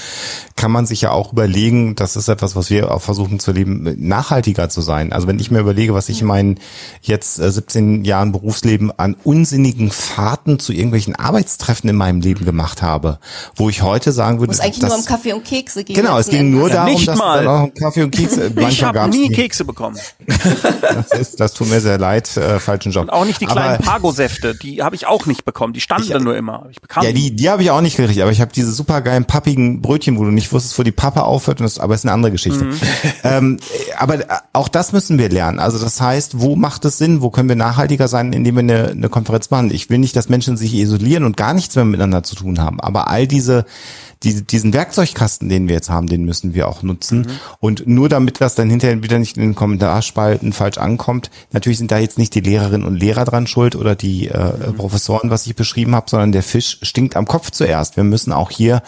kann 0.56 0.72
man 0.72 0.86
sich 0.86 1.02
ja 1.02 1.12
auch 1.12 1.34
überlegen, 1.34 1.96
das 1.96 2.16
ist 2.16 2.28
etwas, 2.28 2.56
was 2.56 2.70
wir 2.70 2.92
auch 2.92 3.02
versuchen 3.02 3.40
zu 3.40 3.52
erleben, 3.52 3.96
nachhaltiger 3.98 4.70
zu 4.70 4.82
sein. 4.82 5.14
Also 5.14 5.28
wenn 5.28 5.40
ich 5.40 5.52
mir 5.52 5.60
überlege, 5.60 5.94
was 5.94 6.10
ich 6.10 6.22
in 6.22 6.28
meinen 6.28 6.60
jetzt 7.02 7.40
äh, 7.40 7.52
17 7.52 8.06
Jahren 8.06 8.32
Berufsleben 8.32 8.92
an 8.98 9.16
unsinnigen 9.24 9.92
Fahrten 9.92 10.58
zu 10.58 10.74
irgendwelchen 10.74 11.16
Arbeitstreffen 11.16 11.90
in 11.90 11.96
meinem 11.96 12.22
Leben 12.22 12.44
gemacht 12.44 12.82
habe, 12.82 13.20
wo 13.56 13.70
ich 13.70 13.84
heute 13.84 14.12
sagen 14.12 14.40
würde, 14.40 14.54
es 14.54 14.60
eigentlich 14.60 14.80
das, 14.80 14.90
nur 14.90 15.00
um 15.00 15.06
Kaffee 15.06 15.34
und 15.34 15.46
Kekse 15.46 15.84
ging. 15.84 15.96
Genau, 15.96 16.18
es 16.18 16.28
ging 16.28 16.50
nur 16.50 16.70
darum, 16.70 17.06
dass 17.06 17.20
dann 17.46 17.70
auch 17.70 17.74
Kaffee 17.74 18.04
und 18.04 18.12
Kekse. 18.12 18.52
ich 18.70 18.84
habe 18.84 19.08
nie 19.10 19.30
Kekse 19.30 19.66
bekommen. 19.66 19.98
das, 20.82 21.12
ist, 21.12 21.40
das 21.40 21.54
tut 21.54 21.70
mir 21.70 21.80
sehr 21.80 21.98
leid, 21.98 22.36
äh, 22.38 22.60
falschen 22.60 22.92
Job. 22.92 23.04
Und 23.04 23.10
auch 23.12 23.26
nicht 23.26 23.42
die 23.42 23.46
kleinen 23.46 23.82
Pago-Säfte, 23.84 24.56
die 24.56 24.84
habe 24.84 24.96
ich 24.96 25.08
auch 25.08 25.26
nicht 25.26 25.46
bekommen. 25.46 25.74
Die 25.74 25.82
standen 25.82 26.04
ich, 26.04 26.10
dann 26.12 26.24
nur 26.24 26.36
immer. 26.36 26.68
Ich 26.72 26.82
bekam 26.82 27.04
ja, 27.04 27.12
die, 27.12 27.36
die 27.36 27.50
habe 27.50 27.64
ich 27.64 27.72
auch 27.72 27.82
nicht 27.82 27.98
gekriegt, 27.98 28.22
aber 28.22 28.32
ich 28.32 28.42
habe 28.42 28.52
diese 28.54 28.72
supergeilen 28.72 29.26
pappigen 29.26 29.82
Brötchen, 29.82 30.18
wo 30.18 30.24
du 30.24 30.32
nicht 30.32 30.52
wusstest, 30.52 30.78
wo 30.78 30.84
die 30.84 30.92
Pappe 30.92 31.24
aufhört, 31.24 31.60
und 31.60 31.66
das, 31.66 31.80
aber 31.80 31.96
ist 31.96 32.06
eine 32.06 32.14
andere 32.14 32.32
Geschichte. 32.32 32.66
Mhm. 32.66 32.76
Ähm, 33.24 33.60
aber 33.98 34.20
äh, 34.20 34.26
auch 34.54 34.68
das 34.68 34.92
müssen 34.92 35.18
wir 35.18 35.30
lernen. 35.30 35.58
Also 35.60 35.80
das 35.80 36.00
heißt, 36.00 36.40
wo 36.40 36.56
macht 36.56 36.86
es 36.86 37.00
Sinn, 37.00 37.22
wo 37.22 37.32
können 37.32 37.50
wir 37.50 37.56
nachhaltiger 37.56 38.08
sein, 38.08 38.34
indem 38.34 38.56
wir 38.56 38.60
eine, 38.60 38.88
eine 38.90 39.10
Konferenz 39.10 39.50
machen? 39.50 39.72
Ich 39.72 39.90
will 39.90 39.98
nicht, 39.98 40.16
dass 40.16 40.30
Menschen 40.30 40.58
sich 40.58 40.76
isolieren 40.76 41.24
und 41.24 41.36
gar 41.36 41.54
nichts 41.54 41.76
mehr 41.76 41.86
miteinander 41.86 42.22
zu 42.22 42.36
tun 42.36 42.60
haben, 42.60 42.80
aber 42.80 43.10
all 43.10 43.26
diese 43.26 43.66
die, 44.26 44.44
diesen 44.44 44.74
Werkzeugkasten, 44.74 45.48
den 45.48 45.68
wir 45.68 45.76
jetzt 45.76 45.90
haben, 45.90 46.08
den 46.08 46.26
müssen 46.26 46.54
wir 46.54 46.68
auch 46.68 46.84
nutzen. 46.84 47.20
Mhm. 47.20 47.40
Und 47.60 47.88
nur 47.88 48.10
damit 48.10 48.42
das 48.42 48.56
dann 48.56 48.70
hinterher 48.70 49.02
wieder 49.04 49.20
nicht 49.20 49.38
in 49.38 49.44
den 49.44 49.56
Kommentarspalten 49.56 50.52
falsch 50.52 50.78
ankommt, 50.78 51.30
natürlich 51.52 51.78
sind 51.78 51.92
da 51.92 52.00
jetzt 52.00 52.18
nicht 52.18 52.34
die 52.36 52.42
Lehrerinnen 52.42 52.86
und 52.86 52.96
Lehrer 52.96 53.24
dran 53.24 53.48
schuld 53.48 53.76
oder 53.76 53.96
die 53.96 54.28
äh, 54.28 54.52
mhm. 54.72 54.76
Professoren, 54.76 55.30
was 55.30 55.46
ich 55.46 55.56
beschrieben 55.56 55.96
habe, 55.96 56.10
sondern 56.10 56.32
der 56.32 56.44
Fisch 56.44 56.80
stinkt 56.82 57.16
am 57.16 57.26
Kopf 57.26 57.52
zuerst. 57.52 57.96
Wir 57.96 58.04
müssen 58.04 58.34
auch 58.34 58.52
hier 58.52 58.82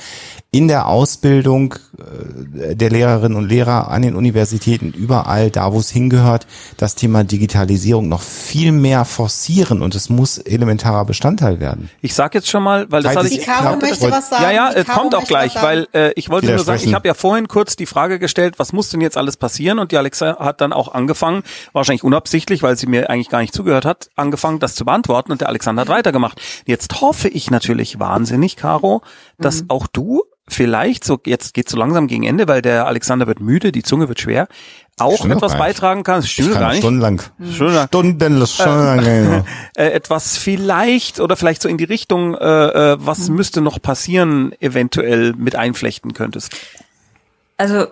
in 0.58 0.68
der 0.68 0.88
Ausbildung 0.88 1.76
äh, 2.00 2.76
der 2.76 2.90
Lehrerinnen 2.90 3.38
und 3.38 3.48
Lehrer 3.48 3.90
an 3.90 4.02
den 4.02 4.16
Universitäten, 4.16 4.92
überall 4.92 5.52
da, 5.52 5.72
wo 5.72 5.80
es 5.80 5.92
hingehört, 5.92 6.48
das 6.78 6.96
Thema 6.96 7.24
Digitalisierung 7.24 8.10
noch 8.10 8.24
viel 8.24 8.72
mehr 8.72 9.06
forcieren 9.06 9.84
und 9.84 9.94
es 9.94 10.10
muss 10.10 10.40
elementarer 10.40 11.06
Bestandteil 11.06 11.60
werden. 11.60 11.92
Ich 12.02 12.16
sage 12.16 12.40
jetzt 12.40 12.50
schon 12.50 12.64
mal, 12.64 12.88
weil 12.90 13.04
das 13.04 13.16
hatte 13.16 13.28
ich... 13.28 13.42
Caro 13.44 13.78
möchte 13.80 14.10
was 14.10 14.32
sagen. 14.32 14.44
Ja, 14.46 14.52
ja, 14.52 14.72
es 14.74 14.88
kommt 14.88 15.14
auch 15.14 15.26
gleich, 15.26 15.62
weil 15.62 15.88
äh, 15.94 16.12
ich 16.16 16.32
wollte 16.32 16.48
nur 16.48 16.58
sagen, 16.58 16.82
ich 16.84 16.96
habe 16.96 17.08
ja 17.08 17.14
vorhin 17.14 17.48
kurz 17.48 17.76
die 17.76 17.86
Frage 17.86 18.18
gestellt, 18.18 18.56
was 18.58 18.74
muss 18.74 18.90
denn 18.90 19.02
jetzt 19.02 19.16
alles 19.16 19.38
passieren? 19.38 19.78
Und 19.78 19.92
die 19.92 19.98
Alexa 19.98 20.40
hat 20.40 20.60
dann 20.60 20.74
auch 20.74 20.92
angefangen, 20.92 21.44
wahrscheinlich 21.72 22.04
unabsichtlich, 22.04 22.64
weil 22.64 22.76
sie 22.78 22.88
mir 22.88 23.12
eigentlich 23.12 23.30
gar 23.30 23.42
nicht 23.42 23.54
zugehört 23.54 23.86
hat, 23.86 24.10
angefangen, 24.16 24.58
das 24.58 24.74
zu 24.74 24.86
beantworten 24.86 25.32
und 25.32 25.42
der 25.42 25.50
Alexander 25.50 25.82
hat 25.84 25.90
weitergemacht. 25.90 26.42
Jetzt 26.66 27.00
hoffe 27.00 27.28
ich 27.28 27.52
natürlich 27.52 28.00
wahnsinnig, 28.00 28.56
Caro, 28.56 29.04
dass 29.38 29.64
mhm. 29.64 29.70
auch 29.70 29.88
du 29.88 30.24
vielleicht 30.48 31.04
so, 31.04 31.20
jetzt 31.26 31.54
geht 31.54 31.70
so 31.70 31.78
langsam 31.78 32.08
gegen 32.08 32.24
Ende, 32.24 32.48
weil 32.48 32.62
der 32.62 32.88
Alexander 32.88 33.28
wird 33.28 33.42
müde, 33.42 33.72
die 33.72 33.84
Zunge 33.84 34.08
wird 34.08 34.20
schwer, 34.20 34.48
auch 34.98 35.18
Stimmt 35.18 35.36
etwas 35.36 35.58
beitragen 35.58 36.04
kann. 36.04 36.24
Stimmt 36.24 36.54
gar 36.54 36.70
nicht. 36.70 36.80
Stundenlang. 36.80 37.22
Stundenlang. 37.52 37.88
Stundenlang. 37.90 38.48
Stundenlang. 38.48 39.46
Äh, 39.76 39.92
etwas 39.92 40.38
vielleicht 40.38 41.20
oder 41.20 41.36
vielleicht 41.36 41.62
so 41.62 41.70
in 41.70 41.78
die 41.78 41.84
Richtung, 41.84 42.34
äh, 42.34 42.94
äh, 42.94 42.98
was 43.00 43.30
mhm. 43.30 43.36
müsste 43.36 43.62
noch 43.62 43.80
passieren, 43.80 44.54
eventuell 44.60 45.34
mit 45.34 45.56
einflechten 45.56 46.14
könntest. 46.14 46.56
Also 47.58 47.88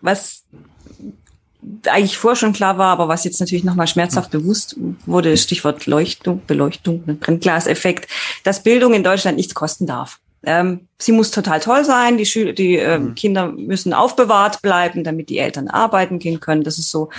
was 0.00 0.44
eigentlich 1.86 2.16
vorher 2.16 2.36
schon 2.36 2.52
klar 2.52 2.78
war, 2.78 2.88
aber 2.88 3.08
was 3.08 3.24
jetzt 3.24 3.38
natürlich 3.38 3.64
nochmal 3.64 3.86
schmerzhaft 3.86 4.30
bewusst 4.30 4.76
wurde, 5.06 5.36
Stichwort 5.36 5.86
Leuchtung, 5.86 6.42
Beleuchtung, 6.46 7.04
Brennglaseffekt, 7.04 8.08
dass 8.44 8.62
Bildung 8.62 8.94
in 8.94 9.04
Deutschland 9.04 9.36
nichts 9.36 9.54
kosten 9.54 9.86
darf. 9.86 10.18
Ähm, 10.44 10.88
sie 10.98 11.12
muss 11.12 11.30
total 11.30 11.60
toll 11.60 11.84
sein. 11.84 12.16
Die, 12.16 12.26
Schül 12.26 12.54
die 12.54 12.76
äh, 12.76 12.98
mhm. 12.98 13.14
Kinder 13.14 13.52
müssen 13.52 13.92
aufbewahrt 13.92 14.62
bleiben, 14.62 15.04
damit 15.04 15.28
die 15.28 15.38
Eltern 15.38 15.68
arbeiten 15.68 16.18
gehen 16.18 16.40
können. 16.40 16.64
Das 16.64 16.78
ist 16.78 16.90
so, 16.90 17.10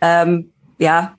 ähm, 0.00 0.50
ja, 0.78 1.16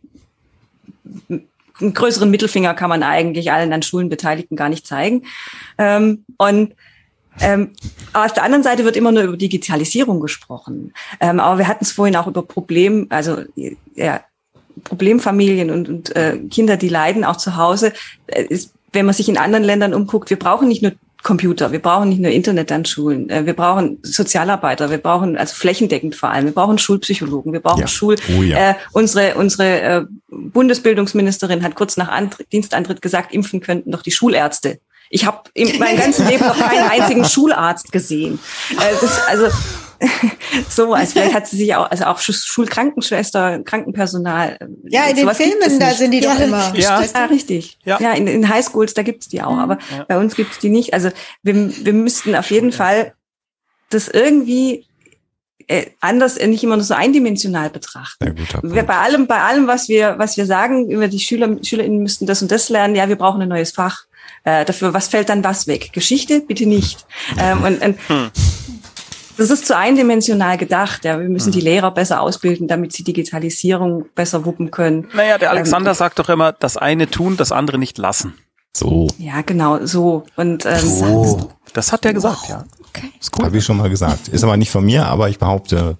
einen 1.30 1.94
größeren 1.94 2.30
Mittelfinger 2.30 2.74
kann 2.74 2.90
man 2.90 3.04
eigentlich 3.04 3.52
allen 3.52 3.74
an 3.74 3.84
Schulen 3.84 4.10
Beteiligten 4.10 4.56
gar 4.56 4.70
nicht 4.70 4.86
zeigen. 4.86 5.24
Ähm, 5.78 6.26
und 6.38 6.74
ähm, 7.40 7.74
auf 8.14 8.34
der 8.34 8.44
anderen 8.44 8.64
Seite 8.64 8.84
wird 8.84 8.96
immer 8.96 9.12
nur 9.12 9.24
über 9.24 9.38
Digitalisierung 9.38 10.20
gesprochen. 10.20 10.94
Ähm, 11.20 11.40
aber 11.40 11.60
wir 11.60 11.68
hatten 11.68 11.84
es 11.84 11.92
vorhin 11.92 12.16
auch 12.16 12.28
über 12.28 12.42
Problem, 12.42 13.08
also 13.10 13.44
ja, 13.96 14.22
Problemfamilien 14.84 15.72
und, 15.72 15.90
und 15.90 16.16
äh, 16.16 16.40
Kinder, 16.50 16.78
die 16.78 16.90
leiden 16.90 17.24
auch 17.24 17.38
zu 17.38 17.56
Hause. 17.56 17.94
Äh, 18.28 18.44
ist, 18.46 18.74
wenn 18.94 19.06
man 19.06 19.14
sich 19.14 19.30
in 19.30 19.38
anderen 19.38 19.64
Ländern 19.64 19.94
umguckt, 19.94 20.30
wir 20.30 20.40
brauchen 20.40 20.68
nicht 20.68 20.82
nur 20.82 20.94
Computer. 21.28 21.74
Wir 21.74 21.80
brauchen 21.80 22.08
nicht 22.10 22.22
nur 22.22 22.32
Internet 22.32 22.72
an 22.72 22.86
Schulen. 22.86 23.30
Äh, 23.30 23.46
wir 23.46 23.54
brauchen 23.54 24.00
Sozialarbeiter. 24.02 24.90
Wir 24.90 24.98
brauchen 24.98 25.38
also 25.38 25.54
flächendeckend 25.54 26.16
vor 26.16 26.30
allem. 26.30 26.46
Wir 26.46 26.54
brauchen 26.54 26.78
Schulpsychologen. 26.78 27.52
Wir 27.52 27.60
brauchen 27.60 27.82
ja. 27.82 27.88
Schul. 27.88 28.16
Oh 28.36 28.42
ja. 28.42 28.72
äh, 28.72 28.76
unsere 28.94 29.36
unsere 29.36 29.82
äh, 29.82 30.06
Bundesbildungsministerin 30.30 31.64
hat 31.64 31.76
kurz 31.76 31.98
nach 31.98 32.08
Antritt, 32.08 32.52
Dienstantritt 32.54 33.02
gesagt, 33.02 33.34
impfen 33.34 33.60
könnten 33.60 33.92
doch 33.92 34.02
die 34.02 34.12
Schulärzte. 34.12 34.80
Ich 35.10 35.26
habe 35.26 35.50
mein 35.80 35.98
ganzes 35.98 36.28
Leben 36.30 36.46
noch 36.46 36.58
keinen 36.58 36.90
einzigen 36.90 37.26
Schularzt 37.30 37.92
gesehen. 37.92 38.40
Äh, 38.72 38.96
das, 39.02 39.28
also 39.28 39.48
so, 40.70 40.94
als 40.94 41.14
vielleicht 41.14 41.34
hat 41.34 41.48
sie 41.48 41.58
sich 41.58 41.76
auch, 41.76 41.90
also 41.90 42.06
auch 42.06 42.20
Schulkrankenschwester, 42.20 43.60
Krankenpersonal. 43.64 44.58
Äh, 44.60 44.68
ja, 44.90 45.06
in 45.06 45.16
den 45.16 45.30
Filmen, 45.30 45.80
da 45.80 45.92
sind 45.92 46.12
die 46.12 46.20
ja, 46.20 46.34
doch 46.34 46.42
immer. 46.42 46.74
Ja, 46.76 47.04
ja 47.04 47.26
richtig. 47.26 47.78
Ja, 47.84 48.00
ja 48.00 48.14
in, 48.14 48.28
in 48.28 48.50
Highschools, 48.50 48.94
da 48.94 49.04
gibt's 49.04 49.28
die 49.28 49.42
auch, 49.42 49.54
mhm. 49.54 49.60
aber 49.60 49.78
ja. 49.92 50.06
bei 50.08 50.18
uns 50.18 50.36
gibt's 50.36 50.60
die 50.60 50.70
nicht. 50.70 50.94
Also 50.94 51.10
wir, 51.44 51.56
wir 51.86 51.94
müssten 51.94 52.36
auf 52.36 52.52
jeden 52.52 52.72
Fall 52.72 53.14
das 53.90 54.08
irgendwie 54.08 54.86
äh, 55.68 55.88
anders, 56.00 56.38
äh, 56.38 56.48
nicht 56.48 56.64
immer 56.64 56.76
nur 56.76 56.86
so 56.86 56.94
eindimensional 56.94 57.70
betrachten. 57.70 58.36
Wir, 58.62 58.84
bei 58.84 58.98
allem, 58.98 59.28
bei 59.28 59.42
allem, 59.42 59.68
was 59.68 59.90
wir, 59.90 60.16
was 60.18 60.38
wir 60.38 60.46
sagen 60.46 60.90
über 60.90 61.08
die 61.08 61.20
Schüler, 61.20 61.58
SchülerInnen 61.64 62.02
müssten 62.02 62.26
das 62.26 62.42
und 62.42 62.52
das 62.52 62.70
lernen, 62.70 62.96
ja, 62.96 63.10
wir 63.10 63.16
brauchen 63.16 63.42
ein 63.42 63.50
neues 63.50 63.72
Fach. 63.72 64.06
Äh, 64.44 64.66
dafür, 64.66 64.94
was 64.94 65.08
fällt 65.08 65.30
dann 65.30 65.44
was 65.44 65.68
weg? 65.68 65.92
Geschichte? 65.94 66.42
Bitte 66.42 66.66
nicht. 66.66 67.06
Ähm, 67.40 67.64
und, 67.64 67.82
und 67.82 67.98
hm 68.08 68.32
das 69.38 69.50
ist 69.50 69.66
zu 69.66 69.78
eindimensional 69.78 70.58
gedacht. 70.58 71.06
Ja, 71.06 71.20
wir 71.20 71.30
müssen 71.30 71.52
die 71.52 71.62
Lehrer 71.62 71.92
besser 71.92 72.22
ausbilden, 72.22 72.68
damit 72.68 72.94
sie 72.94 73.04
Digitalisierung 73.04 74.06
besser 74.16 74.46
wuppen 74.46 74.72
können. 74.72 75.08
Naja, 75.14 75.38
der 75.38 75.52
Alexander 75.52 75.92
ähm, 75.92 75.98
sagt 75.98 76.20
doch 76.20 76.30
immer, 76.30 76.52
das 76.52 76.78
eine 76.78 77.08
tun, 77.10 77.38
das 77.38 77.52
andere 77.52 77.78
nicht 77.78 77.98
lassen. 77.98 78.34
So. 78.76 79.08
Ja, 79.18 79.42
genau, 79.42 79.86
so. 79.86 80.24
Und 80.36 80.66
ähm, 80.66 80.80
so. 80.80 81.50
Das 81.74 81.92
hat 81.92 82.04
der 82.04 82.14
gesagt, 82.14 82.42
wow. 82.44 82.50
ja. 82.50 82.66
Okay. 82.90 83.12
Cool. 83.38 83.46
Habe 83.46 83.58
ich 83.58 83.64
schon 83.64 83.78
mal 83.78 83.90
gesagt. 83.90 84.28
Ist 84.28 84.44
aber 84.44 84.58
nicht 84.58 84.72
von 84.72 84.86
mir, 84.86 85.06
aber 85.06 85.30
ich 85.30 85.40
behaupte 85.40 85.98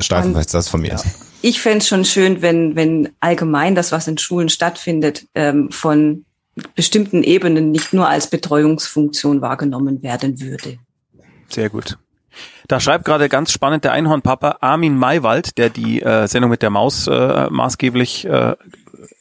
steif, 0.00 0.32
dass 0.32 0.46
das 0.46 0.68
von 0.68 0.80
mir 0.80 0.94
ist. 0.94 1.06
Ich 1.40 1.60
fände 1.60 1.78
es 1.78 1.88
schon 1.88 2.04
schön, 2.04 2.40
wenn, 2.40 2.76
wenn 2.76 3.08
allgemein 3.20 3.74
das, 3.74 3.92
was 3.92 4.06
in 4.06 4.16
Schulen 4.18 4.48
stattfindet, 4.48 5.26
ähm, 5.34 5.70
von 5.72 6.24
bestimmten 6.74 7.22
Ebenen 7.22 7.70
nicht 7.70 7.92
nur 7.92 8.08
als 8.08 8.28
Betreuungsfunktion 8.28 9.40
wahrgenommen 9.40 10.02
werden 10.02 10.40
würde. 10.40 10.78
Sehr 11.48 11.70
gut. 11.70 11.98
Da 12.68 12.80
schreibt 12.80 13.04
gerade 13.04 13.28
ganz 13.28 13.52
spannend 13.52 13.84
der 13.84 13.92
Einhornpapa 13.92 14.58
Armin 14.60 14.96
Maywald, 14.96 15.58
der 15.58 15.70
die 15.70 16.02
äh, 16.02 16.26
Sendung 16.26 16.50
mit 16.50 16.62
der 16.62 16.70
Maus 16.70 17.06
äh, 17.06 17.48
maßgeblich 17.50 18.24
äh, 18.26 18.56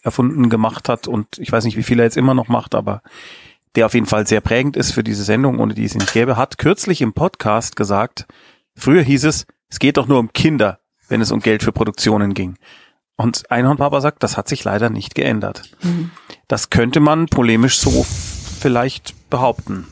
erfunden 0.03 0.49
gemacht 0.49 0.89
hat 0.89 1.07
und 1.07 1.37
ich 1.37 1.51
weiß 1.51 1.63
nicht, 1.65 1.77
wie 1.77 1.83
viel 1.83 1.99
er 1.99 2.05
jetzt 2.05 2.17
immer 2.17 2.33
noch 2.33 2.47
macht, 2.47 2.75
aber 2.75 3.01
der 3.75 3.85
auf 3.85 3.93
jeden 3.93 4.05
Fall 4.05 4.27
sehr 4.27 4.41
prägend 4.41 4.75
ist 4.75 4.91
für 4.91 5.03
diese 5.03 5.23
Sendung, 5.23 5.59
ohne 5.59 5.73
die 5.73 5.85
es 5.85 5.95
nicht 5.95 6.13
gäbe, 6.13 6.37
hat 6.37 6.57
kürzlich 6.57 7.01
im 7.01 7.13
Podcast 7.13 7.75
gesagt, 7.75 8.25
früher 8.75 9.01
hieß 9.01 9.25
es, 9.25 9.45
es 9.69 9.79
geht 9.79 9.97
doch 9.97 10.07
nur 10.07 10.19
um 10.19 10.33
Kinder, 10.33 10.79
wenn 11.07 11.21
es 11.21 11.31
um 11.31 11.39
Geld 11.39 11.63
für 11.63 11.71
Produktionen 11.71 12.33
ging. 12.33 12.57
Und 13.15 13.49
Einhornpapa 13.51 14.01
sagt, 14.01 14.23
das 14.23 14.35
hat 14.35 14.47
sich 14.47 14.63
leider 14.63 14.89
nicht 14.89 15.15
geändert. 15.15 15.63
Mhm. 15.83 16.11
Das 16.47 16.69
könnte 16.69 16.99
man 16.99 17.27
polemisch 17.27 17.79
so 17.79 18.05
vielleicht 18.59 19.29
behaupten. 19.29 19.87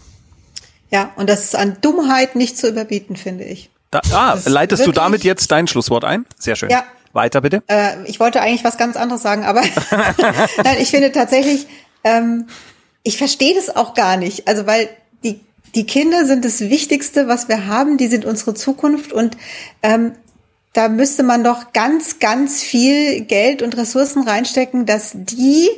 Ja, 0.91 1.11
und 1.15 1.29
das 1.29 1.45
ist 1.45 1.55
an 1.55 1.77
Dummheit 1.81 2.35
nicht 2.35 2.57
zu 2.57 2.67
überbieten, 2.67 3.15
finde 3.15 3.43
ich. 3.43 3.69
Da, 3.91 4.01
ah, 4.11 4.37
leitest 4.45 4.85
du 4.85 4.91
damit 4.91 5.23
jetzt 5.23 5.51
dein 5.51 5.67
Schlusswort 5.67 6.03
ein? 6.03 6.25
Sehr 6.37 6.55
schön. 6.55 6.69
Ja. 6.69 6.83
Weiter 7.11 7.41
bitte. 7.41 7.63
Äh, 7.67 8.03
ich 8.05 8.19
wollte 8.19 8.39
eigentlich 8.39 8.63
was 8.63 8.77
ganz 8.77 8.95
anderes 8.95 9.23
sagen, 9.23 9.43
aber 9.43 9.61
nein, 10.63 10.77
ich 10.79 10.89
finde 10.89 11.11
tatsächlich, 11.11 11.65
ähm, 12.03 12.45
ich 13.01 13.17
verstehe 13.17 13.55
das 13.55 13.75
auch 13.75 13.95
gar 13.95 14.15
nicht. 14.15 14.47
Also 14.47 14.67
weil 14.67 14.89
die 15.23 15.39
die 15.75 15.85
Kinder 15.85 16.25
sind 16.25 16.45
das 16.45 16.61
Wichtigste, 16.61 17.27
was 17.27 17.47
wir 17.47 17.67
haben. 17.67 17.97
Die 17.97 18.07
sind 18.07 18.25
unsere 18.25 18.53
Zukunft 18.53 19.13
und 19.13 19.37
ähm, 19.83 20.13
da 20.73 20.87
müsste 20.87 21.23
man 21.23 21.43
doch 21.43 21.73
ganz, 21.73 22.19
ganz 22.19 22.61
viel 22.61 23.21
Geld 23.21 23.61
und 23.61 23.75
Ressourcen 23.75 24.27
reinstecken, 24.27 24.85
dass 24.85 25.11
die 25.13 25.69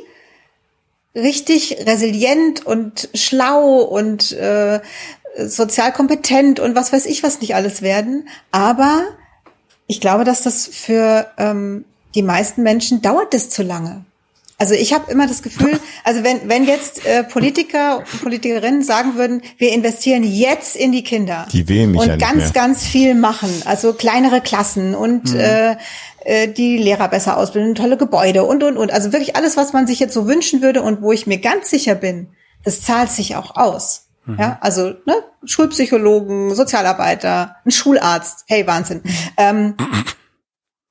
richtig 1.14 1.86
resilient 1.86 2.64
und 2.64 3.08
schlau 3.14 3.80
und 3.82 4.32
äh, 4.32 4.80
sozial 5.36 5.92
kompetent 5.92 6.60
und 6.60 6.74
was 6.74 6.92
weiß 6.92 7.06
ich 7.06 7.22
was 7.22 7.40
nicht 7.40 7.54
alles 7.54 7.82
werden. 7.82 8.28
Aber 8.50 9.04
ich 9.86 10.00
glaube, 10.00 10.24
dass 10.24 10.42
das 10.42 10.66
für 10.66 11.30
ähm, 11.38 11.84
die 12.14 12.22
meisten 12.22 12.62
Menschen 12.62 13.02
dauert 13.02 13.34
das 13.34 13.50
zu 13.50 13.62
lange. 13.62 14.04
Also 14.62 14.74
ich 14.74 14.92
habe 14.92 15.10
immer 15.10 15.26
das 15.26 15.42
Gefühl, 15.42 15.80
also 16.04 16.22
wenn, 16.22 16.48
wenn 16.48 16.64
jetzt 16.64 17.04
äh, 17.04 17.24
Politiker 17.24 17.98
und 17.98 18.22
Politikerinnen 18.22 18.84
sagen 18.84 19.16
würden, 19.16 19.42
wir 19.58 19.72
investieren 19.72 20.22
jetzt 20.22 20.76
in 20.76 20.92
die 20.92 21.02
Kinder 21.02 21.48
die 21.52 21.64
mich 21.64 22.00
und 22.00 22.06
ja 22.06 22.14
ganz, 22.14 22.36
mehr. 22.36 22.50
ganz 22.52 22.86
viel 22.86 23.16
machen, 23.16 23.50
also 23.64 23.92
kleinere 23.92 24.40
Klassen 24.40 24.94
und 24.94 25.34
mhm. 25.34 25.40
äh, 25.40 25.76
äh, 26.20 26.46
die 26.46 26.78
Lehrer 26.78 27.08
besser 27.08 27.38
ausbilden, 27.38 27.74
tolle 27.74 27.96
Gebäude 27.96 28.44
und, 28.44 28.62
und, 28.62 28.76
und. 28.76 28.92
Also 28.92 29.12
wirklich 29.12 29.34
alles, 29.34 29.56
was 29.56 29.72
man 29.72 29.88
sich 29.88 29.98
jetzt 29.98 30.14
so 30.14 30.28
wünschen 30.28 30.62
würde 30.62 30.82
und 30.82 31.02
wo 31.02 31.10
ich 31.10 31.26
mir 31.26 31.38
ganz 31.38 31.68
sicher 31.68 31.96
bin, 31.96 32.28
das 32.62 32.82
zahlt 32.82 33.10
sich 33.10 33.34
auch 33.34 33.56
aus. 33.56 34.10
Mhm. 34.26 34.36
Ja, 34.38 34.58
also 34.60 34.90
ne, 35.06 35.24
Schulpsychologen, 35.44 36.54
Sozialarbeiter, 36.54 37.56
ein 37.64 37.72
Schularzt, 37.72 38.44
hey 38.46 38.64
Wahnsinn. 38.64 39.02
Ähm, 39.36 39.74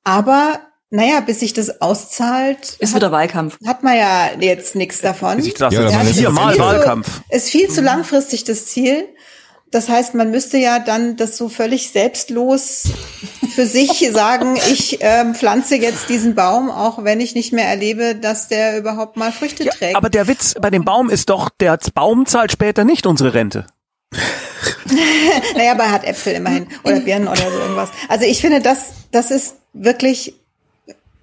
aber 0.04 0.60
naja, 0.92 1.20
bis 1.20 1.40
sich 1.40 1.54
das 1.54 1.80
auszahlt. 1.80 2.76
Ist 2.78 2.90
hat, 2.90 2.96
wieder 2.96 3.10
Wahlkampf. 3.10 3.56
Hat 3.66 3.82
man 3.82 3.96
ja 3.96 4.28
jetzt 4.38 4.74
nichts 4.74 5.00
davon. 5.00 5.36
Bis 5.36 5.46
sich 5.46 5.54
das 5.54 5.72
ja, 5.72 5.88
ja, 5.88 6.00
viermal 6.00 6.58
Wahlkampf. 6.58 7.22
Ist 7.30 7.48
viel 7.48 7.68
zu 7.70 7.80
langfristig 7.80 8.44
das 8.44 8.66
Ziel. 8.66 9.08
Das 9.70 9.88
heißt, 9.88 10.14
man 10.14 10.30
müsste 10.30 10.58
ja 10.58 10.80
dann 10.80 11.16
das 11.16 11.38
so 11.38 11.48
völlig 11.48 11.88
selbstlos 11.88 12.90
für 13.54 13.64
sich 13.64 14.06
sagen, 14.12 14.56
ich 14.70 14.98
ähm, 15.00 15.34
pflanze 15.34 15.76
jetzt 15.76 16.10
diesen 16.10 16.34
Baum, 16.34 16.70
auch 16.70 17.02
wenn 17.04 17.20
ich 17.20 17.34
nicht 17.34 17.54
mehr 17.54 17.66
erlebe, 17.66 18.14
dass 18.14 18.48
der 18.48 18.76
überhaupt 18.76 19.16
mal 19.16 19.32
Früchte 19.32 19.64
ja, 19.64 19.72
trägt. 19.72 19.96
Aber 19.96 20.10
der 20.10 20.28
Witz 20.28 20.54
bei 20.60 20.68
dem 20.68 20.84
Baum 20.84 21.08
ist 21.08 21.30
doch, 21.30 21.48
der 21.48 21.78
Baum 21.94 22.26
zahlt 22.26 22.52
später 22.52 22.84
nicht 22.84 23.06
unsere 23.06 23.32
Rente. 23.32 23.66
naja, 25.56 25.72
aber 25.72 25.84
er 25.84 25.92
hat 25.92 26.04
Äpfel 26.04 26.34
immerhin 26.34 26.66
oder 26.84 27.00
Birnen 27.00 27.28
oder 27.28 27.50
so 27.50 27.58
irgendwas. 27.60 27.88
Also 28.10 28.26
ich 28.26 28.42
finde, 28.42 28.60
das, 28.60 28.90
das 29.10 29.30
ist 29.30 29.56
wirklich 29.72 30.34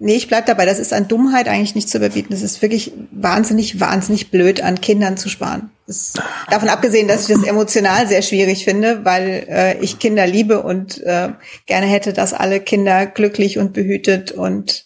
Nee, 0.02 0.16
ich 0.16 0.30
bleib 0.30 0.46
dabei. 0.46 0.66
Das 0.66 0.80
ist 0.80 0.94
an 0.94 1.10
Dummheit 1.10 1.50
eigentlich 1.50 1.76
nicht 1.76 1.90
zu 1.90 1.98
überbieten. 1.98 2.32
Das 2.32 2.42
ist 2.42 2.62
wirklich 2.62 2.94
wahnsinnig, 3.12 3.82
wahnsinnig 3.82 4.32
blöd, 4.32 4.62
an 4.62 4.80
Kindern 4.80 5.18
zu 5.18 5.28
sparen. 5.28 5.72
Das, 5.88 6.14
davon 6.50 6.70
abgesehen, 6.70 7.10
dass 7.10 7.28
ich 7.28 7.36
das 7.36 7.46
emotional 7.46 8.08
sehr 8.08 8.22
schwierig 8.22 8.64
finde, 8.64 9.04
weil 9.04 9.46
äh, 9.50 9.80
ich 9.80 10.00
Kinder 10.00 10.26
liebe 10.26 10.64
und 10.64 11.04
äh, 11.04 11.30
gerne 11.66 11.86
hätte, 11.86 12.14
dass 12.14 12.34
alle 12.34 12.62
Kinder 12.62 13.08
glücklich 13.08 13.58
und 13.60 13.74
behütet 13.74 14.32
und 14.32 14.86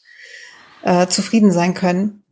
äh, 0.83 1.05
zufrieden 1.05 1.51
sein 1.51 1.75
können, 1.75 2.23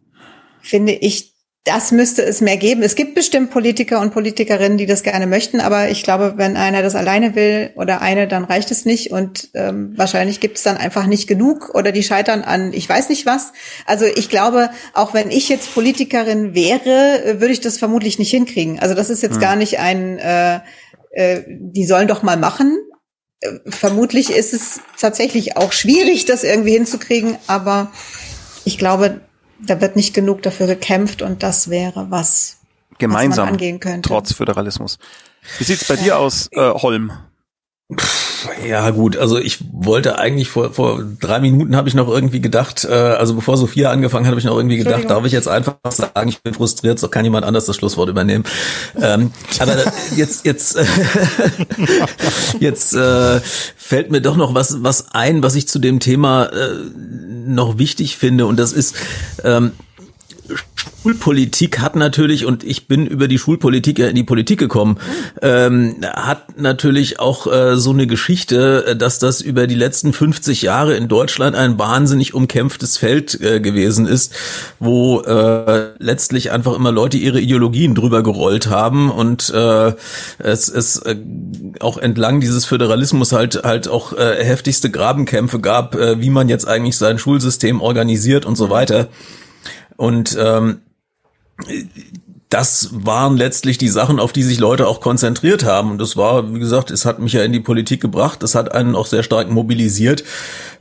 finde 0.60 0.94
ich 0.94 1.31
das 1.64 1.92
müsste 1.92 2.24
es 2.24 2.42
mehr 2.42 2.58
geben. 2.58 2.82
Es 2.82 2.96
gibt 2.96 3.14
bestimmt 3.14 3.52
Politiker 3.52 4.02
und 4.02 4.12
Politikerinnen, 4.12 4.80
die 4.80 4.88
das 4.88 5.04
gerne 5.04 5.28
möchten, 5.28 5.60
aber 5.60 5.90
ich 5.90 6.02
glaube, 6.02 6.34
wenn 6.38 6.58
einer 6.58 6.82
das 6.82 6.96
alleine 6.96 7.36
will 7.36 7.70
oder 7.76 8.02
eine, 8.02 8.28
dann 8.28 8.46
reicht 8.46 8.72
es 8.72 8.86
nicht 8.86 9.12
und 9.12 9.50
ähm, 9.54 9.94
wahrscheinlich 9.96 10.40
gibt 10.40 10.58
es 10.58 10.64
dann 10.64 10.78
einfach 10.78 11.06
nicht 11.06 11.28
genug 11.28 11.76
oder 11.76 11.92
die 11.92 12.02
scheitern 12.02 12.42
an 12.42 12.74
ich 12.74 12.90
weiß 12.90 13.10
nicht 13.10 13.28
was. 13.28 13.54
Also 13.86 14.06
ich 14.06 14.30
glaube, 14.30 14.72
auch 14.96 15.14
wenn 15.14 15.30
ich 15.30 15.50
jetzt 15.50 15.72
Politikerin 15.76 16.56
wäre, 16.56 17.40
würde 17.40 17.54
ich 17.54 17.62
das 17.62 17.78
vermutlich 17.78 18.18
nicht 18.18 18.32
hinkriegen. 18.32 18.80
Also 18.80 18.96
das 18.96 19.12
ist 19.12 19.22
jetzt 19.22 19.36
hm. 19.36 19.42
gar 19.42 19.56
nicht 19.56 19.78
ein, 19.78 20.18
äh, 20.18 20.62
äh, 21.12 21.44
die 21.48 21.86
sollen 21.86 22.08
doch 22.08 22.24
mal 22.24 22.38
machen. 22.38 22.76
Äh, 23.40 23.52
vermutlich 23.68 24.32
ist 24.32 24.56
es 24.56 24.80
tatsächlich 25.00 25.58
auch 25.58 25.74
schwierig, 25.74 26.26
das 26.26 26.44
irgendwie 26.44 26.72
hinzukriegen, 26.72 27.38
aber 27.46 27.92
ich 28.66 28.80
glaube, 28.80 29.22
da 29.66 29.82
wird 29.82 29.96
nicht 29.96 30.14
genug 30.14 30.42
dafür 30.42 30.68
gekämpft 30.68 31.22
und 31.22 31.44
das 31.44 31.70
wäre 31.70 32.08
was, 32.10 32.58
gemeinsam 32.98 33.30
was 33.30 33.38
man 33.38 33.54
angehen 33.54 33.80
könnte. 33.80 34.08
trotz 34.08 34.34
Föderalismus. 34.34 35.00
Wie 35.58 35.64
sieht's 35.64 35.88
bei 35.88 35.96
dir 35.96 36.18
aus, 36.18 36.50
äh, 36.52 36.72
Holm? 36.72 37.12
Ja 38.68 38.90
gut, 38.92 39.18
also 39.18 39.38
ich 39.38 39.60
wollte 39.72 40.18
eigentlich 40.20 40.50
vor, 40.50 40.74
vor 40.74 41.04
drei 41.20 41.40
Minuten 41.40 41.76
habe 41.76 41.90
ich 41.90 41.96
noch 41.96 42.08
irgendwie 42.08 42.42
gedacht, 42.42 42.86
äh, 42.86 42.94
also 42.94 43.36
bevor 43.36 43.58
Sophia 43.58 43.92
angefangen 43.92 44.26
hat, 44.26 44.32
habe 44.32 44.40
ich 44.40 44.46
noch 44.46 44.58
irgendwie 44.58 44.78
gedacht, 44.78 45.10
darf 45.10 45.26
ich 45.26 45.32
jetzt 45.32 45.48
einfach 45.48 45.76
sagen, 45.90 46.30
ich 46.30 46.42
bin 46.42 46.54
frustriert, 46.54 47.00
so 47.00 47.08
kann 47.08 47.26
jemand 47.26 47.46
anders 47.46 47.66
das 47.66 47.76
Schlusswort 47.76 48.10
übernehmen. 48.10 48.44
Ähm, 49.00 49.32
aber 49.60 49.76
jetzt 50.16 50.46
jetzt 50.46 50.76
äh, 50.76 50.86
jetzt 52.60 52.94
äh, 52.94 53.40
fällt 53.76 54.12
mir 54.12 54.22
doch 54.22 54.38
noch 54.38 54.54
was 54.54 54.84
was 54.84 55.14
ein, 55.14 55.44
was 55.44 55.56
ich 55.56 55.68
zu 55.68 55.80
dem 55.80 56.00
Thema 56.00 56.46
äh, 56.46 56.76
noch 57.46 57.78
wichtig 57.78 58.18
finde 58.18 58.46
und 58.46 58.58
das 58.58 58.72
ist 58.72 58.96
ähm, 59.44 59.72
Schulpolitik 61.04 61.80
hat 61.80 61.96
natürlich, 61.96 62.46
und 62.46 62.64
ich 62.64 62.88
bin 62.88 63.08
über 63.08 63.28
die 63.28 63.38
Schulpolitik 63.38 64.00
ja 64.00 64.08
in 64.08 64.16
die 64.16 64.24
Politik 64.24 64.60
gekommen, 64.60 64.98
ähm, 65.42 65.98
hat 66.04 66.60
natürlich 66.60 67.20
auch 67.20 67.52
äh, 67.52 67.76
so 67.78 67.92
eine 67.92 68.08
Geschichte, 68.08 68.96
dass 68.96 69.20
das 69.20 69.42
über 69.42 69.68
die 69.68 69.76
letzten 69.76 70.14
50 70.14 70.62
Jahre 70.62 70.96
in 70.96 71.08
Deutschland 71.08 71.56
ein 71.56 71.80
wahnsinnig 71.80 72.34
umkämpftes 72.34 72.98
Feld 72.98 73.40
äh, 73.42 73.60
gewesen 73.60 74.06
ist, 74.06 74.34
wo 74.80 75.22
äh, 75.22 75.90
letztlich 75.98 76.52
einfach 76.52 76.76
immer 76.76 76.92
Leute 76.92 77.18
ihre 77.18 77.40
Ideologien 77.40 77.96
drüber 77.96 78.24
gerollt 78.24 78.68
haben 78.68 79.12
und 79.12 79.50
äh, 79.50 79.94
es, 80.40 80.70
es 80.70 80.98
äh, 80.98 81.16
auch 81.80 81.98
entlang 81.98 82.42
dieses 82.42 82.66
Föderalismus 82.66 83.32
halt 83.32 83.64
halt 83.64 83.88
auch 83.88 84.14
äh, 84.14 84.44
heftigste 84.44 84.90
Grabenkämpfe 84.90 85.60
gab, 85.60 85.96
äh, 85.96 86.22
wie 86.22 86.30
man 86.30 86.50
jetzt 86.50 86.68
eigentlich 86.68 86.98
sein 86.98 87.18
Schulsystem 87.18 87.82
organisiert 87.82 88.46
und 88.46 88.56
so 88.56 88.70
weiter. 88.70 89.08
Und 90.02 90.36
ähm, 90.42 90.80
das 92.50 92.90
waren 92.92 93.38
letztlich 93.38 93.78
die 93.78 93.88
Sachen, 93.88 94.20
auf 94.20 94.34
die 94.34 94.42
sich 94.42 94.60
Leute 94.60 94.88
auch 94.88 95.00
konzentriert 95.00 95.64
haben. 95.64 95.92
Und 95.92 96.02
das 96.02 96.18
war, 96.18 96.56
wie 96.56 96.60
gesagt, 96.60 96.90
es 96.90 97.06
hat 97.06 97.20
mich 97.20 97.34
ja 97.34 97.44
in 97.44 97.54
die 97.54 97.60
Politik 97.60 98.02
gebracht, 98.02 98.42
das 98.42 98.56
hat 98.56 98.74
einen 98.74 98.96
auch 98.96 99.06
sehr 99.06 99.22
stark 99.22 99.52
mobilisiert. 99.52 100.24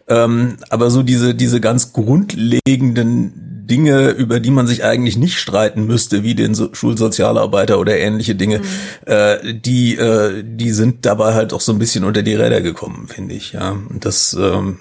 Ähm, 0.09 0.57
aber 0.71 0.91
so 0.91 1.03
diese, 1.03 1.35
diese 1.35 1.61
ganz 1.61 1.93
grundlegenden 1.93 3.67
Dinge, 3.67 4.09
über 4.09 4.41
die 4.41 4.51
man 4.51 4.67
sich 4.67 4.85
eigentlich 4.85 5.19
nicht 5.19 5.39
streiten 5.39 5.87
müsste, 5.87 6.23
wie 6.23 6.35
den 6.35 6.55
so 6.55 6.73
Schulsozialarbeiter 6.73 7.79
oder 7.79 7.99
ähnliche 7.99 8.35
Dinge, 8.35 8.61
mhm. 8.61 8.65
äh, 9.05 9.53
die, 9.53 9.97
äh, 9.97 10.43
die 10.43 10.71
sind 10.71 11.05
dabei 11.05 11.35
halt 11.35 11.53
auch 11.53 11.61
so 11.61 11.73
ein 11.73 11.79
bisschen 11.79 12.05
unter 12.05 12.23
die 12.23 12.37
Räder 12.37 12.63
gekommen, 12.63 13.07
finde 13.07 13.35
ich. 13.35 13.53
Ja, 13.53 13.73
und 13.73 14.03
das, 14.07 14.35
ähm, 14.41 14.79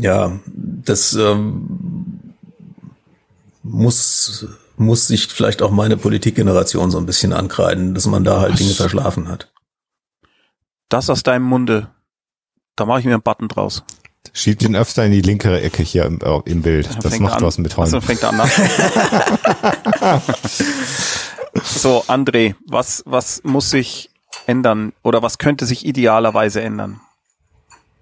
ja, 0.00 0.40
das 0.46 1.12
ähm, 1.12 2.17
muss 3.68 4.46
muss 4.78 5.06
sich 5.08 5.26
vielleicht 5.26 5.62
auch 5.62 5.70
meine 5.70 5.96
Politikgeneration 5.96 6.90
so 6.90 6.98
ein 6.98 7.06
bisschen 7.06 7.32
ankreiden, 7.32 7.94
dass 7.94 8.06
man 8.06 8.24
da 8.24 8.40
halt 8.40 8.52
Was? 8.52 8.58
Dinge 8.58 8.74
verschlafen 8.74 9.28
hat. 9.28 9.52
Das 10.88 11.10
aus 11.10 11.22
deinem 11.22 11.44
Munde. 11.44 11.90
Da 12.76 12.86
mache 12.86 13.00
ich 13.00 13.04
mir 13.04 13.14
einen 13.14 13.22
Button 13.22 13.48
draus. 13.48 13.82
Schieb 14.32 14.60
den 14.60 14.76
öfter 14.76 15.04
in 15.04 15.12
die 15.12 15.20
linkere 15.20 15.60
Ecke 15.60 15.82
hier 15.82 16.04
im, 16.04 16.20
äh, 16.22 16.40
im 16.44 16.62
Bild. 16.62 16.88
Das 17.02 17.18
macht 17.18 17.42
was 17.42 17.58
mit 17.58 17.76
Holm. 17.76 17.84
Also 17.84 18.00
fängt 18.00 18.22
an. 18.24 18.36
so, 21.64 22.04
André, 22.06 22.54
was, 22.66 23.02
was 23.06 23.42
muss 23.42 23.70
sich 23.70 24.10
ändern 24.46 24.92
oder 25.02 25.22
was 25.22 25.38
könnte 25.38 25.66
sich 25.66 25.84
idealerweise 25.84 26.60
ändern? 26.62 27.00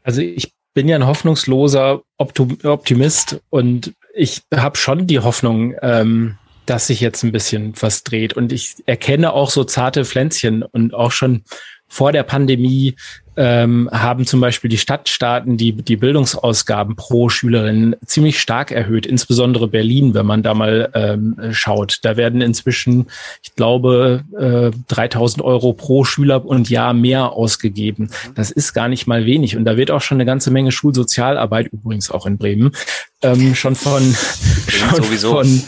Also 0.03 0.21
ich 0.21 0.53
bin 0.75 0.89
ja 0.89 0.97
ein 0.97 1.07
hoffnungsloser 1.07 2.03
Optimist 2.19 3.41
und 3.49 3.95
ich 4.17 4.43
habe 4.55 4.79
schon 4.79 5.07
die 5.07 5.21
Hoffnung, 5.21 5.75
ähm, 5.83 6.39
dass 6.65 6.89
sich 6.89 7.01
jetzt 7.01 7.23
ein 7.23 7.33
bisschen 7.33 7.75
was 7.81 8.03
dreht. 8.03 8.33
Und 8.33 8.51
ich 8.51 8.77
erkenne 8.87 9.33
auch 9.33 9.51
so 9.51 9.63
zarte 9.63 10.05
Pflänzchen 10.05 10.63
und 10.63 10.95
auch 10.95 11.13
schon 11.13 11.45
vor 11.89 12.13
der 12.13 12.23
Pandemie 12.23 12.97
ähm, 13.37 13.89
haben 13.93 14.25
zum 14.25 14.41
Beispiel 14.41 14.71
die 14.71 14.79
Stadtstaaten 14.79 15.57
die, 15.57 15.73
die 15.73 15.97
Bildungsausgaben 15.97 16.97
pro 16.97 17.29
Schülerin 17.29 17.95
ziemlich 18.05 18.41
stark 18.41 18.73
erhöht, 18.73 19.05
insbesondere 19.05 19.69
Berlin, 19.69 20.15
wenn 20.15 20.27
man 20.27 20.43
da 20.43 20.55
mal 20.55 20.91
ähm, 20.95 21.37
schaut. 21.53 21.99
Da 22.03 22.17
werden 22.17 22.41
inzwischen, 22.41 23.07
ich 23.43 23.55
glaube, 23.55 24.25
äh, 24.39 24.77
3000 24.89 25.45
Euro 25.45 25.75
pro 25.75 26.05
Schüler 26.05 26.45
und 26.45 26.71
Jahr 26.71 26.95
mehr 26.95 27.33
ausgegeben. 27.33 28.11
Das 28.35 28.51
ist 28.51 28.73
gar 28.73 28.89
nicht 28.89 29.07
mal 29.07 29.27
wenig. 29.27 29.57
Und 29.57 29.65
da 29.67 29.77
wird 29.77 29.91
auch 29.91 30.01
schon 30.01 30.17
eine 30.17 30.25
ganze 30.25 30.51
Menge 30.51 30.73
Schulsozialarbeit, 30.73 31.69
übrigens 31.73 32.11
auch 32.11 32.25
in 32.25 32.39
Bremen, 32.39 32.73
ähm, 33.23 33.55
schon 33.55 33.75
von, 33.75 34.03
schon 34.69 35.05
sowieso. 35.05 35.33
von 35.33 35.63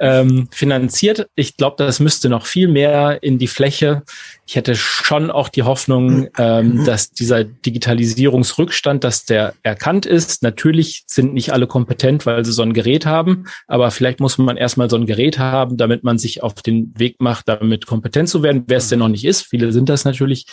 ähm, 0.00 0.48
finanziert. 0.50 1.28
Ich 1.34 1.56
glaube, 1.56 1.76
das 1.78 2.00
müsste 2.00 2.28
noch 2.28 2.46
viel 2.46 2.68
mehr 2.68 3.22
in 3.22 3.38
die 3.38 3.46
Fläche. 3.46 4.02
Ich 4.46 4.56
hätte 4.56 4.74
schon 4.74 5.30
auch 5.30 5.48
die 5.48 5.62
Hoffnung, 5.62 6.28
ähm, 6.36 6.84
dass 6.84 7.10
dieser 7.10 7.44
Digitalisierungsrückstand, 7.44 9.04
dass 9.04 9.24
der 9.24 9.54
erkannt 9.62 10.04
ist. 10.04 10.42
Natürlich 10.42 11.04
sind 11.06 11.32
nicht 11.32 11.52
alle 11.52 11.66
kompetent, 11.66 12.26
weil 12.26 12.44
sie 12.44 12.52
so 12.52 12.62
ein 12.62 12.74
Gerät 12.74 13.06
haben, 13.06 13.44
aber 13.66 13.90
vielleicht 13.90 14.20
muss 14.20 14.36
man 14.38 14.56
erstmal 14.56 14.90
so 14.90 14.96
ein 14.96 15.06
Gerät 15.06 15.38
haben, 15.38 15.76
damit 15.76 16.04
man 16.04 16.18
sich 16.18 16.42
auf 16.42 16.54
den 16.54 16.92
Weg 16.98 17.20
macht, 17.20 17.48
damit 17.48 17.86
kompetent 17.86 18.28
zu 18.28 18.42
werden. 18.42 18.64
Wer 18.66 18.78
es 18.78 18.88
denn 18.88 18.98
noch 18.98 19.08
nicht 19.08 19.24
ist, 19.24 19.42
viele 19.42 19.72
sind 19.72 19.88
das 19.88 20.04
natürlich 20.04 20.46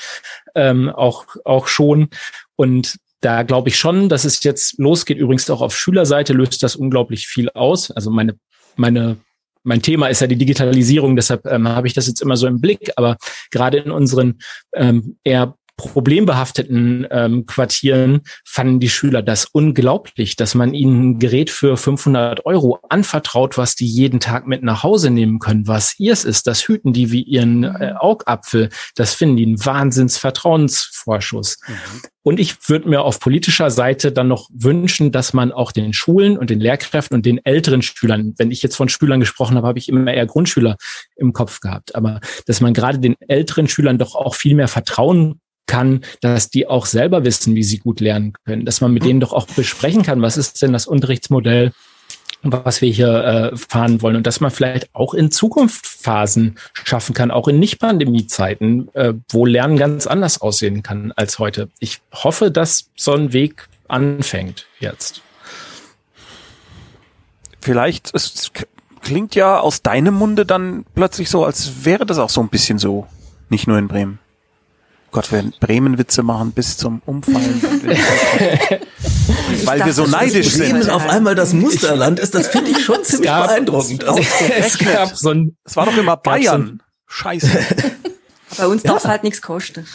ähm, 0.56 0.90
auch, 0.90 1.26
auch 1.46 1.68
schon. 1.68 2.10
Und 2.56 2.98
da 3.22 3.44
glaube 3.44 3.70
ich 3.70 3.78
schon, 3.78 4.10
dass 4.10 4.26
es 4.26 4.44
jetzt 4.44 4.80
losgeht. 4.80 5.18
Übrigens 5.18 5.50
auch 5.50 5.62
auf 5.62 5.76
Schülerseite 5.76 6.34
löst 6.34 6.64
das 6.64 6.76
unglaublich 6.76 7.28
viel 7.28 7.50
aus. 7.50 7.92
Also 7.92 8.10
meine, 8.10 8.36
meine 8.76 9.18
mein 9.64 9.82
Thema 9.82 10.08
ist 10.08 10.22
ja 10.22 10.28
die 10.28 10.38
Digitalisierung, 10.38 11.16
deshalb 11.16 11.46
ähm, 11.46 11.68
habe 11.68 11.88
ich 11.88 11.94
das 11.94 12.08
jetzt 12.08 12.22
immer 12.22 12.38
so 12.38 12.48
im 12.48 12.60
Blick. 12.62 12.92
Aber 12.96 13.18
gerade 13.52 13.78
in 13.78 13.92
unseren 13.92 14.40
ähm, 14.76 15.18
eher 15.24 15.56
problembehafteten 15.90 17.08
ähm, 17.12 17.46
Quartieren 17.46 18.22
fanden 18.46 18.80
die 18.80 18.90
Schüler 18.90 19.22
das 19.22 19.46
unglaublich, 19.46 20.36
dass 20.36 20.56
man 20.56 20.74
ihnen 20.74 21.12
ein 21.12 21.20
Gerät 21.20 21.50
für 21.50 21.78
500 21.78 22.46
Euro 22.46 22.80
anvertraut, 22.90 23.58
was 23.58 23.76
die 23.76 23.88
jeden 23.88 24.20
Tag 24.20 24.48
mit 24.48 24.64
nach 24.64 24.84
Hause 24.84 25.10
nehmen 25.10 25.40
können, 25.40 25.68
was 25.68 26.00
ihrs 26.00 26.24
ist. 26.26 26.48
Das 26.48 26.68
hüten 26.68 26.94
die 26.94 27.12
wie 27.12 27.24
ihren 27.24 27.64
äh, 27.64 27.94
Augapfel. 27.98 28.70
Das 28.96 29.14
finden 29.14 29.38
die 29.38 29.46
ein 29.46 29.66
Wahnsinnsvertrauensvorschuss. 29.66 31.58
Mhm. 31.68 32.02
Und 32.24 32.40
ich 32.40 32.70
würde 32.70 32.88
mir 32.88 33.02
auf 33.02 33.20
politischer 33.20 33.72
Seite 33.72 34.12
dann 34.12 34.28
noch 34.28 34.48
wünschen, 34.54 35.12
dass 35.12 35.34
man 35.34 35.52
auch 35.52 35.72
den 35.72 35.92
Schulen 35.92 36.38
und 36.38 36.52
den 36.52 36.60
Lehrkräften 36.60 37.16
und 37.16 37.26
den 37.26 37.44
älteren 37.44 37.82
Schülern, 37.82 38.36
wenn 38.38 38.52
ich 38.52 38.62
jetzt 38.62 38.76
von 38.76 38.90
Schülern 38.90 39.20
gesprochen 39.20 39.58
habe, 39.58 39.68
habe 39.68 39.80
ich 39.80 39.90
immer 39.90 40.14
eher 40.14 40.28
Grundschüler 40.28 40.76
im 41.16 41.34
Kopf 41.34 41.62
gehabt, 41.62 41.96
aber 41.96 42.20
dass 42.46 42.62
man 42.62 42.74
gerade 42.74 43.00
den 43.00 43.16
älteren 43.28 43.68
Schülern 43.68 43.98
doch 43.98 44.14
auch 44.14 44.36
viel 44.36 44.56
mehr 44.56 44.68
Vertrauen 44.68 45.42
kann, 45.72 46.02
dass 46.20 46.50
die 46.50 46.68
auch 46.68 46.86
selber 46.86 47.24
wissen, 47.24 47.56
wie 47.56 47.64
sie 47.64 47.78
gut 47.78 48.02
lernen 48.02 48.34
können, 48.46 48.66
dass 48.66 48.82
man 48.82 48.92
mit 48.92 49.06
denen 49.06 49.22
doch 49.22 49.32
auch 49.32 49.48
besprechen 49.48 50.04
kann, 50.04 50.22
was 50.22 50.36
ist 50.36 50.62
denn 50.62 50.74
das 50.74 50.86
Unterrichtsmodell, 50.86 51.72
was 52.44 52.82
wir 52.82 52.92
hier 52.92 53.54
äh, 53.54 53.56
fahren 53.56 54.02
wollen 54.02 54.18
und 54.18 54.28
dass 54.28 54.42
man 54.42 54.52
vielleicht 54.52 54.94
auch 54.94 55.14
in 55.14 55.32
Zukunftsphasen 55.32 56.58
schaffen 56.74 57.16
kann, 57.16 57.32
auch 57.32 57.48
in 57.48 57.58
Nicht-Pandemie-Zeiten, 57.60 58.90
äh, 58.96 59.14
wo 59.30 59.46
Lernen 59.46 59.78
ganz 59.78 60.08
anders 60.08 60.42
aussehen 60.42 60.84
kann 60.84 61.14
als 61.16 61.40
heute. 61.40 61.70
Ich 61.80 62.02
hoffe, 62.14 62.52
dass 62.52 62.90
so 62.98 63.14
ein 63.14 63.32
Weg 63.32 63.70
anfängt 63.88 64.68
jetzt. 64.80 65.22
Vielleicht, 67.62 68.14
es 68.14 68.52
klingt 69.02 69.36
ja 69.36 69.58
aus 69.60 69.84
deinem 69.84 70.16
Munde 70.16 70.46
dann 70.46 70.84
plötzlich 70.96 71.30
so, 71.30 71.46
als 71.46 71.86
wäre 71.86 72.06
das 72.06 72.18
auch 72.18 72.30
so 72.30 72.42
ein 72.42 72.50
bisschen 72.50 72.78
so, 72.78 73.08
nicht 73.50 73.68
nur 73.68 73.78
in 73.78 73.88
Bremen. 73.88 74.20
Gott, 75.12 75.32
wir 75.32 75.44
Bremen-Witze 75.60 76.24
machen 76.24 76.52
bis 76.54 76.78
zum 76.78 77.02
Umfallen. 77.06 77.62
Weil 79.66 79.86
wir 79.86 79.94
so 79.94 80.06
neidisch 80.06 80.52
sind. 80.52 80.72
Bremen 80.72 80.90
auf 80.90 81.08
einmal 81.08 81.36
das 81.36 81.54
Musterland 81.54 82.20
ist, 82.20 82.34
das 82.34 82.48
finde 82.48 82.72
ich 82.72 82.84
schon 82.84 83.04
ziemlich 83.04 83.30
gab, 83.30 83.48
beeindruckend. 83.48 84.06
Es, 84.58 84.78
gab 84.78 85.16
so 85.16 85.32
ein, 85.32 85.58
es 85.66 85.76
war 85.76 85.86
doch 85.86 85.98
immer 85.98 86.16
Bayern. 86.16 86.82
Scheiße. 87.08 87.50
Bei 88.58 88.68
uns 88.68 88.84
darf 88.84 88.98
es 88.98 89.06
halt 89.06 89.24
nichts 89.24 89.42
kosten. 89.42 89.86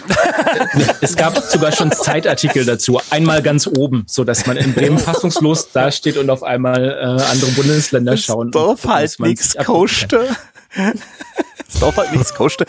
es 1.01 1.15
gab 1.17 1.37
sogar 1.39 1.73
schon 1.73 1.93
Zeitartikel 1.93 2.65
dazu. 2.65 3.01
Einmal 3.11 3.43
ganz 3.43 3.67
oben, 3.67 4.05
so 4.07 4.25
dass 4.25 4.47
man 4.47 4.57
in 4.57 4.73
Bremen 4.73 4.99
fassungslos 4.99 5.73
dasteht 5.73 6.17
und 6.17 6.31
auf 6.31 6.43
einmal 6.43 6.83
äh, 6.83 7.23
andere 7.23 7.51
Bundesländer 7.51 8.15
es 8.15 8.25
schauen. 8.25 8.51
Darf 8.51 8.87
halt 8.87 9.21
nichts 9.21 9.55
kosten. 9.57 10.21
Es 11.69 11.81
darf 11.81 11.97
halt 11.97 12.13
nichts 12.13 12.33
kosten. 12.35 12.65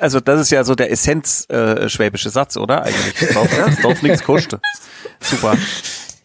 Also 0.00 0.20
das 0.20 0.40
ist 0.40 0.50
ja 0.50 0.64
so 0.64 0.74
der 0.74 0.90
Essenz 0.90 1.48
äh, 1.48 1.88
schwäbische 1.88 2.30
Satz, 2.30 2.56
oder? 2.56 2.82
Eigentlich. 2.82 3.22
Es 3.22 3.34
darf, 3.34 3.68
es 3.68 3.80
darf 3.80 4.02
nichts 4.02 4.24
kosten. 4.24 4.60
Super. 5.20 5.56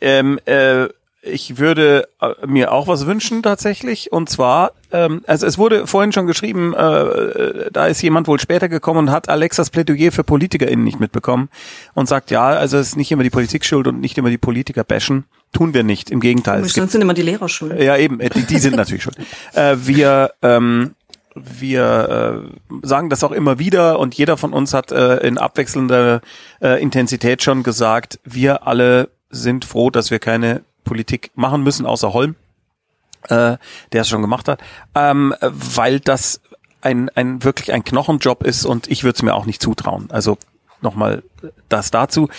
Ähm, 0.02 0.40
äh, 0.46 0.88
ich 1.26 1.58
würde 1.58 2.10
äh, 2.22 2.46
mir 2.46 2.72
auch 2.72 2.88
was 2.88 3.06
wünschen 3.06 3.42
tatsächlich. 3.42 4.12
Und 4.12 4.30
zwar, 4.30 4.74
ähm, 4.92 5.22
also 5.26 5.48
es 5.48 5.58
wurde 5.58 5.88
vorhin 5.88 6.12
schon 6.12 6.28
geschrieben, 6.28 6.74
äh, 6.74 7.72
da 7.72 7.88
ist 7.88 8.02
jemand 8.02 8.28
wohl 8.28 8.40
später 8.40 8.68
gekommen 8.68 9.00
und 9.00 9.12
hat 9.12 9.30
Alexas 9.30 9.70
Plädoyer 9.70 10.12
für 10.12 10.26
PolitikerInnen 10.26 10.84
nicht 10.84 11.00
mitbekommen 11.00 11.50
und 11.94 12.10
sagt, 12.10 12.30
ja, 12.30 12.48
also 12.48 12.78
es 12.78 12.90
ist 12.90 12.98
nicht 12.98 13.12
immer 13.12 13.24
die 13.24 13.30
Politik 13.30 13.64
schuld 13.64 13.88
und 13.88 14.02
nicht 14.02 14.18
immer 14.18 14.30
die 14.30 14.38
Politiker 14.38 14.84
bashen. 14.84 15.24
Tun 15.54 15.74
wir 15.74 15.84
nicht, 15.84 16.12
im 16.12 16.20
Gegenteil. 16.20 16.66
Sonst 16.66 16.92
sind 16.92 17.02
immer 17.02 17.14
die 17.14 17.22
Lehrer 17.22 17.48
schuld. 17.48 17.80
Ja, 17.80 17.96
eben, 17.96 18.20
die, 18.20 18.44
die 18.44 18.58
sind 18.60 18.76
natürlich 18.76 19.04
schuld. 19.04 19.18
Äh, 19.54 19.76
wir 19.84 20.32
ähm, 20.42 20.96
wir 21.36 22.44
äh, 22.82 22.88
sagen 22.88 23.10
das 23.10 23.24
auch 23.24 23.32
immer 23.32 23.60
wieder 23.60 24.00
und 24.00 24.16
jeder 24.16 24.38
von 24.38 24.54
uns 24.54 24.74
hat 24.74 24.92
äh, 24.92 25.18
in 25.18 25.38
abwechselnder 25.38 26.22
äh, 26.62 26.82
Intensität 26.82 27.44
schon 27.44 27.64
gesagt, 27.64 28.20
wir 28.24 28.68
alle 28.68 29.10
sind 29.30 29.66
froh, 29.66 29.90
dass 29.90 30.12
wir 30.12 30.20
keine 30.20 30.62
Politik 30.84 31.32
machen 31.36 31.64
müssen, 31.64 31.86
außer 31.86 32.14
Holm, 32.14 32.36
äh, 33.30 33.58
der 33.92 34.02
es 34.02 34.10
schon 34.10 34.22
gemacht 34.22 34.48
hat, 34.48 34.62
ähm, 34.96 35.34
weil 35.42 36.00
das 36.00 36.42
ein, 36.82 37.10
ein 37.10 37.44
wirklich 37.44 37.72
ein 37.72 37.84
Knochenjob 37.84 38.44
ist 38.44 38.66
und 38.66 38.90
ich 38.90 39.04
würde 39.04 39.16
es 39.16 39.24
mir 39.24 39.34
auch 39.36 39.46
nicht 39.46 39.62
zutrauen. 39.62 40.12
Also 40.12 40.38
nochmal 40.82 41.24
das 41.70 41.92
dazu. 41.92 42.30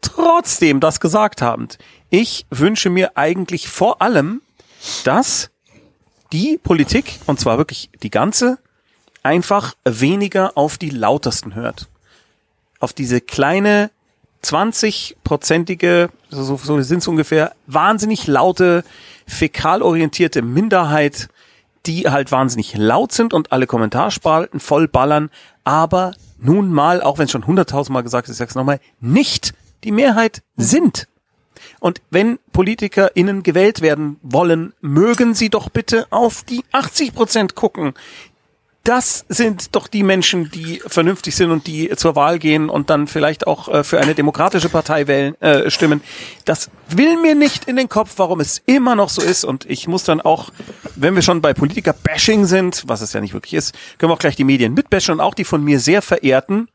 Trotzdem 0.00 0.80
das 0.80 1.00
gesagt 1.00 1.40
habend, 1.40 1.78
ich 2.10 2.46
wünsche 2.50 2.90
mir 2.90 3.16
eigentlich 3.16 3.68
vor 3.68 4.02
allem, 4.02 4.42
dass 5.04 5.50
die 6.32 6.58
Politik, 6.62 7.20
und 7.26 7.40
zwar 7.40 7.58
wirklich 7.58 7.90
die 8.02 8.10
ganze, 8.10 8.58
einfach 9.22 9.74
weniger 9.84 10.58
auf 10.58 10.76
die 10.76 10.90
lautesten 10.90 11.54
hört. 11.54 11.88
Auf 12.80 12.92
diese 12.92 13.20
kleine 13.20 13.90
20-prozentige, 14.44 16.08
so, 16.30 16.56
so 16.56 16.80
sind 16.82 16.98
es 16.98 17.08
ungefähr, 17.08 17.52
wahnsinnig 17.66 18.26
laute, 18.26 18.84
fäkalorientierte 19.26 20.42
Minderheit, 20.42 21.28
die 21.86 22.08
halt 22.08 22.32
wahnsinnig 22.32 22.76
laut 22.76 23.12
sind 23.12 23.34
und 23.34 23.52
alle 23.52 23.66
Kommentarspalten 23.66 24.60
voll 24.60 24.88
ballern, 24.88 25.30
aber 25.64 26.14
nun 26.38 26.72
mal, 26.72 27.02
auch 27.02 27.18
wenn 27.18 27.24
es 27.24 27.30
schon 27.30 27.46
hunderttausendmal 27.46 28.02
gesagt 28.02 28.28
ist, 28.28 28.34
ich 28.34 28.38
sag's 28.38 28.54
nochmal, 28.54 28.80
nicht 29.00 29.54
die 29.82 29.92
Mehrheit 29.92 30.42
sind. 30.56 31.08
Und 31.80 32.00
wenn 32.10 32.38
PolitikerInnen 32.52 33.42
gewählt 33.42 33.80
werden 33.80 34.16
wollen, 34.22 34.72
mögen 34.80 35.34
sie 35.34 35.50
doch 35.50 35.68
bitte 35.68 36.06
auf 36.10 36.42
die 36.42 36.64
80 36.72 37.14
Prozent 37.14 37.54
gucken. 37.54 37.94
Das 38.84 39.24
sind 39.30 39.74
doch 39.74 39.88
die 39.88 40.02
Menschen, 40.02 40.50
die 40.50 40.82
vernünftig 40.86 41.34
sind 41.34 41.50
und 41.50 41.66
die 41.66 41.88
zur 41.96 42.16
Wahl 42.16 42.38
gehen 42.38 42.68
und 42.68 42.90
dann 42.90 43.06
vielleicht 43.06 43.46
auch 43.46 43.68
äh, 43.68 43.82
für 43.82 43.98
eine 43.98 44.14
demokratische 44.14 44.68
Partei 44.68 45.06
wählen, 45.06 45.40
äh, 45.40 45.70
stimmen. 45.70 46.02
Das 46.44 46.68
will 46.90 47.16
mir 47.16 47.34
nicht 47.34 47.64
in 47.64 47.76
den 47.76 47.88
Kopf, 47.88 48.12
warum 48.18 48.40
es 48.40 48.62
immer 48.66 48.94
noch 48.94 49.08
so 49.08 49.22
ist. 49.22 49.42
Und 49.42 49.64
ich 49.70 49.88
muss 49.88 50.04
dann 50.04 50.20
auch, 50.20 50.50
wenn 50.96 51.14
wir 51.14 51.22
schon 51.22 51.40
bei 51.40 51.54
Politiker-Bashing 51.54 52.44
sind, 52.44 52.84
was 52.86 53.00
es 53.00 53.14
ja 53.14 53.22
nicht 53.22 53.32
wirklich 53.32 53.54
ist, 53.54 53.74
können 53.96 54.10
wir 54.10 54.14
auch 54.14 54.18
gleich 54.18 54.36
die 54.36 54.44
Medien 54.44 54.74
mitbashen 54.74 55.14
und 55.14 55.20
auch 55.20 55.34
die 55.34 55.44
von 55.44 55.64
mir 55.64 55.80
sehr 55.80 56.02
verehrten 56.02 56.68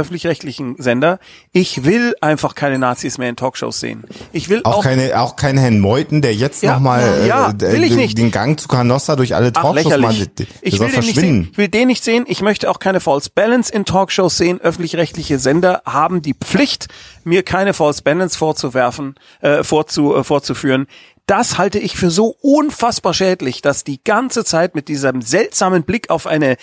öffentlich-rechtlichen 0.00 0.76
Sender, 0.78 1.18
ich 1.52 1.84
will 1.84 2.14
einfach 2.20 2.54
keine 2.54 2.78
Nazis 2.78 3.18
mehr 3.18 3.28
in 3.28 3.36
Talkshows 3.36 3.80
sehen. 3.80 4.04
Ich 4.32 4.48
will 4.48 4.62
auch, 4.64 4.78
auch, 4.78 4.82
keine, 4.82 5.20
auch 5.20 5.36
keinen 5.36 5.58
Herrn 5.58 5.80
Meuthen, 5.80 6.22
der 6.22 6.34
jetzt 6.34 6.62
Ja, 6.62 6.74
nochmal 6.74 7.24
ja, 7.26 7.50
äh, 7.50 8.08
den 8.14 8.30
Gang 8.30 8.58
zu 8.58 8.68
Canossa 8.68 9.16
durch 9.16 9.34
alle 9.34 9.52
Talkshows 9.52 9.98
macht. 9.98 10.18
Ich 10.62 10.80
will, 10.80 10.88
den 10.88 11.00
nicht 11.00 11.14
sehen. 11.14 11.48
ich 11.52 11.58
will 11.58 11.68
den 11.68 11.88
nicht 11.88 12.04
sehen. 12.04 12.24
Ich 12.26 12.42
möchte 12.42 12.70
auch 12.70 12.78
keine 12.78 13.00
False 13.00 13.30
Balance 13.34 13.72
in 13.72 13.84
Talkshows 13.84 14.36
sehen. 14.36 14.60
Öffentlich-rechtliche 14.60 15.38
Sender 15.38 15.82
haben 15.84 16.22
die 16.22 16.34
Pflicht, 16.34 16.88
mir 17.24 17.42
keine 17.42 17.74
False 17.74 18.02
Balance 18.02 18.36
vorzuwerfen, 18.36 19.14
äh, 19.40 19.62
vorzu, 19.62 20.14
äh, 20.16 20.24
vorzuführen. 20.24 20.86
Das 21.30 21.58
halte 21.58 21.78
ich 21.78 21.94
für 21.94 22.10
so 22.10 22.34
unfassbar 22.40 23.14
schädlich, 23.14 23.62
dass 23.62 23.84
die 23.84 24.02
ganze 24.02 24.44
Zeit 24.44 24.74
mit 24.74 24.88
diesem 24.88 25.22
seltsamen 25.22 25.84
Blick 25.84 26.10
auf 26.10 26.26
eine 26.26 26.56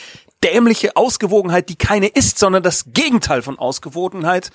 dämliche 0.44 0.96
Ausgewogenheit, 0.96 1.70
die 1.70 1.76
keine 1.76 2.08
ist, 2.08 2.40
sondern 2.40 2.64
das 2.64 2.86
Gegenteil 2.94 3.42
von 3.42 3.58
Ausgewogenheit, 3.58 4.52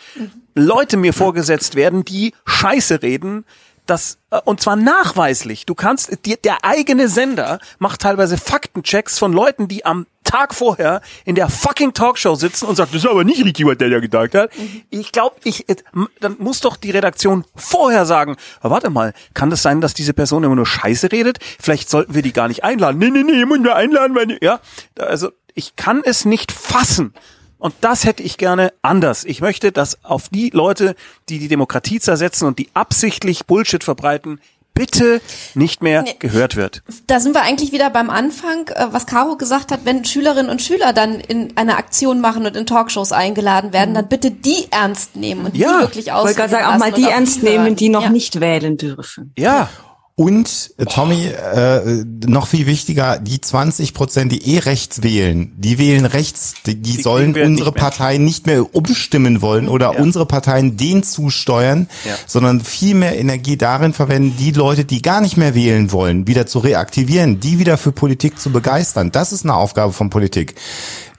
Leute 0.54 0.96
mir 0.96 1.12
vorgesetzt 1.12 1.74
werden, 1.74 2.04
die 2.04 2.34
Scheiße 2.46 3.02
reden, 3.02 3.44
das 3.86 4.18
äh, 4.30 4.40
und 4.44 4.60
zwar 4.60 4.76
nachweislich. 4.76 5.66
Du 5.66 5.74
kannst 5.74 6.24
die, 6.24 6.36
der 6.36 6.64
eigene 6.64 7.08
Sender 7.08 7.58
macht 7.78 8.00
teilweise 8.00 8.38
Faktenchecks 8.38 9.18
von 9.18 9.32
Leuten, 9.32 9.68
die 9.68 9.84
am 9.84 10.06
Tag 10.24 10.54
vorher 10.54 11.02
in 11.24 11.34
der 11.34 11.48
fucking 11.48 11.92
Talkshow 11.92 12.36
sitzen 12.36 12.66
und 12.66 12.76
sagt, 12.76 12.94
das 12.94 13.04
ist 13.04 13.10
aber 13.10 13.24
nicht 13.24 13.44
richtig, 13.44 13.66
was 13.66 13.76
der 13.76 13.90
da 13.90 13.98
gedacht 14.00 14.34
hat. 14.34 14.50
Ich 14.88 15.10
glaube, 15.10 15.36
ich 15.44 15.68
äh, 15.68 15.76
dann 16.20 16.36
muss 16.38 16.60
doch 16.60 16.76
die 16.76 16.92
Redaktion 16.92 17.44
vorher 17.56 18.06
sagen, 18.06 18.36
"Aber 18.60 18.74
warte 18.74 18.90
mal, 18.90 19.14
kann 19.34 19.50
das 19.50 19.62
sein, 19.62 19.80
dass 19.80 19.94
diese 19.94 20.14
Person 20.14 20.44
immer 20.44 20.54
nur 20.56 20.66
Scheiße 20.66 21.10
redet? 21.10 21.38
Vielleicht 21.60 21.90
sollten 21.90 22.14
wir 22.14 22.22
die 22.22 22.32
gar 22.32 22.48
nicht 22.48 22.62
einladen. 22.62 22.98
Nee, 22.98 23.10
nee, 23.10 23.24
nee, 23.24 23.44
müssen 23.44 23.64
wir 23.64 23.74
einladen, 23.74 24.16
die, 24.28 24.38
ja, 24.40 24.60
also 24.96 25.32
ich 25.54 25.76
kann 25.76 26.02
es 26.04 26.24
nicht 26.24 26.52
fassen. 26.52 27.12
Und 27.58 27.74
das 27.80 28.04
hätte 28.04 28.22
ich 28.24 28.38
gerne 28.38 28.72
anders. 28.82 29.24
Ich 29.24 29.40
möchte, 29.40 29.70
dass 29.70 30.04
auf 30.04 30.28
die 30.28 30.50
Leute, 30.50 30.96
die 31.28 31.38
die 31.38 31.48
Demokratie 31.48 32.00
zersetzen 32.00 32.48
und 32.48 32.58
die 32.58 32.68
absichtlich 32.74 33.46
Bullshit 33.46 33.84
verbreiten, 33.84 34.40
bitte 34.74 35.20
nicht 35.54 35.82
mehr 35.82 36.02
Nee. 36.02 36.16
gehört 36.18 36.56
wird. 36.56 36.82
Da 37.06 37.20
sind 37.20 37.34
wir 37.34 37.42
eigentlich 37.42 37.70
wieder 37.72 37.90
beim 37.90 38.08
Anfang, 38.10 38.66
äh, 38.68 38.86
was 38.90 39.06
Caro 39.06 39.36
gesagt 39.36 39.70
hat, 39.70 39.80
wenn 39.84 40.04
Schülerinnen 40.04 40.50
und 40.50 40.62
Schüler 40.62 40.92
dann 40.92 41.20
in 41.20 41.56
eine 41.56 41.76
Aktion 41.76 42.20
machen 42.20 42.46
und 42.46 42.56
in 42.56 42.64
Talkshows 42.66 43.12
eingeladen 43.12 43.72
werden, 43.72 43.94
dann 43.94 44.08
bitte 44.08 44.30
die 44.30 44.66
ernst 44.70 45.14
nehmen 45.14 45.44
und 45.46 45.56
Ja, 45.56 45.74
die 45.76 45.80
wirklich 45.82 46.06
Ich 46.08 46.12
wollte 46.14 46.34
gerade 46.34 46.50
sagen, 46.50 46.64
auch 46.64 46.78
mal 46.78 46.90
die 46.90 47.04
ernst 47.04 47.42
nehmen, 47.42 47.76
die 47.76 47.90
noch 47.90 48.04
Ja. 48.04 48.10
nicht 48.10 48.40
wählen 48.40 48.76
dürfen. 48.78 49.32
Ja. 49.38 49.68
Und 50.14 50.74
äh, 50.76 50.84
Tommy, 50.84 51.24
äh, 51.26 52.04
noch 52.26 52.46
viel 52.46 52.66
wichtiger, 52.66 53.18
die 53.18 53.40
20 53.40 53.94
Prozent, 53.94 54.30
die 54.30 54.54
eh 54.54 54.58
rechts 54.58 55.02
wählen, 55.02 55.52
die 55.56 55.78
wählen 55.78 56.04
rechts, 56.04 56.54
die, 56.66 56.74
die, 56.74 57.00
sollen 57.00 57.28
unsere 57.30 57.48
nicht 57.48 57.64
mehr. 57.64 57.72
Partei 57.72 58.18
nicht 58.18 58.46
mehr 58.46 58.74
umstimmen 58.74 59.40
wollen 59.40 59.68
oder 59.68 59.94
Ja. 59.94 60.00
unsere 60.00 60.26
Parteien 60.26 60.76
denen 60.76 61.02
zusteuern, 61.02 61.88
Ja. 62.04 62.14
sondern 62.26 62.60
viel 62.60 62.94
mehr 62.94 63.18
Energie 63.18 63.56
darin 63.56 63.94
verwenden, 63.94 64.34
die 64.38 64.50
Leute, 64.50 64.84
die 64.84 65.00
gar 65.00 65.22
nicht 65.22 65.38
mehr 65.38 65.54
wählen 65.54 65.92
wollen, 65.92 66.26
wieder 66.26 66.46
zu 66.46 66.58
reaktivieren, 66.58 67.40
die 67.40 67.58
wieder 67.58 67.78
für 67.78 67.92
Politik 67.92 68.38
zu 68.38 68.50
begeistern. 68.50 69.12
Das 69.12 69.32
ist 69.32 69.44
eine 69.44 69.54
Aufgabe 69.54 69.94
von 69.94 70.10
Politik. 70.10 70.54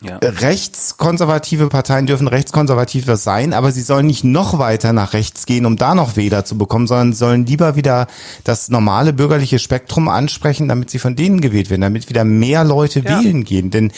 Ja. 0.03 0.19
Rechtskonservative 0.21 1.69
Parteien 1.69 2.05
dürfen 2.05 2.27
rechtskonservativer 2.27 3.15
sein, 3.15 3.53
aber 3.53 3.71
sie 3.71 3.81
sollen 3.81 4.05
nicht 4.05 4.23
noch 4.23 4.59
weiter 4.59 4.91
nach 4.93 5.13
rechts 5.13 5.45
gehen, 5.45 5.65
um 5.65 5.77
da 5.77 5.95
noch 5.95 6.15
Wähler 6.15 6.43
zu 6.45 6.57
bekommen, 6.57 6.87
sondern 6.87 7.13
sollen 7.13 7.45
lieber 7.45 7.75
wieder 7.75 8.07
das 8.43 8.69
normale 8.69 9.13
bürgerliche 9.13 9.59
Spektrum 9.59 10.09
ansprechen, 10.09 10.67
damit 10.67 10.89
sie 10.89 10.99
von 10.99 11.15
denen 11.15 11.39
gewählt 11.41 11.69
werden, 11.69 11.81
damit 11.81 12.09
wieder 12.09 12.23
mehr 12.25 12.63
Leute 12.63 12.99
Ja. 12.99 13.19
wählen 13.23 13.43
gehen. 13.43 13.71
Denn 13.71 13.91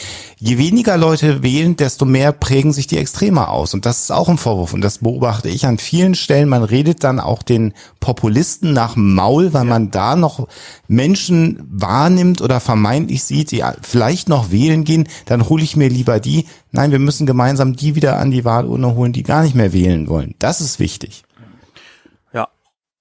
je 0.46 0.60
weniger 0.60 0.96
Leute 0.96 1.42
wählen, 1.42 1.76
desto 1.76 2.06
mehr 2.06 2.32
prägen 2.32 2.72
sich 2.72 2.86
die 2.86 3.00
Extreme 3.00 3.48
aus. 3.48 3.74
Und 3.74 3.88
das 3.88 4.02
ist 4.02 4.12
auch 4.12 4.30
ein 4.30 4.38
Vorwurf. 4.38 4.74
Und 4.74 4.82
das 4.82 5.00
beobachte 5.00 5.50
ich 5.50 5.66
an 5.66 5.80
vielen 5.80 6.14
Stellen. 6.14 6.50
Man 6.50 6.64
redet 6.64 7.04
dann 7.04 7.20
auch 7.20 7.42
den 7.42 7.74
Populisten 8.00 8.72
nach 8.72 8.96
Maul, 8.96 9.54
weil 9.54 9.66
man 9.66 9.90
da 9.90 10.16
noch 10.16 10.48
Menschen 10.88 11.68
wahrnimmt 11.72 12.44
oder 12.44 12.60
vermeintlich 12.60 13.24
sieht, 13.24 13.50
die 13.50 13.64
vielleicht 13.82 14.30
noch 14.30 14.52
wählen 14.52 14.84
gehen, 14.84 15.08
dann 15.26 15.50
hole 15.50 15.64
ich 15.64 15.76
mir 15.76 15.90
lieber 15.90 16.20
die. 16.20 16.46
Nein, 16.72 16.92
wir 16.92 17.00
müssen 17.00 17.26
gemeinsam 17.26 17.76
die 17.76 17.96
wieder 17.96 18.20
an 18.20 18.30
die 18.30 18.46
Wahlurne 18.46 18.94
holen, 18.94 19.14
die 19.14 19.24
gar 19.24 19.42
nicht 19.42 19.56
mehr 19.56 19.74
wählen 19.74 20.08
wollen. 20.08 20.36
Das 20.38 20.62
ist 20.62 20.80
wichtig. 20.80 21.25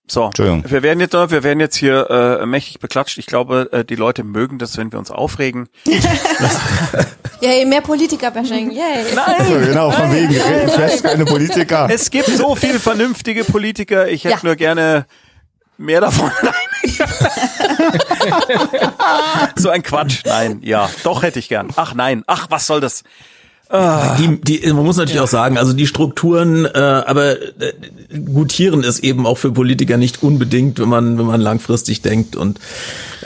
So. 0.06 0.26
Entschuldigung. 0.26 0.64
Wir 0.70 0.82
werden 0.82 1.00
jetzt, 1.00 1.14
wir 1.14 1.42
werden 1.42 1.60
jetzt 1.60 1.76
hier 1.76 2.10
äh, 2.10 2.46
mächtig 2.46 2.78
beklatscht. 2.78 3.16
Ich 3.18 3.26
glaube, 3.26 3.70
äh, 3.72 3.84
die 3.84 3.94
Leute 3.96 4.22
mögen 4.22 4.58
das, 4.58 4.76
wenn 4.76 4.92
wir 4.92 4.98
uns 4.98 5.10
aufregen. 5.10 5.68
Yay, 7.40 7.64
mehr 7.66 7.80
Politiker-Bashing, 7.80 8.70
yay. 8.70 9.04
Also 9.16 9.54
genau, 9.58 9.90
von 9.90 10.12
wegen, 10.12 10.34
keine 11.02 11.24
Politiker. 11.24 11.88
Es 11.90 12.10
gibt 12.10 12.28
so 12.28 12.54
viele 12.54 12.78
vernünftige 12.80 13.44
Politiker. 13.44 14.08
Ich 14.08 14.24
hätte 14.24 14.34
Ja. 14.34 14.40
nur 14.42 14.56
gerne 14.56 15.06
mehr 15.76 16.00
davon. 16.00 16.30
Nein. 16.42 16.52
so 19.56 19.68
ein 19.70 19.82
Quatsch. 19.82 20.22
Nein, 20.24 20.60
ja, 20.62 20.88
doch 21.02 21.22
hätte 21.22 21.38
ich 21.38 21.48
gern. 21.48 21.68
Ach 21.76 21.94
nein, 21.94 22.22
ach, 22.26 22.46
was 22.50 22.66
soll 22.66 22.80
das? 22.80 23.04
Die, 24.20 24.40
die, 24.40 24.72
man 24.72 24.84
muss 24.84 24.98
natürlich 24.98 25.20
auch 25.20 25.26
sagen, 25.26 25.58
also 25.58 25.72
die 25.72 25.88
Strukturen, 25.88 26.64
äh, 26.64 26.78
aber 26.78 27.32
äh, 27.32 27.72
gutieren 28.32 28.84
es 28.84 29.00
eben 29.00 29.26
auch 29.26 29.36
für 29.36 29.50
Politiker 29.50 29.96
nicht 29.96 30.22
unbedingt, 30.22 30.78
wenn 30.78 30.88
man 30.88 31.18
wenn 31.18 31.26
man 31.26 31.40
langfristig 31.40 32.00
denkt 32.00 32.36
und 32.36 32.60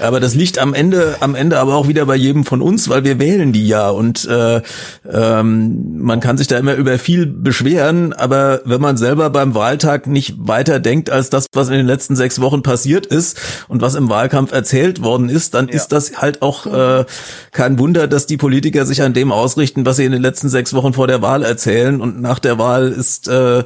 aber 0.00 0.20
das 0.20 0.34
liegt 0.34 0.58
am 0.58 0.72
Ende 0.72 1.16
am 1.20 1.34
Ende 1.34 1.58
aber 1.58 1.74
auch 1.74 1.88
wieder 1.88 2.06
bei 2.06 2.16
jedem 2.16 2.44
von 2.44 2.62
uns, 2.62 2.88
weil 2.88 3.04
wir 3.04 3.18
wählen 3.18 3.52
die 3.52 3.66
ja 3.68 3.90
und 3.90 4.24
äh, 4.26 4.62
ähm, 5.10 6.00
man 6.00 6.20
kann 6.20 6.38
sich 6.38 6.46
da 6.46 6.56
immer 6.56 6.74
über 6.74 6.98
viel 6.98 7.26
beschweren, 7.26 8.14
aber 8.14 8.62
wenn 8.64 8.80
man 8.80 8.96
selber 8.96 9.28
beim 9.28 9.54
Wahltag 9.54 10.06
nicht 10.06 10.36
weiter 10.38 10.80
denkt 10.80 11.10
als 11.10 11.28
das, 11.28 11.46
was 11.52 11.68
in 11.68 11.74
den 11.74 11.86
letzten 11.86 12.16
sechs 12.16 12.40
Wochen 12.40 12.62
passiert 12.62 13.04
ist 13.04 13.38
und 13.68 13.82
was 13.82 13.94
im 13.94 14.08
Wahlkampf 14.08 14.52
erzählt 14.52 15.02
worden 15.02 15.28
ist, 15.28 15.54
dann 15.54 15.68
ist 15.68 15.88
das 15.88 16.16
halt 16.16 16.40
auch 16.40 16.66
äh, 16.66 17.04
kein 17.52 17.78
Wunder, 17.78 18.06
dass 18.08 18.26
die 18.26 18.36
Politiker 18.36 18.86
sich 18.86 19.02
an 19.02 19.12
dem 19.12 19.32
ausrichten, 19.32 19.84
was 19.84 19.96
sie 19.96 20.04
in 20.04 20.12
den 20.12 20.22
letzten 20.22 20.37
sechs 20.46 20.72
Wochen 20.74 20.92
vor 20.92 21.06
der 21.08 21.22
Wahl 21.22 21.42
erzählen 21.42 22.00
und 22.00 22.20
nach 22.20 22.38
der 22.38 22.58
Wahl 22.58 22.92
ist 22.92 23.26
äh, 23.26 23.64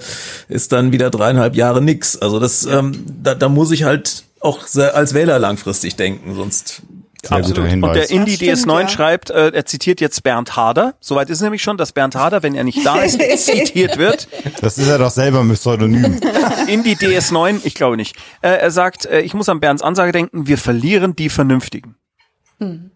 ist 0.48 0.72
dann 0.72 0.92
wieder 0.92 1.10
dreieinhalb 1.10 1.54
Jahre 1.54 1.82
nix. 1.82 2.16
Also 2.16 2.40
das 2.40 2.64
ähm, 2.64 3.04
da, 3.22 3.34
da 3.34 3.48
muss 3.48 3.70
ich 3.70 3.84
halt 3.84 4.24
auch 4.40 4.60
als 4.76 5.14
Wähler 5.14 5.38
langfristig 5.38 5.96
denken, 5.96 6.34
sonst 6.34 6.82
Sehr 7.22 7.40
guter 7.42 7.62
Und 7.62 7.82
der 7.94 8.10
Indie 8.10 8.36
Das 8.36 8.60
stimmt, 8.60 8.72
DS9 8.72 8.80
ja. 8.80 8.88
schreibt, 8.88 9.30
äh, 9.30 9.50
er 9.50 9.64
zitiert 9.66 10.00
jetzt 10.00 10.22
Bernd 10.24 10.56
Hader. 10.56 10.94
Soweit 11.00 11.30
ist 11.30 11.38
es 11.38 11.42
nämlich 11.42 11.62
schon, 11.62 11.76
dass 11.76 11.92
Bernd 11.92 12.16
Hader, 12.16 12.42
wenn 12.42 12.54
er 12.56 12.64
nicht 12.64 12.84
da 12.84 13.02
ist, 13.02 13.20
zitiert 13.46 13.98
wird. 13.98 14.26
Das 14.60 14.78
ist 14.78 14.88
ja 14.88 14.98
doch 14.98 15.10
selber 15.10 15.44
mit 15.44 15.58
Pseudonym. 15.58 16.18
Indie 16.66 16.96
DS9, 16.96 17.60
ich 17.62 17.74
glaube 17.74 17.96
nicht. 17.96 18.16
Äh, 18.40 18.48
er 18.56 18.70
sagt, 18.72 19.06
äh, 19.06 19.20
ich 19.20 19.34
muss 19.34 19.48
an 19.48 19.60
Bernds 19.60 19.82
Ansage 19.82 20.10
denken, 20.10 20.48
wir 20.48 20.58
verlieren 20.58 21.14
die 21.14 21.28
Vernünftigen. 21.28 21.94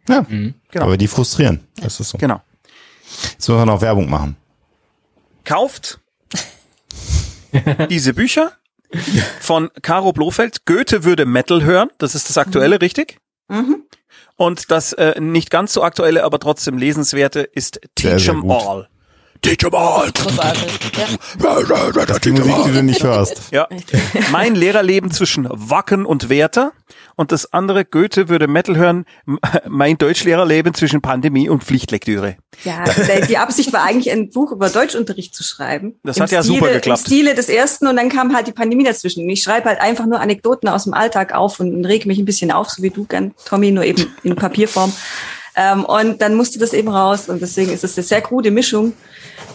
Ja, 0.09 0.24
Genau. 0.28 0.85
aber 0.85 0.97
die 0.97 1.09
frustrieren. 1.09 1.61
Das 1.81 1.98
ist 1.98 2.11
so. 2.11 2.19
Genau. 2.19 2.40
Jetzt 3.33 3.49
müssen 3.49 3.61
wir 3.61 3.66
noch 3.66 3.81
Werbung 3.81 4.09
machen. 4.11 4.37
Kauft 5.45 6.01
diese 7.89 8.15
Bücher 8.15 8.53
von 9.41 9.70
Caro 9.83 10.12
Blofeld. 10.12 10.66
Goethe 10.66 11.05
würde 11.05 11.27
Metal 11.27 11.62
hören. 11.62 11.91
Das 11.99 12.15
ist 12.15 12.28
das 12.28 12.39
Aktuelle, 12.39 12.81
richtig? 12.81 13.19
Mhm. 13.49 13.85
Und 14.37 14.70
das 14.70 14.93
äh, 14.93 15.19
nicht 15.20 15.51
ganz 15.51 15.73
so 15.73 15.83
aktuelle, 15.83 16.24
aber 16.24 16.39
trotzdem 16.39 16.77
lesenswerte 16.77 17.41
ist 17.41 17.81
Teach 17.95 18.24
sehr 18.24 18.35
'em. 18.35 18.51
All. 18.51 18.89
Teach 19.41 19.65
'em 19.65 19.74
All. 19.74 20.12
Musik, 22.33 22.65
die 22.66 22.73
du 22.73 22.83
nicht 22.83 23.03
hörst. 23.03 23.51
Ja. 23.53 23.69
Mein 24.31 24.55
Lehrerleben 24.55 25.11
zwischen 25.11 25.47
Wacken 25.51 26.05
und 26.05 26.28
Werther. 26.28 26.73
Und 27.16 27.32
das 27.32 27.52
andere, 27.52 27.86
Goethe 27.86 28.28
würde 28.28 28.47
Metal 28.47 28.76
hören, 28.76 29.06
mein 29.68 29.97
Deutschlehrerleben 29.97 30.74
zwischen 30.74 31.01
Pandemie 31.01 31.48
und 31.48 31.64
Pflichtlektüre. 31.64 32.36
Ja, 32.64 32.84
die 33.28 33.38
Absicht 33.38 33.72
war 33.72 33.84
eigentlich 33.84 34.12
ein 34.12 34.30
Buch 34.30 34.52
über 34.52 34.68
Deutschunterricht 34.68 35.34
zu 35.34 35.43
schreiben. 35.43 35.98
Das 36.02 36.18
Im 36.18 36.24
hat 36.24 36.30
ja 36.30 36.43
super 36.43 36.70
geklappt. 36.72 37.01
Im 37.01 37.06
Stile 37.06 37.34
des 37.34 37.48
ersten 37.48 37.86
und 37.86 37.97
dann 37.97 38.10
kam 38.10 38.34
halt 38.34 38.47
die 38.47 38.52
Pandemie 38.52 38.84
dazwischen. 38.84 39.24
Und 39.24 39.30
ich 39.30 39.43
schreibe 39.43 39.68
halt 39.68 39.80
einfach 39.80 40.06
nur 40.06 40.20
Anekdoten 40.20 40.68
aus 40.68 40.84
dem 40.84 40.94
Alltag 40.94 41.34
auf 41.34 41.59
und, 41.59 41.74
und 41.74 41.84
reg 41.86 42.05
mich 42.06 42.18
ein 42.18 42.26
bisschen 42.26 42.51
auf, 42.51 42.68
so 42.68 42.82
wie 42.82 42.90
du 42.90 43.05
gern, 43.05 43.34
Tommy, 43.47 43.70
nur 43.70 43.84
eben 43.84 44.06
in 44.22 44.36
Papierform. 44.36 44.93
Ähm, 45.57 45.85
und 45.87 46.20
dann 46.20 46.35
musste 46.35 46.59
das 46.59 46.73
eben 46.74 46.89
raus 46.89 47.28
und 47.28 47.41
deswegen 47.41 47.73
ist 47.73 47.83
es 47.83 47.97
eine 47.97 48.05
sehr 48.05 48.20
krude 48.20 48.51
Mischung, 48.51 48.93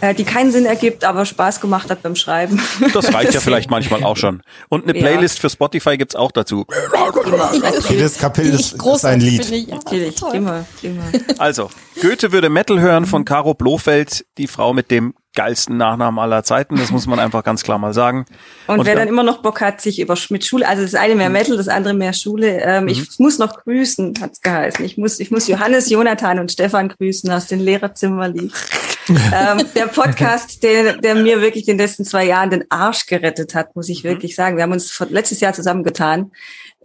äh, 0.00 0.14
die 0.14 0.24
keinen 0.24 0.50
Sinn 0.50 0.66
ergibt, 0.66 1.04
aber 1.04 1.24
Spaß 1.24 1.60
gemacht 1.60 1.90
hat 1.90 2.02
beim 2.02 2.16
Schreiben. 2.16 2.60
Das 2.92 3.14
reicht 3.14 3.34
ja 3.34 3.40
vielleicht 3.40 3.70
manchmal 3.70 4.02
auch 4.02 4.16
schon. 4.16 4.42
Und 4.68 4.82
eine 4.88 4.98
Ja. 4.98 5.04
Playlist 5.06 5.38
für 5.38 5.48
Spotify 5.48 5.96
gibt's 5.96 6.16
auch 6.16 6.32
dazu. 6.32 6.66
Jedes 7.88 8.18
Kapitel 8.18 8.54
ist, 8.54 8.74
ich 8.74 8.84
ist 8.86 9.04
ein 9.04 9.20
Lied. 9.20 9.44
finde. 9.44 9.70
Ja, 9.70 9.76
Natürlich, 9.76 10.20
immer, 10.32 10.64
immer. 10.82 11.02
Also, 11.38 11.70
Goethe 12.00 12.32
würde 12.32 12.48
Metal 12.50 12.80
hören 12.80 13.06
von 13.06 13.24
Caro 13.24 13.54
Blofeld, 13.54 14.24
die 14.38 14.46
Frau 14.48 14.72
mit 14.72 14.90
dem 14.90 15.14
geilsten 15.34 15.76
Nachnamen 15.76 16.18
aller 16.18 16.44
Zeiten. 16.44 16.76
Das 16.76 16.90
muss 16.90 17.06
man 17.06 17.18
einfach 17.18 17.42
ganz 17.42 17.62
klar 17.62 17.78
mal 17.78 17.94
sagen. 17.94 18.26
Und, 18.66 18.78
wer 18.78 18.86
wir- 18.86 18.94
dann 18.96 19.08
immer 19.08 19.22
noch 19.22 19.42
Bock 19.42 19.60
hat, 19.60 19.80
sich 19.80 19.98
über 19.98 20.16
mit 20.28 20.44
Schule, 20.44 20.68
also 20.68 20.82
das 20.82 20.94
eine 20.94 21.14
mehr 21.14 21.30
Metal, 21.30 21.56
das 21.56 21.68
andere 21.68 21.94
mehr 21.94 22.12
Schule. 22.12 22.60
Ähm, 22.60 22.88
Ich 22.88 23.18
muss 23.18 23.38
noch 23.38 23.62
grüßen, 23.64 24.14
hat's 24.20 24.40
geheißen. 24.40 24.84
Ich 24.84 24.98
muss, 24.98 25.20
ich 25.20 25.30
muss 25.30 25.48
Johannes, 25.48 25.88
Jonathan 25.88 26.38
und 26.38 26.52
Stefan 26.52 26.88
grüßen 26.88 27.30
aus 27.30 27.46
den 27.46 27.60
Lehrerzimmern. 27.60 28.34
ähm, 29.08 29.66
der 29.74 29.86
Podcast, 29.86 30.62
der, 30.62 30.98
der 30.98 31.14
mir 31.14 31.40
wirklich 31.40 31.64
den 31.64 31.78
letzten 31.78 32.04
zwei 32.04 32.24
Jahren 32.24 32.50
den 32.50 32.70
Arsch 32.70 33.06
gerettet 33.06 33.54
hat, 33.54 33.74
muss 33.74 33.88
ich 33.88 34.04
mhm. 34.04 34.08
wirklich 34.08 34.34
sagen. 34.34 34.56
Wir 34.56 34.64
haben 34.64 34.72
uns 34.72 34.98
letztes 35.08 35.40
Jahr 35.40 35.54
zusammengetan, 35.54 36.30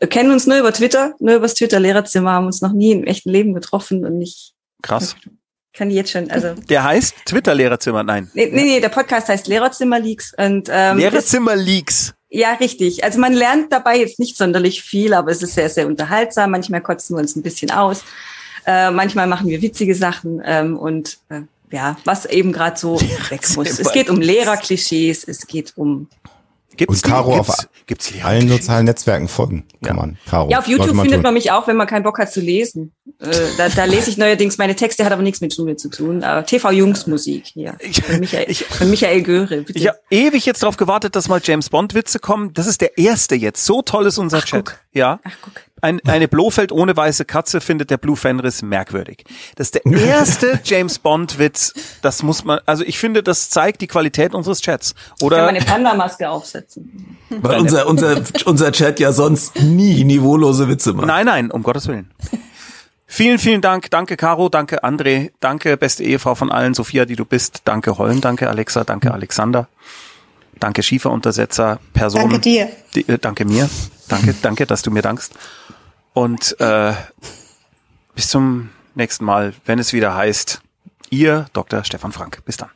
kennen 0.09 0.31
uns 0.31 0.47
nur 0.47 0.57
über 0.57 0.73
Twitter, 0.73 1.13
nur 1.19 1.35
übers 1.35 1.53
Twitter-Lehrerzimmer, 1.55 2.31
haben 2.31 2.45
uns 2.45 2.61
noch 2.61 2.73
nie 2.73 2.91
im 2.91 3.03
echten 3.03 3.29
Leben 3.29 3.53
getroffen 3.53 4.05
und 4.05 4.17
nicht. 4.17 4.53
Krass. 4.81 5.15
Kann 5.77 5.89
ich 5.91 5.95
jetzt 5.95 6.11
schon, 6.11 6.31
also. 6.31 6.53
Der 6.69 6.83
heißt 6.83 7.15
Twitter-Lehrerzimmer, 7.25 8.03
nein. 8.03 8.31
Nee, 8.33 8.49
nee, 8.51 8.63
nee, 8.63 8.79
der 8.79 8.89
Podcast 8.89 9.29
heißt 9.29 9.47
Lehrerzimmer-Leaks 9.47 10.33
und 10.37 10.69
ähm, 10.71 10.97
Lehrerzimmer-Leaks. 10.97 12.13
Ja, 12.29 12.53
richtig. 12.53 13.03
Also 13.03 13.19
man 13.19 13.33
lernt 13.33 13.71
dabei 13.71 13.99
jetzt 13.99 14.19
nicht 14.19 14.35
sonderlich 14.35 14.81
viel, 14.81 15.13
aber 15.13 15.31
es 15.31 15.41
ist 15.43 15.53
sehr, 15.53 15.69
sehr 15.69 15.87
unterhaltsam. 15.87 16.51
Manchmal 16.51 16.81
kotzen 16.81 17.15
wir 17.15 17.21
uns 17.21 17.35
ein 17.35 17.43
bisschen 17.43 17.71
aus. 17.71 18.03
Äh, 18.65 18.91
manchmal 18.91 19.27
machen 19.27 19.47
wir 19.47 19.61
witzige 19.61 19.95
Sachen 19.95 20.41
ähm, 20.43 20.77
und 20.77 21.19
äh, 21.29 21.41
ja, 21.71 21.95
was 22.03 22.25
eben 22.25 22.51
gerade 22.51 22.77
so 22.77 22.99
weg 23.29 23.41
muss. 23.55 23.79
Es 23.79 23.91
geht 23.91 24.09
um 24.09 24.19
Lehrerklischees, 24.19 25.23
es 25.25 25.47
geht 25.47 25.73
um 25.77 26.07
Gibt's 26.77 27.03
und 27.03 27.09
Caro 27.09 27.33
die, 27.33 27.39
auf 27.39 27.67
gibt's, 27.85 28.13
allen 28.23 28.47
sozialen 28.47 28.85
Netzwerken 28.85 29.27
folgen 29.27 29.65
kann 29.83 29.95
ja. 29.97 30.01
man. 30.01 30.17
Caro, 30.25 30.49
ja, 30.49 30.59
auf 30.59 30.67
YouTube 30.67 30.95
findet 30.95 31.13
tun. 31.13 31.21
man 31.23 31.33
mich 31.33 31.51
auch, 31.51 31.67
wenn 31.67 31.75
man 31.75 31.87
keinen 31.87 32.03
Bock 32.03 32.19
hat 32.19 32.31
zu 32.31 32.39
lesen. 32.39 32.93
Äh, 33.19 33.29
da, 33.57 33.69
da 33.69 33.85
lese 33.85 34.09
ich 34.09 34.17
neuerdings 34.17 34.57
meine 34.57 34.75
Texte, 34.75 35.03
hat 35.03 35.11
aber 35.11 35.23
nichts 35.23 35.41
mit 35.41 35.53
Schule 35.53 35.75
zu 35.75 35.89
tun. 35.89 36.23
Aber 36.23 36.45
TV 36.45 36.71
Jungs 36.71 37.07
Musik 37.07 37.47
hier. 37.47 37.75
Von 38.05 38.19
Michael, 38.19 38.45
ich, 38.49 38.63
von 38.63 38.89
Michael 38.89 39.23
Göre. 39.23 39.61
Bitte. 39.61 39.79
Ich 39.79 39.87
habe 39.87 39.99
ewig 40.09 40.45
jetzt 40.45 40.63
darauf 40.63 40.77
gewartet, 40.77 41.15
dass 41.15 41.27
mal 41.27 41.41
James 41.43 41.69
Bond 41.69 41.93
Witze 41.93 42.19
kommen. 42.19 42.53
Das 42.53 42.67
ist 42.67 42.81
der 42.81 42.97
erste 42.97 43.35
jetzt. 43.35 43.65
So 43.65 43.81
toll 43.81 44.05
ist 44.05 44.17
unser 44.17 44.37
Ach, 44.37 44.45
Chat. 44.45 44.65
Guck. 44.65 44.79
Ja. 44.93 45.19
Ach, 45.23 45.37
guck. 45.41 45.53
Ein, 45.81 46.01
eine 46.07 46.27
Blofeld 46.27 46.71
ohne 46.71 46.97
weiße 46.97 47.25
Katze 47.25 47.61
findet 47.61 47.91
der 47.91 47.97
Blue 47.97 48.15
Fenris 48.15 48.61
merkwürdig. 48.61 49.25
Das 49.55 49.67
ist 49.67 49.75
der 49.75 49.85
erste 49.85 50.59
James 50.63 50.97
Bond 50.97 51.37
Witz. 51.37 51.73
Das 52.01 52.23
muss 52.23 52.43
man, 52.43 52.59
also 52.65 52.83
ich 52.83 52.97
finde, 52.97 53.21
das 53.21 53.49
zeigt 53.49 53.81
die 53.81 53.87
Qualität 53.87 54.33
unseres 54.33 54.61
Chats. 54.61 54.95
Oder? 55.21 55.37
Ich 55.37 55.65
kann 55.65 55.83
meine 55.83 55.93
Panda-Maske 55.93 56.29
aufsetzen. 56.29 57.17
Weil 57.29 57.59
unser, 57.59 57.87
unser, 57.87 58.21
unser 58.45 58.71
Chat 58.71 58.99
ja 58.99 59.11
sonst 59.11 59.61
nie 59.61 60.03
niveaulose 60.03 60.67
Witze 60.67 60.93
macht. 60.93 61.07
Nein, 61.07 61.25
nein, 61.25 61.51
um 61.51 61.61
Gottes 61.61 61.87
Willen. 61.87 62.11
Vielen, 63.05 63.39
vielen 63.39 63.61
Dank. 63.61 63.89
Danke, 63.89 64.17
Caro. 64.17 64.49
Danke, 64.49 64.83
André. 64.83 65.31
Danke, 65.39 65.77
beste 65.77 66.03
Ehefrau 66.03 66.35
von 66.35 66.51
allen. 66.51 66.73
Sophia, 66.73 67.05
die 67.05 67.15
du 67.15 67.23
bist. 67.23 67.61
Danke, 67.63 67.97
Holm. 67.97 68.19
Danke, 68.19 68.49
Alexa. 68.49 68.83
Danke, 68.83 69.13
Alexander. 69.13 69.67
Danke, 70.59 70.83
Schieferuntersetzer, 70.83 71.79
Person. 71.93 72.21
Danke 72.21 72.39
dir. 72.39 72.69
Die, 72.95 73.07
äh, 73.07 73.17
danke 73.17 73.45
mir. 73.45 73.69
Danke, 74.07 74.35
danke, 74.41 74.65
dass 74.65 74.81
du 74.81 74.91
mir 74.91 75.01
dankst. 75.01 75.33
Und 76.18 76.60
äh, 76.60 76.94
bis 78.15 78.30
zum 78.30 78.69
nächsten 78.95 79.23
Mal, 79.23 79.53
wenn 79.68 79.77
es 79.77 79.94
wieder 79.94 80.15
heißt, 80.15 80.64
ihr 81.11 81.45
Dr. 81.53 81.84
Stefan 81.84 82.11
Frank. 82.11 82.41
Bis 82.44 82.57
dann. 82.57 82.69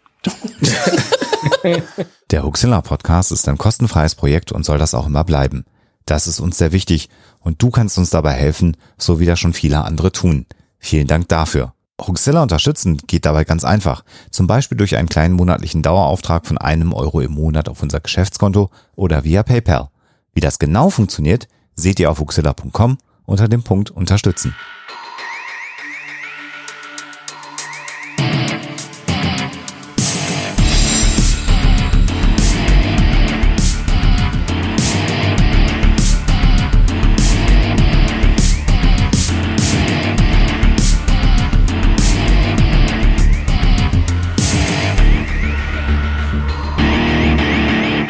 Der 2.30 2.44
Huxilla 2.44 2.82
Podcast 2.82 3.32
ist 3.32 3.50
ein 3.50 3.58
kostenfreies 3.58 4.14
Projekt 4.14 4.52
und 4.52 4.64
soll 4.64 4.78
das 4.78 4.94
auch 4.94 5.08
immer 5.08 5.24
bleiben. 5.24 5.66
Das 6.06 6.28
ist 6.28 6.40
uns 6.40 6.60
sehr 6.60 6.72
wichtig 6.72 7.10
und 7.40 7.64
du 7.64 7.72
kannst 7.72 7.98
uns 7.98 8.12
dabei 8.12 8.34
helfen, 8.34 8.78
so 9.00 9.20
wie 9.20 9.26
das 9.26 9.40
schon 9.40 9.54
viele 9.54 9.86
andere 9.86 10.12
tun. 10.12 10.46
Vielen 10.78 11.08
Dank 11.08 11.28
dafür. 11.28 11.74
Huxilla 12.00 12.44
unterstützen 12.44 12.98
geht 13.08 13.26
dabei 13.26 13.44
ganz 13.44 13.64
einfach. 13.64 14.04
Zum 14.30 14.46
Beispiel 14.46 14.78
durch 14.78 14.98
einen 14.98 15.10
kleinen 15.10 15.34
monatlichen 15.34 15.82
Dauerauftrag 15.82 16.46
von 16.46 16.60
einem 16.60 16.94
Euro 16.94 17.22
im 17.22 17.32
Monat 17.32 17.70
auf 17.70 17.82
unser 17.82 18.02
Geschäftskonto 18.02 18.70
oder 18.96 19.24
via 19.24 19.42
PayPal. 19.42 19.90
Wie 20.32 20.42
das 20.42 20.60
genau 20.60 20.92
funktioniert, 20.92 21.48
seht 21.74 22.00
ihr 22.00 22.12
auf 22.12 22.20
huxilla.com 22.20 23.00
unter 23.26 23.48
dem 23.48 23.64
Punkt 23.64 23.92
Unterstützen. 23.92 24.56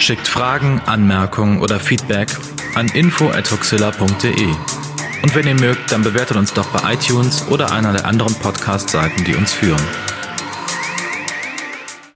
Schickt 0.01 0.27
Fragen, 0.27 0.81
Anmerkungen 0.87 1.61
oder 1.61 1.79
Feedback 1.79 2.35
an 2.73 2.87
info@huxilla.de. 2.87 4.80
Und 5.23 5.35
wenn 5.35 5.47
ihr 5.47 5.55
mögt, 5.55 5.91
dann 5.91 6.01
bewertet 6.01 6.37
uns 6.37 6.53
doch 6.53 6.67
bei 6.67 6.93
iTunes 6.93 7.47
oder 7.47 7.71
einer 7.71 7.93
der 7.93 8.05
anderen 8.05 8.33
Podcast-Seiten, 8.35 9.23
die 9.23 9.35
uns 9.35 9.53
führen. 9.53 9.81